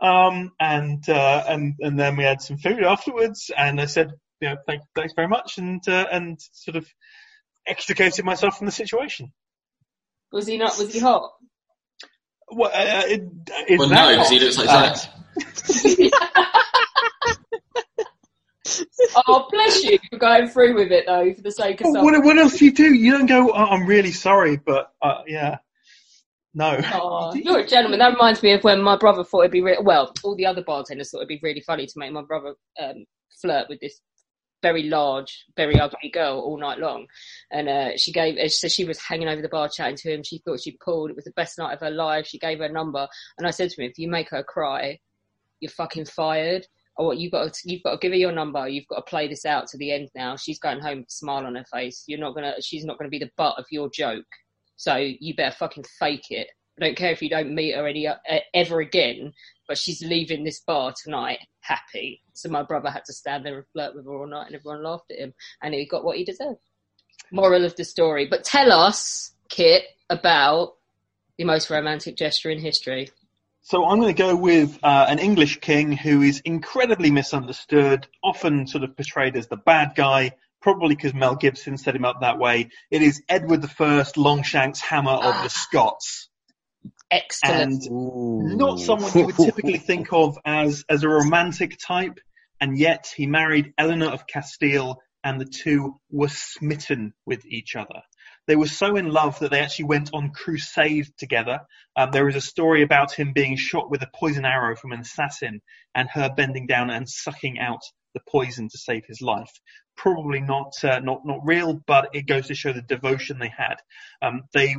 Um, 0.00 0.52
and 0.60 1.08
uh, 1.08 1.44
and 1.48 1.74
and 1.80 1.98
then 1.98 2.16
we 2.16 2.24
had 2.24 2.42
some 2.42 2.58
food 2.58 2.82
afterwards, 2.84 3.50
and 3.56 3.80
I 3.80 3.86
said, 3.86 4.12
you 4.40 4.50
know, 4.50 4.56
thank, 4.66 4.82
thanks 4.94 5.14
very 5.14 5.28
much, 5.28 5.58
and 5.58 5.86
uh, 5.88 6.06
and 6.12 6.38
sort 6.52 6.76
of 6.76 6.86
extricated 7.66 8.24
myself 8.24 8.58
from 8.58 8.66
the 8.66 8.72
situation. 8.72 9.32
Was 10.32 10.46
he 10.46 10.56
not? 10.58 10.76
Was 10.78 10.92
he 10.92 10.98
hot? 11.00 11.30
Well, 12.50 12.70
uh, 12.72 13.02
it, 13.06 13.22
is 13.68 13.78
Well, 13.78 13.88
no, 13.88 14.10
because 14.10 14.30
he 14.30 14.38
looks 14.40 14.58
like 14.58 14.68
Uh, 14.68 14.94
Zach. 14.94 16.12
oh, 19.26 19.46
bless 19.50 19.84
you 19.84 19.98
for 20.10 20.18
going 20.18 20.48
through 20.48 20.74
with 20.74 20.92
it 20.92 21.04
though, 21.06 21.32
for 21.34 21.42
the 21.42 21.50
sake 21.50 21.80
of 21.80 21.84
Well, 21.86 21.94
something. 21.94 22.14
what, 22.20 22.24
what 22.24 22.38
else 22.38 22.58
do 22.58 22.64
you 22.66 22.72
do? 22.72 22.94
You 22.94 23.12
don't 23.12 23.26
go, 23.26 23.50
oh, 23.52 23.54
I'm 23.54 23.86
really 23.86 24.12
sorry, 24.12 24.56
but 24.56 24.92
uh, 25.02 25.22
yeah. 25.26 25.58
No. 26.54 26.80
Oh, 26.94 27.34
you're 27.34 27.58
a 27.60 27.66
gentleman. 27.66 27.98
That 27.98 28.12
reminds 28.14 28.42
me 28.42 28.52
of 28.52 28.64
when 28.64 28.80
my 28.80 28.96
brother 28.96 29.24
thought 29.24 29.40
it'd 29.40 29.52
be 29.52 29.60
re- 29.62 29.78
well, 29.82 30.12
all 30.24 30.34
the 30.36 30.46
other 30.46 30.62
bartenders 30.62 31.10
thought 31.10 31.18
it'd 31.18 31.28
be 31.28 31.40
really 31.42 31.60
funny 31.60 31.86
to 31.86 31.92
make 31.96 32.12
my 32.12 32.22
brother 32.22 32.54
um, 32.82 33.04
flirt 33.42 33.68
with 33.68 33.78
this 33.80 34.00
very 34.62 34.84
large, 34.84 35.44
very 35.56 35.78
ugly 35.78 36.10
girl 36.10 36.40
all 36.40 36.58
night 36.58 36.78
long. 36.78 37.06
And 37.50 37.68
uh, 37.68 37.96
she 37.96 38.12
gave, 38.12 38.38
uh, 38.38 38.48
so 38.48 38.68
she 38.68 38.84
was 38.84 39.00
hanging 39.00 39.28
over 39.28 39.42
the 39.42 39.48
bar 39.48 39.68
chatting 39.68 39.96
to 39.96 40.12
him. 40.12 40.22
She 40.22 40.38
thought 40.38 40.60
she 40.60 40.78
pulled. 40.84 41.10
It 41.10 41.16
was 41.16 41.24
the 41.24 41.32
best 41.32 41.58
night 41.58 41.72
of 41.72 41.80
her 41.80 41.90
life. 41.90 42.26
She 42.26 42.38
gave 42.38 42.58
her 42.58 42.68
number, 42.68 43.06
and 43.38 43.46
I 43.46 43.50
said 43.50 43.70
to 43.70 43.82
him, 43.82 43.90
"If 43.90 43.98
you 43.98 44.08
make 44.08 44.30
her 44.30 44.42
cry, 44.42 44.98
you're 45.60 45.70
fucking 45.70 46.06
fired." 46.06 46.66
Or 46.98 47.08
what 47.08 47.18
you've 47.18 47.32
got 47.32 47.52
to, 47.52 47.60
you've 47.70 47.82
got 47.82 47.92
to 47.92 47.98
give 47.98 48.12
her 48.12 48.16
your 48.16 48.32
number. 48.32 48.66
You've 48.66 48.86
got 48.88 48.96
to 48.96 49.02
play 49.02 49.28
this 49.28 49.44
out 49.44 49.66
to 49.68 49.76
the 49.76 49.92
end 49.92 50.08
now. 50.14 50.34
She's 50.36 50.58
going 50.58 50.80
home 50.80 51.00
with 51.00 51.08
a 51.08 51.12
smile 51.12 51.44
on 51.44 51.54
her 51.54 51.64
face. 51.70 52.04
You're 52.06 52.18
not 52.18 52.34
gonna, 52.34 52.54
she's 52.62 52.86
not 52.86 52.96
gonna 52.96 53.10
be 53.10 53.18
the 53.18 53.30
butt 53.36 53.58
of 53.58 53.66
your 53.70 53.90
joke. 53.90 54.24
So 54.76 54.96
you 54.96 55.34
better 55.34 55.54
fucking 55.54 55.84
fake 55.98 56.30
it. 56.30 56.48
I 56.78 56.84
don't 56.84 56.96
care 56.96 57.12
if 57.12 57.22
you 57.22 57.30
don't 57.30 57.54
meet 57.54 57.74
her 57.74 57.86
any 57.86 58.06
uh, 58.06 58.16
ever 58.52 58.80
again, 58.80 59.32
but 59.66 59.78
she's 59.78 60.02
leaving 60.02 60.44
this 60.44 60.60
bar 60.60 60.92
tonight 61.02 61.38
happy. 61.60 62.22
So 62.34 62.48
my 62.50 62.62
brother 62.62 62.90
had 62.90 63.04
to 63.06 63.12
stand 63.12 63.46
there 63.46 63.56
and 63.56 63.66
flirt 63.72 63.94
with 63.94 64.04
her 64.04 64.12
all 64.14 64.26
night, 64.26 64.46
and 64.48 64.56
everyone 64.56 64.84
laughed 64.84 65.10
at 65.10 65.18
him, 65.18 65.34
and 65.62 65.72
he 65.72 65.86
got 65.86 66.04
what 66.04 66.18
he 66.18 66.24
deserved. 66.24 66.60
Moral 67.30 67.64
of 67.64 67.74
the 67.76 67.84
story. 67.84 68.26
But 68.26 68.44
tell 68.44 68.70
us, 68.70 69.32
Kit, 69.48 69.84
about 70.10 70.74
the 71.38 71.44
most 71.44 71.70
romantic 71.70 72.16
gesture 72.16 72.50
in 72.50 72.60
history. 72.60 73.10
So 73.62 73.84
I'm 73.84 73.98
going 73.98 74.14
to 74.14 74.22
go 74.22 74.36
with 74.36 74.78
uh, 74.82 75.06
an 75.08 75.18
English 75.18 75.60
king 75.60 75.90
who 75.92 76.22
is 76.22 76.40
incredibly 76.44 77.10
misunderstood, 77.10 78.06
often 78.22 78.66
sort 78.66 78.84
of 78.84 78.94
portrayed 78.96 79.34
as 79.36 79.48
the 79.48 79.56
bad 79.56 79.94
guy, 79.96 80.32
probably 80.62 80.94
because 80.94 81.14
Mel 81.14 81.34
Gibson 81.34 81.76
set 81.76 81.96
him 81.96 82.04
up 82.04 82.20
that 82.20 82.38
way. 82.38 82.68
It 82.90 83.02
is 83.02 83.22
Edward 83.28 83.64
I, 83.80 84.04
Longshanks 84.16 84.80
Hammer 84.80 85.10
of 85.10 85.34
Ah. 85.34 85.42
the 85.42 85.50
Scots. 85.50 86.28
Excellent. 87.10 87.86
And 87.86 88.58
not 88.58 88.80
someone 88.80 89.12
you 89.14 89.26
would 89.26 89.36
typically 89.36 89.78
think 89.78 90.12
of 90.12 90.38
as, 90.44 90.84
as 90.88 91.02
a 91.02 91.08
romantic 91.08 91.78
type, 91.78 92.18
and 92.60 92.78
yet 92.78 93.12
he 93.14 93.26
married 93.26 93.72
Eleanor 93.78 94.10
of 94.10 94.26
Castile, 94.26 95.00
and 95.22 95.40
the 95.40 95.44
two 95.44 96.00
were 96.10 96.28
smitten 96.28 97.12
with 97.24 97.44
each 97.46 97.76
other. 97.76 98.02
They 98.46 98.56
were 98.56 98.68
so 98.68 98.96
in 98.96 99.10
love 99.10 99.40
that 99.40 99.50
they 99.50 99.60
actually 99.60 99.86
went 99.86 100.10
on 100.12 100.30
crusade 100.30 101.08
together. 101.18 101.60
Um, 101.96 102.12
there 102.12 102.28
is 102.28 102.36
a 102.36 102.40
story 102.40 102.82
about 102.82 103.12
him 103.12 103.32
being 103.32 103.56
shot 103.56 103.90
with 103.90 104.02
a 104.02 104.10
poison 104.14 104.44
arrow 104.44 104.76
from 104.76 104.92
an 104.92 105.00
assassin, 105.00 105.62
and 105.94 106.08
her 106.10 106.32
bending 106.34 106.66
down 106.66 106.90
and 106.90 107.08
sucking 107.08 107.58
out 107.58 107.82
the 108.14 108.20
poison 108.28 108.68
to 108.68 108.78
save 108.78 109.04
his 109.06 109.20
life. 109.20 109.50
Probably 109.96 110.40
not 110.40 110.72
uh, 110.84 111.00
not 111.00 111.22
not 111.24 111.40
real, 111.44 111.80
but 111.86 112.10
it 112.12 112.26
goes 112.26 112.46
to 112.48 112.54
show 112.54 112.72
the 112.72 112.82
devotion 112.82 113.38
they 113.38 113.52
had. 113.56 113.76
Um, 114.22 114.42
they 114.52 114.76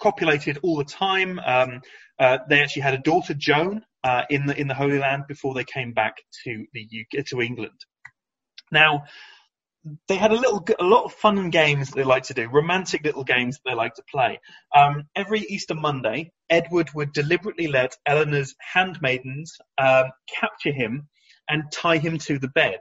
copulated 0.00 0.58
all 0.62 0.76
the 0.76 0.84
time. 0.84 1.38
Um, 1.44 1.82
uh, 2.18 2.38
they 2.48 2.62
actually 2.62 2.82
had 2.82 2.94
a 2.94 2.98
daughter, 2.98 3.34
Joan, 3.34 3.82
uh, 4.04 4.22
in 4.30 4.46
the 4.46 4.58
in 4.58 4.68
the 4.68 4.74
Holy 4.74 4.98
Land 4.98 5.24
before 5.28 5.54
they 5.54 5.64
came 5.64 5.92
back 5.92 6.16
to 6.44 6.64
the 6.72 6.82
UK, 6.82 7.24
to 7.26 7.40
England. 7.40 7.78
Now, 8.70 9.04
they 10.08 10.16
had 10.16 10.32
a 10.32 10.36
little, 10.36 10.64
a 10.80 10.84
lot 10.84 11.04
of 11.04 11.12
fun 11.12 11.38
and 11.38 11.52
games 11.52 11.90
they 11.90 12.04
like 12.04 12.24
to 12.24 12.34
do, 12.34 12.48
romantic 12.48 13.04
little 13.04 13.24
games 13.24 13.60
they 13.64 13.74
like 13.74 13.94
to 13.94 14.02
play. 14.10 14.40
Um, 14.74 15.04
every 15.14 15.40
Easter 15.40 15.74
Monday, 15.74 16.32
Edward 16.50 16.90
would 16.94 17.12
deliberately 17.12 17.68
let 17.68 17.96
Eleanor's 18.06 18.54
handmaidens 18.58 19.56
um, 19.78 20.06
capture 20.40 20.72
him 20.72 21.08
and 21.48 21.70
tie 21.70 21.98
him 21.98 22.18
to 22.18 22.38
the 22.38 22.48
bed, 22.48 22.80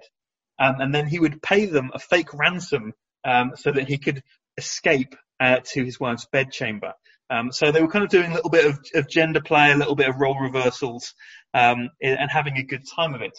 um, 0.60 0.80
and 0.80 0.96
then 0.96 1.08
he 1.08 1.20
would 1.20 1.42
pay 1.42 1.66
them 1.66 1.92
a 1.94 2.00
fake 2.00 2.34
ransom 2.34 2.94
um, 3.24 3.52
so 3.56 3.72
that 3.72 3.88
he 3.88 3.98
could 3.98 4.24
escape 4.58 5.16
uh, 5.46 5.60
to 5.74 5.84
his 5.84 6.00
wife's 6.00 6.26
bedchamber. 6.32 6.94
Um, 7.30 7.52
so 7.52 7.72
they 7.72 7.82
were 7.82 7.88
kind 7.88 8.04
of 8.04 8.10
doing 8.10 8.32
a 8.32 8.36
little 8.36 8.50
bit 8.50 8.66
of, 8.66 8.80
of 8.96 9.10
gender 9.10 9.42
play, 9.42 9.72
a 9.72 9.78
little 9.78 9.96
bit 9.96 10.10
of 10.10 10.20
role 10.20 10.40
reversals, 10.40 11.14
um, 11.54 11.90
and 12.02 12.30
having 12.32 12.58
a 12.58 12.64
good 12.64 12.84
time 12.96 13.14
of 13.14 13.22
it. 13.22 13.38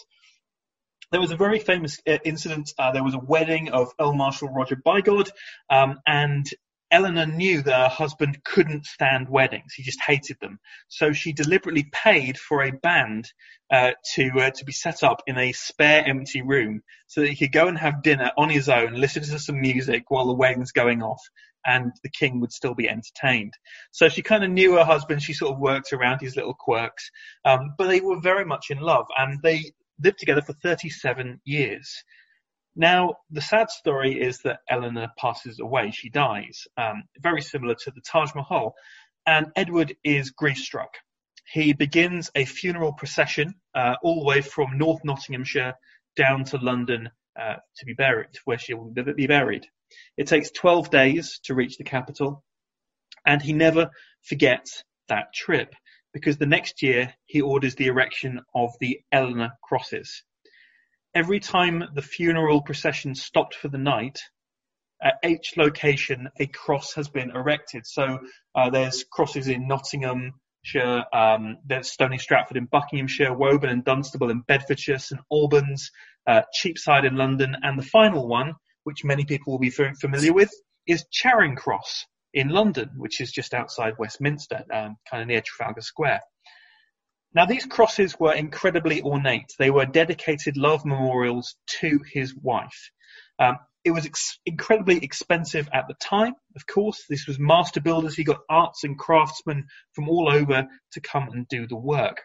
There 1.11 1.21
was 1.21 1.31
a 1.31 1.37
very 1.37 1.59
famous 1.59 1.99
uh, 2.07 2.17
incident. 2.25 2.73
Uh, 2.77 2.91
there 2.91 3.03
was 3.03 3.13
a 3.13 3.19
wedding 3.19 3.69
of 3.69 3.91
Earl 3.99 4.13
Marshal 4.13 4.49
Roger 4.49 4.75
Bigod, 4.75 5.29
um, 5.69 5.99
and 6.05 6.45
Eleanor 6.91 7.25
knew 7.25 7.61
that 7.61 7.81
her 7.81 7.89
husband 7.89 8.41
couldn't 8.45 8.85
stand 8.85 9.27
weddings. 9.29 9.73
He 9.73 9.83
just 9.83 10.01
hated 10.01 10.37
them. 10.39 10.59
So 10.87 11.11
she 11.11 11.33
deliberately 11.33 11.89
paid 11.91 12.37
for 12.37 12.63
a 12.63 12.71
band 12.71 13.31
uh, 13.71 13.91
to 14.15 14.31
uh, 14.37 14.51
to 14.51 14.65
be 14.65 14.71
set 14.71 15.03
up 15.03 15.21
in 15.27 15.37
a 15.37 15.51
spare 15.51 16.05
empty 16.07 16.41
room 16.41 16.81
so 17.07 17.21
that 17.21 17.29
he 17.29 17.35
could 17.35 17.51
go 17.51 17.67
and 17.67 17.77
have 17.77 18.03
dinner 18.03 18.31
on 18.37 18.49
his 18.49 18.69
own, 18.69 18.93
listen 18.93 19.23
to 19.23 19.39
some 19.39 19.59
music 19.59 20.09
while 20.09 20.27
the 20.27 20.33
wedding's 20.33 20.71
going 20.71 21.01
off, 21.03 21.21
and 21.67 21.91
the 22.03 22.09
king 22.09 22.39
would 22.39 22.51
still 22.51 22.73
be 22.73 22.89
entertained. 22.89 23.53
So 23.91 24.09
she 24.09 24.21
kind 24.21 24.43
of 24.43 24.49
knew 24.49 24.73
her 24.75 24.85
husband. 24.85 25.21
She 25.21 25.33
sort 25.33 25.53
of 25.53 25.59
worked 25.59 25.93
around 25.93 26.21
his 26.21 26.35
little 26.35 26.55
quirks, 26.55 27.11
um, 27.45 27.75
but 27.77 27.87
they 27.87 27.99
were 27.99 28.19
very 28.19 28.45
much 28.45 28.67
in 28.71 28.79
love, 28.79 29.05
and 29.17 29.39
they 29.43 29.71
lived 30.03 30.19
together 30.19 30.41
for 30.41 30.53
37 30.53 31.41
years. 31.45 32.03
Now, 32.75 33.15
the 33.31 33.41
sad 33.41 33.69
story 33.71 34.21
is 34.21 34.39
that 34.43 34.59
Eleanor 34.69 35.07
passes 35.17 35.59
away. 35.59 35.91
She 35.91 36.09
dies, 36.09 36.67
um, 36.77 37.03
very 37.19 37.41
similar 37.41 37.75
to 37.75 37.91
the 37.91 38.01
Taj 38.01 38.33
Mahal. 38.35 38.73
And 39.25 39.47
Edward 39.55 39.95
is 40.03 40.29
grief 40.29 40.57
struck. 40.57 40.91
He 41.51 41.73
begins 41.73 42.29
a 42.35 42.45
funeral 42.45 42.93
procession 42.93 43.55
uh, 43.73 43.95
all 44.03 44.19
the 44.19 44.25
way 44.25 44.41
from 44.41 44.77
North 44.77 45.03
Nottinghamshire 45.03 45.73
down 46.15 46.43
to 46.45 46.57
London 46.57 47.09
uh, 47.39 47.55
to 47.77 47.85
be 47.85 47.93
buried, 47.93 48.29
where 48.45 48.57
she 48.57 48.73
will 48.73 48.91
be 48.91 49.27
buried. 49.27 49.65
It 50.17 50.27
takes 50.27 50.51
12 50.51 50.89
days 50.89 51.39
to 51.45 51.55
reach 51.55 51.77
the 51.77 51.83
capital, 51.83 52.43
and 53.25 53.41
he 53.41 53.53
never 53.53 53.91
forgets 54.23 54.83
that 55.07 55.33
trip 55.33 55.73
because 56.13 56.37
the 56.37 56.45
next 56.45 56.81
year 56.81 57.13
he 57.25 57.41
orders 57.41 57.75
the 57.75 57.87
erection 57.87 58.41
of 58.55 58.71
the 58.79 58.99
Eleanor 59.11 59.51
crosses 59.61 60.23
every 61.17 61.39
time 61.39 61.83
the 61.95 62.01
funeral 62.01 62.61
procession 62.61 63.15
stopped 63.15 63.55
for 63.55 63.69
the 63.69 63.77
night, 63.79 64.19
at 65.01 65.15
each 65.23 65.57
location 65.57 66.27
a 66.39 66.45
cross 66.45 66.93
has 66.93 67.09
been 67.09 67.31
erected. 67.31 67.87
So 67.87 68.19
uh, 68.53 68.69
there's 68.69 69.03
crosses 69.11 69.47
in 69.47 69.67
Nottinghamshire, 69.67 71.05
um, 71.11 71.57
there's 71.65 71.91
Stony 71.91 72.19
Stratford 72.19 72.57
in 72.57 72.65
Buckinghamshire, 72.65 73.33
Woburn 73.33 73.71
and 73.71 73.83
Dunstable 73.83 74.29
in 74.29 74.41
Bedfordshire, 74.41 74.99
St 74.99 75.19
Albans, 75.31 75.89
uh, 76.27 76.43
Cheapside 76.53 77.05
in 77.05 77.15
London, 77.15 77.55
and 77.63 77.79
the 77.79 77.83
final 77.83 78.27
one, 78.27 78.53
which 78.87 79.03
many 79.03 79.25
people 79.25 79.51
will 79.51 79.59
be 79.59 79.69
very 79.69 79.93
familiar 79.95 80.31
with, 80.31 80.49
is 80.87 81.03
Charing 81.11 81.57
Cross 81.57 82.05
in 82.33 82.47
London, 82.47 82.89
which 82.95 83.19
is 83.19 83.33
just 83.33 83.53
outside 83.53 83.95
Westminster, 83.99 84.63
um, 84.73 84.95
kind 85.11 85.21
of 85.21 85.27
near 85.27 85.41
Trafalgar 85.41 85.81
Square. 85.81 86.21
Now, 87.35 87.45
these 87.45 87.65
crosses 87.65 88.17
were 88.17 88.33
incredibly 88.33 89.01
ornate. 89.01 89.51
They 89.59 89.71
were 89.71 89.85
dedicated 89.85 90.55
love 90.55 90.85
memorials 90.85 91.57
to 91.81 91.99
his 92.13 92.33
wife. 92.33 92.89
Um, 93.39 93.57
it 93.83 93.91
was 93.91 94.05
ex- 94.05 94.39
incredibly 94.45 95.03
expensive 95.03 95.67
at 95.73 95.89
the 95.89 95.95
time, 96.01 96.35
of 96.55 96.65
course. 96.65 97.03
This 97.09 97.27
was 97.27 97.37
master 97.37 97.81
builders. 97.81 98.15
He 98.15 98.23
got 98.23 98.39
arts 98.49 98.85
and 98.85 98.97
craftsmen 98.97 99.65
from 99.95 100.07
all 100.07 100.31
over 100.31 100.65
to 100.93 101.01
come 101.01 101.27
and 101.33 101.45
do 101.49 101.67
the 101.67 101.75
work. 101.75 102.21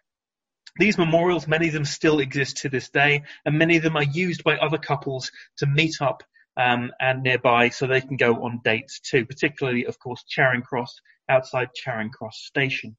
These 0.77 0.97
memorials, 0.97 1.49
many 1.49 1.67
of 1.67 1.75
them 1.75 1.85
still 1.85 2.21
exist 2.21 2.59
to 2.59 2.69
this 2.69 2.89
day, 2.89 3.25
and 3.45 3.59
many 3.59 3.79
of 3.79 3.83
them 3.83 3.97
are 3.97 4.05
used 4.05 4.45
by 4.45 4.57
other 4.59 4.79
couples 4.79 5.33
to 5.59 5.67
meet 5.67 6.01
up 6.01 6.23
um, 6.57 6.91
and 7.01 7.23
nearby 7.23 7.71
so 7.71 7.87
they 7.87 8.01
can 8.01 8.17
go 8.17 8.45
on 8.45 8.61
dates 8.65 9.01
too, 9.01 9.25
particularly, 9.27 9.87
of 9.87 9.99
course, 9.99 10.25
Charing 10.29 10.63
Cross 10.63 11.01
outside 11.29 11.71
Charing 11.75 12.11
Cross 12.11 12.43
Station. 12.45 12.97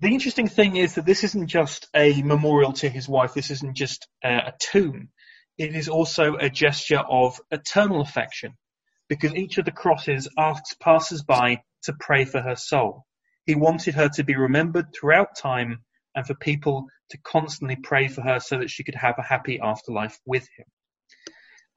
The 0.00 0.08
interesting 0.08 0.48
thing 0.48 0.76
is 0.76 0.96
that 0.96 1.06
this 1.06 1.22
isn't 1.22 1.46
just 1.46 1.88
a 1.94 2.20
memorial 2.22 2.72
to 2.74 2.88
his 2.88 3.08
wife. 3.08 3.34
This 3.34 3.50
isn't 3.52 3.76
just 3.76 4.08
a 4.24 4.52
tomb. 4.58 5.10
It 5.56 5.76
is 5.76 5.88
also 5.88 6.34
a 6.34 6.50
gesture 6.50 6.98
of 6.98 7.40
eternal 7.52 8.00
affection 8.00 8.54
because 9.08 9.34
each 9.34 9.58
of 9.58 9.66
the 9.66 9.70
crosses 9.70 10.28
asks 10.36 10.74
passers-by 10.74 11.62
to 11.84 11.92
pray 11.92 12.24
for 12.24 12.40
her 12.40 12.56
soul. 12.56 13.04
He 13.46 13.54
wanted 13.54 13.94
her 13.94 14.08
to 14.14 14.24
be 14.24 14.34
remembered 14.34 14.86
throughout 14.92 15.36
time 15.36 15.84
and 16.16 16.26
for 16.26 16.34
people 16.34 16.86
to 17.10 17.18
constantly 17.18 17.76
pray 17.76 18.08
for 18.08 18.22
her 18.22 18.40
so 18.40 18.58
that 18.58 18.70
she 18.70 18.82
could 18.82 18.96
have 18.96 19.18
a 19.18 19.22
happy 19.22 19.60
afterlife 19.60 20.18
with 20.26 20.48
him. 20.56 20.66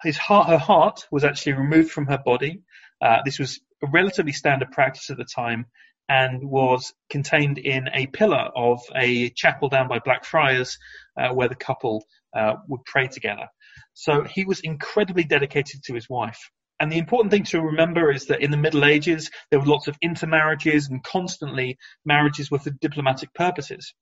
His 0.04 0.18
heart, 0.18 0.50
her 0.50 0.58
heart 0.58 1.08
was 1.12 1.24
actually 1.24 1.54
removed 1.54 1.92
from 1.92 2.06
her 2.08 2.18
body. 2.18 2.62
Uh, 3.02 3.20
this 3.26 3.40
was 3.40 3.60
a 3.84 3.88
relatively 3.88 4.32
standard 4.32 4.72
practice 4.72 5.10
at 5.10 5.18
the 5.18 5.26
time 5.26 5.66
and 6.10 6.50
was 6.50 6.94
contained 7.10 7.58
in 7.58 7.90
a 7.94 8.08
pillar 8.08 8.50
of 8.56 8.82
a 8.96 9.30
chapel 9.32 9.70
down 9.70 9.88
by 9.88 10.00
Blackfriars 10.00 10.78
uh, 11.20 11.30
where 11.30 11.50
the 11.50 11.56
couple 11.56 12.06
uh, 12.36 12.56
would 12.68 12.84
pray 12.86 13.08
together. 13.08 13.48
So 13.94 14.24
he 14.24 14.46
was 14.46 14.60
incredibly 14.62 15.24
dedicated 15.24 15.84
to 15.84 15.94
his 15.94 16.08
wife. 16.10 16.40
And 16.80 16.92
the 16.92 17.00
important 17.00 17.32
thing 17.32 17.44
to 17.46 17.62
remember 17.62 18.12
is 18.12 18.28
that 18.28 18.42
in 18.42 18.52
the 18.52 18.58
Middle 18.58 18.86
Ages, 18.86 19.32
there 19.50 19.60
were 19.60 19.66
lots 19.66 19.88
of 19.88 19.98
intermarriages 20.02 20.88
and 20.88 21.04
constantly 21.04 21.78
marriages 22.06 22.52
were 22.52 22.60
for 22.60 22.70
diplomatic 22.70 23.34
purposes. 23.34 23.94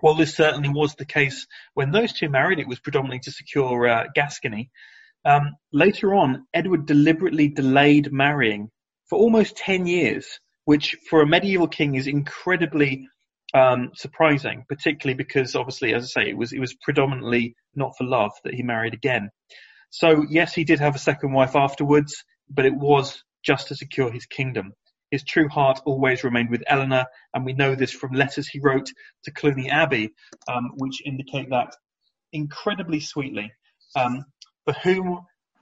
While 0.00 0.14
this 0.14 0.34
certainly 0.34 0.68
was 0.68 0.94
the 0.94 1.04
case 1.04 1.46
when 1.74 1.90
those 1.90 2.12
two 2.12 2.28
married, 2.28 2.58
it 2.58 2.68
was 2.68 2.80
predominantly 2.80 3.20
to 3.20 3.30
secure 3.30 3.86
uh, 3.88 4.04
Gascony. 4.14 4.70
Um, 5.26 5.56
later 5.72 6.14
on, 6.14 6.46
Edward 6.54 6.86
deliberately 6.86 7.48
delayed 7.48 8.12
marrying 8.12 8.70
for 9.08 9.18
almost 9.18 9.56
10 9.56 9.86
years 9.86 10.40
which 10.66 10.96
for 11.08 11.22
a 11.22 11.26
medieval 11.26 11.68
king 11.68 11.94
is 11.94 12.06
incredibly 12.06 13.08
um, 13.54 13.90
surprising, 13.94 14.64
particularly 14.68 15.16
because 15.16 15.54
obviously, 15.54 15.94
as 15.94 16.04
I 16.04 16.06
say, 16.22 16.28
it 16.28 16.36
was 16.36 16.52
it 16.52 16.58
was 16.58 16.74
predominantly 16.82 17.54
not 17.74 17.96
for 17.96 18.04
love 18.04 18.32
that 18.44 18.52
he 18.52 18.62
married 18.62 18.92
again. 18.92 19.30
So 19.90 20.26
yes, 20.28 20.52
he 20.54 20.64
did 20.64 20.80
have 20.80 20.96
a 20.96 20.98
second 20.98 21.32
wife 21.32 21.56
afterwards, 21.56 22.24
but 22.50 22.66
it 22.66 22.74
was 22.74 23.22
just 23.44 23.68
to 23.68 23.76
secure 23.76 24.10
his 24.10 24.26
kingdom. 24.26 24.72
His 25.12 25.22
true 25.22 25.48
heart 25.48 25.80
always 25.86 26.24
remained 26.24 26.50
with 26.50 26.64
Eleanor, 26.66 27.06
and 27.32 27.44
we 27.44 27.52
know 27.52 27.76
this 27.76 27.92
from 27.92 28.12
letters 28.12 28.48
he 28.48 28.58
wrote 28.58 28.90
to 29.22 29.30
Cluny 29.30 29.70
Abbey, 29.70 30.10
um, 30.48 30.72
which 30.74 31.00
indicate 31.06 31.48
that 31.50 31.72
incredibly 32.32 32.98
sweetly. 32.98 33.52
Um, 33.94 34.24
for 34.66 34.74
whom 34.74 35.20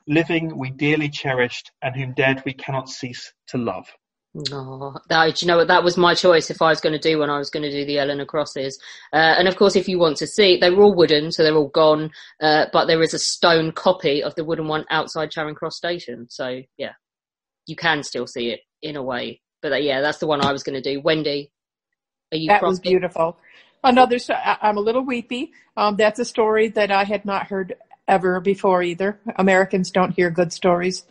living 0.09 0.59
we 0.59 0.71
dearly 0.71 1.09
cherished, 1.09 1.71
and 1.83 1.95
whom 1.95 2.13
dead 2.15 2.43
we 2.45 2.53
cannot 2.53 2.89
cease 2.89 3.33
to 3.49 3.59
love. 3.59 3.87
Oh, 4.51 4.97
that, 5.09 5.37
do 5.37 5.47
you 5.47 5.49
know 5.49 5.59
what? 5.59 5.69
That 5.69 5.85
was 5.85 5.97
my 5.97 6.13
choice 6.15 6.51
if 6.51 6.61
I 6.61 6.69
was 6.71 6.81
going 6.81 6.93
to 6.93 6.99
do 6.99 7.21
one. 7.21 7.31
I 7.31 7.39
was 7.39 7.51
going 7.51 7.63
to 7.63 7.71
do 7.71 7.85
the 7.85 8.01
Eleanor 8.01 8.25
crosses, 8.27 8.81
uh, 9.13 9.17
and 9.39 9.47
of 9.47 9.57
course, 9.57 9.77
if 9.77 9.89
you 9.89 9.99
want 10.01 10.17
to 10.17 10.27
see, 10.27 10.57
they 10.57 10.71
were 10.71 10.83
all 10.83 10.95
wooden, 10.95 11.31
so 11.31 11.45
they're 11.45 11.55
all 11.55 11.69
gone. 11.69 12.11
Uh, 12.43 12.67
but 12.73 12.87
there 12.87 13.01
is 13.03 13.15
a 13.15 13.19
stone 13.19 13.71
copy 13.71 14.25
of 14.25 14.35
the 14.35 14.45
wooden 14.45 14.67
one 14.67 14.85
outside 14.91 15.31
Charing 15.31 15.55
Cross 15.55 15.77
Station. 15.77 16.27
So 16.29 16.63
yeah, 16.77 16.93
you 17.67 17.77
can 17.77 18.03
still 18.03 18.27
see 18.27 18.51
it 18.51 18.61
in 18.83 18.97
a 18.97 19.03
way. 19.03 19.41
But 19.63 19.73
uh, 19.73 19.77
yeah, 19.77 20.01
that's 20.01 20.19
the 20.19 20.27
one 20.27 20.45
I 20.45 20.53
was 20.53 20.65
going 20.65 20.83
to 20.83 20.93
do. 20.95 21.01
Wendy, 21.01 21.53
are 22.33 22.39
you? 22.39 22.49
That 22.49 22.63
was 22.63 22.81
beautiful. 22.81 23.39
Another, 23.85 24.19
I- 24.31 24.59
I'm 24.63 24.79
a 24.79 24.81
little 24.81 25.05
weepy. 25.05 25.53
Um, 25.77 25.97
that's 25.97 26.19
a 26.19 26.25
story 26.25 26.69
that 26.71 26.91
I 26.91 27.05
had 27.05 27.25
not 27.25 27.47
heard 27.47 27.77
ever 28.09 28.41
before 28.41 28.83
either. 28.83 29.21
Americans 29.37 29.91
don't 29.91 30.13
hear 30.13 30.31
good 30.31 30.53
stories 30.53 31.05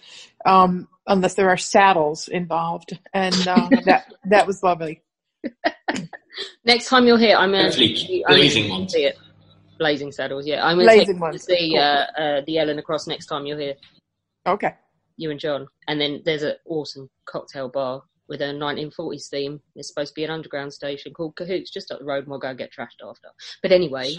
um, 0.46 0.88
unless 1.08 1.36
there 1.36 1.50
are 1.50 1.58
saddles 1.58 2.28
involved, 2.28 2.98
and 3.14 3.48
uh, 3.48 3.70
that 3.86 4.14
that 4.26 4.48
was 4.48 4.64
lovely. 4.64 5.02
Next 6.66 6.88
time 6.88 7.06
you're 7.06 7.18
here, 7.18 7.36
I'm 7.38 7.52
going 7.52 7.66
Hopefully 7.66 7.96
to 7.96 8.24
blazing 8.28 8.70
ones. 8.70 8.94
see 8.94 9.06
it. 9.06 9.18
Blazing 9.78 10.12
saddles, 10.12 10.48
yeah. 10.48 10.66
I'm 10.66 10.78
going 10.78 10.88
to 10.88 10.94
Blazing 10.94 11.08
take 11.08 11.16
you 11.16 11.22
ones, 11.22 11.44
see 11.44 11.70
cool. 11.72 11.80
uh, 11.80 12.22
uh, 12.22 12.42
the 12.46 12.58
Eleanor 12.58 12.82
Cross 12.82 13.08
next 13.08 13.26
time 13.26 13.46
you're 13.46 13.60
here. 13.60 13.76
Okay. 14.48 14.74
You 15.18 15.32
and 15.32 15.40
John, 15.40 15.68
and 15.88 16.00
then 16.00 16.22
there's 16.26 16.44
an 16.44 16.56
awesome 16.68 17.10
cocktail 17.26 17.70
bar 17.70 18.04
with 18.28 18.42
a 18.42 18.46
1940s 18.46 19.30
theme. 19.30 19.62
It's 19.76 19.88
supposed 19.88 20.10
to 20.10 20.16
be 20.16 20.24
an 20.24 20.32
underground 20.32 20.74
station 20.74 21.14
called 21.14 21.36
Cahoots, 21.36 21.72
just 21.72 21.92
up 21.92 22.00
the 22.00 22.06
road, 22.06 22.20
and 22.20 22.28
we'll 22.28 22.40
go 22.40 22.50
and 22.50 22.58
get 22.58 22.72
trashed 22.72 23.08
after. 23.08 23.30
But 23.62 23.72
anyway, 23.72 24.16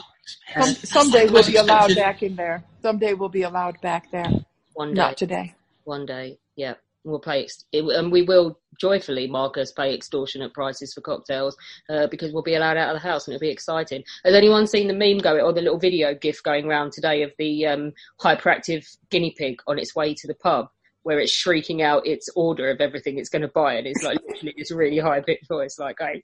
uh, 0.55 0.63
Some, 0.63 0.75
someday 0.75 1.29
we'll 1.29 1.47
be 1.47 1.57
allowed 1.57 1.95
back 1.95 2.23
in 2.23 2.37
there. 2.37 2.63
Someday 2.83 3.15
we'll 3.15 3.29
be 3.29 3.43
allowed 3.43 3.81
back 3.81 4.11
there. 4.11 4.31
One 4.75 4.95
day. 4.95 5.01
Not 5.01 5.17
today. 5.17 5.55
One 5.85 6.07
day, 6.07 6.39
yeah. 6.57 6.75
We'll 7.05 7.21
play, 7.21 7.43
ex- 7.43 7.65
it, 7.71 7.85
and 7.85 8.11
we 8.11 8.23
will 8.23 8.59
joyfully, 8.81 9.27
Marcus, 9.27 9.73
pay 9.73 9.95
extortionate 9.95 10.55
prices 10.55 10.95
for 10.95 11.03
cocktails 11.03 11.55
uh, 11.91 12.07
because 12.07 12.33
we'll 12.33 12.43
be 12.43 12.55
allowed 12.55 12.79
out 12.79 12.95
of 12.95 13.03
the 13.03 13.07
house 13.07 13.27
and 13.27 13.35
it'll 13.35 13.43
be 13.43 13.51
exciting. 13.51 14.03
Has 14.25 14.35
anyone 14.35 14.67
seen 14.67 14.89
the 14.89 14.95
meme 14.95 15.19
going, 15.19 15.43
or 15.43 15.53
the 15.53 15.61
little 15.61 15.79
video 15.79 16.15
gif 16.15 16.43
going 16.43 16.65
around 16.65 16.93
today 16.93 17.23
of 17.23 17.33
the 17.39 17.67
um, 17.67 17.93
hyperactive 18.21 18.87
guinea 19.11 19.35
pig 19.37 19.61
on 19.67 19.79
its 19.79 19.95
way 19.95 20.15
to 20.15 20.27
the 20.27 20.35
pub? 20.35 20.69
Where 21.05 21.21
it's 21.21 21.33
shrieking 21.33 21.83
out 21.83 22.07
its 22.07 22.29
order 22.35 22.71
of 22.71 22.81
everything 22.81 23.19
it's 23.19 23.29
going 23.29 23.43
to 23.43 23.49
buy, 23.49 23.75
and 23.75 23.87
it's 23.87 24.03
like 24.03 24.19
literally 24.27 24.55
this 24.59 24.73
really 24.73 24.99
high 24.99 25.21
pitched 25.21 25.49
voice, 25.49 25.79
like 25.79 25.99
going? 25.99 26.21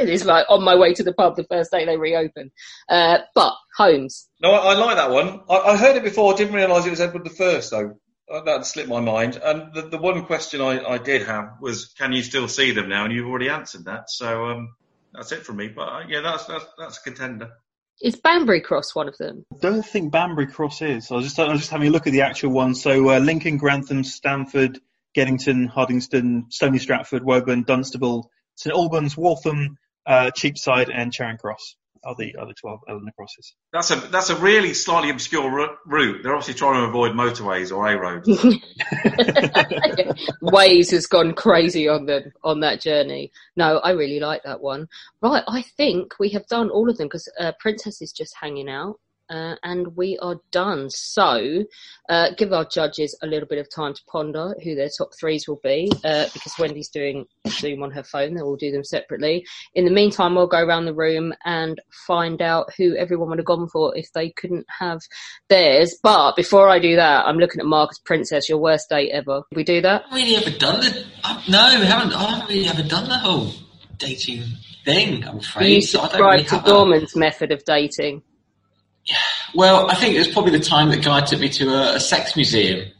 And 0.00 0.08
it's 0.10 0.24
like 0.24 0.44
on 0.48 0.62
my 0.62 0.74
way 0.74 0.92
to 0.92 1.02
the 1.02 1.14
pub 1.14 1.36
the 1.36 1.44
first 1.44 1.70
day 1.70 1.84
they 1.86 1.96
reopen. 1.96 2.50
Uh, 2.88 3.18
but 3.34 3.54
Holmes, 3.76 4.28
No, 4.40 4.50
I, 4.50 4.74
I 4.74 4.76
like 4.76 4.96
that 4.96 5.10
one. 5.10 5.40
I, 5.48 5.56
I 5.56 5.76
heard 5.76 5.96
it 5.96 6.04
before. 6.04 6.34
I 6.34 6.36
didn't 6.36 6.54
realise 6.54 6.84
it 6.84 6.90
was 6.90 7.00
Edward 7.00 7.24
the 7.24 7.30
First, 7.30 7.70
though. 7.70 7.98
Uh, 8.30 8.40
That 8.42 8.66
slipped 8.66 8.88
my 8.88 9.00
mind. 9.00 9.40
And 9.42 9.72
the, 9.74 9.82
the 9.82 9.98
one 9.98 10.24
question 10.24 10.60
I, 10.60 10.84
I 10.84 10.98
did 10.98 11.26
have 11.26 11.54
was, 11.60 11.94
can 11.96 12.12
you 12.12 12.22
still 12.22 12.48
see 12.48 12.72
them 12.72 12.88
now? 12.88 13.04
And 13.04 13.12
you've 13.14 13.28
already 13.28 13.48
answered 13.48 13.84
that. 13.84 14.10
So 14.10 14.46
um, 14.46 14.74
that's 15.12 15.32
it 15.32 15.44
from 15.44 15.56
me. 15.56 15.68
But 15.68 15.88
uh, 15.88 16.02
yeah, 16.08 16.20
that's, 16.20 16.44
that's 16.46 16.64
that's 16.78 16.98
a 16.98 17.02
contender. 17.02 17.50
Is 18.02 18.16
Banbury 18.16 18.60
Cross 18.60 18.94
one 18.94 19.08
of 19.08 19.16
them? 19.18 19.44
I 19.52 19.58
don't 19.60 19.84
think 19.84 20.12
Banbury 20.12 20.46
Cross 20.46 20.82
is. 20.82 21.10
I 21.10 21.16
was 21.16 21.24
just 21.24 21.38
I 21.38 21.50
was 21.50 21.60
just 21.60 21.70
having 21.70 21.88
a 21.88 21.90
look 21.90 22.06
at 22.06 22.12
the 22.12 22.22
actual 22.22 22.50
one. 22.52 22.74
So 22.74 23.10
uh, 23.10 23.18
Lincoln, 23.18 23.56
Grantham, 23.56 24.04
Stamford, 24.04 24.80
Geddington, 25.16 25.70
Hardingstone, 25.72 26.52
Stony 26.52 26.78
Stratford, 26.78 27.24
Woburn, 27.24 27.62
Dunstable, 27.62 28.30
St 28.56 28.74
Albans, 28.74 29.16
Waltham, 29.16 29.78
uh, 30.06 30.30
Cheapside, 30.32 30.90
and 30.90 31.12
Charing 31.12 31.38
Cross 31.38 31.76
are 32.04 32.14
the 32.18 32.34
other 32.40 32.52
twelve 32.52 32.80
Eleanor 32.88 33.12
crosses. 33.16 33.54
That's 33.72 33.90
a 33.90 33.96
that's 33.96 34.30
a 34.30 34.36
really 34.36 34.74
slightly 34.74 35.10
obscure 35.10 35.50
ru- 35.50 35.76
route. 35.86 36.22
They're 36.22 36.34
obviously 36.34 36.54
trying 36.54 36.82
to 36.82 36.88
avoid 36.88 37.12
motorways 37.12 37.74
or 37.74 37.86
A 37.86 37.98
roads. 37.98 38.28
Waze 40.42 40.90
has 40.90 41.06
gone 41.06 41.34
crazy 41.34 41.88
on 41.88 42.06
the 42.06 42.32
on 42.42 42.60
that 42.60 42.80
journey. 42.80 43.32
No, 43.56 43.78
I 43.78 43.90
really 43.90 44.20
like 44.20 44.42
that 44.44 44.60
one. 44.60 44.88
Right, 45.20 45.44
I 45.48 45.62
think 45.62 46.14
we 46.18 46.28
have 46.30 46.46
done 46.46 46.70
all 46.70 46.88
of 46.88 46.98
them 46.98 47.08
because 47.08 47.28
uh, 47.40 47.52
Princess 47.58 48.02
is 48.02 48.12
just 48.12 48.34
hanging 48.40 48.68
out. 48.68 48.98
Uh, 49.30 49.54
and 49.62 49.96
we 49.96 50.18
are 50.20 50.36
done. 50.52 50.90
So, 50.90 51.64
uh, 52.08 52.28
give 52.36 52.52
our 52.52 52.66
judges 52.66 53.16
a 53.22 53.26
little 53.26 53.48
bit 53.48 53.58
of 53.58 53.68
time 53.74 53.94
to 53.94 54.00
ponder 54.10 54.54
who 54.62 54.74
their 54.74 54.90
top 54.96 55.10
threes 55.18 55.48
will 55.48 55.60
be, 55.62 55.90
uh, 56.04 56.26
because 56.34 56.52
Wendy's 56.58 56.90
doing 56.90 57.24
Zoom 57.48 57.82
on 57.82 57.90
her 57.92 58.02
phone. 58.02 58.34
They 58.34 58.42
will 58.42 58.56
do 58.56 58.70
them 58.70 58.84
separately. 58.84 59.46
In 59.74 59.84
the 59.86 59.90
meantime, 59.90 60.34
we'll 60.34 60.46
go 60.46 60.62
around 60.62 60.84
the 60.84 60.94
room 60.94 61.32
and 61.44 61.80
find 62.06 62.42
out 62.42 62.70
who 62.76 62.94
everyone 62.96 63.30
would 63.30 63.38
have 63.38 63.46
gone 63.46 63.68
for 63.68 63.96
if 63.96 64.12
they 64.12 64.30
couldn't 64.30 64.66
have 64.78 65.00
theirs. 65.48 65.96
But 66.02 66.36
before 66.36 66.68
I 66.68 66.78
do 66.78 66.96
that, 66.96 67.26
I'm 67.26 67.38
looking 67.38 67.60
at 67.60 67.66
Marcus 67.66 67.98
Princess, 67.98 68.48
your 68.48 68.58
worst 68.58 68.88
date 68.90 69.10
ever. 69.10 69.42
Did 69.50 69.56
we 69.56 69.64
do 69.64 69.80
that? 69.80 70.02
haven't 70.02 70.16
really 70.22 70.36
ever 70.36 70.50
done 70.58 70.80
the. 70.80 71.04
Uh, 71.24 71.42
no, 71.48 71.76
we 71.80 71.86
haven't. 71.86 72.12
I 72.12 72.30
haven't 72.30 72.48
really 72.48 72.68
ever 72.68 72.82
done 72.82 73.08
the 73.08 73.18
whole 73.18 73.52
dating 73.96 74.42
thing. 74.84 75.24
I'm 75.26 75.38
afraid. 75.38 75.76
you 75.76 75.82
So 75.82 76.00
I 76.00 76.02
don't 76.02 76.10
subscribe 76.10 76.32
really 76.32 76.44
to 76.44 76.54
have 76.56 76.64
a- 76.64 76.68
Dorman's 76.68 77.16
method 77.16 77.52
of 77.52 77.64
dating? 77.64 78.22
Well, 79.54 79.90
I 79.90 79.94
think 79.94 80.14
it 80.14 80.18
was 80.18 80.28
probably 80.28 80.52
the 80.52 80.64
time 80.64 80.90
that 80.90 81.02
Guy 81.04 81.20
took 81.20 81.40
me 81.40 81.48
to 81.50 81.68
a, 81.68 81.94
a 81.96 82.00
sex 82.00 82.34
museum. 82.36 82.90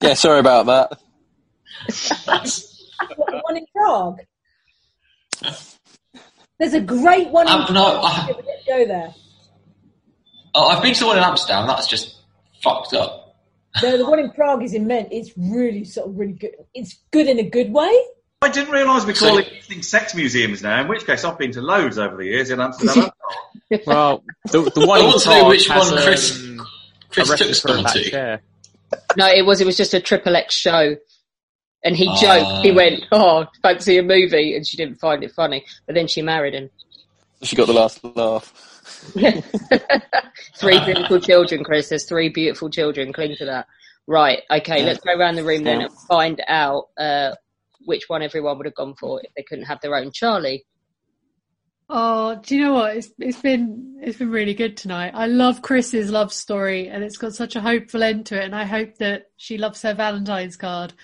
Yeah, 0.00 0.14
sorry 0.14 0.40
about 0.40 0.66
that. 0.66 0.98
What, 2.26 3.30
the 3.30 3.40
one 3.44 3.56
in 3.56 3.66
Prague? 3.74 4.20
There's 6.58 6.74
a 6.74 6.80
great 6.80 7.28
one 7.28 7.46
in 7.46 7.52
Um, 7.52 7.74
no, 7.74 8.00
Prague. 8.00 8.04
I- 8.04 8.26
Let's 8.46 8.64
go 8.66 8.86
there. 8.86 9.14
Oh, 10.54 10.68
I've 10.68 10.82
been 10.82 10.94
to 10.94 11.06
one 11.06 11.18
in 11.18 11.22
Amsterdam. 11.22 11.66
That's 11.66 11.86
just 11.86 12.16
fucked 12.62 12.94
up. 12.94 13.36
No, 13.82 13.98
the 13.98 14.06
one 14.08 14.18
in 14.18 14.30
Prague 14.30 14.62
is 14.62 14.72
immense. 14.72 15.08
It's 15.12 15.30
really 15.36 15.84
sort 15.84 16.08
of 16.08 16.16
really 16.18 16.32
good. 16.32 16.52
It's 16.72 16.96
good 17.10 17.26
in 17.26 17.38
a 17.38 17.42
good 17.48 17.70
way. 17.70 17.92
I 18.40 18.48
didn't 18.48 18.72
realise 18.72 19.04
we 19.04 19.12
So- 19.14 19.28
call 19.28 19.38
it 19.38 19.84
sex 19.84 20.14
museums 20.14 20.62
now. 20.62 20.80
In 20.80 20.88
which 20.88 21.04
case, 21.04 21.24
I've 21.24 21.38
been 21.38 21.52
to 21.52 21.60
loads 21.60 21.98
over 21.98 22.16
the 22.16 22.24
years 22.24 22.50
in 22.50 22.60
Amsterdam. 22.60 23.10
Well, 23.86 24.22
the, 24.52 24.62
the 24.74 24.86
one 24.86 25.00
I 25.00 25.04
in 25.04 25.06
want 25.08 25.22
to 25.22 25.28
know 25.30 25.48
which 25.48 25.66
has, 25.68 25.90
one 25.92 26.02
Chris- 26.02 26.40
um, 26.44 26.66
Chris 27.10 27.28
took 27.28 27.38
replica 27.40 27.54
someone 27.54 27.78
of 27.86 27.92
that 27.92 28.02
to. 28.04 28.10
chair. 28.10 28.42
No, 29.16 29.26
it 29.28 29.44
was. 29.44 29.60
It 29.60 29.66
was 29.66 29.76
just 29.76 29.94
a 29.94 30.00
triple 30.00 30.36
X 30.36 30.54
show, 30.54 30.96
and 31.82 31.96
he 31.96 32.06
Ah. 32.08 32.16
joked. 32.20 32.64
He 32.64 32.72
went, 32.72 33.04
"Oh, 33.10 33.46
fancy 33.62 33.98
a 33.98 34.02
movie," 34.02 34.54
and 34.54 34.66
she 34.66 34.76
didn't 34.76 35.00
find 35.00 35.24
it 35.24 35.32
funny. 35.32 35.64
But 35.86 35.94
then 35.96 36.06
she 36.06 36.22
married 36.22 36.54
him. 36.54 36.70
She 37.42 37.56
got 37.56 37.66
the 37.66 37.72
last 37.72 38.02
laugh. 38.16 38.52
three 40.56 40.84
beautiful 40.84 41.20
children, 41.20 41.64
Chris. 41.64 41.88
There's 41.88 42.04
three 42.04 42.28
beautiful 42.28 42.70
children. 42.70 43.12
Cling 43.12 43.36
to 43.38 43.44
that. 43.46 43.66
Right. 44.06 44.42
Okay. 44.50 44.84
Let's 44.84 45.00
go 45.00 45.12
around 45.12 45.34
the 45.34 45.44
room 45.44 45.64
then 45.64 45.82
and 45.82 45.92
find 46.08 46.40
out 46.46 46.84
uh, 46.98 47.32
which 47.84 48.04
one 48.08 48.22
everyone 48.22 48.56
would 48.58 48.66
have 48.66 48.74
gone 48.74 48.94
for 48.98 49.20
if 49.22 49.30
they 49.36 49.42
couldn't 49.42 49.64
have 49.64 49.80
their 49.80 49.96
own. 49.96 50.12
Charlie. 50.12 50.64
Oh, 51.88 52.40
do 52.42 52.56
you 52.56 52.64
know 52.64 52.72
what? 52.72 52.96
It's 52.96 53.10
it's 53.18 53.40
been 53.40 53.98
it's 54.02 54.18
been 54.18 54.30
really 54.30 54.54
good 54.54 54.76
tonight. 54.76 55.12
I 55.14 55.26
love 55.26 55.62
Chris's 55.62 56.10
love 56.10 56.32
story, 56.32 56.88
and 56.88 57.04
it's 57.04 57.16
got 57.16 57.34
such 57.34 57.54
a 57.54 57.60
hopeful 57.60 58.02
end 58.02 58.26
to 58.26 58.40
it. 58.40 58.44
And 58.44 58.56
I 58.56 58.64
hope 58.64 58.96
that 58.96 59.30
she 59.36 59.56
loves 59.56 59.82
her 59.82 59.94
Valentine's 59.94 60.56
card. 60.56 60.94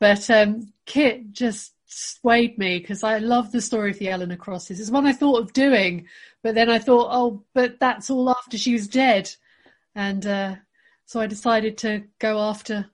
But 0.00 0.28
um, 0.30 0.72
Kit 0.84 1.32
just 1.32 1.74
swayed 1.86 2.58
me 2.58 2.78
because 2.80 3.04
I 3.04 3.18
love 3.18 3.52
the 3.52 3.60
story 3.60 3.90
of 3.92 3.98
the 4.00 4.08
Eleanor 4.08 4.36
Crosses. 4.36 4.80
It's 4.80 4.90
one 4.90 5.06
I 5.06 5.12
thought 5.12 5.40
of 5.40 5.52
doing, 5.52 6.08
but 6.42 6.54
then 6.56 6.68
I 6.70 6.78
thought, 6.80 7.08
oh, 7.12 7.44
but 7.54 7.78
that's 7.78 8.10
all 8.10 8.30
after 8.30 8.58
she 8.58 8.72
was 8.72 8.88
dead, 8.88 9.30
and 9.94 10.26
uh, 10.26 10.56
so 11.06 11.20
I 11.20 11.26
decided 11.28 11.78
to 11.78 12.04
go 12.18 12.40
after 12.40 12.90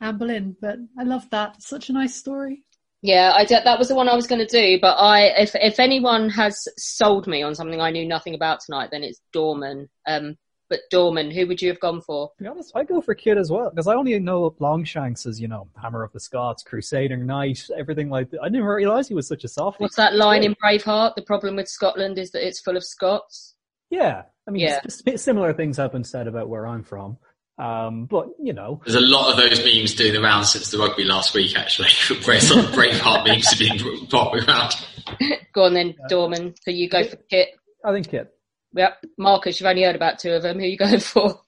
Anne 0.00 0.18
Boleyn. 0.18 0.56
But 0.60 0.78
I 0.96 1.02
love 1.02 1.28
that. 1.30 1.62
Such 1.62 1.88
a 1.88 1.94
nice 1.94 2.14
story. 2.14 2.62
Yeah, 3.06 3.32
I 3.36 3.44
did, 3.44 3.62
that 3.64 3.78
was 3.78 3.86
the 3.86 3.94
one 3.94 4.08
I 4.08 4.16
was 4.16 4.26
going 4.26 4.44
to 4.44 4.46
do. 4.46 4.80
But 4.80 4.96
I, 4.96 5.26
if 5.38 5.54
if 5.54 5.78
anyone 5.78 6.28
has 6.30 6.66
sold 6.76 7.28
me 7.28 7.40
on 7.42 7.54
something 7.54 7.80
I 7.80 7.90
knew 7.90 8.04
nothing 8.06 8.34
about 8.34 8.58
tonight, 8.60 8.88
then 8.90 9.04
it's 9.04 9.20
Dorman. 9.32 9.88
Um, 10.06 10.36
but 10.68 10.80
Dorman, 10.90 11.30
who 11.30 11.46
would 11.46 11.62
you 11.62 11.68
have 11.68 11.78
gone 11.78 12.00
for? 12.00 12.32
To 12.38 12.42
be 12.42 12.48
honest, 12.48 12.72
I 12.74 12.82
go 12.82 13.00
for 13.00 13.14
Kit 13.14 13.38
as 13.38 13.48
well 13.48 13.70
because 13.70 13.86
I 13.86 13.94
only 13.94 14.18
know 14.18 14.56
Longshanks 14.58 15.24
as 15.24 15.40
you 15.40 15.46
know 15.46 15.68
Hammer 15.80 16.02
of 16.02 16.12
the 16.12 16.18
Scots, 16.18 16.64
Crusader 16.64 17.16
Knight, 17.16 17.64
everything 17.78 18.10
like 18.10 18.30
that. 18.30 18.40
I 18.42 18.48
didn't 18.48 18.64
realize 18.66 19.06
he 19.06 19.14
was 19.14 19.28
such 19.28 19.44
a 19.44 19.48
softie. 19.48 19.84
What's 19.84 19.94
that 19.94 20.16
line 20.16 20.42
in 20.42 20.56
Braveheart? 20.56 21.14
The 21.14 21.22
problem 21.22 21.54
with 21.54 21.68
Scotland 21.68 22.18
is 22.18 22.32
that 22.32 22.44
it's 22.44 22.60
full 22.60 22.76
of 22.76 22.82
Scots. 22.82 23.54
Yeah, 23.88 24.22
I 24.48 24.50
mean, 24.50 24.62
Yeah. 24.62 24.80
similar 25.14 25.52
things 25.52 25.76
have 25.76 25.92
been 25.92 26.02
said 26.02 26.26
about 26.26 26.48
where 26.48 26.66
I'm 26.66 26.82
from. 26.82 27.18
Um, 27.58 28.04
but 28.04 28.28
you 28.42 28.52
know, 28.52 28.82
There's 28.84 28.96
a 28.96 29.00
lot 29.00 29.30
of 29.30 29.36
those 29.38 29.64
memes 29.64 29.94
doing 29.94 30.12
the 30.12 30.20
rounds 30.20 30.52
since 30.52 30.70
the 30.70 30.78
rugby 30.78 31.04
last 31.04 31.34
week, 31.34 31.56
actually. 31.58 31.88
Where 32.24 32.40
some 32.40 32.60
of 32.60 32.66
Braveheart 32.66 33.26
memes 33.26 33.50
have 33.50 33.58
been 33.58 34.06
popping 34.10 34.44
around. 34.44 34.74
Go 35.54 35.64
on 35.64 35.74
then, 35.74 35.94
Dorman. 36.08 36.54
So 36.62 36.70
you 36.70 36.88
go 36.88 37.04
for 37.04 37.16
Kit. 37.30 37.48
I 37.84 37.92
think 37.92 38.10
Kit. 38.10 38.30
Yep. 38.74 39.04
Marcus, 39.16 39.58
you've 39.58 39.68
only 39.68 39.84
heard 39.84 39.96
about 39.96 40.18
two 40.18 40.32
of 40.32 40.42
them. 40.42 40.58
Who 40.58 40.64
are 40.64 40.68
you 40.68 40.76
going 40.76 41.00
for? 41.00 41.40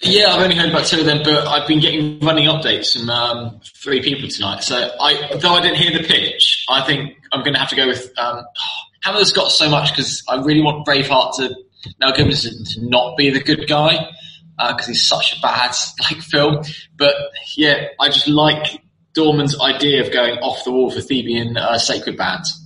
Yeah, 0.00 0.28
I've 0.28 0.42
only 0.42 0.56
heard 0.56 0.70
about 0.70 0.86
two 0.86 1.00
of 1.00 1.06
them, 1.06 1.20
but 1.22 1.46
I've 1.46 1.68
been 1.68 1.80
getting 1.80 2.18
running 2.20 2.46
updates 2.46 2.98
from 2.98 3.10
um, 3.10 3.60
three 3.82 4.00
people 4.00 4.28
tonight. 4.28 4.62
So, 4.62 4.90
I, 5.00 5.36
though 5.36 5.54
I 5.54 5.60
didn't 5.60 5.76
hear 5.76 5.96
the 5.96 6.06
pitch, 6.06 6.64
I 6.68 6.84
think 6.84 7.14
I'm 7.32 7.42
going 7.42 7.52
to 7.52 7.58
have 7.60 7.68
to 7.70 7.76
go 7.76 7.86
with 7.86 8.12
um, 8.18 8.44
Hammer's 9.02 9.32
got 9.32 9.50
so 9.50 9.68
much 9.68 9.90
because 9.90 10.24
I 10.28 10.40
really 10.42 10.62
want 10.62 10.86
Braveheart 10.86 11.36
to 11.36 11.54
now 12.00 12.10
Gibson 12.12 12.64
to 12.64 12.88
not 12.88 13.16
be 13.16 13.30
the 13.30 13.40
good 13.40 13.68
guy 13.68 14.08
because 14.58 14.86
he's 14.86 15.08
such 15.08 15.36
a 15.36 15.40
bad 15.40 15.74
like 16.00 16.20
film. 16.20 16.62
But 16.96 17.14
yeah, 17.56 17.88
I 18.00 18.08
just 18.08 18.28
like 18.28 18.82
Dorman's 19.14 19.58
idea 19.60 20.04
of 20.04 20.12
going 20.12 20.38
off 20.38 20.64
the 20.64 20.72
wall 20.72 20.90
for 20.90 21.00
Theban 21.00 21.56
uh, 21.56 21.78
sacred 21.78 22.16
bands. 22.16 22.64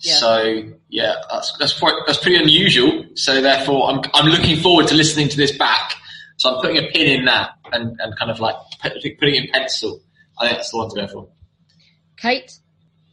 Yeah. 0.00 0.14
So 0.14 0.62
yeah, 0.88 1.14
that's 1.30 1.56
that's 1.58 1.78
quite, 1.78 1.94
that's 2.06 2.18
pretty 2.18 2.36
unusual. 2.36 3.04
So 3.14 3.40
therefore, 3.40 3.90
I'm 3.90 4.00
I'm 4.12 4.26
looking 4.26 4.60
forward 4.60 4.88
to 4.88 4.94
listening 4.94 5.28
to 5.28 5.36
this 5.36 5.56
back. 5.56 5.94
So 6.36 6.54
I'm 6.54 6.60
putting 6.60 6.78
a 6.78 6.88
pin 6.88 7.20
in 7.20 7.24
that 7.26 7.50
and, 7.72 7.98
and 8.00 8.18
kind 8.18 8.30
of 8.30 8.40
like 8.40 8.56
putting 8.82 9.34
it 9.34 9.44
in 9.44 9.50
pencil. 9.52 10.00
I 10.38 10.46
think 10.46 10.58
that's 10.58 10.70
the 10.70 10.78
one 10.78 10.90
to 10.90 10.96
go 10.96 11.06
for. 11.06 11.28
Kate? 12.16 12.50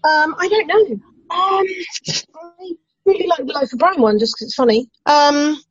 Um, 0.04 0.36
I 0.40 0.48
don't 0.48 0.68
know. 0.68 1.00
Um, 1.30 1.66
I 2.36 2.74
really 3.06 3.28
like 3.28 3.46
the 3.46 3.54
Loaf 3.54 3.72
of 3.72 3.80
Brown 3.80 4.02
one 4.02 4.20
just 4.20 4.36
because 4.36 4.48
it's 4.48 4.56
funny. 4.56 4.90
Um, 5.06 5.62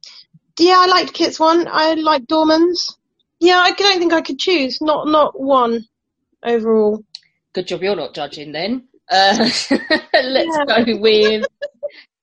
yeah, 0.61 0.77
I 0.79 0.87
liked 0.87 1.13
Kit's 1.13 1.41
one. 1.41 1.67
I 1.69 1.95
like 1.95 2.27
Dorman's. 2.27 2.97
Yeah, 3.41 3.59
I 3.59 3.73
don't 3.73 3.99
think 3.99 4.13
I 4.13 4.21
could 4.21 4.39
choose. 4.39 4.81
Not 4.81 5.09
not 5.09 5.41
one 5.41 5.85
overall. 6.45 7.05
Good 7.53 7.67
job 7.67 7.83
you're 7.83 7.97
not 7.97 8.15
judging 8.15 8.53
then. 8.53 8.89
Uh, 9.11 9.37
let's 10.15 10.59
go 10.67 10.85
with 11.01 11.45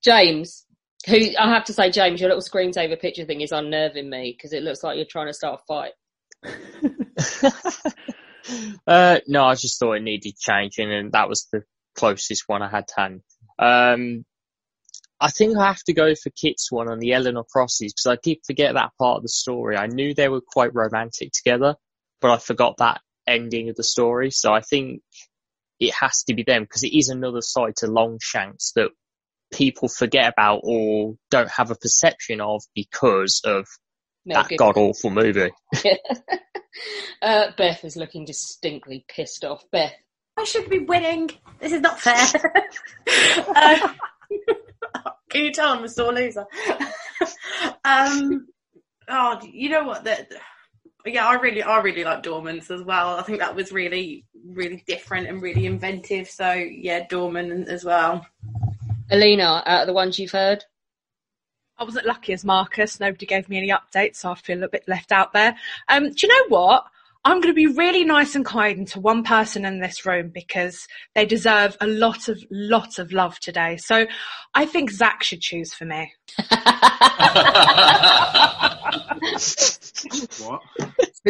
James. 0.02 0.64
Who 1.06 1.16
I 1.38 1.52
have 1.52 1.64
to 1.64 1.72
say, 1.72 1.90
James, 1.90 2.20
your 2.20 2.30
little 2.30 2.42
screensaver 2.42 3.00
picture 3.00 3.24
thing 3.24 3.40
is 3.40 3.52
unnerving 3.52 4.08
me 4.08 4.34
because 4.36 4.52
it 4.52 4.62
looks 4.62 4.82
like 4.82 4.96
you're 4.96 5.06
trying 5.06 5.26
to 5.26 5.34
start 5.34 5.60
a 5.60 5.64
fight. 5.66 5.92
Uh, 8.86 9.18
no, 9.26 9.44
I 9.44 9.54
just 9.54 9.78
thought 9.78 9.94
it 9.94 10.02
needed 10.02 10.38
changing, 10.38 10.90
and 10.90 11.12
that 11.12 11.28
was 11.28 11.46
the 11.52 11.64
closest 11.94 12.44
one 12.46 12.62
I 12.62 12.68
had 12.70 12.88
to 12.88 12.94
hand. 12.96 13.20
Um, 13.58 14.24
I 15.20 15.30
think 15.30 15.56
I 15.56 15.66
have 15.66 15.82
to 15.84 15.92
go 15.92 16.14
for 16.14 16.30
Kit's 16.30 16.70
one 16.70 16.88
on 16.88 16.98
the 17.00 17.12
Eleanor 17.12 17.44
Crosses 17.44 17.92
because 17.92 18.06
I 18.06 18.18
did 18.22 18.38
forget 18.46 18.74
that 18.74 18.92
part 18.98 19.16
of 19.16 19.22
the 19.22 19.28
story. 19.28 19.76
I 19.76 19.86
knew 19.86 20.14
they 20.14 20.28
were 20.28 20.40
quite 20.40 20.74
romantic 20.74 21.32
together, 21.32 21.74
but 22.20 22.30
I 22.30 22.38
forgot 22.38 22.76
that 22.78 23.00
ending 23.26 23.68
of 23.68 23.76
the 23.76 23.84
story. 23.84 24.30
So 24.30 24.52
I 24.52 24.60
think 24.60 25.02
it 25.80 25.92
has 25.94 26.22
to 26.24 26.34
be 26.34 26.44
them 26.44 26.62
because 26.62 26.84
it 26.84 26.96
is 26.96 27.08
another 27.08 27.40
side 27.40 27.76
to 27.76 27.86
Longshanks 27.86 28.72
that 28.76 28.90
people 29.52 29.88
forget 29.88 30.32
about 30.32 30.60
or 30.64 31.14
don't 31.30 31.50
have 31.50 31.70
a 31.70 31.76
perception 31.76 32.40
of 32.40 32.62
because 32.74 33.40
of 33.44 33.66
Mel 34.24 34.44
that 34.44 34.56
god 34.56 34.76
awful 34.76 35.10
movie. 35.10 35.50
uh, 37.22 37.46
Beth 37.56 37.84
is 37.84 37.96
looking 37.96 38.24
distinctly 38.24 39.04
pissed 39.08 39.44
off. 39.44 39.64
Beth. 39.72 39.94
I 40.36 40.44
should 40.44 40.70
be 40.70 40.78
winning. 40.78 41.30
This 41.58 41.72
is 41.72 41.80
not 41.80 41.98
fair. 42.00 42.62
uh, 43.56 43.88
can 45.28 45.44
you 45.44 45.52
tell 45.52 45.72
I'm 45.72 45.84
a 45.84 45.88
sore 45.88 46.12
loser? 46.12 46.46
um, 47.84 48.46
oh, 49.08 49.40
you 49.44 49.68
know 49.68 49.84
what? 49.84 50.04
The, 50.04 50.26
yeah, 51.04 51.26
I 51.26 51.34
really, 51.34 51.62
I 51.62 51.80
really 51.80 52.04
like 52.04 52.22
Dorman's 52.22 52.70
as 52.70 52.82
well. 52.82 53.18
I 53.18 53.22
think 53.22 53.38
that 53.38 53.54
was 53.54 53.72
really, 53.72 54.24
really 54.46 54.82
different 54.86 55.28
and 55.28 55.42
really 55.42 55.66
inventive. 55.66 56.28
So 56.28 56.52
yeah, 56.52 57.06
Dorman 57.08 57.68
as 57.68 57.84
well. 57.84 58.26
Alina, 59.10 59.62
out 59.64 59.82
of 59.82 59.86
the 59.86 59.92
ones 59.92 60.18
you've 60.18 60.32
heard? 60.32 60.64
I 61.78 61.84
wasn't 61.84 62.06
lucky 62.06 62.32
as 62.32 62.44
Marcus. 62.44 62.98
Nobody 62.98 63.24
gave 63.24 63.48
me 63.48 63.56
any 63.56 63.68
updates, 63.68 64.16
so 64.16 64.32
I 64.32 64.34
feel 64.34 64.62
a 64.64 64.68
bit 64.68 64.88
left 64.88 65.12
out 65.12 65.32
there. 65.32 65.56
Um, 65.88 66.10
do 66.10 66.26
you 66.26 66.28
know 66.28 66.56
what? 66.56 66.84
I'm 67.28 67.42
going 67.42 67.52
to 67.52 67.54
be 67.54 67.66
really 67.66 68.04
nice 68.04 68.34
and 68.34 68.44
kind 68.44 68.88
to 68.88 69.00
one 69.00 69.22
person 69.22 69.66
in 69.66 69.80
this 69.80 70.06
room 70.06 70.30
because 70.32 70.88
they 71.14 71.26
deserve 71.26 71.76
a 71.78 71.86
lot 71.86 72.28
of, 72.28 72.42
lot 72.50 72.98
of 72.98 73.12
love 73.12 73.38
today. 73.38 73.76
So 73.76 74.06
I 74.54 74.64
think 74.64 74.90
Zach 74.90 75.22
should 75.22 75.42
choose 75.42 75.74
for 75.74 75.84
me. 75.84 76.10
What? 80.38 80.62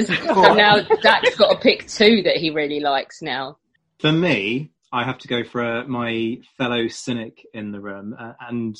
so 0.06 0.54
now 0.54 0.86
Zach's 1.02 1.34
got 1.34 1.50
to 1.50 1.58
pick 1.60 1.88
two 1.88 2.22
that 2.22 2.36
he 2.36 2.50
really 2.50 2.78
likes 2.78 3.20
now. 3.20 3.58
For 3.98 4.12
me, 4.12 4.70
I 4.92 5.02
have 5.02 5.18
to 5.18 5.26
go 5.26 5.42
for 5.42 5.80
uh, 5.80 5.84
my 5.88 6.38
fellow 6.56 6.86
cynic 6.86 7.44
in 7.52 7.72
the 7.72 7.80
room 7.80 8.14
uh, 8.16 8.34
and 8.48 8.76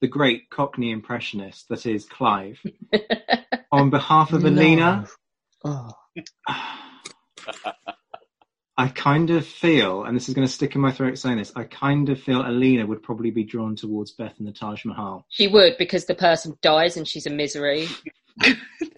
the 0.00 0.08
great 0.08 0.50
Cockney 0.50 0.90
impressionist 0.90 1.68
that 1.68 1.86
is 1.86 2.06
Clive. 2.06 2.58
On 3.70 3.88
behalf 3.88 4.32
of 4.32 4.42
No. 4.42 4.48
Alina, 4.48 5.06
Oh. 5.64 5.90
I 8.78 8.88
kind 8.88 9.30
of 9.30 9.46
feel, 9.46 10.04
and 10.04 10.14
this 10.14 10.28
is 10.28 10.34
going 10.34 10.46
to 10.46 10.52
stick 10.52 10.74
in 10.74 10.82
my 10.82 10.92
throat 10.92 11.16
saying 11.16 11.38
this, 11.38 11.50
I 11.56 11.64
kind 11.64 12.10
of 12.10 12.20
feel 12.20 12.42
Alina 12.46 12.84
would 12.84 13.02
probably 13.02 13.30
be 13.30 13.42
drawn 13.42 13.74
towards 13.74 14.12
Beth 14.12 14.34
and 14.38 14.46
the 14.46 14.52
Taj 14.52 14.84
Mahal. 14.84 15.24
She 15.30 15.48
would 15.48 15.78
because 15.78 16.04
the 16.04 16.14
person 16.14 16.58
dies 16.60 16.98
and 16.98 17.08
she's 17.08 17.26
a 17.26 17.30
misery. 17.30 17.88
so 18.42 18.52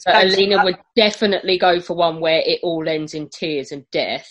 Alina 0.09 0.65
would 0.65 0.79
definitely 0.97 1.59
go 1.59 1.81
for 1.81 1.95
one 1.95 2.21
where 2.21 2.43
it 2.45 2.59
all 2.65 2.89
ends 2.89 3.15
in 3.15 3.29
tears 3.29 3.71
and 3.71 3.89
death. 3.93 4.29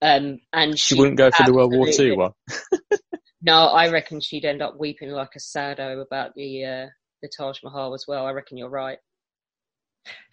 Um, 0.00 0.40
and 0.52 0.76
She 0.76 0.96
wouldn't 0.96 1.16
go 1.16 1.30
for 1.30 1.44
the 1.44 1.54
World 1.54 1.72
War 1.72 1.86
absolutely- 1.86 2.16
Two 2.16 2.20
one. 2.20 2.32
No, 3.44 3.66
I 3.66 3.90
reckon 3.90 4.20
she'd 4.20 4.44
end 4.44 4.62
up 4.62 4.78
weeping 4.78 5.10
like 5.10 5.34
a 5.34 5.40
sado 5.40 5.98
about 5.98 6.32
the 6.36 6.64
uh, 6.64 6.86
the 7.22 7.28
Taj 7.36 7.58
Mahal 7.64 7.92
as 7.92 8.04
well. 8.06 8.24
I 8.24 8.30
reckon 8.30 8.56
you're 8.56 8.70
right. 8.70 8.98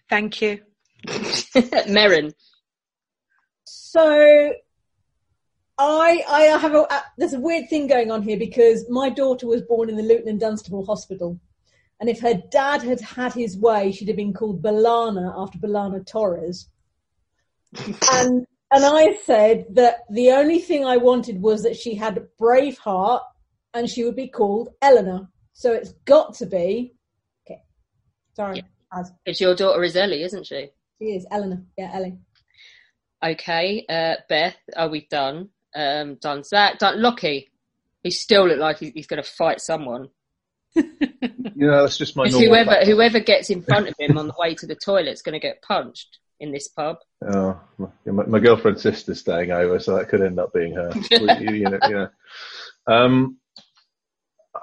Thank 0.08 0.40
you. 0.40 0.60
Merrin. 1.88 2.32
So 3.64 4.52
I 5.78 6.24
I 6.28 6.40
have 6.42 6.74
a 6.74 6.80
uh, 6.82 7.00
there's 7.16 7.32
a 7.32 7.40
weird 7.40 7.70
thing 7.70 7.86
going 7.86 8.10
on 8.10 8.22
here 8.22 8.38
because 8.38 8.86
my 8.90 9.08
daughter 9.08 9.46
was 9.46 9.62
born 9.62 9.88
in 9.88 9.96
the 9.96 10.02
Luton 10.02 10.28
and 10.28 10.40
Dunstable 10.40 10.84
Hospital, 10.84 11.40
and 11.98 12.10
if 12.10 12.20
her 12.20 12.34
dad 12.50 12.82
had 12.82 13.00
had 13.00 13.32
his 13.32 13.56
way, 13.56 13.92
she'd 13.92 14.08
have 14.08 14.16
been 14.16 14.34
called 14.34 14.62
B'Elanna 14.62 15.32
after 15.36 15.58
B'Elanna 15.58 16.06
Torres. 16.06 16.68
and 18.12 18.46
and 18.72 18.84
I 18.84 19.14
said 19.24 19.66
that 19.70 20.00
the 20.10 20.32
only 20.32 20.58
thing 20.58 20.84
I 20.84 20.98
wanted 20.98 21.40
was 21.40 21.62
that 21.62 21.76
she 21.76 21.94
had 21.94 22.18
a 22.18 22.26
brave 22.38 22.78
heart 22.78 23.22
and 23.74 23.88
she 23.88 24.04
would 24.04 24.16
be 24.16 24.28
called 24.28 24.68
Eleanor. 24.82 25.28
So 25.54 25.72
it's 25.72 25.92
got 26.04 26.34
to 26.34 26.46
be 26.46 26.94
okay. 27.46 27.62
Sorry, 28.34 28.64
Az. 28.92 29.12
Because 29.24 29.40
your 29.40 29.54
daughter 29.54 29.82
is 29.82 29.96
Ellie, 29.96 30.22
isn't 30.22 30.46
she? 30.46 30.70
She 31.00 31.06
is 31.16 31.26
Eleanor. 31.30 31.62
Yeah, 31.76 31.90
Ellie. 31.94 32.18
Okay, 33.24 33.84
uh, 33.88 34.16
Beth. 34.28 34.56
are 34.76 34.88
we've 34.88 35.08
done. 35.08 35.50
Um, 35.74 36.16
done 36.16 36.42
Zach. 36.42 36.78
Done 36.78 37.00
Lockie. 37.00 37.50
He 38.02 38.10
still 38.10 38.48
look 38.48 38.58
like 38.58 38.78
he's, 38.78 38.92
he's 38.94 39.06
going 39.06 39.22
to 39.22 39.28
fight 39.28 39.60
someone. 39.60 40.08
You 41.56 41.66
know, 41.66 41.82
that's 41.82 41.98
just 41.98 42.16
my 42.16 42.24
normal. 42.24 42.48
whoever 42.48 42.70
background. 42.70 42.88
whoever 42.88 43.20
gets 43.20 43.50
in 43.50 43.60
front 43.60 43.86
of 43.86 43.94
him 43.98 44.16
on 44.16 44.28
the 44.28 44.34
way 44.38 44.54
to 44.54 44.66
the 44.66 44.76
toilet's 44.76 45.20
going 45.20 45.34
to 45.34 45.38
get 45.38 45.60
punched 45.60 46.18
in 46.38 46.52
this 46.52 46.68
pub. 46.68 46.96
Oh, 47.22 47.60
my, 48.06 48.24
my 48.24 48.38
girlfriend's 48.38 48.80
sister's 48.80 49.20
staying 49.20 49.50
over, 49.50 49.78
so 49.78 49.96
that 49.96 50.08
could 50.08 50.22
end 50.22 50.40
up 50.40 50.54
being 50.54 50.72
her. 50.72 50.90
you, 51.10 51.52
you 51.52 51.64
know, 51.68 51.78
you 51.86 51.94
know. 51.94 52.08
Um, 52.86 53.36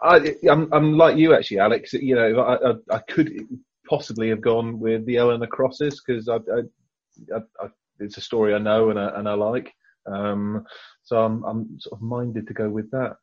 I, 0.01 0.35
I'm, 0.49 0.73
I'm 0.73 0.97
like 0.97 1.17
you 1.17 1.35
actually, 1.35 1.59
Alex. 1.59 1.93
You 1.93 2.15
know, 2.15 2.39
I, 2.39 2.71
I, 2.71 2.95
I 2.95 2.99
could 2.99 3.47
possibly 3.89 4.29
have 4.29 4.41
gone 4.41 4.79
with 4.79 5.05
the 5.05 5.17
Eleanor 5.17 5.47
Crosses 5.47 6.01
because 6.05 6.27
I, 6.29 6.35
I, 6.35 7.35
I, 7.35 7.39
I, 7.61 7.67
it's 7.99 8.17
a 8.17 8.21
story 8.21 8.53
I 8.53 8.59
know 8.59 8.89
and 8.89 8.99
I, 8.99 9.17
and 9.17 9.27
I 9.27 9.33
like. 9.33 9.73
Um, 10.05 10.65
so 11.03 11.17
I'm, 11.23 11.43
I'm 11.43 11.79
sort 11.79 11.99
of 11.99 12.01
minded 12.01 12.47
to 12.47 12.53
go 12.53 12.69
with 12.69 12.89
that. 12.91 13.15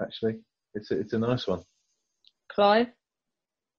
Actually, 0.00 0.36
it's 0.74 0.90
a, 0.90 0.98
it's 0.98 1.12
a 1.12 1.18
nice 1.18 1.46
one. 1.46 1.62
Clive. 2.50 2.88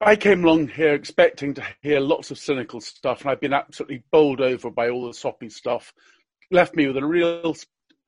I 0.01 0.15
came 0.15 0.43
along 0.43 0.67
here 0.69 0.93
expecting 0.93 1.53
to 1.53 1.63
hear 1.81 1.99
lots 1.99 2.29
of 2.29 2.37
cynical 2.37 2.81
stuff, 2.81 3.21
and 3.21 3.29
I've 3.29 3.39
been 3.39 3.53
absolutely 3.53 4.03
bowled 4.11 4.41
over 4.41 4.69
by 4.69 4.89
all 4.89 5.07
the 5.07 5.13
soppy 5.13 5.49
stuff. 5.49 5.93
Left 6.51 6.75
me 6.75 6.87
with 6.87 6.97
a 6.97 7.05
real 7.05 7.55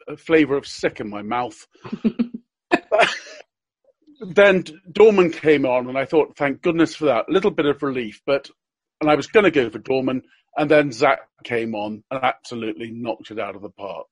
uh, 0.08 0.16
flavour 0.18 0.58
of 0.58 0.68
sick 0.68 1.00
in 1.00 1.10
my 1.10 1.22
mouth. 1.22 1.66
then 4.22 4.64
Dorman 4.92 5.32
came 5.32 5.66
on, 5.66 5.88
and 5.88 5.98
I 5.98 6.06
thought, 6.06 6.38
thank 6.38 6.62
goodness 6.62 6.96
for 6.96 7.06
that. 7.06 7.26
A 7.30 7.32
little 7.32 7.52
bit 7.52 7.66
of 7.66 7.84
relief, 7.84 8.22
but 8.26 8.50
and 9.02 9.10
I 9.10 9.16
was 9.16 9.28
going 9.28 9.44
to 9.44 9.52
go 9.52 9.70
for 9.70 9.80
Dorman. 9.80 10.24
And 10.60 10.72
then 10.72 10.92
Zach 10.92 11.20
came 11.44 11.76
on 11.76 12.04
and 12.10 12.24
absolutely 12.24 12.90
knocked 12.90 13.30
it 13.30 13.38
out 13.38 13.56
of 13.56 13.62
the 13.62 13.70
park. 13.70 14.08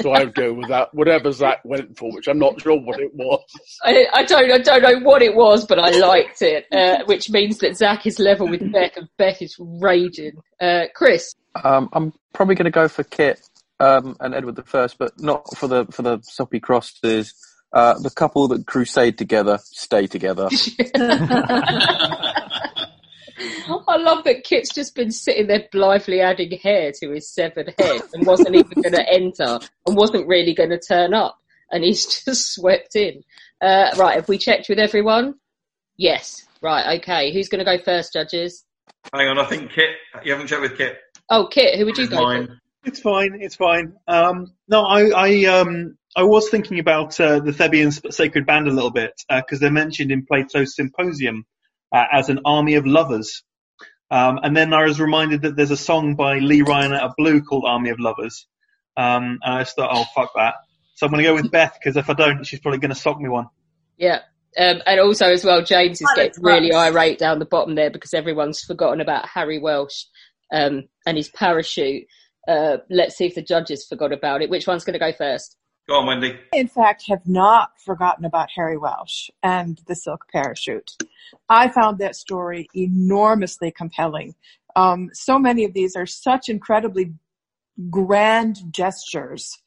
So 0.00 0.12
I 0.12 0.24
would 0.24 0.34
go 0.34 0.54
with 0.54 0.68
that, 0.68 0.94
whatever 0.94 1.30
Zach 1.30 1.62
went 1.62 1.98
for, 1.98 2.10
which 2.10 2.26
I'm 2.26 2.38
not 2.38 2.58
sure 2.58 2.80
what 2.80 2.98
it 2.98 3.14
was. 3.14 3.44
I, 3.84 4.06
I 4.14 4.22
don't 4.24 4.50
I 4.50 4.58
don't 4.58 4.82
know 4.82 5.00
what 5.00 5.20
it 5.20 5.34
was, 5.34 5.66
but 5.66 5.78
I 5.78 5.90
liked 5.90 6.40
it, 6.40 6.64
uh, 6.72 7.04
which 7.04 7.28
means 7.28 7.58
that 7.58 7.76
Zach 7.76 8.06
is 8.06 8.18
level 8.18 8.48
with 8.48 8.72
Beth 8.72 8.96
and 8.96 9.08
Beth 9.18 9.42
is 9.42 9.56
raging. 9.58 10.40
Uh, 10.58 10.84
Chris, 10.94 11.34
Um, 11.62 11.90
I'm 11.92 12.14
probably 12.32 12.54
going 12.54 12.64
to 12.64 12.70
go 12.70 12.88
for 12.88 13.04
Kit 13.04 13.40
um, 13.78 14.16
and 14.20 14.34
Edward 14.34 14.56
the 14.56 14.62
First, 14.62 14.96
but 14.96 15.20
not 15.20 15.54
for 15.56 15.68
the 15.68 15.84
for 15.86 16.00
the 16.00 16.20
soppy 16.22 16.60
crosses. 16.60 17.34
Uh, 17.72 17.98
the 18.00 18.10
couple 18.10 18.48
that 18.48 18.66
crusade 18.66 19.16
together 19.16 19.58
stay 19.62 20.06
together. 20.06 20.48
I 23.88 23.96
love 23.96 24.24
that 24.24 24.44
Kit's 24.44 24.74
just 24.74 24.94
been 24.94 25.10
sitting 25.10 25.46
there 25.46 25.68
blithely 25.70 26.20
adding 26.20 26.58
hair 26.58 26.92
to 27.00 27.10
his 27.10 27.32
severed 27.32 27.72
head 27.78 28.02
and 28.12 28.26
wasn't 28.26 28.54
even 28.56 28.82
going 28.82 28.94
to 28.94 29.08
enter 29.08 29.60
and 29.86 29.96
wasn't 29.96 30.26
really 30.26 30.54
going 30.54 30.70
to 30.70 30.78
turn 30.78 31.14
up, 31.14 31.38
and 31.70 31.84
he's 31.84 32.06
just 32.24 32.54
swept 32.54 32.96
in. 32.96 33.22
Uh, 33.60 33.90
right, 33.96 34.16
have 34.16 34.28
we 34.28 34.38
checked 34.38 34.68
with 34.68 34.78
everyone? 34.78 35.34
Yes. 35.96 36.46
Right, 36.62 36.98
okay. 37.00 37.32
Who's 37.32 37.48
going 37.48 37.64
to 37.64 37.76
go 37.76 37.82
first, 37.82 38.12
judges? 38.12 38.64
Hang 39.14 39.28
on, 39.28 39.38
I 39.38 39.44
think 39.44 39.70
Kit. 39.70 39.90
You 40.24 40.32
haven't 40.32 40.48
checked 40.48 40.62
with 40.62 40.76
Kit. 40.76 40.98
Oh, 41.30 41.48
Kit, 41.50 41.78
who 41.78 41.86
would 41.86 41.96
you 41.96 42.08
go 42.08 42.22
mine. 42.22 42.59
For? 42.82 42.88
It's 42.88 43.00
fine. 43.00 43.38
It's 43.40 43.56
fine. 43.56 43.94
Um, 44.06 44.52
no, 44.68 44.82
I, 44.82 45.10
I, 45.10 45.44
um, 45.46 45.96
I 46.16 46.24
was 46.24 46.48
thinking 46.48 46.78
about 46.78 47.18
uh, 47.20 47.40
the 47.40 47.52
Thebian 47.52 47.92
sacred 48.12 48.46
band 48.46 48.68
a 48.68 48.72
little 48.72 48.90
bit 48.90 49.12
because 49.28 49.60
they're 49.60 49.70
mentioned 49.70 50.10
in 50.10 50.26
Plato's 50.26 50.74
Symposium 50.74 51.44
uh, 51.92 52.04
as 52.12 52.28
an 52.28 52.40
army 52.44 52.74
of 52.74 52.86
lovers. 52.86 53.42
Um, 54.10 54.40
and 54.42 54.56
then 54.56 54.72
I 54.72 54.84
was 54.84 55.00
reminded 55.00 55.42
that 55.42 55.56
there's 55.56 55.70
a 55.70 55.76
song 55.76 56.16
by 56.16 56.38
Lee 56.38 56.62
Ryan 56.62 56.92
at 56.92 57.12
Blue 57.16 57.42
called 57.42 57.64
Army 57.66 57.90
of 57.90 58.00
Lovers. 58.00 58.46
Um, 58.96 59.38
and 59.42 59.54
I 59.54 59.60
just 59.60 59.76
thought, 59.76 59.90
oh 59.92 60.04
fuck 60.14 60.32
that. 60.34 60.54
So 60.96 61.06
I'm 61.06 61.12
going 61.12 61.22
to 61.22 61.30
go 61.30 61.34
with 61.34 61.50
Beth 61.50 61.78
because 61.80 61.96
if 61.96 62.10
I 62.10 62.14
don't, 62.14 62.44
she's 62.44 62.60
probably 62.60 62.80
going 62.80 62.90
to 62.92 63.00
sock 63.00 63.20
me 63.20 63.28
one. 63.28 63.46
Yeah. 63.96 64.18
Um, 64.58 64.82
and 64.84 64.98
also 64.98 65.26
as 65.26 65.44
well, 65.44 65.62
James 65.62 66.00
is 66.00 66.08
Oh, 66.10 66.16
getting 66.16 66.30
that's 66.30 66.38
really 66.42 66.72
right. 66.72 66.88
irate 66.92 67.18
down 67.18 67.38
the 67.38 67.44
bottom 67.46 67.76
there 67.76 67.90
because 67.90 68.12
everyone's 68.12 68.60
forgotten 68.60 69.00
about 69.00 69.28
Harry 69.28 69.60
Welsh 69.60 70.06
um, 70.52 70.88
and 71.06 71.16
his 71.16 71.28
parachute. 71.28 72.04
Uh, 72.48 72.78
let's 72.88 73.16
see 73.16 73.26
if 73.26 73.34
the 73.34 73.42
judges 73.42 73.86
forgot 73.86 74.12
about 74.12 74.42
it. 74.42 74.50
Which 74.50 74.66
one's 74.66 74.84
going 74.84 74.94
to 74.94 74.98
go 74.98 75.12
first? 75.12 75.56
Go 75.88 75.96
on, 75.96 76.06
Wendy. 76.06 76.38
in 76.52 76.68
fact, 76.68 77.04
have 77.08 77.26
not 77.26 77.72
forgotten 77.84 78.24
about 78.24 78.48
Harry 78.54 78.76
Welsh 78.76 79.28
and 79.42 79.80
the 79.88 79.96
silk 79.96 80.26
parachute. 80.32 80.92
I 81.48 81.68
found 81.68 81.98
that 81.98 82.14
story 82.14 82.68
enormously 82.74 83.72
compelling. 83.72 84.34
Um, 84.76 85.10
so 85.12 85.38
many 85.38 85.64
of 85.64 85.74
these 85.74 85.96
are 85.96 86.06
such 86.06 86.48
incredibly 86.48 87.14
grand 87.90 88.58
gestures, 88.70 89.58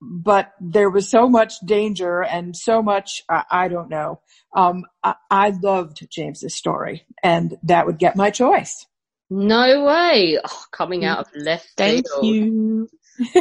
but 0.00 0.52
there 0.60 0.90
was 0.90 1.08
so 1.08 1.28
much 1.28 1.54
danger 1.64 2.22
and 2.22 2.56
so 2.56 2.82
much, 2.82 3.24
I, 3.28 3.44
I 3.50 3.68
don't 3.68 3.88
know. 3.88 4.20
Um, 4.54 4.84
I, 5.02 5.14
I 5.30 5.52
loved 5.62 6.06
James's 6.10 6.54
story 6.54 7.04
and 7.22 7.56
that 7.64 7.86
would 7.86 7.98
get 7.98 8.16
my 8.16 8.30
choice. 8.30 8.86
No 9.34 9.84
way. 9.84 10.38
Oh, 10.44 10.64
coming 10.72 11.06
out 11.06 11.20
of 11.20 11.26
left 11.34 11.70
Thank 11.78 12.06
field. 12.06 12.24
you. 12.24 12.88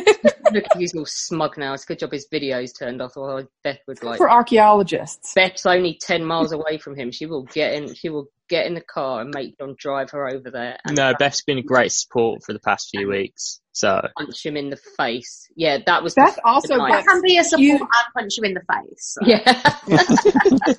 Look, 0.54 0.64
he's 0.78 0.96
all 0.96 1.06
smug 1.06 1.58
now. 1.58 1.74
It's 1.74 1.84
a 1.84 1.88
good 1.88 2.00
job 2.00 2.14
his 2.14 2.28
video's 2.32 2.72
turned 2.72 3.02
off, 3.02 3.14
oh, 3.18 3.24
or 3.24 3.48
Beth 3.64 3.80
would 3.88 4.02
like. 4.02 4.18
For 4.18 4.32
archaeologists. 4.32 5.34
Beth's 5.34 5.66
only 5.66 5.98
ten 6.00 6.24
miles 6.24 6.54
away 6.54 6.78
from 6.78 6.96
him. 6.96 7.12
She 7.12 7.26
will 7.26 7.44
get 7.44 7.74
in. 7.74 7.94
She 7.94 8.08
will 8.08 8.28
get 8.52 8.68
in 8.68 8.76
the 8.76 8.82
car 8.82 9.22
and 9.22 9.34
make 9.34 9.58
John 9.58 9.76
drive 9.80 10.12
her 10.12 10.28
over 10.28 10.52
there 10.52 10.78
and 10.86 10.96
No, 10.96 11.14
Beth's 11.18 11.42
been 11.42 11.58
a 11.58 11.64
great 11.64 11.92
support 11.92 12.44
for 12.46 12.54
the 12.54 12.60
past 12.60 12.90
few 12.92 13.08
weeks. 13.08 13.62
So 13.72 14.06
punch 14.18 14.46
him 14.46 14.58
in 14.58 14.70
the 14.70 14.80
face. 14.98 15.48
Yeah, 15.56 15.78
that 15.86 16.04
was. 16.04 16.14
Beth 16.14 16.38
also 16.44 16.76
the 16.76 16.86
gets 16.88 17.08
can 17.08 17.22
be 17.22 17.38
a 17.38 17.44
support 17.44 17.82
and 17.82 17.90
punch 18.14 18.38
you 18.38 18.44
in 18.44 18.54
the 18.54 18.62
face. 18.70 19.18
so. 19.18 19.26
Yeah. 19.26 20.74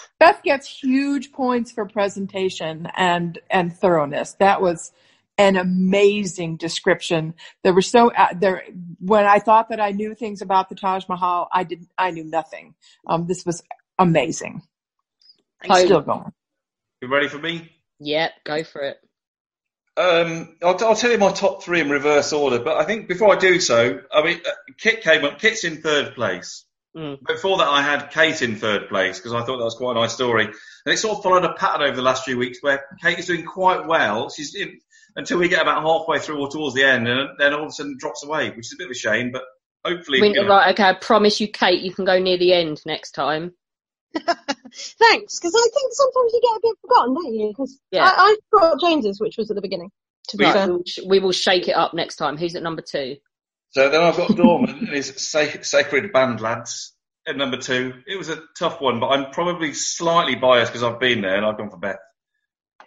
Beth 0.20 0.42
gets 0.44 0.68
huge 0.68 1.32
points 1.32 1.72
for 1.72 1.84
presentation 1.86 2.88
and 2.96 3.38
and 3.50 3.76
thoroughness. 3.76 4.34
That 4.38 4.62
was 4.62 4.92
an 5.36 5.56
amazing 5.56 6.56
description. 6.56 7.34
There 7.64 7.74
were 7.74 7.82
so 7.82 8.12
uh, 8.12 8.34
there 8.38 8.62
when 9.00 9.24
I 9.24 9.40
thought 9.40 9.70
that 9.70 9.80
I 9.80 9.90
knew 9.90 10.14
things 10.14 10.40
about 10.40 10.68
the 10.68 10.76
Taj 10.76 11.08
Mahal, 11.08 11.48
I 11.52 11.64
didn't. 11.64 11.88
I 11.98 12.12
knew 12.12 12.24
nothing. 12.24 12.74
Um, 13.08 13.26
this 13.26 13.44
was 13.44 13.64
amazing. 13.98 14.62
Home. 15.66 15.84
Still 15.84 16.02
going. 16.02 16.32
You 17.00 17.08
ready 17.08 17.28
for 17.28 17.38
me? 17.38 17.70
Yep, 18.00 18.32
go 18.44 18.64
for 18.64 18.82
it. 18.82 18.96
Um, 19.96 20.56
I'll, 20.62 20.84
I'll 20.84 20.96
tell 20.96 21.10
you 21.10 21.18
my 21.18 21.32
top 21.32 21.62
three 21.62 21.80
in 21.80 21.90
reverse 21.90 22.32
order, 22.32 22.60
but 22.60 22.76
I 22.76 22.84
think 22.84 23.08
before 23.08 23.34
I 23.34 23.38
do 23.38 23.60
so, 23.60 24.00
I 24.12 24.22
mean, 24.22 24.40
uh, 24.46 24.50
Kit 24.78 25.02
came 25.02 25.24
up. 25.24 25.40
Kit's 25.40 25.64
in 25.64 25.82
third 25.82 26.14
place. 26.14 26.64
Mm. 26.96 27.18
Before 27.26 27.58
that, 27.58 27.68
I 27.68 27.82
had 27.82 28.10
Kate 28.10 28.40
in 28.42 28.56
third 28.56 28.88
place 28.88 29.18
because 29.18 29.32
I 29.32 29.40
thought 29.44 29.58
that 29.58 29.64
was 29.64 29.74
quite 29.74 29.96
a 29.96 30.00
nice 30.00 30.14
story. 30.14 30.44
And 30.44 30.54
it 30.92 30.98
sort 30.98 31.18
of 31.18 31.22
followed 31.22 31.44
a 31.44 31.52
pattern 31.54 31.86
over 31.86 31.96
the 31.96 32.02
last 32.02 32.24
few 32.24 32.38
weeks 32.38 32.58
where 32.60 32.84
Kate 33.02 33.18
is 33.18 33.26
doing 33.26 33.44
quite 33.44 33.86
well. 33.86 34.30
She's 34.30 34.54
in, 34.54 34.78
until 35.16 35.38
we 35.38 35.48
get 35.48 35.62
about 35.62 35.82
halfway 35.82 36.18
through 36.20 36.40
or 36.40 36.48
towards 36.48 36.74
the 36.74 36.84
end, 36.84 37.08
and 37.08 37.30
then 37.38 37.52
all 37.52 37.64
of 37.64 37.68
a 37.68 37.72
sudden 37.72 37.96
drops 37.98 38.24
away, 38.24 38.50
which 38.50 38.66
is 38.66 38.74
a 38.74 38.76
bit 38.76 38.86
of 38.86 38.92
a 38.92 38.94
shame. 38.94 39.32
But 39.32 39.42
hopefully, 39.84 40.20
We- 40.20 40.28
you 40.28 40.42
know, 40.42 40.48
right, 40.48 40.72
okay. 40.72 40.84
I 40.84 40.94
promise 40.94 41.40
you, 41.40 41.48
Kate, 41.48 41.82
you 41.82 41.92
can 41.92 42.04
go 42.04 42.18
near 42.18 42.38
the 42.38 42.52
end 42.52 42.80
next 42.86 43.12
time. 43.12 43.54
Thanks, 44.14 45.38
because 45.38 45.54
I 45.54 45.68
think 45.74 45.92
sometimes 45.92 46.32
you 46.32 46.40
get 46.42 46.56
a 46.56 46.60
bit 46.62 46.76
forgotten, 46.82 47.14
don't 47.14 47.34
you? 47.34 47.48
Because 47.48 47.78
Yeah. 47.90 48.04
I, 48.04 48.12
I 48.16 48.36
forgot 48.50 48.80
James's, 48.80 49.20
which 49.20 49.36
was 49.36 49.50
at 49.50 49.54
the 49.56 49.62
beginning. 49.62 49.90
To 50.28 50.36
be 50.36 50.44
Right, 50.44 50.52
fair. 50.54 50.68
we'll 50.68 50.82
sh- 50.86 50.98
we 51.06 51.18
will 51.20 51.32
shake 51.32 51.68
it 51.68 51.72
up 51.76 51.94
next 51.94 52.16
time. 52.16 52.36
Who's 52.36 52.54
at 52.54 52.62
number 52.62 52.82
two? 52.82 53.16
So 53.70 53.88
then 53.88 54.02
I've 54.02 54.16
got 54.16 54.36
Dorman 54.36 54.70
and 54.78 54.88
his 54.88 55.12
sac- 55.16 55.64
Sacred 55.64 56.12
Band 56.12 56.40
lads 56.40 56.94
at 57.26 57.36
number 57.36 57.56
two. 57.56 57.94
It 58.06 58.16
was 58.16 58.28
a 58.28 58.42
tough 58.58 58.80
one, 58.80 59.00
but 59.00 59.08
I'm 59.08 59.30
probably 59.30 59.72
slightly 59.72 60.34
biased 60.34 60.72
because 60.72 60.82
I've 60.82 61.00
been 61.00 61.22
there 61.22 61.36
and 61.36 61.46
I've 61.46 61.56
gone 61.56 61.70
for 61.70 61.76
Beth. 61.78 61.98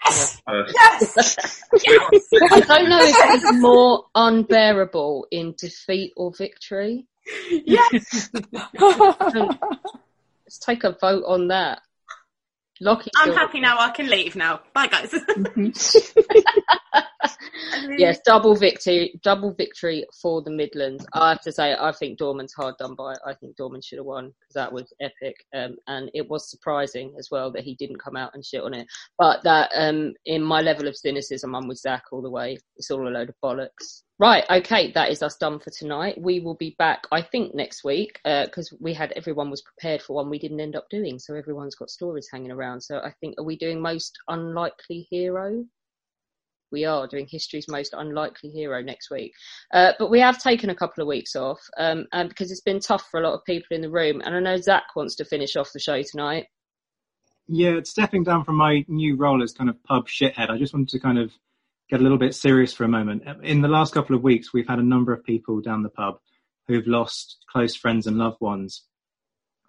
Yes! 0.06 0.41
Uh, 0.48 0.64
I 2.51 2.59
don't 2.61 2.90
know 2.90 3.00
if 3.01 3.16
it's 3.19 3.53
more 3.61 4.06
unbearable 4.16 5.27
in 5.32 5.53
defeat 5.58 6.14
or 6.17 6.32
victory. 6.35 7.06
Yes. 7.50 8.30
Let's 10.51 10.59
take 10.59 10.83
a 10.83 10.97
vote 10.99 11.23
on 11.25 11.47
that. 11.47 11.81
Lockie. 12.81 13.09
I'm 13.15 13.31
happy 13.31 13.61
now. 13.61 13.80
I 13.80 13.91
can 13.91 14.09
leave 14.09 14.35
now. 14.35 14.59
Bye, 14.73 14.88
guys. 14.88 15.13
Yes, 17.97 18.19
double 18.25 18.55
victory, 18.55 19.19
double 19.23 19.53
victory 19.53 20.05
for 20.21 20.41
the 20.41 20.51
Midlands. 20.51 21.05
I 21.13 21.30
have 21.30 21.41
to 21.41 21.51
say, 21.51 21.73
I 21.73 21.91
think 21.91 22.17
Dorman's 22.17 22.53
hard 22.53 22.75
done 22.77 22.95
by. 22.95 23.15
I 23.25 23.33
think 23.33 23.55
Dorman 23.55 23.81
should 23.81 23.97
have 23.97 24.05
won 24.05 24.33
because 24.39 24.53
that 24.53 24.71
was 24.71 24.93
epic, 24.99 25.35
um, 25.55 25.75
and 25.88 26.09
it 26.13 26.30
was 26.30 26.49
surprising 26.49 27.13
as 27.17 27.30
well 27.31 27.51
that 27.51 27.63
he 27.63 27.75
didn't 27.75 28.01
come 28.01 28.15
out 28.15 28.31
and 28.33 28.45
shit 28.45 28.63
on 28.63 28.73
it. 28.73 28.88
But 29.17 29.43
that, 29.43 29.71
um, 29.75 30.13
in 30.25 30.43
my 30.43 30.61
level 30.61 30.88
of 30.88 30.97
cynicism, 30.97 31.55
I'm 31.55 31.67
with 31.67 31.80
Zach 31.80 32.03
all 32.11 32.21
the 32.21 32.30
way. 32.30 32.57
It's 32.77 32.91
all 32.91 33.07
a 33.07 33.09
load 33.09 33.30
of 33.30 33.35
bollocks. 33.43 34.03
Right, 34.22 34.43
okay, 34.51 34.91
that 34.91 35.09
is 35.09 35.24
us 35.24 35.35
done 35.35 35.58
for 35.58 35.72
tonight. 35.72 36.22
We 36.22 36.41
will 36.41 36.53
be 36.53 36.75
back, 36.77 37.08
I 37.11 37.24
think, 37.24 37.56
next 37.56 37.83
week 37.83 38.19
because 38.24 38.72
we 38.80 38.93
had 38.93 39.11
everyone 39.14 39.50
was 39.50 39.64
prepared 39.64 40.03
for 40.03 40.16
one 40.16 40.30
we 40.30 40.38
didn't 40.38 40.59
end 40.59 40.75
up 40.75 40.85
doing, 40.91 41.17
so 41.17 41.33
everyone's 41.33 41.74
got 41.74 41.90
stories 41.90 42.30
hanging 42.32 42.51
around. 42.51 42.82
So 42.82 43.00
I 43.00 43.11
think, 43.19 43.33
are 43.40 43.43
we 43.43 43.58
doing 43.58 43.82
most 43.82 44.16
unlikely 44.27 45.08
hero? 45.09 45.66
we 46.72 46.85
are 46.85 47.08
doing 47.08 47.27
history's 47.30 47.67
most 47.67 47.93
unlikely 47.98 48.50
hero 48.50 48.82
next 48.82 49.11
week. 49.11 49.33
Uh, 49.74 49.91
but 50.00 50.09
we 50.09 50.22
have 50.22 50.41
taken 50.41 50.69
a 50.69 50.75
couple 50.75 51.01
of 51.01 51.08
weeks 51.08 51.35
off, 51.35 51.59
um, 51.77 52.06
and 52.14 52.30
because 52.30 52.51
it's 52.51 52.61
been 52.61 52.80
tough 52.80 53.06
for 53.09 53.19
a 53.19 53.24
lot 53.24 53.33
of 53.33 53.43
people 53.43 53.75
in 53.75 53.82
the 53.82 53.90
room. 53.90 54.22
And 54.24 54.35
I 54.35 54.40
know 54.40 54.56
Zach 54.56 54.83
wants 54.95 55.16
to 55.16 55.25
finish 55.25 55.56
off 55.56 55.74
the 55.74 55.80
show 55.80 56.01
tonight. 56.01 56.45
Yeah, 57.48 57.80
stepping 57.83 58.24
down 58.24 58.45
from 58.45 58.56
my 58.56 58.85
new 58.88 59.17
role 59.17 59.43
as 59.43 59.51
kind 59.51 59.69
of 59.69 59.83
pub 59.83 60.08
shithead. 60.08 60.50
I 60.50 60.58
just 60.58 60.74
wanted 60.74 60.90
to 60.90 61.00
kind 61.00 61.17
of 61.17 61.32
get 61.91 61.99
a 61.99 62.03
little 62.03 62.17
bit 62.17 62.33
serious 62.33 62.73
for 62.73 62.85
a 62.85 62.87
moment. 62.87 63.23
In 63.43 63.61
the 63.61 63.67
last 63.67 63.93
couple 63.93 64.15
of 64.15 64.23
weeks, 64.23 64.53
we've 64.53 64.67
had 64.67 64.79
a 64.79 64.83
number 64.83 65.11
of 65.13 65.25
people 65.25 65.59
down 65.59 65.83
the 65.83 65.89
pub 65.89 66.15
who've 66.67 66.87
lost 66.87 67.37
close 67.51 67.75
friends 67.75 68.07
and 68.07 68.17
loved 68.17 68.39
ones. 68.39 68.83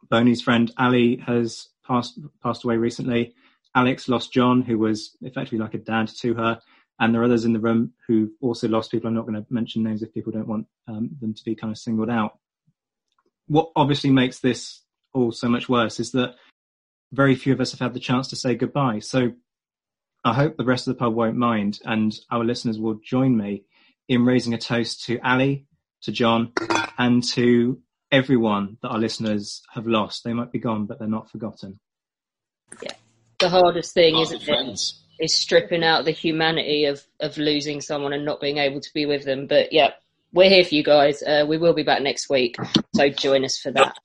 Boney's 0.09 0.41
friend 0.41 0.73
Ali 0.79 1.17
has 1.27 1.69
passed 1.85 2.19
passed 2.43 2.63
away 2.63 2.77
recently. 2.77 3.35
Alex 3.75 4.09
lost 4.09 4.33
John, 4.33 4.63
who 4.63 4.79
was 4.79 5.17
effectively 5.21 5.59
like 5.59 5.75
a 5.75 5.79
dad 5.79 6.09
to 6.21 6.35
her. 6.35 6.61
And 7.01 7.13
there 7.13 7.23
are 7.23 7.25
others 7.25 7.45
in 7.45 7.55
the 7.55 7.59
room 7.59 7.93
who 8.07 8.31
also 8.41 8.69
lost 8.69 8.93
people. 8.93 9.09
I'm 9.09 9.15
not 9.15 9.27
going 9.27 9.43
to 9.43 9.47
mention 9.51 9.83
names 9.83 10.03
if 10.03 10.15
people 10.15 10.31
don't 10.31 10.47
want 10.47 10.67
um, 10.87 11.11
them 11.21 11.35
to 11.35 11.45
be 11.45 11.57
kind 11.57 11.73
of 11.73 11.79
singled 11.79 12.11
out. 12.11 12.39
What 13.49 13.71
obviously 13.75 14.11
makes 14.11 14.39
this 14.39 14.83
all 15.13 15.33
so 15.33 15.49
much 15.49 15.69
worse 15.69 15.99
is 15.99 16.13
that 16.13 16.37
very 17.13 17.35
few 17.35 17.53
of 17.53 17.61
us 17.61 17.73
have 17.73 17.81
had 17.81 17.95
the 17.95 18.01
chance 18.01 18.29
to 18.29 18.37
say 18.37 18.55
goodbye. 18.55 19.01
So 19.01 19.33
I 20.25 20.35
hope 20.35 20.57
the 20.57 20.65
rest 20.65 20.87
of 20.87 20.95
the 20.95 20.99
pub 20.99 21.15
won't 21.15 21.37
mind 21.37 21.81
and 21.85 22.15
our 22.31 22.45
listeners 22.45 22.79
will 22.79 23.01
join 23.05 23.37
me 23.37 23.65
in 24.09 24.25
raising 24.25 24.55
a 24.55 24.59
toast 24.59 25.05
to 25.07 25.19
Ali, 25.21 25.67
to 26.03 26.13
John, 26.13 26.53
and 26.99 27.25
to 27.31 27.81
everyone 28.11 28.77
that 28.83 28.89
our 28.89 28.99
listeners 28.99 29.63
have 29.73 29.87
lost. 29.87 30.23
They 30.23 30.33
might 30.33 30.53
be 30.53 30.59
gone, 30.59 30.87
but 30.87 30.99
they're 30.99 31.09
not 31.09 31.31
forgotten. 31.31 31.81
Yeah, 32.83 32.93
the 33.41 33.49
hardest 33.49 33.95
thing, 33.95 34.19
isn't 34.19 34.43
friends. 34.43 35.03
it? 35.19 35.25
is 35.25 35.35
stripping 35.35 35.85
out 35.85 36.05
the 36.05 36.11
humanity 36.11 36.85
of 36.87 37.05
of 37.21 37.37
losing 37.39 37.81
someone 37.81 38.13
and 38.13 38.25
not 38.25 38.41
being 38.41 38.59
able 38.59 38.81
to 38.81 38.91
be 38.95 39.07
with 39.07 39.25
them. 39.25 39.47
But 39.47 39.73
yeah, 39.73 39.91
we're 40.33 40.49
here 40.49 40.65
for 40.65 40.75
you 40.75 40.83
guys. 40.83 41.23
Uh, 41.23 41.45
we 41.49 41.59
will 41.59 41.75
be 41.75 41.83
back 41.83 42.03
next 42.03 42.29
week, 42.29 42.57
so 42.95 43.09
join 43.09 43.45
us 43.45 43.59
for 43.59 43.71
that. 43.73 43.97